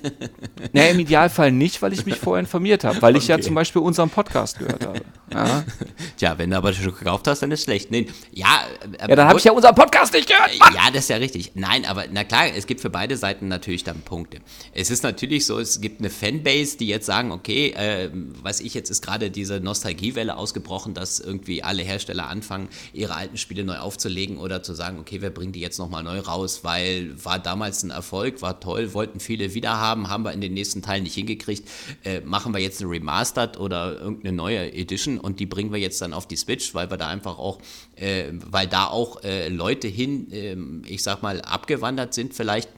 naja, 0.73 0.91
im 0.91 0.99
Idealfall 0.99 1.53
nicht, 1.53 1.81
weil 1.81 1.93
ich 1.93 2.05
mich 2.05 2.15
vorher 2.15 2.41
informiert 2.41 2.83
habe, 2.83 3.01
weil 3.01 3.15
okay. 3.15 3.23
ich 3.23 3.27
ja 3.29 3.39
zum 3.39 3.55
Beispiel 3.55 3.81
unseren 3.81 4.09
Podcast 4.09 4.59
gehört 4.59 4.85
habe. 4.85 5.01
Ja. 5.31 5.63
Tja, 6.17 6.37
wenn 6.37 6.49
du 6.49 6.57
aber 6.57 6.73
schon 6.73 6.93
gekauft 6.93 7.27
hast, 7.27 7.41
dann 7.41 7.51
ist 7.51 7.63
schlecht. 7.63 7.89
Nee, 7.89 8.07
ja, 8.33 8.63
ja, 8.99 9.07
dann 9.07 9.27
habe 9.29 9.39
ich 9.39 9.45
ja 9.45 9.53
unseren 9.53 9.73
Podcast 9.73 10.13
nicht 10.13 10.27
gehört. 10.27 10.57
Mann. 10.59 10.73
Ja, 10.75 10.91
das 10.91 11.03
ist 11.03 11.09
ja 11.09 11.15
richtig. 11.15 11.51
Nein, 11.55 11.85
aber 11.85 12.05
na 12.11 12.25
klar, 12.25 12.47
es 12.53 12.67
gibt 12.67 12.81
für 12.81 12.89
beide 12.89 13.15
Seiten 13.15 13.47
natürlich 13.47 13.85
dann 13.85 14.01
Punkte. 14.01 14.39
Es 14.73 14.91
ist 14.91 15.03
natürlich 15.03 15.45
so, 15.45 15.57
es 15.57 15.79
gibt 15.79 16.01
eine 16.01 16.09
Fanbase, 16.09 16.77
die 16.77 16.87
jetzt 16.87 17.05
sagen, 17.05 17.31
okay, 17.31 17.69
äh, 17.69 18.09
was 18.41 18.59
ich 18.59 18.73
jetzt 18.73 18.89
ist 18.89 19.01
gerade 19.01 19.31
diese 19.31 19.61
Nostalgiewelle 19.61 20.35
ausgebrochen, 20.35 20.93
dass 20.93 21.21
irgendwie 21.21 21.63
alle 21.63 21.83
Hersteller 21.83 22.27
anfangen, 22.27 22.67
ihre 22.91 23.15
alten 23.15 23.37
Spiele 23.37 23.63
neu 23.63 23.77
aufzulegen 23.77 24.37
oder 24.37 24.61
zu 24.61 24.73
sagen, 24.73 24.99
okay, 24.99 25.21
wir 25.21 25.29
bringen 25.29 25.53
die 25.53 25.61
jetzt 25.61 25.79
nochmal 25.79 26.03
neu 26.03 26.19
raus, 26.19 26.61
weil 26.63 27.13
war 27.23 27.39
damals 27.39 27.76
ein 27.83 27.89
Erfolg, 27.89 28.41
war 28.41 28.59
toll, 28.59 28.93
wollten 28.93 29.19
viele 29.19 29.53
wieder 29.53 29.77
haben, 29.77 30.09
haben 30.09 30.23
wir 30.23 30.31
in 30.31 30.41
den 30.41 30.53
nächsten 30.53 30.81
Teilen 30.81 31.03
nicht 31.03 31.15
hingekriegt. 31.15 31.67
Äh, 32.03 32.21
machen 32.21 32.53
wir 32.53 32.61
jetzt 32.61 32.81
eine 32.81 32.89
Remastered 32.89 33.59
oder 33.59 33.99
irgendeine 33.99 34.35
neue 34.35 34.73
Edition 34.73 35.19
und 35.19 35.39
die 35.39 35.45
bringen 35.45 35.71
wir 35.71 35.79
jetzt 35.79 36.01
dann 36.01 36.13
auf 36.13 36.27
die 36.27 36.37
Switch, 36.37 36.73
weil 36.73 36.89
wir 36.89 36.97
da 36.97 37.07
einfach 37.07 37.37
auch, 37.37 37.59
äh, 37.95 38.25
weil 38.31 38.67
da 38.67 38.87
auch 38.87 39.23
äh, 39.23 39.49
Leute 39.49 39.87
hin, 39.87 40.27
ähm, 40.31 40.81
ich 40.87 41.03
sag 41.03 41.21
mal, 41.21 41.41
abgewandert 41.41 42.13
sind 42.13 42.33
vielleicht 42.33 42.69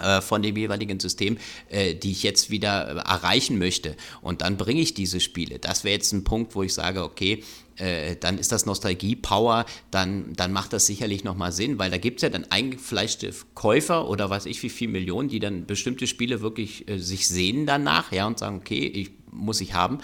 äh, 0.00 0.20
von 0.20 0.42
dem 0.42 0.56
jeweiligen 0.56 0.98
System, 0.98 1.38
äh, 1.68 1.94
die 1.94 2.10
ich 2.10 2.24
jetzt 2.24 2.50
wieder 2.50 2.88
äh, 2.88 3.08
erreichen 3.08 3.58
möchte. 3.58 3.94
Und 4.22 4.42
dann 4.42 4.56
bringe 4.56 4.80
ich 4.80 4.94
diese 4.94 5.20
Spiele. 5.20 5.60
Das 5.60 5.84
wäre 5.84 5.94
jetzt 5.94 6.12
ein 6.12 6.24
Punkt, 6.24 6.56
wo 6.56 6.64
ich 6.64 6.74
sage, 6.74 7.04
okay, 7.04 7.44
äh, 7.76 8.16
dann 8.16 8.38
ist 8.38 8.52
das 8.52 8.66
Nostalgie-Power, 8.66 9.66
dann, 9.90 10.32
dann 10.34 10.52
macht 10.52 10.72
das 10.72 10.86
sicherlich 10.86 11.24
nochmal 11.24 11.52
Sinn, 11.52 11.78
weil 11.78 11.90
da 11.90 11.98
gibt 11.98 12.18
es 12.18 12.22
ja 12.22 12.28
dann 12.30 12.46
eingefleischte 12.50 13.32
Käufer 13.54 14.08
oder 14.08 14.30
weiß 14.30 14.46
ich 14.46 14.62
wie 14.62 14.68
viele 14.68 14.92
Millionen, 14.92 15.28
die 15.28 15.40
dann 15.40 15.66
bestimmte 15.66 16.06
Spiele 16.06 16.40
wirklich 16.40 16.88
äh, 16.88 16.98
sich 16.98 17.28
sehnen 17.28 17.66
danach, 17.66 18.12
ja, 18.12 18.26
und 18.26 18.38
sagen, 18.38 18.56
okay, 18.56 18.86
ich 18.86 19.10
muss 19.34 19.60
ich 19.60 19.74
haben. 19.74 19.98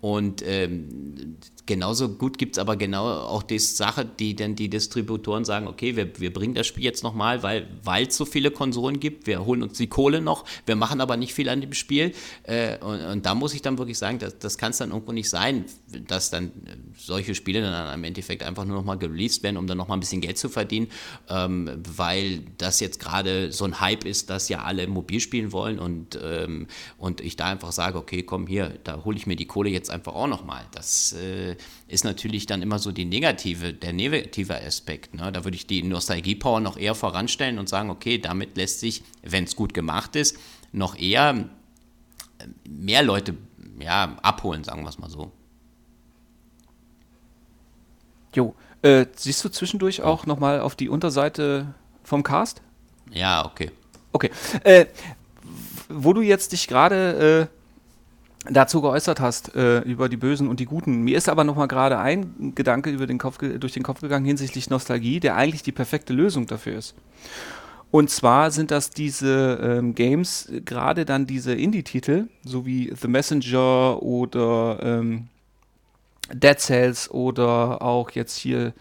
Und 0.00 0.42
ähm, 0.46 1.36
genauso 1.66 2.08
gut 2.08 2.38
gibt 2.38 2.56
es 2.56 2.60
aber 2.60 2.76
genau 2.76 3.04
auch 3.04 3.42
die 3.42 3.58
Sache, 3.58 4.04
die 4.04 4.36
dann 4.36 4.54
die 4.54 4.68
Distributoren 4.68 5.44
sagen, 5.44 5.66
okay, 5.66 5.96
wir, 5.96 6.18
wir 6.20 6.32
bringen 6.32 6.54
das 6.54 6.66
Spiel 6.66 6.84
jetzt 6.84 7.02
nochmal, 7.02 7.42
weil 7.42 8.06
es 8.06 8.16
so 8.16 8.24
viele 8.24 8.50
Konsolen 8.50 9.00
gibt, 9.00 9.26
wir 9.26 9.44
holen 9.44 9.62
uns 9.62 9.78
die 9.78 9.88
Kohle 9.88 10.20
noch, 10.20 10.44
wir 10.64 10.76
machen 10.76 11.00
aber 11.00 11.16
nicht 11.16 11.34
viel 11.34 11.48
an 11.48 11.60
dem 11.60 11.72
Spiel. 11.72 12.12
Äh, 12.44 12.78
und, 12.78 13.00
und, 13.00 13.26
da 13.26 13.34
muss 13.34 13.54
ich 13.54 13.62
dann 13.62 13.78
wirklich 13.78 13.98
sagen, 13.98 14.18
das, 14.18 14.38
das 14.38 14.58
kann 14.58 14.70
es 14.70 14.78
dann 14.78 14.90
irgendwo 14.90 15.12
nicht 15.12 15.28
sein, 15.28 15.64
dass 16.06 16.30
dann 16.30 16.52
solche 17.16 17.34
Spiele 17.34 17.62
dann 17.62 17.94
im 17.94 18.04
Endeffekt 18.04 18.42
einfach 18.42 18.66
nur 18.66 18.76
nochmal 18.76 18.98
released 18.98 19.42
werden, 19.42 19.56
um 19.56 19.66
dann 19.66 19.78
nochmal 19.78 19.96
ein 19.96 20.00
bisschen 20.00 20.20
Geld 20.20 20.36
zu 20.36 20.50
verdienen, 20.50 20.88
ähm, 21.30 21.82
weil 21.96 22.42
das 22.58 22.78
jetzt 22.80 23.00
gerade 23.00 23.52
so 23.52 23.64
ein 23.64 23.80
Hype 23.80 24.04
ist, 24.04 24.28
dass 24.28 24.50
ja 24.50 24.64
alle 24.64 24.86
mobil 24.86 25.18
spielen 25.18 25.50
wollen 25.50 25.78
und, 25.78 26.18
ähm, 26.22 26.66
und 26.98 27.22
ich 27.22 27.36
da 27.36 27.46
einfach 27.46 27.72
sage, 27.72 27.96
okay, 27.96 28.22
komm 28.22 28.46
hier, 28.46 28.78
da 28.84 29.02
hole 29.06 29.16
ich 29.16 29.26
mir 29.26 29.36
die 29.36 29.46
Kohle 29.46 29.70
jetzt 29.70 29.90
einfach 29.90 30.14
auch 30.14 30.26
nochmal. 30.26 30.66
Das 30.72 31.14
äh, 31.14 31.56
ist 31.88 32.04
natürlich 32.04 32.44
dann 32.44 32.60
immer 32.60 32.78
so 32.78 32.92
die 32.92 33.06
negative, 33.06 33.72
der 33.72 33.94
negative 33.94 34.60
Aspekt. 34.62 35.14
Ne? 35.14 35.32
Da 35.32 35.44
würde 35.44 35.56
ich 35.56 35.66
die 35.66 35.82
Nostalgie-Power 35.82 36.60
noch 36.60 36.76
eher 36.76 36.94
voranstellen 36.94 37.58
und 37.58 37.70
sagen, 37.70 37.88
okay, 37.88 38.18
damit 38.18 38.58
lässt 38.58 38.80
sich, 38.80 39.02
wenn 39.22 39.44
es 39.44 39.56
gut 39.56 39.72
gemacht 39.72 40.16
ist, 40.16 40.36
noch 40.72 40.98
eher 40.98 41.48
äh, 42.40 42.46
mehr 42.68 43.02
Leute 43.02 43.36
ja, 43.80 44.18
abholen, 44.22 44.64
sagen 44.64 44.82
wir 44.82 44.90
es 44.90 44.98
mal 44.98 45.08
so. 45.08 45.32
Jo, 48.36 48.54
äh, 48.82 49.06
siehst 49.16 49.42
du 49.44 49.48
zwischendurch 49.48 50.02
auch 50.02 50.26
nochmal 50.26 50.60
auf 50.60 50.74
die 50.74 50.90
Unterseite 50.90 51.74
vom 52.04 52.22
Cast? 52.22 52.60
Ja, 53.10 53.46
okay. 53.46 53.70
Okay. 54.12 54.30
Äh, 54.62 54.86
wo 55.88 56.12
du 56.12 56.20
jetzt 56.20 56.52
dich 56.52 56.68
gerade 56.68 57.48
äh, 57.50 58.52
dazu 58.52 58.82
geäußert 58.82 59.20
hast, 59.20 59.54
äh, 59.54 59.80
über 59.80 60.10
die 60.10 60.18
Bösen 60.18 60.48
und 60.48 60.60
die 60.60 60.66
Guten. 60.66 61.02
Mir 61.02 61.16
ist 61.16 61.30
aber 61.30 61.44
noch 61.44 61.56
mal 61.56 61.66
gerade 61.66 61.98
ein 61.98 62.54
Gedanke 62.54 62.90
über 62.90 63.06
den 63.06 63.18
Kopf, 63.18 63.38
durch 63.38 63.72
den 63.72 63.82
Kopf 63.82 64.02
gegangen 64.02 64.26
hinsichtlich 64.26 64.68
Nostalgie, 64.68 65.18
der 65.18 65.36
eigentlich 65.36 65.62
die 65.62 65.72
perfekte 65.72 66.12
Lösung 66.12 66.46
dafür 66.46 66.76
ist. 66.76 66.94
Und 67.90 68.10
zwar 68.10 68.50
sind 68.50 68.70
das 68.70 68.90
diese 68.90 69.58
ähm, 69.62 69.94
Games, 69.94 70.52
gerade 70.66 71.06
dann 71.06 71.26
diese 71.26 71.54
Indie-Titel, 71.54 72.28
so 72.44 72.66
wie 72.66 72.92
The 72.94 73.08
Messenger 73.08 74.02
oder 74.02 74.78
ähm, 74.82 75.28
Dead 76.32 76.58
Cells 76.58 77.10
oder 77.10 77.82
auch 77.82 78.10
jetzt 78.10 78.36
hier 78.36 78.74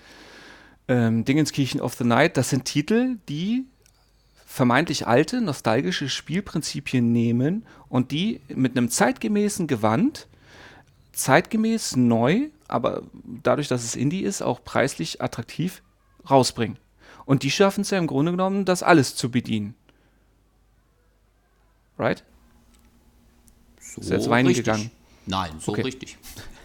ähm, 0.88 1.26
Dingenskirchen 1.26 1.82
of 1.82 1.93
the 1.96 2.04
Night. 2.04 2.38
Das 2.38 2.50
sind 2.50 2.66
Titel, 2.66 3.18
die 3.30 3.66
vermeintlich 4.46 5.06
alte, 5.06 5.41
nostalgische 5.41 6.08
Spielprinzipien 6.08 7.12
nehmen 7.12 7.66
und 7.89 8.12
die 8.12 8.39
mit 8.48 8.78
einem 8.78 8.89
zeitgemäßen 8.89 9.68
Gewand, 9.68 10.28
zeitgemäß 11.12 11.96
neu, 11.96 12.50
aber 12.68 13.04
dadurch, 13.43 13.68
dass 13.68 13.84
es 13.84 13.96
Indie 13.96 14.22
ist, 14.22 14.41
auch 14.41 14.64
preislich 14.64 15.22
attraktiv 15.22 15.82
rausbringen. 16.30 16.78
Und 17.26 17.43
die 17.43 17.52
schaffen 17.52 17.82
es 17.82 17.89
ja 17.89 17.98
im 17.98 18.08
Grunde 18.08 18.32
genommen, 18.32 18.66
das 18.66 18.84
alles 18.84 19.16
zu 19.16 19.30
bedienen. 19.30 19.76
Right? 21.98 22.24
So 23.80 24.02
ist 24.02 24.10
jetzt 24.10 24.30
weinen 24.30 24.54
gegangen? 24.54 24.91
Nein, 25.26 25.52
so 25.60 25.72
okay. 25.72 25.82
richtig. 25.82 26.18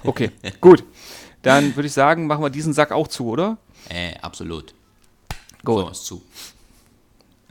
Okay, 0.04 0.30
gut. 0.60 0.84
Dann 1.42 1.74
würde 1.76 1.86
ich 1.86 1.92
sagen, 1.92 2.26
machen 2.26 2.42
wir 2.42 2.50
diesen 2.50 2.72
Sack 2.72 2.92
auch 2.92 3.08
zu, 3.08 3.28
oder? 3.28 3.58
Äh, 3.88 4.16
absolut. 4.20 4.74
Gut. 5.64 5.86
So, 5.86 5.88
ist 5.88 6.04
zu. 6.04 6.22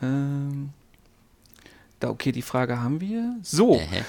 Ähm, 0.01 0.69
da, 1.99 2.09
okay, 2.09 2.31
die 2.31 2.41
Frage 2.41 2.81
haben 2.81 3.01
wir. 3.01 3.35
So, 3.41 3.75
äh, 3.75 4.03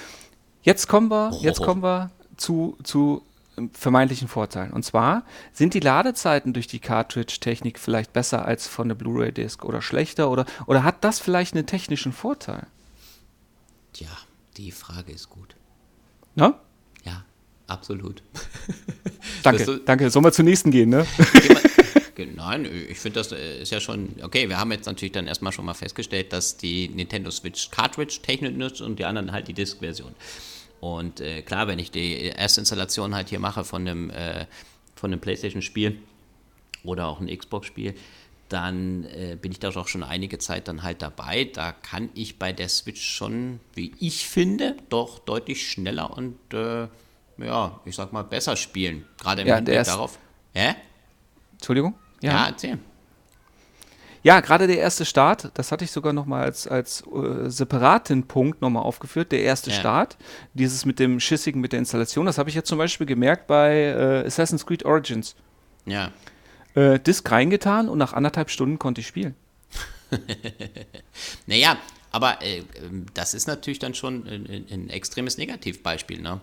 jetzt 0.63 0.87
kommen 0.87 1.09
wir, 1.09 1.31
jetzt 1.41 1.61
kommen 1.61 1.83
wir 1.83 2.11
zu, 2.37 2.77
zu 2.83 3.23
ähm, 3.57 3.71
vermeintlichen 3.73 4.27
Vorteilen. 4.27 4.71
Und 4.71 4.83
zwar 4.83 5.23
sind 5.51 5.73
die 5.73 5.79
Ladezeiten 5.79 6.53
durch 6.53 6.67
die 6.67 6.79
Cartridge-Technik 6.79 7.79
vielleicht 7.79 8.13
besser 8.13 8.45
als 8.45 8.67
von 8.67 8.87
der 8.87 8.95
Blu-ray-Disc 8.95 9.65
oder 9.65 9.81
schlechter 9.81 10.29
oder, 10.29 10.45
oder 10.67 10.83
hat 10.83 11.03
das 11.03 11.19
vielleicht 11.19 11.55
einen 11.55 11.65
technischen 11.65 12.13
Vorteil? 12.13 12.67
Tja, 13.93 14.09
die 14.57 14.71
Frage 14.71 15.11
ist 15.11 15.29
gut. 15.29 15.55
Na? 16.35 16.59
Absolut. 17.71 18.21
danke, 19.43 19.63
so, 19.63 19.77
danke. 19.77 20.09
Sollen 20.09 20.25
wir 20.25 20.33
zur 20.33 20.43
nächsten 20.43 20.71
gehen, 20.71 20.89
ne? 20.89 21.05
Nein, 22.35 22.69
ich 22.89 22.99
finde, 22.99 23.19
das 23.19 23.31
äh, 23.31 23.61
ist 23.61 23.71
ja 23.71 23.79
schon, 23.79 24.09
okay, 24.21 24.49
wir 24.49 24.59
haben 24.59 24.71
jetzt 24.71 24.85
natürlich 24.85 25.13
dann 25.13 25.25
erstmal 25.25 25.53
schon 25.53 25.65
mal 25.65 25.73
festgestellt, 25.73 26.33
dass 26.33 26.57
die 26.57 26.89
Nintendo 26.89 27.31
Switch 27.31 27.71
Cartridge-Technik 27.71 28.57
nutzt 28.57 28.81
und 28.81 28.99
die 28.99 29.05
anderen 29.05 29.31
halt 29.31 29.47
die 29.47 29.53
Disk-Version. 29.53 30.13
Und 30.81 31.21
äh, 31.21 31.41
klar, 31.43 31.67
wenn 31.67 31.79
ich 31.79 31.91
die 31.91 32.25
erste 32.25 32.59
Installation 32.59 33.15
halt 33.15 33.29
hier 33.29 33.39
mache 33.39 33.63
von 33.63 33.87
einem, 33.87 34.09
äh, 34.09 34.45
von 34.95 35.11
einem 35.11 35.21
Playstation-Spiel 35.21 35.97
oder 36.83 37.07
auch 37.07 37.21
ein 37.21 37.35
Xbox-Spiel, 37.35 37.95
dann 38.49 39.05
äh, 39.05 39.37
bin 39.41 39.53
ich 39.53 39.59
da 39.59 39.69
auch 39.69 39.87
schon 39.87 40.03
einige 40.03 40.37
Zeit 40.37 40.67
dann 40.67 40.83
halt 40.83 41.01
dabei. 41.01 41.45
Da 41.45 41.71
kann 41.71 42.09
ich 42.15 42.37
bei 42.37 42.51
der 42.51 42.67
Switch 42.67 43.01
schon, 43.01 43.61
wie 43.75 43.93
ich 43.99 44.27
finde, 44.27 44.75
doch 44.89 45.19
deutlich 45.19 45.71
schneller 45.71 46.15
und 46.17 46.35
äh, 46.53 46.87
ja, 47.37 47.79
ich 47.85 47.95
sag 47.95 48.13
mal, 48.13 48.23
besser 48.23 48.55
spielen. 48.55 49.05
Gerade 49.19 49.41
im 49.41 49.47
ja, 49.47 49.55
Hinblick 49.55 49.83
darauf. 49.83 50.17
Hä? 50.53 50.75
Entschuldigung? 51.53 51.95
Ja, 52.21 52.31
ja 52.31 52.47
erzähl. 52.47 52.79
Ja, 54.23 54.39
gerade 54.39 54.67
der 54.67 54.77
erste 54.77 55.03
Start, 55.03 55.49
das 55.55 55.71
hatte 55.71 55.83
ich 55.83 55.91
sogar 55.91 56.13
nochmal 56.13 56.43
als, 56.43 56.67
als 56.67 57.03
äh, 57.07 57.49
separaten 57.49 58.27
Punkt 58.27 58.61
nochmal 58.61 58.83
aufgeführt, 58.83 59.31
der 59.31 59.41
erste 59.41 59.71
ja. 59.71 59.79
Start, 59.79 60.17
dieses 60.53 60.85
mit 60.85 60.99
dem 60.99 61.19
Schissigen, 61.19 61.59
mit 61.59 61.71
der 61.71 61.79
Installation, 61.79 62.27
das 62.27 62.37
habe 62.37 62.49
ich 62.49 62.55
jetzt 62.55 62.67
zum 62.67 62.77
Beispiel 62.77 63.07
gemerkt 63.07 63.47
bei 63.47 63.77
äh, 63.77 64.27
Assassin's 64.27 64.65
Creed 64.65 64.85
Origins. 64.85 65.35
Ja. 65.85 66.11
Äh, 66.75 66.99
Disk 66.99 67.29
reingetan 67.31 67.89
und 67.89 67.97
nach 67.97 68.13
anderthalb 68.13 68.51
Stunden 68.51 68.77
konnte 68.77 69.01
ich 69.01 69.07
spielen. 69.07 69.33
naja, 71.47 71.77
aber 72.11 72.43
äh, 72.43 72.63
ähm, 72.75 73.07
das 73.15 73.33
ist 73.33 73.47
natürlich 73.47 73.79
dann 73.79 73.95
schon 73.95 74.27
ein, 74.27 74.67
ein 74.69 74.89
extremes 74.89 75.37
Negativbeispiel, 75.37 76.21
ne? 76.21 76.41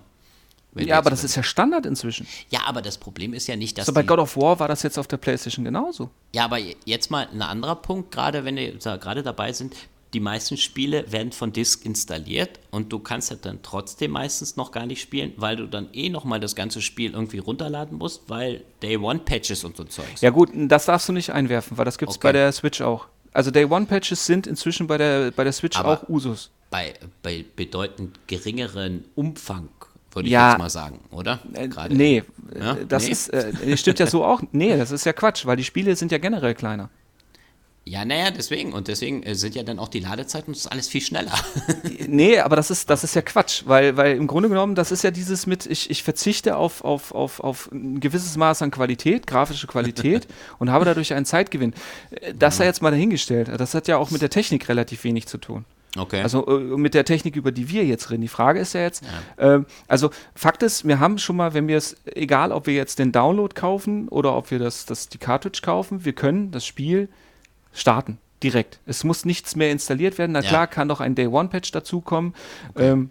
Ja, 0.74 0.98
aber 0.98 1.10
das 1.10 1.24
ist 1.24 1.34
ja 1.34 1.42
Standard 1.42 1.86
inzwischen. 1.86 2.26
Ja, 2.50 2.60
aber 2.66 2.82
das 2.82 2.98
Problem 2.98 3.32
ist 3.32 3.46
ja 3.46 3.56
nicht, 3.56 3.78
dass. 3.78 3.86
So 3.86 3.92
bei 3.92 4.02
God 4.02 4.18
of 4.18 4.36
War 4.36 4.58
war 4.60 4.68
das 4.68 4.82
jetzt 4.82 4.98
auf 4.98 5.06
der 5.06 5.16
PlayStation 5.16 5.64
genauso. 5.64 6.10
Ja, 6.34 6.44
aber 6.44 6.58
jetzt 6.84 7.10
mal 7.10 7.28
ein 7.32 7.42
anderer 7.42 7.76
Punkt, 7.76 8.12
gerade 8.12 8.44
wenn 8.44 8.56
wir 8.56 8.72
gerade 8.76 9.22
dabei 9.22 9.52
sind. 9.52 9.74
Die 10.14 10.20
meisten 10.20 10.56
Spiele 10.56 11.12
werden 11.12 11.32
von 11.32 11.52
Disk 11.52 11.84
installiert 11.84 12.60
und 12.70 12.90
du 12.90 12.98
kannst 12.98 13.30
ja 13.30 13.36
dann 13.36 13.60
trotzdem 13.62 14.12
meistens 14.12 14.56
noch 14.56 14.72
gar 14.72 14.86
nicht 14.86 15.02
spielen, 15.02 15.34
weil 15.36 15.56
du 15.56 15.66
dann 15.66 15.88
eh 15.92 16.08
nochmal 16.08 16.40
das 16.40 16.54
ganze 16.54 16.80
Spiel 16.80 17.12
irgendwie 17.12 17.36
runterladen 17.36 17.98
musst, 17.98 18.22
weil 18.26 18.64
Day 18.80 18.96
One 18.96 19.18
Patches 19.18 19.64
und 19.64 19.76
so 19.76 19.84
Zeugs. 19.84 20.22
Ja 20.22 20.30
gut, 20.30 20.48
das 20.54 20.86
darfst 20.86 21.10
du 21.10 21.12
nicht 21.12 21.34
einwerfen, 21.34 21.76
weil 21.76 21.84
das 21.84 21.98
gibt 21.98 22.10
es 22.10 22.16
okay. 22.16 22.28
bei 22.28 22.32
der 22.32 22.50
Switch 22.52 22.80
auch. 22.80 23.06
Also 23.34 23.50
Day 23.50 23.66
One 23.66 23.84
Patches 23.84 24.24
sind 24.24 24.46
inzwischen 24.46 24.86
bei 24.86 24.96
der, 24.96 25.30
bei 25.30 25.44
der 25.44 25.52
Switch 25.52 25.78
aber 25.78 26.00
auch 26.02 26.08
Usus. 26.08 26.50
Bei, 26.70 26.94
bei 27.22 27.44
bedeutend 27.54 28.18
geringeren 28.28 29.04
Umfang 29.14 29.68
würde 30.12 30.28
ich 30.28 30.32
ja, 30.32 30.50
jetzt 30.50 30.58
mal 30.58 30.70
sagen, 30.70 31.00
oder? 31.10 31.40
Äh, 31.52 31.68
Gerade 31.68 31.94
nee, 31.94 32.22
ja? 32.58 32.76
das 32.88 33.04
nee? 33.04 33.10
ist, 33.10 33.28
äh, 33.32 33.76
stimmt 33.76 33.98
ja 33.98 34.06
so 34.06 34.24
auch. 34.24 34.42
Nee, 34.52 34.76
das 34.76 34.90
ist 34.90 35.04
ja 35.04 35.12
Quatsch, 35.12 35.46
weil 35.46 35.56
die 35.56 35.64
Spiele 35.64 35.94
sind 35.96 36.12
ja 36.12 36.18
generell 36.18 36.54
kleiner. 36.54 36.90
Ja, 37.88 38.04
naja, 38.04 38.30
deswegen. 38.30 38.74
Und 38.74 38.88
deswegen 38.88 39.22
äh, 39.22 39.34
sind 39.34 39.54
ja 39.54 39.62
dann 39.62 39.78
auch 39.78 39.88
die 39.88 40.00
Ladezeiten 40.00 40.48
und 40.48 40.56
das 40.56 40.66
ist 40.66 40.72
alles 40.72 40.88
viel 40.88 41.00
schneller. 41.00 41.32
nee, 42.06 42.38
aber 42.38 42.54
das 42.54 42.70
ist, 42.70 42.90
das 42.90 43.02
ist 43.02 43.14
ja 43.14 43.22
Quatsch, 43.22 43.62
weil, 43.64 43.96
weil 43.96 44.14
im 44.16 44.26
Grunde 44.26 44.50
genommen, 44.50 44.74
das 44.74 44.92
ist 44.92 45.04
ja 45.04 45.10
dieses 45.10 45.46
mit, 45.46 45.64
ich, 45.64 45.88
ich 45.88 46.02
verzichte 46.02 46.56
auf, 46.56 46.84
auf, 46.84 47.12
auf, 47.12 47.40
auf 47.40 47.70
ein 47.72 48.00
gewisses 48.00 48.36
Maß 48.36 48.60
an 48.60 48.70
Qualität, 48.70 49.26
grafische 49.26 49.66
Qualität 49.66 50.28
und 50.58 50.70
habe 50.70 50.84
dadurch 50.84 51.14
einen 51.14 51.24
Zeitgewinn. 51.24 51.72
Äh, 52.10 52.34
das 52.38 52.58
sei 52.58 52.66
jetzt 52.66 52.82
mal 52.82 52.90
dahingestellt. 52.90 53.48
Das 53.56 53.72
hat 53.72 53.88
ja 53.88 53.96
auch 53.96 54.10
mit 54.10 54.20
der 54.20 54.30
Technik 54.30 54.68
relativ 54.68 55.04
wenig 55.04 55.26
zu 55.26 55.38
tun. 55.38 55.64
Okay. 55.96 56.20
Also 56.22 56.46
äh, 56.46 56.76
mit 56.76 56.94
der 56.94 57.04
Technik, 57.04 57.36
über 57.36 57.52
die 57.52 57.68
wir 57.70 57.84
jetzt 57.84 58.10
reden. 58.10 58.22
Die 58.22 58.28
Frage 58.28 58.60
ist 58.60 58.74
ja 58.74 58.82
jetzt, 58.82 59.04
ja. 59.38 59.56
Äh, 59.56 59.64
also 59.86 60.10
Fakt 60.34 60.62
ist, 60.62 60.86
wir 60.86 61.00
haben 61.00 61.18
schon 61.18 61.36
mal, 61.36 61.54
wenn 61.54 61.68
wir 61.68 61.76
es, 61.76 61.96
egal 62.14 62.52
ob 62.52 62.66
wir 62.66 62.74
jetzt 62.74 62.98
den 62.98 63.12
Download 63.12 63.54
kaufen 63.54 64.08
oder 64.08 64.36
ob 64.36 64.50
wir 64.50 64.58
das, 64.58 64.86
das 64.86 65.08
die 65.08 65.18
Cartridge 65.18 65.60
kaufen, 65.62 66.04
wir 66.04 66.12
können 66.12 66.50
das 66.50 66.66
Spiel 66.66 67.08
starten. 67.72 68.18
Direkt. 68.42 68.78
Es 68.86 69.02
muss 69.02 69.24
nichts 69.24 69.56
mehr 69.56 69.72
installiert 69.72 70.16
werden. 70.16 70.32
Na 70.32 70.40
ja. 70.40 70.48
klar, 70.48 70.66
kann 70.68 70.86
noch 70.86 71.00
ein 71.00 71.16
Day-One-Patch 71.16 71.72
dazukommen. 71.72 72.34
Okay. 72.74 72.90
Ähm, 72.90 73.10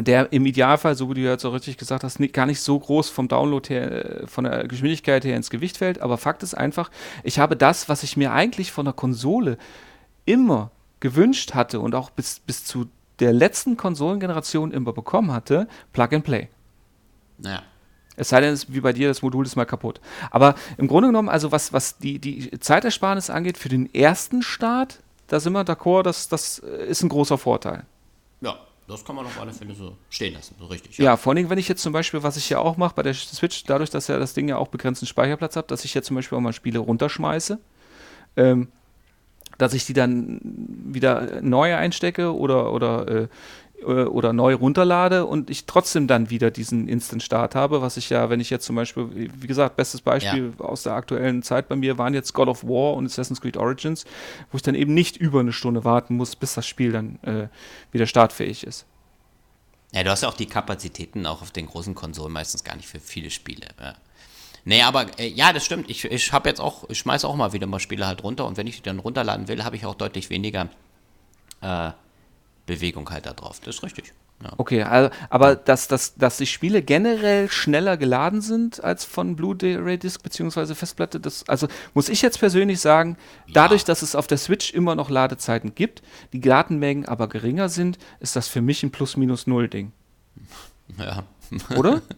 der 0.00 0.32
im 0.32 0.46
Idealfall, 0.46 0.94
so 0.94 1.10
wie 1.10 1.14
du 1.14 1.20
jetzt 1.20 1.44
auch 1.44 1.52
richtig 1.52 1.76
gesagt 1.76 2.02
hast, 2.02 2.18
gar 2.32 2.46
nicht 2.46 2.60
so 2.60 2.78
groß 2.78 3.10
vom 3.10 3.28
Download 3.28 3.68
her, 3.68 4.22
äh, 4.22 4.26
von 4.26 4.44
der 4.44 4.66
Geschwindigkeit 4.66 5.24
her 5.24 5.36
ins 5.36 5.50
Gewicht 5.50 5.76
fällt. 5.78 6.00
Aber 6.00 6.18
Fakt 6.18 6.42
ist 6.42 6.54
einfach, 6.54 6.90
ich 7.22 7.38
habe 7.38 7.56
das, 7.56 7.88
was 7.88 8.02
ich 8.02 8.16
mir 8.16 8.32
eigentlich 8.32 8.72
von 8.72 8.84
der 8.84 8.94
Konsole 8.94 9.58
immer 10.24 10.70
gewünscht 11.02 11.52
hatte 11.52 11.80
und 11.80 11.94
auch 11.94 12.08
bis, 12.08 12.40
bis 12.40 12.64
zu 12.64 12.86
der 13.18 13.32
letzten 13.32 13.76
Konsolengeneration 13.76 14.70
immer 14.72 14.92
bekommen 14.92 15.32
hatte, 15.32 15.68
Plug 15.92 16.08
and 16.12 16.24
Play. 16.24 16.48
Naja. 17.38 17.62
Es 18.14 18.28
sei 18.28 18.40
denn, 18.40 18.52
es, 18.52 18.72
wie 18.72 18.80
bei 18.80 18.92
dir, 18.92 19.08
das 19.08 19.20
Modul 19.20 19.44
ist 19.44 19.56
mal 19.56 19.64
kaputt. 19.64 20.00
Aber 20.30 20.54
im 20.78 20.86
Grunde 20.86 21.08
genommen, 21.08 21.28
also 21.28 21.50
was, 21.50 21.72
was 21.72 21.98
die, 21.98 22.18
die 22.18 22.50
Zeitersparnis 22.58 23.30
angeht, 23.30 23.58
für 23.58 23.68
den 23.68 23.92
ersten 23.94 24.42
Start, 24.42 25.00
da 25.26 25.40
sind 25.40 25.52
wir 25.54 25.64
d'accord, 25.64 26.04
das, 26.04 26.28
das 26.28 26.58
ist 26.58 27.02
ein 27.02 27.08
großer 27.08 27.38
Vorteil. 27.38 27.84
Ja, 28.40 28.58
das 28.86 29.04
kann 29.04 29.16
man 29.16 29.24
auf 29.24 29.40
alle 29.40 29.52
Fälle 29.52 29.74
so 29.74 29.96
stehen 30.10 30.34
lassen, 30.34 30.54
so 30.58 30.66
richtig. 30.66 30.98
Ja, 30.98 31.16
vor 31.16 31.32
allem, 31.32 31.48
wenn 31.48 31.58
ich 31.58 31.68
jetzt 31.68 31.82
zum 31.82 31.92
Beispiel, 31.92 32.22
was 32.22 32.36
ich 32.36 32.48
ja 32.50 32.58
auch 32.58 32.76
mache 32.76 32.94
bei 32.94 33.02
der 33.02 33.14
Switch, 33.14 33.64
dadurch, 33.64 33.90
dass 33.90 34.08
ja 34.08 34.18
das 34.18 34.34
Ding 34.34 34.48
ja 34.48 34.56
auch 34.58 34.68
begrenzten 34.68 35.06
Speicherplatz 35.06 35.56
hat, 35.56 35.70
dass 35.70 35.84
ich 35.84 35.94
jetzt 35.94 36.06
zum 36.06 36.16
Beispiel 36.16 36.36
auch 36.36 36.42
mal 36.42 36.52
Spiele 36.52 36.78
runterschmeiße, 36.78 37.58
ähm, 38.36 38.68
dass 39.58 39.74
ich 39.74 39.86
die 39.86 39.92
dann 39.92 40.40
wieder 40.42 41.40
neu 41.42 41.74
einstecke 41.74 42.34
oder, 42.34 42.72
oder 42.72 43.08
äh, 43.08 43.28
äh, 43.82 44.04
oder 44.04 44.32
neu 44.32 44.54
runterlade 44.54 45.26
und 45.26 45.50
ich 45.50 45.66
trotzdem 45.66 46.06
dann 46.06 46.30
wieder 46.30 46.50
diesen 46.50 46.88
Instant 46.88 47.22
Start 47.22 47.54
habe, 47.54 47.82
was 47.82 47.96
ich 47.96 48.10
ja, 48.10 48.30
wenn 48.30 48.40
ich 48.40 48.50
jetzt 48.50 48.64
zum 48.64 48.76
Beispiel, 48.76 49.30
wie 49.34 49.46
gesagt, 49.46 49.76
bestes 49.76 50.00
Beispiel 50.00 50.52
ja. 50.58 50.64
aus 50.64 50.84
der 50.84 50.94
aktuellen 50.94 51.42
Zeit 51.42 51.68
bei 51.68 51.76
mir 51.76 51.98
waren 51.98 52.14
jetzt 52.14 52.32
God 52.32 52.48
of 52.48 52.64
War 52.64 52.94
und 52.94 53.06
Assassin's 53.06 53.40
Creed 53.40 53.56
Origins, 53.56 54.04
wo 54.50 54.56
ich 54.56 54.62
dann 54.62 54.74
eben 54.74 54.94
nicht 54.94 55.16
über 55.16 55.40
eine 55.40 55.52
Stunde 55.52 55.84
warten 55.84 56.16
muss, 56.16 56.36
bis 56.36 56.54
das 56.54 56.66
Spiel 56.66 56.92
dann 56.92 57.18
äh, 57.22 57.48
wieder 57.90 58.06
startfähig 58.06 58.64
ist. 58.64 58.86
Ja, 59.92 60.02
du 60.02 60.10
hast 60.10 60.22
ja 60.22 60.28
auch 60.28 60.36
die 60.36 60.46
Kapazitäten 60.46 61.26
auch 61.26 61.42
auf 61.42 61.50
den 61.50 61.66
großen 61.66 61.94
Konsolen 61.94 62.32
meistens 62.32 62.64
gar 62.64 62.76
nicht 62.76 62.88
für 62.88 63.00
viele 63.00 63.30
Spiele. 63.30 63.66
Ja. 63.80 63.94
Nee, 64.64 64.82
aber 64.82 65.06
äh, 65.18 65.28
ja, 65.28 65.52
das 65.52 65.64
stimmt. 65.64 65.90
Ich, 65.90 66.04
ich 66.04 66.32
habe 66.32 66.48
jetzt 66.48 66.60
auch, 66.60 66.88
ich 66.88 66.98
schmeiße 66.98 67.26
auch 67.26 67.36
mal 67.36 67.52
wieder 67.52 67.66
mal 67.66 67.80
Spiele 67.80 68.06
halt 68.06 68.22
runter 68.22 68.46
und 68.46 68.56
wenn 68.56 68.66
ich 68.66 68.76
die 68.76 68.82
dann 68.82 68.98
runterladen 68.98 69.48
will, 69.48 69.64
habe 69.64 69.76
ich 69.76 69.86
auch 69.86 69.94
deutlich 69.94 70.30
weniger 70.30 70.68
äh, 71.60 71.90
Bewegung 72.66 73.10
halt 73.10 73.26
da 73.26 73.32
drauf. 73.32 73.60
Das 73.60 73.76
ist 73.76 73.82
richtig. 73.82 74.12
Ja. 74.42 74.52
Okay, 74.56 74.82
also, 74.82 75.10
aber 75.30 75.54
dass, 75.54 75.86
dass, 75.86 76.14
dass 76.16 76.36
die 76.36 76.46
Spiele 76.46 76.82
generell 76.82 77.48
schneller 77.48 77.96
geladen 77.96 78.40
sind 78.40 78.82
als 78.82 79.04
von 79.04 79.36
Blu-ray 79.36 79.98
Disc 79.98 80.22
bzw. 80.22 80.74
Festplatte, 80.74 81.20
das, 81.20 81.48
also 81.48 81.68
muss 81.94 82.08
ich 82.08 82.22
jetzt 82.22 82.38
persönlich 82.40 82.80
sagen, 82.80 83.16
ja. 83.46 83.52
dadurch, 83.54 83.84
dass 83.84 84.02
es 84.02 84.16
auf 84.16 84.26
der 84.26 84.38
Switch 84.38 84.72
immer 84.72 84.94
noch 84.96 85.10
Ladezeiten 85.10 85.74
gibt, 85.74 86.02
die 86.32 86.40
Datenmengen 86.40 87.06
aber 87.06 87.28
geringer 87.28 87.68
sind, 87.68 87.98
ist 88.18 88.34
das 88.34 88.48
für 88.48 88.62
mich 88.62 88.82
ein 88.82 88.90
Plus-Minus-Null-Ding. 88.90 89.92
Ja. 90.98 91.24
Oder? 91.76 92.02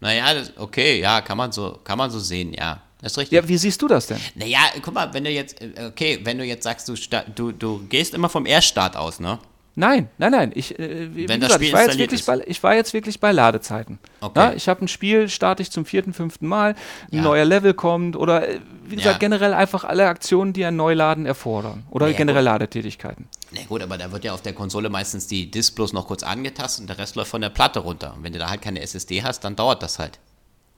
naja, 0.00 0.34
das, 0.34 0.52
okay, 0.56 1.00
ja, 1.00 1.20
kann 1.20 1.36
man 1.36 1.52
so, 1.52 1.78
kann 1.84 1.98
man 1.98 2.10
so 2.10 2.18
sehen, 2.18 2.52
ja. 2.52 2.82
Das 3.00 3.12
ist 3.12 3.18
richtig. 3.18 3.36
Ja, 3.36 3.48
wie 3.48 3.58
siehst 3.58 3.80
du 3.82 3.88
das 3.88 4.06
denn? 4.06 4.18
Naja, 4.34 4.60
guck 4.82 4.94
mal, 4.94 5.12
wenn 5.12 5.24
du 5.24 5.30
jetzt, 5.30 5.60
äh, 5.60 5.86
okay, 5.86 6.18
wenn 6.24 6.38
du 6.38 6.44
jetzt 6.44 6.64
sagst, 6.64 6.88
du, 6.88 6.94
du, 7.34 7.52
du 7.52 7.86
gehst 7.88 8.14
immer 8.14 8.28
vom 8.28 8.46
Erststart 8.46 8.96
aus, 8.96 9.20
ne? 9.20 9.38
Nein, 9.78 10.08
nein, 10.16 10.32
nein. 10.32 10.52
Ich, 10.54 10.78
äh, 10.78 11.14
wie 11.14 11.28
Wenn 11.28 11.38
das 11.38 11.48
gesagt, 11.48 11.64
Spiel 11.64 11.68
ich, 11.68 11.74
war 11.74 11.82
jetzt 11.82 11.98
wirklich 11.98 12.24
bei, 12.24 12.42
ich 12.46 12.62
war 12.62 12.74
jetzt 12.74 12.94
wirklich 12.94 13.20
bei 13.20 13.30
Ladezeiten. 13.30 13.98
Okay. 14.22 14.40
Ja, 14.40 14.52
ich 14.54 14.68
habe 14.70 14.82
ein 14.82 14.88
Spiel, 14.88 15.28
starte 15.28 15.62
ich 15.62 15.70
zum 15.70 15.84
vierten, 15.84 16.14
fünften 16.14 16.46
Mal, 16.46 16.74
ein 17.12 17.18
ja. 17.18 17.22
neuer 17.22 17.44
Level 17.44 17.74
kommt 17.74 18.16
oder 18.16 18.48
äh, 18.48 18.60
wie 18.86 18.96
gesagt, 18.96 19.16
ja. 19.16 19.18
generell 19.18 19.52
einfach 19.52 19.84
alle 19.84 20.08
Aktionen, 20.08 20.54
die 20.54 20.64
ein 20.64 20.76
Neuladen 20.76 21.26
erfordern. 21.26 21.84
Oder 21.90 22.06
naja, 22.06 22.16
generell 22.16 22.42
gut. 22.42 22.52
Ladetätigkeiten. 22.52 23.28
Na 23.52 23.60
gut, 23.68 23.82
aber 23.82 23.98
da 23.98 24.10
wird 24.10 24.24
ja 24.24 24.32
auf 24.32 24.40
der 24.40 24.54
Konsole 24.54 24.88
meistens 24.88 25.26
die 25.26 25.50
Disk 25.50 25.74
bloß 25.74 25.92
noch 25.92 26.06
kurz 26.06 26.22
angetastet 26.22 26.80
und 26.80 26.86
der 26.86 26.96
Rest 26.96 27.14
läuft 27.14 27.30
von 27.30 27.42
der 27.42 27.50
Platte 27.50 27.80
runter. 27.80 28.14
Und 28.16 28.24
wenn 28.24 28.32
du 28.32 28.38
da 28.38 28.48
halt 28.48 28.62
keine 28.62 28.80
SSD 28.80 29.22
hast, 29.24 29.40
dann 29.44 29.56
dauert 29.56 29.82
das 29.82 29.98
halt. 29.98 30.18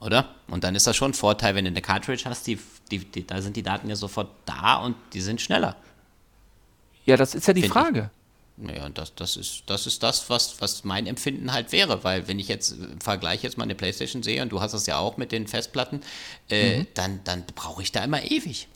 Oder? 0.01 0.35
Und 0.49 0.65
dann 0.65 0.75
ist 0.75 0.89
das 0.89 0.97
schon 0.97 1.13
ein 1.13 1.15
Vorteil, 1.15 1.55
wenn 1.55 1.65
du 1.65 1.71
eine 1.71 1.83
Cartridge 1.83 2.25
hast, 2.25 2.49
die, 2.49 2.59
die, 2.91 2.99
die, 2.99 3.25
da 3.25 3.41
sind 3.41 3.55
die 3.57 3.63
Daten 3.63 3.89
ja 3.89 3.95
sofort 3.95 4.31
da 4.45 4.77
und 4.79 4.97
die 5.13 5.21
sind 5.21 5.41
schneller. 5.41 5.77
Ja, 7.05 7.17
das 7.17 7.37
ist 7.37 7.47
ja 7.47 7.55
die 7.55 7.63
Find 7.63 7.73
Frage. 7.73 8.11
Ich. 8.13 8.18
Naja, 8.61 8.89
das, 8.89 9.15
das, 9.15 9.37
ist, 9.37 9.63
das 9.67 9.87
ist 9.87 10.03
das, 10.03 10.29
was, 10.31 10.61
was 10.61 10.83
mein 10.83 11.07
Empfinden 11.07 11.53
halt 11.53 11.71
wäre, 11.71 12.03
weil 12.03 12.27
wenn 12.27 12.41
ich 12.41 12.49
jetzt 12.49 12.73
im 12.73 13.01
Vergleich 13.01 13.43
jetzt 13.43 13.57
mal 13.57 13.65
eine 13.65 13.77
Playstation 13.77 14.23
sehe 14.23 14.43
und 14.43 14.51
du 14.51 14.61
hast 14.61 14.73
das 14.73 14.87
ja 14.87 14.99
auch 14.99 15.17
mit 15.17 15.31
den 15.31 15.47
Festplatten, 15.47 16.01
äh, 16.51 16.79
mhm. 16.79 16.87
dann, 16.95 17.21
dann 17.23 17.45
brauche 17.55 17.83
ich 17.83 17.93
da 17.93 18.03
immer 18.03 18.23
ewig, 18.23 18.69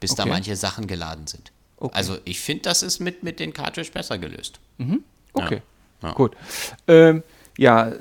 bis 0.00 0.12
okay. 0.12 0.22
da 0.22 0.26
manche 0.26 0.56
Sachen 0.56 0.88
geladen 0.88 1.28
sind. 1.28 1.52
Okay. 1.76 1.94
Also 1.94 2.18
ich 2.24 2.40
finde, 2.40 2.62
das 2.62 2.82
ist 2.82 2.98
mit, 2.98 3.22
mit 3.22 3.38
den 3.38 3.52
Cartridge 3.52 3.92
besser 3.92 4.18
gelöst. 4.18 4.58
Mhm. 4.78 5.04
Okay, 5.34 5.62
ja. 6.02 6.08
Ja. 6.08 6.14
gut. 6.14 6.36
Ähm, 6.88 7.22
ja, 7.58 7.92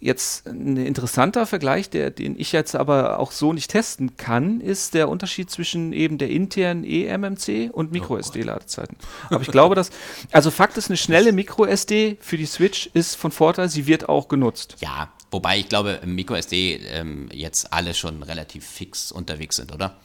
jetzt 0.00 0.46
ein 0.46 0.76
interessanter 0.76 1.46
Vergleich, 1.46 1.90
der, 1.90 2.10
den 2.10 2.38
ich 2.38 2.52
jetzt 2.52 2.74
aber 2.74 3.18
auch 3.18 3.32
so 3.32 3.52
nicht 3.52 3.70
testen 3.70 4.16
kann, 4.16 4.60
ist 4.60 4.94
der 4.94 5.08
Unterschied 5.08 5.50
zwischen 5.50 5.92
eben 5.92 6.16
der 6.16 6.30
internen 6.30 6.84
eMMC 6.84 7.70
und 7.72 7.92
MicroSD-Ladezeiten. 7.92 8.96
Aber 9.28 9.42
ich 9.42 9.50
glaube, 9.50 9.74
dass, 9.74 9.90
also 10.32 10.50
Fakt 10.50 10.78
ist, 10.78 10.88
eine 10.88 10.96
schnelle 10.96 11.32
MicroSD 11.32 12.16
für 12.20 12.38
die 12.38 12.46
Switch 12.46 12.88
ist 12.94 13.16
von 13.16 13.30
Vorteil, 13.30 13.68
sie 13.68 13.86
wird 13.86 14.08
auch 14.08 14.28
genutzt. 14.28 14.76
Ja, 14.80 15.12
wobei 15.30 15.58
ich 15.58 15.68
glaube, 15.68 16.00
MicroSD 16.04 16.80
ähm, 16.88 17.28
jetzt 17.32 17.72
alle 17.72 17.92
schon 17.92 18.22
relativ 18.22 18.66
fix 18.66 19.12
unterwegs 19.12 19.56
sind, 19.56 19.72
oder? 19.72 19.96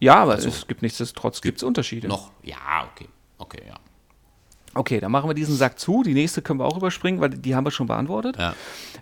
Ja, 0.00 0.16
aber 0.16 0.34
also, 0.34 0.48
es 0.48 0.66
gibt 0.66 0.82
nichtsdestotrotz 0.82 1.40
gibt 1.40 1.58
es 1.58 1.62
Unterschiede. 1.62 2.08
Noch, 2.08 2.30
ja, 2.42 2.88
okay. 2.92 3.08
Okay, 3.38 3.62
ja. 3.66 3.74
Okay, 4.74 5.00
dann 5.00 5.10
machen 5.10 5.28
wir 5.28 5.34
diesen 5.34 5.56
Sack 5.56 5.78
zu. 5.78 6.02
Die 6.02 6.14
nächste 6.14 6.42
können 6.42 6.60
wir 6.60 6.66
auch 6.66 6.76
überspringen, 6.76 7.20
weil 7.20 7.30
die 7.30 7.54
haben 7.54 7.64
wir 7.64 7.70
schon 7.70 7.86
beantwortet. 7.86 8.36
Ja. 8.38 8.54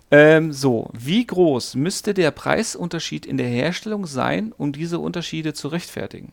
Ähm, 0.09 0.53
so, 0.53 0.89
wie 0.93 1.25
groß 1.25 1.75
müsste 1.75 2.13
der 2.13 2.31
Preisunterschied 2.31 3.25
in 3.25 3.37
der 3.37 3.47
Herstellung 3.47 4.05
sein, 4.05 4.53
um 4.57 4.71
diese 4.71 4.99
Unterschiede 4.99 5.53
zu 5.53 5.67
rechtfertigen? 5.67 6.31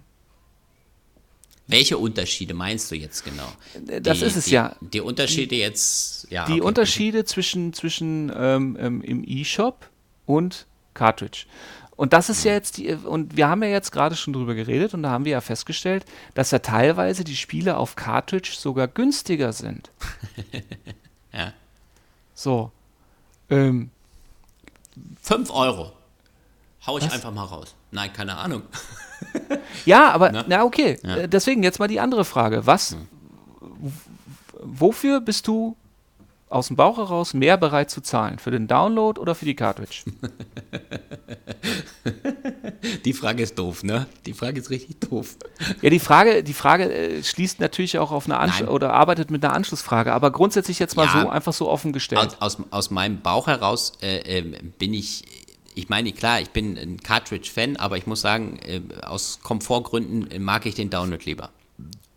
Welche 1.67 1.97
Unterschiede 1.97 2.55
meinst 2.55 2.91
du 2.91 2.95
jetzt 2.95 3.25
genau? 3.25 3.49
Äh, 3.89 4.01
das 4.01 4.21
die, 4.21 4.25
ist 4.27 4.37
es 4.37 4.45
die, 4.45 4.53
ja. 4.53 4.77
Die 4.81 5.01
Unterschiede 5.01 5.57
jetzt, 5.57 6.31
ja. 6.31 6.45
Die 6.45 6.53
okay. 6.53 6.61
Unterschiede 6.61 7.25
zwischen, 7.25 7.73
zwischen 7.73 8.31
ähm, 8.37 8.77
ähm, 8.79 9.03
im 9.03 9.25
E-Shop 9.27 9.89
und 10.27 10.67
Cartridge. 10.93 11.47
Und 11.97 12.13
das 12.13 12.29
ist 12.29 12.45
ja 12.45 12.53
jetzt 12.53 12.77
die, 12.77 12.93
und 12.93 13.37
wir 13.37 13.49
haben 13.49 13.63
ja 13.63 13.69
jetzt 13.69 13.93
gerade 13.93 14.17
schon 14.17 14.33
drüber 14.33 14.55
geredet 14.55 14.95
und 14.95 15.03
da 15.03 15.11
haben 15.11 15.25
wir 15.25 15.33
ja 15.33 15.41
festgestellt, 15.41 16.05
dass 16.35 16.51
ja 16.51 16.59
teilweise 16.59 17.23
die 17.23 17.37
Spiele 17.37 17.77
auf 17.77 17.95
Cartridge 17.95 18.55
sogar 18.57 18.89
günstiger 18.89 19.53
sind. 19.53 19.91
ja. 21.33 21.53
So. 22.35 22.73
Ähm, 23.49 23.91
5 25.23 25.51
Euro. 25.51 25.93
Hau 26.87 26.99
ich 26.99 27.05
was? 27.05 27.13
einfach 27.13 27.33
mal 27.33 27.45
raus. 27.45 27.75
Nein, 27.93 28.13
keine 28.13 28.37
Ahnung. 28.37 28.63
ja, 29.85 30.11
aber, 30.11 30.33
na, 30.33 30.45
na 30.47 30.65
okay. 30.65 30.99
Ja. 31.03 31.17
Äh, 31.17 31.29
deswegen 31.29 31.63
jetzt 31.63 31.79
mal 31.79 31.89
die 31.89 32.01
andere 32.01 32.25
Frage. 32.25 32.67
Was, 32.67 32.93
hm. 32.93 33.93
wofür 34.61 35.21
bist 35.21 35.47
du 35.47 35.77
aus 36.55 36.69
dem 36.69 36.77
Bauch 36.77 36.99
heraus 36.99 37.35
mehr 37.35 37.57
bereit 37.57 37.91
zu 37.91 38.01
zahlen? 38.01 38.39
Für 38.39 38.51
den 38.51 38.69
Download 38.69 39.21
oder 39.21 39.35
für 39.35 39.45
die 39.45 39.57
Cartridge? 39.57 40.05
Die 43.05 43.13
Frage 43.13 43.43
ist 43.43 43.59
doof, 43.59 43.83
ne? 43.83 44.07
Die 44.27 44.35
Frage 44.35 44.61
ist 44.61 44.71
richtig 44.71 45.01
doof. 45.01 45.37
Ja, 45.83 45.91
die 45.91 45.99
Frage, 45.99 46.43
die 46.43 46.53
Frage 46.53 46.93
äh, 46.93 47.23
schließt 47.23 47.61
natürlich 47.61 47.99
auch 47.99 48.11
auf 48.13 48.27
eine 48.27 48.39
Anschluss 48.39 48.69
oder 48.69 48.93
arbeitet 48.93 49.31
mit 49.31 49.45
einer 49.45 49.55
Anschlussfrage, 49.55 50.13
aber 50.13 50.31
grundsätzlich 50.31 50.79
jetzt 50.79 50.97
mal 50.97 51.07
ja, 51.07 51.23
so 51.23 51.29
einfach 51.29 51.53
so 51.53 51.69
offen 51.69 51.93
gestellt. 51.93 52.37
Aus, 52.41 52.57
aus, 52.57 52.67
aus 52.71 52.91
meinem 52.91 53.21
Bauch 53.21 53.47
heraus 53.47 53.93
äh, 54.03 54.39
äh, 54.39 54.43
bin 54.79 54.93
ich, 54.95 55.25
ich 55.75 55.89
meine, 55.89 56.13
klar, 56.13 56.41
ich 56.41 56.51
bin 56.51 56.77
ein 56.79 56.99
Cartridge-Fan, 56.99 57.77
aber 57.77 57.97
ich 57.97 58.07
muss 58.07 58.21
sagen, 58.21 58.59
äh, 58.67 58.81
aus 59.03 59.41
Komfortgründen 59.43 60.43
mag 60.43 60.67
ich 60.67 60.75
den 60.75 60.91
Download 60.91 61.23
lieber. 61.25 61.51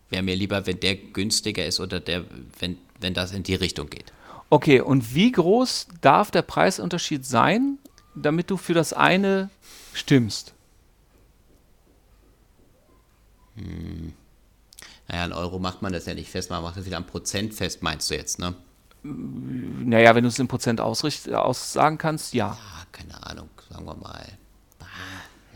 Wäre 0.10 0.24
mir 0.24 0.36
lieber, 0.36 0.66
wenn 0.66 0.80
der 0.80 0.96
günstiger 0.96 1.66
ist 1.66 1.80
oder 1.80 2.00
der, 2.00 2.26
wenn, 2.60 2.78
wenn 3.00 3.14
das 3.14 3.32
in 3.32 3.44
die 3.44 3.56
Richtung 3.56 3.90
geht. 3.90 4.12
Okay, 4.50 4.80
und 4.80 5.14
wie 5.14 5.32
groß 5.32 5.88
darf 6.02 6.32
der 6.32 6.42
Preisunterschied 6.42 7.26
sein, 7.26 7.80
damit 8.16 8.50
du 8.50 8.58
für 8.58 8.74
das 8.74 8.94
eine 8.94 9.50
stimmst? 9.94 10.54
Hm. 13.56 14.14
Naja, 15.08 15.24
ein 15.24 15.34
Euro 15.34 15.60
macht 15.60 15.82
man 15.82 15.94
das 15.94 16.06
ja 16.06 16.14
nicht 16.14 16.30
fest, 16.30 16.50
man 16.50 16.62
macht 16.62 16.78
das 16.78 16.86
wieder 16.86 16.98
am 16.98 17.08
Prozent 17.08 17.54
fest, 17.54 17.82
meinst 17.82 18.10
du 18.10 18.16
jetzt, 18.16 18.40
ne? 18.40 18.56
Naja, 19.04 20.16
wenn 20.16 20.24
du 20.24 20.30
es 20.30 20.40
in 20.40 20.48
Prozent 20.48 20.82
aussagen 20.82 21.98
kannst, 21.98 22.34
ja. 22.34 22.48
Ja, 22.48 22.86
keine 22.92 23.26
Ahnung, 23.26 23.50
sagen 23.70 23.86
wir 23.86 23.96
mal. 23.96 24.26
Ah, 24.80 24.86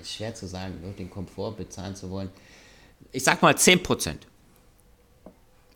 ist 0.01 0.13
schwer 0.13 0.33
zu 0.33 0.47
sagen, 0.47 0.79
nur 0.81 0.93
den 0.93 1.09
Komfort 1.09 1.57
bezahlen 1.57 1.95
zu 1.95 2.09
wollen. 2.09 2.29
Ich 3.11 3.23
sag 3.23 3.41
mal 3.41 3.57
10 3.57 3.83
Prozent. 3.83 4.27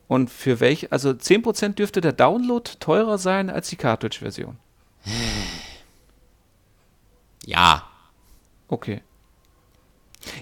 Und 0.07 0.29
für 0.29 0.59
welche, 0.59 0.91
also 0.91 1.09
10% 1.09 1.69
dürfte 1.75 2.01
der 2.01 2.13
Download 2.13 2.69
teurer 2.79 3.17
sein 3.17 3.49
als 3.49 3.69
die 3.69 3.75
Cartridge-Version. 3.75 4.57
Ja. 7.45 7.83
Okay. 8.67 9.01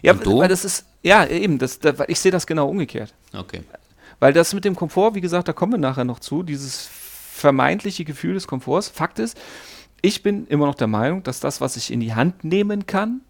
Ja, 0.01 0.13
weil 0.25 0.47
das 0.47 0.65
ist, 0.65 0.85
ja, 1.01 1.25
eben, 1.25 1.59
das, 1.59 1.79
da, 1.79 1.93
ich 2.07 2.19
sehe 2.19 2.31
das 2.31 2.47
genau 2.47 2.69
umgekehrt. 2.69 3.13
Okay. 3.33 3.63
Weil 4.19 4.33
das 4.33 4.53
mit 4.53 4.63
dem 4.63 4.75
Komfort, 4.75 5.15
wie 5.15 5.21
gesagt, 5.21 5.47
da 5.47 5.53
kommen 5.53 5.73
wir 5.73 5.79
nachher 5.79 6.05
noch 6.05 6.19
zu, 6.19 6.43
dieses 6.43 6.89
vermeintliche 7.33 8.05
Gefühl 8.05 8.35
des 8.35 8.47
Komforts. 8.47 8.87
Fakt 8.87 9.19
ist, 9.19 9.37
ich 10.01 10.23
bin 10.23 10.47
immer 10.47 10.65
noch 10.65 10.75
der 10.75 10.87
Meinung, 10.87 11.23
dass 11.23 11.39
das, 11.39 11.59
was 11.61 11.75
ich 11.75 11.91
in 11.91 11.99
die 11.99 12.13
Hand 12.13 12.43
nehmen 12.43 12.85
kann, 12.85 13.21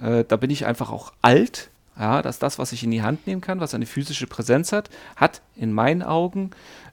äh, 0.00 0.24
da 0.26 0.36
bin 0.36 0.50
ich 0.50 0.66
einfach 0.66 0.90
auch 0.90 1.12
alt, 1.22 1.70
ja, 1.98 2.22
dass 2.22 2.38
das, 2.38 2.58
was 2.58 2.72
ich 2.72 2.84
in 2.84 2.90
die 2.90 3.02
Hand 3.02 3.26
nehmen 3.26 3.40
kann, 3.40 3.60
was 3.60 3.74
eine 3.74 3.86
physische 3.86 4.26
Präsenz 4.26 4.72
hat, 4.72 4.90
hat 5.16 5.42
in 5.56 5.72
meinen 5.72 6.02
Augen 6.02 6.50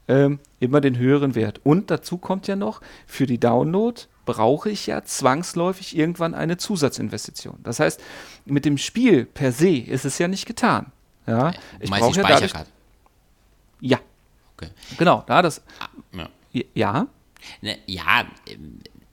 ähm, 0.07 0.39
immer 0.59 0.81
den 0.81 0.97
höheren 0.97 1.35
Wert. 1.35 1.61
Und 1.63 1.91
dazu 1.91 2.17
kommt 2.17 2.47
ja 2.47 2.55
noch, 2.55 2.81
für 3.07 3.25
die 3.25 3.39
Download 3.39 4.01
brauche 4.25 4.69
ich 4.69 4.87
ja 4.87 5.03
zwangsläufig 5.03 5.95
irgendwann 5.95 6.33
eine 6.33 6.57
Zusatzinvestition. 6.57 7.59
Das 7.63 7.79
heißt, 7.79 8.01
mit 8.45 8.65
dem 8.65 8.77
Spiel 8.77 9.25
per 9.25 9.51
se 9.51 9.77
ist 9.77 10.05
es 10.05 10.17
ja 10.17 10.27
nicht 10.27 10.45
getan. 10.45 10.91
Ja, 11.27 11.53
ich 11.79 11.89
brauche 11.89 12.17
ja 12.17 12.27
dadurch, 12.27 12.53
Ja. 13.81 13.99
Okay. 14.57 14.69
Genau, 14.97 15.23
da 15.27 15.41
das. 15.41 15.61
Ah, 15.79 15.89
ja. 16.13 16.29
Ja. 16.73 17.07
Ne, 17.61 17.77
ja, 17.85 18.25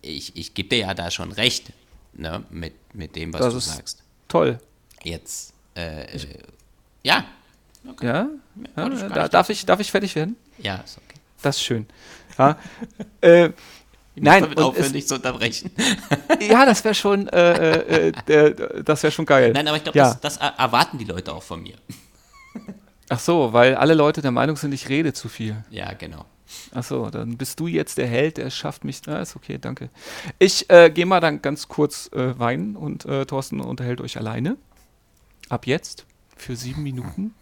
ich, 0.01 0.37
ich 0.37 0.55
gebe 0.55 0.69
dir 0.69 0.79
ja 0.79 0.95
da 0.95 1.11
schon 1.11 1.33
recht, 1.33 1.73
ne, 2.13 2.45
mit, 2.51 2.75
mit 2.95 3.17
dem, 3.17 3.33
was 3.33 3.41
das 3.41 3.55
du 3.55 3.61
sagst. 3.61 4.03
Toll. 4.29 4.61
Jetzt, 5.03 5.52
äh, 5.75 6.07
ja. 7.03 7.25
Okay. 7.89 8.07
Ja, 8.07 8.29
ja 8.77 8.89
da, 9.09 9.29
darf, 9.29 9.49
ich, 9.49 9.67
darf 9.67 9.81
ich 9.81 9.91
fertig 9.91 10.15
werden? 10.15 10.37
Ja, 10.59 10.77
ist 10.77 10.99
okay. 10.99 11.19
Das 11.43 11.57
ist 11.57 11.63
schön. 11.63 11.87
Ja, 12.39 12.57
äh, 13.21 13.51
ich 14.15 14.23
Nein, 14.23 14.43
damit 14.43 14.59
aufhören, 14.59 14.93
nicht 14.93 15.09
zu 15.09 15.15
unterbrechen. 15.15 15.71
ja, 16.41 16.67
das 16.67 16.85
wäre 16.85 16.95
schon, 16.95 17.29
äh, 17.29 18.09
äh, 18.09 18.13
äh 18.27 18.83
das 18.85 19.03
wäre 19.03 19.11
schon 19.11 19.25
geil. 19.25 19.53
Nein, 19.55 19.67
aber 19.67 19.79
ich 19.79 19.85
glaube, 19.85 19.99
ja. 19.99 20.15
das, 20.21 20.39
das, 20.39 20.55
erwarten 20.59 20.99
die 20.99 21.05
Leute 21.05 21.33
auch 21.33 21.43
von 21.43 21.63
mir. 21.63 21.77
Ach 23.09 23.19
so, 23.19 23.53
weil 23.53 23.75
alle 23.75 23.95
Leute 23.95 24.21
der 24.21 24.31
Meinung 24.31 24.57
sind, 24.57 24.73
ich 24.73 24.89
rede 24.89 25.13
zu 25.15 25.29
viel. 25.29 25.65
Ja, 25.71 25.93
genau. 25.95 26.27
Ach 26.75 26.85
so, 26.85 27.09
dann 27.09 27.39
bist 27.39 27.59
du 27.61 27.67
jetzt 27.67 27.97
der 27.97 28.07
Held, 28.07 28.37
der 28.37 28.51
schafft 28.51 28.85
mich. 28.85 29.01
Na, 29.07 29.21
ist 29.21 29.35
okay, 29.35 29.57
danke. 29.59 29.89
Ich 30.39 30.69
äh, 30.69 30.91
gehe 30.91 31.07
mal 31.07 31.21
dann 31.21 31.41
ganz 31.41 31.69
kurz 31.69 32.11
äh, 32.13 32.39
weinen 32.39 32.77
und 32.77 33.07
äh, 33.07 33.25
Thorsten 33.25 33.61
unterhält 33.61 34.03
euch 34.03 34.19
alleine. 34.19 34.57
Ab 35.53 35.67
jetzt 35.67 36.07
für 36.35 36.57
sieben 36.57 36.83
Minuten. 36.83 37.35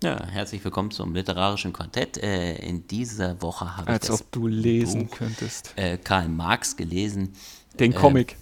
Ja, 0.00 0.28
herzlich 0.28 0.62
willkommen 0.62 0.92
zum 0.92 1.12
literarischen 1.12 1.72
Quartett. 1.72 2.18
Äh, 2.18 2.54
in 2.58 2.86
dieser 2.86 3.42
Woche 3.42 3.76
habe 3.76 3.90
ich 3.90 3.94
Als 3.94 4.10
ob 4.12 4.30
du 4.30 4.46
lesen 4.46 5.08
Buch, 5.08 5.16
könntest. 5.16 5.72
Äh, 5.74 5.98
Karl 5.98 6.28
Marx 6.28 6.76
gelesen. 6.76 7.34
Den 7.80 7.90
äh, 7.90 7.96
Comic. 7.96 8.36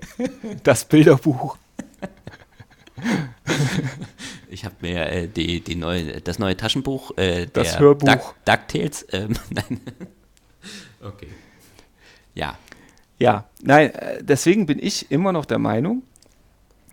das 0.62 0.86
Bilderbuch. 0.86 1.58
ich 4.48 4.64
habe 4.64 4.76
mir 4.80 5.06
äh, 5.12 5.28
die, 5.28 5.60
die 5.60 5.74
neue, 5.74 6.22
das 6.22 6.38
neue 6.38 6.56
Taschenbuch, 6.56 7.18
äh, 7.18 7.48
das 7.52 7.78
Hörbuch. 7.78 8.08
Duck, 8.08 8.34
DuckTales. 8.46 9.06
Ähm, 9.12 9.34
nein. 9.50 9.80
okay. 11.02 11.28
Ja. 12.34 12.56
Ja, 13.18 13.48
nein, 13.60 13.92
äh, 13.94 14.22
deswegen 14.22 14.64
bin 14.64 14.78
ich 14.80 15.10
immer 15.10 15.32
noch 15.32 15.44
der 15.44 15.58
Meinung, 15.58 16.02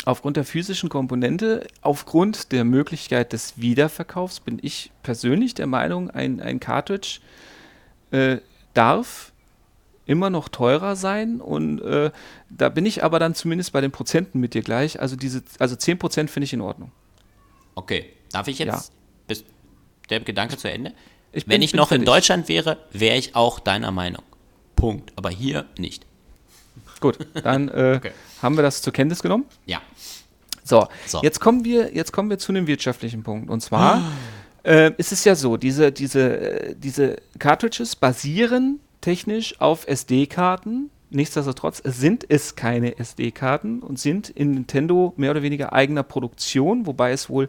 aufgrund 0.06 0.38
der 0.38 0.45
physischen 0.45 0.90
Komponente, 0.90 1.68
aufgrund 1.82 2.52
der 2.52 2.64
Möglichkeit 2.64 3.34
des 3.34 3.60
Wiederverkaufs 3.60 4.40
bin 4.40 4.60
ich 4.61 4.91
persönlich 5.03 5.56
der 5.56 5.68
Meinung, 5.68 6.10
ein, 6.10 6.40
ein 6.40 6.60
Cartridge 6.60 7.19
äh, 8.11 8.38
darf 8.73 9.34
immer 10.06 10.30
noch 10.30 10.49
teurer 10.49 10.95
sein 10.95 11.41
und 11.41 11.82
äh, 11.82 12.11
da 12.49 12.69
bin 12.69 12.86
ich 12.86 13.03
aber 13.03 13.19
dann 13.19 13.34
zumindest 13.34 13.73
bei 13.73 13.82
den 13.82 13.91
Prozenten 13.91 14.40
mit 14.40 14.53
dir 14.53 14.61
gleich. 14.61 14.99
Also 14.99 15.15
diese, 15.15 15.44
also 15.57 15.76
10% 15.76 16.27
finde 16.27 16.45
ich 16.45 16.53
in 16.53 16.61
Ordnung. 16.61 16.91
Okay, 17.73 18.06
darf 18.32 18.48
ich 18.48 18.60
jetzt 18.60 18.68
ja. 18.68 18.95
bis 19.27 19.44
der 20.10 20.19
Gedanke 20.19 20.57
zu 20.57 20.69
Ende? 20.69 20.94
Ich 21.32 21.48
Wenn 21.48 21.61
ich 21.61 21.73
noch 21.73 21.91
in 21.91 22.06
Deutschland 22.06 22.48
wäre, 22.48 22.77
wäre 22.91 23.18
ich 23.18 23.36
auch 23.36 23.60
deiner 23.60 23.91
Meinung. 23.91 24.23
Punkt. 24.76 25.11
Aber 25.15 25.30
hier 25.30 25.65
nicht. 25.77 26.06
Gut, 27.02 27.18
dann 27.44 27.68
äh, 27.69 27.95
okay. 27.98 28.11
Haben 28.46 28.56
wir 28.56 28.64
das 28.64 28.82
zur 28.82 28.94
Kenntnis 28.94 29.22
genommen. 29.22 29.46
Ja. 29.66 29.82
So, 30.64 30.88
so, 31.06 31.22
Jetzt, 31.22 31.40
kommen 31.40 31.66
wir, 31.66 31.94
jetzt 31.94 32.12
kommen 32.12 32.30
wir 32.30 32.40
zu 32.40 32.52
einem 32.52 32.68
wirtschaftlichen 32.68 33.24
Punkt. 33.24 33.50
Und 33.50 33.62
zwar 33.62 34.02
äh, 34.64 34.92
ist 34.98 35.12
es 35.12 35.24
ja 35.24 35.36
so, 35.36 35.58
diese, 35.58 35.92
diese, 35.92 36.40
äh, 36.40 36.76
diese 36.76 37.18
Cartridges 37.38 37.96
basieren 37.96 38.80
technisch 39.02 39.60
auf 39.62 39.88
SD-Karten. 39.88 40.90
Nichtsdestotrotz 41.16 41.82
sind 41.84 42.26
es 42.30 42.56
keine 42.56 43.00
SD-Karten 43.00 43.80
und 43.80 43.98
sind 43.98 44.30
in 44.30 44.52
Nintendo 44.52 45.14
mehr 45.16 45.32
oder 45.32 45.42
weniger 45.42 45.74
eigener 45.74 46.04
Produktion, 46.04 46.86
wobei 46.86 47.12
es 47.12 47.30
wohl 47.30 47.48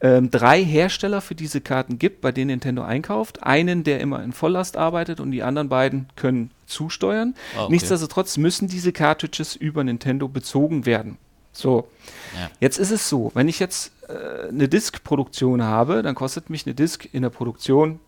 ähm, 0.00 0.30
drei 0.30 0.64
Hersteller 0.64 1.20
für 1.20 1.34
diese 1.34 1.60
Karten 1.60 1.98
gibt, 1.98 2.20
bei 2.20 2.30
denen 2.30 2.48
Nintendo 2.48 2.82
einkauft. 2.82 3.42
Einen, 3.42 3.82
der 3.82 4.00
immer 4.00 4.22
in 4.22 4.32
Volllast 4.32 4.76
arbeitet 4.76 5.18
und 5.18 5.32
die 5.32 5.42
anderen 5.42 5.68
beiden 5.68 6.06
können 6.14 6.52
zusteuern. 6.66 7.34
Oh, 7.56 7.62
okay. 7.62 7.72
Nichtsdestotrotz 7.72 8.36
müssen 8.36 8.68
diese 8.68 8.92
Cartridges 8.92 9.56
über 9.56 9.82
Nintendo 9.82 10.28
bezogen 10.28 10.86
werden. 10.86 11.18
So, 11.52 11.88
ja. 12.38 12.48
jetzt 12.60 12.78
ist 12.78 12.92
es 12.92 13.08
so, 13.08 13.32
wenn 13.34 13.48
ich 13.48 13.58
jetzt 13.58 13.92
äh, 14.08 14.48
eine 14.48 14.68
Disk-Produktion 14.68 15.64
habe, 15.64 16.02
dann 16.02 16.14
kostet 16.14 16.48
mich 16.48 16.64
eine 16.64 16.76
Disk 16.76 17.08
in 17.12 17.22
der 17.22 17.30
Produktion, 17.30 17.98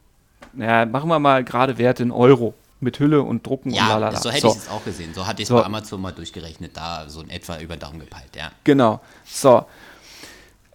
naja, 0.52 0.86
machen 0.86 1.08
wir 1.08 1.18
mal 1.18 1.42
gerade 1.42 1.76
Werte 1.76 2.04
in 2.04 2.12
Euro 2.12 2.54
mit 2.82 2.98
Hülle 2.98 3.22
und 3.22 3.46
Drucken 3.46 3.70
ja, 3.70 3.82
und 3.82 3.88
lalala. 3.88 4.18
so 4.18 4.30
hätte 4.30 4.42
so. 4.42 4.52
ich 4.52 4.58
es 4.58 4.68
auch 4.68 4.84
gesehen. 4.84 5.14
So 5.14 5.26
hatte 5.26 5.42
ich 5.42 5.46
es 5.46 5.48
so. 5.48 5.56
bei 5.56 5.64
Amazon 5.64 6.00
mal 6.00 6.12
durchgerechnet, 6.12 6.76
da 6.76 7.08
so 7.08 7.22
in 7.22 7.30
etwa 7.30 7.58
über 7.58 7.76
Daumen 7.76 8.00
gepeilt, 8.00 8.36
ja. 8.36 8.50
Genau. 8.64 9.00
So. 9.24 9.64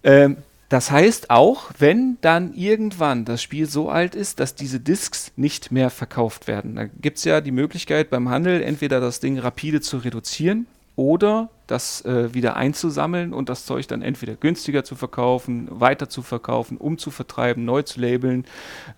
Ähm, 0.02 0.38
das 0.68 0.90
heißt 0.90 1.30
auch, 1.30 1.70
wenn 1.78 2.18
dann 2.20 2.52
irgendwann 2.52 3.24
das 3.24 3.42
Spiel 3.42 3.66
so 3.66 3.88
alt 3.88 4.14
ist, 4.14 4.38
dass 4.38 4.54
diese 4.54 4.80
Discs 4.80 5.32
nicht 5.36 5.72
mehr 5.72 5.88
verkauft 5.88 6.46
werden, 6.46 6.76
da 6.76 6.84
gibt 6.84 7.18
es 7.18 7.24
ja 7.24 7.40
die 7.40 7.52
Möglichkeit 7.52 8.10
beim 8.10 8.28
Handel 8.28 8.62
entweder 8.62 9.00
das 9.00 9.20
Ding 9.20 9.38
rapide 9.38 9.80
zu 9.80 9.98
reduzieren 9.98 10.66
oder 10.98 11.48
das 11.68 12.04
äh, 12.04 12.34
wieder 12.34 12.56
einzusammeln 12.56 13.32
und 13.32 13.48
das 13.48 13.64
Zeug 13.64 13.86
dann 13.86 14.02
entweder 14.02 14.34
günstiger 14.34 14.82
zu 14.82 14.96
verkaufen, 14.96 15.68
weiter 15.70 16.08
zu 16.08 16.22
verkaufen, 16.22 16.76
umzuvertreiben, 16.76 17.64
neu 17.64 17.82
zu 17.82 18.00
labeln 18.00 18.44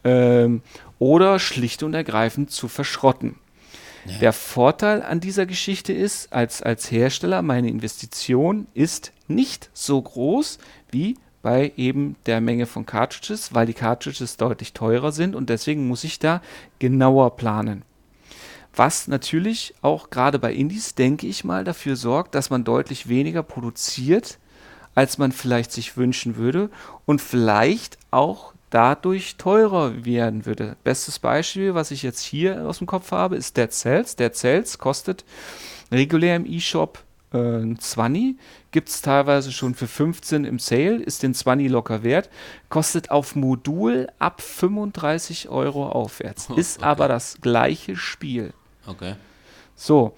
ähm, 0.03 0.63
oder 0.99 1.39
schlicht 1.39 1.83
und 1.83 1.93
ergreifend 1.93 2.51
zu 2.51 2.69
verschrotten. 2.69 3.35
Ja. 4.07 4.19
Der 4.19 4.33
Vorteil 4.33 5.03
an 5.03 5.21
dieser 5.21 5.45
Geschichte 5.45 5.93
ist, 5.93 6.33
als, 6.33 6.63
als 6.63 6.91
Hersteller, 6.91 7.43
meine 7.43 7.69
Investition 7.69 8.67
ist 8.73 9.13
nicht 9.29 9.69
so 9.75 10.01
groß 10.01 10.59
wie 10.91 11.19
bei 11.43 11.71
eben 11.77 12.17
der 12.25 12.41
Menge 12.41 12.65
von 12.65 12.87
Cartridges, 12.87 13.53
weil 13.53 13.67
die 13.67 13.75
Cartridges 13.75 14.39
deutlich 14.39 14.73
teurer 14.73 15.13
sind 15.13 15.37
und 15.37 15.51
deswegen 15.51 15.87
muss 15.87 16.05
ich 16.05 16.19
da 16.19 16.41
genauer 16.79 17.37
planen. 17.37 17.83
Was 18.75 19.09
natürlich 19.09 19.75
auch 19.83 20.11
gerade 20.11 20.39
bei 20.39 20.53
Indies, 20.53 20.95
denke 20.95 21.27
ich 21.27 21.45
mal, 21.45 21.65
dafür 21.65 21.97
sorgt, 21.97 22.35
dass 22.35 22.51
man 22.51 22.65
deutlich 22.65 23.09
weniger 23.09 23.43
produziert, 23.43 24.39
als 24.95 25.19
man 25.19 25.33
vielleicht 25.33 25.73
sich 25.73 25.97
wünschen 25.97 26.37
würde 26.37 26.71
und 27.07 27.21
vielleicht 27.21 27.99
auch 28.11 28.53
dadurch 28.71 29.37
teurer 29.37 30.05
werden 30.05 30.47
würde. 30.47 30.77
Bestes 30.85 31.19
Beispiel, 31.19 31.75
was 31.75 31.91
ich 31.91 32.03
jetzt 32.03 32.23
hier 32.23 32.69
aus 32.69 32.79
dem 32.79 32.87
Kopf 32.87 33.11
habe, 33.11 33.37
ist 33.37 33.57
Dead 33.57 33.73
Cells. 33.73 34.17
Dead 34.17 34.35
Cells 34.35 34.79
kostet 34.79 35.25
regulär 35.91 36.37
im 36.37 36.47
eShop 36.47 37.03
äh, 37.33 37.39
ein 37.39 37.79
20, 37.79 38.37
gibt 38.71 38.89
es 38.89 39.03
teilweise 39.03 39.53
schon 39.53 39.75
für 39.75 39.87
15 39.87 40.45
im 40.45 40.59
Sale, 40.59 40.97
ist 40.97 41.23
den 41.23 41.35
20 41.35 41.69
locker 41.69 42.03
wert, 42.03 42.31
kostet 42.69 43.11
auf 43.11 43.37
Modul 43.37 44.09
ab 44.19 44.41
35 44.41 45.49
Euro 45.49 45.89
aufwärts, 45.89 46.49
ist 46.57 46.79
okay. 46.79 46.87
aber 46.87 47.09
das 47.09 47.39
gleiche 47.41 47.97
Spiel. 47.97 48.53
Okay. 48.87 49.15
So. 49.77 50.17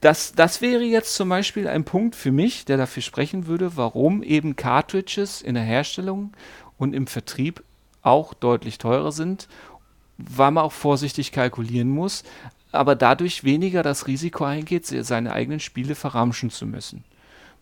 Das, 0.00 0.32
das 0.32 0.60
wäre 0.60 0.82
jetzt 0.82 1.14
zum 1.14 1.30
Beispiel 1.30 1.66
ein 1.66 1.84
Punkt 1.84 2.14
für 2.14 2.30
mich, 2.30 2.66
der 2.66 2.76
dafür 2.76 3.02
sprechen 3.02 3.46
würde, 3.46 3.76
warum 3.76 4.22
eben 4.22 4.54
Cartridges 4.54 5.40
in 5.40 5.54
der 5.54 5.64
Herstellung 5.64 6.34
und 6.76 6.94
im 6.94 7.06
Vertrieb 7.06 7.64
auch 8.02 8.34
deutlich 8.34 8.76
teurer 8.76 9.12
sind, 9.12 9.48
weil 10.18 10.50
man 10.50 10.64
auch 10.64 10.72
vorsichtig 10.72 11.32
kalkulieren 11.32 11.88
muss, 11.88 12.22
aber 12.70 12.96
dadurch 12.96 13.44
weniger 13.44 13.82
das 13.82 14.06
Risiko 14.06 14.44
eingeht, 14.44 14.86
seine 14.86 15.32
eigenen 15.32 15.60
Spiele 15.60 15.94
verramschen 15.94 16.50
zu 16.50 16.66
müssen. 16.66 17.04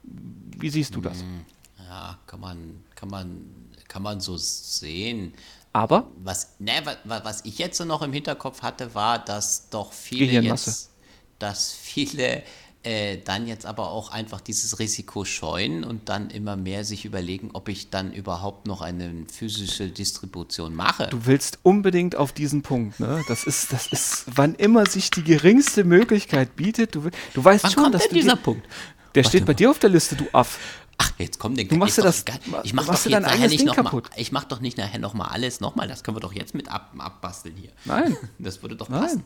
Wie 0.03 0.71
siehst 0.71 0.97
du 0.97 1.01
das? 1.01 1.21
Hm, 1.21 1.45
ja, 1.79 2.19
kann 2.27 2.41
man, 2.41 2.85
kann 2.97 3.09
man, 3.09 3.45
kann 3.89 4.03
man 4.03 4.21
so 4.21 4.37
sehen. 4.37 5.35
Aber? 5.73 6.09
Was, 6.23 6.55
ne, 6.59 6.73
was, 7.05 7.25
was 7.25 7.45
ich 7.45 7.59
jetzt 7.59 7.79
so 7.79 7.85
noch 7.85 8.03
im 8.03 8.13
Hinterkopf 8.13 8.63
hatte, 8.63 8.95
war, 8.95 9.19
dass 9.19 9.71
doch 9.71 9.93
viele 9.93 10.41
jetzt, 10.41 10.91
dass 11.39 11.73
viele 11.73 12.43
äh, 12.85 13.19
dann 13.25 13.47
jetzt 13.47 13.65
aber 13.65 13.91
auch 13.91 14.11
einfach 14.11 14.41
dieses 14.41 14.79
Risiko 14.81 15.25
scheuen 15.25 15.85
und 15.85 16.09
dann 16.09 16.31
immer 16.31 16.57
mehr 16.57 16.85
sich 16.85 17.05
überlegen, 17.05 17.51
ob 17.53 17.69
ich 17.69 17.91
dann 17.91 18.13
überhaupt 18.13 18.67
noch 18.67 18.83
eine 18.83 19.25
physische 19.33 19.89
Distribution 19.89 20.75
mache. 20.75 21.07
Du 21.09 21.27
willst 21.27 21.61
unbedingt 21.63 22.17
auf 22.17 22.33
diesen 22.33 22.63
Punkt, 22.63 22.99
ne? 22.99 23.23
Das 23.29 23.45
ist, 23.45 23.73
das 23.73 23.87
ist, 23.87 24.25
wann 24.35 24.57
immer 24.57 24.85
sich 24.87 25.11
die 25.11 25.23
geringste 25.23 25.85
Möglichkeit 25.85 26.57
bietet, 26.57 26.97
du, 26.97 27.09
du 27.35 27.45
weißt 27.45 27.65
wann 27.65 27.71
schon, 27.71 27.83
kommt 27.85 27.95
dass 27.95 28.09
denn 28.09 28.15
dieser 28.15 28.37
Punkt? 28.37 28.67
Der 29.15 29.25
Warte 29.25 29.29
steht 29.29 29.47
bei 29.47 29.53
mal. 29.53 29.57
dir 29.57 29.71
auf 29.71 29.79
der 29.79 29.91
Liste, 29.91 30.17
du 30.17 30.27
Aff. 30.33 30.59
Ach, 30.99 31.13
jetzt 31.19 31.39
kommt 31.39 31.59
der 31.59 31.65
Du 31.65 31.77
machst 31.77 31.97
ja 31.99 32.05
das- 32.05 32.25
Ich 32.65 32.73
mach 32.75 32.87
doch 32.87 32.95
jetzt 33.07 33.21
nachher 33.23 33.49
nicht 33.49 33.65
nochmal. 33.65 34.03
Ich 34.17 34.31
mach 34.33 34.45
doch 34.45 34.61
nicht 34.61 34.77
nachher 34.79 34.99
nochmal 34.99 35.29
alles 35.31 35.61
nochmal. 35.61 35.89
Das 35.89 36.05
können 36.05 36.17
wir 36.17 36.21
doch 36.21 36.33
jetzt 36.33 36.55
mit 36.55 36.69
ab, 36.71 36.93
abbasteln 36.97 37.57
hier. 37.57 37.71
Nein, 37.85 38.17
Das 38.39 38.63
würde 38.63 38.77
doch 38.77 38.89
nein, 38.89 39.01
passen. 39.01 39.25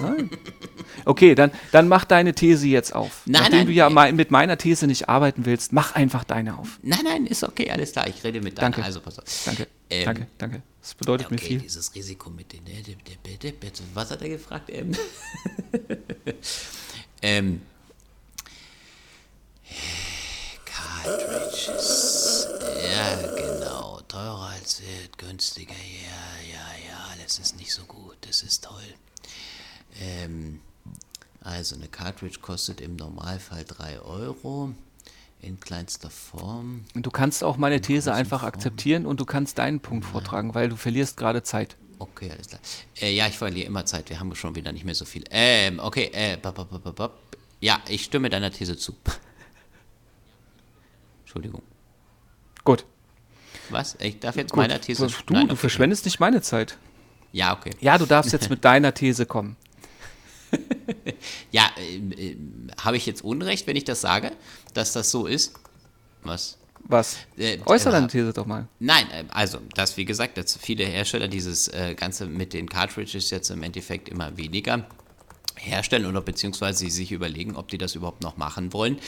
nein. 0.00 0.30
Okay, 1.04 1.34
dann, 1.34 1.50
dann 1.72 1.88
mach 1.88 2.04
deine 2.04 2.34
These 2.34 2.66
jetzt 2.66 2.94
auf. 2.94 3.22
Nein, 3.26 3.42
Nachdem 3.42 3.58
nein, 3.58 3.66
du 3.66 3.72
ja 3.72 3.88
mei- 3.90 4.12
mit 4.12 4.30
meiner 4.30 4.58
These 4.58 4.86
nicht 4.86 5.08
arbeiten 5.08 5.44
willst, 5.46 5.72
mach 5.72 5.94
einfach 5.94 6.24
deine 6.24 6.58
auf. 6.58 6.78
Nein, 6.82 7.00
nein, 7.04 7.26
ist 7.26 7.42
okay, 7.44 7.70
alles 7.70 7.92
klar. 7.92 8.06
Ich 8.08 8.22
rede 8.24 8.40
mit 8.40 8.58
deiner. 8.58 8.70
Danke. 8.70 8.84
Also 8.84 9.00
pass 9.00 9.18
auf. 9.18 9.24
Danke, 9.44 9.66
Ähm, 9.90 10.04
danke, 10.04 10.26
danke. 10.38 10.62
Das 10.80 10.94
bedeutet 10.94 11.30
mir 11.30 11.36
Okay, 11.38 11.46
viel. 11.46 11.58
dieses 11.60 11.94
Risiko 11.94 12.28
mit 12.30 12.52
den. 12.52 12.60
Was 13.94 14.10
hat 14.10 14.20
er 14.20 14.28
gefragt? 14.28 14.68
Ähm, 14.70 14.92
ähm, 17.22 17.62
Cartridges. 21.04 22.48
Ja, 22.92 23.16
genau. 23.36 24.00
Teurer 24.08 24.50
als 24.58 24.80
wird, 24.80 25.18
günstiger. 25.18 25.72
Ja, 25.72 26.48
ja, 26.50 26.88
ja. 26.88 26.96
Alles 27.12 27.38
ist 27.38 27.56
nicht 27.58 27.72
so 27.72 27.82
gut. 27.84 28.16
Das 28.22 28.42
ist 28.42 28.64
toll. 28.64 28.82
Ähm, 30.00 30.60
also 31.42 31.76
eine 31.76 31.88
Cartridge 31.88 32.38
kostet 32.40 32.80
im 32.80 32.96
Normalfall 32.96 33.64
3 33.66 34.00
Euro. 34.00 34.72
In 35.42 35.60
kleinster 35.60 36.08
Form. 36.08 36.84
Und 36.94 37.04
Du 37.04 37.10
kannst 37.10 37.44
auch 37.44 37.58
meine 37.58 37.82
These 37.82 38.14
einfach 38.14 38.40
Form. 38.40 38.48
akzeptieren 38.48 39.04
und 39.04 39.20
du 39.20 39.26
kannst 39.26 39.58
deinen 39.58 39.80
Punkt 39.80 40.06
vortragen, 40.06 40.54
weil 40.54 40.70
du 40.70 40.76
verlierst 40.76 41.18
gerade 41.18 41.42
Zeit. 41.42 41.76
Okay, 41.98 42.30
alles 42.30 42.48
klar. 42.48 42.60
Äh, 43.00 43.14
ja, 43.14 43.26
ich 43.26 43.36
verliere 43.36 43.66
immer 43.66 43.84
Zeit. 43.84 44.08
Wir 44.08 44.18
haben 44.20 44.34
schon 44.34 44.54
wieder 44.54 44.72
nicht 44.72 44.84
mehr 44.86 44.94
so 44.94 45.04
viel. 45.04 45.22
Ähm, 45.30 45.80
okay, 45.80 46.10
äh, 46.14 46.38
bap, 46.38 46.54
bap, 46.54 46.96
bap. 46.96 47.12
ja, 47.60 47.78
ich 47.88 48.04
stimme 48.04 48.30
deiner 48.30 48.50
These 48.50 48.78
zu. 48.78 48.94
Entschuldigung. 51.34 51.62
Gut. 52.62 52.84
Was? 53.70 53.96
Ich 54.00 54.20
darf 54.20 54.36
jetzt 54.36 54.52
Gut. 54.52 54.58
meiner 54.58 54.80
These 54.80 55.08
Du, 55.26 55.34
Nein, 55.34 55.48
du 55.48 55.54
okay. 55.54 55.60
verschwendest 55.60 56.04
nicht 56.04 56.20
meine 56.20 56.40
Zeit. 56.42 56.78
Ja, 57.32 57.56
okay. 57.56 57.70
Ja, 57.80 57.98
du 57.98 58.06
darfst 58.06 58.32
jetzt 58.32 58.50
mit 58.50 58.64
deiner 58.64 58.94
These 58.94 59.26
kommen. 59.26 59.56
Ja, 61.50 61.68
ähm, 61.76 62.12
ähm, 62.16 62.70
habe 62.80 62.96
ich 62.96 63.06
jetzt 63.06 63.24
Unrecht, 63.24 63.66
wenn 63.66 63.74
ich 63.74 63.82
das 63.82 64.00
sage, 64.00 64.30
dass 64.74 64.92
das 64.92 65.10
so 65.10 65.26
ist? 65.26 65.54
Was? 66.22 66.56
Was? 66.84 67.16
Äh, 67.36 67.58
Äußere 67.66 67.90
äh, 67.90 67.96
deine 67.96 68.06
These 68.06 68.32
doch 68.32 68.46
mal. 68.46 68.68
Nein, 68.78 69.10
äh, 69.10 69.24
also, 69.30 69.58
dass 69.74 69.96
wie 69.96 70.04
gesagt, 70.04 70.38
dass 70.38 70.56
viele 70.56 70.84
Hersteller 70.84 71.26
dieses 71.26 71.66
äh, 71.66 71.96
Ganze 71.96 72.26
mit 72.26 72.52
den 72.52 72.68
Cartridges 72.68 73.30
jetzt 73.30 73.50
im 73.50 73.64
Endeffekt 73.64 74.08
immer 74.08 74.36
weniger 74.36 74.86
herstellen 75.64 76.06
oder 76.06 76.20
beziehungsweise 76.20 76.80
sie 76.80 76.90
sich 76.90 77.12
überlegen, 77.12 77.56
ob 77.56 77.68
die 77.68 77.78
das 77.78 77.94
überhaupt 77.94 78.22
noch 78.22 78.36
machen 78.36 78.72
wollen, 78.72 78.98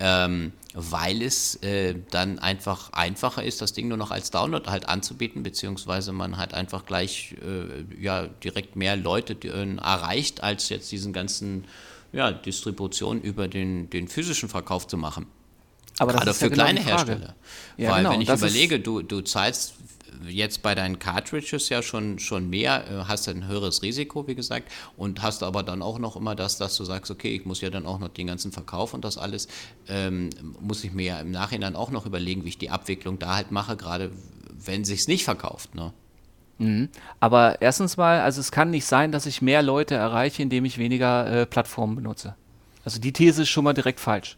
ähm, 0.00 0.52
weil 0.74 1.22
es 1.22 1.56
äh, 1.62 1.94
dann 2.10 2.38
einfach 2.38 2.92
einfacher 2.92 3.42
ist, 3.42 3.60
das 3.60 3.72
Ding 3.72 3.88
nur 3.88 3.98
noch 3.98 4.10
als 4.10 4.30
Download 4.30 4.68
halt 4.68 4.88
anzubieten, 4.88 5.42
beziehungsweise 5.42 6.12
man 6.12 6.36
halt 6.36 6.54
einfach 6.54 6.86
gleich 6.86 7.36
äh, 7.42 8.02
ja 8.02 8.26
direkt 8.26 8.76
mehr 8.76 8.96
Leute 8.96 9.34
äh, 9.46 9.76
erreicht, 9.76 10.42
als 10.42 10.68
jetzt 10.68 10.90
diesen 10.92 11.12
ganzen 11.12 11.64
ja, 12.12 12.30
Distribution 12.32 13.20
über 13.20 13.48
den, 13.48 13.90
den 13.90 14.08
physischen 14.08 14.48
Verkauf 14.48 14.86
zu 14.86 14.96
machen. 14.96 15.26
Aber 15.98 16.12
das 16.12 16.20
Gerade 16.20 16.30
ist 16.30 16.40
ja 16.40 16.46
für 16.46 16.50
genau 16.50 16.64
kleine. 16.64 16.80
Hersteller. 16.80 17.34
Ja, 17.76 17.90
Weil 17.90 17.98
genau, 17.98 18.12
wenn 18.12 18.20
ich 18.20 18.28
überlege, 18.28 18.80
du, 18.80 19.02
du 19.02 19.22
zahlst 19.22 19.75
jetzt 20.28 20.62
bei 20.62 20.74
deinen 20.74 20.98
Cartridges 20.98 21.68
ja 21.68 21.82
schon, 21.82 22.18
schon 22.18 22.48
mehr, 22.50 22.84
äh, 22.90 23.04
hast 23.08 23.28
ein 23.28 23.46
höheres 23.46 23.82
Risiko, 23.82 24.26
wie 24.26 24.34
gesagt, 24.34 24.70
und 24.96 25.22
hast 25.22 25.42
aber 25.42 25.62
dann 25.62 25.82
auch 25.82 25.98
noch 25.98 26.16
immer 26.16 26.34
das, 26.34 26.58
dass 26.58 26.76
du 26.76 26.84
sagst, 26.84 27.10
okay, 27.10 27.34
ich 27.34 27.44
muss 27.44 27.60
ja 27.60 27.70
dann 27.70 27.86
auch 27.86 27.98
noch 27.98 28.08
den 28.08 28.26
ganzen 28.26 28.52
Verkauf 28.52 28.94
und 28.94 29.04
das 29.04 29.18
alles, 29.18 29.48
ähm, 29.88 30.30
muss 30.60 30.84
ich 30.84 30.92
mir 30.92 31.04
ja 31.04 31.20
im 31.20 31.30
Nachhinein 31.30 31.76
auch 31.76 31.90
noch 31.90 32.06
überlegen, 32.06 32.44
wie 32.44 32.50
ich 32.50 32.58
die 32.58 32.70
Abwicklung 32.70 33.18
da 33.18 33.36
halt 33.36 33.50
mache, 33.50 33.76
gerade 33.76 34.10
wenn 34.64 34.84
sich's 34.84 35.08
nicht 35.08 35.24
verkauft. 35.24 35.74
Ne? 35.74 35.92
Aber 37.20 37.60
erstens 37.60 37.96
mal, 37.96 38.20
also 38.20 38.40
es 38.40 38.50
kann 38.50 38.70
nicht 38.70 38.86
sein, 38.86 39.12
dass 39.12 39.26
ich 39.26 39.42
mehr 39.42 39.62
Leute 39.62 39.94
erreiche, 39.94 40.42
indem 40.42 40.64
ich 40.64 40.78
weniger 40.78 41.42
äh, 41.42 41.46
Plattformen 41.46 41.96
benutze. 41.96 42.34
Also 42.84 42.98
die 42.98 43.12
These 43.12 43.42
ist 43.42 43.50
schon 43.50 43.64
mal 43.64 43.74
direkt 43.74 44.00
falsch. 44.00 44.36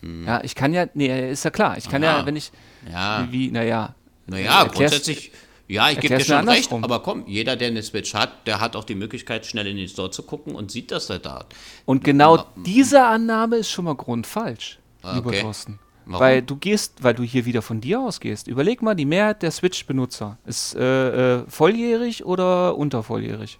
Ja, 0.00 0.42
ich 0.44 0.54
kann 0.54 0.72
ja, 0.72 0.86
nee, 0.94 1.30
ist 1.32 1.44
ja 1.44 1.50
klar. 1.50 1.76
Ich 1.76 1.88
kann 1.88 2.02
ja, 2.04 2.18
Aha. 2.18 2.26
wenn 2.26 2.36
ich, 2.36 2.52
Ja. 2.88 3.26
wie, 3.30 3.50
naja. 3.50 3.94
Naja, 4.28 4.62
erklär's- 4.62 4.72
grundsätzlich, 4.74 5.32
ja, 5.68 5.90
ich 5.90 6.00
gebe 6.00 6.16
dir 6.18 6.24
schon 6.24 6.48
recht, 6.48 6.72
aber 6.72 7.00
komm, 7.00 7.24
jeder, 7.26 7.56
der 7.56 7.68
eine 7.68 7.82
Switch 7.82 8.14
hat, 8.14 8.46
der 8.46 8.60
hat 8.60 8.76
auch 8.76 8.84
die 8.84 8.94
Möglichkeit, 8.94 9.44
schnell 9.46 9.66
in 9.66 9.76
den 9.76 9.88
Store 9.88 10.10
zu 10.10 10.22
gucken 10.22 10.54
und 10.54 10.70
sieht, 10.70 10.90
dass 10.90 11.10
er 11.10 11.18
da 11.18 11.34
hat. 11.40 11.54
Und 11.84 12.04
genau 12.04 12.44
diese 12.56 13.04
Annahme 13.04 13.56
ist 13.56 13.70
schon 13.70 13.84
mal 13.86 13.94
grundfalsch, 13.94 14.78
lieber 15.14 15.28
Okay. 15.30 15.40
Thorsten. 15.42 15.78
Warum? 16.10 16.20
Weil 16.24 16.40
du 16.42 16.56
gehst, 16.56 17.02
weil 17.02 17.12
du 17.12 17.22
hier 17.22 17.44
wieder 17.44 17.60
von 17.60 17.82
dir 17.82 18.00
ausgehst. 18.00 18.48
Überleg 18.48 18.80
mal, 18.80 18.94
die 18.94 19.04
Mehrheit 19.04 19.42
der 19.42 19.50
Switch-Benutzer 19.50 20.38
ist 20.46 20.74
äh, 20.74 21.40
äh, 21.40 21.44
volljährig 21.48 22.24
oder 22.24 22.76
untervolljährig. 22.78 23.58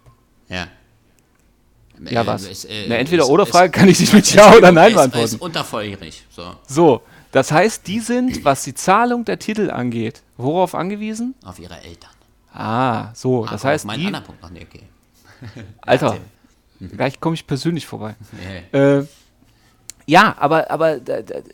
Ja. 0.48 0.66
Ja, 2.08 2.22
Äh, 2.22 2.26
was? 2.26 2.48
es, 2.48 2.64
äh, 2.64 2.84
Eine 2.86 2.98
Entweder-oder-Frage 2.98 3.66
es- 3.66 3.72
kann 3.72 3.88
ich 3.88 4.00
nicht 4.00 4.12
mit 4.14 4.32
Ja 4.32 4.54
oder 4.54 4.72
Nein 4.72 4.94
beantworten. 4.94 5.24
Ist 5.26 5.40
untervolljährig. 5.42 6.24
So, 6.30 6.54
So, 6.66 7.02
das 7.32 7.52
heißt, 7.52 7.86
die 7.86 8.00
sind, 8.00 8.44
was 8.44 8.64
die 8.64 8.74
Zahlung 8.74 9.24
der 9.24 9.38
Titel 9.38 9.70
angeht, 9.70 10.22
worauf 10.36 10.74
angewiesen? 10.74 11.34
auf 11.44 11.58
ihre 11.58 11.80
Eltern. 11.82 12.10
Ah, 12.52 13.12
so, 13.14 13.44
das 13.46 13.62
Aber 13.62 13.72
heißt, 13.72 13.84
die, 13.84 14.06
anderen 14.06 14.24
Punkt 14.24 14.42
noch 14.42 14.50
nicht, 14.50 14.66
okay. 14.68 14.82
Alter, 15.82 16.16
erzähl. 16.80 16.96
gleich 16.96 17.20
komme 17.20 17.34
ich 17.34 17.46
persönlich 17.46 17.86
vorbei. 17.86 18.16
Nee. 18.72 18.78
Äh, 18.78 19.06
ja, 20.06 20.34
aber, 20.38 20.70
aber 20.70 20.98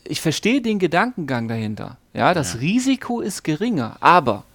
ich 0.05 0.21
verstehe 0.21 0.61
den 0.61 0.79
Gedankengang 0.79 1.47
dahinter. 1.49 1.97
Ja, 2.13 2.33
das 2.33 2.53
Ja. 2.53 2.59
Risiko 2.61 3.19
ist 3.19 3.43
geringer, 3.43 3.97
aber 3.99 4.45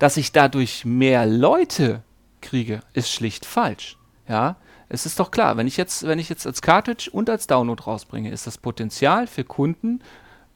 dass 0.00 0.16
ich 0.16 0.32
dadurch 0.32 0.84
mehr 0.84 1.24
Leute 1.24 2.02
kriege, 2.40 2.80
ist 2.92 3.10
schlicht 3.10 3.46
falsch. 3.46 3.96
Ja, 4.28 4.56
es 4.88 5.06
ist 5.06 5.20
doch 5.20 5.30
klar, 5.30 5.56
wenn 5.56 5.68
ich 5.68 5.76
jetzt, 5.76 6.06
wenn 6.06 6.18
ich 6.18 6.28
jetzt 6.28 6.46
als 6.46 6.60
Cartridge 6.62 7.08
und 7.12 7.30
als 7.30 7.46
Download 7.46 7.80
rausbringe, 7.82 8.30
ist 8.30 8.46
das 8.46 8.58
Potenzial 8.58 9.26
für 9.28 9.44
Kunden 9.44 10.00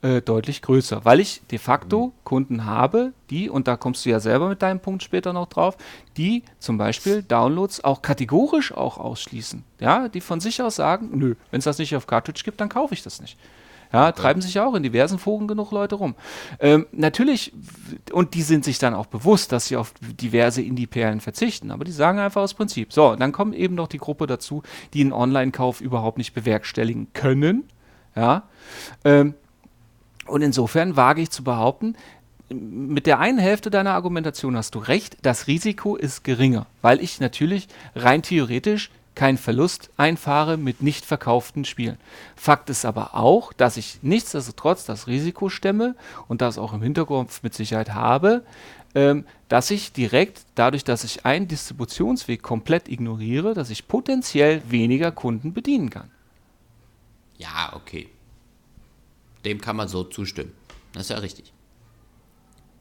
äh, 0.02 0.22
deutlich 0.22 0.62
größer, 0.62 1.04
weil 1.04 1.18
ich 1.18 1.42
de 1.50 1.58
facto 1.58 2.12
Kunden 2.24 2.64
habe, 2.64 3.12
die, 3.30 3.50
und 3.50 3.66
da 3.66 3.76
kommst 3.76 4.06
du 4.06 4.10
ja 4.10 4.20
selber 4.20 4.48
mit 4.48 4.62
deinem 4.62 4.80
Punkt 4.80 5.02
später 5.02 5.32
noch 5.32 5.48
drauf, 5.48 5.76
die 6.16 6.44
zum 6.58 6.78
Beispiel 6.78 7.22
Downloads 7.22 7.82
auch 7.82 8.00
kategorisch 8.00 8.72
auch 8.72 8.98
ausschließen. 8.98 9.64
Ja, 9.80 10.08
die 10.08 10.20
von 10.20 10.40
sich 10.40 10.62
aus 10.62 10.76
sagen, 10.76 11.10
nö, 11.14 11.34
wenn 11.50 11.58
es 11.58 11.64
das 11.64 11.78
nicht 11.78 11.96
auf 11.96 12.06
Cartridge 12.06 12.42
gibt, 12.44 12.60
dann 12.60 12.68
kaufe 12.68 12.94
ich 12.94 13.02
das 13.02 13.20
nicht. 13.20 13.36
Ja, 13.92 14.12
treiben 14.12 14.42
sich 14.42 14.60
auch 14.60 14.74
in 14.74 14.82
diversen 14.82 15.18
Foren 15.18 15.48
genug 15.48 15.72
Leute 15.72 15.94
rum. 15.94 16.14
Ähm, 16.60 16.86
natürlich, 16.92 17.52
und 18.12 18.34
die 18.34 18.42
sind 18.42 18.64
sich 18.64 18.78
dann 18.78 18.94
auch 18.94 19.06
bewusst, 19.06 19.50
dass 19.50 19.66
sie 19.66 19.76
auf 19.76 19.94
diverse 20.00 20.60
Indie-Perlen 20.60 21.20
verzichten, 21.20 21.70
aber 21.70 21.84
die 21.84 21.92
sagen 21.92 22.18
einfach 22.18 22.42
aus 22.42 22.52
Prinzip. 22.54 22.92
So, 22.92 23.16
dann 23.16 23.32
kommt 23.32 23.54
eben 23.54 23.74
noch 23.74 23.88
die 23.88 23.98
Gruppe 23.98 24.26
dazu, 24.26 24.62
die 24.92 25.00
einen 25.00 25.12
Online-Kauf 25.12 25.80
überhaupt 25.80 26.18
nicht 26.18 26.34
bewerkstelligen 26.34 27.12
können. 27.14 27.64
Ja, 28.14 28.48
ähm, 29.04 29.34
und 30.28 30.42
insofern 30.42 30.96
wage 30.96 31.22
ich 31.22 31.30
zu 31.30 31.42
behaupten, 31.44 31.96
mit 32.50 33.06
der 33.06 33.18
einen 33.18 33.38
Hälfte 33.38 33.70
deiner 33.70 33.92
Argumentation 33.92 34.56
hast 34.56 34.74
du 34.74 34.78
recht, 34.78 35.18
das 35.22 35.46
Risiko 35.46 35.96
ist 35.96 36.24
geringer, 36.24 36.66
weil 36.80 37.00
ich 37.00 37.20
natürlich 37.20 37.68
rein 37.94 38.22
theoretisch 38.22 38.90
keinen 39.14 39.36
Verlust 39.36 39.90
einfahre 39.96 40.56
mit 40.56 40.80
nicht 40.80 41.04
verkauften 41.04 41.64
Spielen. 41.64 41.98
Fakt 42.36 42.70
ist 42.70 42.84
aber 42.84 43.16
auch, 43.16 43.52
dass 43.52 43.76
ich 43.76 43.98
nichtsdestotrotz 44.02 44.84
das 44.84 45.08
Risiko 45.08 45.48
stemme 45.48 45.96
und 46.28 46.40
das 46.40 46.56
auch 46.56 46.72
im 46.72 46.82
Hinterkopf 46.82 47.42
mit 47.42 47.52
Sicherheit 47.52 47.94
habe, 47.94 48.44
ähm, 48.94 49.24
dass 49.48 49.70
ich 49.70 49.92
direkt, 49.92 50.42
dadurch, 50.54 50.84
dass 50.84 51.04
ich 51.04 51.26
einen 51.26 51.48
Distributionsweg 51.48 52.42
komplett 52.42 52.88
ignoriere, 52.88 53.54
dass 53.54 53.70
ich 53.70 53.88
potenziell 53.88 54.62
weniger 54.68 55.10
Kunden 55.10 55.52
bedienen 55.52 55.90
kann. 55.90 56.10
Ja, 57.36 57.72
okay. 57.74 58.08
Dem 59.48 59.62
kann 59.62 59.76
man 59.76 59.88
so 59.88 60.04
zustimmen. 60.04 60.52
Das 60.92 61.04
ist 61.04 61.08
ja 61.08 61.16
richtig. 61.16 61.54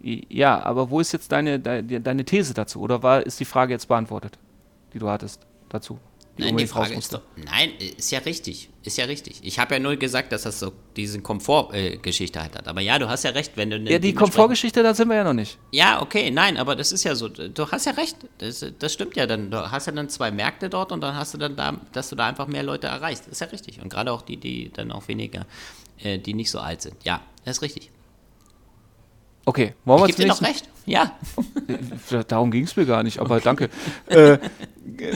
Ja, 0.01 0.61
aber 0.63 0.89
wo 0.89 0.99
ist 0.99 1.13
jetzt 1.13 1.31
deine, 1.31 1.61
deine, 1.61 2.01
deine 2.01 2.25
These 2.25 2.53
dazu? 2.53 2.81
Oder 2.81 3.03
war, 3.03 3.25
ist 3.25 3.39
die 3.39 3.45
Frage 3.45 3.73
jetzt 3.73 3.87
beantwortet, 3.87 4.37
die 4.93 4.99
du 4.99 5.07
hattest 5.07 5.47
dazu? 5.69 5.97
Nein, 6.37 6.49
die 6.49 6.51
unbedingt 6.51 6.75
raus 6.75 6.87
Frage 6.87 6.99
ist 6.99 7.13
doch. 7.13 7.21
Nein, 7.35 7.71
ist 7.97 8.11
ja 8.11 8.19
richtig. 8.19 8.69
Ist 8.83 8.97
ja 8.97 9.05
richtig. 9.05 9.39
Ich 9.43 9.59
habe 9.59 9.75
ja 9.75 9.79
nur 9.79 9.95
gesagt, 9.95 10.31
dass 10.31 10.43
das 10.43 10.59
so 10.59 10.71
diese 10.95 11.19
Komfortgeschichte 11.21 12.41
halt 12.41 12.55
hat. 12.55 12.67
Aber 12.67 12.79
ja, 12.81 12.99
du 12.99 13.09
hast 13.09 13.23
ja 13.23 13.31
recht, 13.31 13.53
wenn 13.55 13.69
du. 13.69 13.77
eine 13.77 13.91
Ja, 13.91 13.97
die 13.97 14.13
Komfortgeschichte, 14.13 14.83
da 14.83 14.93
sind 14.93 15.07
wir 15.07 15.15
ja 15.15 15.23
noch 15.23 15.33
nicht. 15.33 15.57
Ja, 15.71 16.01
okay, 16.01 16.29
nein, 16.29 16.57
aber 16.57 16.75
das 16.75 16.91
ist 16.91 17.03
ja 17.03 17.15
so. 17.15 17.27
Du 17.27 17.71
hast 17.71 17.85
ja 17.85 17.93
recht. 17.93 18.17
Das, 18.37 18.63
das 18.77 18.93
stimmt 18.93 19.15
ja 19.15 19.25
dann. 19.25 19.49
Du 19.49 19.71
hast 19.71 19.87
ja 19.87 19.93
dann 19.93 20.09
zwei 20.09 20.29
Märkte 20.29 20.69
dort 20.69 20.91
und 20.91 21.01
dann 21.01 21.15
hast 21.15 21.33
du 21.33 21.39
dann 21.39 21.55
da, 21.55 21.81
dass 21.91 22.09
du 22.09 22.15
da 22.15 22.27
einfach 22.27 22.45
mehr 22.45 22.63
Leute 22.63 22.85
erreichst. 22.87 23.27
Ist 23.27 23.41
ja 23.41 23.47
richtig. 23.47 23.81
Und 23.81 23.89
gerade 23.89 24.11
auch 24.11 24.21
die, 24.21 24.37
die 24.37 24.71
dann 24.71 24.91
auch 24.91 25.07
weniger, 25.07 25.47
äh, 26.03 26.17
die 26.17 26.33
nicht 26.33 26.51
so 26.51 26.59
alt 26.59 26.81
sind. 26.81 27.03
Ja, 27.03 27.21
das 27.45 27.57
ist 27.57 27.61
richtig. 27.61 27.91
Okay, 29.45 29.73
wollen 29.85 30.01
wir 30.01 30.09
es 30.09 30.15
dir 30.17 30.27
noch 30.27 30.41
recht. 30.41 30.67
Ja. 30.85 31.17
Äh, 32.11 32.23
darum 32.27 32.51
ging 32.51 32.65
es 32.65 32.75
mir 32.75 32.85
gar 32.85 33.03
nicht, 33.03 33.19
aber 33.19 33.35
okay. 33.35 33.43
danke. 33.43 33.69
Äh, 34.07 34.37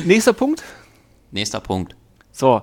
nächster 0.06 0.34
Punkt. 0.34 0.64
Nächster 1.32 1.60
Punkt. 1.60 1.96
So, 2.32 2.62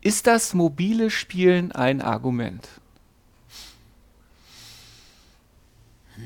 ist 0.00 0.26
das 0.26 0.54
mobile 0.54 1.10
Spielen 1.10 1.72
ein 1.72 2.00
Argument? 2.00 2.66
Hm. 6.14 6.24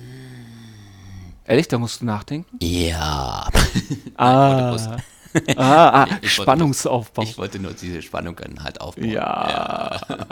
Ehrlich, 1.45 1.69
da 1.69 1.79
musst 1.79 2.01
du 2.01 2.07
nachdenken? 2.07 2.57
Ja. 2.63 3.49
ah. 4.17 4.77
ah, 5.57 6.05
ah 6.05 6.07
ich 6.23 6.33
Spannungsaufbau. 6.33 7.23
Wollte, 7.23 7.31
ich 7.31 7.39
wollte 7.39 7.59
nur 7.59 7.73
diese 7.73 8.03
Spannung 8.03 8.37
dann 8.37 8.63
halt 8.63 8.81
aufbauen. 8.81 9.11
Ja. 9.11 10.01
ja. 10.09 10.17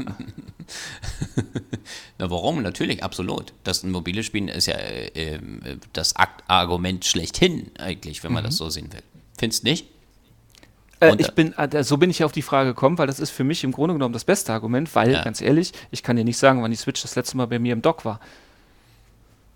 Na, 2.18 2.30
warum? 2.30 2.62
Natürlich, 2.62 3.02
absolut. 3.02 3.52
Das 3.64 3.82
mobile 3.82 4.22
Spielen 4.22 4.48
ist 4.48 4.66
ja 4.66 4.74
äh, 4.74 5.34
äh, 5.34 5.38
das 5.92 6.14
Argument 6.48 7.04
schlechthin, 7.04 7.70
eigentlich, 7.78 8.22
wenn 8.24 8.32
man 8.32 8.44
das 8.44 8.56
so 8.56 8.68
sehen 8.70 8.92
will. 8.92 9.02
Findest 9.38 9.64
nicht? 9.64 9.86
Äh, 11.00 11.10
Und, 11.10 11.20
ich 11.20 11.32
bin, 11.32 11.52
äh, 11.54 11.82
so 11.82 11.96
bin 11.96 12.10
ich 12.10 12.22
auf 12.22 12.32
die 12.32 12.42
Frage 12.42 12.70
gekommen, 12.70 12.96
weil 12.98 13.06
das 13.06 13.18
ist 13.18 13.30
für 13.30 13.44
mich 13.44 13.64
im 13.64 13.72
Grunde 13.72 13.94
genommen 13.94 14.12
das 14.12 14.24
beste 14.24 14.52
Argument, 14.52 14.94
weil, 14.94 15.12
Ja. 15.12 15.24
ganz 15.24 15.40
ehrlich, 15.40 15.72
ich 15.90 16.02
kann 16.02 16.16
dir 16.16 16.24
nicht 16.24 16.38
sagen, 16.38 16.62
wann 16.62 16.70
die 16.70 16.76
Switch 16.76 17.02
das 17.02 17.16
letzte 17.16 17.36
Mal 17.36 17.46
bei 17.46 17.58
mir 17.58 17.72
im 17.72 17.82
Dock 17.82 18.04
war. 18.04 18.20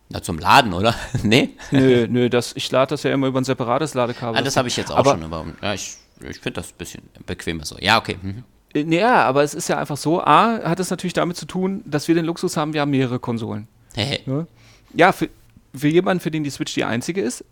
Na, 0.09 0.23
zum 0.23 0.39
Laden, 0.39 0.73
oder? 0.73 0.95
nee? 1.23 1.51
Nö, 1.71 2.07
nö, 2.09 2.31
das, 2.31 2.55
ich 2.57 2.71
lade 2.71 2.91
das 2.91 3.03
ja 3.03 3.13
immer 3.13 3.27
über 3.29 3.41
ein 3.41 3.45
separates 3.45 3.95
Ladekabel. 3.95 4.39
Ah, 4.39 4.43
das 4.43 4.57
habe 4.57 4.69
ich 4.69 4.77
jetzt 4.77 4.91
auch 4.91 4.97
aber, 4.99 5.13
schon. 5.13 5.25
Aber 5.25 5.47
ja, 5.63 5.75
ich, 5.75 5.97
ich 6.21 6.39
finde 6.39 6.61
das 6.61 6.71
ein 6.73 6.79
bisschen 6.79 7.03
bequemer 7.27 7.65
so. 7.65 7.77
Ja, 7.81 7.99
okay. 7.99 8.17
Mhm. 8.21 8.45
Äh, 8.77 8.85
nee, 8.85 9.01
Ja, 9.01 9.25
aber 9.25 9.43
es 9.43 9.55
ist 9.55 9.69
ja 9.69 9.79
einfach 9.79 9.97
so, 9.97 10.21
A, 10.21 10.61
hat 10.65 10.81
es 10.81 10.91
natürlich 10.91 11.15
damit 11.15 11.37
zu 11.37 11.47
tun, 11.47 11.83
dass 11.85 12.09
wir 12.09 12.15
den 12.15 12.25
Luxus 12.25 12.57
haben, 12.57 12.73
wir 12.73 12.81
haben 12.83 12.91
mehrere 12.91 13.19
Konsolen. 13.19 13.69
Hey, 13.95 14.21
Ne? 14.27 14.47
Ja, 14.95 15.13
für, 15.13 15.29
für 15.75 15.89
jemanden, 15.89 16.21
für 16.21 16.31
den 16.31 16.45
die 16.45 16.51
Switch 16.51 16.75
die 16.75 16.85
einzige 16.85 17.21
ist, 17.21 17.45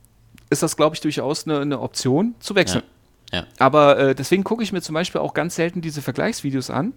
ist 0.51 0.63
das, 0.63 0.77
glaube 0.77 0.95
ich, 0.95 1.01
durchaus 1.01 1.47
eine, 1.47 1.61
eine 1.61 1.81
Option 1.81 2.35
zu 2.41 2.55
wechseln. 2.55 2.83
Ja. 3.33 3.47
Aber 3.59 3.99
äh, 3.99 4.15
deswegen 4.15 4.45
gucke 4.45 4.63
ich 4.63 4.73
mir 4.73 4.81
zum 4.83 4.95
Beispiel 4.95 5.21
auch 5.21 5.35
ganz 5.35 5.57
selten 5.57 5.81
diese 5.81 6.01
Vergleichsvideos 6.03 6.71
an, 6.71 6.93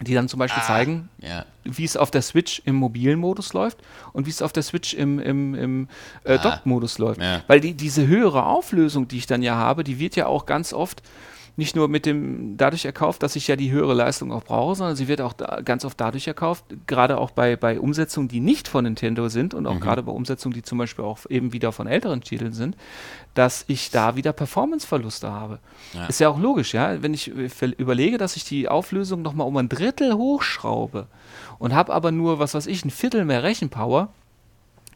die 0.00 0.14
dann 0.14 0.28
zum 0.28 0.38
Beispiel 0.38 0.62
zeigen, 0.62 1.08
ja. 1.18 1.44
wie 1.64 1.84
es 1.84 1.96
auf 1.96 2.10
der 2.10 2.22
Switch 2.22 2.62
im 2.64 2.76
mobilen 2.76 3.18
Modus 3.18 3.52
läuft 3.52 3.78
und 4.12 4.26
wie 4.26 4.30
es 4.30 4.42
auf 4.42 4.52
der 4.52 4.62
Switch 4.62 4.94
im, 4.94 5.18
im, 5.18 5.54
im 5.54 5.88
äh, 6.24 6.34
Ah. 6.34 6.38
Dock-Modus 6.38 6.98
läuft. 6.98 7.20
Ja. 7.20 7.42
Weil 7.46 7.60
die, 7.60 7.74
diese 7.74 8.06
höhere 8.06 8.46
Auflösung, 8.46 9.08
die 9.08 9.18
ich 9.18 9.26
dann 9.26 9.42
ja 9.42 9.56
habe, 9.56 9.84
die 9.84 9.98
wird 9.98 10.16
ja 10.16 10.26
auch 10.26 10.46
ganz 10.46 10.72
oft 10.72 11.02
nicht 11.56 11.76
nur 11.76 11.88
mit 11.88 12.06
dem 12.06 12.56
dadurch 12.56 12.86
erkauft, 12.86 13.22
dass 13.22 13.36
ich 13.36 13.46
ja 13.46 13.56
die 13.56 13.70
höhere 13.70 13.92
Leistung 13.92 14.32
auch 14.32 14.42
brauche, 14.42 14.74
sondern 14.74 14.96
sie 14.96 15.06
wird 15.06 15.20
auch 15.20 15.34
da, 15.34 15.60
ganz 15.62 15.84
oft 15.84 16.00
dadurch 16.00 16.26
erkauft, 16.26 16.64
gerade 16.86 17.18
auch 17.18 17.30
bei, 17.30 17.56
bei 17.56 17.78
Umsetzungen, 17.78 18.28
die 18.28 18.40
nicht 18.40 18.68
von 18.68 18.84
Nintendo 18.84 19.28
sind 19.28 19.52
und 19.52 19.66
auch 19.66 19.78
gerade 19.78 20.02
bei 20.02 20.12
Umsetzungen, 20.12 20.54
die 20.54 20.62
zum 20.62 20.78
Beispiel 20.78 21.04
auch 21.04 21.18
eben 21.28 21.52
wieder 21.52 21.72
von 21.72 21.86
älteren 21.86 22.22
Titeln 22.22 22.52
sind, 22.52 22.76
dass 23.34 23.64
ich 23.68 23.90
da 23.90 24.16
wieder 24.16 24.32
Performanceverluste 24.32 25.30
habe. 25.30 25.58
Ja. 25.92 26.06
Ist 26.06 26.20
ja 26.20 26.30
auch 26.30 26.38
logisch, 26.38 26.72
ja. 26.72 27.02
Wenn 27.02 27.12
ich 27.12 27.28
überlege, 27.28 28.16
dass 28.16 28.36
ich 28.36 28.44
die 28.44 28.68
Auflösung 28.68 29.20
nochmal 29.20 29.46
um 29.46 29.56
ein 29.58 29.68
Drittel 29.68 30.14
hochschraube 30.14 31.06
und 31.58 31.74
habe 31.74 31.92
aber 31.92 32.12
nur, 32.12 32.38
was 32.38 32.54
weiß 32.54 32.66
ich, 32.66 32.84
ein 32.84 32.90
Viertel 32.90 33.26
mehr 33.26 33.42
Rechenpower, 33.42 34.08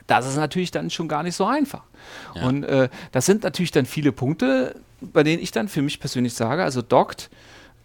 das 0.07 0.27
ist 0.27 0.37
natürlich 0.37 0.70
dann 0.70 0.89
schon 0.91 1.09
gar 1.09 1.23
nicht 1.23 1.35
so 1.35 1.45
einfach. 1.45 1.83
Ja. 2.35 2.47
Und 2.47 2.65
äh, 2.65 2.89
das 3.12 3.27
sind 3.27 3.43
natürlich 3.43 3.73
dann 3.73 3.87
viele 3.87 4.12
Punkte, 4.12 4.77
bei 5.01 5.23
denen 5.23 5.43
ich 5.43 5.52
dann 5.52 5.68
für 5.68 5.82
mich 5.82 6.01
persönlich 6.01 6.35
sage, 6.35 6.62
also 6.62 6.82
Dockt 6.82 7.31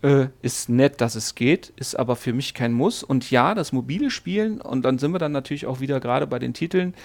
äh, 0.01 0.27
ist 0.41 0.69
nett, 0.69 1.01
dass 1.01 1.15
es 1.15 1.35
geht, 1.35 1.73
ist 1.75 1.95
aber 1.95 2.15
für 2.15 2.33
mich 2.33 2.53
kein 2.53 2.73
Muss. 2.73 3.03
Und 3.03 3.29
ja, 3.31 3.53
das 3.53 3.71
mobile 3.71 4.09
Spielen, 4.09 4.61
und 4.61 4.83
dann 4.83 4.97
sind 4.97 5.11
wir 5.11 5.19
dann 5.19 5.31
natürlich 5.31 5.65
auch 5.65 5.79
wieder 5.79 5.99
gerade 5.99 6.27
bei 6.27 6.39
den 6.39 6.53
Titeln, 6.53 6.95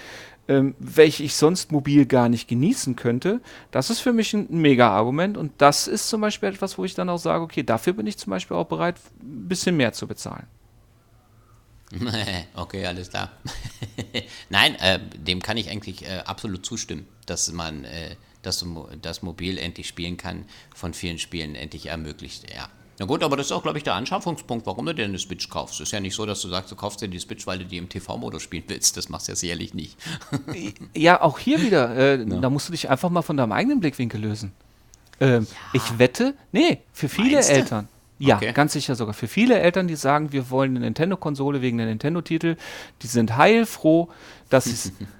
ähm, 0.47 0.75
welche 0.79 1.23
ich 1.23 1.35
sonst 1.35 1.71
mobil 1.71 2.05
gar 2.05 2.29
nicht 2.29 2.47
genießen 2.47 2.95
könnte, 2.95 3.41
das 3.71 3.89
ist 3.89 3.99
für 3.99 4.13
mich 4.13 4.33
ein 4.33 4.47
Mega-Argument. 4.49 5.37
Und 5.37 5.51
das 5.57 5.87
ist 5.87 6.09
zum 6.09 6.21
Beispiel 6.21 6.49
etwas, 6.49 6.77
wo 6.77 6.85
ich 6.85 6.95
dann 6.95 7.09
auch 7.09 7.19
sage, 7.19 7.43
okay, 7.43 7.63
dafür 7.63 7.93
bin 7.93 8.07
ich 8.07 8.17
zum 8.17 8.31
Beispiel 8.31 8.55
auch 8.55 8.67
bereit, 8.67 8.95
ein 9.21 9.47
bisschen 9.47 9.75
mehr 9.75 9.93
zu 9.93 10.07
bezahlen. 10.07 10.47
okay, 12.55 12.85
alles 12.85 13.09
klar. 13.09 13.31
Nein, 14.49 14.75
äh, 14.75 14.99
dem 15.17 15.41
kann 15.41 15.57
ich 15.57 15.69
eigentlich 15.69 16.05
äh, 16.05 16.19
absolut 16.25 16.65
zustimmen, 16.65 17.07
dass 17.25 17.51
man 17.51 17.85
äh, 17.85 18.15
das, 18.47 18.65
Mo- 18.65 18.89
das 19.01 19.21
Mobil 19.21 19.57
endlich 19.57 19.87
spielen 19.87 20.17
kann, 20.17 20.45
von 20.73 20.93
vielen 20.93 21.19
Spielen 21.19 21.53
endlich 21.55 21.85
ermöglicht. 21.87 22.49
Ja. 22.53 22.69
Na 22.99 23.05
gut, 23.05 23.21
aber 23.21 23.37
das 23.37 23.45
ist 23.47 23.51
auch, 23.51 23.61
glaube 23.61 23.77
ich, 23.77 23.83
der 23.83 23.93
Anschaffungspunkt, 23.93 24.65
warum 24.65 24.87
du 24.87 24.93
dir 24.95 25.05
eine 25.05 25.19
Switch 25.19 25.49
kaufst. 25.49 25.79
Ist 25.81 25.91
ja 25.91 25.99
nicht 25.99 26.15
so, 26.15 26.25
dass 26.25 26.41
du 26.41 26.47
sagst, 26.47 26.71
du 26.71 26.75
kaufst 26.75 26.99
dir 26.99 27.07
die 27.07 27.19
Switch, 27.19 27.45
weil 27.45 27.59
du 27.59 27.65
die 27.65 27.77
im 27.77 27.89
TV-Modus 27.89 28.41
spielen 28.41 28.63
willst. 28.67 28.97
Das 28.97 29.07
machst 29.09 29.27
du 29.27 29.33
ja 29.33 29.35
sicherlich 29.35 29.75
nicht. 29.75 29.97
Ja, 30.95 31.21
auch 31.21 31.37
hier 31.37 31.61
wieder, 31.61 31.95
äh, 31.95 32.25
da 32.25 32.49
musst 32.49 32.67
du 32.69 32.71
dich 32.71 32.89
einfach 32.89 33.11
mal 33.11 33.21
von 33.21 33.37
deinem 33.37 33.51
eigenen 33.51 33.79
Blickwinkel 33.81 34.19
lösen. 34.19 34.51
Ähm, 35.19 35.45
Ich 35.73 35.99
wette, 35.99 36.33
nee, 36.51 36.79
für 36.91 37.07
viele 37.09 37.33
Meinst 37.35 37.49
du? 37.49 37.53
Eltern. 37.53 37.87
Ja, 38.19 38.37
Okay. 38.37 38.51
ganz 38.51 38.73
sicher 38.73 38.95
sogar. 38.95 39.13
Für 39.13 39.27
viele 39.27 39.59
Eltern, 39.59 39.87
die 39.87 39.95
sagen, 39.95 40.31
wir 40.31 40.49
wollen 40.49 40.71
eine 40.71 40.79
Nintendo-Konsole 40.85 41.61
wegen 41.61 41.77
der 41.77 41.85
Nintendo-Titel, 41.85 42.55
die 43.03 43.07
sind 43.07 43.37
heilfroh, 43.37 44.09
dass 44.49 44.63
sie 44.65 44.71
es 44.71 44.91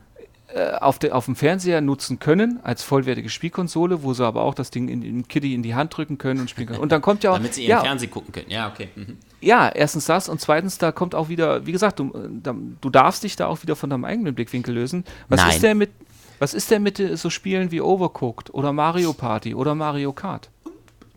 auf, 0.79 0.99
de, 0.99 1.11
auf 1.11 1.25
dem 1.25 1.35
Fernseher 1.35 1.81
nutzen 1.81 2.19
können 2.19 2.59
als 2.63 2.83
vollwertige 2.83 3.29
Spielkonsole, 3.29 4.03
wo 4.03 4.13
sie 4.13 4.25
aber 4.25 4.41
auch 4.43 4.53
das 4.53 4.71
Ding 4.71 4.87
in, 4.87 5.01
in 5.01 5.27
Kitty 5.27 5.53
in 5.53 5.63
die 5.63 5.75
Hand 5.75 5.95
drücken 5.95 6.17
können 6.17 6.41
und 6.41 6.49
spielen 6.49 6.67
können. 6.67 6.79
Und 6.79 6.91
dann 6.91 7.01
kommt 7.01 7.23
ja 7.23 7.31
auch. 7.31 7.37
Damit 7.37 7.53
sie 7.53 7.63
ihren 7.63 7.69
ja, 7.69 7.81
Fernsehen 7.81 8.11
gucken 8.11 8.31
können. 8.31 8.49
Ja, 8.49 8.69
okay. 8.69 8.89
Mhm. 8.95 9.17
ja, 9.41 9.69
erstens 9.69 10.05
das 10.05 10.29
und 10.29 10.41
zweitens, 10.41 10.77
da 10.77 10.91
kommt 10.91 11.15
auch 11.15 11.29
wieder, 11.29 11.65
wie 11.65 11.71
gesagt, 11.71 11.99
du, 11.99 12.11
äh, 12.13 12.53
du 12.81 12.89
darfst 12.89 13.23
dich 13.23 13.35
da 13.35 13.47
auch 13.47 13.61
wieder 13.63 13.75
von 13.75 13.89
deinem 13.89 14.05
eigenen 14.05 14.35
Blickwinkel 14.35 14.73
lösen. 14.73 15.03
Was 15.29 15.41
Nein. 15.41 15.49
ist 15.49 15.63
denn 15.63 15.77
mit, 15.77 15.91
was 16.39 16.53
ist 16.53 16.71
denn 16.71 16.83
mit 16.83 16.99
äh, 16.99 17.17
so 17.17 17.29
Spielen 17.29 17.71
wie 17.71 17.81
Overcooked 17.81 18.53
oder 18.53 18.73
Mario 18.73 19.13
Party 19.13 19.55
oder 19.55 19.75
Mario 19.75 20.13
Kart? 20.13 20.49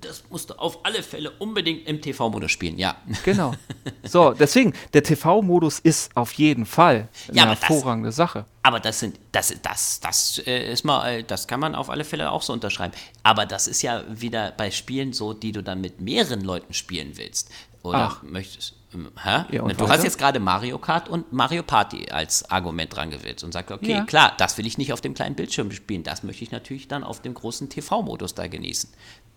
Das 0.01 0.25
musst 0.31 0.51
du 0.51 0.55
auf 0.59 0.85
alle 0.85 1.03
Fälle 1.03 1.31
unbedingt 1.39 1.87
im 1.87 2.01
TV-Modus 2.01 2.51
spielen, 2.51 2.79
ja. 2.79 2.97
Genau. 3.25 3.55
So, 4.03 4.33
deswegen, 4.33 4.73
der 4.93 5.03
TV-Modus 5.05 5.79
ist 5.79 6.17
auf 6.17 6.33
jeden 6.33 6.67
Fall 6.67 7.09
eine 7.29 7.37
Ja, 7.37 7.47
das- 7.47 7.61
hervorragende 7.61 8.11
Sache. 8.13 8.45
Aber 8.63 8.81
das 8.81 8.99
sind, 9.01 9.19
das, 9.33 9.55
das, 9.63 10.01
das 10.01 10.39
äh, 10.47 10.73
ist 10.73 10.85
mal, 10.85 11.09
äh, 11.09 11.23
das 11.25 11.47
kann 11.47 11.61
man 11.61 11.75
auf 11.75 11.91
alle 11.91 12.05
Fälle 12.05 12.31
auch 12.31 12.43
so 12.43 12.53
unterschreiben. 12.53 12.93
Aber 13.23 13.47
das 13.47 13.67
ist 13.69 13.83
ja 13.83 14.03
wieder 14.09 14.51
bei 14.53 14.71
Spielen 14.71 15.13
so, 15.13 15.33
die 15.33 15.53
du 15.53 15.63
dann 15.63 15.81
mit 15.81 16.01
mehreren 16.01 16.41
Leuten 16.43 16.75
spielen 16.75 17.17
willst. 17.17 17.51
Oder 17.83 18.11
Ach. 18.19 18.23
möchtest. 18.23 18.75
ähm? 18.93 19.11
Ja, 19.25 19.47
du 19.51 19.65
weiter? 19.65 19.89
hast 19.89 20.05
jetzt 20.05 20.19
gerade 20.19 20.39
Mario 20.41 20.77
Kart 20.79 21.09
und 21.09 21.33
Mario 21.33 21.63
Party 21.63 22.11
als 22.11 22.51
Argument 22.51 22.95
dran 22.95 23.11
gewählt 23.11 23.43
und 23.43 23.53
sagst, 23.53 23.71
okay, 23.71 23.93
Ja. 23.93 24.05
klar, 24.05 24.35
das 24.37 24.59
will 24.59 24.67
ich 24.67 24.77
nicht 24.77 24.93
auf 24.93 25.01
dem 25.01 25.15
kleinen 25.15 25.35
Bildschirm 25.35 25.71
spielen, 25.73 26.03
das 26.03 26.23
möchte 26.23 26.45
ich 26.45 26.51
natürlich 26.51 26.89
dann 26.89 27.05
auf 27.05 27.23
dem 27.23 27.33
großen 27.33 27.71
TV-Modus 27.71 28.35
da 28.35 28.49
genießen. 28.49 28.91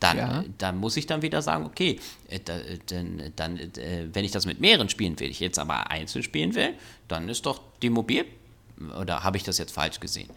Dann, 0.03 0.17
Ja. 0.17 0.41
äh, 0.41 0.49
dann 0.57 0.77
muss 0.77 0.97
ich 0.97 1.05
dann 1.05 1.21
wieder 1.21 1.41
sagen, 1.41 1.65
okay, 1.65 1.99
äh, 2.29 2.35
äh, 2.35 2.79
dann, 2.87 3.31
dann 3.37 3.57
wenn 4.13 4.25
ich 4.25 4.31
das 4.31 4.45
mit 4.45 4.59
mehreren 4.59 4.89
spielen 4.89 5.17
will, 5.19 5.29
ich 5.29 5.39
jetzt 5.39 5.57
aber 5.59 5.89
einzeln 5.89 6.23
spielen 6.23 6.53
will, 6.55 6.73
dann 7.07 7.29
ist 7.29 7.45
doch 7.45 7.61
die 7.81 7.89
Mobil. 7.89 8.25
Oder 8.99 9.23
habe 9.23 9.37
ich 9.37 9.43
das 9.43 9.57
jetzt 9.59 9.71
falsch 9.71 9.99
gesehen? 10.01 10.29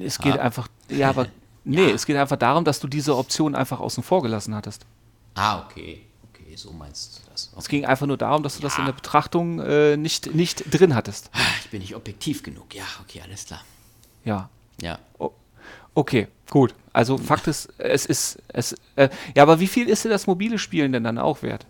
Es 0.00 0.18
geht 0.18 0.38
einfach, 0.38 0.68
ja, 0.88 1.10
aber 1.10 1.28
nee, 1.64 1.90
es 1.90 2.06
geht 2.06 2.16
einfach 2.16 2.36
darum, 2.36 2.64
dass 2.64 2.80
du 2.80 2.88
diese 2.88 3.16
Option 3.16 3.54
einfach 3.54 3.78
außen 3.78 4.02
vor 4.02 4.22
gelassen 4.22 4.54
hattest. 4.54 4.84
Ah, 5.34 5.60
okay. 5.64 6.02
Okay, 6.32 6.56
so 6.56 6.72
meinst 6.72 7.18
du 7.24 7.30
das. 7.30 7.50
Es 7.52 7.66
Okay. 7.66 7.76
ging 7.76 7.84
einfach 7.84 8.06
nur 8.06 8.16
darum, 8.16 8.42
dass 8.42 8.56
du 8.56 8.62
das 8.62 8.74
Ja. 8.74 8.80
in 8.80 8.86
der 8.86 8.94
Betrachtung 8.94 9.60
äh, 9.60 9.96
nicht, 9.96 10.34
nicht 10.34 10.64
drin 10.72 10.94
hattest. 10.94 11.30
Ah, 11.34 11.38
Ich 11.62 11.70
bin 11.70 11.80
nicht 11.82 11.94
objektiv 11.94 12.42
genug. 12.42 12.74
Ja, 12.74 12.84
okay, 13.02 13.20
alles 13.22 13.44
klar. 13.46 13.62
Ja. 14.24 14.48
Ja. 14.80 14.98
O- 15.18 15.32
Okay, 15.96 16.28
gut. 16.50 16.74
Also 16.92 17.16
Fakt 17.18 17.46
ist, 17.48 17.70
es 17.78 18.04
ist, 18.06 18.38
es, 18.48 18.74
äh, 18.96 19.08
ja, 19.34 19.42
aber 19.42 19.60
wie 19.60 19.66
viel 19.66 19.88
ist 19.88 20.04
dir 20.04 20.10
das 20.10 20.26
mobile 20.26 20.58
Spielen 20.58 20.92
denn 20.92 21.04
dann 21.04 21.18
auch 21.18 21.42
wert? 21.42 21.66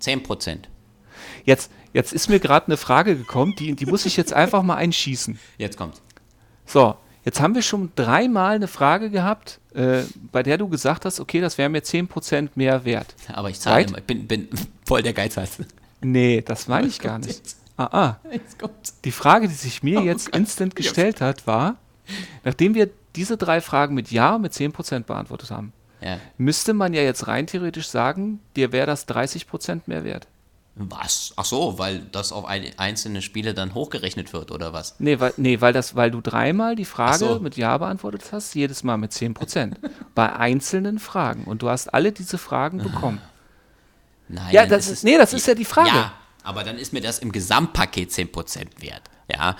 10 0.00 0.22
Prozent. 0.22 0.68
Jetzt, 1.44 1.70
jetzt 1.92 2.12
ist 2.14 2.28
mir 2.28 2.40
gerade 2.40 2.66
eine 2.66 2.76
Frage 2.78 3.14
gekommen, 3.16 3.54
die, 3.58 3.74
die 3.74 3.86
muss 3.86 4.06
ich 4.06 4.16
jetzt 4.16 4.32
einfach 4.32 4.62
mal 4.62 4.76
einschießen. 4.76 5.38
Jetzt 5.58 5.76
kommt's. 5.76 6.00
So, 6.66 6.96
jetzt 7.24 7.40
haben 7.40 7.54
wir 7.54 7.60
schon 7.62 7.92
dreimal 7.94 8.56
eine 8.56 8.68
Frage 8.68 9.10
gehabt, 9.10 9.60
äh, 9.74 10.02
bei 10.32 10.42
der 10.42 10.56
du 10.58 10.68
gesagt 10.68 11.04
hast, 11.04 11.20
okay, 11.20 11.40
das 11.42 11.58
wäre 11.58 11.68
mir 11.68 11.82
10% 11.82 12.50
mehr 12.54 12.84
wert. 12.86 13.14
Aber 13.32 13.50
ich 13.50 13.60
zahle 13.60 13.76
Right? 13.76 13.88
immer. 13.90 13.98
Ich 13.98 14.04
bin, 14.04 14.26
bin 14.26 14.48
voll 14.86 15.02
der 15.02 15.12
Geizhals. 15.12 15.58
Nee, 16.00 16.40
das 16.42 16.68
meine 16.68 16.86
ich 16.86 16.98
gar 17.00 17.18
nicht. 17.18 17.28
Jetzt. 17.28 17.58
Ah, 17.76 17.88
ah. 17.92 18.20
Jetzt 18.32 18.58
kommt's. 18.58 18.98
Die 19.04 19.12
Frage, 19.12 19.48
die 19.48 19.54
sich 19.54 19.82
mir 19.82 20.00
Oh 20.00 20.04
jetzt 20.04 20.26
Gott. 20.32 20.36
instant 20.40 20.74
gestellt 20.76 21.20
hat, 21.20 21.46
war, 21.46 21.76
nachdem 22.44 22.74
wir 22.74 22.90
diese 23.16 23.36
drei 23.36 23.60
Fragen 23.60 23.94
mit 23.94 24.10
Ja 24.10 24.36
und 24.36 24.42
mit 24.42 24.52
10% 24.52 25.00
beantwortet 25.04 25.50
haben, 25.50 25.72
Ja. 26.00 26.18
müsste 26.38 26.74
man 26.74 26.92
ja 26.94 27.02
jetzt 27.02 27.26
rein 27.26 27.46
theoretisch 27.46 27.88
sagen, 27.88 28.40
dir 28.56 28.72
wäre 28.72 28.86
das 28.86 29.06
30% 29.08 29.82
mehr 29.86 30.04
wert. 30.04 30.26
Was? 30.76 31.32
Ach 31.36 31.44
so, 31.44 31.78
weil 31.78 32.00
das 32.10 32.32
auf 32.32 32.46
ein, 32.46 32.64
einzelne 32.78 33.22
Spiele 33.22 33.54
dann 33.54 33.74
hochgerechnet 33.74 34.32
wird, 34.32 34.50
oder 34.50 34.72
was? 34.72 34.96
Nee, 34.98 35.20
weil, 35.20 35.32
nee, 35.36 35.60
weil, 35.60 35.72
das, 35.72 35.94
weil 35.94 36.10
du 36.10 36.20
dreimal 36.20 36.74
die 36.74 36.84
Frage 36.84 37.18
so. 37.18 37.38
mit 37.38 37.56
Ja 37.56 37.78
beantwortet 37.78 38.24
hast, 38.32 38.54
jedes 38.56 38.82
Mal 38.82 38.96
mit 38.96 39.12
10%. 39.12 39.74
bei 40.16 40.32
einzelnen 40.32 40.98
Fragen. 40.98 41.44
Und 41.44 41.62
du 41.62 41.68
hast 41.68 41.94
alle 41.94 42.10
diese 42.10 42.38
Fragen 42.38 42.78
bekommen. 42.78 43.20
Nein. 44.28 44.52
Ja, 44.52 44.66
das 44.66 44.88
ist- 44.88 45.04
nee, 45.04 45.16
das 45.16 45.32
ist 45.32 45.46
ja 45.46 45.54
die 45.54 45.64
Frage. 45.64 45.90
Ja, 45.90 46.12
aber 46.42 46.64
dann 46.64 46.76
ist 46.76 46.92
mir 46.92 47.00
das 47.00 47.20
im 47.20 47.30
Gesamtpaket 47.30 48.10
10 48.10 48.32
Prozent 48.32 48.82
wert. 48.82 49.02
Ja. 49.30 49.56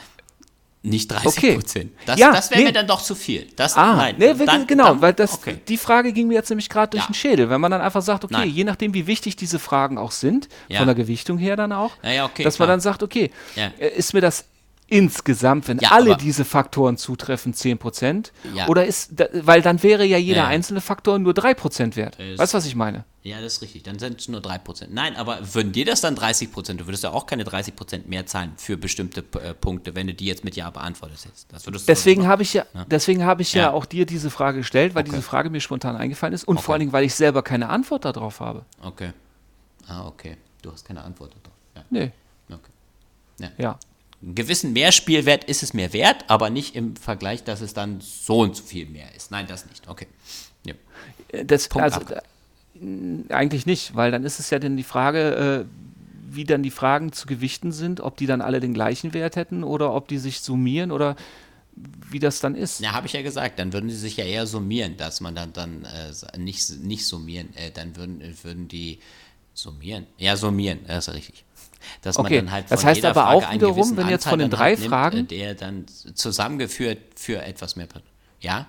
Nicht 0.86 1.10
30 1.10 1.26
Okay. 1.26 1.54
Prozent. 1.54 1.92
Das, 2.04 2.18
Ja, 2.20 2.30
das 2.30 2.50
wäre 2.50 2.60
nee. 2.60 2.66
mir 2.66 2.72
dann 2.72 2.86
doch 2.86 3.00
zu 3.02 3.14
viel. 3.14 3.46
Das, 3.56 3.74
Ah, 3.74 3.96
nein. 3.96 4.16
nee, 4.18 4.34
dann, 4.34 4.66
genau, 4.66 4.84
dann, 4.88 5.00
weil 5.00 5.14
das, 5.14 5.32
Okay. 5.34 5.56
die 5.66 5.78
Frage 5.78 6.12
ging 6.12 6.28
mir 6.28 6.34
jetzt 6.34 6.50
nämlich 6.50 6.68
gerade 6.68 6.90
durch 6.90 7.02
Ja. 7.04 7.08
den 7.08 7.14
Schädel. 7.14 7.48
Wenn 7.48 7.60
man 7.60 7.70
dann 7.70 7.80
einfach 7.80 8.02
sagt, 8.02 8.22
okay, 8.24 8.34
Nein. 8.34 8.50
je 8.50 8.64
nachdem, 8.64 8.92
wie 8.92 9.06
wichtig 9.06 9.34
diese 9.34 9.58
Fragen 9.58 9.96
auch 9.96 10.10
sind, 10.12 10.48
Ja. 10.68 10.78
von 10.78 10.86
der 10.86 10.94
Gewichtung 10.94 11.38
her 11.38 11.56
dann 11.56 11.72
auch, 11.72 11.92
Ja, 12.02 12.10
ja, 12.12 12.24
okay, 12.26 12.42
dass 12.44 12.58
man 12.58 12.66
klar. 12.66 12.74
dann 12.74 12.80
sagt, 12.80 13.02
okay, 13.02 13.30
äh, 13.56 13.88
ist 13.96 14.12
mir 14.12 14.20
das 14.20 14.44
insgesamt, 14.94 15.66
wenn 15.68 15.78
Ja, 15.78 15.90
alle 15.90 16.16
diese 16.16 16.44
Faktoren 16.44 16.96
zutreffen, 16.96 17.52
10%? 17.52 18.32
Ja. 18.54 18.68
Oder 18.68 18.86
ist, 18.86 19.12
weil 19.32 19.60
dann 19.62 19.82
wäre 19.82 20.04
ja 20.04 20.16
jeder 20.18 20.42
Ja. 20.42 20.46
einzelne 20.46 20.80
Faktor 20.80 21.18
nur 21.18 21.34
3% 21.34 21.96
wert. 21.96 22.18
Ist- 22.20 22.38
weißt 22.38 22.54
du, 22.54 22.56
was 22.58 22.66
ich 22.66 22.76
meine? 22.76 23.04
Ja, 23.22 23.40
das 23.40 23.54
ist 23.54 23.62
richtig. 23.62 23.82
Dann 23.82 23.98
sind 23.98 24.20
es 24.20 24.28
nur 24.28 24.40
3%. 24.40 24.92
Nein, 24.92 25.16
aber 25.16 25.38
würden 25.54 25.72
dir 25.72 25.84
das 25.86 26.00
dann 26.02 26.14
30%? 26.14 26.80
Du 26.80 26.86
würdest 26.86 27.02
ja 27.04 27.10
auch 27.10 27.26
keine 27.26 27.44
30% 27.44 28.06
mehr 28.06 28.26
zahlen 28.26 28.52
für 28.56 28.76
bestimmte 28.76 29.24
äh, 29.42 29.54
Punkte, 29.54 29.94
wenn 29.94 30.06
du 30.06 30.14
die 30.14 30.26
jetzt 30.26 30.44
mit 30.44 30.56
Ja 30.56 30.68
beantwortet 30.70 31.18
hättest. 31.24 31.50
Das 31.52 31.66
würdest 31.66 31.88
du 31.88 31.92
Deswegen 31.92 32.26
habe 32.26 32.42
ich 32.42 32.52
ja, 32.54 32.64
deswegen 32.90 33.24
habe 33.24 33.42
ich 33.42 33.54
ja. 33.54 33.62
Ja. 33.62 33.70
auch 33.72 33.86
dir 33.86 34.04
diese 34.06 34.30
Frage 34.30 34.58
gestellt, 34.58 34.94
weil 34.94 35.02
Okay. 35.02 35.10
diese 35.12 35.22
Frage 35.22 35.48
mir 35.50 35.60
spontan 35.60 35.96
eingefallen 35.96 36.34
ist 36.34 36.46
und 36.46 36.56
Okay. 36.58 36.64
vor 36.64 36.74
allen 36.74 36.80
Dingen, 36.80 36.92
weil 36.92 37.04
ich 37.04 37.14
selber 37.14 37.42
keine 37.42 37.70
Antwort 37.70 38.04
darauf 38.04 38.40
habe. 38.40 38.64
Okay. 38.82 39.12
Ah, 39.88 40.06
okay. 40.06 40.36
Du 40.62 40.70
hast 40.70 40.86
keine 40.86 41.02
Antwort 41.02 41.32
darauf. 41.42 41.58
Ja. 41.76 41.82
Nee, 41.90 42.12
Okay. 42.50 43.50
ja. 43.58 43.78
Einen 44.24 44.34
gewissen 44.34 44.72
Mehrspielwert 44.72 45.44
ist 45.44 45.62
es 45.62 45.74
mir 45.74 45.92
wert, 45.92 46.24
aber 46.28 46.48
nicht 46.48 46.74
im 46.74 46.96
Vergleich, 46.96 47.44
dass 47.44 47.60
es 47.60 47.74
dann 47.74 48.00
so 48.00 48.40
und 48.40 48.56
so 48.56 48.62
viel 48.62 48.86
mehr 48.86 49.14
ist. 49.14 49.30
Nein, 49.30 49.46
das 49.46 49.66
nicht. 49.66 49.86
Okay. 49.88 50.06
Ja. 50.64 50.74
Das, 51.44 51.68
Punkt 51.68 51.84
also, 51.84 52.00
ab. 52.00 52.22
äh, 52.80 53.32
eigentlich 53.32 53.66
nicht, 53.66 53.94
weil 53.94 54.10
dann 54.10 54.24
ist 54.24 54.40
es 54.40 54.50
ja 54.50 54.58
dann 54.58 54.76
die 54.76 54.82
Frage, 54.82 55.66
äh, 55.66 56.34
wie 56.34 56.44
dann 56.44 56.62
die 56.62 56.70
Fragen 56.70 57.12
zu 57.12 57.26
gewichten 57.26 57.70
sind, 57.72 58.00
ob 58.00 58.16
die 58.16 58.26
dann 58.26 58.40
alle 58.40 58.60
den 58.60 58.74
gleichen 58.74 59.12
Wert 59.12 59.36
hätten 59.36 59.62
oder 59.62 59.94
ob 59.94 60.08
die 60.08 60.18
sich 60.18 60.40
summieren 60.40 60.90
oder 60.90 61.16
wie 62.10 62.18
das 62.18 62.40
dann 62.40 62.54
ist. 62.54 62.80
Ja, 62.80 62.92
habe 62.92 63.06
ich 63.06 63.12
ja 63.12 63.22
gesagt, 63.22 63.58
dann 63.58 63.72
würden 63.72 63.90
sie 63.90 63.96
sich 63.96 64.16
ja 64.16 64.24
eher 64.24 64.46
summieren, 64.46 64.96
dass 64.96 65.20
man 65.20 65.34
dann, 65.34 65.52
dann 65.52 65.84
äh, 65.84 66.38
nicht, 66.38 66.78
nicht 66.80 67.06
summieren, 67.06 67.54
äh, 67.56 67.70
dann 67.70 67.96
würden, 67.96 68.22
würden 68.42 68.68
die 68.68 69.00
summieren. 69.54 70.06
Ja, 70.18 70.36
summieren, 70.36 70.80
das 70.86 71.08
ist 71.08 71.14
richtig. 71.14 71.44
Dass 72.02 72.18
Okay, 72.18 72.36
man 72.36 72.46
dann 72.46 72.52
halt 72.54 72.70
das 72.70 72.80
von 72.80 72.88
heißt 72.88 72.96
jeder 72.96 73.10
aber 73.10 73.22
Frage 73.22 73.48
auch 73.48 73.52
wiederum, 73.52 73.96
wenn 73.96 74.08
jetzt 74.08 74.26
Anteil 74.26 74.30
von 74.30 74.38
den 74.38 74.50
drei 74.50 74.70
halt 74.70 74.78
nimmt, 74.80 74.90
Fragen- 74.90 75.18
äh, 75.18 75.22
der 75.24 75.54
dann 75.54 75.86
zusammengeführt 76.14 76.98
für 77.16 77.42
etwas 77.42 77.76
mehr. 77.76 77.86
Ja? 78.40 78.66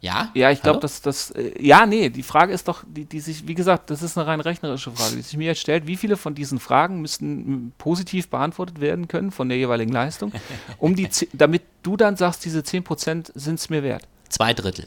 Ja? 0.00 0.30
Ja, 0.34 0.50
ich 0.52 0.62
glaube, 0.62 0.78
dass 0.78 1.02
das. 1.02 1.32
Äh, 1.32 1.60
ja, 1.60 1.84
nee, 1.84 2.08
die 2.08 2.22
Frage 2.22 2.52
ist 2.52 2.68
doch, 2.68 2.84
die, 2.86 3.04
die 3.04 3.18
sich, 3.20 3.48
wie 3.48 3.54
gesagt, 3.54 3.90
das 3.90 4.02
ist 4.02 4.16
eine 4.16 4.26
rein 4.28 4.40
rechnerische 4.40 4.92
Frage, 4.92 5.16
die 5.16 5.22
sich 5.22 5.36
mir 5.36 5.46
jetzt 5.46 5.60
stellt. 5.60 5.86
Wie 5.88 5.96
viele 5.96 6.16
von 6.16 6.34
diesen 6.36 6.60
Fragen 6.60 7.00
müssten 7.00 7.72
positiv 7.78 8.28
beantwortet 8.28 8.80
werden 8.80 9.08
können 9.08 9.32
von 9.32 9.48
der 9.48 9.58
jeweiligen 9.58 9.92
Leistung, 9.92 10.32
um 10.78 10.94
die, 10.94 11.08
damit 11.32 11.62
du 11.82 11.96
dann 11.96 12.16
sagst, 12.16 12.44
diese 12.44 12.60
10% 12.60 13.32
sind 13.34 13.58
es 13.58 13.70
mir 13.70 13.82
wert? 13.82 14.06
Zwei 14.28 14.54
Drittel. 14.54 14.86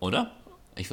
Oder? 0.00 0.32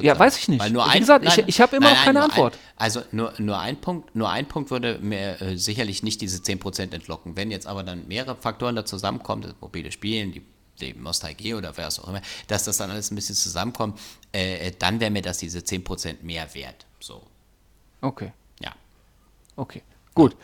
Ja, 0.01 0.17
weiß 0.17 0.37
ich 0.37 0.47
nicht. 0.47 0.61
Wie 0.73 0.79
ein, 0.79 0.99
gesagt, 0.99 1.25
ich- 1.25 1.47
ich 1.47 1.59
hab 1.61 1.73
immer 1.73 1.89
noch 1.89 2.03
keine 2.03 2.19
nur 2.19 2.23
Antwort. 2.29 2.53
Ein, 2.53 2.59
also 2.77 3.01
nur, 3.11 3.33
nur 3.37 3.59
ein 3.59 3.77
Punkt, 3.81 4.15
nur 4.15 4.29
ein 4.29 4.47
Punkt 4.47 4.71
würde 4.71 4.99
mir 4.99 5.41
äh, 5.41 5.57
sicherlich 5.57 6.03
nicht 6.03 6.21
diese 6.21 6.39
10% 6.41 6.93
entlocken. 6.93 7.35
Wenn 7.35 7.51
jetzt 7.51 7.67
aber 7.67 7.83
dann 7.83 8.07
mehrere 8.07 8.35
Faktoren 8.35 8.75
da 8.75 8.85
zusammenkommen, 8.85 9.41
das 9.41 9.55
mobile 9.59 9.91
Spielen, 9.91 10.31
die, 10.31 10.41
die 10.79 10.93
Nostalgie 10.93 11.53
oder 11.53 11.75
wer 11.77 11.87
es 11.87 11.99
auch 11.99 12.07
immer, 12.07 12.21
dass 12.47 12.63
das 12.63 12.77
dann 12.77 12.91
alles 12.91 13.11
ein 13.11 13.15
bisschen 13.15 13.35
zusammenkommt, 13.35 13.99
äh, 14.33 14.67
äh, 14.67 14.71
dann 14.79 14.99
wäre 15.01 15.11
mir 15.11 15.21
das 15.21 15.37
diese 15.39 15.59
10% 15.59 16.23
mehr 16.23 16.53
wert. 16.55 16.85
So, 16.99 17.21
Okay, 18.01 18.31
ja. 18.61 18.71
okay, 19.57 19.81
gut. 20.13 20.35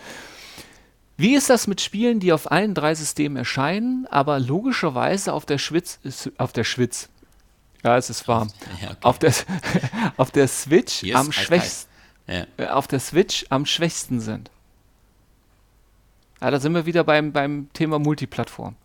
Wie 1.18 1.36
ist 1.36 1.50
das 1.50 1.68
mit 1.68 1.82
Spielen, 1.82 2.20
die 2.22 2.32
auf 2.32 2.50
allen 2.52 2.74
drei 2.74 2.96
Systemen 2.96 3.36
erscheinen, 3.38 4.06
aber 4.08 4.40
logischerweise 4.40 5.34
auf 5.34 5.46
der 5.46 5.58
Schwitz, 5.58 6.00
auf 6.38 6.54
der 6.54 6.64
Schwitz, 6.64 7.10
ja, 7.84 7.98
es 7.98 8.10
ist 8.10 8.28
warm, 8.28 8.52
Ja, 8.82 8.92
okay. 8.92 8.98
auf, 9.02 9.20
der, 9.20 9.34
auf 10.18 10.32
der 10.32 10.48
Switch 10.48 11.04
ist 11.04 11.16
am 11.16 11.32
schwächsten 11.32 11.90
Ja. 12.28 12.46
äh, 12.58 12.68
auf 12.68 12.88
der 12.88 13.00
Switch 13.00 13.46
am 13.50 13.66
schwächsten 13.66 14.20
sind. 14.22 14.52
Ja, 16.42 16.52
da 16.52 16.60
sind 16.60 16.74
wir 16.74 16.86
wieder 16.86 17.04
beim, 17.04 17.32
beim 17.34 17.70
Thema 17.74 18.00
Multiplattform. 18.00 18.76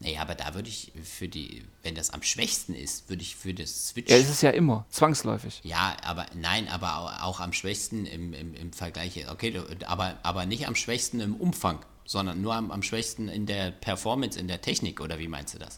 Naja, 0.00 0.20
aber 0.20 0.34
da 0.34 0.54
würde 0.54 0.68
ich 0.68 0.92
für 1.02 1.28
die, 1.28 1.64
wenn 1.82 1.94
das 1.94 2.10
am 2.10 2.22
schwächsten 2.22 2.74
ist, 2.74 3.08
würde 3.08 3.22
ich 3.22 3.36
für 3.36 3.54
das 3.54 3.88
Switch. 3.88 4.10
Ja, 4.10 4.18
es 4.18 4.28
ist 4.28 4.42
ja 4.42 4.50
immer, 4.50 4.84
zwangsläufig. 4.90 5.60
Ja, 5.64 5.96
aber 6.02 6.26
nein, 6.34 6.68
aber 6.68 6.98
au- 6.98 7.22
auch 7.26 7.40
am 7.40 7.52
schwächsten 7.54 8.04
im, 8.04 8.34
im, 8.34 8.54
im 8.54 8.72
Vergleich. 8.74 9.26
Okay, 9.30 9.58
aber, 9.86 10.18
aber 10.22 10.44
nicht 10.44 10.66
am 10.68 10.74
schwächsten 10.74 11.20
im 11.20 11.34
Umfang, 11.36 11.78
sondern 12.04 12.42
nur 12.42 12.54
am, 12.54 12.70
am 12.70 12.82
schwächsten 12.82 13.28
in 13.28 13.46
der 13.46 13.70
Performance, 13.70 14.38
in 14.38 14.46
der 14.48 14.60
Technik, 14.60 15.00
oder 15.00 15.18
wie 15.18 15.28
meinst 15.28 15.54
du 15.54 15.58
das? 15.58 15.76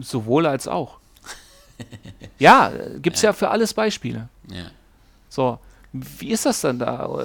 Sowohl 0.00 0.46
als 0.46 0.68
auch. 0.68 0.98
ja, 2.38 2.72
gibt 3.00 3.16
es 3.16 3.22
ja. 3.22 3.32
für 3.32 3.50
alles 3.50 3.74
Beispiele. 3.74 4.28
Ja. 4.50 4.70
So, 5.28 5.58
wie 5.92 6.30
ist 6.30 6.46
das 6.46 6.60
dann 6.60 6.78
da? 6.78 7.24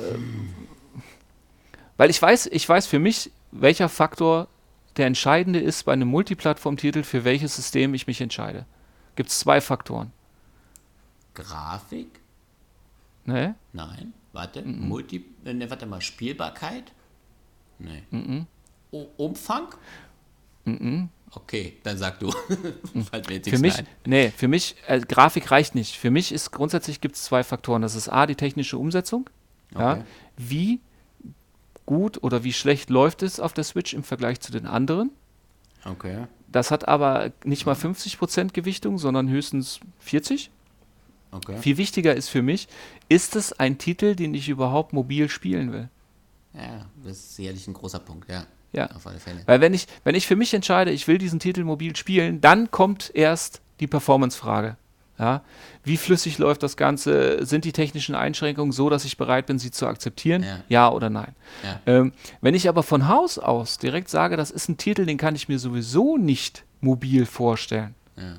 Weil 1.97 2.09
ich 2.09 2.21
weiß, 2.21 2.47
ich 2.47 2.67
weiß 2.67 2.87
für 2.87 2.99
mich, 2.99 3.31
welcher 3.51 3.89
Faktor 3.89 4.47
der 4.97 5.07
entscheidende 5.07 5.59
ist 5.59 5.83
bei 5.83 5.93
einem 5.93 6.07
Multiplattform-Titel, 6.07 7.03
für 7.03 7.23
welches 7.23 7.55
System 7.55 7.93
ich 7.93 8.07
mich 8.07 8.21
entscheide. 8.21 8.65
Gibt 9.15 9.29
es 9.29 9.39
zwei 9.39 9.61
Faktoren. 9.61 10.11
Grafik? 11.33 12.19
Ne? 13.25 13.55
Nein. 13.73 14.13
Warte. 14.33 14.63
Multi. 14.63 15.25
Ne, 15.43 15.69
warte 15.69 15.85
mal. 15.85 16.01
Spielbarkeit? 16.01 16.91
Nee. 17.79 18.03
O 18.91 19.07
Umfang? 19.17 19.67
Okay, 21.31 21.77
dann 21.83 21.97
sag 21.97 22.19
du. 22.19 22.31
Jetzt 23.29 23.49
Für 23.49 23.59
mich, 23.59 23.77
ein. 23.77 23.87
nee, 24.05 24.31
für 24.35 24.47
mich, 24.47 24.75
äh, 24.87 24.99
Grafik 25.01 25.51
reicht 25.51 25.75
nicht. 25.75 25.97
Für 25.97 26.09
mich 26.09 26.31
ist 26.31 26.51
grundsätzlich 26.51 27.01
gibt 27.01 27.15
es 27.15 27.23
zwei 27.23 27.43
Faktoren. 27.43 27.81
Das 27.81 27.95
ist 27.95 28.07
A, 28.09 28.25
die 28.25 28.35
technische 28.35 28.77
Umsetzung. 28.77 29.29
Ja, 29.73 29.93
Okay. 29.93 30.03
wie 30.37 30.79
gut 31.85 32.23
oder 32.23 32.43
wie 32.43 32.53
schlecht 32.53 32.89
läuft 32.89 33.23
es 33.23 33.39
auf 33.39 33.53
der 33.53 33.63
Switch 33.65 33.93
im 33.93 34.03
Vergleich 34.03 34.39
zu 34.39 34.51
den 34.51 34.65
anderen. 34.65 35.11
Okay. 35.85 36.27
Das 36.49 36.71
hat 36.71 36.87
aber 36.87 37.31
nicht 37.43 37.65
mal 37.65 37.75
50% 37.75 38.53
Gewichtung, 38.53 38.97
sondern 38.97 39.29
höchstens 39.29 39.79
40. 39.99 40.49
Okay. 41.31 41.57
Viel 41.59 41.77
wichtiger 41.77 42.15
ist 42.15 42.29
für 42.29 42.41
mich, 42.41 42.69
ist 43.09 43.35
es 43.35 43.51
ein 43.53 43.77
Titel, 43.77 44.15
den 44.15 44.33
ich 44.33 44.47
überhaupt 44.47 44.93
mobil 44.93 45.27
spielen 45.29 45.73
will? 45.73 45.89
Ja, 46.53 46.85
das 47.03 47.17
ist 47.17 47.35
sicherlich 47.35 47.67
ein 47.67 47.73
großer 47.73 47.99
Punkt, 47.99 48.29
ja. 48.29 48.45
Ja. 48.77 48.91
Auf 48.95 49.07
alle 49.07 49.19
Fälle. 49.19 49.39
Weil 49.47 49.59
wenn 49.59 49.73
ich, 49.73 49.87
wenn 50.03 50.13
ich 50.13 50.27
für 50.27 50.35
mich 50.35 50.53
entscheide, 50.53 50.91
ich 50.91 51.07
will 51.07 51.17
diesen 51.17 51.39
Titel 51.39 51.63
mobil 51.63 51.95
spielen, 51.95 52.41
dann 52.41 52.69
kommt 52.69 53.11
erst 53.15 53.61
die 53.79 53.87
Performance-Frage. 53.87 54.77
Ja? 55.17 55.41
Wie 55.83 55.97
flüssig 55.97 56.37
läuft 56.37 56.61
das 56.61 56.77
Ganze? 56.77 57.43
Sind 57.43 57.65
die 57.65 57.71
technischen 57.71 58.13
Einschränkungen 58.13 58.71
so, 58.71 58.89
dass 58.91 59.03
ich 59.03 59.17
bereit 59.17 59.47
bin, 59.47 59.57
sie 59.57 59.71
zu 59.71 59.87
akzeptieren? 59.87 60.45
Ja. 60.69 60.91
oder 60.91 61.09
nein? 61.09 61.33
Ja. 61.63 61.79
Ähm, 61.87 62.13
wenn 62.41 62.53
ich 62.53 62.69
aber 62.69 62.83
von 62.83 63.07
Haus 63.07 63.39
aus 63.39 63.79
direkt 63.79 64.09
sage, 64.09 64.37
das 64.37 64.51
ist 64.51 64.69
ein 64.69 64.77
Titel, 64.77 65.07
den 65.07 65.17
kann 65.17 65.35
ich 65.35 65.49
mir 65.49 65.57
sowieso 65.57 66.17
nicht 66.17 66.63
mobil 66.79 67.25
vorstellen. 67.25 67.95
Ja. 68.15 68.35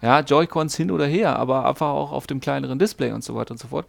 Ja, 0.00 0.18
Joy-Cons 0.20 0.76
hin 0.76 0.90
oder 0.90 1.06
her, 1.06 1.36
aber 1.36 1.68
einfach 1.68 1.88
auch 1.88 2.10
auf 2.10 2.26
dem 2.26 2.40
kleineren 2.40 2.78
Display 2.78 3.12
und 3.12 3.22
so 3.22 3.36
weiter 3.36 3.52
und 3.52 3.58
so 3.58 3.68
fort, 3.68 3.86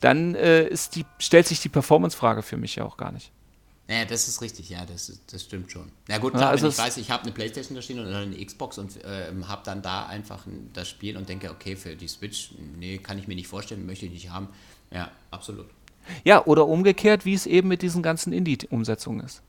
dann 0.00 0.36
äh, 0.36 0.64
ist 0.64 0.94
die, 0.94 1.04
stellt 1.18 1.48
sich 1.48 1.60
die 1.60 1.68
Performance-Frage 1.68 2.42
für 2.42 2.56
mich 2.56 2.76
ja 2.76 2.84
auch 2.84 2.96
gar 2.96 3.10
nicht. 3.10 3.32
Ja, 3.88 4.04
das 4.04 4.26
ist 4.26 4.42
richtig, 4.42 4.68
ja, 4.68 4.84
das, 4.84 5.20
das 5.30 5.42
stimmt 5.42 5.70
schon. 5.70 5.92
Na 6.08 6.18
gut, 6.18 6.32
Ja, 6.32 6.38
klar, 6.38 6.50
also 6.50 6.64
wenn 6.64 6.70
ich 6.70 6.78
weiß, 6.78 6.96
ich 6.96 7.10
habe 7.10 7.22
eine 7.22 7.32
Playstation 7.32 7.76
da 7.76 7.82
stehen 7.82 8.00
oder 8.00 8.18
eine 8.18 8.44
Xbox 8.44 8.78
und 8.78 8.98
ähm, 9.04 9.46
habe 9.48 9.62
dann 9.64 9.80
da 9.80 10.06
einfach 10.06 10.44
ein, 10.46 10.70
das 10.72 10.88
Spiel 10.88 11.16
und 11.16 11.28
denke, 11.28 11.50
okay, 11.50 11.76
für 11.76 11.94
die 11.94 12.08
Switch, 12.08 12.50
nee, 12.78 12.98
kann 12.98 13.18
ich 13.18 13.28
mir 13.28 13.36
nicht 13.36 13.46
vorstellen, 13.46 13.86
möchte 13.86 14.06
ich 14.06 14.12
nicht 14.12 14.30
haben. 14.30 14.48
Ja, 14.90 15.10
absolut. 15.30 15.66
Ja, 16.24 16.44
oder 16.46 16.66
umgekehrt, 16.66 17.24
wie 17.24 17.34
es 17.34 17.46
eben 17.46 17.68
mit 17.68 17.82
diesen 17.82 18.02
ganzen 18.02 18.32
Indie-Umsetzungen 18.32 19.20
ist. 19.24 19.42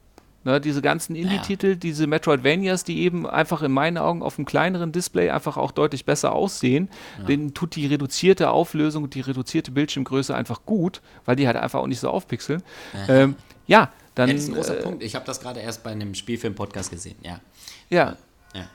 Ne, 0.43 0.61
diese 0.61 0.81
ganzen 0.81 1.15
Indie-Titel, 1.15 1.76
diese 1.76 2.07
Metroidvanias, 2.07 2.84
die 2.84 3.01
eben 3.01 3.27
einfach 3.27 3.64
in 3.64 3.72
meinen 3.72 3.97
Augen 3.97 4.22
auf 4.22 4.38
einem 4.38 4.45
kleineren 4.45 4.91
Display 4.91 5.30
einfach 5.30 5.57
auch 5.57 5.72
deutlich 5.72 6.05
besser 6.05 6.31
aussehen, 6.31 6.89
denen 7.27 7.53
tut 7.53 7.76
die 7.76 7.88
reduzierte 7.88 8.49
Auflösung 8.51 9.03
und 9.03 9.15
die 9.15 9.22
reduzierte 9.22 9.72
Bildschirmgröße 9.72 10.34
einfach 10.34 10.61
gut, 10.65 11.01
weil 11.26 11.35
die 11.35 11.47
halt 11.47 11.57
einfach 11.57 11.80
auch 11.80 11.88
nicht 11.88 11.99
so 11.99 12.09
aufpixeln. 12.09 12.64
Ähm, 13.09 13.35
ja, 13.65 13.91
dann. 14.18 14.30
Ja, 14.30 14.34
das 14.34 14.44
ist 14.44 14.49
ein 14.49 14.56
großer 14.56 14.80
äh, 14.80 14.84
Punkt. 14.84 15.03
Ich 15.03 15.15
habe 15.15 15.26
das 15.26 15.39
gerade 15.39 15.60
erst 15.60 15.84
bei 15.84 15.91
einem 15.91 16.14
Spielfilm-Podcast 16.15 16.89
gesehen, 16.89 17.18
ja. 17.23 17.39
Ja, 17.89 18.18
ja. 18.53 18.69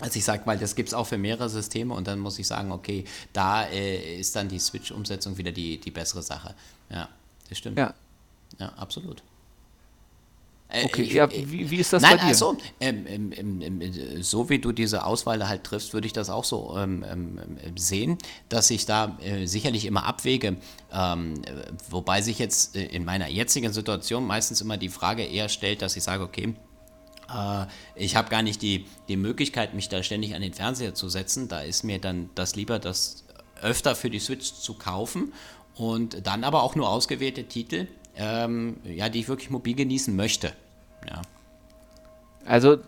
Also 0.00 0.18
ich 0.18 0.24
sag 0.24 0.46
mal, 0.46 0.56
das 0.56 0.74
gibt 0.74 0.88
es 0.88 0.94
auch 0.94 1.06
für 1.06 1.18
mehrere 1.18 1.48
Systeme 1.48 1.92
und 1.94 2.06
dann 2.06 2.18
muss 2.18 2.38
ich 2.38 2.46
sagen, 2.46 2.70
okay, 2.72 3.04
da 3.32 3.64
äh, 3.64 4.18
ist 4.20 4.36
dann 4.36 4.48
die 4.48 4.58
Switch-Umsetzung 4.58 5.36
wieder 5.38 5.52
die, 5.52 5.78
die 5.78 5.90
bessere 5.90 6.22
Sache. 6.22 6.54
Ja, 6.90 7.08
das 7.48 7.58
stimmt. 7.58 7.78
ja. 7.78 7.94
Ja, 8.58 8.72
absolut. 8.76 9.22
Äh, 10.70 10.84
Okay, 10.84 11.02
ich- 11.02 11.12
ja, 11.14 11.28
ich- 11.30 11.50
wie, 11.50 11.70
wie 11.70 11.76
ist 11.76 11.92
das 11.92 12.02
Nein, 12.02 12.16
bei 12.18 12.24
dir? 12.24 12.26
also, 12.28 12.56
ähm, 12.80 13.06
ähm, 13.06 13.32
ähm, 13.32 13.80
ähm, 13.80 14.22
so 14.22 14.50
wie 14.50 14.58
du 14.58 14.72
diese 14.72 15.04
Auswahl 15.04 15.48
halt 15.48 15.64
triffst, 15.64 15.94
würde 15.94 16.06
ich 16.06 16.12
das 16.12 16.28
auch 16.28 16.44
so 16.44 16.76
ähm, 16.76 17.04
ähm, 17.10 17.38
sehen, 17.76 18.18
dass 18.50 18.70
ich 18.70 18.84
da 18.84 19.16
äh, 19.22 19.46
sicherlich 19.46 19.86
immer 19.86 20.04
abwäge. 20.04 20.56
Äh, 20.90 21.16
wobei 21.90 22.20
sich 22.20 22.38
jetzt 22.38 22.76
äh, 22.76 22.84
in 22.84 23.04
meiner 23.04 23.28
jetzigen 23.28 23.72
Situation 23.72 24.26
meistens 24.26 24.60
immer 24.60 24.76
die 24.76 24.88
Frage 24.90 25.24
eher 25.24 25.48
stellt, 25.48 25.80
dass 25.82 25.96
ich 25.96 26.02
sage, 26.02 26.22
okay, 26.22 26.54
äh, 27.34 27.66
ich 27.94 28.16
habe 28.16 28.28
gar 28.30 28.42
nicht 28.42 28.62
die, 28.62 28.86
die 29.08 29.16
Möglichkeit, 29.16 29.74
mich 29.74 29.88
da 29.88 30.02
ständig 30.02 30.34
an 30.34 30.42
den 30.42 30.52
Fernseher 30.54 30.94
zu 30.94 31.08
setzen. 31.08 31.48
Da 31.48 31.60
ist 31.60 31.82
mir 31.84 31.98
dann 31.98 32.30
das 32.34 32.56
lieber, 32.56 32.78
das 32.78 33.24
öfter 33.62 33.96
für 33.96 34.10
die 34.10 34.20
Switch 34.20 34.52
zu 34.54 34.74
kaufen 34.74 35.32
Und 35.74 36.26
dann 36.26 36.42
aber 36.44 36.62
auch 36.64 36.74
nur 36.74 36.88
ausgewählte 36.88 37.44
Titel, 37.44 37.86
ähm, 38.18 38.76
ja, 38.84 39.08
die 39.08 39.20
ich 39.20 39.28
wirklich 39.28 39.48
mobil 39.48 39.74
genießen 39.74 40.14
möchte. 40.14 40.52
Ja. 41.08 41.22
Also, 42.44 42.78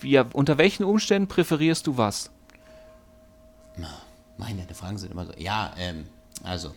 wie, 0.00 0.18
unter 0.18 0.58
welchen 0.58 0.84
Umständen 0.84 1.28
präferierst 1.28 1.86
du 1.86 1.96
was? 1.96 2.30
Meine, 4.38 4.66
die 4.66 4.74
Fragen 4.74 4.98
sind 4.98 5.12
immer 5.12 5.24
so. 5.24 5.32
Ja, 5.38 5.72
ähm, 5.78 6.06
also. 6.42 6.74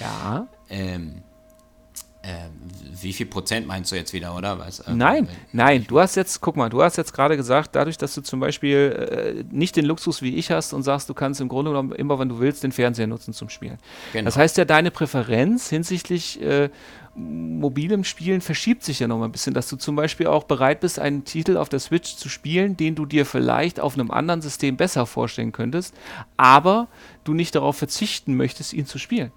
ja. 0.00 0.48
ähm, 0.68 1.22
äh, 2.22 2.48
wie 3.00 3.12
viel 3.12 3.26
Prozent 3.26 3.66
meinst 3.66 3.90
du 3.90 3.96
jetzt 3.96 4.12
wieder, 4.12 4.36
oder 4.36 4.58
was? 4.58 4.86
Ähm, 4.86 4.96
nein, 4.96 5.28
nein, 5.52 5.84
du 5.88 5.98
hast 5.98 6.14
jetzt, 6.14 6.40
guck 6.40 6.56
mal, 6.56 6.68
du 6.68 6.82
hast 6.82 6.96
jetzt 6.96 7.12
gerade 7.12 7.36
gesagt, 7.36 7.74
dadurch, 7.74 7.98
dass 7.98 8.14
du 8.14 8.20
zum 8.20 8.38
Beispiel 8.38 9.44
äh, 9.50 9.54
nicht 9.54 9.74
den 9.74 9.84
Luxus 9.84 10.22
wie 10.22 10.36
ich 10.36 10.52
hast 10.52 10.72
und 10.72 10.84
sagst, 10.84 11.08
du 11.08 11.14
kannst 11.14 11.40
im 11.40 11.48
Grunde 11.48 11.72
genommen 11.72 11.92
immer, 11.92 12.20
wenn 12.20 12.28
du 12.28 12.38
willst, 12.38 12.62
den 12.62 12.70
Fernseher 12.70 13.08
nutzen 13.08 13.34
zum 13.34 13.48
Spielen. 13.48 13.78
Genau. 14.12 14.26
Das 14.26 14.36
heißt 14.36 14.56
ja, 14.56 14.64
deine 14.64 14.92
Präferenz 14.92 15.68
hinsichtlich 15.68 16.40
äh, 16.40 16.70
mobilem 17.14 18.04
Spielen 18.04 18.40
verschiebt 18.40 18.84
sich 18.84 19.00
ja 19.00 19.08
noch 19.08 19.18
mal 19.18 19.26
ein 19.26 19.32
bisschen, 19.32 19.52
dass 19.52 19.68
du 19.68 19.76
zum 19.76 19.96
Beispiel 19.96 20.28
auch 20.28 20.44
bereit 20.44 20.80
bist, 20.80 21.00
einen 21.00 21.24
Titel 21.24 21.56
auf 21.56 21.68
der 21.68 21.80
Switch 21.80 22.16
zu 22.16 22.28
spielen, 22.28 22.76
den 22.76 22.94
du 22.94 23.04
dir 23.04 23.26
vielleicht 23.26 23.80
auf 23.80 23.94
einem 23.94 24.10
anderen 24.10 24.42
System 24.42 24.76
besser 24.76 25.06
vorstellen 25.06 25.52
könntest, 25.52 25.94
aber 26.36 26.88
du 27.24 27.34
nicht 27.34 27.54
darauf 27.54 27.76
verzichten 27.76 28.36
möchtest, 28.36 28.72
ihn 28.72 28.86
zu 28.86 28.98
spielen. 28.98 29.32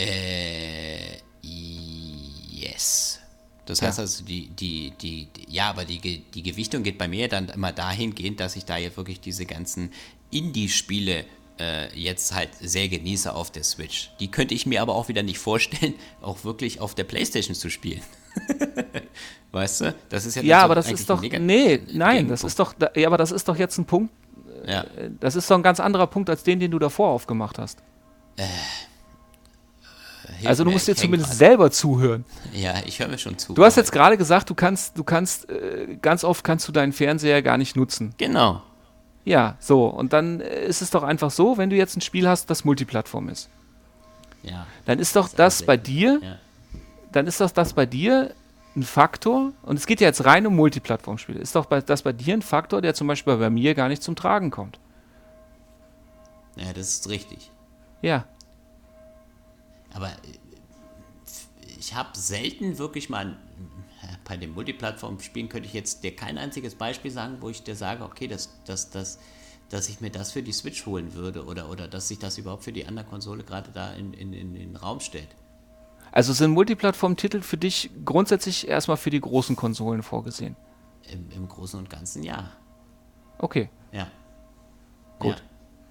Äh, 0.00 1.18
yes. 1.42 3.20
Das 3.66 3.82
heißt 3.82 3.98
ja. 3.98 4.02
also, 4.02 4.24
die, 4.24 4.48
die, 4.48 4.92
die, 5.00 5.28
ja, 5.48 5.68
aber 5.70 5.84
die, 5.84 5.98
die 5.98 6.42
Gewichtung 6.42 6.82
geht 6.82 6.98
bei 6.98 7.06
mir 7.06 7.28
dann 7.28 7.48
immer 7.50 7.72
dahingehend, 7.72 8.40
dass 8.40 8.56
ich 8.56 8.64
da 8.64 8.76
jetzt 8.76 8.96
wirklich 8.96 9.20
diese 9.20 9.46
ganzen 9.46 9.92
Indie-Spiele 10.30 11.24
äh, 11.60 11.94
jetzt 11.96 12.34
halt 12.34 12.50
sehr 12.60 12.88
genieße 12.88 13.32
auf 13.32 13.50
der 13.50 13.62
Switch. 13.62 14.10
Die 14.18 14.28
könnte 14.28 14.54
ich 14.54 14.66
mir 14.66 14.82
aber 14.82 14.94
auch 14.94 15.08
wieder 15.08 15.22
nicht 15.22 15.38
vorstellen, 15.38 15.94
auch 16.22 16.44
wirklich 16.44 16.80
auf 16.80 16.94
der 16.94 17.04
Playstation 17.04 17.54
zu 17.54 17.70
spielen. 17.70 18.02
weißt 19.52 19.82
du? 19.82 19.94
Das 20.08 20.24
ist 20.24 20.36
ja 20.36 20.42
Ja, 20.42 20.62
aber 20.62 20.74
das 20.74 20.90
ist 20.90 21.10
doch. 21.10 21.20
Nee, 21.22 21.80
nein, 21.92 22.28
das 22.28 22.44
ist 22.44 22.58
doch. 22.58 22.74
Ja, 22.96 23.08
aber 23.08 23.18
das 23.18 23.30
ist 23.30 23.48
doch 23.48 23.56
jetzt 23.56 23.76
ein 23.78 23.84
Punkt. 23.84 24.12
Ja. 24.66 24.82
Äh, 24.82 25.10
das 25.20 25.36
ist 25.36 25.50
doch 25.50 25.56
ein 25.56 25.62
ganz 25.62 25.80
anderer 25.80 26.06
Punkt 26.06 26.30
als 26.30 26.42
den, 26.42 26.58
den 26.60 26.70
du 26.70 26.78
davor 26.78 27.10
aufgemacht 27.10 27.58
hast. 27.58 27.78
Äh, 28.36 28.44
also 30.46 30.64
du 30.64 30.70
musst 30.70 30.88
dir 30.88 30.96
zumindest 30.96 31.30
grad. 31.30 31.38
selber 31.38 31.70
zuhören. 31.70 32.24
Ja, 32.52 32.74
ich 32.86 32.98
höre 32.98 33.08
mir 33.08 33.18
schon 33.18 33.38
zu. 33.38 33.54
Du 33.54 33.64
hast 33.64 33.76
jetzt 33.76 33.92
gerade 33.92 34.16
gesagt, 34.16 34.50
du 34.50 34.54
kannst, 34.54 34.96
du 34.96 35.04
kannst, 35.04 35.48
äh, 35.50 35.98
ganz 36.00 36.24
oft 36.24 36.44
kannst 36.44 36.66
du 36.68 36.72
deinen 36.72 36.92
Fernseher 36.92 37.42
gar 37.42 37.58
nicht 37.58 37.76
nutzen. 37.76 38.14
Genau. 38.18 38.62
Ja, 39.24 39.56
so. 39.60 39.86
Und 39.86 40.12
dann 40.12 40.40
äh, 40.40 40.64
ist 40.64 40.82
es 40.82 40.90
doch 40.90 41.02
einfach 41.02 41.30
so, 41.30 41.58
wenn 41.58 41.70
du 41.70 41.76
jetzt 41.76 41.96
ein 41.96 42.00
Spiel 42.00 42.28
hast, 42.28 42.50
das 42.50 42.64
Multiplattform 42.64 43.28
ist. 43.28 43.48
Ja. 44.42 44.66
Dann 44.86 44.98
ist 44.98 45.16
doch 45.16 45.28
das, 45.28 45.58
das 45.58 45.62
bei 45.62 45.76
dir, 45.76 46.20
ja. 46.22 46.38
dann 47.12 47.26
ist 47.26 47.40
doch 47.40 47.50
das 47.50 47.74
bei 47.74 47.86
dir 47.86 48.34
ein 48.76 48.82
Faktor, 48.82 49.52
und 49.62 49.76
es 49.76 49.86
geht 49.86 50.00
ja 50.00 50.06
jetzt 50.06 50.24
rein 50.24 50.46
um 50.46 50.54
Multiplattformspiele, 50.56 51.40
ist 51.40 51.56
doch 51.56 51.66
bei, 51.66 51.80
das 51.80 52.02
bei 52.02 52.12
dir 52.12 52.34
ein 52.34 52.42
Faktor, 52.42 52.80
der 52.80 52.94
zum 52.94 53.06
Beispiel 53.08 53.36
bei 53.36 53.50
mir 53.50 53.74
gar 53.74 53.88
nicht 53.88 54.02
zum 54.02 54.16
Tragen 54.16 54.50
kommt. 54.50 54.78
Ja, 56.56 56.72
das 56.72 56.88
ist 56.88 57.08
richtig. 57.08 57.50
Ja. 58.02 58.24
Aber 59.92 60.08
äh, 60.08 60.16
ich 61.78 61.94
habe 61.94 62.16
selten 62.16 62.78
wirklich 62.78 63.08
mal 63.08 63.36
bei 64.24 64.36
den 64.36 64.54
Multiplattform-Spielen 64.54 65.48
könnte 65.48 65.66
ich 65.66 65.74
jetzt 65.74 66.04
dir 66.04 66.14
kein 66.14 66.38
einziges 66.38 66.74
Beispiel 66.74 67.10
sagen, 67.10 67.38
wo 67.40 67.48
ich 67.48 67.62
dir 67.62 67.74
sage, 67.74 68.04
okay, 68.04 68.28
das, 68.28 68.50
das, 68.64 68.90
das, 68.90 69.18
dass 69.68 69.88
ich 69.88 70.00
mir 70.00 70.10
das 70.10 70.32
für 70.32 70.42
die 70.42 70.52
Switch 70.52 70.86
holen 70.86 71.14
würde 71.14 71.44
oder, 71.44 71.68
oder 71.68 71.88
dass 71.88 72.08
sich 72.08 72.18
das 72.18 72.38
überhaupt 72.38 72.64
für 72.64 72.72
die 72.72 72.86
andere 72.86 73.04
Konsole 73.04 73.44
gerade 73.44 73.70
da 73.72 73.92
in, 73.92 74.12
in, 74.12 74.32
in 74.32 74.54
den 74.54 74.76
Raum 74.76 75.00
stellt. 75.00 75.28
Also 76.12 76.32
sind 76.32 76.52
Multiplattform-Titel 76.52 77.40
für 77.40 77.56
dich 77.56 77.90
grundsätzlich 78.04 78.66
erstmal 78.66 78.96
für 78.96 79.10
die 79.10 79.20
großen 79.20 79.54
Konsolen 79.54 80.02
vorgesehen? 80.02 80.56
Im, 81.10 81.30
Im 81.30 81.48
Großen 81.48 81.78
und 81.78 81.88
Ganzen 81.88 82.22
ja. 82.22 82.50
Okay. 83.38 83.68
Ja. 83.92 84.08
Gut. 85.18 85.42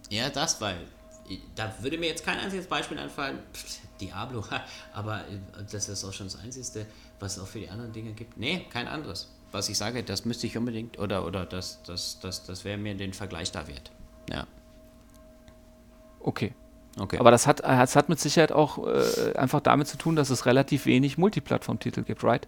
Ja, 0.09 0.23
ja 0.23 0.29
das, 0.29 0.59
weil 0.59 0.77
da 1.55 1.73
würde 1.81 1.97
mir 1.97 2.07
jetzt 2.07 2.25
kein 2.25 2.39
einziges 2.39 2.67
Beispiel 2.67 2.97
einfallen. 2.97 3.39
Pff, 3.53 3.79
Diablo, 3.99 4.43
aber 4.93 5.19
äh, 5.27 5.63
das 5.71 5.89
ist 5.89 6.03
auch 6.03 6.13
schon 6.13 6.27
das 6.27 6.39
Einzige, 6.39 6.85
was 7.19 7.37
es 7.37 7.43
auch 7.43 7.47
für 7.47 7.59
die 7.59 7.69
anderen 7.69 7.91
Dinge 7.91 8.13
gibt. 8.13 8.37
Nee, 8.37 8.65
kein 8.69 8.87
anderes. 8.87 9.29
Was 9.51 9.69
ich 9.69 9.77
sage, 9.77 10.03
das 10.03 10.25
müsste 10.25 10.47
ich 10.47 10.57
unbedingt, 10.57 10.99
oder, 10.99 11.25
oder 11.25 11.45
das, 11.45 11.81
das, 11.83 12.19
das, 12.19 12.45
das 12.45 12.65
wäre 12.65 12.77
mir 12.77 12.95
den 12.95 13.13
Vergleich 13.13 13.51
da 13.51 13.67
wert. 13.67 13.91
Ja. 14.29 14.45
Okay. 16.19 16.53
Okay. 16.97 17.17
Aber 17.17 17.31
das 17.31 17.47
hat, 17.47 17.61
das 17.61 17.95
hat 17.95 18.09
mit 18.09 18.19
Sicherheit 18.19 18.51
auch 18.51 18.85
äh, 18.85 19.33
einfach 19.35 19.61
damit 19.61 19.87
zu 19.87 19.97
tun, 19.97 20.15
dass 20.15 20.29
es 20.29 20.45
relativ 20.45 20.85
wenig 20.85 21.17
Multiplattform-Titel 21.17 22.03
gibt, 22.03 22.23
right? 22.23 22.47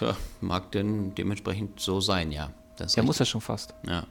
Ja, 0.00 0.16
mag 0.40 0.72
denn 0.72 1.14
dementsprechend 1.14 1.78
so 1.78 2.00
sein, 2.00 2.32
ja. 2.32 2.50
ja, 2.78 3.02
muss 3.02 3.18
ja 3.18 3.24
schon 3.24 3.40
fast. 3.40 3.74
Ja. 3.86 4.04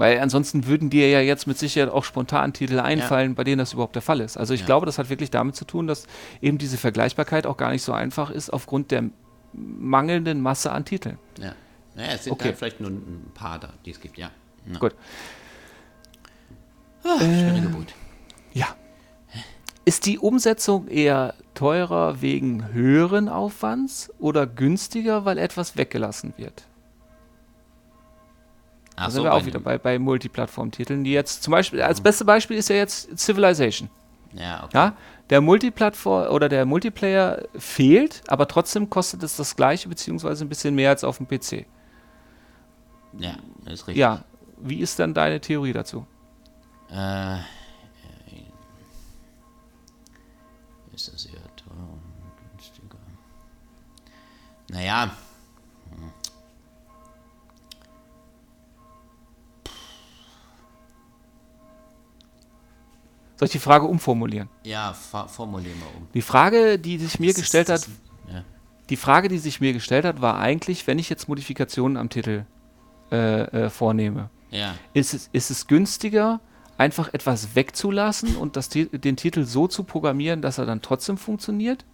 Weil 0.00 0.18
ansonsten 0.20 0.66
würden 0.66 0.88
dir 0.88 1.10
ja 1.10 1.20
jetzt 1.20 1.46
mit 1.46 1.58
Sicherheit 1.58 1.92
auch 1.92 2.04
spontan 2.04 2.54
Titel 2.54 2.80
einfallen, 2.80 3.32
ja. 3.32 3.34
bei 3.34 3.44
denen 3.44 3.58
das 3.58 3.74
überhaupt 3.74 3.94
der 3.94 4.00
Fall 4.00 4.20
ist. 4.20 4.38
Also 4.38 4.54
ich 4.54 4.60
ja. 4.60 4.66
glaube, 4.66 4.86
das 4.86 4.96
hat 4.96 5.10
wirklich 5.10 5.30
damit 5.30 5.56
zu 5.56 5.66
tun, 5.66 5.86
dass 5.86 6.06
eben 6.40 6.56
diese 6.56 6.78
Vergleichbarkeit 6.78 7.46
auch 7.46 7.58
gar 7.58 7.70
nicht 7.70 7.82
so 7.82 7.92
einfach 7.92 8.30
ist 8.30 8.48
aufgrund 8.48 8.92
der 8.92 9.10
mangelnden 9.52 10.40
Masse 10.40 10.72
an 10.72 10.86
Titeln. 10.86 11.18
Ja, 11.38 11.54
naja, 11.94 12.12
es 12.14 12.24
sind 12.24 12.32
okay. 12.32 12.44
halt 12.46 12.56
vielleicht 12.56 12.80
nur 12.80 12.88
ein 12.88 13.30
paar 13.34 13.58
da, 13.58 13.74
die 13.84 13.90
es 13.90 14.00
gibt, 14.00 14.16
ja. 14.16 14.30
ja. 14.72 14.78
Gut. 14.78 14.94
Ach, 17.04 17.20
äh, 17.20 17.60
Gebot. 17.60 17.92
Ja. 18.54 18.68
Ist 19.84 20.06
die 20.06 20.18
Umsetzung 20.18 20.88
eher 20.88 21.34
teurer 21.52 22.22
wegen 22.22 22.72
höheren 22.72 23.28
Aufwands 23.28 24.10
oder 24.18 24.46
günstiger, 24.46 25.26
weil 25.26 25.36
etwas 25.36 25.76
weggelassen 25.76 26.32
wird? 26.38 26.64
Ach 29.00 29.06
da 29.06 29.10
sind 29.10 29.20
so, 29.20 29.24
wir 29.24 29.34
auch 29.34 29.46
wieder 29.46 29.60
bei, 29.60 29.78
bei 29.78 29.98
Multiplattform-Titeln, 29.98 31.04
die 31.04 31.12
jetzt 31.12 31.42
zum 31.42 31.52
Beispiel, 31.52 31.80
als 31.80 32.00
beste 32.00 32.24
Beispiel 32.24 32.58
ist 32.58 32.68
ja 32.68 32.76
jetzt 32.76 33.18
Civilization. 33.18 33.88
Ja, 34.34 34.64
okay. 34.64 34.76
Ja, 34.76 34.96
der 35.30 35.40
Multiplattform 35.40 36.28
oder 36.32 36.48
der 36.48 36.66
Multiplayer 36.66 37.44
fehlt, 37.56 38.22
aber 38.28 38.46
trotzdem 38.46 38.90
kostet 38.90 39.22
es 39.22 39.36
das 39.36 39.56
gleiche, 39.56 39.88
beziehungsweise 39.88 40.44
ein 40.44 40.48
bisschen 40.48 40.74
mehr 40.74 40.90
als 40.90 41.02
auf 41.02 41.16
dem 41.16 41.26
PC. 41.26 41.66
Ja, 43.18 43.36
das 43.64 43.74
ist 43.74 43.86
richtig. 43.88 43.96
Ja, 43.96 44.24
wie 44.58 44.80
ist 44.80 44.98
dann 44.98 45.14
deine 45.14 45.40
Theorie 45.40 45.72
dazu? 45.72 46.06
Äh, 46.90 47.38
ist 50.92 51.12
das 51.12 51.24
eher 51.24 51.40
teuer 51.56 51.88
und 51.92 52.02
günstiger? 52.52 52.98
Naja, 54.68 55.10
Soll 63.40 63.46
ich 63.46 63.52
die 63.52 63.58
Frage 63.58 63.86
umformulieren? 63.86 64.50
Ja, 64.64 64.92
formulieren 64.92 65.78
wir 65.78 65.98
um. 65.98 66.08
Die 66.12 66.20
Frage, 66.20 66.78
die 66.78 66.98
sich 66.98 67.18
mir 67.18 67.32
das 67.32 67.40
gestellt 67.40 67.70
ist, 67.70 67.88
hat, 67.88 67.94
ja. 68.30 68.44
die 68.90 68.96
Frage, 68.96 69.28
die 69.28 69.38
sich 69.38 69.62
mir 69.62 69.72
gestellt 69.72 70.04
hat, 70.04 70.20
war 70.20 70.38
eigentlich, 70.38 70.86
wenn 70.86 70.98
ich 70.98 71.08
jetzt 71.08 71.26
Modifikationen 71.26 71.96
am 71.96 72.10
Titel 72.10 72.44
äh, 73.10 73.40
äh, 73.44 73.70
vornehme, 73.70 74.28
ja. 74.50 74.74
ist, 74.92 75.14
es, 75.14 75.30
ist 75.32 75.50
es 75.50 75.66
günstiger, 75.66 76.40
einfach 76.76 77.14
etwas 77.14 77.54
wegzulassen 77.54 78.36
und 78.36 78.56
das, 78.56 78.68
den 78.68 79.16
Titel 79.16 79.44
so 79.44 79.68
zu 79.68 79.84
programmieren, 79.84 80.42
dass 80.42 80.58
er 80.58 80.66
dann 80.66 80.82
trotzdem 80.82 81.16
funktioniert? 81.16 81.86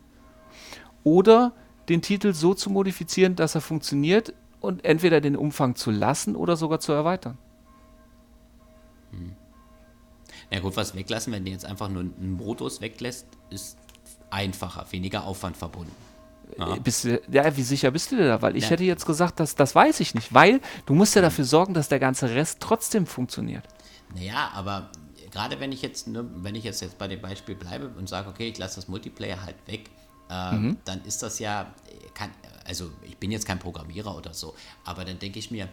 Oder 1.05 1.53
den 1.89 2.03
Titel 2.03 2.35
so 2.35 2.55
zu 2.55 2.71
modifizieren, 2.71 3.37
dass 3.37 3.55
er 3.55 3.61
funktioniert 3.61 4.35
und 4.59 4.85
entweder 4.85 5.21
den 5.21 5.37
Umfang 5.37 5.77
zu 5.77 5.93
lassen 5.93 6.35
oder 6.35 6.57
sogar 6.57 6.81
zu 6.81 6.91
erweitern? 6.91 7.39
Na 10.51 10.61
gut, 10.61 10.77
was 10.77 10.95
weglassen, 10.95 11.33
wenn 11.33 11.45
du 11.45 11.51
jetzt 11.51 11.65
einfach 11.65 11.89
nur 11.89 12.03
einen 12.03 12.33
Modus 12.33 12.81
weglässt, 12.81 13.27
ist 13.51 13.77
einfacher, 14.31 14.87
weniger 14.91 15.25
Aufwand 15.25 15.57
verbunden. 15.57 15.93
Ja. 16.59 16.77
Äh, 16.77 16.81
bist 16.81 17.05
du, 17.05 17.21
ja, 17.31 17.57
wie 17.57 17.63
sicher 17.63 17.91
bist 17.91 18.13
du 18.13 18.17
dir 18.17 18.29
da? 18.29 18.43
Weil 18.43 18.57
ich 18.57 18.65
ja. 18.65 18.71
hätte 18.71 18.85
jetzt 18.85 19.07
gesagt, 19.07 19.41
dass, 19.41 19.55
das 19.55 19.75
weiß 19.75 20.01
ich 20.01 20.15
nicht, 20.15 20.33
weil 20.33 20.61
du 20.87 20.95
musst 20.95 21.15
ja 21.17 21.23
dafür 21.23 21.45
sorgen, 21.45 21.75
dass 21.75 21.89
der 21.89 21.99
ganze 21.99 22.31
Rest 22.31 22.59
trotzdem 22.61 23.07
funktioniert. 23.07 23.65
Naja, 24.15 24.51
aber 24.55 24.91
gerade 25.33 25.59
wenn 25.59 25.73
ich 25.73 25.83
jetzt, 25.83 26.07
ne, 26.07 26.25
wenn 26.37 26.55
ich 26.55 26.65
jetzt, 26.65 26.81
jetzt 26.81 26.99
bei 26.99 27.09
dem 27.09 27.21
Beispiel 27.21 27.57
bleibe 27.57 27.89
und 27.89 28.09
sage, 28.09 28.29
okay, 28.29 28.49
ich 28.49 28.59
lasse 28.59 28.77
das 28.77 28.89
Multiplayer 28.89 29.43
halt 29.45 29.57
weg, 29.67 29.91
äh, 30.31 30.53
mhm. 30.53 30.77
dann 30.85 31.05
ist 31.05 31.23
das 31.23 31.39
ja, 31.39 31.75
kann, 32.15 32.31
also 32.65 32.91
ich 33.03 33.17
bin 33.17 33.31
jetzt 33.31 33.47
kein 33.47 33.59
Programmierer 33.59 34.17
oder 34.17 34.33
so, 34.33 34.55
aber 34.85 35.05
dann 35.05 35.19
denke 35.19 35.39
ich 35.39 35.51
mir, 35.51 35.69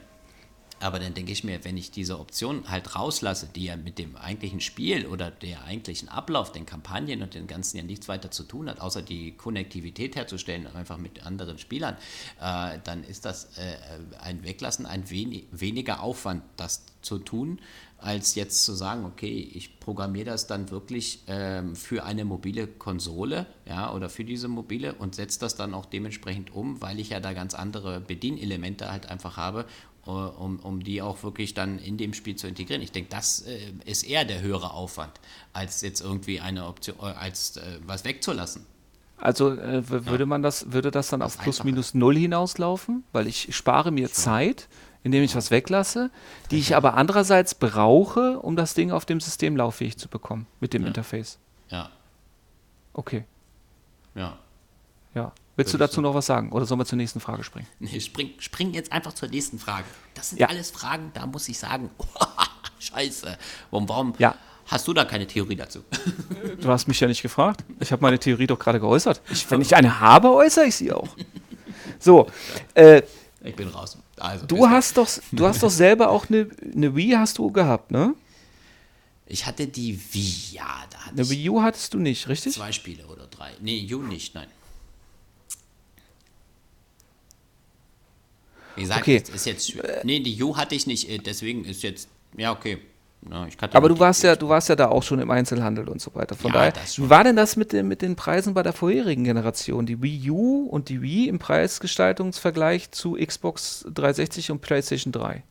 Aber 0.83 0.99
dann 0.99 1.13
denke 1.13 1.31
ich 1.31 1.45
mir, 1.45 1.63
wenn 1.63 1.77
ich 1.77 1.91
diese 1.91 2.19
Option 2.19 2.69
halt 2.69 2.95
rauslasse, 2.95 3.47
die 3.55 3.65
ja 3.65 3.77
mit 3.77 3.97
dem 3.97 4.17
eigentlichen 4.17 4.59
Spiel 4.59 5.05
oder 5.05 5.31
der 5.31 5.63
eigentlichen 5.63 6.09
Ablauf, 6.09 6.51
den 6.51 6.65
Kampagnen 6.65 7.21
und 7.21 7.35
den 7.35 7.47
ganzen 7.47 7.77
ja 7.77 7.83
nichts 7.83 8.09
weiter 8.09 8.31
zu 8.31 8.43
tun 8.43 8.69
hat, 8.69 8.81
außer 8.81 9.01
die 9.01 9.31
Konnektivität 9.31 10.17
herzustellen, 10.17 10.67
einfach 10.67 10.97
mit 10.97 11.25
anderen 11.25 11.57
Spielern, 11.57 11.95
äh, 12.41 12.79
dann 12.83 13.05
ist 13.05 13.23
das 13.23 13.57
äh, 13.57 13.77
ein 14.19 14.43
Weglassen, 14.43 14.85
ein 14.85 15.09
wenig, 15.09 15.45
weniger 15.51 16.01
Aufwand, 16.01 16.43
das 16.57 16.83
zu 17.01 17.17
tun, 17.17 17.59
als 17.97 18.35
jetzt 18.35 18.65
zu 18.65 18.73
sagen, 18.73 19.05
okay, 19.05 19.49
ich 19.53 19.79
programmiere 19.79 20.25
das 20.25 20.47
dann 20.47 20.69
wirklich 20.69 21.19
ähm, 21.27 21.75
für 21.75 22.03
eine 22.03 22.25
mobile 22.25 22.67
Konsole, 22.67 23.45
ja, 23.65 23.93
oder 23.93 24.09
für 24.09 24.25
diese 24.25 24.49
mobile 24.49 24.93
und 24.95 25.15
setze 25.15 25.39
das 25.39 25.55
dann 25.55 25.73
auch 25.73 25.85
dementsprechend 25.85 26.53
um, 26.53 26.81
weil 26.81 26.99
ich 26.99 27.09
ja 27.09 27.21
da 27.21 27.31
ganz 27.31 27.53
andere 27.53 28.01
Bedienelemente 28.01 28.91
halt 28.91 29.05
einfach 29.05 29.37
habe 29.37 29.65
um, 30.05 30.59
um 30.59 30.83
die 30.83 31.01
auch 31.01 31.23
wirklich 31.23 31.53
dann 31.53 31.79
in 31.79 31.97
dem 31.97 32.13
Spiel 32.13 32.35
zu 32.35 32.47
integrieren. 32.47 32.81
Ich 32.81 32.91
denke, 32.91 33.09
das 33.09 33.41
äh, 33.41 33.71
ist 33.85 34.03
eher 34.03 34.25
der 34.25 34.41
höhere 34.41 34.73
Aufwand, 34.73 35.11
als 35.53 35.81
jetzt 35.81 36.01
irgendwie 36.01 36.39
eine 36.39 36.65
Option, 36.67 36.97
äh, 36.99 37.03
als 37.03 37.57
äh, 37.57 37.79
was 37.85 38.03
wegzulassen. 38.03 38.65
Also 39.17 39.51
äh, 39.51 39.87
würde 39.89 40.19
ja. 40.19 40.25
man 40.25 40.41
das, 40.41 40.73
würde 40.73 40.91
das 40.91 41.07
dann 41.07 41.21
das 41.21 41.37
auf 41.37 41.43
plus 41.43 41.63
minus 41.63 41.93
null 41.93 42.17
hinauslaufen? 42.17 43.03
Weil 43.13 43.27
ich 43.27 43.55
spare 43.55 43.91
mir 43.91 44.07
Schon. 44.07 44.15
Zeit, 44.15 44.67
indem 45.03 45.23
ich 45.23 45.35
was 45.35 45.51
weglasse, 45.51 46.11
die 46.51 46.59
ich 46.59 46.75
aber 46.75 46.95
andererseits 46.95 47.55
brauche, 47.55 48.39
um 48.39 48.57
das 48.57 48.73
Ding 48.73 48.91
auf 48.91 49.05
dem 49.05 49.21
System 49.21 49.55
lauffähig 49.55 49.97
zu 49.97 50.09
bekommen 50.09 50.47
mit 50.59 50.73
dem 50.73 50.81
ja. 50.81 50.89
Interface. 50.89 51.39
Ja. 51.69 51.89
Okay. 52.93 53.23
Ja. 54.15 54.37
Ja. 55.15 55.31
Willst 55.55 55.73
du 55.73 55.77
dazu 55.77 56.01
noch 56.01 56.15
was 56.15 56.25
sagen 56.25 56.51
oder 56.51 56.65
sollen 56.65 56.79
wir 56.79 56.85
zur 56.85 56.97
nächsten 56.97 57.19
Frage 57.19 57.43
springen? 57.43 57.67
Nee, 57.79 57.99
spring, 57.99 58.31
spring 58.39 58.73
jetzt 58.73 58.91
einfach 58.91 59.13
zur 59.13 59.29
nächsten 59.29 59.59
Frage. 59.59 59.85
Das 60.15 60.29
sind 60.29 60.39
ja. 60.39 60.47
alles 60.47 60.71
Fragen, 60.71 61.11
da 61.13 61.27
muss 61.27 61.47
ich 61.47 61.59
sagen, 61.59 61.91
oh, 61.97 62.25
scheiße. 62.79 63.37
Warum, 63.69 63.87
warum 63.87 64.13
ja. 64.17 64.35
hast 64.65 64.87
du 64.87 64.93
da 64.93 65.05
keine 65.05 65.27
Theorie 65.27 65.55
dazu? 65.55 65.83
Du 66.59 66.69
hast 66.69 66.87
mich 66.87 66.99
ja 66.99 67.07
nicht 67.07 67.21
gefragt. 67.21 67.63
Ich 67.79 67.91
habe 67.91 68.01
meine 68.01 68.19
Theorie 68.19 68.47
doch 68.47 68.59
gerade 68.59 68.79
geäußert. 68.79 69.21
Ich, 69.31 69.49
wenn 69.49 69.61
ich 69.61 69.75
eine 69.75 69.99
habe, 69.99 70.29
äußere 70.31 70.65
ich 70.65 70.75
sie 70.75 70.91
auch. 70.91 71.09
So, 71.99 72.27
äh, 72.73 73.01
ich 73.43 73.55
bin 73.55 73.67
raus. 73.67 73.97
Also, 74.17 74.45
du 74.45 74.69
hast 74.69 74.97
doch, 74.97 75.09
du 75.31 75.45
hast 75.45 75.63
doch 75.63 75.69
selber 75.69 76.09
auch 76.09 76.29
eine, 76.29 76.49
eine 76.73 76.95
Wii 76.95 77.11
hast 77.11 77.37
du 77.37 77.51
gehabt, 77.51 77.91
ne? 77.91 78.13
Ich 79.25 79.45
hatte 79.45 79.67
die 79.67 79.99
Wii, 80.13 80.55
ja. 80.55 80.83
Da 80.89 80.97
hatte 80.99 81.15
eine 81.15 81.29
Wii 81.29 81.49
U 81.49 81.61
hattest 81.61 81.93
du 81.93 81.99
nicht, 81.99 82.27
richtig? 82.27 82.53
Zwei 82.53 82.71
Spiele 82.71 83.05
oder 83.07 83.27
drei. 83.27 83.51
Nee, 83.61 83.87
U 83.93 84.01
nicht, 84.01 84.35
nein. 84.35 84.47
Wie 88.75 88.81
gesagt, 88.81 89.01
okay. 89.01 89.23
ist 89.33 89.45
jetzt. 89.45 89.73
Nee, 90.03 90.19
die 90.19 90.33
Jo 90.33 90.57
hatte 90.57 90.75
ich 90.75 90.87
nicht, 90.87 91.09
äh, 91.09 91.17
deswegen 91.17 91.65
ist 91.65 91.83
jetzt. 91.83 92.09
Ja, 92.37 92.51
okay. 92.51 92.79
Ja, 93.29 93.47
aber 93.71 93.89
du 93.89 93.99
warst 93.99 94.23
ja, 94.23 94.35
du 94.35 94.49
warst 94.49 94.69
ja 94.69 94.75
da 94.75 94.89
auch 94.89 95.03
schon 95.03 95.19
im 95.19 95.31
Einzelhandel 95.31 95.87
und 95.87 96.01
so 96.01 96.13
weiter. 96.13 96.35
Von 96.35 96.51
ja, 96.51 96.71
daher, 96.71 96.73
wie 96.95 97.09
war 97.09 97.23
denn 97.23 97.35
das 97.35 97.55
mit 97.55 97.71
den, 97.71 97.87
mit 97.87 98.01
den 98.01 98.15
Preisen 98.15 98.53
bei 98.53 98.63
der 98.63 98.73
vorherigen 98.73 99.23
Generation? 99.23 99.85
Die 99.85 100.01
Wii 100.01 100.29
U 100.29 100.67
und 100.69 100.89
die 100.89 101.01
Wii 101.01 101.29
im 101.29 101.39
Preisgestaltungsvergleich 101.39 102.91
zu 102.91 103.13
Xbox 103.13 103.85
360 103.93 104.51
und 104.51 104.61
PlayStation 104.61 105.13
3? 105.13 105.43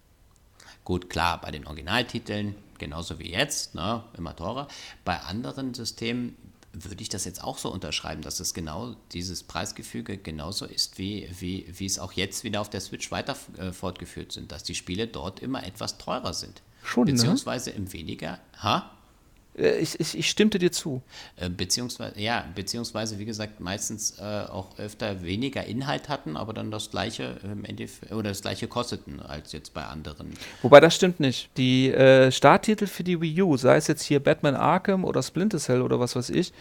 Gut, 0.85 1.09
klar, 1.09 1.40
bei 1.40 1.51
den 1.51 1.66
Originaltiteln, 1.66 2.57
genauso 2.78 3.19
wie 3.19 3.31
jetzt, 3.31 3.74
ne, 3.74 4.03
immer 4.19 4.36
teurer. 4.36 4.69
Bei 5.05 5.20
anderen 5.20 5.73
Systemen 5.74 6.36
würde 6.73 7.03
ich 7.03 7.09
das 7.09 7.24
jetzt 7.24 7.43
auch 7.43 7.59
so 7.59 7.70
unterschreiben, 7.70 8.23
dass 8.23 8.40
es 8.40 8.55
genau 8.55 8.97
dieses 9.12 9.43
Preisgefüge 9.43 10.16
genauso 10.16 10.65
ist, 10.65 10.99
wie, 10.99 11.28
wie, 11.39 11.66
wie 11.69 11.86
es 11.86 11.99
auch 11.99 12.12
jetzt 12.12 12.44
wieder 12.44 12.61
auf 12.61 12.70
der 12.70 12.81
Switch 12.81 13.11
weiter 13.11 13.36
äh, 13.59 13.73
fortgeführt 13.73 14.32
sind, 14.32 14.53
dass 14.53 14.62
die 14.62 14.74
Spiele 14.74 15.07
dort 15.07 15.40
immer 15.40 15.65
etwas 15.65 15.99
teurer 15.99 16.32
sind. 16.32 16.62
Schon, 16.82 17.05
ne? 17.05 17.12
Beziehungsweise 17.12 17.70
ne? 17.70 17.77
im 17.77 17.93
weniger. 17.93 18.39
Ha? 18.59 18.90
Äh, 19.57 19.79
ich, 19.79 19.99
ich, 20.01 20.19
ich, 20.19 20.31
stimmte 20.31 20.59
dir 20.59 20.73
zu. 20.73 21.03
Äh, 21.37 21.49
beziehungsweise, 21.49 22.19
ja, 22.20 22.45
beziehungsweise, 22.55 23.19
wie 23.19 23.24
gesagt, 23.24 23.61
meistens 23.61 24.19
äh, 24.19 24.23
auch 24.23 24.79
öfter 24.79 25.23
weniger 25.23 25.65
Inhalt 25.65 26.09
hatten, 26.09 26.37
aber 26.37 26.53
dann 26.53 26.70
das 26.70 26.91
gleiche 26.91 27.39
im 27.43 27.65
Endeffekt, 27.65 28.12
oder 28.12 28.31
das 28.31 28.43
gleiche 28.43 28.69
kosteten 28.69 29.20
als 29.20 29.53
jetzt 29.53 29.74
bei 29.74 29.85
anderen. 29.85 30.33
Wobei 30.62 30.81
das 30.81 30.95
stimmt 30.95 31.20
nicht. 31.20 31.51
Die 31.57 31.91
äh, 31.91 32.33
Starttitel 32.33 32.87
für 32.87 33.05
die 33.05 33.20
Wii 33.20 33.43
U, 33.43 33.57
sei 33.57 33.77
es 33.77 33.87
jetzt 33.87 34.03
hier 34.03 34.20
Batman 34.20 34.57
Arkham 34.57 35.05
oder 35.05 35.23
Splinter 35.23 35.59
Cell 35.59 35.83
oder 35.83 36.01
was 36.01 36.16
weiß 36.16 36.31
ich, 36.31 36.53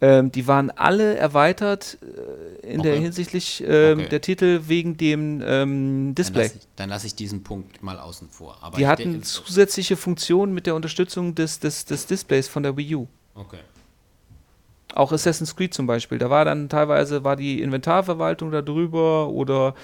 ähm, 0.00 0.30
die 0.30 0.46
waren 0.46 0.70
alle 0.70 1.16
erweitert 1.16 1.98
äh, 2.02 2.72
in 2.72 2.80
okay. 2.80 2.90
der 2.90 3.00
hinsichtlich 3.00 3.64
ähm, 3.66 4.00
okay. 4.00 4.08
der 4.08 4.20
Titel 4.20 4.60
wegen 4.66 4.96
dem 4.96 5.42
ähm, 5.44 6.14
Display. 6.14 6.50
Dann 6.76 6.90
lasse 6.90 7.06
ich, 7.06 7.12
lass 7.12 7.12
ich, 7.12 7.14
diesen 7.14 7.42
Punkt 7.42 7.82
mal 7.82 7.98
außen 7.98 8.28
vor. 8.28 8.58
Aber 8.60 8.76
die 8.76 8.86
hatten 8.86 9.22
zusätzliche 9.22 9.96
Funktionen 9.96 10.52
mit 10.52 10.66
der 10.66 10.74
Unterstützung 10.74 11.34
des, 11.34 11.60
des, 11.60 11.86
des 11.86 12.06
Displays 12.06 12.46
von 12.48 12.62
der 12.62 12.76
Wii 12.76 12.96
U. 12.96 13.06
Okay. 13.34 13.60
Auch 14.94 15.12
Assassin's 15.12 15.56
Creed 15.56 15.72
zum 15.74 15.86
Beispiel. 15.86 16.18
Da 16.18 16.30
war 16.30 16.44
dann 16.44 16.68
teilweise 16.68 17.24
war 17.24 17.36
die 17.36 17.62
Inventarverwaltung 17.62 18.50
da 18.50 18.62
drüber 18.62 19.28
oder 19.28 19.74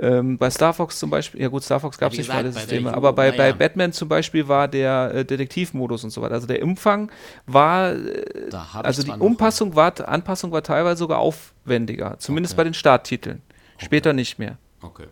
ähm, 0.00 0.38
bei 0.38 0.48
Star 0.50 0.72
Fox 0.72 0.98
zum 0.98 1.10
Beispiel, 1.10 1.40
ja 1.40 1.48
gut, 1.48 1.64
Star 1.64 1.80
Fox 1.80 1.98
gab 1.98 2.12
es 2.12 2.18
nicht 2.18 2.30
für 2.30 2.34
alle 2.36 2.52
Systeme, 2.52 2.94
aber 2.94 3.12
bei, 3.12 3.32
bei 3.32 3.48
ja. 3.48 3.54
Batman 3.54 3.92
zum 3.92 4.08
Beispiel 4.08 4.46
war 4.46 4.68
der 4.68 5.12
äh, 5.12 5.24
Detektivmodus 5.24 6.04
und 6.04 6.10
so 6.10 6.22
weiter. 6.22 6.34
Also 6.34 6.46
der 6.46 6.62
Umfang 6.62 7.10
war, 7.46 7.92
äh, 7.92 8.50
also 8.74 9.02
die 9.02 9.10
Umpassung 9.10 9.74
war, 9.74 9.92
Anpassung 10.08 10.52
war 10.52 10.62
teilweise 10.62 10.98
sogar 10.98 11.18
aufwendiger, 11.18 12.16
zumindest 12.18 12.54
okay. 12.54 12.58
bei 12.58 12.64
den 12.64 12.74
Starttiteln. 12.74 13.42
Später 13.78 14.10
okay. 14.10 14.16
nicht 14.16 14.38
mehr. 14.38 14.58
Okay. 14.82 15.06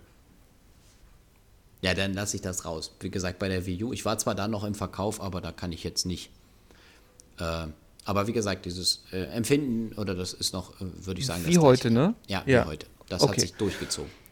Ja, 1.82 1.94
dann 1.94 2.14
lasse 2.14 2.36
ich 2.36 2.42
das 2.42 2.64
raus. 2.64 2.94
Wie 3.00 3.10
gesagt, 3.10 3.38
bei 3.38 3.48
der 3.48 3.66
Wii 3.66 3.84
U, 3.84 3.92
ich 3.92 4.04
war 4.04 4.18
zwar 4.18 4.34
da 4.34 4.46
noch 4.46 4.64
im 4.64 4.74
Verkauf, 4.74 5.20
aber 5.20 5.40
da 5.40 5.52
kann 5.52 5.72
ich 5.72 5.84
jetzt 5.84 6.06
nicht. 6.06 6.30
Äh, 7.38 7.66
aber 8.04 8.26
wie 8.28 8.32
gesagt, 8.32 8.66
dieses 8.66 9.02
äh, 9.12 9.24
Empfinden 9.24 9.98
oder 9.98 10.14
das 10.14 10.32
ist 10.32 10.52
noch, 10.52 10.80
äh, 10.80 10.84
würde 11.04 11.20
ich 11.20 11.26
sagen, 11.26 11.44
wie 11.44 11.58
heute, 11.58 11.90
ne? 11.90 12.14
Ja, 12.28 12.42
wie 12.46 12.58
heute. 12.60 12.86
Das 13.08 13.22
okay. 13.22 13.32
hat 13.32 13.40
sich 13.40 13.54
durchgezozogen. 13.54 14.25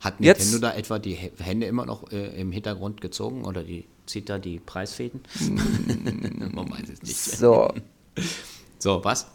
Hat 0.00 0.20
Nintendo 0.20 0.52
Jetzt, 0.52 0.62
da 0.62 0.74
etwa 0.74 0.98
die 0.98 1.14
Hände 1.14 1.66
immer 1.66 1.84
noch 1.84 2.12
äh, 2.12 2.40
im 2.40 2.52
Hintergrund 2.52 3.00
gezogen 3.00 3.44
oder 3.44 3.64
die 3.64 3.86
zieht 4.06 4.28
da 4.28 4.38
die 4.38 4.60
Preisfäden? 4.60 5.22
Man 6.52 6.70
weiß 6.70 6.88
es 6.92 7.02
nicht. 7.02 7.16
So. 7.16 7.72
so, 8.78 9.04
was? 9.04 9.26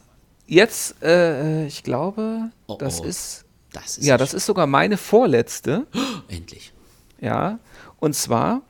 Jetzt, 0.47 1.01
äh, 1.01 1.67
ich 1.67 1.83
glaube, 1.83 2.51
oh, 2.67 2.77
das 2.77 3.01
oh. 3.01 3.05
ist. 3.05 3.45
Das 3.71 3.97
ist 3.97 4.05
ja, 4.05 4.17
das 4.17 4.33
ist 4.33 4.45
sogar 4.45 4.67
meine 4.67 4.97
vorletzte. 4.97 5.87
Endlich. 6.27 6.73
Ja, 7.19 7.59
und 7.99 8.15
zwar 8.15 8.61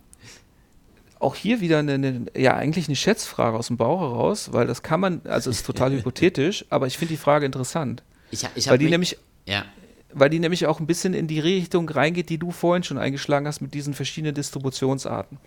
auch 1.19 1.35
hier 1.35 1.61
wieder 1.61 1.79
eine, 1.79 1.93
eine, 1.93 2.25
ja, 2.35 2.55
eigentlich 2.55 2.87
eine 2.87 2.95
Schätzfrage 2.95 3.57
aus 3.57 3.67
dem 3.67 3.77
Bauch 3.77 4.01
heraus, 4.01 4.53
weil 4.53 4.67
das 4.67 4.83
kann 4.83 4.99
man, 4.99 5.21
also 5.25 5.49
ist 5.49 5.65
total 5.65 5.91
hypothetisch, 5.97 6.65
aber 6.69 6.87
ich 6.87 6.97
finde 6.97 7.13
die 7.13 7.17
Frage 7.17 7.45
interessant. 7.45 8.03
Ich, 8.31 8.45
ich 8.55 8.67
weil 8.67 8.77
die 8.77 8.89
nämlich, 8.89 9.17
ja. 9.45 9.65
Weil 10.13 10.29
die 10.29 10.39
nämlich 10.39 10.65
auch 10.65 10.79
ein 10.79 10.87
bisschen 10.87 11.13
in 11.13 11.27
die 11.27 11.39
Richtung 11.39 11.89
reingeht, 11.89 12.29
die 12.29 12.37
du 12.37 12.51
vorhin 12.51 12.83
schon 12.83 12.97
eingeschlagen 12.97 13.47
hast 13.47 13.61
mit 13.61 13.73
diesen 13.73 13.93
verschiedenen 13.93 14.35
Distributionsarten. 14.35 15.37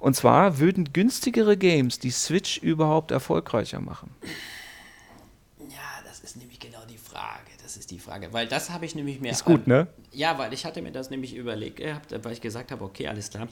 Und 0.00 0.14
zwar 0.14 0.58
würden 0.58 0.92
günstigere 0.92 1.56
Games 1.56 1.98
die 1.98 2.10
Switch 2.10 2.58
überhaupt 2.58 3.10
erfolgreicher 3.10 3.80
machen? 3.80 4.14
Ja, 5.58 6.02
das 6.04 6.20
ist 6.20 6.36
nämlich 6.36 6.58
genau 6.58 6.84
die 6.88 6.98
Frage. 6.98 7.50
Das 7.62 7.76
ist 7.76 7.90
die 7.90 7.98
Frage, 7.98 8.32
weil 8.32 8.46
das 8.46 8.70
habe 8.70 8.86
ich 8.86 8.94
nämlich 8.94 9.20
mir. 9.20 9.30
Ist 9.30 9.44
gut, 9.44 9.66
ne? 9.66 9.88
Ja, 10.12 10.38
weil 10.38 10.52
ich 10.52 10.64
hatte 10.64 10.80
mir 10.80 10.92
das 10.92 11.10
nämlich 11.10 11.34
überlegt 11.34 11.76
gehabt, 11.76 12.14
weil 12.24 12.32
ich 12.32 12.40
gesagt 12.40 12.72
habe, 12.72 12.84
okay, 12.84 13.08
alles 13.08 13.30
klar. 13.30 13.48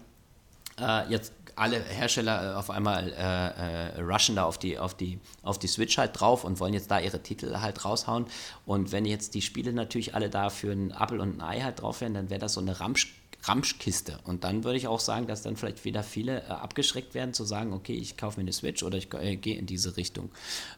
Äh, 0.79 1.11
jetzt 1.11 1.33
alle 1.57 1.83
Hersteller 1.83 2.53
äh, 2.53 2.55
auf 2.55 2.71
einmal 2.71 3.13
äh, 3.13 3.99
äh, 3.99 4.01
rushen 4.03 4.37
da 4.37 4.45
auf 4.45 4.59
die, 4.59 4.79
auf, 4.79 4.95
die, 4.95 5.19
auf 5.43 5.59
die 5.59 5.67
Switch 5.67 5.97
halt 5.99 6.21
drauf 6.21 6.45
und 6.45 6.61
wollen 6.61 6.75
jetzt 6.75 6.91
da 6.91 7.01
ihre 7.01 7.23
Titel 7.23 7.57
halt 7.59 7.85
raushauen. 7.85 8.27
Und 8.67 8.93
wenn 8.93 9.05
jetzt 9.05 9.35
die 9.35 9.43
Spiele 9.43 9.73
natürlich 9.73 10.15
alle 10.15 10.31
da 10.31 10.51
für 10.51 10.71
einen 10.71 10.91
Apple 10.91 11.21
und 11.21 11.41
ein 11.41 11.41
Ei 11.41 11.61
halt 11.63 11.81
drauf 11.81 12.01
wären, 12.03 12.15
dann 12.15 12.31
wäre 12.31 12.41
das 12.41 12.53
so 12.53 12.61
eine 12.61 12.79
Ramsch 12.79 13.15
Ramschkiste. 13.43 14.19
Und 14.25 14.43
dann 14.43 14.65
würde 14.65 14.77
ich 14.77 14.89
auch 14.89 14.99
sagen, 14.99 15.29
dass 15.29 15.43
dann 15.43 15.57
vielleicht 15.57 15.85
wieder 15.85 16.03
viele 16.03 16.43
äh, 16.43 16.47
abgeschreckt 16.47 17.15
werden, 17.15 17.33
zu 17.33 17.45
sagen, 17.45 17.73
okay, 17.73 17.95
ich 17.95 18.17
kaufe 18.17 18.41
mir 18.41 18.43
eine 18.43 18.53
Switch 18.53 18.83
oder 18.83 18.99
ich 18.99 19.13
äh, 19.15 19.37
gehe 19.37 19.57
in 19.57 19.67
diese 19.67 19.97
Richtung 19.97 20.31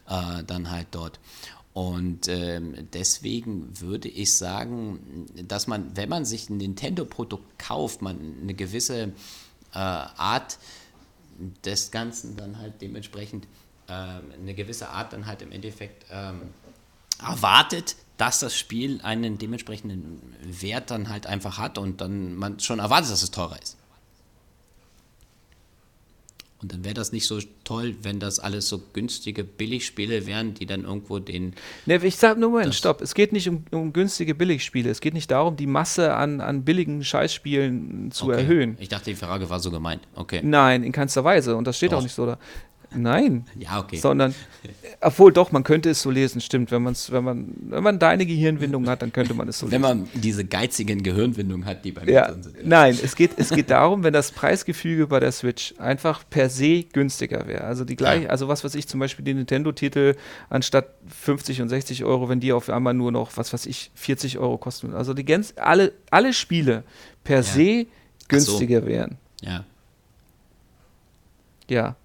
äh, 0.07 0.43
dann 0.43 0.69
halt 0.69 0.87
dort. 0.91 1.19
Und 1.73 2.27
ähm, 2.27 2.87
deswegen 2.93 3.79
würde 3.79 4.07
ich 4.07 4.35
sagen, 4.35 5.25
dass 5.47 5.65
man, 5.65 5.95
wenn 5.95 6.09
man 6.09 6.25
sich 6.25 6.49
ein 6.49 6.57
Nintendo-Produkt 6.57 7.57
kauft, 7.57 8.01
man 8.01 8.37
eine 8.41 8.53
gewisse 8.53 9.13
äh, 9.73 9.77
Art 9.77 10.57
des 11.63 11.91
Ganzen 11.91 12.35
dann 12.35 12.57
halt 12.57 12.81
dementsprechend 12.81 13.47
äh, 13.87 13.91
eine 13.93 14.53
gewisse 14.53 14.89
Art 14.89 15.13
dann 15.13 15.25
halt 15.25 15.41
im 15.41 15.51
Endeffekt 15.51 16.05
ähm, 16.11 16.53
erwartet, 17.21 17.95
dass 18.17 18.39
das 18.39 18.55
Spiel 18.55 18.99
einen 19.01 19.37
dementsprechenden 19.37 20.35
Wert 20.43 20.91
dann 20.91 21.09
halt 21.09 21.25
einfach 21.27 21.57
hat 21.57 21.77
und 21.77 22.01
dann 22.01 22.35
man 22.35 22.59
schon 22.59 22.79
erwartet, 22.79 23.11
dass 23.11 23.23
es 23.23 23.31
teurer 23.31 23.61
ist. 23.61 23.77
Und 26.61 26.73
dann 26.73 26.83
wäre 26.83 26.93
das 26.93 27.13
nicht 27.13 27.25
so 27.25 27.39
toll, 27.63 27.95
wenn 28.01 28.19
das 28.19 28.39
alles 28.39 28.67
so 28.67 28.81
günstige 28.91 29.45
Billigspiele 29.45 30.27
wären, 30.27 30.53
die 30.55 30.65
dann 30.65 30.83
irgendwo 30.83 31.19
den. 31.19 31.53
Ne, 31.85 32.03
ich 32.03 32.17
sag 32.17 32.37
nur 32.37 32.49
Moment, 32.49 32.75
stopp. 32.75 33.01
Es 33.01 33.15
geht 33.15 33.31
nicht 33.31 33.47
um, 33.47 33.63
um, 33.71 33.93
günstige 33.93 34.35
Billigspiele. 34.35 34.89
Es 34.89 34.99
geht 34.99 35.13
nicht 35.13 35.31
darum, 35.31 35.55
die 35.55 35.67
Masse 35.67 36.13
an, 36.15 36.41
an 36.41 36.65
billigen 36.65 37.03
Scheißspielen 37.03 38.11
zu 38.11 38.25
okay. 38.25 38.41
erhöhen. 38.41 38.77
Ich 38.79 38.89
dachte, 38.89 39.09
die 39.09 39.15
Frage 39.15 39.49
war 39.49 39.61
so 39.61 39.71
gemeint. 39.71 40.01
Okay. 40.15 40.41
Nein, 40.43 40.83
in 40.83 40.91
keinster 40.91 41.23
Weise. 41.23 41.55
Und 41.55 41.65
das 41.65 41.77
steht 41.77 41.93
Doch. 41.93 41.99
auch 41.99 42.03
nicht 42.03 42.15
so 42.15 42.25
da. 42.25 42.37
Nein. 42.95 43.45
Ja, 43.57 43.79
okay. 43.79 43.97
Sondern, 43.97 44.33
obwohl 45.01 45.31
doch, 45.31 45.51
man 45.51 45.63
könnte 45.63 45.89
es 45.89 46.01
so 46.01 46.09
lesen, 46.09 46.41
stimmt. 46.41 46.71
Wenn, 46.71 46.81
man's, 46.81 47.11
wenn, 47.11 47.23
man, 47.23 47.53
wenn 47.69 47.83
man 47.83 47.99
deine 47.99 48.25
Gehirnwindung 48.25 48.87
hat, 48.89 49.01
dann 49.01 49.13
könnte 49.13 49.33
man 49.33 49.47
es 49.47 49.59
so 49.59 49.67
lesen. 49.67 49.73
Wenn 49.73 49.81
man 49.81 50.07
diese 50.13 50.43
geizigen 50.43 51.03
Gehirnwindungen 51.03 51.65
hat, 51.65 51.85
die 51.85 51.91
bei 51.91 52.05
mir 52.05 52.11
ja, 52.11 52.33
sind. 52.33 52.45
Ja. 52.45 52.51
Nein, 52.63 52.97
es 53.01 53.15
geht, 53.15 53.31
es 53.37 53.49
geht 53.49 53.69
darum, 53.69 54.03
wenn 54.03 54.13
das 54.13 54.31
Preisgefüge 54.31 55.07
bei 55.07 55.19
der 55.19 55.31
Switch 55.31 55.75
einfach 55.77 56.23
per 56.29 56.49
se 56.49 56.83
günstiger 56.83 57.45
wäre. 57.47 57.63
Also 57.63 57.85
die 57.85 57.95
gleich, 57.95 58.23
ja. 58.23 58.29
also 58.29 58.47
was 58.47 58.63
weiß 58.63 58.73
ich, 58.75 58.87
zum 58.87 58.99
Beispiel 58.99 59.23
die 59.23 59.35
Nintendo-Titel 59.35 60.15
anstatt 60.49 60.87
50 61.07 61.61
und 61.61 61.69
60 61.69 62.03
Euro, 62.05 62.27
wenn 62.27 62.39
die 62.39 62.53
auf 62.53 62.69
einmal 62.69 62.95
nur 62.95 63.11
noch, 63.11 63.37
was 63.37 63.53
weiß 63.53 63.67
ich, 63.67 63.91
40 63.95 64.39
Euro 64.39 64.57
kosten. 64.57 64.93
Also 64.93 65.13
die 65.13 65.25
ganz, 65.25 65.53
alle, 65.57 65.93
alle 66.09 66.33
Spiele 66.33 66.83
per 67.23 67.43
se 67.43 67.85
günstiger 68.27 68.81
so. 68.81 68.87
wären. 68.87 69.17
Ja. 69.41 69.63
Ja. 71.69 71.95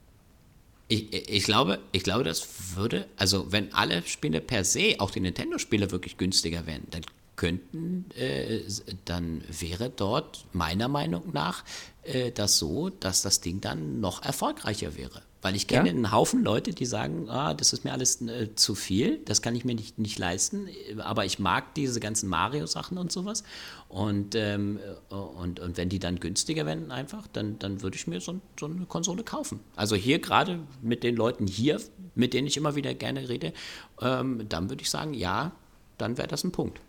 Ich, 0.89 1.13
ich, 1.13 1.45
glaube, 1.45 1.79
ich 1.93 2.03
glaube, 2.03 2.25
das 2.25 2.47
würde, 2.77 3.07
also 3.17 3.51
wenn 3.51 3.73
alle 3.73 4.03
Spiele 4.07 4.41
per 4.41 4.65
se, 4.65 4.97
auch 4.99 5.11
die 5.11 5.21
Nintendo-Spiele 5.21 5.91
wirklich 5.91 6.19
günstiger 6.19 6.67
wären, 6.67 6.87
dann 6.91 7.03
könnten, 7.37 8.07
äh, 8.17 8.61
dann 9.05 9.43
wäre 9.49 9.91
dort 9.91 10.47
meiner 10.53 10.89
Meinung 10.89 11.33
nach 11.33 11.65
äh, 12.03 12.31
das 12.31 12.59
so, 12.59 12.91
dass 12.91 13.23
das 13.23 13.41
Ding 13.41 13.61
dann 13.61 14.01
noch 14.01 14.23
erfolgreicher 14.23 14.97
wäre. 14.97 15.23
Weil 15.45 15.57
ich 15.57 15.67
kenne 15.67 15.91
ja? 15.91 15.95
einen 15.95 16.11
Haufen 16.11 16.43
Leute, 16.43 16.73
die 16.73 16.87
sagen, 16.87 17.29
ah, 17.29 17.53
das 17.53 17.75
ist 17.75 17.85
mir 17.85 17.93
alles 17.93 18.23
äh, 18.23 18.55
zu 18.55 18.75
viel, 18.75 19.19
das 19.27 19.43
kann 19.43 19.55
ich 19.55 19.67
mir 19.67 19.75
nicht, 19.75 19.99
nicht 19.99 20.19
leisten, 20.19 20.71
aber 21.01 21.27
ich 21.27 21.39
mag 21.39 21.75
diese 21.75 22.01
ganzen 22.01 22.31
Mario-Sachen 22.31 22.97
und 22.97 23.13
sowas. 23.13 23.45
Und, 23.91 24.37
ähm, 24.37 24.79
und, 25.11 25.61
und 25.61 25.77
wenn 25.77 25.91
die 25.91 25.99
dann 25.99 26.19
günstiger 26.19 26.65
werden 26.65 26.91
einfach, 26.91 27.27
dann, 27.27 27.59
dann 27.59 27.83
würde 27.83 27.95
ich 27.95 28.07
mir 28.07 28.23
so, 28.23 28.41
so 28.59 28.65
eine 28.65 28.87
Konsole 28.87 29.23
kaufen. 29.23 29.61
Also 29.77 29.97
hier 29.97 30.19
gerade 30.19 30.61
mit 30.81 31.03
den 31.03 31.15
Leuten 31.15 31.47
hier, 31.47 31.79
mit 32.15 32.33
denen 32.33 32.47
ich 32.47 32.57
immer 32.57 32.75
wieder 32.75 32.95
gerne 32.95 33.29
rede, 33.29 33.53
ähm, 34.01 34.47
dann 34.49 34.71
würde 34.71 34.81
ich 34.81 34.89
sagen, 34.89 35.13
ja, 35.13 35.53
dann 35.99 36.17
wäre 36.17 36.27
das 36.27 36.43
ein 36.45 36.53
Punkt. 36.53 36.81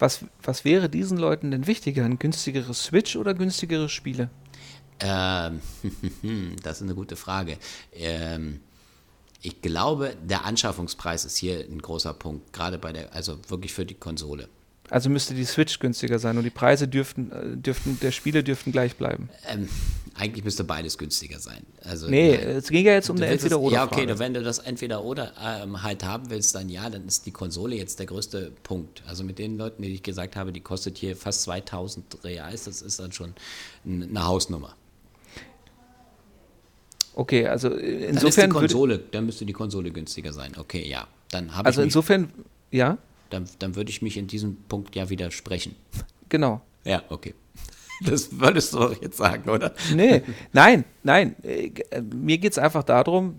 Was, 0.00 0.24
was 0.42 0.64
wäre 0.64 0.88
diesen 0.88 1.18
Leuten 1.18 1.52
denn 1.52 1.68
wichtiger, 1.68 2.04
ein 2.04 2.18
günstigeres 2.18 2.82
Switch 2.82 3.14
oder 3.14 3.32
günstigere 3.32 3.88
Spiele? 3.88 4.28
Ähm, 5.00 5.60
das 6.62 6.76
ist 6.76 6.82
eine 6.82 6.94
gute 6.94 7.16
Frage. 7.16 7.58
Ähm, 7.94 8.60
ich 9.42 9.60
glaube, 9.62 10.16
der 10.22 10.44
Anschaffungspreis 10.44 11.24
ist 11.24 11.36
hier 11.36 11.60
ein 11.60 11.80
großer 11.80 12.14
Punkt, 12.14 12.52
gerade 12.52 12.78
bei 12.78 12.92
der, 12.92 13.14
also 13.14 13.38
wirklich 13.48 13.72
für 13.72 13.86
die 13.86 13.94
Konsole. 13.94 14.48
Also 14.88 15.10
müsste 15.10 15.34
die 15.34 15.44
Switch 15.44 15.78
günstiger 15.80 16.18
sein 16.18 16.38
und 16.38 16.44
die 16.44 16.50
Preise 16.50 16.86
dürften, 16.86 17.32
äh, 17.32 17.56
dürften 17.56 17.98
der 18.00 18.12
Spiele 18.12 18.44
dürften 18.44 18.72
gleich 18.72 18.96
bleiben. 18.96 19.28
Ähm, 19.48 19.68
eigentlich 20.14 20.44
müsste 20.44 20.64
beides 20.64 20.96
günstiger 20.96 21.38
sein. 21.38 21.66
Also, 21.82 22.08
nee, 22.08 22.36
nein, 22.36 22.48
es 22.56 22.68
ging 22.68 22.86
ja 22.86 22.92
jetzt 22.92 23.10
um 23.10 23.16
eine 23.16 23.26
Entweder-Oder. 23.26 23.74
Ja, 23.74 23.84
okay, 23.84 24.06
wenn 24.18 24.32
du 24.32 24.42
das 24.42 24.60
Entweder-Oder 24.60 25.32
ähm, 25.42 25.82
halt 25.82 26.04
haben 26.04 26.30
willst, 26.30 26.54
dann 26.54 26.68
ja, 26.68 26.88
dann 26.88 27.06
ist 27.06 27.26
die 27.26 27.32
Konsole 27.32 27.76
jetzt 27.76 27.98
der 27.98 28.06
größte 28.06 28.52
Punkt. 28.62 29.02
Also 29.06 29.24
mit 29.24 29.38
den 29.38 29.58
Leuten, 29.58 29.82
die 29.82 29.92
ich 29.92 30.02
gesagt 30.02 30.36
habe, 30.36 30.52
die 30.52 30.60
kostet 30.60 30.98
hier 30.98 31.16
fast 31.16 31.42
2000 31.42 32.24
Reals, 32.24 32.64
das 32.64 32.80
ist 32.80 33.00
dann 33.00 33.12
schon 33.12 33.34
eine 33.84 34.24
Hausnummer. 34.24 34.74
Okay, 37.16 37.46
also 37.46 37.70
insofern. 37.70 38.50
Dann 38.50 38.60
Konsole, 38.60 38.98
dann 39.10 39.24
müsste 39.24 39.46
die 39.46 39.54
Konsole 39.54 39.90
günstiger 39.90 40.34
sein. 40.34 40.52
Okay, 40.58 40.86
ja. 40.86 41.08
Dann 41.30 41.56
habe 41.56 41.66
Also 41.66 41.80
insofern, 41.80 42.30
ja. 42.70 42.98
Dann, 43.30 43.48
dann 43.58 43.74
würde 43.74 43.90
ich 43.90 44.02
mich 44.02 44.18
in 44.18 44.26
diesem 44.26 44.56
Punkt 44.68 44.94
ja 44.94 45.10
widersprechen. 45.10 45.74
Genau. 46.28 46.60
Ja, 46.84 47.04
okay. 47.08 47.34
Das 48.04 48.40
würdest 48.40 48.74
du 48.74 48.78
doch 48.80 49.00
jetzt 49.00 49.16
sagen, 49.16 49.48
oder? 49.48 49.72
Nee, 49.94 50.22
nein, 50.52 50.84
nein. 51.04 51.36
Äh, 51.44 51.70
mir 52.12 52.36
geht 52.38 52.50
es 52.50 52.58
einfach 52.58 52.82
darum, 52.82 53.36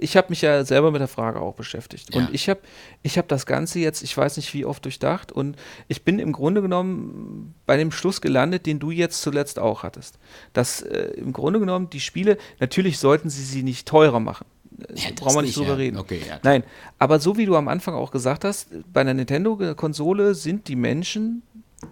ich 0.00 0.16
habe 0.16 0.28
mich 0.30 0.42
ja 0.42 0.64
selber 0.64 0.90
mit 0.90 1.00
der 1.00 1.08
Frage 1.08 1.40
auch 1.40 1.54
beschäftigt. 1.54 2.14
Ja. 2.14 2.20
Und 2.20 2.34
ich 2.34 2.48
habe 2.48 2.60
ich 3.02 3.18
hab 3.18 3.28
das 3.28 3.46
Ganze 3.46 3.78
jetzt, 3.78 4.02
ich 4.02 4.16
weiß 4.16 4.36
nicht 4.38 4.52
wie 4.54 4.64
oft 4.64 4.84
durchdacht, 4.84 5.30
und 5.30 5.56
ich 5.88 6.02
bin 6.04 6.18
im 6.18 6.32
Grunde 6.32 6.62
genommen 6.62 7.54
bei 7.66 7.76
dem 7.76 7.92
Schluss 7.92 8.20
gelandet, 8.20 8.66
den 8.66 8.78
du 8.78 8.90
jetzt 8.90 9.20
zuletzt 9.20 9.58
auch 9.58 9.82
hattest. 9.82 10.18
Dass 10.52 10.82
äh, 10.82 11.12
im 11.16 11.32
Grunde 11.32 11.60
genommen 11.60 11.90
die 11.90 12.00
Spiele, 12.00 12.38
natürlich 12.58 12.98
sollten 12.98 13.28
sie 13.30 13.44
sie 13.44 13.62
nicht 13.62 13.86
teurer 13.86 14.20
machen. 14.20 14.46
Ja, 14.94 15.10
brauchen 15.14 15.36
wir 15.36 15.42
nicht 15.42 15.56
drüber 15.56 15.70
ja. 15.70 15.74
reden. 15.74 15.98
Okay, 15.98 16.22
ja. 16.26 16.40
Nein, 16.42 16.64
aber 16.98 17.20
so 17.20 17.36
wie 17.36 17.44
du 17.44 17.54
am 17.56 17.68
Anfang 17.68 17.94
auch 17.94 18.10
gesagt 18.10 18.44
hast, 18.44 18.68
bei 18.92 19.02
einer 19.02 19.14
Nintendo-Konsole 19.14 20.34
sind 20.34 20.68
die 20.68 20.76
Menschen 20.76 21.42
äh, 21.82 21.86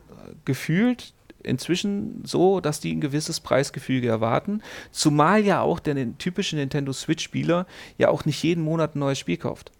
gefühlt 0.46 1.12
inzwischen 1.48 2.22
so, 2.24 2.60
dass 2.60 2.80
die 2.80 2.94
ein 2.94 3.00
gewisses 3.00 3.40
Preisgefüge 3.40 4.08
erwarten. 4.08 4.62
Zumal 4.92 5.44
ja 5.44 5.60
auch 5.62 5.80
der 5.80 6.18
typische 6.18 6.56
Nintendo 6.56 6.92
Switch-Spieler 6.92 7.66
ja 7.96 8.08
auch 8.08 8.24
nicht 8.24 8.42
jeden 8.42 8.62
Monat 8.62 8.94
ein 8.94 9.00
neues 9.00 9.18
Spiel 9.18 9.36
kauft. 9.36 9.72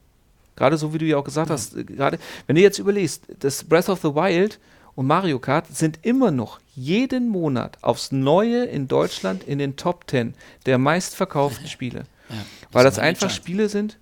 Gerade 0.56 0.76
so 0.76 0.92
wie 0.92 0.98
du 0.98 1.04
ja 1.04 1.16
auch 1.16 1.24
gesagt 1.24 1.50
ja. 1.50 1.54
hast, 1.54 1.76
äh, 1.76 1.84
gerade 1.84 2.18
wenn 2.46 2.56
du 2.56 2.62
jetzt 2.62 2.78
überlegst, 2.78 3.24
das 3.38 3.62
Breath 3.62 3.88
of 3.88 4.00
the 4.00 4.14
Wild 4.14 4.58
und 4.96 5.06
Mario 5.06 5.38
Kart 5.38 5.68
sind 5.68 6.00
immer 6.02 6.32
noch 6.32 6.58
jeden 6.74 7.28
Monat 7.28 7.78
aufs 7.82 8.10
Neue 8.10 8.64
in 8.64 8.88
Deutschland 8.88 9.44
in 9.44 9.60
den 9.60 9.76
Top 9.76 10.10
10 10.10 10.34
der 10.66 10.78
meistverkauften 10.78 11.68
Spiele. 11.68 12.06
Ja, 12.28 12.36
das 12.36 12.44
weil 12.72 12.84
das 12.84 12.98
einfach 12.98 13.30
Spiele 13.30 13.68
sind, 13.68 13.98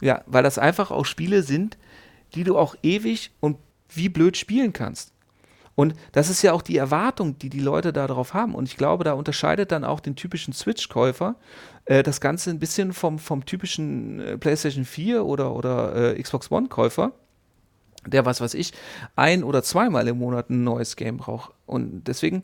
ja, 0.00 0.22
weil 0.26 0.44
das 0.44 0.58
einfach 0.58 0.92
auch 0.92 1.04
Spiele 1.04 1.42
sind, 1.42 1.76
die 2.36 2.44
du 2.44 2.56
auch 2.56 2.76
ewig 2.84 3.32
und 3.40 3.56
wie 3.88 4.08
blöd 4.08 4.36
spielen 4.36 4.72
kannst. 4.72 5.10
Und 5.76 5.94
das 6.12 6.30
ist 6.30 6.42
ja 6.42 6.52
auch 6.52 6.62
die 6.62 6.78
Erwartung, 6.78 7.38
die 7.38 7.50
die 7.50 7.60
Leute 7.60 7.92
darauf 7.92 8.34
haben. 8.34 8.54
Und 8.54 8.66
ich 8.66 8.76
glaube, 8.76 9.04
da 9.04 9.12
unterscheidet 9.12 9.70
dann 9.70 9.84
auch 9.84 10.00
den 10.00 10.16
typischen 10.16 10.54
Switch-Käufer 10.54 11.36
äh, 11.84 12.02
das 12.02 12.20
Ganze 12.20 12.50
ein 12.50 12.58
bisschen 12.58 12.92
vom, 12.92 13.18
vom 13.18 13.44
typischen 13.44 14.18
äh, 14.20 14.38
PlayStation 14.38 14.84
4 14.86 15.24
oder, 15.24 15.54
oder 15.54 16.16
äh, 16.16 16.22
Xbox 16.22 16.50
One-Käufer, 16.50 17.12
der, 18.06 18.24
was 18.24 18.40
weiß 18.40 18.54
ich, 18.54 18.72
ein- 19.16 19.44
oder 19.44 19.62
zweimal 19.62 20.08
im 20.08 20.18
Monat 20.18 20.48
ein 20.48 20.64
neues 20.64 20.96
Game 20.96 21.18
braucht. 21.18 21.52
Und 21.66 22.04
deswegen 22.08 22.42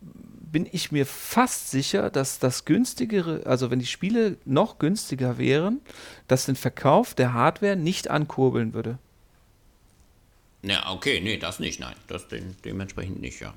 bin 0.00 0.66
ich 0.70 0.90
mir 0.90 1.04
fast 1.04 1.70
sicher, 1.70 2.10
dass 2.10 2.38
das 2.38 2.64
günstigere, 2.64 3.42
also 3.44 3.70
wenn 3.70 3.80
die 3.80 3.86
Spiele 3.86 4.38
noch 4.44 4.78
günstiger 4.78 5.36
wären, 5.36 5.80
dass 6.28 6.46
den 6.46 6.56
Verkauf 6.56 7.12
der 7.12 7.34
Hardware 7.34 7.76
nicht 7.76 8.08
ankurbeln 8.08 8.72
würde. 8.72 8.98
Ja, 10.64 10.90
okay, 10.90 11.20
nee, 11.20 11.36
das 11.36 11.60
nicht, 11.60 11.78
nein. 11.80 11.94
Das 12.06 12.28
de 12.28 12.42
dementsprechend 12.64 13.20
nicht, 13.20 13.40
ja. 13.40 13.54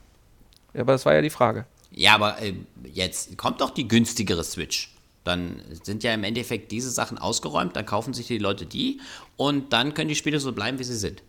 Ja, 0.73 0.81
aber 0.81 0.91
das 0.91 1.05
war 1.05 1.13
ja 1.13 1.21
die 1.21 1.29
Frage. 1.29 1.65
Ja, 1.91 2.15
aber 2.15 2.41
äh, 2.41 2.53
jetzt 2.83 3.37
kommt 3.37 3.61
doch 3.61 3.69
die 3.69 3.87
günstigere 3.87 4.43
Switch. 4.43 4.93
Dann 5.23 5.61
sind 5.83 6.03
ja 6.03 6.13
im 6.13 6.23
Endeffekt 6.23 6.71
diese 6.71 6.89
Sachen 6.89 7.17
ausgeräumt, 7.17 7.75
dann 7.75 7.85
kaufen 7.85 8.13
sich 8.13 8.27
die 8.27 8.37
Leute 8.37 8.65
die 8.65 9.01
und 9.35 9.73
dann 9.73 9.93
können 9.93 10.09
die 10.09 10.15
Spiele 10.15 10.39
so 10.39 10.51
bleiben, 10.51 10.79
wie 10.79 10.83
sie 10.83 10.95
sind. 10.95 11.23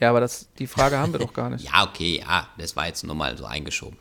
Ja, 0.00 0.10
aber 0.10 0.20
das, 0.20 0.48
die 0.58 0.66
Frage 0.66 0.98
haben 0.98 1.12
wir 1.12 1.20
doch 1.20 1.32
gar 1.32 1.50
nicht. 1.50 1.64
ja, 1.64 1.84
okay, 1.84 2.20
ja, 2.20 2.48
das 2.58 2.76
war 2.76 2.86
jetzt 2.86 3.04
nur 3.04 3.14
mal 3.14 3.36
so 3.36 3.44
eingeschoben. 3.44 3.98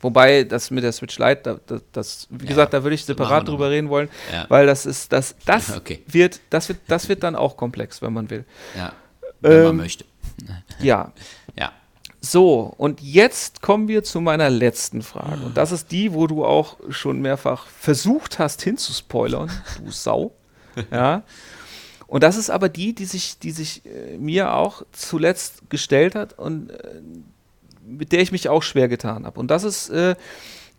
Wobei 0.00 0.44
das 0.44 0.70
mit 0.70 0.84
der 0.84 0.92
Switch 0.92 1.18
Lite, 1.18 1.60
das, 1.66 1.82
das 1.92 2.26
wie 2.30 2.44
ja, 2.44 2.50
gesagt, 2.50 2.74
da 2.74 2.82
würde 2.82 2.94
ich 2.94 3.04
separat 3.04 3.48
drüber 3.48 3.70
reden 3.70 3.88
wollen, 3.88 4.10
ja. 4.30 4.44
weil 4.48 4.66
das 4.66 4.84
ist, 4.84 5.10
das, 5.12 5.34
das 5.46 5.70
okay. 5.76 6.02
wird, 6.06 6.40
das 6.50 6.68
wird, 6.68 6.80
das 6.86 7.08
wird 7.08 7.22
dann 7.22 7.34
auch 7.34 7.56
komplex, 7.56 8.02
wenn 8.02 8.12
man 8.12 8.28
will. 8.28 8.44
Ja 8.76 8.92
wenn 9.46 9.58
ähm, 9.58 9.64
man 9.64 9.76
möchte. 9.76 10.04
Ja. 10.80 11.12
ja. 11.58 11.72
So, 12.20 12.74
und 12.76 13.00
jetzt 13.00 13.62
kommen 13.62 13.88
wir 13.88 14.02
zu 14.02 14.20
meiner 14.20 14.50
letzten 14.50 15.02
Frage. 15.02 15.44
Und 15.44 15.56
das 15.56 15.72
ist 15.72 15.92
die, 15.92 16.12
wo 16.12 16.26
du 16.26 16.44
auch 16.44 16.76
schon 16.90 17.20
mehrfach 17.20 17.66
versucht 17.66 18.38
hast 18.38 18.62
hinzuspoilern, 18.62 19.50
du 19.84 19.90
Sau. 19.90 20.32
Ja. 20.90 21.22
Und 22.06 22.22
das 22.22 22.36
ist 22.36 22.50
aber 22.50 22.68
die, 22.68 22.94
die 22.94 23.06
sich, 23.06 23.38
die 23.38 23.50
sich 23.50 23.82
äh, 23.86 24.18
mir 24.18 24.54
auch 24.54 24.82
zuletzt 24.92 25.70
gestellt 25.70 26.14
hat 26.14 26.38
und 26.38 26.70
äh, 26.70 27.00
mit 27.86 28.12
der 28.12 28.20
ich 28.20 28.30
mich 28.30 28.48
auch 28.48 28.62
schwer 28.62 28.88
getan 28.88 29.26
habe. 29.26 29.40
Und 29.40 29.50
das 29.50 29.64
ist, 29.64 29.88
äh, 29.88 30.16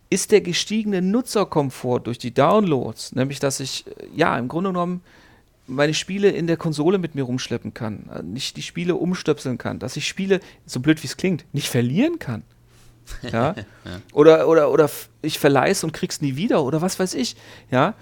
ist 0.10 0.32
der 0.32 0.42
gestiegene 0.42 1.02
Nutzerkomfort 1.02 2.02
durch 2.02 2.18
die 2.18 2.34
Downloads. 2.34 3.14
Nämlich, 3.14 3.40
dass 3.40 3.60
ich, 3.60 3.88
äh, 3.88 4.08
ja, 4.16 4.38
im 4.38 4.48
Grunde 4.48 4.70
genommen 4.70 5.02
meine 5.68 5.94
Spiele 5.94 6.30
in 6.30 6.48
der 6.48 6.58
Konsole 6.58 6.98
mit 6.98 7.16
mir 7.16 7.24
rumschleppen 7.24 7.74
kann, 7.74 8.10
äh, 8.14 8.24
nicht 8.24 8.58
die 8.58 8.62
Spiele 8.62 8.96
umstöpseln 8.96 9.58
kann, 9.58 9.80
dass 9.80 9.98
ich 9.98 10.08
Spiele, 10.08 10.40
so 10.66 10.80
blöd 10.80 11.04
wie 11.04 11.08
es 11.08 11.18
klingt, 11.18 11.46
nicht 11.54 11.70
verlieren 11.70 12.20
kann. 12.20 12.44
Ja? 13.24 13.56
ja. 13.86 14.02
Oder, 14.12 14.50
oder, 14.50 14.70
oder 14.70 14.90
ich 15.22 15.40
verleih's 15.40 15.86
und 15.86 15.94
krieg's 15.94 16.20
nie 16.20 16.36
wieder 16.36 16.62
oder 16.62 16.82
was 16.82 17.00
weiß 17.00 17.14
ich, 17.14 17.38
ja, 17.72 17.94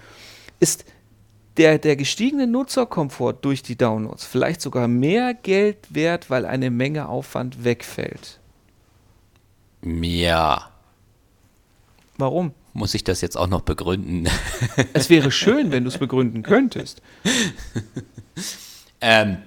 ist 0.58 0.84
der, 1.58 1.78
der 1.78 1.94
gestiegene 1.94 2.48
Nutzerkomfort 2.48 3.34
durch 3.42 3.62
die 3.62 3.76
Downloads 3.76 4.24
vielleicht 4.24 4.60
sogar 4.60 4.88
mehr 4.88 5.32
Geld 5.32 5.78
wert, 5.90 6.28
weil 6.28 6.44
eine 6.44 6.70
Menge 6.70 7.08
Aufwand 7.08 7.62
wegfällt. 7.62 8.40
Ja. 9.82 10.70
Warum? 12.18 12.52
Muss 12.76 12.92
ich 12.92 13.04
das 13.04 13.22
jetzt 13.22 13.38
auch 13.38 13.46
noch 13.46 13.62
begründen? 13.62 14.28
Es 14.92 15.08
wäre 15.08 15.30
schön, 15.30 15.72
wenn 15.72 15.84
du 15.84 15.88
es 15.88 15.96
begründen 15.96 16.42
könntest. 16.42 17.00
ähm, 19.00 19.38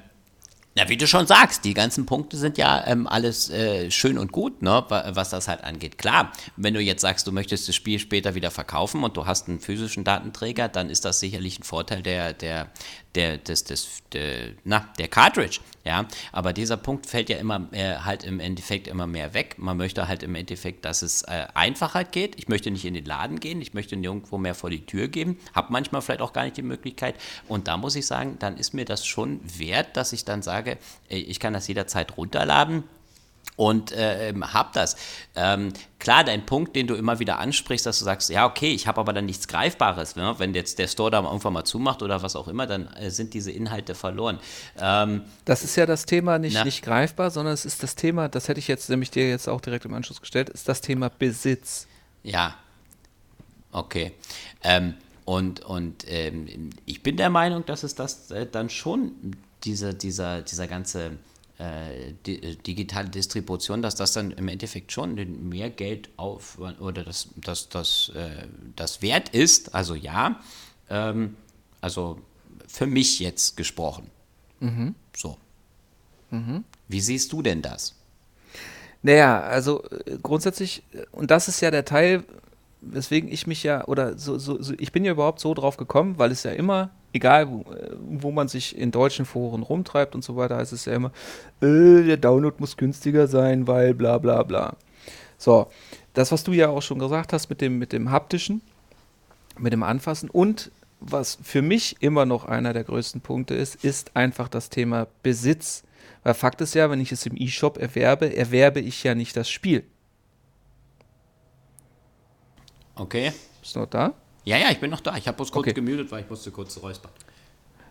ja, 0.80 0.88
wie 0.88 0.96
du 0.96 1.08
schon 1.08 1.28
sagst, 1.28 1.66
die 1.66 1.74
ganzen 1.74 2.06
Punkte 2.06 2.38
sind 2.38 2.58
ja 2.58 2.88
ähm, 2.88 3.06
alles 3.06 3.50
äh, 3.50 3.92
schön 3.92 4.18
und 4.18 4.32
gut, 4.32 4.62
ne, 4.62 4.86
was 4.88 5.30
das 5.30 5.50
halt 5.50 5.62
angeht. 5.66 5.98
Klar, 5.98 6.32
wenn 6.56 6.74
du 6.74 6.80
jetzt 6.80 7.02
sagst, 7.02 7.28
du 7.28 7.34
möchtest 7.34 7.68
das 7.68 7.76
Spiel 7.76 8.00
später 8.00 8.34
wieder 8.34 8.50
verkaufen 8.50 9.04
und 9.04 9.18
du 9.18 9.26
hast 9.26 9.50
einen 9.50 9.60
physischen 9.60 10.06
Datenträger, 10.06 10.70
dann 10.70 10.90
ist 10.90 11.04
das 11.04 11.20
sicherlich 11.20 11.60
ein 11.60 11.64
Vorteil 11.64 12.02
der, 12.02 12.32
der, 12.32 12.70
der, 13.14 13.38
des, 13.40 13.66
des, 13.66 14.04
der, 14.14 14.52
na, 14.64 14.88
der 14.98 15.10
Cartridge. 15.10 15.60
Ja, 15.86 16.06
aber 16.32 16.54
dieser 16.54 16.78
Punkt 16.78 17.08
fällt 17.08 17.30
ja 17.30 17.38
immer 17.38 17.68
äh, 17.72 17.96
halt 17.96 18.24
im 18.24 18.40
Endeffekt 18.40 18.88
immer 18.88 19.08
mehr 19.08 19.34
weg. 19.34 19.56
Man 19.58 19.78
möchte 19.78 20.08
halt 20.08 20.24
im 20.24 20.36
Endeffekt, 20.36 20.86
dass 20.86 21.02
es 21.02 21.24
äh, 21.24 21.48
einfacher 21.56 22.04
geht. 22.04 22.38
Ich 22.38 22.48
möchte 22.48 22.70
nicht 22.70 22.86
in 22.86 22.94
den 22.94 23.06
Laden 23.06 23.40
gehen, 23.40 23.62
ich 23.62 23.74
möchte 23.74 23.96
nirgendwo 23.96 24.38
mehr 24.38 24.56
vor 24.56 24.70
die 24.70 24.86
Tür 24.86 25.08
gehen, 25.08 25.40
habe 25.56 25.72
manchmal 25.72 26.02
vielleicht 26.02 26.22
auch 26.22 26.34
gar 26.34 26.44
nicht 26.44 26.58
die 26.58 26.62
Möglichkeit. 26.62 27.16
Und 27.48 27.68
da 27.68 27.78
muss 27.78 27.96
ich 27.96 28.06
sagen, 28.06 28.38
dann 28.40 28.58
ist 28.58 28.74
mir 28.74 28.86
das 28.86 29.06
schon 29.06 29.40
wert, 29.58 29.98
dass 29.98 30.14
ich 30.14 30.26
dann 30.26 30.42
sage, 30.42 30.69
ich 31.08 31.40
kann 31.40 31.54
das 31.54 31.68
jederzeit 31.68 32.18
runterladen 32.18 32.84
und 33.60 33.92
äh, 33.92 34.34
hab 34.40 34.72
das. 34.72 34.96
Ähm, 35.36 35.74
klar, 36.00 36.24
dein 36.24 36.46
Punkt, 36.46 36.78
den 36.78 36.88
du 36.88 36.96
immer 36.96 37.20
wieder 37.20 37.40
ansprichst, 37.40 37.86
dass 37.86 38.00
du 38.00 38.06
sagst, 38.06 38.30
ja, 38.30 38.46
okay, 38.46 38.72
ich 38.72 38.88
habe 38.88 39.02
aber 39.02 39.12
dann 39.12 39.26
nichts 39.26 39.50
Greifbares. 39.50 40.16
Ne? 40.16 40.34
Wenn 40.38 40.54
jetzt 40.54 40.80
der 40.80 40.88
Store 40.88 41.12
da 41.12 41.22
irgendwann 41.22 41.52
mal 41.52 41.66
zumacht 41.66 42.02
oder 42.02 42.22
was 42.22 42.38
auch 42.38 42.48
immer, 42.48 42.68
dann 42.68 42.88
äh, 42.94 43.12
sind 43.12 43.34
diese 43.34 43.52
Inhalte 43.52 43.96
verloren. 43.96 44.40
Ähm, 44.80 45.24
das 45.44 45.66
ist 45.66 45.76
ja 45.76 45.86
das 45.86 46.06
Thema 46.06 46.40
nicht, 46.40 46.64
nicht 46.64 46.84
greifbar, 46.84 47.32
sondern 47.32 47.54
es 47.54 47.66
ist 47.66 47.84
das 47.84 47.96
Thema, 47.96 48.30
das 48.30 48.48
hätte 48.48 48.60
ich 48.60 48.70
jetzt 48.70 48.90
nämlich 48.90 49.12
dir 49.12 49.28
jetzt 49.28 49.50
auch 49.50 49.60
direkt 49.60 49.84
im 49.84 49.94
Anschluss 49.94 50.22
gestellt, 50.22 50.48
ist 50.48 50.70
das 50.70 50.80
Thema 50.80 51.10
Besitz. 51.10 51.86
Ja, 52.24 52.56
okay. 53.74 54.14
Ähm, 54.64 54.94
und 55.26 55.60
und 55.66 56.06
ähm, 56.08 56.70
ich 56.86 57.04
bin 57.04 57.18
der 57.18 57.30
Meinung, 57.30 57.66
dass 57.66 57.84
es 57.84 57.94
das 57.94 58.32
äh, 58.32 58.48
dann 58.50 58.70
schon 58.70 59.36
diese, 59.64 59.94
dieser, 59.94 60.42
dieser 60.42 60.68
ganze 60.68 61.18
äh, 61.60 62.14
die, 62.26 62.56
digitale 62.58 63.10
Distribution, 63.10 63.82
dass 63.82 63.96
das 63.96 64.14
dann 64.14 64.32
im 64.32 64.48
Endeffekt 64.48 64.92
schon 64.92 65.16
mehr 65.50 65.70
Geld 65.70 66.10
auf 66.16 66.58
oder 66.58 67.04
das, 67.04 67.30
das, 67.36 67.70
das, 67.70 68.12
äh, 68.16 68.48
das 68.76 69.02
wert 69.02 69.30
ist. 69.30 69.76
Also 69.76 69.94
ja, 69.96 70.40
ähm, 70.90 71.36
also 71.82 72.20
für 72.68 72.86
mich 72.86 73.20
jetzt 73.20 73.58
gesprochen. 73.58 74.10
Mhm. 74.62 74.96
So. 75.16 75.38
Mhm. 76.32 76.64
Wie 76.88 77.02
siehst 77.02 77.34
du 77.34 77.42
denn 77.42 77.62
das? 77.62 77.96
Naja, 79.02 79.42
also 79.42 79.84
äh, 79.84 80.18
grundsätzlich, 80.22 80.84
und 81.12 81.32
das 81.32 81.48
ist 81.48 81.62
ja 81.62 81.72
der 81.72 81.86
Teil, 81.86 82.24
weswegen 82.82 83.30
ich 83.32 83.48
mich 83.48 83.64
ja, 83.64 83.86
oder 83.86 84.18
so, 84.18 84.38
so, 84.38 84.62
so, 84.62 84.74
ich 84.78 84.92
bin 84.92 85.04
ja 85.06 85.12
überhaupt 85.12 85.40
so 85.40 85.54
drauf 85.54 85.78
gekommen, 85.78 86.18
weil 86.18 86.32
es 86.32 86.44
ja 86.44 86.52
immer, 86.52 86.92
egal 87.14 87.50
wo, 87.50 87.62
äh, 87.72 87.96
wo 88.00 88.32
man 88.32 88.48
sich 88.48 88.78
in 88.78 88.92
deutschen 88.92 89.26
Foren 89.26 89.64
rumtreibt 89.64 90.16
und 90.16 90.24
so 90.24 90.36
weiter, 90.36 90.58
heißt 90.58 90.74
es 90.74 90.86
ja 90.86 90.94
immer, 90.94 91.12
äh, 91.62 92.04
der 92.04 92.18
Download 92.18 92.56
muss 92.60 92.78
günstiger 92.78 93.28
sein, 93.28 93.68
weil 93.68 93.94
bla 93.94 94.18
bla 94.18 94.44
bla. 94.44 94.76
So, 95.38 95.68
das, 96.14 96.32
was 96.32 96.44
du 96.44 96.52
ja 96.52 96.70
auch 96.70 96.82
schon 96.82 97.00
gesagt 97.00 97.34
hast 97.34 97.50
mit 97.50 97.62
dem, 97.62 97.80
mit 97.80 97.94
dem 97.94 98.12
haptischen, 98.12 98.62
mit 99.58 99.74
dem 99.74 99.84
Anfassen 99.84 100.30
und 100.30 100.72
was 101.00 101.38
für 101.42 101.62
mich 101.62 101.98
immer 102.02 102.26
noch 102.26 102.46
einer 102.46 102.74
der 102.74 102.84
größten 102.84 103.22
Punkte 103.22 103.56
ist, 103.56 103.84
ist 103.84 104.16
einfach 104.16 104.50
das 104.50 104.70
Thema 104.70 105.08
Besitz. 105.24 105.84
Weil 106.24 106.34
Fakt 106.34 106.60
ist 106.60 106.76
ja, 106.76 106.90
wenn 106.90 107.00
ich 107.00 107.14
es 107.14 107.26
im 107.26 107.38
E-Shop 107.38 107.78
erwerbe, 107.78 108.36
erwerbe 108.36 108.82
ich 108.82 109.04
ja 109.04 109.16
nicht 109.16 109.38
das 109.38 109.50
Spiel. 109.50 109.86
Okay. 112.96 113.32
Bist 113.62 113.76
du 113.76 113.80
noch 113.80 113.88
da? 113.88 114.14
Ja, 114.50 114.58
ja, 114.58 114.72
ich 114.72 114.80
bin 114.80 114.90
noch 114.90 115.02
da. 115.02 115.16
Ich 115.16 115.28
habe 115.28 115.36
bloß 115.36 115.52
kurz 115.52 115.68
okay. 115.68 115.74
gemutet, 115.74 116.12
weil 116.12 116.22
ich 116.22 116.30
musste 116.30 116.50
kurz 116.50 116.82
räuspern. 116.82 117.12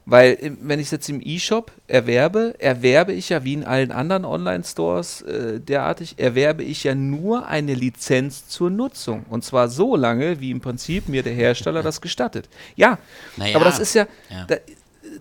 Weil, 0.07 0.57
wenn 0.61 0.81
ich 0.81 0.87
es 0.87 0.91
jetzt 0.91 1.09
im 1.09 1.21
E-Shop 1.23 1.71
erwerbe, 1.87 2.55
erwerbe 2.59 3.13
ich 3.13 3.29
ja 3.29 3.45
wie 3.45 3.53
in 3.53 3.63
allen 3.63 3.93
anderen 3.93 4.25
Online-Stores 4.25 5.23
äh, 5.23 5.61
derartig, 5.61 6.19
erwerbe 6.19 6.65
ich 6.65 6.83
ja 6.83 6.97
nur 6.97 7.47
eine 7.47 7.75
Lizenz 7.75 8.49
zur 8.49 8.71
Nutzung. 8.71 9.25
Und 9.31 9.45
zwar 9.45 9.69
so 9.69 9.95
lange, 9.95 10.41
wie 10.41 10.51
im 10.51 10.61
Prinzip 10.61 11.09
mir 11.09 11.23
der 11.23 11.35
Hersteller 11.35 11.85
das 11.85 12.01
gestattet. 12.01 12.49
Ja, 12.75 12.99
naja, 13.37 13.55
aber 13.55 13.65
das 13.67 13.79
ist 13.79 13.95
ja, 13.95 14.09
ja. 14.29 14.47
Da, 14.47 14.57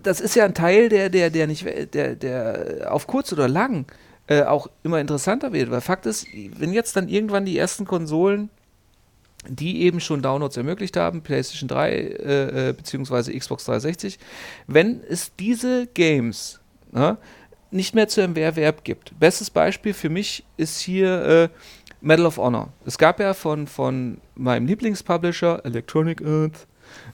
das 0.02 0.20
ist 0.20 0.34
ja 0.34 0.44
ein 0.44 0.54
Teil, 0.54 0.88
der, 0.88 1.08
der, 1.08 1.30
der 1.30 1.46
nicht, 1.46 1.64
der, 1.94 2.16
der 2.16 2.88
auf 2.90 3.06
kurz 3.06 3.32
oder 3.32 3.46
lang 3.46 3.86
äh, 4.26 4.42
auch 4.42 4.68
immer 4.82 5.00
interessanter 5.00 5.52
wird. 5.52 5.70
Weil 5.70 5.82
Fakt 5.82 6.06
ist, 6.06 6.26
wenn 6.56 6.72
jetzt 6.72 6.96
dann 6.96 7.08
irgendwann 7.08 7.44
die 7.44 7.56
ersten 7.56 7.84
Konsolen 7.84 8.50
die 9.48 9.82
eben 9.82 10.00
schon 10.00 10.22
Downloads 10.22 10.56
ermöglicht 10.56 10.96
haben, 10.96 11.22
PlayStation 11.22 11.68
3 11.68 11.90
äh, 11.90 12.68
äh, 12.68 12.72
bzw. 12.72 13.38
Xbox 13.38 13.64
360, 13.64 14.18
wenn 14.66 15.02
es 15.02 15.34
diese 15.36 15.86
Games 15.88 16.60
ne, 16.92 17.18
nicht 17.70 17.94
mehr 17.94 18.08
zu 18.08 18.20
Erwerb 18.20 18.84
gibt. 18.84 19.18
Bestes 19.18 19.50
Beispiel 19.50 19.94
für 19.94 20.08
mich 20.08 20.44
ist 20.56 20.80
hier 20.80 21.24
äh, 21.24 21.48
Medal 22.00 22.26
of 22.26 22.38
Honor. 22.38 22.72
Es 22.84 22.98
gab 22.98 23.20
ja 23.20 23.34
von, 23.34 23.66
von 23.66 24.18
meinem 24.34 24.66
Lieblingspublisher 24.66 25.64
Electronic 25.64 26.22
Arts 26.24 26.66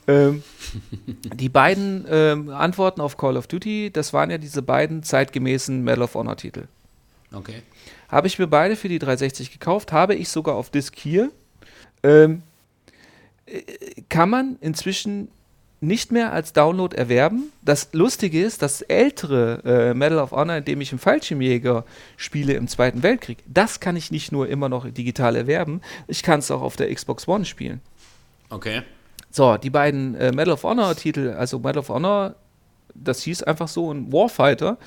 ähm, 0.07 0.43
die 1.35 1.49
beiden 1.49 2.05
ähm, 2.09 2.51
Antworten 2.51 3.01
auf 3.01 3.17
Call 3.17 3.37
of 3.37 3.47
Duty, 3.47 3.91
das 3.93 4.13
waren 4.13 4.31
ja 4.31 4.39
diese 4.39 4.63
beiden 4.63 5.03
zeitgemäßen 5.03 5.83
Medal 5.83 6.03
of 6.03 6.15
Honor 6.15 6.37
Titel. 6.37 6.67
Okay. 7.33 7.63
Habe 8.09 8.27
ich 8.29 8.39
mir 8.39 8.47
beide 8.47 8.77
für 8.77 8.89
die 8.89 8.99
360 8.99 9.51
gekauft, 9.51 9.93
habe 9.93 10.15
ich 10.15 10.29
sogar 10.29 10.55
auf 10.55 10.71
Disc 10.71 10.97
hier 10.97 11.33
ähm, 12.05 12.43
äh, 13.47 13.63
kann 14.09 14.31
man 14.31 14.57
inzwischen 14.61 15.29
nicht 15.81 16.13
mehr 16.13 16.33
als 16.33 16.53
Download 16.53 16.97
erwerben. 16.97 17.53
Das 17.63 17.91
Lustige 17.93 18.43
ist, 18.43 18.63
das 18.63 18.83
ältere 18.83 19.61
äh, 19.65 19.95
Medal 19.95 20.19
of 20.19 20.33
Honor, 20.33 20.57
in 20.57 20.65
dem 20.65 20.81
ich 20.81 20.93
im 20.93 20.99
Fallschirmjäger 20.99 21.85
spiele 22.17 22.55
im 22.55 22.69
Zweiten 22.69 23.03
Weltkrieg, 23.03 23.39
das 23.47 23.81
kann 23.81 23.97
ich 23.97 24.11
nicht 24.11 24.33
nur 24.33 24.49
immer 24.49 24.69
noch 24.69 24.89
digital 24.89 25.37
erwerben, 25.37 25.81
ich 26.07 26.23
kann 26.23 26.41
es 26.41 26.51
auch 26.51 26.63
auf 26.63 26.77
der 26.77 26.95
Xbox 26.95 27.29
One 27.29 27.45
spielen. 27.45 27.81
Okay. 28.51 28.83
So, 29.31 29.57
die 29.57 29.71
beiden 29.71 30.15
äh, 30.15 30.33
Medal 30.33 30.55
of 30.55 30.63
Honor 30.63 30.95
Titel, 30.95 31.35
also 31.37 31.59
Medal 31.59 31.79
of 31.79 31.89
Honor, 31.89 32.35
das 32.95 33.23
hieß 33.23 33.43
einfach 33.43 33.69
so 33.69 33.93
ein 33.93 34.13
Warfighter, 34.13 34.79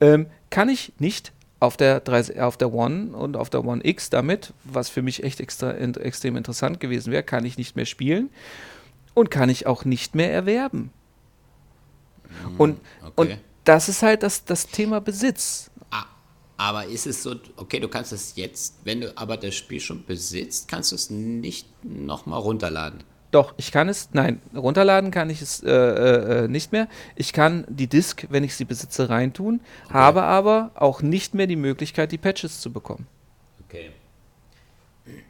ähm, 0.00 0.26
kann 0.50 0.68
ich 0.68 0.92
nicht 0.98 1.32
auf 1.60 1.76
der, 1.76 2.00
3, 2.00 2.42
auf 2.42 2.56
der 2.56 2.72
One 2.72 3.16
und 3.16 3.36
auf 3.36 3.50
der 3.50 3.64
One 3.64 3.80
X 3.84 4.10
damit, 4.10 4.52
was 4.64 4.88
für 4.88 5.02
mich 5.02 5.24
echt 5.24 5.40
extra, 5.40 5.72
extrem 5.72 6.36
interessant 6.36 6.80
gewesen 6.80 7.12
wäre, 7.12 7.22
kann 7.22 7.44
ich 7.44 7.58
nicht 7.58 7.74
mehr 7.74 7.86
spielen 7.86 8.30
und 9.14 9.30
kann 9.30 9.48
ich 9.48 9.66
auch 9.66 9.84
nicht 9.84 10.14
mehr 10.14 10.32
erwerben. 10.32 10.92
Hm, 12.44 12.56
und, 12.60 12.80
okay. 13.00 13.12
und 13.16 13.38
das 13.64 13.88
ist 13.88 14.02
halt 14.02 14.22
das, 14.22 14.44
das 14.44 14.68
Thema 14.68 15.00
Besitz. 15.00 15.70
Ah, 15.90 16.06
aber 16.56 16.86
ist 16.86 17.06
es 17.06 17.22
so, 17.22 17.34
okay, 17.56 17.80
du 17.80 17.88
kannst 17.88 18.12
es 18.12 18.36
jetzt, 18.36 18.76
wenn 18.84 19.00
du 19.00 19.16
aber 19.16 19.36
das 19.36 19.56
Spiel 19.56 19.80
schon 19.80 20.04
besitzt, 20.04 20.68
kannst 20.68 20.92
du 20.92 20.96
es 20.96 21.10
nicht 21.10 21.66
nochmal 21.84 22.40
runterladen. 22.40 23.02
Doch, 23.30 23.52
ich 23.58 23.72
kann 23.72 23.88
es, 23.90 24.08
nein, 24.12 24.40
runterladen 24.54 25.10
kann 25.10 25.28
ich 25.28 25.42
es 25.42 25.62
äh, 25.62 25.70
äh, 25.70 26.44
äh, 26.44 26.48
nicht 26.48 26.72
mehr. 26.72 26.88
Ich 27.14 27.34
kann 27.34 27.66
die 27.68 27.86
Disk, 27.86 28.26
wenn 28.30 28.42
ich 28.42 28.56
sie 28.56 28.64
besitze, 28.64 29.10
reintun, 29.10 29.60
okay. 29.84 29.94
habe 29.94 30.22
aber 30.22 30.70
auch 30.74 31.02
nicht 31.02 31.34
mehr 31.34 31.46
die 31.46 31.56
Möglichkeit, 31.56 32.10
die 32.10 32.18
Patches 32.18 32.60
zu 32.60 32.72
bekommen. 32.72 33.06
Okay. 33.68 33.90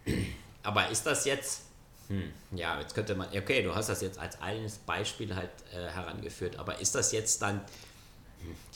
Aber 0.62 0.90
ist 0.90 1.06
das 1.06 1.24
jetzt, 1.24 1.62
hm, 2.08 2.30
ja, 2.52 2.78
jetzt 2.78 2.94
könnte 2.94 3.14
man, 3.14 3.28
okay, 3.28 3.62
du 3.62 3.74
hast 3.74 3.88
das 3.88 4.02
jetzt 4.02 4.18
als 4.18 4.40
eines 4.42 4.76
Beispiel 4.76 5.34
halt 5.34 5.50
äh, 5.72 5.88
herangeführt, 5.88 6.58
aber 6.58 6.78
ist 6.78 6.94
das 6.94 7.10
jetzt 7.12 7.40
dann 7.40 7.62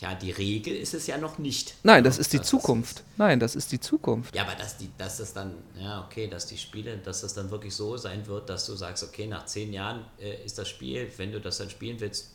ja, 0.01 0.15
die 0.15 0.31
Regel 0.33 0.75
ist 0.75 0.95
es 0.95 1.07
ja 1.07 1.17
noch 1.17 1.39
nicht. 1.39 1.75
Nein, 1.83 2.03
das 2.03 2.19
ist 2.19 2.33
die 2.33 2.39
das 2.39 2.49
Zukunft. 2.49 2.99
Ist 2.99 3.05
Nein, 3.19 3.39
das 3.39 3.55
ist 3.55 3.71
die 3.71 3.79
Zukunft. 3.79 4.35
Ja, 4.35 4.43
aber 4.43 4.55
dass, 4.57 4.77
die, 4.77 4.91
dass 4.99 5.21
es 5.21 5.33
dann, 5.33 5.55
ja, 5.79 6.05
okay, 6.05 6.29
dass 6.29 6.47
die 6.47 6.59
Spiele, 6.59 6.99
dass 6.99 7.21
das 7.21 7.35
dann 7.35 7.51
wirklich 7.51 7.75
so 7.75 7.97
sein 7.97 8.27
wird, 8.27 8.49
dass 8.49 8.67
du 8.67 8.75
sagst, 8.75 9.05
okay, 9.05 9.27
nach 9.27 9.47
zehn 9.47 9.73
Jahren 9.73 10.05
äh, 10.21 10.45
ist 10.45 10.59
das 10.59 10.69
Spiel, 10.69 11.11
wenn 11.17 11.31
du 11.31 11.41
das 11.41 11.59
dann 11.59 11.71
spielen 11.71 12.01
willst, 12.01 12.33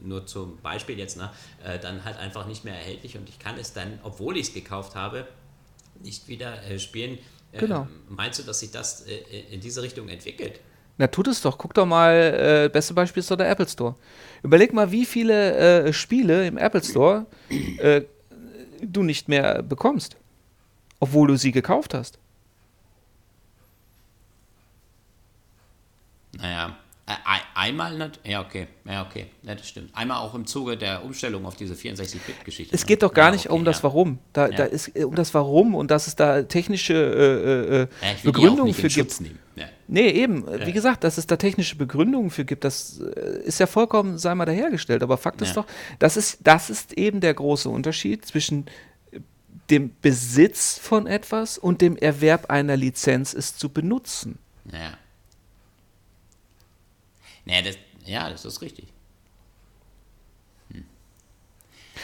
nur 0.00 0.26
zum 0.26 0.58
Beispiel 0.58 0.98
jetzt, 0.98 1.16
ne, 1.16 1.30
äh, 1.64 1.78
dann 1.78 2.04
halt 2.04 2.16
einfach 2.16 2.46
nicht 2.46 2.64
mehr 2.64 2.74
erhältlich 2.74 3.16
und 3.16 3.28
ich 3.28 3.38
kann 3.38 3.58
es 3.58 3.72
dann, 3.72 4.00
obwohl 4.02 4.36
ich 4.36 4.48
es 4.48 4.54
gekauft 4.54 4.94
habe, 4.94 5.26
nicht 6.02 6.26
wieder 6.28 6.62
äh, 6.64 6.78
spielen. 6.78 7.18
genau. 7.52 7.86
Meinst 8.08 8.38
du, 8.38 8.42
dass 8.42 8.60
sich 8.60 8.70
das 8.70 9.02
äh, 9.02 9.18
in 9.50 9.60
diese 9.60 9.82
Richtung 9.82 10.08
entwickelt? 10.08 10.60
Na, 11.00 11.06
tut 11.06 11.28
es 11.28 11.40
doch. 11.40 11.56
Guck 11.56 11.72
doch 11.72 11.86
mal, 11.86 12.12
äh, 12.66 12.68
beste 12.68 12.92
Beispiel 12.92 13.22
ist 13.22 13.30
doch 13.30 13.36
der 13.38 13.48
Apple 13.48 13.66
Store. 13.66 13.94
Überleg 14.42 14.74
mal, 14.74 14.92
wie 14.92 15.06
viele 15.06 15.86
äh, 15.86 15.92
Spiele 15.94 16.46
im 16.46 16.58
Apple 16.58 16.84
Store 16.84 17.24
äh, 17.78 18.02
du 18.82 19.02
nicht 19.02 19.26
mehr 19.26 19.62
bekommst, 19.62 20.18
obwohl 20.98 21.28
du 21.28 21.36
sie 21.36 21.52
gekauft 21.52 21.94
hast. 21.94 22.18
Naja, 26.36 26.76
einmal, 27.54 28.10
ja 28.24 28.40
okay, 28.40 28.66
ja 28.84 29.06
okay, 29.06 29.26
ja, 29.42 29.54
das 29.54 29.68
stimmt. 29.68 29.94
Einmal 29.94 30.18
auch 30.18 30.34
im 30.34 30.46
Zuge 30.46 30.76
der 30.76 31.04
Umstellung 31.04 31.46
auf 31.46 31.56
diese 31.56 31.74
64-Bit-Geschichte. 31.74 32.74
Es 32.74 32.86
geht 32.86 33.02
doch 33.02 33.12
gar 33.12 33.26
ja, 33.26 33.32
nicht 33.32 33.46
okay, 33.46 33.54
um 33.54 33.64
das 33.64 33.82
Warum. 33.82 34.18
Da, 34.32 34.48
ja. 34.48 34.56
da 34.56 34.64
ist 34.64 34.94
äh, 34.96 35.04
um 35.04 35.14
das 35.14 35.32
Warum 35.34 35.74
und 35.74 35.90
dass 35.90 36.06
es 36.06 36.16
da 36.16 36.42
technische 36.42 37.88
äh, 38.02 38.10
äh, 38.10 38.14
Begründungen 38.22 38.74
für 38.74 38.88
gibt. 38.88 39.20
Nehmen. 39.20 39.38
Nee, 39.88 40.08
eben. 40.10 40.46
Wie 40.64 40.72
gesagt, 40.72 41.02
dass 41.02 41.18
es 41.18 41.26
da 41.26 41.36
technische 41.36 41.76
Begründungen 41.76 42.30
für 42.30 42.44
gibt, 42.44 42.62
das 42.64 42.98
ist 42.98 43.58
ja 43.58 43.66
vollkommen, 43.66 44.18
sei 44.18 44.34
mal 44.36 44.46
dahergestellt. 44.46 45.02
Aber 45.02 45.18
Fakt 45.18 45.42
ist 45.42 45.56
doch, 45.56 45.66
das 45.98 46.16
ist, 46.16 46.38
das 46.44 46.70
ist 46.70 46.92
eben 46.92 47.20
der 47.20 47.34
große 47.34 47.68
Unterschied 47.68 48.24
zwischen 48.24 48.66
dem 49.70 49.92
Besitz 50.00 50.78
von 50.78 51.06
etwas 51.06 51.58
und 51.58 51.80
dem 51.80 51.96
Erwerb 51.96 52.50
einer 52.50 52.76
Lizenz, 52.76 53.34
es 53.34 53.56
zu 53.56 53.68
benutzen. 53.68 54.38
Ja. 54.72 54.96
Naja, 57.44 57.62
das, 57.62 57.78
ja, 58.04 58.30
das 58.30 58.44
ist 58.44 58.62
richtig. 58.62 58.86
Hm. 60.72 60.84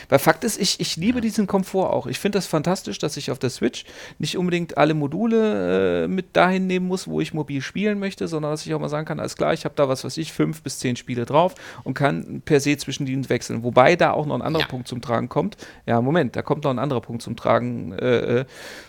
Weil 0.09 0.19
Fakt 0.19 0.45
ist, 0.45 0.61
ich, 0.61 0.81
ich 0.81 0.97
liebe 0.97 1.19
ja. 1.19 1.23
diesen 1.23 1.47
Komfort 1.47 1.93
auch. 1.93 2.07
Ich 2.07 2.19
finde 2.19 2.39
das 2.39 2.47
fantastisch, 2.47 2.99
dass 2.99 3.17
ich 3.17 3.31
auf 3.31 3.39
der 3.39 3.51
Switch 3.51 3.85
nicht 4.19 4.37
unbedingt 4.37 4.79
alle 4.79 4.95
Module 4.95 6.05
äh, 6.05 6.09
mit 6.09 6.37
dahin 6.37 6.67
nehmen 6.67 6.87
muss, 6.87 7.07
wo 7.09 7.21
ich 7.21 7.35
mobil 7.35 7.61
spielen 7.61 7.99
möchte, 7.99 8.29
sondern 8.29 8.53
dass 8.53 8.67
ich 8.67 8.75
auch 8.75 8.81
mal 8.81 8.89
sagen 8.89 9.07
kann, 9.07 9.21
alles 9.21 9.37
klar, 9.37 9.53
ich 9.53 9.65
habe 9.65 9.75
da 9.75 9.89
was 9.89 10.05
weiß 10.05 10.17
ich, 10.19 10.33
fünf 10.33 10.63
bis 10.63 10.79
zehn 10.79 10.97
Spiele 10.97 11.27
drauf 11.27 11.55
und 11.85 11.95
kann 11.95 12.43
per 12.45 12.61
se 12.61 12.77
zwischen 12.77 13.07
denen 13.07 13.29
wechseln. 13.29 13.63
Wobei 13.63 13.97
da 13.97 14.13
auch 14.13 14.27
noch 14.27 14.35
ein 14.35 14.43
anderer 14.43 14.65
ja. 14.65 14.69
Punkt 14.69 14.89
zum 14.89 15.01
Tragen 15.01 15.29
kommt. 15.29 15.57
Ja, 15.87 16.01
Moment, 16.01 16.37
da 16.37 16.43
kommt 16.43 16.65
noch 16.65 16.71
ein 16.71 16.79
anderer 16.79 17.01
Punkt 17.01 17.23
zum 17.23 17.37
Tragen, 17.37 17.93
äh, 17.93 18.41
äh 18.41 18.45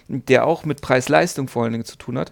der 0.08 0.46
auch 0.46 0.64
mit 0.64 0.82
Preis-Leistung 0.82 1.48
vor 1.50 1.64
allen 1.64 1.74
Dingen 1.74 1.86
zu 1.86 1.98
tun 1.98 2.18
hat. 2.18 2.32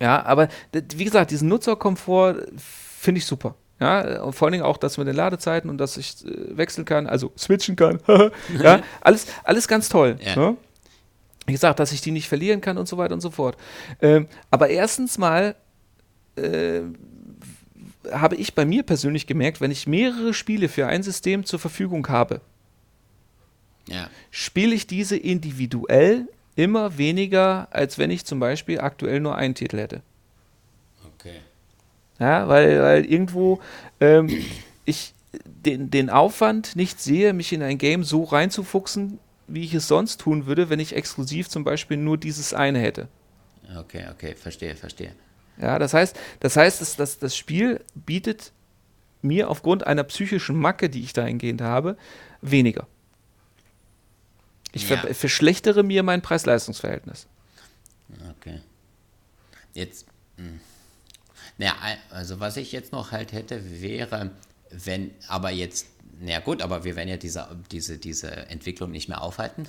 Ja, 0.00 0.24
aber 0.24 0.48
wie 0.72 1.04
gesagt, 1.04 1.30
diesen 1.30 1.48
Nutzerkomfort 1.48 2.46
finde 3.00 3.18
ich 3.18 3.26
super. 3.26 3.54
Ja, 3.80 4.22
und 4.22 4.34
vor 4.34 4.46
allen 4.46 4.52
Dingen 4.52 4.64
auch 4.64 4.76
das 4.76 4.98
mit 4.98 5.06
den 5.06 5.16
Ladezeiten 5.16 5.70
und 5.70 5.78
dass 5.78 5.96
ich 5.96 6.22
äh, 6.26 6.56
wechseln 6.56 6.84
kann, 6.84 7.06
also 7.06 7.32
switchen 7.38 7.76
kann. 7.76 7.98
ja, 8.62 8.82
alles, 9.00 9.26
alles 9.42 9.66
ganz 9.66 9.88
toll. 9.88 10.18
Ja. 10.22 10.36
Ne? 10.36 10.56
Wie 11.46 11.52
gesagt, 11.52 11.80
dass 11.80 11.90
ich 11.90 12.02
die 12.02 12.10
nicht 12.10 12.28
verlieren 12.28 12.60
kann 12.60 12.76
und 12.76 12.86
so 12.86 12.98
weiter 12.98 13.14
und 13.14 13.22
so 13.22 13.30
fort. 13.30 13.56
Ähm, 14.02 14.28
aber 14.50 14.68
erstens 14.68 15.16
mal 15.16 15.56
äh, 16.36 16.82
habe 18.12 18.36
ich 18.36 18.54
bei 18.54 18.66
mir 18.66 18.82
persönlich 18.82 19.26
gemerkt, 19.26 19.62
wenn 19.62 19.70
ich 19.70 19.86
mehrere 19.86 20.34
Spiele 20.34 20.68
für 20.68 20.86
ein 20.86 21.02
System 21.02 21.46
zur 21.46 21.58
Verfügung 21.58 22.06
habe, 22.08 22.42
ja. 23.88 24.10
spiele 24.30 24.74
ich 24.74 24.86
diese 24.86 25.16
individuell 25.16 26.28
immer 26.54 26.98
weniger, 26.98 27.68
als 27.70 27.96
wenn 27.96 28.10
ich 28.10 28.26
zum 28.26 28.40
Beispiel 28.40 28.80
aktuell 28.80 29.20
nur 29.20 29.36
einen 29.36 29.54
Titel 29.54 29.78
hätte. 29.78 30.02
Ja, 32.20 32.48
weil, 32.48 32.80
weil 32.82 33.04
irgendwo 33.06 33.60
ähm, 33.98 34.28
ich 34.84 35.14
den, 35.44 35.90
den 35.90 36.10
Aufwand 36.10 36.76
nicht 36.76 37.00
sehe, 37.00 37.32
mich 37.32 37.52
in 37.52 37.62
ein 37.62 37.78
Game 37.78 38.04
so 38.04 38.24
reinzufuchsen, 38.24 39.18
wie 39.48 39.64
ich 39.64 39.74
es 39.74 39.88
sonst 39.88 40.20
tun 40.20 40.46
würde, 40.46 40.70
wenn 40.70 40.80
ich 40.80 40.94
exklusiv 40.94 41.48
zum 41.48 41.64
Beispiel 41.64 41.96
nur 41.96 42.18
dieses 42.18 42.54
eine 42.54 42.78
hätte. 42.78 43.08
Okay, 43.76 44.06
okay, 44.12 44.34
verstehe, 44.34 44.76
verstehe. 44.76 45.14
Ja, 45.60 45.78
das 45.78 45.94
heißt, 45.94 46.16
das 46.40 46.56
heißt, 46.56 46.80
dass, 46.80 46.96
dass 46.96 47.18
das 47.18 47.36
Spiel 47.36 47.80
bietet 47.94 48.52
mir 49.22 49.48
aufgrund 49.48 49.86
einer 49.86 50.04
psychischen 50.04 50.56
Macke, 50.56 50.88
die 50.88 51.02
ich 51.02 51.12
dahingehend 51.12 51.60
habe, 51.60 51.96
weniger. 52.40 52.86
Ich 54.72 54.88
ja. 54.88 54.96
ver 54.96 55.14
verschlechtere 55.14 55.82
mir 55.82 56.02
mein 56.02 56.22
Preis-Leistungs-Verhältnis. 56.22 57.26
Okay. 58.38 58.60
Jetzt. 59.74 60.06
Mh. 60.36 60.60
Naja, 61.60 61.74
also 62.08 62.40
was 62.40 62.56
ich 62.56 62.72
jetzt 62.72 62.90
noch 62.90 63.12
halt 63.12 63.32
hätte, 63.32 63.82
wäre, 63.82 64.30
wenn, 64.70 65.10
aber 65.28 65.50
jetzt, 65.50 65.88
naja 66.18 66.40
gut, 66.40 66.62
aber 66.62 66.84
wir 66.84 66.96
werden 66.96 67.10
ja 67.10 67.18
diese, 67.18 67.46
diese, 67.70 67.98
diese 67.98 68.30
Entwicklung 68.48 68.90
nicht 68.90 69.10
mehr 69.10 69.20
aufhalten 69.20 69.66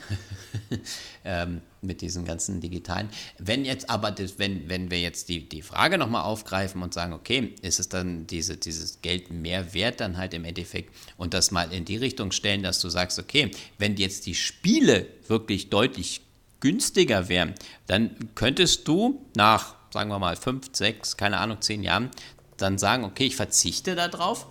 ähm, 1.26 1.60
mit 1.82 2.00
diesen 2.00 2.24
ganzen 2.24 2.62
digitalen. 2.62 3.10
Wenn 3.40 3.66
jetzt 3.66 3.90
aber, 3.90 4.12
das, 4.12 4.40
wenn, 4.40 4.70
wenn 4.70 4.90
wir 4.90 5.02
jetzt 5.02 5.28
die, 5.28 5.50
die 5.50 5.62
Frage 5.62 5.98
nochmal 5.98 6.24
aufgreifen 6.24 6.82
und 6.82 6.94
sagen, 6.94 7.12
okay, 7.12 7.56
ist 7.62 7.82
es 7.82 7.90
dann 7.90 8.26
diese, 8.26 8.56
dieses 8.56 9.02
Geld 9.02 9.30
mehr 9.30 9.74
wert 9.74 10.00
dann 10.00 10.16
halt 10.16 10.34
im 10.34 10.46
Endeffekt 10.46 10.96
und 11.18 11.34
das 11.34 11.52
mal 11.52 11.74
in 11.74 11.84
die 11.84 11.98
Richtung 11.98 12.32
stellen, 12.32 12.64
dass 12.64 12.80
du 12.80 12.88
sagst, 12.88 13.20
okay, 13.20 13.52
wenn 13.80 13.98
jetzt 13.98 14.28
die 14.28 14.36
Spiele 14.36 15.08
wirklich 15.28 15.70
deutlich 15.70 16.22
günstiger 16.62 17.28
wären, 17.28 17.54
dann 17.86 18.16
könntest 18.34 18.88
du 18.88 19.26
nach 19.36 19.81
sagen 19.92 20.10
wir 20.10 20.20
mal, 20.20 20.36
fünf, 20.36 20.70
sechs, 20.74 21.18
keine 21.18 21.38
Ahnung, 21.38 21.62
zehn 21.62 21.84
Jahren, 21.84 22.10
dann 22.58 22.78
sagen, 22.78 23.04
okay, 23.04 23.26
ich 23.26 23.36
verzichte 23.36 23.96
darauf. 23.96 24.48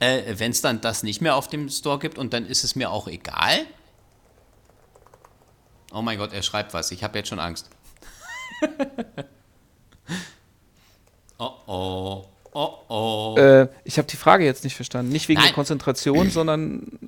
Äh, 0.00 0.34
Wenn 0.38 0.50
es 0.52 0.60
dann 0.60 0.80
das 0.80 1.02
nicht 1.02 1.20
mehr 1.20 1.36
auf 1.36 1.48
dem 1.48 1.68
Store 1.68 1.98
gibt 1.98 2.18
und 2.18 2.32
dann 2.32 2.46
ist 2.46 2.64
es 2.64 2.76
mir 2.76 2.90
auch 2.90 3.08
egal. 3.08 3.66
Oh 5.92 6.02
mein 6.02 6.18
Gott, 6.18 6.32
er 6.32 6.42
schreibt 6.42 6.74
was. 6.74 6.90
Ich 6.90 7.02
habe 7.02 7.18
jetzt 7.18 7.28
schon 7.28 7.38
Angst. 7.38 7.70
oh 11.38 11.52
oh. 11.66 12.24
Oh 12.52 12.74
oh. 12.88 13.36
Äh, 13.38 13.68
ich 13.84 13.98
habe 13.98 14.08
die 14.08 14.16
Frage 14.16 14.44
jetzt 14.44 14.64
nicht 14.64 14.74
verstanden. 14.74 15.12
Nicht 15.12 15.28
wegen 15.28 15.38
Nein. 15.38 15.48
der 15.48 15.54
Konzentration, 15.54 16.30
sondern. 16.30 16.98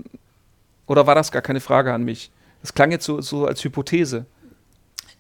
Oder 0.87 1.07
war 1.07 1.15
das 1.15 1.33
gar 1.33 1.43
keine 1.43 1.61
Frage 1.61 1.93
an 1.93 2.05
mich? 2.05 2.31
Das 2.63 2.75
klang 2.75 2.91
jetzt 2.91 3.05
so, 3.05 3.21
so 3.21 3.47
als 3.47 3.63
Hypothese. 3.65 4.27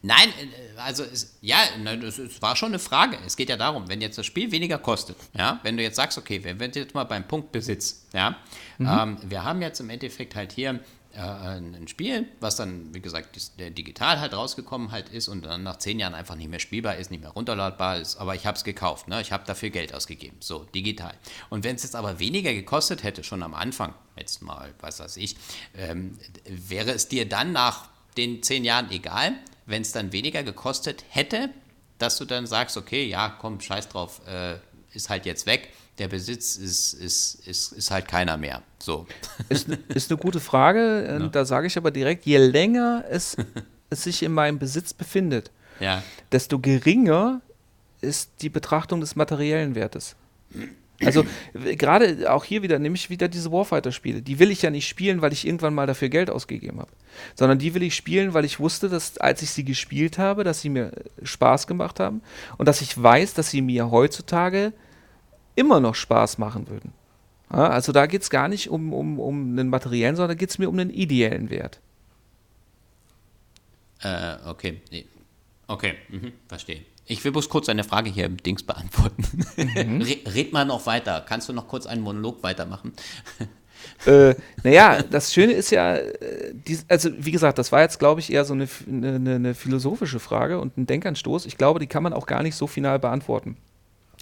Nein, 0.02 0.28
äh, 0.31 0.78
also 0.81 1.05
es, 1.05 1.36
ja, 1.40 1.59
es, 2.02 2.18
es, 2.18 2.43
war 2.43 2.56
schon 2.56 2.70
eine 2.70 2.78
Frage. 2.78 3.18
Es 3.27 3.36
geht 3.36 3.48
ja 3.48 3.56
darum, 3.56 3.89
wenn 3.89 4.01
jetzt 4.01 4.16
das 4.18 4.27
Spiel 4.27 4.51
weniger 4.51 4.78
kostet, 4.78 5.16
ja, 5.36 5.60
wenn 5.62 5.77
du 5.77 5.82
jetzt 5.82 5.97
sagst, 5.97 6.16
okay, 6.18 6.43
wir 6.43 6.56
sind 6.59 6.77
jetzt 6.77 6.94
mal 6.94 7.05
beim 7.05 7.27
Punkt 7.27 7.52
Besitz, 7.52 8.06
ja, 8.12 8.36
mhm. 8.78 8.89
ähm, 8.89 9.16
wir 9.22 9.44
haben 9.44 9.60
jetzt 9.62 9.81
im 9.81 9.90
Endeffekt 9.90 10.35
halt 10.35 10.52
hier 10.52 10.81
äh, 11.12 11.20
ein 11.20 11.89
Spiel, 11.89 12.27
was 12.40 12.56
dann, 12.56 12.94
wie 12.94 13.01
gesagt, 13.01 13.36
digital 13.59 14.20
halt 14.20 14.32
rausgekommen 14.32 14.93
halt 14.93 15.09
ist 15.09 15.28
und 15.28 15.44
dann 15.44 15.64
nach 15.64 15.77
zehn 15.77 15.98
Jahren 15.98 16.14
einfach 16.14 16.36
nicht 16.36 16.48
mehr 16.48 16.60
spielbar 16.60 16.97
ist, 16.97 17.10
nicht 17.10 17.20
mehr 17.20 17.31
runterladbar 17.31 17.98
ist, 17.98 18.16
aber 18.16 18.35
ich 18.35 18.47
habe 18.47 18.56
es 18.56 18.64
gekauft, 18.64 19.09
ne? 19.09 19.20
ich 19.20 19.32
habe 19.32 19.44
dafür 19.44 19.70
Geld 19.70 19.93
ausgegeben, 19.93 20.36
so, 20.40 20.64
digital. 20.74 21.14
Und 21.48 21.64
wenn 21.64 21.77
es 21.77 21.82
jetzt 21.82 21.97
aber 21.97 22.20
weniger 22.20 22.55
gekostet 22.55 23.02
hätte, 23.02 23.24
schon 23.24 23.43
am 23.43 23.55
Anfang, 23.55 23.93
jetzt 24.16 24.40
mal, 24.40 24.72
was 24.81 25.01
weiß 25.01 25.16
ich, 25.16 25.36
ähm, 25.77 26.16
wäre 26.47 26.93
es 26.93 27.09
dir 27.09 27.28
dann 27.28 27.52
nach 27.52 27.89
den 28.16 28.43
zehn 28.43 28.64
Jahren 28.64 28.90
egal, 28.90 29.35
wenn 29.70 29.82
es 29.82 29.92
dann 29.92 30.12
weniger 30.12 30.42
gekostet 30.42 31.05
hätte, 31.09 31.51
dass 31.98 32.18
du 32.18 32.24
dann 32.24 32.47
sagst, 32.47 32.76
okay, 32.76 33.06
ja, 33.06 33.36
komm, 33.40 33.60
scheiß 33.60 33.88
drauf, 33.88 34.20
äh, 34.26 34.56
ist 34.92 35.09
halt 35.09 35.26
jetzt 35.26 35.47
weg. 35.47 35.68
Der 35.98 36.09
Besitz 36.09 36.56
ist, 36.56 36.94
ist, 36.94 37.34
ist, 37.47 37.72
ist 37.72 37.90
halt 37.90 38.09
keiner 38.09 38.36
mehr. 38.36 38.62
So. 38.78 39.06
Ist, 39.48 39.68
ist 39.68 40.10
eine 40.10 40.18
gute 40.18 40.40
Frage. 40.40 41.18
Ja. 41.20 41.28
Da 41.28 41.44
sage 41.44 41.66
ich 41.66 41.76
aber 41.76 41.90
direkt, 41.90 42.24
je 42.24 42.38
länger 42.38 43.05
es, 43.10 43.36
es 43.90 44.05
sich 44.05 44.22
in 44.22 44.32
meinem 44.32 44.59
Besitz 44.59 44.94
befindet, 44.94 45.51
ja. 45.78 46.02
desto 46.32 46.59
geringer 46.59 47.40
ist 48.01 48.30
die 48.40 48.48
Betrachtung 48.48 49.01
des 49.01 49.14
materiellen 49.16 49.74
Wertes. 49.74 50.16
Also 51.05 51.24
gerade 51.55 52.31
auch 52.32 52.44
hier 52.44 52.62
wieder 52.62 52.78
nehme 52.78 52.94
ich 52.94 53.09
wieder 53.09 53.28
diese 53.28 53.51
Warfighter-Spiele. 53.51 54.22
Die 54.22 54.39
will 54.39 54.51
ich 54.51 54.62
ja 54.62 54.70
nicht 54.70 54.86
spielen, 54.86 55.22
weil 55.22 55.32
ich 55.32 55.47
irgendwann 55.47 55.74
mal 55.74 55.86
dafür 55.86 56.09
Geld 56.09 56.31
ausgegeben 56.31 56.78
habe, 56.78 56.90
sondern 57.35 57.59
die 57.59 57.74
will 57.74 57.82
ich 57.82 57.94
spielen, 57.94 58.35
weil 58.35 58.44
ich 58.44 58.60
wusste, 58.60 58.89
dass 58.89 59.18
als 59.18 59.43
ich 59.43 59.51
sie 59.51 59.64
gespielt 59.64 60.18
habe, 60.18 60.44
dass 60.44 60.60
sie 60.60 60.68
mir 60.68 60.93
Spaß 61.22 61.66
gemacht 61.66 62.01
haben 62.01 62.22
und 62.59 62.66
dass 62.66 62.81
ich 62.81 63.01
weiß, 63.01 63.35
dass 63.35 63.51
sie 63.51 63.62
mir 63.62 63.90
heutzutage 63.90 64.72
immer 65.55 65.81
noch 65.81 65.94
Spaß 65.94 66.39
machen 66.39 66.68
würden. 66.68 66.93
Ja, 67.52 67.68
also 67.68 67.93
da 67.93 68.06
geht 68.06 68.22
es 68.22 68.31
gar 68.31 68.48
nicht 68.48 68.70
um, 68.70 68.93
um, 68.93 69.18
um 69.18 69.59
einen 69.59 69.68
materiellen, 69.68 70.16
sondern 70.16 70.36
da 70.36 70.39
geht 70.39 70.51
es 70.51 70.59
mir 70.59 70.68
um 70.68 70.78
einen 70.78 70.90
ideellen 70.90 71.51
Wert. 71.51 71.81
Äh, 74.02 74.36
okay. 74.47 74.81
Okay, 75.66 75.94
mhm. 76.09 76.32
verstehe. 76.48 76.82
Ich 77.11 77.24
will 77.24 77.32
bloß 77.32 77.49
kurz 77.49 77.69
eine 77.69 77.82
Frage 77.82 78.09
hier 78.09 78.24
im 78.24 78.37
Dings 78.37 78.62
beantworten. 78.62 79.24
Mhm. 79.57 80.03
Red 80.32 80.53
mal 80.53 80.65
noch 80.65 80.87
weiter. 80.87 81.24
Kannst 81.28 81.49
du 81.49 81.53
noch 81.53 81.66
kurz 81.66 81.87
einen 81.87 82.03
Monolog 82.03 82.41
weitermachen? 82.45 82.93
äh, 84.07 84.37
naja, 84.62 85.03
das 85.03 85.32
Schöne 85.35 85.53
ist 85.55 85.73
ja, 85.73 85.97
äh, 85.97 86.55
also 86.87 87.11
wie 87.19 87.32
gesagt, 87.32 87.59
das 87.59 87.73
war 87.73 87.81
jetzt, 87.81 87.99
glaube 87.99 88.20
ich, 88.20 88.32
eher 88.32 88.45
so 88.45 88.55
eine, 88.55 88.69
eine, 88.87 89.35
eine, 89.35 89.55
philosophische 89.55 90.20
Frage 90.20 90.61
und 90.61 90.78
ein 90.78 90.87
Denkanstoß. 90.87 91.47
Ich 91.47 91.57
glaube, 91.57 91.81
die 91.81 91.89
kann 91.89 92.05
man 92.05 92.12
auch 92.12 92.27
gar 92.27 92.45
nicht 92.45 92.55
so 92.55 92.69
final 92.69 93.01
beantworten. 93.01 93.57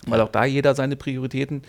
Weil 0.06 0.23
auch 0.23 0.31
da 0.31 0.47
jeder 0.47 0.74
seine 0.74 0.97
Prioritäten 0.97 1.65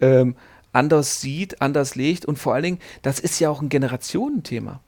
ähm, 0.00 0.36
anders 0.72 1.20
sieht, 1.20 1.60
anders 1.60 1.96
legt 1.96 2.26
und 2.26 2.38
vor 2.38 2.54
allen 2.54 2.62
Dingen, 2.62 2.78
das 3.02 3.18
ist 3.18 3.40
ja 3.40 3.50
auch 3.50 3.60
ein 3.60 3.70
Generationenthema. 3.70 4.80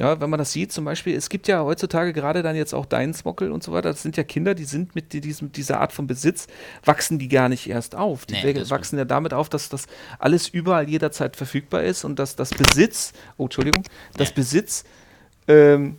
Ja, 0.00 0.18
wenn 0.18 0.30
man 0.30 0.38
das 0.38 0.52
sieht, 0.52 0.72
zum 0.72 0.86
Beispiel, 0.86 1.14
es 1.14 1.28
gibt 1.28 1.46
ja 1.46 1.62
heutzutage 1.62 2.14
gerade 2.14 2.42
dann 2.42 2.56
jetzt 2.56 2.72
auch 2.72 2.86
deinen 2.86 3.12
Smockel 3.12 3.52
und 3.52 3.62
so 3.62 3.72
weiter, 3.72 3.90
das 3.90 4.00
sind 4.00 4.16
ja 4.16 4.24
Kinder, 4.24 4.54
die 4.54 4.64
sind 4.64 4.94
mit 4.94 5.12
diesem, 5.12 5.52
dieser 5.52 5.78
Art 5.78 5.92
von 5.92 6.06
Besitz, 6.06 6.46
wachsen 6.86 7.18
die 7.18 7.28
gar 7.28 7.50
nicht 7.50 7.68
erst 7.68 7.94
auf. 7.94 8.24
Die 8.24 8.32
nee, 8.32 8.70
wachsen 8.70 8.98
ja 8.98 9.04
damit 9.04 9.34
auf, 9.34 9.50
dass 9.50 9.68
das 9.68 9.84
alles 10.18 10.48
überall 10.48 10.88
jederzeit 10.88 11.36
verfügbar 11.36 11.82
ist 11.82 12.04
und 12.04 12.18
dass 12.18 12.34
das 12.34 12.48
Besitz, 12.48 13.12
oh 13.36 13.44
Entschuldigung, 13.44 13.84
das 14.16 14.30
ja. 14.30 14.34
Besitz 14.36 14.84
ähm, 15.48 15.98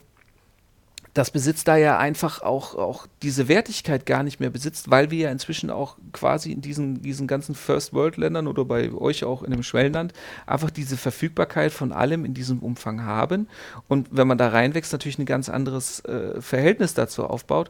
das 1.14 1.32
Besitz 1.32 1.64
da 1.64 1.76
ja 1.76 1.98
einfach 1.98 2.42
auch, 2.42 2.76
auch 2.76 3.06
diese 3.22 3.48
Wertigkeit 3.48 4.06
gar 4.06 4.24
nicht 4.24 4.40
mehr 4.40 4.50
besitzt, 4.50 4.90
weil 4.90 5.12
wir 5.12 5.20
ja 5.20 5.32
inzwischen 5.32 5.70
auch 5.70 5.98
quasi 6.14 6.52
in 6.52 6.62
diesen, 6.62 7.02
diesen 7.02 7.28
ganzen 7.28 7.54
First-World-Ländern 7.54 8.48
oder 8.48 8.64
bei 8.64 8.92
euch 8.94 9.26
auch 9.26 9.44
in 9.44 9.52
dem 9.52 9.64
Schwellenland 9.64 10.14
einfach 10.46 10.70
diese 10.70 10.96
Verfügbarkeit 10.96 11.74
von 11.74 11.92
allem 11.92 12.24
in 12.24 12.34
diesem 12.34 12.60
Umfang 12.60 13.04
haben. 13.04 13.48
Und 13.90 14.08
wenn 14.12 14.28
man 14.28 14.38
da 14.38 14.50
reinwächst, 14.50 14.94
natürlich 14.94 15.20
ein 15.20 15.26
ganz 15.26 15.50
anderes 15.50 16.00
äh, 16.06 16.40
Verhältnis 16.40 16.94
dazu 16.94 17.26
aufbaut. 17.26 17.70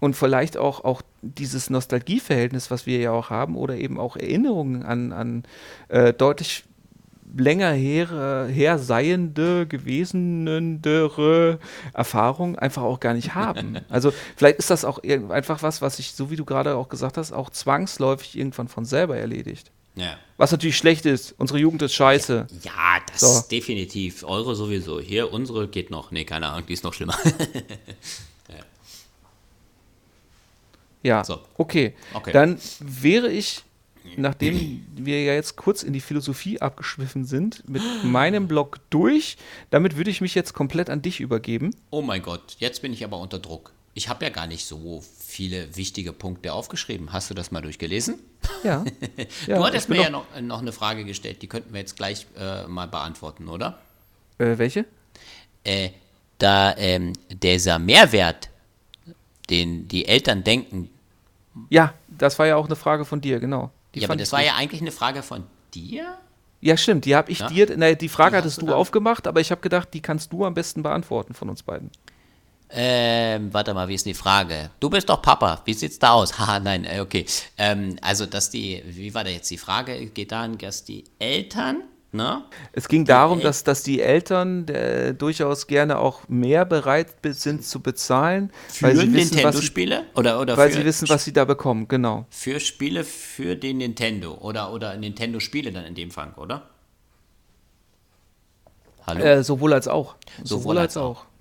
Und 0.00 0.16
vielleicht 0.16 0.56
auch, 0.58 0.84
auch 0.84 1.02
dieses 1.22 1.70
Nostalgieverhältnis, 1.70 2.70
was 2.70 2.84
wir 2.84 2.98
ja 2.98 3.12
auch 3.12 3.30
haben, 3.30 3.56
oder 3.56 3.76
eben 3.76 3.98
auch 3.98 4.16
Erinnerungen 4.16 4.82
an, 4.82 5.12
an 5.12 5.44
äh, 5.88 6.12
deutlich 6.12 6.64
länger 7.36 7.72
her, 7.72 8.48
her 8.50 8.78
seiende, 8.78 9.66
gewesenere 9.66 11.58
Erfahrung 11.92 12.56
einfach 12.56 12.82
auch 12.82 13.00
gar 13.00 13.14
nicht 13.14 13.34
haben. 13.34 13.78
Also 13.88 14.12
vielleicht 14.36 14.58
ist 14.58 14.70
das 14.70 14.84
auch 14.84 14.98
einfach 15.30 15.62
was, 15.62 15.80
was 15.82 15.96
sich, 15.96 16.12
so 16.12 16.30
wie 16.30 16.36
du 16.36 16.44
gerade 16.44 16.74
auch 16.74 16.88
gesagt 16.88 17.16
hast, 17.16 17.32
auch 17.32 17.50
zwangsläufig 17.50 18.36
irgendwann 18.36 18.68
von 18.68 18.84
selber 18.84 19.16
erledigt. 19.16 19.70
Ja. 19.94 20.18
Was 20.36 20.50
natürlich 20.50 20.76
schlecht 20.76 21.06
ist. 21.06 21.34
Unsere 21.38 21.58
Jugend 21.60 21.82
ist 21.82 21.94
scheiße. 21.94 22.46
Ja, 22.62 23.00
das 23.10 23.20
so. 23.20 23.26
ist 23.28 23.48
definitiv. 23.48 24.24
Eure 24.24 24.56
sowieso. 24.56 25.00
Hier, 25.00 25.32
unsere 25.32 25.68
geht 25.68 25.90
noch. 25.90 26.10
Nee, 26.10 26.24
keine 26.24 26.48
Ahnung, 26.48 26.66
die 26.66 26.72
ist 26.72 26.82
noch 26.82 26.92
schlimmer. 26.92 27.16
ja. 28.48 28.64
ja. 31.02 31.24
So. 31.24 31.40
Okay. 31.56 31.94
okay. 32.14 32.32
Dann 32.32 32.58
wäre 32.80 33.30
ich 33.30 33.62
nachdem 34.16 34.86
wir 34.94 35.22
ja 35.22 35.34
jetzt 35.34 35.56
kurz 35.56 35.82
in 35.82 35.92
die 35.92 36.00
Philosophie 36.00 36.60
abgeschwiffen 36.60 37.24
sind, 37.24 37.68
mit 37.68 37.82
meinem 38.04 38.48
Blog 38.48 38.78
durch. 38.90 39.36
Damit 39.70 39.96
würde 39.96 40.10
ich 40.10 40.20
mich 40.20 40.34
jetzt 40.34 40.54
komplett 40.54 40.90
an 40.90 41.02
dich 41.02 41.20
übergeben. 41.20 41.74
Oh 41.90 42.02
mein 42.02 42.22
Gott, 42.22 42.56
jetzt 42.58 42.82
bin 42.82 42.92
ich 42.92 43.04
aber 43.04 43.18
unter 43.18 43.38
Druck. 43.38 43.72
Ich 43.94 44.08
habe 44.08 44.24
ja 44.24 44.30
gar 44.30 44.46
nicht 44.46 44.66
so 44.66 45.02
viele 45.18 45.76
wichtige 45.76 46.12
Punkte 46.12 46.52
aufgeschrieben. 46.52 47.12
Hast 47.12 47.30
du 47.30 47.34
das 47.34 47.52
mal 47.52 47.60
durchgelesen? 47.60 48.18
Ja. 48.64 48.84
du 49.46 49.52
ja, 49.52 49.62
hattest 49.62 49.88
mir 49.88 50.02
ja 50.02 50.10
noch, 50.10 50.26
noch, 50.40 50.60
eine 50.60 50.72
Frage 50.72 51.04
gestellt, 51.04 51.42
die 51.42 51.46
könnten 51.46 51.72
wir 51.72 51.80
jetzt 51.80 51.96
gleich 51.96 52.26
äh, 52.36 52.66
mal 52.66 52.88
beantworten, 52.88 53.48
oder? 53.48 53.78
Äh, 54.38 54.58
welche? 54.58 54.84
Äh, 55.62 55.90
da 56.38 56.76
ähm, 56.76 57.12
dieser 57.30 57.78
Mehrwert, 57.78 58.50
den 59.48 59.86
die 59.86 60.06
Eltern 60.06 60.42
denken. 60.42 60.90
Ja, 61.70 61.94
das 62.08 62.38
war 62.38 62.46
ja 62.46 62.56
auch 62.56 62.66
eine 62.66 62.76
Frage 62.76 63.04
von 63.04 63.20
dir, 63.20 63.38
genau. 63.38 63.70
Die 63.94 64.00
ja, 64.00 64.08
aber 64.08 64.16
das 64.16 64.32
war 64.32 64.42
ja 64.42 64.54
eigentlich 64.54 64.80
eine 64.80 64.92
Frage 64.92 65.22
von 65.22 65.44
dir. 65.74 66.18
Ja, 66.60 66.76
stimmt. 66.76 67.04
Die 67.04 67.14
habe 67.14 67.30
ich 67.30 67.40
ja? 67.40 67.48
dir. 67.48 67.76
Ne, 67.76 67.94
die 67.96 68.08
Frage 68.08 68.32
die 68.32 68.36
hattest 68.38 68.62
du, 68.62 68.66
du 68.66 68.74
aufgemacht, 68.74 69.26
aber 69.26 69.40
ich 69.40 69.50
habe 69.50 69.60
gedacht, 69.60 69.88
die 69.92 70.00
kannst 70.00 70.32
du 70.32 70.44
am 70.44 70.54
besten 70.54 70.82
beantworten 70.82 71.34
von 71.34 71.50
uns 71.50 71.62
beiden. 71.62 71.90
Ähm, 72.70 73.52
warte 73.52 73.74
mal, 73.74 73.86
wie 73.86 73.94
ist 73.94 74.06
die 74.06 74.14
Frage? 74.14 74.70
Du 74.80 74.90
bist 74.90 75.08
doch 75.08 75.22
Papa. 75.22 75.60
Wie 75.64 75.74
sieht's 75.74 75.98
da 75.98 76.12
aus? 76.12 76.38
Haha, 76.38 76.58
nein, 76.60 76.84
äh, 76.84 77.00
okay. 77.00 77.26
Ähm, 77.58 77.96
also, 78.00 78.26
dass 78.26 78.50
die, 78.50 78.82
wie 78.86 79.14
war 79.14 79.24
da 79.24 79.30
jetzt 79.30 79.50
die 79.50 79.58
Frage? 79.58 80.06
Geht 80.06 80.32
daran, 80.32 80.58
dass 80.58 80.84
die 80.84 81.04
Eltern 81.18 81.82
Ne? 82.14 82.44
Es 82.70 82.86
ging 82.86 83.04
darum, 83.04 83.40
dass, 83.40 83.64
dass 83.64 83.82
die 83.82 84.00
Eltern 84.00 84.68
äh, 84.68 85.14
durchaus 85.14 85.66
gerne 85.66 85.98
auch 85.98 86.28
mehr 86.28 86.64
bereit 86.64 87.08
sind 87.24 87.64
zu 87.64 87.80
bezahlen. 87.80 88.52
Für 88.68 88.94
Nintendo-Spiele? 88.94 90.04
Oder, 90.14 90.40
oder 90.40 90.56
weil 90.56 90.70
sie 90.70 90.84
wissen, 90.84 91.08
was 91.08 91.24
sie 91.24 91.32
da 91.32 91.44
bekommen, 91.44 91.88
genau. 91.88 92.24
Für 92.30 92.60
Spiele 92.60 93.02
für 93.02 93.56
den 93.56 93.78
Nintendo 93.78 94.34
oder, 94.34 94.72
oder 94.72 94.96
Nintendo-Spiele 94.96 95.72
dann 95.72 95.86
in 95.86 95.96
dem 95.96 96.12
Fall, 96.12 96.32
oder? 96.36 96.70
Hallo? 99.08 99.20
Äh, 99.20 99.42
sowohl 99.42 99.72
als 99.72 99.88
auch. 99.88 100.14
Sowohl, 100.44 100.46
sowohl 100.46 100.78
als, 100.78 100.96
als 100.96 101.04
auch. 101.04 101.22
auch. 101.22 101.33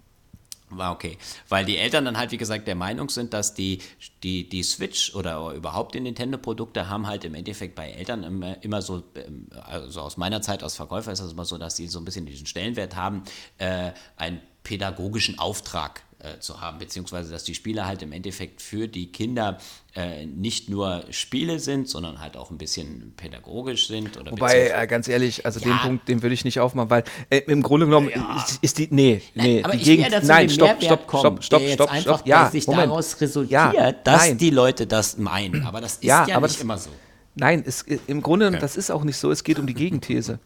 War 0.78 0.92
okay. 0.92 1.18
Weil 1.50 1.66
die 1.66 1.78
Eltern 1.78 2.06
dann 2.06 2.18
halt, 2.18 2.32
wie 2.32 2.38
gesagt, 2.38 2.68
der 2.68 2.76
Meinung 2.76 3.10
sind, 3.10 3.34
dass 3.34 3.54
die, 3.54 3.80
die, 4.24 4.48
die 4.48 4.64
Switch 4.64 5.14
oder 5.16 5.52
überhaupt 5.52 5.96
die 5.96 6.00
Nintendo-Produkte 6.00 6.90
haben 6.90 7.08
halt 7.08 7.26
im 7.26 7.36
Endeffekt 7.36 7.76
bei 7.76 7.92
Eltern 7.92 8.24
immer, 8.24 8.64
immer 8.64 8.82
so, 8.82 9.04
ähm, 9.16 9.48
also 9.64 10.02
aus 10.02 10.18
meiner 10.18 10.42
Zeit 10.42 10.64
als 10.64 10.76
Verkäufer 10.76 11.12
ist 11.12 11.22
das 11.22 11.32
immer 11.32 11.46
so, 11.46 11.58
dass 11.58 11.76
sie 11.76 11.88
so 11.88 12.00
ein 12.00 12.06
bisschen 12.06 12.26
diesen 12.26 12.46
Stellenwert 12.46 12.96
haben, 12.96 13.24
äh, 13.58 13.92
einen 14.18 14.42
pädagogischen 14.64 15.40
Auftrag 15.40 16.04
äh, 16.24 16.40
zu 16.40 16.62
haben, 16.62 16.80
beziehungsweise 16.80 17.32
dass 17.32 17.44
die 17.44 17.54
Spiele 17.54 17.86
halt 17.86 18.02
im 18.02 18.14
Endeffekt 18.14 18.62
für 18.62 18.88
die 18.88 19.12
Kinder 19.12 19.58
äh, 19.94 20.26
nicht 20.26 20.70
nur 20.70 21.04
Spiele 21.10 21.60
sind, 21.60 21.90
sondern 21.90 22.22
halt 22.22 22.38
auch 22.38 22.50
ein 22.50 22.58
bisschen 22.58 23.14
pädagogisch 23.18 23.88
sind. 23.88 24.18
Oder 24.18 24.32
Wobei, 24.32 24.70
äh, 24.70 24.88
ganz 24.88 25.10
ehrlich, 25.10 25.46
also 25.46 25.60
ja. 25.60 25.68
den 25.68 25.78
Punkt, 25.80 26.08
den 26.08 26.22
würde 26.22 26.34
ich 26.34 26.46
nicht 26.46 26.62
aufmachen, 26.62 26.90
weil 26.90 27.04
äh, 27.30 27.40
im 27.48 27.62
Grunde 27.62 27.88
genommen 27.88 28.10
ja. 28.10 28.38
ist, 28.38 28.60
ist, 28.62 28.78
die, 28.78 28.88
nee, 28.90 29.22
nee, 29.36 29.56
nein, 29.56 29.66
aber 29.66 29.76
die 29.76 29.84
Gegend, 29.84 30.24
nein, 30.24 30.50
stopp, 30.50 30.82
stopp, 30.82 31.14
stopp, 31.14 31.44
stopp, 31.44 31.62
stopp, 31.62 31.92
einfach, 31.92 32.20
stopp, 32.20 32.28
ja, 32.28 32.50
sich 32.50 32.68
Moment. 32.68 32.88
daraus 32.88 33.20
resultiert, 33.20 34.08
dass 34.08 34.28
nein. 34.30 34.38
die 34.38 34.50
Leute 34.50 34.88
das 34.88 35.18
meinen, 35.18 35.66
aber 35.66 35.82
das 35.82 35.96
ist 35.96 36.06
ja, 36.06 36.26
ja 36.26 36.40
nicht 36.40 36.62
immer 36.62 36.78
so. 36.78 36.90
Nein, 37.36 37.64
es, 37.66 37.82
im 37.82 38.22
Grunde, 38.22 38.48
okay. 38.48 38.60
das 38.60 38.78
ist 38.78 38.92
auch 38.92 39.04
nicht 39.04 39.18
so, 39.18 39.32
es 39.32 39.44
geht 39.44 39.58
um 39.58 39.66
die 39.66 39.74
Gegenthese. 39.74 40.40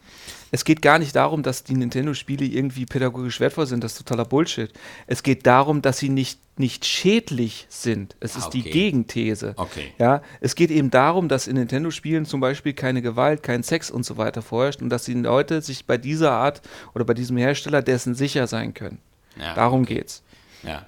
Es 0.50 0.64
geht 0.64 0.80
gar 0.80 0.98
nicht 0.98 1.14
darum, 1.14 1.42
dass 1.42 1.62
die 1.62 1.74
Nintendo-Spiele 1.74 2.46
irgendwie 2.46 2.86
pädagogisch 2.86 3.40
wertvoll 3.40 3.66
sind, 3.66 3.84
das 3.84 3.92
ist 3.92 3.98
totaler 3.98 4.24
Bullshit. 4.24 4.72
Es 5.06 5.22
geht 5.22 5.46
darum, 5.46 5.82
dass 5.82 5.98
sie 5.98 6.08
nicht, 6.08 6.40
nicht 6.58 6.86
schädlich 6.86 7.66
sind. 7.68 8.16
Es 8.20 8.34
ah, 8.34 8.38
ist 8.38 8.46
okay. 8.46 8.62
die 8.62 8.70
Gegenthese. 8.70 9.52
Okay. 9.56 9.92
Ja, 9.98 10.22
es 10.40 10.54
geht 10.54 10.70
eben 10.70 10.90
darum, 10.90 11.28
dass 11.28 11.46
in 11.46 11.56
Nintendo-Spielen 11.56 12.24
zum 12.24 12.40
Beispiel 12.40 12.72
keine 12.72 13.02
Gewalt, 13.02 13.42
kein 13.42 13.62
Sex 13.62 13.90
und 13.90 14.06
so 14.06 14.16
weiter 14.16 14.40
vorherrscht 14.40 14.80
und 14.80 14.88
dass 14.88 15.04
die 15.04 15.14
Leute 15.14 15.60
sich 15.60 15.84
bei 15.84 15.98
dieser 15.98 16.32
Art 16.32 16.62
oder 16.94 17.04
bei 17.04 17.14
diesem 17.14 17.36
Hersteller 17.36 17.82
dessen 17.82 18.14
sicher 18.14 18.46
sein 18.46 18.72
können. 18.72 18.98
Ja, 19.38 19.54
darum 19.54 19.82
okay. 19.82 19.96
geht's. 19.96 20.22
Ja. 20.62 20.86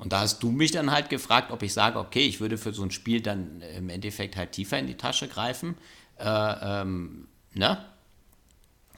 Und 0.00 0.14
da 0.14 0.20
hast 0.20 0.42
du 0.42 0.50
mich 0.50 0.72
dann 0.72 0.90
halt 0.90 1.10
gefragt, 1.10 1.50
ob 1.50 1.62
ich 1.62 1.74
sage, 1.74 1.98
okay, 1.98 2.26
ich 2.26 2.40
würde 2.40 2.56
für 2.56 2.72
so 2.72 2.82
ein 2.82 2.90
Spiel 2.90 3.20
dann 3.20 3.60
im 3.76 3.90
Endeffekt 3.90 4.34
halt 4.34 4.52
tiefer 4.52 4.78
in 4.78 4.86
die 4.86 4.96
Tasche 4.96 5.28
greifen. 5.28 5.76
Äh, 6.18 6.24
ähm, 6.24 7.28
ne? 7.52 7.84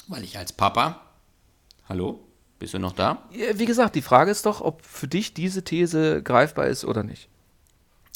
Weil 0.06 0.22
ich 0.22 0.38
als 0.38 0.52
Papa. 0.52 1.00
Hallo? 1.88 2.20
Bist 2.60 2.74
du 2.74 2.78
noch 2.78 2.92
da? 2.92 3.28
Wie 3.32 3.66
gesagt, 3.66 3.96
die 3.96 4.02
Frage 4.02 4.30
ist 4.30 4.46
doch, 4.46 4.60
ob 4.60 4.86
für 4.86 5.08
dich 5.08 5.34
diese 5.34 5.64
These 5.64 6.22
greifbar 6.22 6.68
ist 6.68 6.84
oder 6.84 7.02
nicht. 7.02 7.28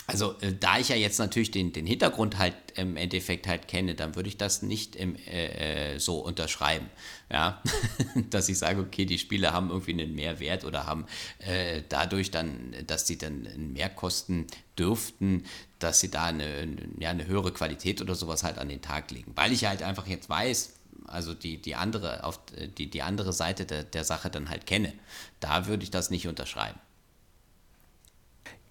Also, 0.07 0.37
äh, 0.41 0.53
da 0.59 0.78
ich 0.78 0.89
ja 0.89 0.97
jetzt 0.97 1.19
natürlich 1.19 1.51
den, 1.51 1.73
den 1.73 1.87
Hintergrund 1.87 2.39
halt 2.39 2.55
im 2.77 2.97
Endeffekt 2.97 3.49
halt 3.49 3.66
kenne, 3.66 3.95
dann 3.95 4.15
würde 4.15 4.28
ich 4.28 4.37
das 4.37 4.62
nicht 4.62 4.95
im, 4.95 5.16
äh, 5.16 5.95
äh 5.95 5.99
so 5.99 6.19
unterschreiben. 6.19 6.89
Ja, 7.31 7.61
dass 8.31 8.49
ich 8.49 8.59
sage, 8.59 8.81
okay, 8.81 9.05
die 9.05 9.19
Spiele 9.19 9.53
haben 9.53 9.70
irgendwie 9.70 9.93
einen 9.93 10.15
Mehrwert 10.15 10.65
oder 10.65 10.87
haben 10.87 11.07
äh, 11.39 11.83
dadurch 11.89 12.31
dann, 12.31 12.74
dass 12.87 13.07
sie 13.07 13.19
dann 13.19 13.73
mehr 13.73 13.89
kosten 13.89 14.47
dürften, 14.78 15.45
dass 15.81 16.01
sie 16.01 16.11
da 16.11 16.27
eine, 16.27 16.69
ja, 17.01 17.11
eine 17.11 17.27
höhere 17.27 17.53
Qualität 17.53 18.01
oder 18.01 18.15
sowas 18.15 18.45
halt 18.45 18.59
an 18.59 18.69
den 18.69 18.83
Tag 18.83 19.11
legen. 19.11 19.33
Weil 19.35 19.53
ich 19.53 19.65
halt 19.65 19.83
einfach 19.83 20.07
jetzt 20.07 20.28
weiß, 20.28 20.74
also 21.07 21.35
die, 21.35 21.61
die, 21.61 21.74
andere, 21.74 22.24
auf, 22.24 22.41
die, 22.78 22.89
die 22.89 23.03
andere 23.03 23.33
Seite 23.33 23.65
der, 23.65 23.85
der 23.85 24.05
Sache 24.05 24.31
dann 24.31 24.49
halt 24.49 24.66
kenne. 24.66 24.93
Da 25.41 25.66
würde 25.66 25.83
ich 25.83 25.91
das 25.91 26.11
nicht 26.11 26.28
unterschreiben. 26.28 26.78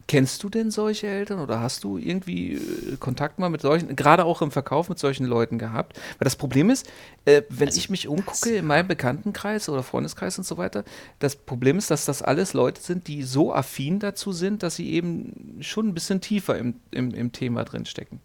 Kennst 0.08 0.44
du 0.44 0.50
denn 0.50 0.70
solche 0.70 1.08
Eltern 1.08 1.40
oder 1.40 1.62
hast 1.62 1.84
du 1.84 1.98
irgendwie 1.98 2.54
äh, 2.54 2.98
Kontakt 3.00 3.40
mal 3.40 3.50
mit 3.50 3.62
solchen, 3.62 3.96
gerade 3.96 4.24
auch 4.24 4.44
im 4.44 4.52
Verkauf 4.52 4.88
mit 4.88 5.00
solchen 5.00 5.26
Leuten 5.26 5.58
gehabt? 5.58 5.98
Weil 6.20 6.26
das 6.26 6.36
Problem 6.36 6.70
ist, 6.70 6.88
äh, 7.26 7.42
wenn 7.50 7.70
also 7.70 7.80
ich 7.80 7.90
mich 7.90 8.08
umgucke 8.08 8.56
in 8.56 8.68
meinem 8.68 8.88
Bekanntenkreis 8.88 9.68
oder 9.68 9.82
Freundeskreis 9.82 10.38
und 10.38 10.44
so 10.44 10.58
weiter, 10.58 10.84
das 11.18 11.36
Problem 11.36 11.80
ist, 11.80 11.90
dass 11.90 12.06
das 12.06 12.22
alles 12.22 12.54
Leute 12.54 12.82
sind, 12.82 13.08
die 13.08 13.24
so 13.24 13.52
affin 13.52 14.00
dazu 14.00 14.32
sind, 14.32 14.62
dass 14.62 14.76
sie 14.76 14.92
eben 14.92 15.58
schon 15.62 15.88
ein 15.88 15.96
bisschen 15.96 16.22
tiefer 16.22 16.56
im, 16.56 16.76
im, 16.92 17.12
im 17.12 17.32
Thema 17.32 17.64
drinstecken. 17.64 18.20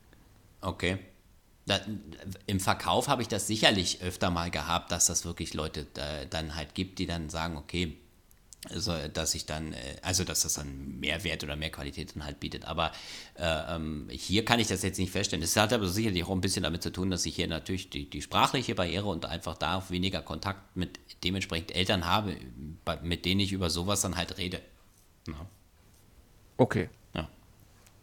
Okay. 0.60 0.98
Da, 1.64 1.80
Im 2.46 2.60
Verkauf 2.60 3.08
habe 3.08 3.22
ich 3.22 3.28
das 3.28 3.46
sicherlich 3.46 4.02
öfter 4.02 4.30
mal 4.30 4.50
gehabt, 4.50 4.92
dass 4.92 5.06
das 5.06 5.24
wirklich 5.24 5.54
Leute 5.54 5.86
da, 5.94 6.24
dann 6.28 6.56
halt 6.56 6.74
gibt, 6.74 6.98
die 6.98 7.06
dann 7.06 7.30
sagen, 7.30 7.56
okay, 7.56 7.96
also, 8.68 8.92
dass 9.12 9.34
ich 9.34 9.46
dann, 9.46 9.72
äh, 9.72 9.96
also 10.02 10.24
dass 10.24 10.42
das 10.42 10.54
dann 10.54 11.00
mehr 11.00 11.24
Wert 11.24 11.42
oder 11.42 11.56
mehr 11.56 11.70
Qualität 11.70 12.14
dann 12.14 12.24
halt 12.24 12.40
bietet. 12.40 12.66
Aber 12.66 12.92
äh, 13.36 13.74
ähm, 13.74 14.08
hier 14.10 14.44
kann 14.44 14.60
ich 14.60 14.68
das 14.68 14.82
jetzt 14.82 14.98
nicht 14.98 15.12
feststellen. 15.12 15.42
Es 15.42 15.56
hat 15.56 15.72
aber 15.72 15.88
sicherlich 15.88 16.24
auch 16.24 16.30
ein 16.30 16.42
bisschen 16.42 16.62
damit 16.62 16.82
zu 16.82 16.92
tun, 16.92 17.10
dass 17.10 17.24
ich 17.24 17.36
hier 17.36 17.48
natürlich 17.48 17.88
die, 17.88 18.10
die 18.10 18.20
sprachliche 18.20 18.74
Barriere 18.74 19.06
und 19.06 19.24
einfach 19.24 19.56
da 19.56 19.82
weniger 19.88 20.20
Kontakt 20.20 20.76
mit 20.76 20.98
dementsprechend 21.24 21.74
Eltern 21.74 22.04
habe, 22.04 22.36
mit 23.02 23.24
denen 23.24 23.40
ich 23.40 23.52
über 23.52 23.70
sowas 23.70 24.02
dann 24.02 24.16
halt 24.16 24.36
rede. 24.36 24.60
Ja. 25.26 25.46
Okay. 26.58 26.90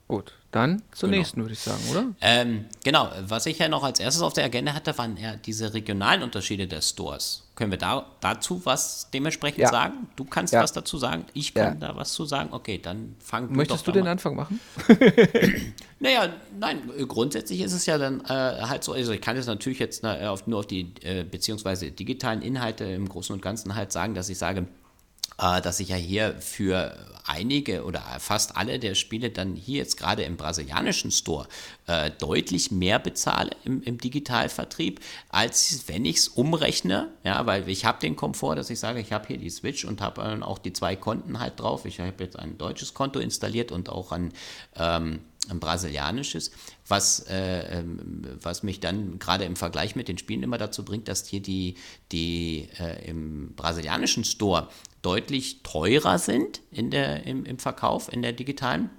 Gut, 0.07 0.31
dann 0.51 0.81
zur 0.93 1.09
genau. 1.09 1.19
nächsten, 1.19 1.41
würde 1.41 1.53
ich 1.53 1.59
sagen, 1.59 1.81
oder? 1.91 2.05
Ähm, 2.21 2.65
genau, 2.81 3.11
was 3.27 3.45
ich 3.45 3.59
ja 3.59 3.67
noch 3.67 3.83
als 3.83 3.99
erstes 3.99 4.23
auf 4.23 4.31
der 4.31 4.45
Agenda 4.45 4.73
hatte, 4.73 4.97
waren 4.97 5.17
ja 5.17 5.35
diese 5.35 5.73
regionalen 5.73 6.23
Unterschiede 6.23 6.65
der 6.65 6.81
Stores. 6.81 7.43
Können 7.55 7.71
wir 7.71 7.77
da, 7.77 8.05
dazu 8.21 8.61
was 8.65 9.09
dementsprechend 9.13 9.63
ja. 9.63 9.69
sagen? 9.69 10.07
Du 10.15 10.23
kannst 10.23 10.53
ja. 10.53 10.63
was 10.63 10.71
dazu 10.71 10.97
sagen, 10.97 11.25
ich 11.33 11.53
kann 11.53 11.81
ja. 11.81 11.89
da 11.89 11.95
was 11.97 12.13
zu 12.13 12.23
sagen. 12.23 12.49
Okay, 12.53 12.79
dann 12.81 13.15
fang 13.19 13.49
du 13.49 13.55
Möchtest 13.55 13.85
du 13.85 13.91
den 13.91 14.05
mal. 14.05 14.11
Anfang 14.11 14.35
machen? 14.35 14.61
naja, 15.99 16.29
nein, 16.57 16.89
grundsätzlich 17.07 17.59
ist 17.59 17.73
es 17.73 17.85
ja 17.85 17.97
dann 17.97 18.21
äh, 18.21 18.27
halt 18.27 18.85
so, 18.85 18.93
also 18.93 19.11
ich 19.11 19.19
kann 19.19 19.35
jetzt 19.35 19.47
natürlich 19.47 19.79
jetzt 19.79 20.03
na, 20.03 20.29
auf, 20.29 20.47
nur 20.47 20.59
auf 20.59 20.67
die, 20.67 20.93
äh, 21.01 21.25
beziehungsweise 21.25 21.91
digitalen 21.91 22.41
Inhalte 22.41 22.85
im 22.85 23.09
Großen 23.09 23.33
und 23.33 23.41
Ganzen 23.41 23.75
halt 23.75 23.91
sagen, 23.91 24.13
dass 24.13 24.29
ich 24.29 24.37
sage, 24.37 24.61
äh, 24.61 24.65
dass 25.37 25.79
ich 25.79 25.89
ja 25.89 25.95
hier 25.95 26.35
für 26.39 26.97
einige 27.27 27.83
oder 27.83 28.01
fast 28.19 28.55
alle 28.55 28.79
der 28.79 28.95
Spiele 28.95 29.29
dann 29.29 29.55
hier 29.55 29.77
jetzt 29.77 29.97
gerade 29.97 30.23
im 30.23 30.37
brasilianischen 30.37 31.11
Store 31.11 31.47
äh, 31.85 32.09
deutlich 32.09 32.71
mehr 32.71 32.99
bezahle 32.99 33.51
im, 33.63 33.83
im 33.83 33.97
Digitalvertrieb, 33.97 34.99
als 35.29 35.83
wenn 35.87 36.05
ich 36.05 36.17
es 36.17 36.27
umrechne. 36.29 37.09
Ja, 37.23 37.45
weil 37.45 37.67
ich 37.69 37.85
habe 37.85 37.99
den 37.99 38.15
Komfort, 38.15 38.55
dass 38.55 38.69
ich 38.69 38.79
sage, 38.79 38.99
ich 38.99 39.11
habe 39.11 39.27
hier 39.27 39.37
die 39.37 39.49
Switch 39.49 39.85
und 39.85 40.01
habe 40.01 40.21
äh, 40.21 40.41
auch 40.41 40.57
die 40.57 40.73
zwei 40.73 40.95
Konten 40.95 41.39
halt 41.39 41.59
drauf. 41.59 41.85
Ich 41.85 41.99
habe 41.99 42.23
jetzt 42.23 42.39
ein 42.39 42.57
deutsches 42.57 42.93
Konto 42.93 43.19
installiert 43.19 43.71
und 43.71 43.89
auch 43.89 44.11
ein 44.11 44.33
ähm, 44.75 45.19
ein 45.49 45.59
brasilianisches, 45.59 46.51
was, 46.87 47.21
äh, 47.29 47.79
ähm, 47.79 48.21
was 48.41 48.63
mich 48.63 48.79
dann 48.79 49.19
gerade 49.19 49.45
im 49.45 49.55
Vergleich 49.55 49.95
mit 49.95 50.07
den 50.07 50.17
Spielen 50.17 50.43
immer 50.43 50.57
dazu 50.57 50.83
bringt, 50.83 51.07
dass 51.07 51.27
hier 51.27 51.41
die, 51.41 51.75
die 52.11 52.67
äh, 52.79 53.07
im 53.07 53.53
brasilianischen 53.55 54.23
Store 54.23 54.69
deutlich 55.01 55.63
teurer 55.63 56.19
sind 56.19 56.61
in 56.71 56.91
der, 56.91 57.25
im, 57.25 57.45
im 57.45 57.59
Verkauf, 57.59 58.11
in 58.11 58.21
der 58.21 58.33
digitalen, 58.33 58.89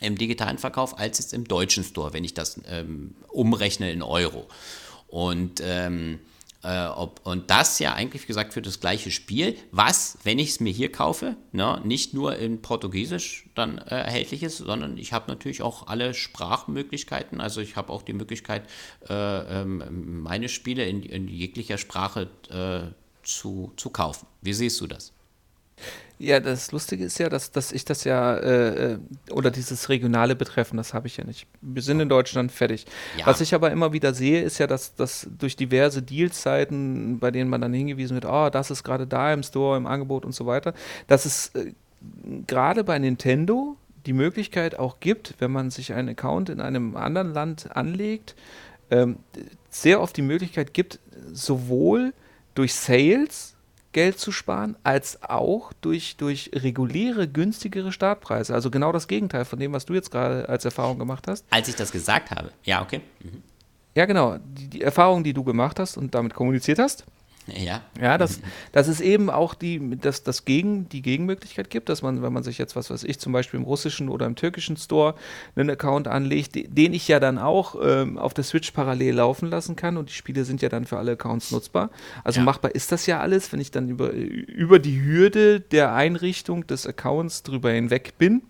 im 0.00 0.16
digitalen 0.16 0.58
Verkauf, 0.58 0.98
als 0.98 1.18
jetzt 1.18 1.32
im 1.32 1.44
deutschen 1.44 1.84
Store, 1.84 2.12
wenn 2.12 2.24
ich 2.24 2.34
das 2.34 2.60
ähm, 2.68 3.14
umrechne 3.28 3.90
in 3.90 4.02
Euro. 4.02 4.48
Und 5.08 5.60
ähm, 5.62 6.20
äh, 6.64 6.86
ob, 6.86 7.20
und 7.24 7.50
das 7.50 7.78
ja 7.78 7.94
eigentlich, 7.94 8.22
wie 8.22 8.26
gesagt, 8.26 8.52
für 8.52 8.62
das 8.62 8.80
gleiche 8.80 9.10
Spiel, 9.10 9.56
was, 9.70 10.18
wenn 10.24 10.38
ich 10.40 10.50
es 10.50 10.60
mir 10.60 10.72
hier 10.72 10.90
kaufe, 10.90 11.36
ne, 11.52 11.80
nicht 11.84 12.14
nur 12.14 12.36
in 12.36 12.60
Portugiesisch 12.60 13.48
dann 13.54 13.78
äh, 13.78 13.94
erhältlich 13.94 14.42
ist, 14.42 14.58
sondern 14.58 14.98
ich 14.98 15.12
habe 15.12 15.30
natürlich 15.30 15.62
auch 15.62 15.86
alle 15.86 16.14
Sprachmöglichkeiten. 16.14 17.40
Also 17.40 17.60
ich 17.60 17.76
habe 17.76 17.92
auch 17.92 18.02
die 18.02 18.12
Möglichkeit, 18.12 18.68
äh, 19.08 19.14
ähm, 19.14 20.22
meine 20.22 20.48
Spiele 20.48 20.84
in, 20.84 21.02
in 21.04 21.28
jeglicher 21.28 21.78
Sprache 21.78 22.28
äh, 22.50 22.92
zu, 23.24 23.72
zu 23.76 23.90
kaufen. 23.90 24.26
Wie 24.42 24.52
siehst 24.52 24.80
du 24.80 24.88
das? 24.88 25.12
Ja, 26.20 26.40
das 26.40 26.72
Lustige 26.72 27.04
ist 27.04 27.18
ja, 27.18 27.28
dass, 27.28 27.52
dass 27.52 27.70
ich 27.70 27.84
das 27.84 28.02
ja, 28.02 28.34
äh, 28.36 28.94
äh, 28.94 28.98
oder 29.30 29.52
dieses 29.52 29.88
regionale 29.88 30.34
Betreffen, 30.34 30.76
das 30.76 30.92
habe 30.92 31.06
ich 31.06 31.16
ja 31.16 31.24
nicht. 31.24 31.46
Wir 31.60 31.80
sind 31.80 32.00
in 32.00 32.08
Deutschland 32.08 32.50
fertig. 32.50 32.86
Ja. 33.16 33.26
Was 33.26 33.40
ich 33.40 33.54
aber 33.54 33.70
immer 33.70 33.92
wieder 33.92 34.12
sehe, 34.14 34.42
ist 34.42 34.58
ja, 34.58 34.66
dass, 34.66 34.96
dass 34.96 35.28
durch 35.38 35.54
diverse 35.54 36.02
Dealzeiten, 36.02 37.20
bei 37.20 37.30
denen 37.30 37.48
man 37.48 37.60
dann 37.60 37.72
hingewiesen 37.72 38.14
wird, 38.14 38.24
oh, 38.24 38.50
das 38.50 38.72
ist 38.72 38.82
gerade 38.82 39.06
da 39.06 39.32
im 39.32 39.44
Store, 39.44 39.76
im 39.76 39.86
Angebot 39.86 40.24
und 40.24 40.32
so 40.32 40.44
weiter, 40.46 40.74
dass 41.06 41.24
es 41.24 41.54
äh, 41.54 41.72
gerade 42.48 42.82
bei 42.82 42.98
Nintendo 42.98 43.76
die 44.06 44.12
Möglichkeit 44.12 44.76
auch 44.78 44.98
gibt, 44.98 45.34
wenn 45.38 45.52
man 45.52 45.70
sich 45.70 45.92
einen 45.92 46.08
Account 46.08 46.48
in 46.48 46.60
einem 46.60 46.96
anderen 46.96 47.32
Land 47.32 47.76
anlegt, 47.76 48.34
ähm, 48.90 49.18
sehr 49.70 50.00
oft 50.00 50.16
die 50.16 50.22
Möglichkeit 50.22 50.74
gibt, 50.74 50.98
sowohl 51.32 52.12
durch 52.54 52.74
Sales, 52.74 53.54
Geld 53.92 54.18
zu 54.18 54.32
sparen, 54.32 54.76
als 54.82 55.22
auch 55.22 55.72
durch, 55.80 56.16
durch 56.16 56.50
reguläre, 56.54 57.26
günstigere 57.26 57.92
Startpreise. 57.92 58.54
Also 58.54 58.70
genau 58.70 58.92
das 58.92 59.08
Gegenteil 59.08 59.44
von 59.44 59.58
dem, 59.58 59.72
was 59.72 59.86
du 59.86 59.94
jetzt 59.94 60.10
gerade 60.10 60.48
als 60.48 60.64
Erfahrung 60.64 60.98
gemacht 60.98 61.26
hast. 61.26 61.44
Als 61.50 61.68
ich 61.68 61.76
das 61.76 61.90
gesagt 61.90 62.30
habe. 62.30 62.52
Ja, 62.64 62.82
okay. 62.82 63.00
Mhm. 63.20 63.42
Ja, 63.94 64.06
genau. 64.06 64.38
Die, 64.38 64.68
die 64.68 64.82
Erfahrung, 64.82 65.24
die 65.24 65.32
du 65.32 65.42
gemacht 65.42 65.80
hast 65.80 65.96
und 65.96 66.14
damit 66.14 66.34
kommuniziert 66.34 66.78
hast, 66.78 67.04
ja. 67.56 67.82
Ja, 68.00 68.18
dass, 68.18 68.40
dass 68.72 68.88
es 68.88 69.00
eben 69.00 69.30
auch 69.30 69.54
die, 69.54 69.96
dass 69.98 70.22
das 70.22 70.44
Gegen, 70.44 70.88
die 70.88 71.02
Gegenmöglichkeit 71.02 71.70
gibt, 71.70 71.88
dass 71.88 72.02
man, 72.02 72.22
wenn 72.22 72.32
man 72.32 72.42
sich 72.42 72.58
jetzt, 72.58 72.76
was 72.76 72.90
weiß 72.90 73.04
ich, 73.04 73.18
zum 73.18 73.32
Beispiel 73.32 73.58
im 73.58 73.64
russischen 73.64 74.08
oder 74.08 74.26
im 74.26 74.34
türkischen 74.34 74.76
Store 74.76 75.14
einen 75.56 75.70
Account 75.70 76.08
anlegt, 76.08 76.54
den 76.54 76.92
ich 76.92 77.08
ja 77.08 77.20
dann 77.20 77.38
auch 77.38 77.76
ähm, 77.82 78.18
auf 78.18 78.34
der 78.34 78.44
Switch 78.44 78.70
parallel 78.72 79.14
laufen 79.14 79.48
lassen 79.48 79.76
kann 79.76 79.96
und 79.96 80.08
die 80.10 80.14
Spiele 80.14 80.44
sind 80.44 80.62
ja 80.62 80.68
dann 80.68 80.84
für 80.84 80.98
alle 80.98 81.12
Accounts 81.12 81.50
nutzbar. 81.50 81.90
Also 82.24 82.40
ja. 82.40 82.44
machbar 82.44 82.74
ist 82.74 82.92
das 82.92 83.06
ja 83.06 83.20
alles, 83.20 83.52
wenn 83.52 83.60
ich 83.60 83.70
dann 83.70 83.88
über, 83.88 84.10
über 84.12 84.78
die 84.78 85.02
Hürde 85.02 85.60
der 85.60 85.94
Einrichtung 85.94 86.66
des 86.66 86.86
Accounts 86.86 87.42
drüber 87.42 87.70
hinweg 87.70 88.14
bin, 88.18 88.42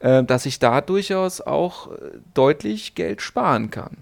äh, 0.00 0.24
dass 0.24 0.46
ich 0.46 0.58
da 0.58 0.80
durchaus 0.80 1.40
auch 1.40 1.92
äh, 1.92 1.96
deutlich 2.34 2.94
Geld 2.94 3.22
sparen 3.22 3.70
kann. 3.70 3.98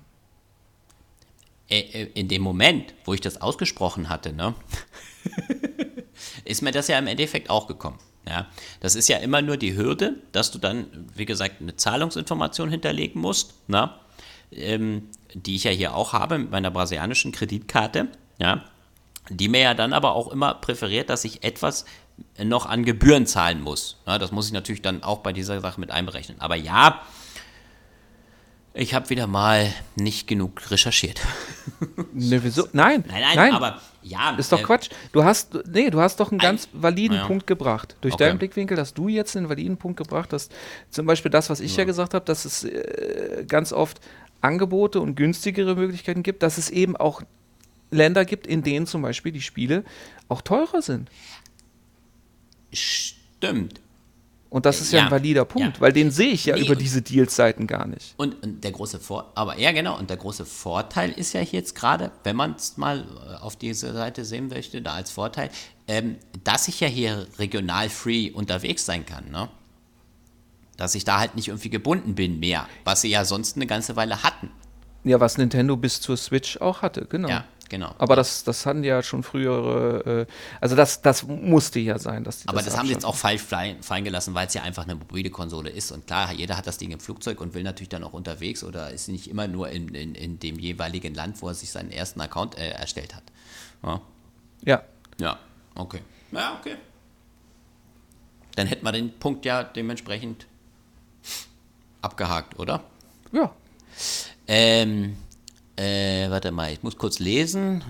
Äh, 1.68 1.80
äh, 1.80 2.10
in 2.14 2.28
dem 2.28 2.42
Moment, 2.42 2.94
wo 3.04 3.14
ich 3.14 3.20
das 3.20 3.40
ausgesprochen 3.40 4.08
hatte, 4.08 4.32
ne, 4.32 4.54
ist 6.44 6.62
mir 6.62 6.72
das 6.72 6.88
ja 6.88 6.98
im 6.98 7.06
Endeffekt 7.06 7.50
auch 7.50 7.66
gekommen. 7.66 7.98
Ja, 8.26 8.46
das 8.80 8.94
ist 8.94 9.08
ja 9.08 9.18
immer 9.18 9.40
nur 9.40 9.56
die 9.56 9.74
Hürde, 9.74 10.16
dass 10.32 10.50
du 10.50 10.58
dann, 10.58 11.08
wie 11.14 11.24
gesagt, 11.24 11.62
eine 11.62 11.76
Zahlungsinformation 11.76 12.70
hinterlegen 12.70 13.20
musst, 13.20 13.54
na, 13.68 14.00
ähm, 14.52 15.08
die 15.32 15.56
ich 15.56 15.64
ja 15.64 15.70
hier 15.70 15.94
auch 15.94 16.12
habe 16.12 16.38
mit 16.38 16.50
meiner 16.50 16.70
brasilianischen 16.70 17.32
Kreditkarte, 17.32 18.08
ja, 18.38 18.64
die 19.30 19.48
mir 19.48 19.60
ja 19.60 19.74
dann 19.74 19.94
aber 19.94 20.14
auch 20.14 20.28
immer 20.28 20.54
präferiert, 20.54 21.08
dass 21.10 21.24
ich 21.24 21.42
etwas 21.42 21.84
noch 22.42 22.66
an 22.66 22.84
Gebühren 22.84 23.26
zahlen 23.26 23.62
muss. 23.62 23.96
Ja, 24.06 24.18
das 24.18 24.32
muss 24.32 24.46
ich 24.46 24.52
natürlich 24.52 24.82
dann 24.82 25.02
auch 25.02 25.18
bei 25.18 25.32
dieser 25.32 25.60
Sache 25.60 25.80
mit 25.80 25.90
einberechnen. 25.90 26.40
Aber 26.40 26.56
ja, 26.56 27.02
ich 28.78 28.94
habe 28.94 29.10
wieder 29.10 29.26
mal 29.26 29.72
nicht 29.96 30.26
genug 30.26 30.70
recherchiert. 30.70 31.20
Ne, 32.12 32.42
wieso? 32.42 32.66
Nein, 32.72 33.04
nein, 33.06 33.20
nein, 33.20 33.36
nein, 33.36 33.52
aber 33.52 33.80
ja. 34.02 34.34
Ist 34.36 34.50
doch 34.50 34.60
äh, 34.60 34.64
Quatsch. 34.64 34.88
Du 35.12 35.22
hast, 35.22 35.56
nee, 35.68 35.90
du 35.90 36.00
hast 36.00 36.18
doch 36.18 36.32
einen 36.32 36.40
ganz 36.40 36.68
validen 36.72 37.18
ja. 37.18 37.26
Punkt 37.26 37.46
gebracht. 37.46 37.96
Durch 38.00 38.14
okay. 38.14 38.24
deinen 38.24 38.38
Blickwinkel 38.38 38.76
hast 38.78 38.94
du 38.94 39.06
jetzt 39.06 39.36
einen 39.36 39.48
validen 39.48 39.76
Punkt 39.76 39.98
gebracht, 39.98 40.32
dass 40.32 40.48
zum 40.90 41.06
Beispiel 41.06 41.30
das, 41.30 41.50
was 41.50 41.60
ich 41.60 41.72
ja, 41.76 41.82
ja 41.82 41.84
gesagt 41.84 42.14
habe, 42.14 42.24
dass 42.24 42.44
es 42.44 42.64
äh, 42.64 43.44
ganz 43.46 43.72
oft 43.72 44.00
Angebote 44.40 45.00
und 45.00 45.14
günstigere 45.14 45.76
Möglichkeiten 45.76 46.24
gibt, 46.24 46.42
dass 46.42 46.58
es 46.58 46.70
eben 46.70 46.96
auch 46.96 47.22
Länder 47.90 48.24
gibt, 48.24 48.46
in 48.46 48.62
denen 48.62 48.86
zum 48.86 49.02
Beispiel 49.02 49.30
die 49.30 49.42
Spiele 49.42 49.84
auch 50.28 50.42
teurer 50.42 50.82
sind. 50.82 51.10
Stimmt. 52.72 53.80
Und 54.50 54.64
das 54.64 54.80
ist 54.80 54.92
ja, 54.92 55.00
ja 55.00 55.04
ein 55.06 55.10
valider 55.10 55.44
Punkt, 55.44 55.76
ja. 55.76 55.80
weil 55.80 55.92
den 55.92 56.10
seite 56.10 56.30
ich 56.30 56.46
ja 56.46 56.56
nee, 56.56 56.62
über 56.62 56.74
diese 56.74 57.02
Deals-Seiten 57.02 57.66
gar 57.66 57.86
nicht. 57.86 58.14
Und, 58.16 58.42
und, 58.42 58.64
der 58.64 58.72
große 58.72 58.98
Vor 58.98 59.30
aber 59.34 59.58
ja 59.58 59.72
genau, 59.72 59.98
und 59.98 60.08
der 60.08 60.16
große 60.16 60.46
Vorteil 60.46 61.10
ist 61.10 61.34
ja 61.34 61.42
jetzt 61.42 61.74
gerade, 61.74 62.10
wenn 62.24 62.34
man 62.34 62.54
es 62.54 62.78
mal 62.78 63.00
äh, 63.00 63.34
auf 63.42 63.56
diese 63.56 63.92
Seite 63.92 64.24
sehen 64.24 64.48
möchte, 64.48 64.80
da 64.80 64.94
als 64.94 65.10
Vorteil, 65.10 65.50
ähm, 65.86 66.16
dass 66.44 66.66
ich 66.68 66.80
ja 66.80 66.88
hier 66.88 67.26
regional 67.38 67.90
free 67.90 68.30
unterwegs 68.30 68.86
sein 68.86 69.04
kann, 69.04 69.30
ne? 69.30 69.48
Dass 70.78 70.94
ich 70.94 71.04
da 71.04 71.18
halt 71.18 71.34
nicht 71.34 71.48
irgendwie 71.48 71.70
gebunden 71.70 72.14
bin 72.14 72.40
mehr, 72.40 72.66
was 72.84 73.02
sie 73.02 73.10
ja 73.10 73.24
sonst 73.24 73.56
eine 73.56 73.66
ganze 73.66 73.96
Weile 73.96 74.22
hatten. 74.22 74.50
Ja, 75.04 75.20
was 75.20 75.36
Nintendo 75.36 75.76
bis 75.76 76.00
zur 76.00 76.16
Switch 76.16 76.56
auch 76.58 76.82
hatte, 76.82 77.06
genau. 77.08 77.28
Ja, 77.28 77.44
genau. 77.68 77.94
Aber 77.98 78.16
das, 78.16 78.44
das 78.44 78.66
hatten 78.66 78.84
ja 78.84 79.02
schon 79.02 79.22
frühere, 79.22 80.26
äh, 80.28 80.32
also 80.60 80.76
das, 80.76 81.02
das 81.02 81.24
musste 81.24 81.78
ja 81.78 81.98
sein. 81.98 82.24
Dass 82.24 82.40
die 82.40 82.48
Aber 82.48 82.58
das, 82.58 82.66
das 82.66 82.78
haben 82.78 82.86
sie 82.86 82.92
jetzt 82.92 83.04
auch 83.04 83.14
falsch 83.14 83.42
fallen 83.42 84.04
gelassen, 84.04 84.34
weil 84.34 84.46
es 84.46 84.54
ja 84.54 84.62
einfach 84.62 84.84
eine 84.84 84.94
mobile 84.94 85.30
Konsole 85.30 85.70
ist. 85.70 85.92
Und 85.92 86.06
klar, 86.06 86.32
jeder 86.32 86.56
hat 86.56 86.66
das 86.66 86.78
Ding 86.78 86.90
im 86.90 87.00
Flugzeug 87.00 87.40
und 87.40 87.54
will 87.54 87.62
natürlich 87.62 87.88
dann 87.88 88.04
auch 88.04 88.12
unterwegs 88.12 88.64
oder 88.64 88.90
ist 88.90 89.08
nicht 89.08 89.28
immer 89.28 89.48
nur 89.48 89.68
in, 89.70 89.88
in, 89.94 90.14
in 90.14 90.38
dem 90.38 90.58
jeweiligen 90.58 91.14
Land, 91.14 91.40
wo 91.42 91.48
er 91.48 91.54
sich 91.54 91.70
seinen 91.70 91.90
ersten 91.90 92.20
Account 92.20 92.58
äh, 92.58 92.70
erstellt 92.70 93.14
hat. 93.14 93.24
Ja. 93.82 94.00
ja. 94.64 94.82
Ja, 95.20 95.38
okay. 95.74 96.00
Ja, 96.32 96.56
okay. 96.58 96.76
Dann 98.54 98.66
hätten 98.66 98.84
wir 98.84 98.92
den 98.92 99.18
Punkt 99.18 99.44
ja 99.44 99.62
dementsprechend 99.62 100.46
abgehakt, 102.02 102.58
oder? 102.58 102.82
Ja. 103.32 103.52
Ähm, 104.46 105.16
äh, 105.78 106.28
warte 106.28 106.50
mal, 106.50 106.72
ich 106.72 106.82
muss 106.82 106.96
kurz 106.96 107.20
lesen. 107.20 107.84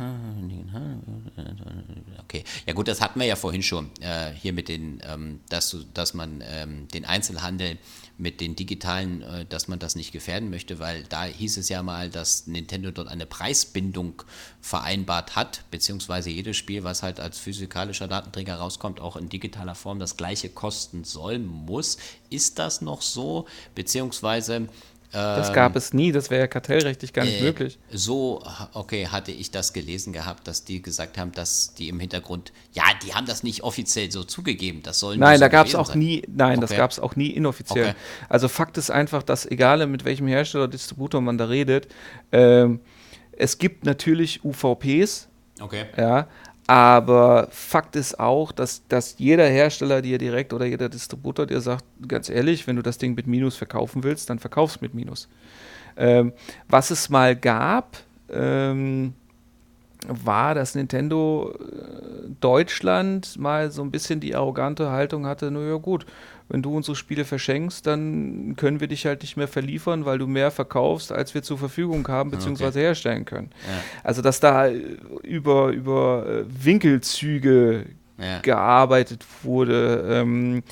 Okay, 2.24 2.44
ja 2.66 2.74
gut, 2.74 2.86
das 2.86 3.00
hatten 3.00 3.18
wir 3.18 3.26
ja 3.26 3.36
vorhin 3.36 3.62
schon 3.62 3.90
äh, 4.00 4.30
hier 4.32 4.52
mit 4.52 4.68
den, 4.68 5.00
ähm, 5.02 5.40
dass, 5.48 5.74
dass 5.94 6.12
man 6.12 6.44
ähm, 6.46 6.86
den 6.88 7.06
Einzelhandel 7.06 7.78
mit 8.18 8.42
den 8.42 8.56
digitalen, 8.56 9.22
äh, 9.22 9.46
dass 9.46 9.68
man 9.68 9.78
das 9.78 9.94
nicht 9.94 10.12
gefährden 10.12 10.50
möchte, 10.50 10.78
weil 10.78 11.04
da 11.04 11.24
hieß 11.24 11.56
es 11.56 11.70
ja 11.70 11.82
mal, 11.82 12.10
dass 12.10 12.46
Nintendo 12.46 12.90
dort 12.90 13.08
eine 13.08 13.24
Preisbindung 13.24 14.22
vereinbart 14.60 15.36
hat, 15.36 15.64
beziehungsweise 15.70 16.28
jedes 16.28 16.58
Spiel, 16.58 16.84
was 16.84 17.02
halt 17.02 17.20
als 17.20 17.38
physikalischer 17.38 18.08
Datenträger 18.08 18.56
rauskommt, 18.56 19.00
auch 19.00 19.16
in 19.16 19.30
digitaler 19.30 19.74
Form 19.74 19.98
das 19.98 20.18
gleiche 20.18 20.50
kosten 20.50 21.04
soll, 21.04 21.38
muss. 21.38 21.96
Ist 22.28 22.58
das 22.58 22.82
noch 22.82 23.00
so? 23.00 23.46
Beziehungsweise 23.74 24.68
das 25.12 25.52
gab 25.52 25.74
es 25.74 25.94
nie, 25.94 26.12
das 26.12 26.30
wäre 26.30 26.42
ja 26.42 26.46
kartellrechtlich 26.46 27.12
gar 27.12 27.24
nicht 27.24 27.40
äh, 27.40 27.44
möglich. 27.44 27.78
So, 27.90 28.42
okay, 28.74 29.06
hatte 29.06 29.32
ich 29.32 29.50
das 29.50 29.72
gelesen 29.72 30.12
gehabt, 30.12 30.46
dass 30.46 30.64
die 30.64 30.82
gesagt 30.82 31.16
haben, 31.16 31.32
dass 31.32 31.74
die 31.74 31.88
im 31.88 31.98
Hintergrund, 31.98 32.52
ja, 32.72 32.84
die 33.02 33.14
haben 33.14 33.26
das 33.26 33.42
nicht 33.42 33.62
offiziell 33.62 34.10
so 34.12 34.22
zugegeben, 34.24 34.82
das 34.82 35.00
sollen 35.00 35.18
Nein, 35.20 35.38
so 35.38 35.40
da 35.40 35.48
gab 35.48 35.66
es 35.66 35.74
auch 35.74 35.88
sein. 35.88 35.98
nie, 35.98 36.22
nein, 36.28 36.58
okay. 36.58 36.66
das 36.68 36.76
gab 36.76 36.90
es 36.90 37.00
auch 37.00 37.16
nie 37.16 37.28
inoffiziell. 37.28 37.90
Okay. 37.90 37.96
Also 38.28 38.48
Fakt 38.48 38.76
ist 38.76 38.90
einfach, 38.90 39.22
dass 39.22 39.46
egal 39.46 39.86
mit 39.86 40.04
welchem 40.04 40.26
Hersteller, 40.26 40.68
Distributor 40.68 41.20
man 41.20 41.38
da 41.38 41.46
redet, 41.46 41.88
ähm, 42.32 42.80
es 43.32 43.56
gibt 43.58 43.84
natürlich 43.84 44.44
UVPs, 44.44 45.28
okay. 45.60 45.86
ja, 45.96 46.26
aber 46.68 47.48
Fakt 47.50 47.96
ist 47.96 48.20
auch, 48.20 48.52
dass, 48.52 48.86
dass 48.88 49.18
jeder 49.18 49.48
Hersteller 49.48 50.02
dir 50.02 50.18
direkt 50.18 50.52
oder 50.52 50.66
jeder 50.66 50.90
Distributor 50.90 51.46
dir 51.46 51.62
sagt, 51.62 51.82
ganz 52.06 52.28
ehrlich, 52.28 52.66
wenn 52.66 52.76
du 52.76 52.82
das 52.82 52.98
Ding 52.98 53.14
mit 53.14 53.26
Minus 53.26 53.56
verkaufen 53.56 54.04
willst, 54.04 54.28
dann 54.28 54.38
verkaufst 54.38 54.82
mit 54.82 54.92
Minus. 54.92 55.30
Ähm, 55.96 56.34
was 56.68 56.90
es 56.90 57.08
mal 57.08 57.34
gab, 57.34 57.96
ähm, 58.30 59.14
war, 60.06 60.54
dass 60.54 60.74
Nintendo 60.74 61.54
äh, 61.58 62.28
Deutschland 62.38 63.38
mal 63.38 63.70
so 63.70 63.80
ein 63.80 63.90
bisschen 63.90 64.20
die 64.20 64.36
arrogante 64.36 64.90
Haltung 64.90 65.24
hatte, 65.24 65.50
naja 65.50 65.76
gut, 65.76 66.04
wenn 66.48 66.62
du 66.62 66.74
unsere 66.74 66.96
Spiele 66.96 67.24
verschenkst, 67.24 67.86
dann 67.86 68.54
können 68.56 68.80
wir 68.80 68.88
dich 68.88 69.04
halt 69.06 69.22
nicht 69.22 69.36
mehr 69.36 69.48
verliefern, 69.48 70.04
weil 70.04 70.18
du 70.18 70.26
mehr 70.26 70.50
verkaufst, 70.50 71.12
als 71.12 71.34
wir 71.34 71.42
zur 71.42 71.58
Verfügung 71.58 72.06
haben, 72.08 72.30
beziehungsweise 72.30 72.78
okay. 72.78 72.86
herstellen 72.86 73.24
können. 73.24 73.50
Ja. 73.66 73.82
Also, 74.02 74.22
dass 74.22 74.40
da 74.40 74.70
über, 74.70 75.68
über 75.68 76.26
äh, 76.26 76.44
Winkelzüge 76.64 77.86
ja. 78.18 78.40
gearbeitet 78.40 79.26
wurde, 79.42 80.06
ähm, 80.10 80.62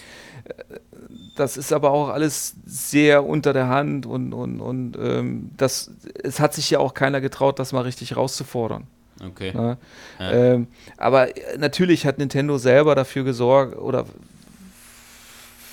das 1.37 1.57
ist 1.59 1.73
aber 1.73 1.91
auch 1.91 2.09
alles 2.09 2.57
sehr 2.65 3.25
unter 3.25 3.53
der 3.53 3.69
Hand 3.69 4.07
und, 4.07 4.33
und, 4.33 4.61
und 4.61 4.97
ähm, 4.99 5.51
das, 5.57 5.91
es 6.23 6.41
hat 6.41 6.55
sich 6.55 6.71
ja 6.71 6.79
auch 6.79 6.95
keiner 6.95 7.21
getraut, 7.21 7.59
das 7.59 7.73
mal 7.73 7.83
richtig 7.83 8.17
rauszufordern. 8.17 8.85
Okay. 9.25 9.53
Ja. 9.55 9.77
Ähm, 10.19 10.67
aber 10.97 11.29
natürlich 11.59 12.07
hat 12.07 12.19
Nintendo 12.19 12.59
selber 12.59 12.95
dafür 12.95 13.25
gesorgt 13.25 13.77
oder 13.77 14.07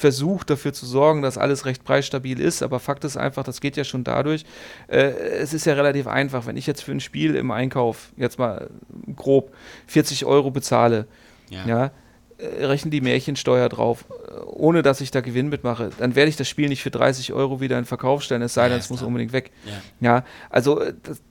versucht 0.03 0.49
dafür 0.49 0.73
zu 0.73 0.85
sorgen, 0.85 1.21
dass 1.21 1.37
alles 1.37 1.65
recht 1.65 1.85
preisstabil 1.85 2.41
ist, 2.41 2.61
aber 2.61 2.81
Fakt 2.81 3.05
ist 3.05 3.15
einfach, 3.15 3.45
das 3.45 3.61
geht 3.61 3.77
ja 3.77 3.85
schon 3.85 4.03
dadurch. 4.03 4.43
Äh, 4.89 5.11
es 5.39 5.53
ist 5.53 5.65
ja 5.65 5.75
relativ 5.75 6.07
einfach, 6.07 6.45
wenn 6.45 6.57
ich 6.57 6.67
jetzt 6.67 6.83
für 6.83 6.91
ein 6.91 6.99
Spiel 6.99 7.35
im 7.35 7.51
Einkauf 7.51 8.11
jetzt 8.17 8.37
mal 8.37 8.69
grob 9.15 9.53
40 9.87 10.25
Euro 10.25 10.51
bezahle, 10.51 11.07
ja, 11.49 11.65
ja 11.65 11.91
äh, 12.37 12.65
rechnen 12.65 12.91
die 12.91 12.99
Märchensteuer 12.99 13.69
drauf, 13.69 14.03
äh, 14.27 14.39
ohne 14.41 14.81
dass 14.81 14.99
ich 14.99 15.09
da 15.09 15.21
Gewinn 15.21 15.47
mitmache, 15.47 15.91
dann 15.97 16.15
werde 16.15 16.27
ich 16.27 16.35
das 16.35 16.49
Spiel 16.49 16.67
nicht 16.67 16.83
für 16.83 16.91
30 16.91 17.31
Euro 17.31 17.61
wieder 17.61 17.79
in 17.79 17.85
Verkauf 17.85 18.23
stellen, 18.23 18.41
es 18.41 18.53
sei 18.53 18.67
denn, 18.67 18.79
es 18.79 18.89
muss 18.89 19.03
unbedingt 19.03 19.31
weg. 19.31 19.51
Ja, 19.63 19.71
ja 20.01 20.25
also 20.49 20.81
äh, 20.81 20.93
das, 21.01 21.21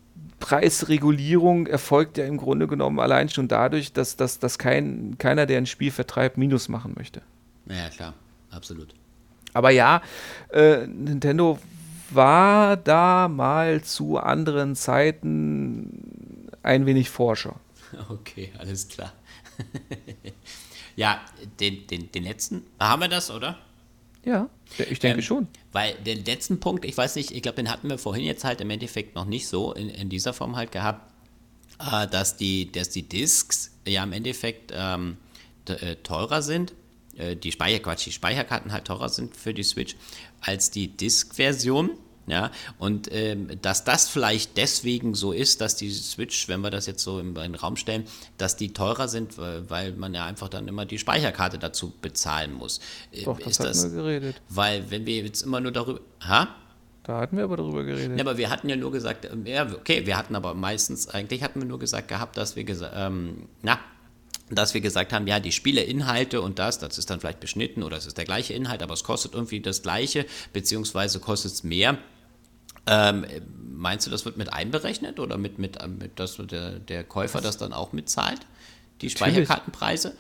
Preisregulierung 0.40 1.66
erfolgt 1.66 2.16
ja 2.16 2.24
im 2.24 2.38
Grunde 2.38 2.66
genommen 2.66 3.00
allein 3.00 3.28
schon 3.28 3.48
dadurch, 3.48 3.92
dass, 3.92 4.16
dass, 4.16 4.38
dass 4.38 4.58
kein, 4.58 5.16
keiner, 5.18 5.44
der 5.44 5.58
ein 5.58 5.66
Spiel 5.66 5.90
vertreibt, 5.90 6.38
Minus 6.38 6.70
machen 6.70 6.94
möchte. 6.96 7.20
Ja, 7.66 7.90
klar, 7.90 8.14
absolut. 8.52 8.94
Aber 9.52 9.70
ja, 9.70 10.02
äh, 10.52 10.86
Nintendo 10.86 11.58
war 12.10 12.76
da 12.76 13.28
mal 13.28 13.82
zu 13.82 14.18
anderen 14.18 14.76
Zeiten 14.76 16.50
ein 16.62 16.86
wenig 16.86 17.10
Forscher. 17.10 17.56
Okay, 18.08 18.50
alles 18.58 18.88
klar. 18.88 19.12
ja, 20.96 21.20
den, 21.60 21.86
den, 21.86 22.10
den 22.10 22.24
letzten, 22.24 22.64
haben 22.80 23.02
wir 23.02 23.08
das, 23.08 23.30
oder? 23.30 23.58
Ja, 24.24 24.48
ich 24.78 24.98
denke 24.98 25.18
ähm, 25.18 25.22
schon. 25.22 25.48
Weil 25.72 25.94
den 25.96 26.24
letzten 26.24 26.58
Punkt, 26.58 26.86
ich 26.86 26.96
weiß 26.96 27.16
nicht, 27.16 27.32
ich 27.32 27.42
glaube, 27.42 27.56
den 27.56 27.70
hatten 27.70 27.90
wir 27.90 27.98
vorhin 27.98 28.24
jetzt 28.24 28.44
halt 28.44 28.62
im 28.62 28.70
Endeffekt 28.70 29.14
noch 29.14 29.26
nicht 29.26 29.46
so 29.46 29.74
in, 29.74 29.90
in 29.90 30.08
dieser 30.08 30.32
Form 30.32 30.56
halt 30.56 30.72
gehabt, 30.72 31.12
äh, 31.80 32.06
dass, 32.06 32.36
die, 32.36 32.70
dass 32.72 32.88
die 32.88 33.02
Discs 33.02 33.72
ja 33.86 34.04
im 34.04 34.12
Endeffekt 34.12 34.72
ähm, 34.74 35.16
äh, 35.66 35.96
teurer 35.96 36.40
sind, 36.42 36.72
äh, 37.16 37.36
die 37.36 37.52
Speicher, 37.52 37.80
Quatsch, 37.80 38.06
die 38.06 38.12
Speicherkarten 38.12 38.72
halt 38.72 38.86
teurer 38.86 39.08
sind 39.08 39.36
für 39.36 39.54
die 39.54 39.62
Switch 39.62 39.96
als 40.40 40.70
die 40.70 40.88
Disk-Version. 40.88 41.90
Ja, 42.28 42.52
und 42.78 43.12
ähm, 43.12 43.48
dass 43.62 43.82
das 43.82 44.08
vielleicht 44.08 44.56
deswegen 44.56 45.14
so 45.16 45.32
ist, 45.32 45.60
dass 45.60 45.74
die 45.74 45.90
Switch, 45.90 46.46
wenn 46.46 46.60
wir 46.60 46.70
das 46.70 46.86
jetzt 46.86 47.02
so 47.02 47.18
in 47.18 47.34
den 47.34 47.56
Raum 47.56 47.74
stellen, 47.74 48.04
dass 48.38 48.54
die 48.54 48.72
teurer 48.72 49.08
sind, 49.08 49.38
weil, 49.38 49.68
weil 49.68 49.92
man 49.94 50.14
ja 50.14 50.24
einfach 50.24 50.48
dann 50.48 50.68
immer 50.68 50.86
die 50.86 50.98
Speicherkarte 50.98 51.58
dazu 51.58 51.92
bezahlen 52.00 52.52
muss. 52.52 52.80
Äh, 53.10 53.24
Doch, 53.24 53.40
das 53.40 53.48
ist 53.48 53.64
das, 53.64 53.82
wir 53.82 54.02
geredet. 54.02 54.40
Weil 54.48 54.88
wenn 54.92 55.04
wir 55.04 55.22
jetzt 55.22 55.42
immer 55.42 55.60
nur 55.60 55.72
darüber. 55.72 56.00
Ha? 56.20 56.48
Da 57.02 57.18
hatten 57.18 57.36
wir 57.36 57.42
aber 57.44 57.56
darüber 57.56 57.82
geredet. 57.82 58.16
Ja, 58.16 58.24
aber 58.24 58.38
wir 58.38 58.50
hatten 58.50 58.68
ja 58.68 58.76
nur 58.76 58.92
gesagt, 58.92 59.24
ähm, 59.24 59.44
ja, 59.44 59.66
okay, 59.66 60.06
wir 60.06 60.16
hatten 60.16 60.36
aber 60.36 60.54
meistens, 60.54 61.08
eigentlich 61.08 61.42
hatten 61.42 61.60
wir 61.60 61.66
nur 61.66 61.80
gesagt 61.80 62.06
gehabt, 62.06 62.36
dass 62.36 62.54
wir 62.54 62.62
gesagt, 62.62 62.94
ähm, 62.96 63.48
na, 63.62 63.80
dass 64.54 64.74
wir 64.74 64.80
gesagt 64.80 65.12
haben, 65.12 65.26
ja, 65.26 65.40
die 65.40 65.52
Spieleinhalte 65.52 66.40
und 66.40 66.58
das, 66.58 66.78
das 66.78 66.98
ist 66.98 67.10
dann 67.10 67.20
vielleicht 67.20 67.40
beschnitten 67.40 67.82
oder 67.82 67.96
es 67.96 68.06
ist 68.06 68.18
der 68.18 68.24
gleiche 68.24 68.54
Inhalt, 68.54 68.82
aber 68.82 68.94
es 68.94 69.04
kostet 69.04 69.34
irgendwie 69.34 69.60
das 69.60 69.82
gleiche, 69.82 70.26
beziehungsweise 70.52 71.20
kostet 71.20 71.52
es 71.52 71.62
mehr. 71.64 71.98
Ähm, 72.86 73.24
meinst 73.56 74.06
du, 74.06 74.10
das 74.10 74.24
wird 74.24 74.36
mit 74.36 74.52
einberechnet 74.52 75.20
oder 75.20 75.38
mit, 75.38 75.58
mit, 75.58 75.76
äh, 75.78 75.88
mit 75.88 76.18
dass 76.18 76.36
der, 76.36 76.78
der 76.78 77.04
Käufer 77.04 77.40
das 77.40 77.56
dann 77.56 77.72
auch 77.72 77.92
mitzahlt? 77.92 78.40
Die 79.00 79.10
Speicherkartenpreise? 79.10 80.16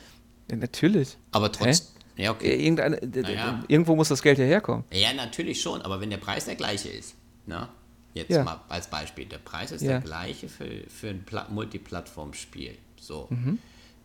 Ja, 0.50 0.56
natürlich. 0.56 1.16
Aber 1.30 1.50
trotzdem. 1.50 1.88
Ja, 2.16 2.30
okay. 2.30 2.70
Naja. 2.70 3.64
Irgendwo 3.68 3.96
muss 3.96 4.08
das 4.08 4.22
Geld 4.22 4.38
ja 4.38 4.44
herkommen. 4.44 4.84
Ja, 4.92 5.12
natürlich 5.12 5.60
schon, 5.60 5.82
aber 5.82 6.00
wenn 6.00 6.10
der 6.10 6.18
Preis 6.18 6.44
der 6.44 6.56
gleiche 6.56 6.90
ist, 6.90 7.14
ne? 7.46 7.68
jetzt 8.14 8.30
ja. 8.30 8.44
mal 8.44 8.60
als 8.68 8.88
Beispiel, 8.88 9.24
der 9.24 9.38
Preis 9.38 9.72
ist 9.72 9.84
der 9.84 10.00
gleiche 10.00 10.48
für, 10.48 10.68
für 10.88 11.08
ein 11.08 11.24
Multiplattform-Spiel, 11.50 12.76
so, 13.00 13.28
mhm. 13.30 13.58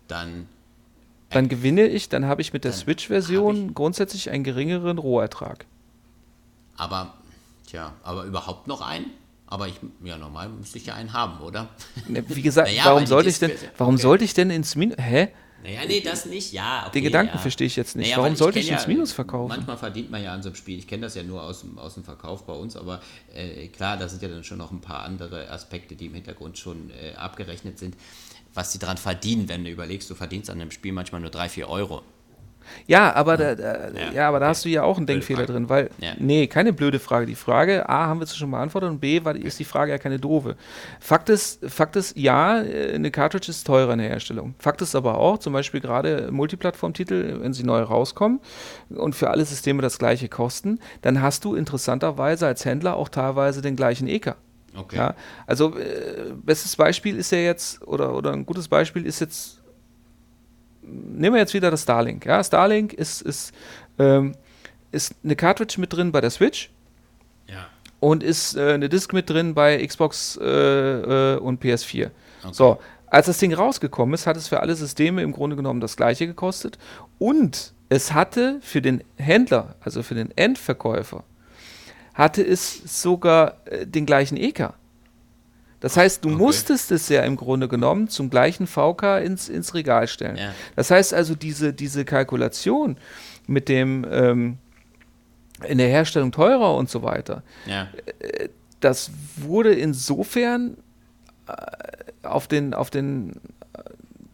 Dann 0.08 0.48
dann 1.30 1.50
gewinne 1.50 1.88
ich, 1.88 2.08
dann 2.08 2.26
habe 2.26 2.42
ich 2.42 2.54
mit 2.54 2.64
der 2.64 2.72
Switch-Version 2.72 3.74
grundsätzlich 3.74 4.30
einen 4.30 4.46
geringeren 4.46 4.98
Rohertrag. 4.98 5.66
Aber 6.78 7.14
Tja, 7.68 7.94
aber 8.02 8.24
überhaupt 8.24 8.68
noch 8.68 8.82
einen? 8.82 9.08
Aber 9.46 9.68
ich, 9.68 9.76
ja, 10.04 10.18
normal 10.18 10.50
müsste 10.50 10.78
ich 10.78 10.88
ja 10.88 10.96
einen 10.96 11.14
haben, 11.14 11.40
oder? 11.42 11.70
Ne, 12.08 12.24
wie 12.28 12.42
gesagt, 12.42 12.70
naja, 12.72 12.86
warum 12.86 13.06
sollte 13.06 13.30
ich 13.30 13.40
denn, 13.40 13.52
warum 13.78 13.96
okay. 13.96 14.02
sollte 14.04 14.24
ich 14.24 14.34
denn 14.34 14.50
ins 14.50 14.76
Minus, 14.76 14.98
hä? 14.98 15.30
Naja, 15.64 15.82
nee, 15.88 16.02
das 16.02 16.26
nicht, 16.26 16.54
ja. 16.54 16.84
Okay, 16.84 17.00
Den 17.00 17.04
Gedanken 17.04 17.36
ja. 17.36 17.42
verstehe 17.42 17.68
ich 17.68 17.76
jetzt 17.76 17.96
nicht. 17.96 18.08
Naja, 18.08 18.18
warum 18.18 18.34
ich 18.34 18.40
sollte 18.40 18.60
ich 18.60 18.72
ins 18.72 18.88
Minus 18.88 19.12
verkaufen? 19.12 19.50
Manchmal 19.50 19.78
verdient 19.78 20.12
man 20.12 20.24
ja 20.24 20.32
an 20.32 20.44
so 20.44 20.50
einem 20.50 20.56
Spiel. 20.56 20.78
Ich 20.78 20.88
kenne 20.88 21.02
das 21.02 21.16
ja 21.16 21.24
nur 21.24 21.42
aus, 21.42 21.66
aus 21.76 21.96
dem 21.96 22.04
Verkauf 22.04 22.46
bei 22.46 22.54
uns, 22.54 22.78
aber 22.78 23.02
äh, 23.34 23.68
klar, 23.68 23.98
da 23.98 24.08
sind 24.08 24.22
ja 24.22 24.30
dann 24.30 24.44
schon 24.44 24.60
noch 24.60 24.72
ein 24.72 24.82
paar 24.82 25.04
andere 25.04 25.50
Aspekte, 25.50 25.96
die 25.96 26.06
im 26.06 26.14
Hintergrund 26.14 26.58
schon 26.58 26.92
äh, 26.92 27.16
abgerechnet 27.16 27.80
sind, 27.80 27.98
was 28.58 28.72
sie 28.72 28.80
daran 28.80 28.98
verdienen, 28.98 29.48
wenn 29.48 29.64
du 29.64 29.70
überlegst, 29.70 30.10
du 30.10 30.16
verdienst 30.16 30.50
an 30.50 30.60
einem 30.60 30.72
Spiel 30.72 30.92
manchmal 30.92 31.22
nur 31.22 31.30
3, 31.30 31.50
4 31.50 31.70
Euro. 31.70 32.04
Ja, 32.86 33.14
aber 33.14 33.38
da, 33.38 33.56
da 33.56 33.90
ja. 33.90 34.12
ja. 34.14 34.28
aber 34.28 34.40
da 34.40 34.50
hast 34.50 34.66
du 34.66 34.70
ja 34.70 34.84
auch 34.84 34.98
einen 34.98 35.06
blöde 35.06 35.20
Denkfehler 35.20 35.40
Frage. 35.40 35.54
drin, 35.54 35.70
weil, 35.70 35.90
ja. 36.00 36.14
nee, 36.20 36.48
keine 36.48 36.74
blöde 36.74 37.00
Frage. 37.00 37.26
Die 37.26 37.36
Frage, 37.36 37.88
A, 37.88 38.08
haben 38.08 38.20
wir 38.20 38.28
schon 38.28 38.52
beantwortet 38.52 38.90
und 38.90 39.00
B, 39.00 39.24
war, 39.24 39.36
ist 39.36 39.60
die 39.60 39.64
Frage 39.64 39.92
ja 39.92 39.98
keine 39.98 40.20
doofe. 40.20 40.56
Fakt 41.00 41.30
ist, 41.30 41.60
Fakt 41.70 41.96
ist, 41.96 42.18
ja, 42.18 42.62
äh, 42.62 42.94
eine 42.94 43.12
Cartridge 43.12 43.50
ist 43.50 43.66
teurer 43.66 43.94
in 43.94 44.00
der 44.00 44.10
Herstellung. 44.10 44.56
Fakt 44.60 44.82
ist 44.82 44.96
aber 44.96 45.18
auch, 45.18 45.38
zum 45.38 45.54
Beispiel 45.54 45.82
gerade 45.82 46.30
Multiplattform-Titel, 46.32 47.40
wenn 47.42 47.54
sie 47.54 47.64
neu 47.64 47.82
rauskommen 47.82 48.40
und 48.90 49.16
für 49.16 49.30
alle 49.30 49.46
Systeme 49.46 49.82
das 49.82 49.98
gleiche 49.98 50.30
kosten, 50.30 50.80
dann 51.02 51.22
hast 51.22 51.46
du 51.46 51.56
interessanterweise 51.56 52.48
als 52.48 52.66
Händler 52.66 52.96
auch 52.96 53.10
teilweise 53.10 53.62
den 53.62 53.76
gleichen 53.76 54.08
EK. 54.08 54.36
Okay. 54.78 54.96
Ja, 54.96 55.16
also, 55.46 55.78
äh, 55.78 56.34
bestes 56.36 56.76
Beispiel 56.76 57.18
ist 57.18 57.32
ja 57.32 57.40
jetzt, 57.40 57.86
oder, 57.88 58.14
oder 58.14 58.32
ein 58.32 58.46
gutes 58.46 58.68
Beispiel 58.68 59.06
ist 59.06 59.20
jetzt 59.20 59.58
nehmen 60.88 61.36
wir 61.36 61.42
jetzt 61.42 61.54
wieder 61.54 61.72
das 61.72 61.84
Starlink. 61.84 62.26
Ja, 62.26 62.44
Starlink 62.44 62.94
ist, 62.94 63.22
ist, 63.22 63.54
ähm, 64.00 64.36
ist 64.92 65.16
eine 65.24 65.36
Cartridge 65.36 65.80
mit 65.80 65.94
drin 65.94 66.12
bei 66.12 66.22
der 66.22 66.30
Switch. 66.30 66.70
Ja. 67.48 67.68
Und 68.00 68.24
ist 68.24 68.56
äh, 68.56 68.74
eine 68.74 68.90
Disk 68.90 69.14
mit 69.14 69.30
drin 69.30 69.54
bei 69.54 69.86
Xbox 69.86 70.38
äh, 70.42 70.46
äh, 70.46 71.38
und 71.38 71.62
PS4. 71.64 72.10
Okay. 72.44 72.54
So, 72.54 72.80
als 73.08 73.26
das 73.26 73.38
Ding 73.40 73.54
rausgekommen 73.54 74.14
ist, 74.14 74.28
hat 74.28 74.38
es 74.38 74.48
für 74.48 74.60
alle 74.60 74.76
Systeme 74.76 75.22
im 75.24 75.32
Grunde 75.32 75.56
genommen 75.56 75.82
das 75.82 75.98
gleiche 75.98 76.28
gekostet. 76.28 76.78
Und 77.20 77.74
es 77.90 78.14
hatte 78.14 78.60
für 78.62 78.82
den 78.82 79.04
Händler, 79.16 79.76
also 79.80 80.04
für 80.04 80.16
den 80.16 80.36
Endverkäufer, 80.38 81.24
hatte 82.18 82.42
es 82.42 83.02
sogar 83.02 83.58
äh, 83.66 83.86
den 83.86 84.06
gleichen 84.06 84.38
EK. 84.38 84.74
Das 85.80 85.96
heißt, 85.96 86.26
du 86.26 86.30
okay. 86.30 86.38
musstest 86.38 86.92
es 86.92 87.08
ja 87.08 87.22
im 87.22 87.36
Grunde 87.36 87.68
genommen 87.68 88.08
zum 88.08 88.32
gleichen 88.32 88.66
VK 88.66 89.20
ins, 89.24 89.48
ins 89.48 89.76
Regal 89.76 90.08
stellen. 90.08 90.36
Ja. 90.36 90.54
Das 90.76 90.90
heißt 90.90 91.14
also, 91.14 91.36
diese, 91.36 91.72
diese 91.72 92.04
Kalkulation 92.04 92.98
mit 93.46 93.70
dem 93.70 94.06
ähm, 94.10 94.58
in 95.64 95.78
der 95.78 95.88
Herstellung 95.88 96.32
teurer 96.32 96.76
und 96.76 96.90
so 96.90 97.04
weiter, 97.04 97.44
ja. 97.68 97.88
äh, 98.20 98.50
das 98.80 99.12
wurde 99.36 99.74
insofern 99.74 100.78
äh, 101.48 101.54
auf 102.28 102.48
den, 102.48 102.74
auf 102.74 102.90
den 102.90 103.34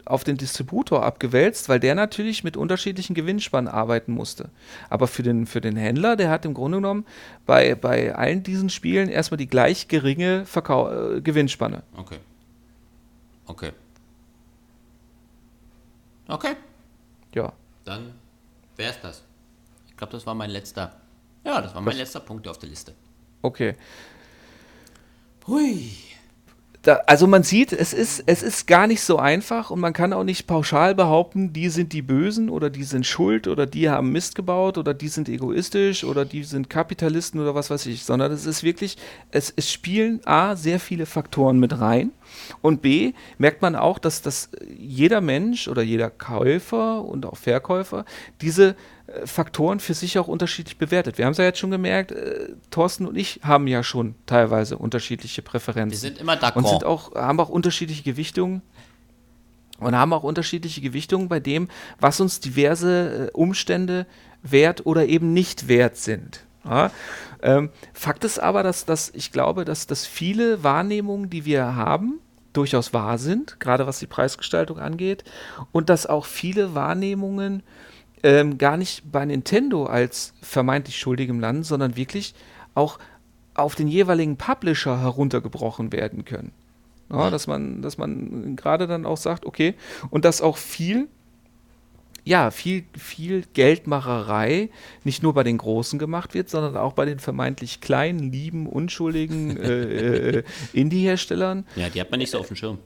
auf 0.04 0.24
den 0.24 0.36
Distributor 0.36 1.04
abgewälzt, 1.04 1.68
weil 1.68 1.80
der 1.80 1.94
natürlich 1.94 2.44
mit 2.44 2.56
unterschiedlichen 2.56 3.14
Gewinnspannen 3.14 3.72
arbeiten 3.72 4.12
musste. 4.12 4.50
Aber 4.90 5.06
für 5.06 5.22
den, 5.22 5.46
für 5.46 5.60
den 5.60 5.76
Händler, 5.76 6.16
der 6.16 6.30
hat 6.30 6.44
im 6.44 6.54
Grunde 6.54 6.78
genommen 6.78 7.06
bei, 7.46 7.74
bei 7.74 8.14
allen 8.14 8.42
diesen 8.42 8.70
Spielen 8.70 9.08
erstmal 9.08 9.38
die 9.38 9.46
gleich 9.46 9.88
geringe 9.88 10.44
Verkau 10.46 10.90
äh, 10.90 11.20
Gewinnspanne. 11.20 11.82
Okay. 11.96 12.18
Okay. 13.46 13.72
Okay. 16.28 16.56
Ja. 17.34 17.52
Dann 17.84 18.14
wäre 18.76 18.90
es 18.90 19.00
das. 19.00 19.22
Ich 19.88 19.96
glaube, 19.96 20.12
das 20.12 20.26
war 20.26 20.34
mein 20.34 20.50
letzter. 20.50 20.96
Ja, 21.44 21.60
das 21.60 21.74
war 21.74 21.80
mein 21.80 21.92
Was? 21.92 21.98
letzter 21.98 22.20
Punkt 22.20 22.48
auf 22.48 22.58
der 22.58 22.68
Liste. 22.68 22.94
Okay. 23.42 23.76
Hui. 25.46 25.92
Da, 26.84 27.00
also 27.06 27.26
man 27.26 27.42
sieht, 27.42 27.72
es 27.72 27.94
ist, 27.94 28.22
es 28.26 28.42
ist 28.42 28.66
gar 28.66 28.86
nicht 28.86 29.00
so 29.00 29.18
einfach 29.18 29.70
und 29.70 29.80
man 29.80 29.94
kann 29.94 30.12
auch 30.12 30.22
nicht 30.22 30.46
pauschal 30.46 30.94
behaupten, 30.94 31.54
die 31.54 31.70
sind 31.70 31.94
die 31.94 32.02
Bösen 32.02 32.50
oder 32.50 32.68
die 32.68 32.84
sind 32.84 33.06
schuld 33.06 33.48
oder 33.48 33.64
die 33.64 33.88
haben 33.88 34.12
Mist 34.12 34.34
gebaut 34.34 34.76
oder 34.76 34.92
die 34.92 35.08
sind 35.08 35.30
egoistisch 35.30 36.04
oder 36.04 36.26
die 36.26 36.44
sind 36.44 36.68
Kapitalisten 36.68 37.40
oder 37.40 37.54
was 37.54 37.70
weiß 37.70 37.86
ich, 37.86 38.04
sondern 38.04 38.30
es 38.32 38.44
ist 38.44 38.62
wirklich, 38.62 38.98
es, 39.30 39.52
es 39.56 39.72
spielen 39.72 40.20
A, 40.26 40.56
sehr 40.56 40.78
viele 40.78 41.06
Faktoren 41.06 41.58
mit 41.58 41.80
rein 41.80 42.12
und 42.60 42.82
B, 42.82 43.14
merkt 43.38 43.62
man 43.62 43.76
auch, 43.76 43.98
dass, 43.98 44.20
dass 44.20 44.50
jeder 44.76 45.22
Mensch 45.22 45.68
oder 45.68 45.82
jeder 45.82 46.10
Käufer 46.10 47.02
und 47.02 47.24
auch 47.24 47.38
Verkäufer 47.38 48.04
diese 48.42 48.76
Faktoren 49.24 49.80
für 49.80 49.94
sich 49.94 50.18
auch 50.18 50.28
unterschiedlich 50.28 50.78
bewertet. 50.78 51.18
Wir 51.18 51.26
haben 51.26 51.32
es 51.32 51.38
ja 51.38 51.44
jetzt 51.44 51.58
schon 51.58 51.70
gemerkt, 51.70 52.12
äh, 52.12 52.50
Thorsten 52.70 53.06
und 53.06 53.16
ich 53.16 53.40
haben 53.42 53.66
ja 53.66 53.82
schon 53.82 54.14
teilweise 54.26 54.78
unterschiedliche 54.78 55.42
Präferenzen. 55.42 55.92
Wir 55.92 55.98
sind 55.98 56.18
immer 56.18 56.34
d'accord. 56.34 56.56
Und 56.56 56.68
sind 56.68 56.84
auch, 56.84 57.14
haben 57.14 57.40
auch 57.40 57.48
unterschiedliche 57.48 58.02
Gewichtungen 58.02 58.62
und 59.78 59.96
haben 59.96 60.12
auch 60.12 60.22
unterschiedliche 60.22 60.80
Gewichtungen 60.80 61.28
bei 61.28 61.40
dem, 61.40 61.68
was 62.00 62.20
uns 62.20 62.40
diverse 62.40 63.28
äh, 63.28 63.30
Umstände 63.32 64.06
wert 64.42 64.86
oder 64.86 65.06
eben 65.06 65.32
nicht 65.32 65.68
wert 65.68 65.96
sind. 65.96 66.44
Ja? 66.64 66.90
Ähm, 67.42 67.70
Fakt 67.92 68.24
ist 68.24 68.38
aber, 68.38 68.62
dass, 68.62 68.84
dass 68.84 69.10
ich 69.14 69.32
glaube, 69.32 69.64
dass, 69.64 69.86
dass 69.86 70.06
viele 70.06 70.62
Wahrnehmungen, 70.62 71.30
die 71.30 71.44
wir 71.44 71.76
haben, 71.76 72.20
durchaus 72.52 72.92
wahr 72.92 73.18
sind, 73.18 73.58
gerade 73.60 73.86
was 73.86 73.98
die 73.98 74.06
Preisgestaltung 74.06 74.78
angeht, 74.78 75.24
und 75.72 75.88
dass 75.88 76.06
auch 76.06 76.24
viele 76.24 76.74
Wahrnehmungen 76.74 77.62
ähm, 78.24 78.56
gar 78.56 78.78
nicht 78.78 79.12
bei 79.12 79.24
Nintendo 79.24 79.84
als 79.84 80.32
vermeintlich 80.40 80.96
schuldigem 80.96 81.40
Land, 81.40 81.66
sondern 81.66 81.94
wirklich 81.94 82.34
auch 82.74 82.98
auf 83.52 83.74
den 83.74 83.86
jeweiligen 83.86 84.36
Publisher 84.36 85.00
heruntergebrochen 85.00 85.92
werden 85.92 86.24
können. 86.24 86.50
Ja, 87.10 87.30
dass 87.30 87.46
man, 87.46 87.82
dass 87.82 87.98
man 87.98 88.56
gerade 88.56 88.86
dann 88.86 89.04
auch 89.04 89.18
sagt, 89.18 89.44
okay, 89.44 89.74
und 90.08 90.24
dass 90.24 90.40
auch 90.40 90.56
viel, 90.56 91.06
ja, 92.24 92.50
viel, 92.50 92.84
viel 92.98 93.44
Geldmacherei 93.52 94.70
nicht 95.04 95.22
nur 95.22 95.34
bei 95.34 95.44
den 95.44 95.58
Großen 95.58 95.98
gemacht 95.98 96.32
wird, 96.32 96.48
sondern 96.48 96.78
auch 96.78 96.94
bei 96.94 97.04
den 97.04 97.18
vermeintlich 97.18 97.82
kleinen, 97.82 98.32
lieben, 98.32 98.66
unschuldigen 98.66 99.58
äh, 99.58 100.38
äh, 100.38 100.42
Indie-Herstellern. 100.72 101.66
Ja, 101.76 101.90
die 101.90 102.00
hat 102.00 102.10
man 102.10 102.18
nicht 102.18 102.30
so 102.30 102.38
auf 102.38 102.48
dem 102.48 102.56
Schirm 102.56 102.78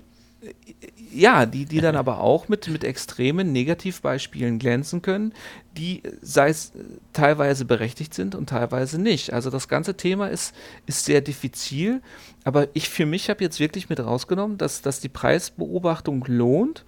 ja, 1.12 1.46
die, 1.46 1.64
die 1.64 1.80
dann 1.80 1.96
aber 1.96 2.20
auch 2.20 2.48
mit, 2.48 2.68
mit 2.68 2.84
extremen 2.84 3.52
Negativbeispielen 3.52 4.58
glänzen 4.58 5.02
können, 5.02 5.32
die, 5.76 6.02
sei 6.20 6.50
es 6.50 6.70
äh, 6.70 6.84
teilweise 7.12 7.64
berechtigt 7.64 8.14
sind 8.14 8.34
und 8.34 8.48
teilweise 8.48 9.00
nicht. 9.00 9.32
Also 9.32 9.50
das 9.50 9.68
ganze 9.68 9.96
Thema 9.96 10.28
ist, 10.28 10.54
ist 10.86 11.04
sehr 11.04 11.20
diffizil, 11.20 12.02
aber 12.44 12.68
ich 12.74 12.88
für 12.88 13.06
mich 13.06 13.30
habe 13.30 13.44
jetzt 13.44 13.60
wirklich 13.60 13.88
mit 13.88 14.00
rausgenommen, 14.00 14.58
dass, 14.58 14.82
dass 14.82 15.00
die 15.00 15.08
Preisbeobachtung 15.08 16.24
lohnt, 16.26 16.84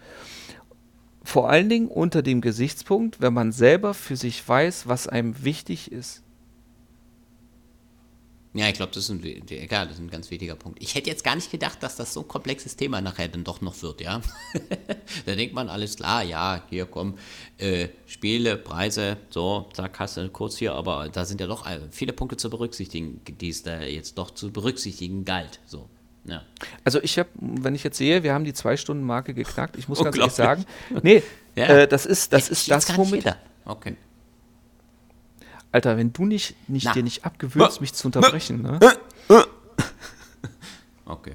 vor 1.22 1.50
allen 1.50 1.68
Dingen 1.68 1.88
unter 1.88 2.22
dem 2.22 2.40
Gesichtspunkt, 2.40 3.20
wenn 3.20 3.34
man 3.34 3.52
selber 3.52 3.94
für 3.94 4.16
sich 4.16 4.46
weiß, 4.46 4.88
was 4.88 5.06
einem 5.06 5.44
wichtig 5.44 5.92
ist. 5.92 6.22
Ja, 8.52 8.68
ich 8.68 8.74
glaube, 8.74 8.90
das, 8.93 9.05
ist 9.05 9.10
ein, 9.10 9.22
egal, 9.22 9.86
das 9.86 9.97
ist 9.97 10.02
ein 10.02 10.10
ganz 10.10 10.28
wichtiger 10.31 10.56
Punkt. 10.56 10.82
Ich 10.82 10.97
hätte 10.97 11.09
jetzt 11.09 11.22
gar 11.22 11.36
nicht 11.36 11.52
gedacht, 11.52 11.81
dass 11.85 11.94
das 11.94 12.12
so 12.12 12.22
ein 12.22 12.28
komplexes 12.28 12.74
Thema 12.74 13.01
nachher 13.01 13.28
dann 13.28 13.44
doch 13.44 13.60
noch 13.60 13.81
wird, 13.82 14.01
ja. 14.01 14.20
da 15.27 15.35
denkt 15.36 15.55
man, 15.55 15.68
alles 15.68 15.97
klar, 15.97 16.24
ja, 16.24 16.64
hier 16.68 16.86
kommen 16.86 17.16
äh, 17.59 17.89
Spiele, 18.06 18.56
Preise, 18.56 19.18
so, 19.31 19.68
zack, 19.72 20.01
hast 20.01 20.16
du 20.16 20.28
kurz 20.31 20.56
hier, 20.56 20.74
aber 20.74 21.09
da 21.09 21.24
sind 21.24 21.40
ja 21.40 21.47
doch 21.47 21.64
äh, 21.64 21.78
viele 21.93 22.12
Punkte 22.12 22.36
zu 22.36 22.51
berücksichtigen, 22.51 23.20
die 23.24 23.51
es 23.51 23.62
da 23.62 23.82
jetzt 23.82 24.18
doch 24.18 24.32
zu 24.32 24.51
berücksichtigen 24.51 25.24
galt, 25.24 25.60
so. 25.66 25.89
Ja. 26.24 26.43
Also 26.85 27.01
ich 27.02 27.18
habe, 27.18 27.28
wenn 27.35 27.77
ich 27.77 27.85
jetzt 27.85 27.98
sehe, 27.98 28.24
wir 28.24 28.35
haben 28.35 28.44
die 28.44 28.52
Zwei-Stunden-Marke 28.52 29.32
geknackt, 29.32 29.78
ich 29.78 29.89
muss 29.89 30.02
ganz 30.02 30.16
ehrlich 30.16 30.32
sagen, 30.32 30.66
nee, 31.02 31.22
ja. 31.55 31.66
äh, 31.66 31.89
das 31.89 32.05
ist 32.05 32.32
das, 32.32 32.48
ist 32.48 32.68
das 32.68 32.97
womit... 32.97 33.24
Okay. 33.64 33.97
Alter, 35.72 35.97
wenn 35.97 36.12
du 36.12 36.24
nicht, 36.24 36.56
nicht 36.68 36.94
dir 36.94 37.02
nicht 37.02 37.24
abgewöhnst, 37.24 37.80
mich 37.80 37.94
zu 37.94 38.09
unterbrechen, 38.09 38.62
ne? 38.62 38.80
Okay. 41.05 41.34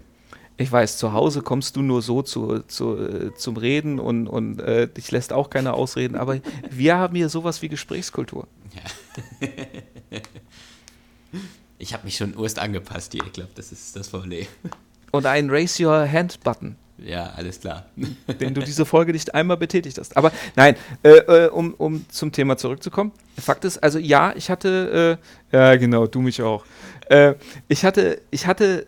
Ich 0.57 0.71
weiß, 0.71 0.97
zu 0.97 1.11
Hause 1.11 1.41
kommst 1.41 1.75
du 1.75 1.81
nur 1.81 2.01
so 2.01 2.21
zu, 2.21 2.59
zu, 2.59 2.97
äh, 2.97 3.35
zum 3.35 3.57
Reden 3.57 3.99
und, 3.99 4.27
und 4.27 4.61
äh, 4.61 4.87
dich 4.87 5.11
lässt 5.11 5.33
auch 5.33 5.49
keiner 5.49 5.73
ausreden, 5.73 6.15
aber 6.15 6.39
wir 6.69 6.95
haben 6.95 7.15
hier 7.15 7.27
sowas 7.27 7.61
wie 7.61 7.67
Gesprächskultur. 7.67 8.47
Ja. 8.73 9.49
ich 11.77 11.93
habe 11.93 12.05
mich 12.05 12.15
schon 12.15 12.37
urst 12.37 12.59
angepasst 12.59 13.11
hier, 13.11 13.23
ich 13.25 13.33
glaube, 13.33 13.51
das 13.55 13.73
ist 13.73 13.97
das 13.97 14.07
Problem. 14.07 14.47
Und 15.11 15.25
ein 15.25 15.49
Raise 15.49 15.85
Your 15.85 16.09
Hand 16.09 16.39
Button. 16.41 16.77
Ja, 16.97 17.33
alles 17.35 17.59
klar. 17.59 17.85
Den 18.39 18.53
du 18.53 18.61
diese 18.61 18.85
Folge 18.85 19.11
nicht 19.11 19.33
einmal 19.33 19.57
betätigt 19.57 19.97
hast. 19.97 20.15
Aber 20.15 20.31
nein, 20.55 20.75
äh, 21.03 21.09
äh, 21.09 21.49
um, 21.49 21.73
um 21.73 22.05
zum 22.09 22.31
Thema 22.31 22.57
zurückzukommen. 22.57 23.11
Fakt 23.37 23.65
ist, 23.65 23.83
also 23.83 23.99
ja, 23.99 24.33
ich 24.35 24.49
hatte, 24.49 25.19
äh, 25.51 25.55
ja 25.55 25.75
genau, 25.75 26.07
du 26.07 26.21
mich 26.21 26.41
auch. 26.41 26.65
Äh, 27.09 27.35
ich 27.67 27.83
hatte, 27.83 28.21
ich 28.31 28.47
hatte 28.47 28.87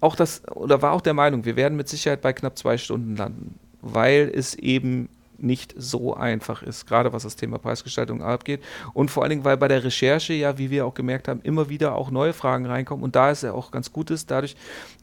auch 0.00 0.16
das, 0.16 0.42
oder 0.48 0.82
war 0.82 0.92
auch 0.92 1.00
der 1.00 1.14
Meinung, 1.14 1.44
wir 1.44 1.56
werden 1.56 1.76
mit 1.76 1.88
Sicherheit 1.88 2.20
bei 2.20 2.32
knapp 2.32 2.58
zwei 2.58 2.76
Stunden 2.76 3.16
landen, 3.16 3.58
weil 3.80 4.30
es 4.34 4.54
eben 4.54 5.08
nicht 5.44 5.74
so 5.76 6.14
einfach 6.14 6.62
ist, 6.62 6.86
gerade 6.86 7.12
was 7.12 7.22
das 7.22 7.36
Thema 7.36 7.58
Preisgestaltung 7.58 8.22
abgeht. 8.22 8.62
Und 8.92 9.10
vor 9.10 9.22
allen 9.22 9.30
Dingen, 9.30 9.44
weil 9.44 9.56
bei 9.56 9.68
der 9.68 9.84
Recherche 9.84 10.32
ja, 10.32 10.58
wie 10.58 10.70
wir 10.70 10.86
auch 10.86 10.94
gemerkt 10.94 11.28
haben, 11.28 11.40
immer 11.42 11.68
wieder 11.68 11.94
auch 11.94 12.10
neue 12.10 12.32
Fragen 12.32 12.66
reinkommen. 12.66 13.04
Und 13.04 13.14
da 13.14 13.30
ist 13.30 13.42
ja 13.42 13.52
auch 13.52 13.70
ganz 13.70 13.92
gut 13.92 14.10
ist, 14.10 14.30
dadurch, 14.30 14.56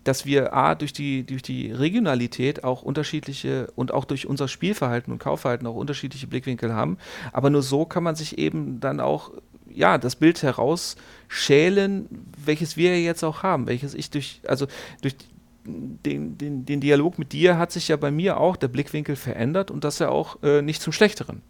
dass 0.04 0.26
wir 0.26 0.54
A, 0.54 0.76
durch 0.76 0.94
die, 0.94 1.24
durch 1.24 1.44
die 1.44 1.72
Regionalität 1.72 2.64
auch 2.64 2.82
unterschiedliche 2.82 3.72
und 3.76 3.94
auch 3.94 4.06
durch 4.06 4.28
unser 4.28 4.48
Spielverhalten 4.48 5.14
und 5.14 5.20
Kaufverhalten 5.20 5.68
auch 5.68 5.76
unterschiedliche 5.76 6.28
Blickwinkel 6.28 6.74
haben. 6.74 6.98
Aber 7.32 7.50
nur 7.50 7.62
so 7.62 7.86
kann 7.86 8.04
man 8.04 8.16
sich 8.16 8.38
eben 8.38 8.80
dann 8.80 9.00
auch 9.00 9.32
ja, 9.74 9.98
das 9.98 10.16
Bild 10.16 10.42
herausschälen, 10.44 12.08
welches 12.44 12.78
wir 12.78 13.00
jetzt 13.02 13.24
auch 13.24 13.44
haben, 13.44 13.68
welches 13.68 13.94
ich 13.94 14.10
durch, 14.10 14.42
also 14.48 14.68
durch 15.02 15.16
den, 15.64 16.38
den, 16.38 16.66
den 16.66 16.82
Dialog 16.82 17.20
mit 17.20 17.34
dir 17.34 17.58
hat 17.58 17.72
sich 17.72 17.88
ja 17.88 17.96
bei 17.96 18.12
mir 18.12 18.38
auch 18.38 18.56
der 18.56 18.68
Blickwinkel 18.68 19.16
verändert 19.16 19.72
und 19.72 19.84
das 19.84 20.00
ja 20.00 20.10
auch 20.10 20.42
äh, 20.44 20.62
nicht 20.62 20.82
zum 20.82 20.94
Schlechteren. 20.94 21.42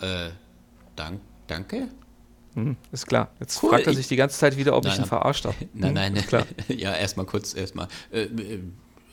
Äh, 0.00 0.30
dank, 0.96 1.20
danke? 1.46 1.88
Hm, 2.54 2.76
ist 2.90 3.06
klar. 3.06 3.30
Jetzt 3.38 3.62
cool, 3.62 3.70
fragt 3.70 3.86
er 3.86 3.94
sich 3.94 4.08
die 4.08 4.16
ganze 4.16 4.38
Zeit 4.38 4.56
wieder, 4.56 4.76
ob 4.76 4.84
nein, 4.84 4.94
ich 4.94 4.98
ihn 4.98 5.06
verarscht 5.06 5.44
habe. 5.44 5.56
Nein, 5.72 5.94
nein, 5.94 6.16
hm, 6.16 6.26
klar. 6.26 6.46
ja, 6.68 6.94
erstmal 6.94 7.26
kurz, 7.26 7.54
erstmal. 7.54 7.88
Äh, 8.10 8.22
äh, 8.22 8.60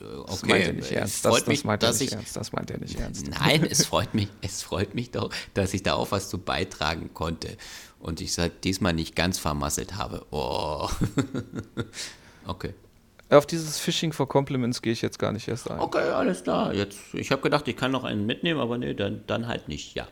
okay, 0.00 0.26
das 0.26 0.42
meint 0.44 0.66
er 0.66 0.72
nicht 0.72 0.92
ernst. 0.92 1.24
Das, 1.24 1.44
das, 1.44 1.64
meint 1.64 1.82
er 1.82 1.90
nicht 1.90 2.02
ich, 2.02 2.12
ernst. 2.12 2.36
Das 2.36 2.52
meint 2.52 2.70
er 2.70 2.78
nicht 2.78 2.98
ernst. 2.98 3.28
Nein, 3.40 3.64
es 3.64 3.86
freut 3.86 4.14
mich, 4.14 4.28
es 4.42 4.62
freut 4.62 4.94
mich 4.94 5.10
doch, 5.12 5.30
dass 5.54 5.72
ich 5.74 5.82
da 5.82 5.94
auch 5.94 6.10
was 6.10 6.28
zu 6.28 6.38
beitragen 6.38 7.14
konnte 7.14 7.56
und 8.00 8.20
ich 8.20 8.36
es 8.36 8.50
diesmal 8.64 8.92
nicht 8.92 9.14
ganz 9.14 9.38
vermasselt 9.38 9.96
habe. 9.96 10.26
Oh. 10.30 10.88
okay. 12.46 12.74
Auf 13.30 13.44
dieses 13.44 13.78
Phishing 13.78 14.12
for 14.12 14.26
Compliments 14.26 14.80
gehe 14.80 14.92
ich 14.92 15.02
jetzt 15.02 15.18
gar 15.18 15.32
nicht 15.32 15.48
erst 15.48 15.70
ein. 15.70 15.78
Okay, 15.78 15.98
alles 15.98 16.44
klar. 16.44 16.72
Jetzt, 16.72 16.98
ich 17.12 17.30
habe 17.30 17.42
gedacht, 17.42 17.68
ich 17.68 17.76
kann 17.76 17.90
noch 17.92 18.04
einen 18.04 18.24
mitnehmen, 18.24 18.58
aber 18.58 18.78
nee, 18.78 18.94
dann, 18.94 19.22
dann 19.26 19.48
halt 19.48 19.68
nicht, 19.68 19.94
ja. 19.94 20.08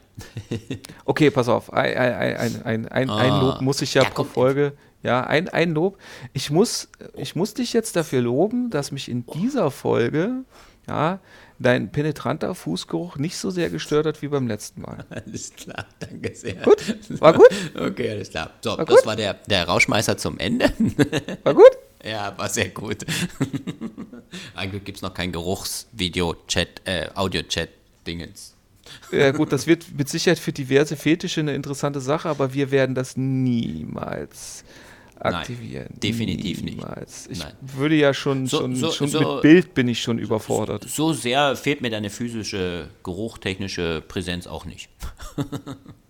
okay, 1.06 1.30
pass 1.30 1.48
auf. 1.48 1.72
Ein, 1.72 1.96
ein, 1.96 2.62
ein, 2.64 2.88
ein, 2.88 3.10
ah. 3.10 3.16
ein 3.16 3.40
Lob 3.40 3.60
muss 3.62 3.80
ich 3.80 3.94
ja, 3.94 4.02
ja 4.02 4.10
pro 4.10 4.24
Folge. 4.24 4.74
Ja, 5.02 5.22
ein, 5.22 5.48
ein 5.48 5.72
Lob. 5.72 5.98
Ich 6.34 6.50
muss, 6.50 6.88
ich 7.14 7.36
muss 7.36 7.54
dich 7.54 7.72
jetzt 7.72 7.96
dafür 7.96 8.20
loben, 8.20 8.70
dass 8.70 8.92
mich 8.92 9.08
in 9.08 9.24
dieser 9.26 9.70
Folge 9.70 10.44
ja, 10.88 11.20
dein 11.58 11.90
penetranter 11.90 12.54
Fußgeruch 12.54 13.16
nicht 13.16 13.36
so 13.38 13.50
sehr 13.50 13.70
gestört 13.70 14.06
hat 14.06 14.22
wie 14.22 14.28
beim 14.28 14.46
letzten 14.46 14.82
Mal. 14.82 15.04
Alles 15.10 15.52
klar, 15.54 15.86
danke 15.98 16.34
sehr. 16.34 16.54
Gut? 16.56 17.20
War 17.20 17.32
gut? 17.32 17.48
Okay, 17.74 18.10
alles 18.10 18.30
klar. 18.30 18.50
So, 18.62 18.70
war 18.70 18.84
das 18.84 18.96
gut? 18.96 19.06
war 19.06 19.16
der, 19.16 19.34
der 19.34 19.66
Rauschmeißer 19.66 20.16
zum 20.16 20.38
Ende. 20.38 20.72
War 21.44 21.54
gut? 21.54 21.70
Ja, 22.04 22.36
war 22.36 22.48
sehr 22.48 22.68
gut. 22.68 22.98
Eigentlich 24.54 24.84
gibt 24.84 24.98
es 24.98 25.02
noch 25.02 25.14
kein 25.14 25.32
Geruchsvideo-Chat, 25.32 26.82
äh, 26.84 27.08
Audio-Chat-Dingens. 27.14 28.54
Ja 29.10 29.32
gut, 29.32 29.52
das 29.52 29.66
wird 29.66 29.86
mit 29.96 30.08
Sicherheit 30.08 30.38
für 30.38 30.52
diverse 30.52 30.96
Fetische 30.96 31.40
eine 31.40 31.54
interessante 31.54 32.00
Sache, 32.00 32.28
aber 32.28 32.54
wir 32.54 32.70
werden 32.70 32.94
das 32.94 33.16
niemals 33.16 34.64
aktivieren. 35.18 35.88
Nein, 35.90 36.00
definitiv 36.00 36.62
niemals. 36.62 37.28
nicht. 37.28 37.38
Ich 37.38 37.44
Nein. 37.44 37.54
würde 37.60 37.94
ja 37.94 38.14
schon, 38.14 38.46
so, 38.46 38.58
schon, 38.58 38.76
so, 38.76 38.92
schon 38.92 39.08
so, 39.08 39.34
mit 39.34 39.42
Bild 39.42 39.74
bin 39.74 39.88
ich 39.88 40.00
schon 40.02 40.18
überfordert. 40.18 40.88
So 40.88 41.12
sehr 41.12 41.56
fehlt 41.56 41.80
mir 41.80 41.90
deine 41.90 42.10
physische, 42.10 42.88
geruchtechnische 43.02 44.02
Präsenz 44.06 44.46
auch 44.46 44.64
nicht. 44.64 44.88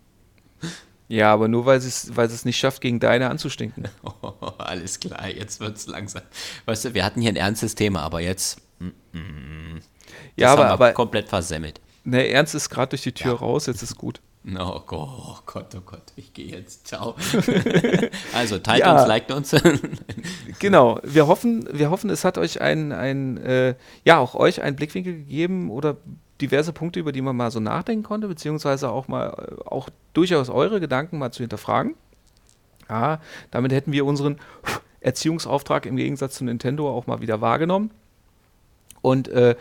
Ja, 1.09 1.33
aber 1.33 1.49
nur 1.49 1.67
weil 1.67 1.79
es, 1.79 2.17
weil 2.17 2.27
es 2.27 2.45
nicht 2.45 2.59
schafft, 2.59 2.81
gegen 2.81 3.01
deine 3.01 3.31
anzustinken. 3.31 3.85
Oh, 4.03 4.33
alles 4.59 4.99
klar, 4.99 5.29
jetzt 5.29 5.61
wird 5.61 5.77
es 5.77 5.87
langsam. 5.87 6.23
Weißt 6.65 6.85
du, 6.85 6.95
wir 6.95 7.05
hatten 7.05 7.21
hier 7.21 7.31
ein 7.31 7.37
ernstes 7.37 7.75
Thema, 7.75 8.01
aber 8.01 8.21
jetzt. 8.21 8.59
Mm, 8.79 8.87
mm, 9.13 9.81
ja, 10.37 10.53
aber, 10.53 10.67
aber 10.69 10.93
komplett 10.93 11.29
versemmelt. 11.29 11.81
Ne, 12.05 12.29
Ernst 12.29 12.55
ist 12.55 12.71
gerade 12.71 12.91
durch 12.91 13.03
die 13.03 13.13
Tür 13.13 13.33
ja. 13.33 13.39
raus, 13.39 13.67
jetzt 13.67 13.83
ist 13.83 13.97
gut. 13.97 14.21
Oh 14.49 14.81
Gott, 14.87 15.09
oh 15.09 15.39
Gott, 15.45 15.75
oh 15.77 15.81
Gott, 15.85 16.13
ich 16.15 16.33
gehe 16.33 16.47
jetzt. 16.47 16.87
Ciao. 16.87 17.17
also 18.33 18.59
teilt 18.59 18.79
Ja. 18.85 18.97
uns, 18.97 19.09
liked 19.09 19.33
uns. 19.33 19.53
Genau, 20.61 21.01
wir 21.03 21.27
hoffen, 21.27 21.69
wir 21.73 21.91
hoffen, 21.91 22.11
es 22.11 22.25
hat 22.25 22.39
euch 22.39 22.61
ein, 22.61 22.93
ein 22.93 23.39
äh, 23.39 23.75
ja, 24.05 24.19
auch 24.19 24.37
euch 24.37 24.63
einen 24.63 24.77
Blickwinkel 24.77 25.15
gegeben 25.15 25.69
oder 25.69 25.97
diverse 26.41 26.73
Punkte, 26.73 27.01
über 27.01 27.13
die 27.13 27.23
man 27.23 27.37
mal 27.37 27.51
so 27.51 27.61
nachdenken 27.61 28.03
konnte, 28.03 28.29
beziehungsweise 28.29 28.91
auch 28.91 29.09
mal, 29.09 29.29
äh, 29.29 29.69
auch 29.69 29.89
durchaus 30.13 30.49
eure 30.49 30.81
Gedanken 30.81 31.19
mal 31.19 31.33
zu 31.33 31.43
hinterfragen. 31.43 31.95
Ja, 32.89 33.21
damit 33.51 33.73
hätten 33.73 33.93
wir 33.93 34.05
unseren 34.05 34.39
Erziehungsauftrag 35.01 35.87
im 35.87 35.97
Gegensatz 35.97 36.37
zu 36.37 36.45
Nintendo 36.45 36.89
auch 36.91 37.07
mal 37.07 37.21
wieder 37.21 37.41
wahrgenommen. 37.41 37.91
Und 39.03 39.29
äh, 39.29 39.57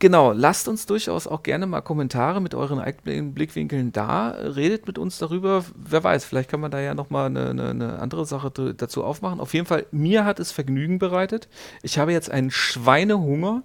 Genau, 0.00 0.30
lasst 0.30 0.68
uns 0.68 0.86
durchaus 0.86 1.26
auch 1.26 1.42
gerne 1.42 1.66
mal 1.66 1.80
Kommentare 1.80 2.40
mit 2.40 2.54
euren 2.54 2.78
eigenen 2.78 3.34
Blickwinkeln 3.34 3.90
da. 3.90 4.28
Redet 4.30 4.86
mit 4.86 4.96
uns 4.96 5.18
darüber. 5.18 5.64
Wer 5.74 6.04
weiß, 6.04 6.24
vielleicht 6.24 6.48
kann 6.48 6.60
man 6.60 6.70
da 6.70 6.78
ja 6.78 6.94
nochmal 6.94 7.26
eine, 7.26 7.50
eine, 7.50 7.70
eine 7.70 7.98
andere 7.98 8.24
Sache 8.24 8.52
dazu 8.76 9.02
aufmachen. 9.02 9.40
Auf 9.40 9.54
jeden 9.54 9.66
Fall, 9.66 9.86
mir 9.90 10.24
hat 10.24 10.38
es 10.38 10.52
Vergnügen 10.52 11.00
bereitet. 11.00 11.48
Ich 11.82 11.98
habe 11.98 12.12
jetzt 12.12 12.30
einen 12.30 12.52
Schweinehunger. 12.52 13.64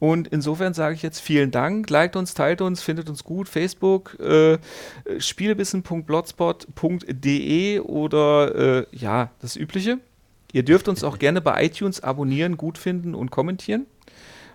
Und 0.00 0.26
insofern 0.28 0.74
sage 0.74 0.96
ich 0.96 1.02
jetzt 1.02 1.20
vielen 1.20 1.52
Dank. 1.52 1.88
Liked 1.90 2.16
uns, 2.16 2.34
teilt 2.34 2.60
uns, 2.62 2.82
findet 2.82 3.08
uns 3.08 3.22
gut. 3.22 3.48
Facebook, 3.48 4.18
äh, 4.18 4.58
spielbissen.blogspot.de 5.18 7.78
oder 7.80 8.80
äh, 8.80 8.86
ja, 8.92 9.30
das 9.40 9.56
Übliche. 9.56 9.98
Ihr 10.52 10.64
dürft 10.64 10.88
uns 10.88 11.04
auch 11.04 11.18
gerne 11.18 11.40
bei 11.40 11.64
iTunes 11.64 12.02
abonnieren, 12.02 12.56
gut 12.56 12.78
finden 12.78 13.14
und 13.14 13.30
kommentieren 13.30 13.86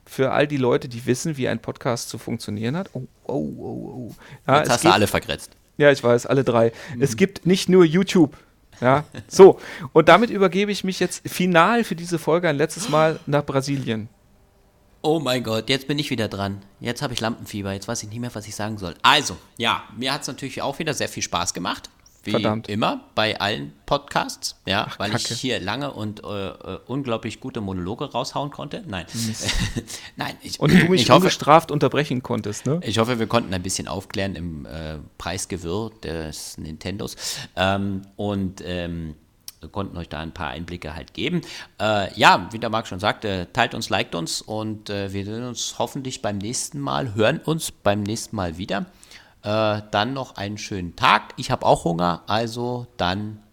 für 0.06 0.32
all 0.32 0.48
die 0.48 0.58
Leute, 0.58 0.88
die 0.88 1.06
wissen, 1.06 1.38
wie 1.38 1.48
ein 1.48 1.60
Podcast 1.60 2.10
zu 2.10 2.18
funktionieren 2.18 2.78
hat. 2.78 2.90
Oh, 2.94 3.04
oh, 3.26 3.34
oh, 3.34 3.64
oh. 3.64 4.16
Ja, 4.48 4.60
Jetzt 4.60 4.70
hast 4.70 4.86
du 4.86 4.90
alle 4.90 5.08
vergrätzt. 5.08 5.52
ja, 5.78 5.92
ich 5.92 6.04
weiß, 6.04 6.26
alle 6.26 6.44
drei. 6.44 6.72
Es 7.00 7.18
gibt 7.18 7.46
nicht 7.46 7.70
nur 7.70 7.86
YouTube. 7.86 8.38
Ja, 8.82 9.06
so. 9.28 9.60
Und 9.94 10.10
damit 10.10 10.30
übergebe 10.30 10.72
ich 10.72 10.84
mich 10.84 11.00
jetzt 11.00 11.28
final 11.28 11.84
für 11.84 11.96
diese 11.96 12.20
Folge 12.20 12.50
ein 12.50 12.58
letztes 12.58 12.90
Mal 12.90 13.20
nach 13.26 13.46
Brasilien. 13.46 14.10
Oh 15.06 15.19
mein 15.19 15.44
Gott, 15.44 15.69
jetzt 15.69 15.88
bin 15.88 15.99
ich 15.99 16.10
wieder 16.10 16.27
dran. 16.27 16.64
Jetzt 16.80 17.03
habe 17.03 17.14
ich 17.14 17.22
Lampenfieber, 17.22 17.72
jetzt 17.73 17.88
weiß 17.88 18.02
ich 18.02 18.10
nicht 18.10 18.19
mehr, 18.19 18.34
was 18.34 18.48
ich 18.48 18.56
sagen 18.56 18.80
soll. 18.80 18.95
Also, 19.03 19.38
ja, 19.56 19.84
mir 19.95 20.11
hat 20.11 20.23
es 20.23 20.27
natürlich 20.27 20.64
auch 20.64 20.80
wieder 20.80 20.95
sehr 20.95 21.07
viel 21.07 21.22
Spaß 21.22 21.53
gemacht. 21.53 21.91
Wie 22.23 22.32
Verdammt. 22.32 22.69
immer 22.69 23.02
bei 23.14 23.40
allen 23.40 23.72
Podcasts, 23.86 24.56
ja, 24.65 24.88
weil 24.98 25.11
Kacke. 25.11 25.32
ich 25.32 25.40
hier 25.40 25.60
lange 25.60 25.94
und 25.94 26.23
äh, 26.23 26.48
äh, 26.48 26.80
unglaublich 26.88 27.40
gute 27.40 27.61
Monologe 27.61 28.06
raushauen 28.06 28.49
konnte. 28.49 28.84
Nein, 28.88 29.06
nein, 30.15 30.34
ich, 30.41 30.60
Und 30.60 30.73
du 30.73 30.90
mich 30.90 31.02
ich 31.03 31.10
hoffe, 31.11 31.26
ungestraft 31.26 31.69
unterbrechen 31.69 32.23
konntest, 32.23 32.65
ne? 32.65 32.80
ich 32.84 32.98
hoffe, 32.98 33.19
wir 33.19 33.27
konnten 33.27 33.53
ein 33.53 33.61
bisschen 33.61 33.88
aufklären 33.88 34.34
im 34.34 34.65
äh, 34.65 34.98
Preisgewirr 35.19 35.91
des 36.02 36.57
Nintendos 36.57 37.15
ähm, 37.56 38.02
und 38.15 38.64
ähm, 38.65 39.14
konnten 39.70 39.98
euch 39.98 40.10
da 40.10 40.20
ein 40.20 40.34
paar 40.34 40.50
Einblicke 40.50 40.96
halt 40.96 41.14
geben. 41.14 41.42
Äh, 41.80 42.14
ja, 42.18 42.48
wie 42.52 42.60
der 42.60 42.70
Marc 42.70 42.88
schon 42.88 43.00
sagte, 43.00 43.48
teilt 43.54 43.74
uns, 43.74 43.90
liked 43.90 44.16
uns 44.16 44.42
und 44.42 44.90
äh, 44.90 45.12
wir 45.14 45.26
sehen 45.26 45.48
uns 45.48 45.76
hoffentlich 45.78 46.22
beim 46.22 46.38
nächsten 46.38 46.80
Mal, 46.80 47.16
hören 47.16 47.40
uns 47.40 47.72
beim 47.72 48.04
nächsten 48.04 48.36
Mal 48.36 48.58
wieder. 48.58 48.86
Äh, 49.44 49.82
dann 49.92 50.14
noch 50.14 50.36
einen 50.38 50.58
schönen 50.58 50.96
Tag. 50.96 51.34
Ich 51.38 51.52
habe 51.52 51.66
auch 51.66 51.84
Hunger, 51.84 52.24
also 52.28 52.88
dann 52.98 53.44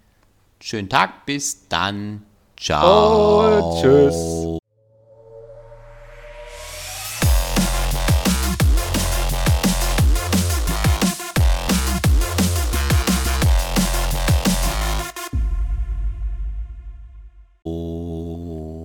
schönen 0.60 0.88
Tag, 0.88 1.26
bis 1.26 1.68
dann. 1.68 2.22
Ciao. 2.56 3.60
Oh, 3.60 3.80
tschüss. 3.80 4.58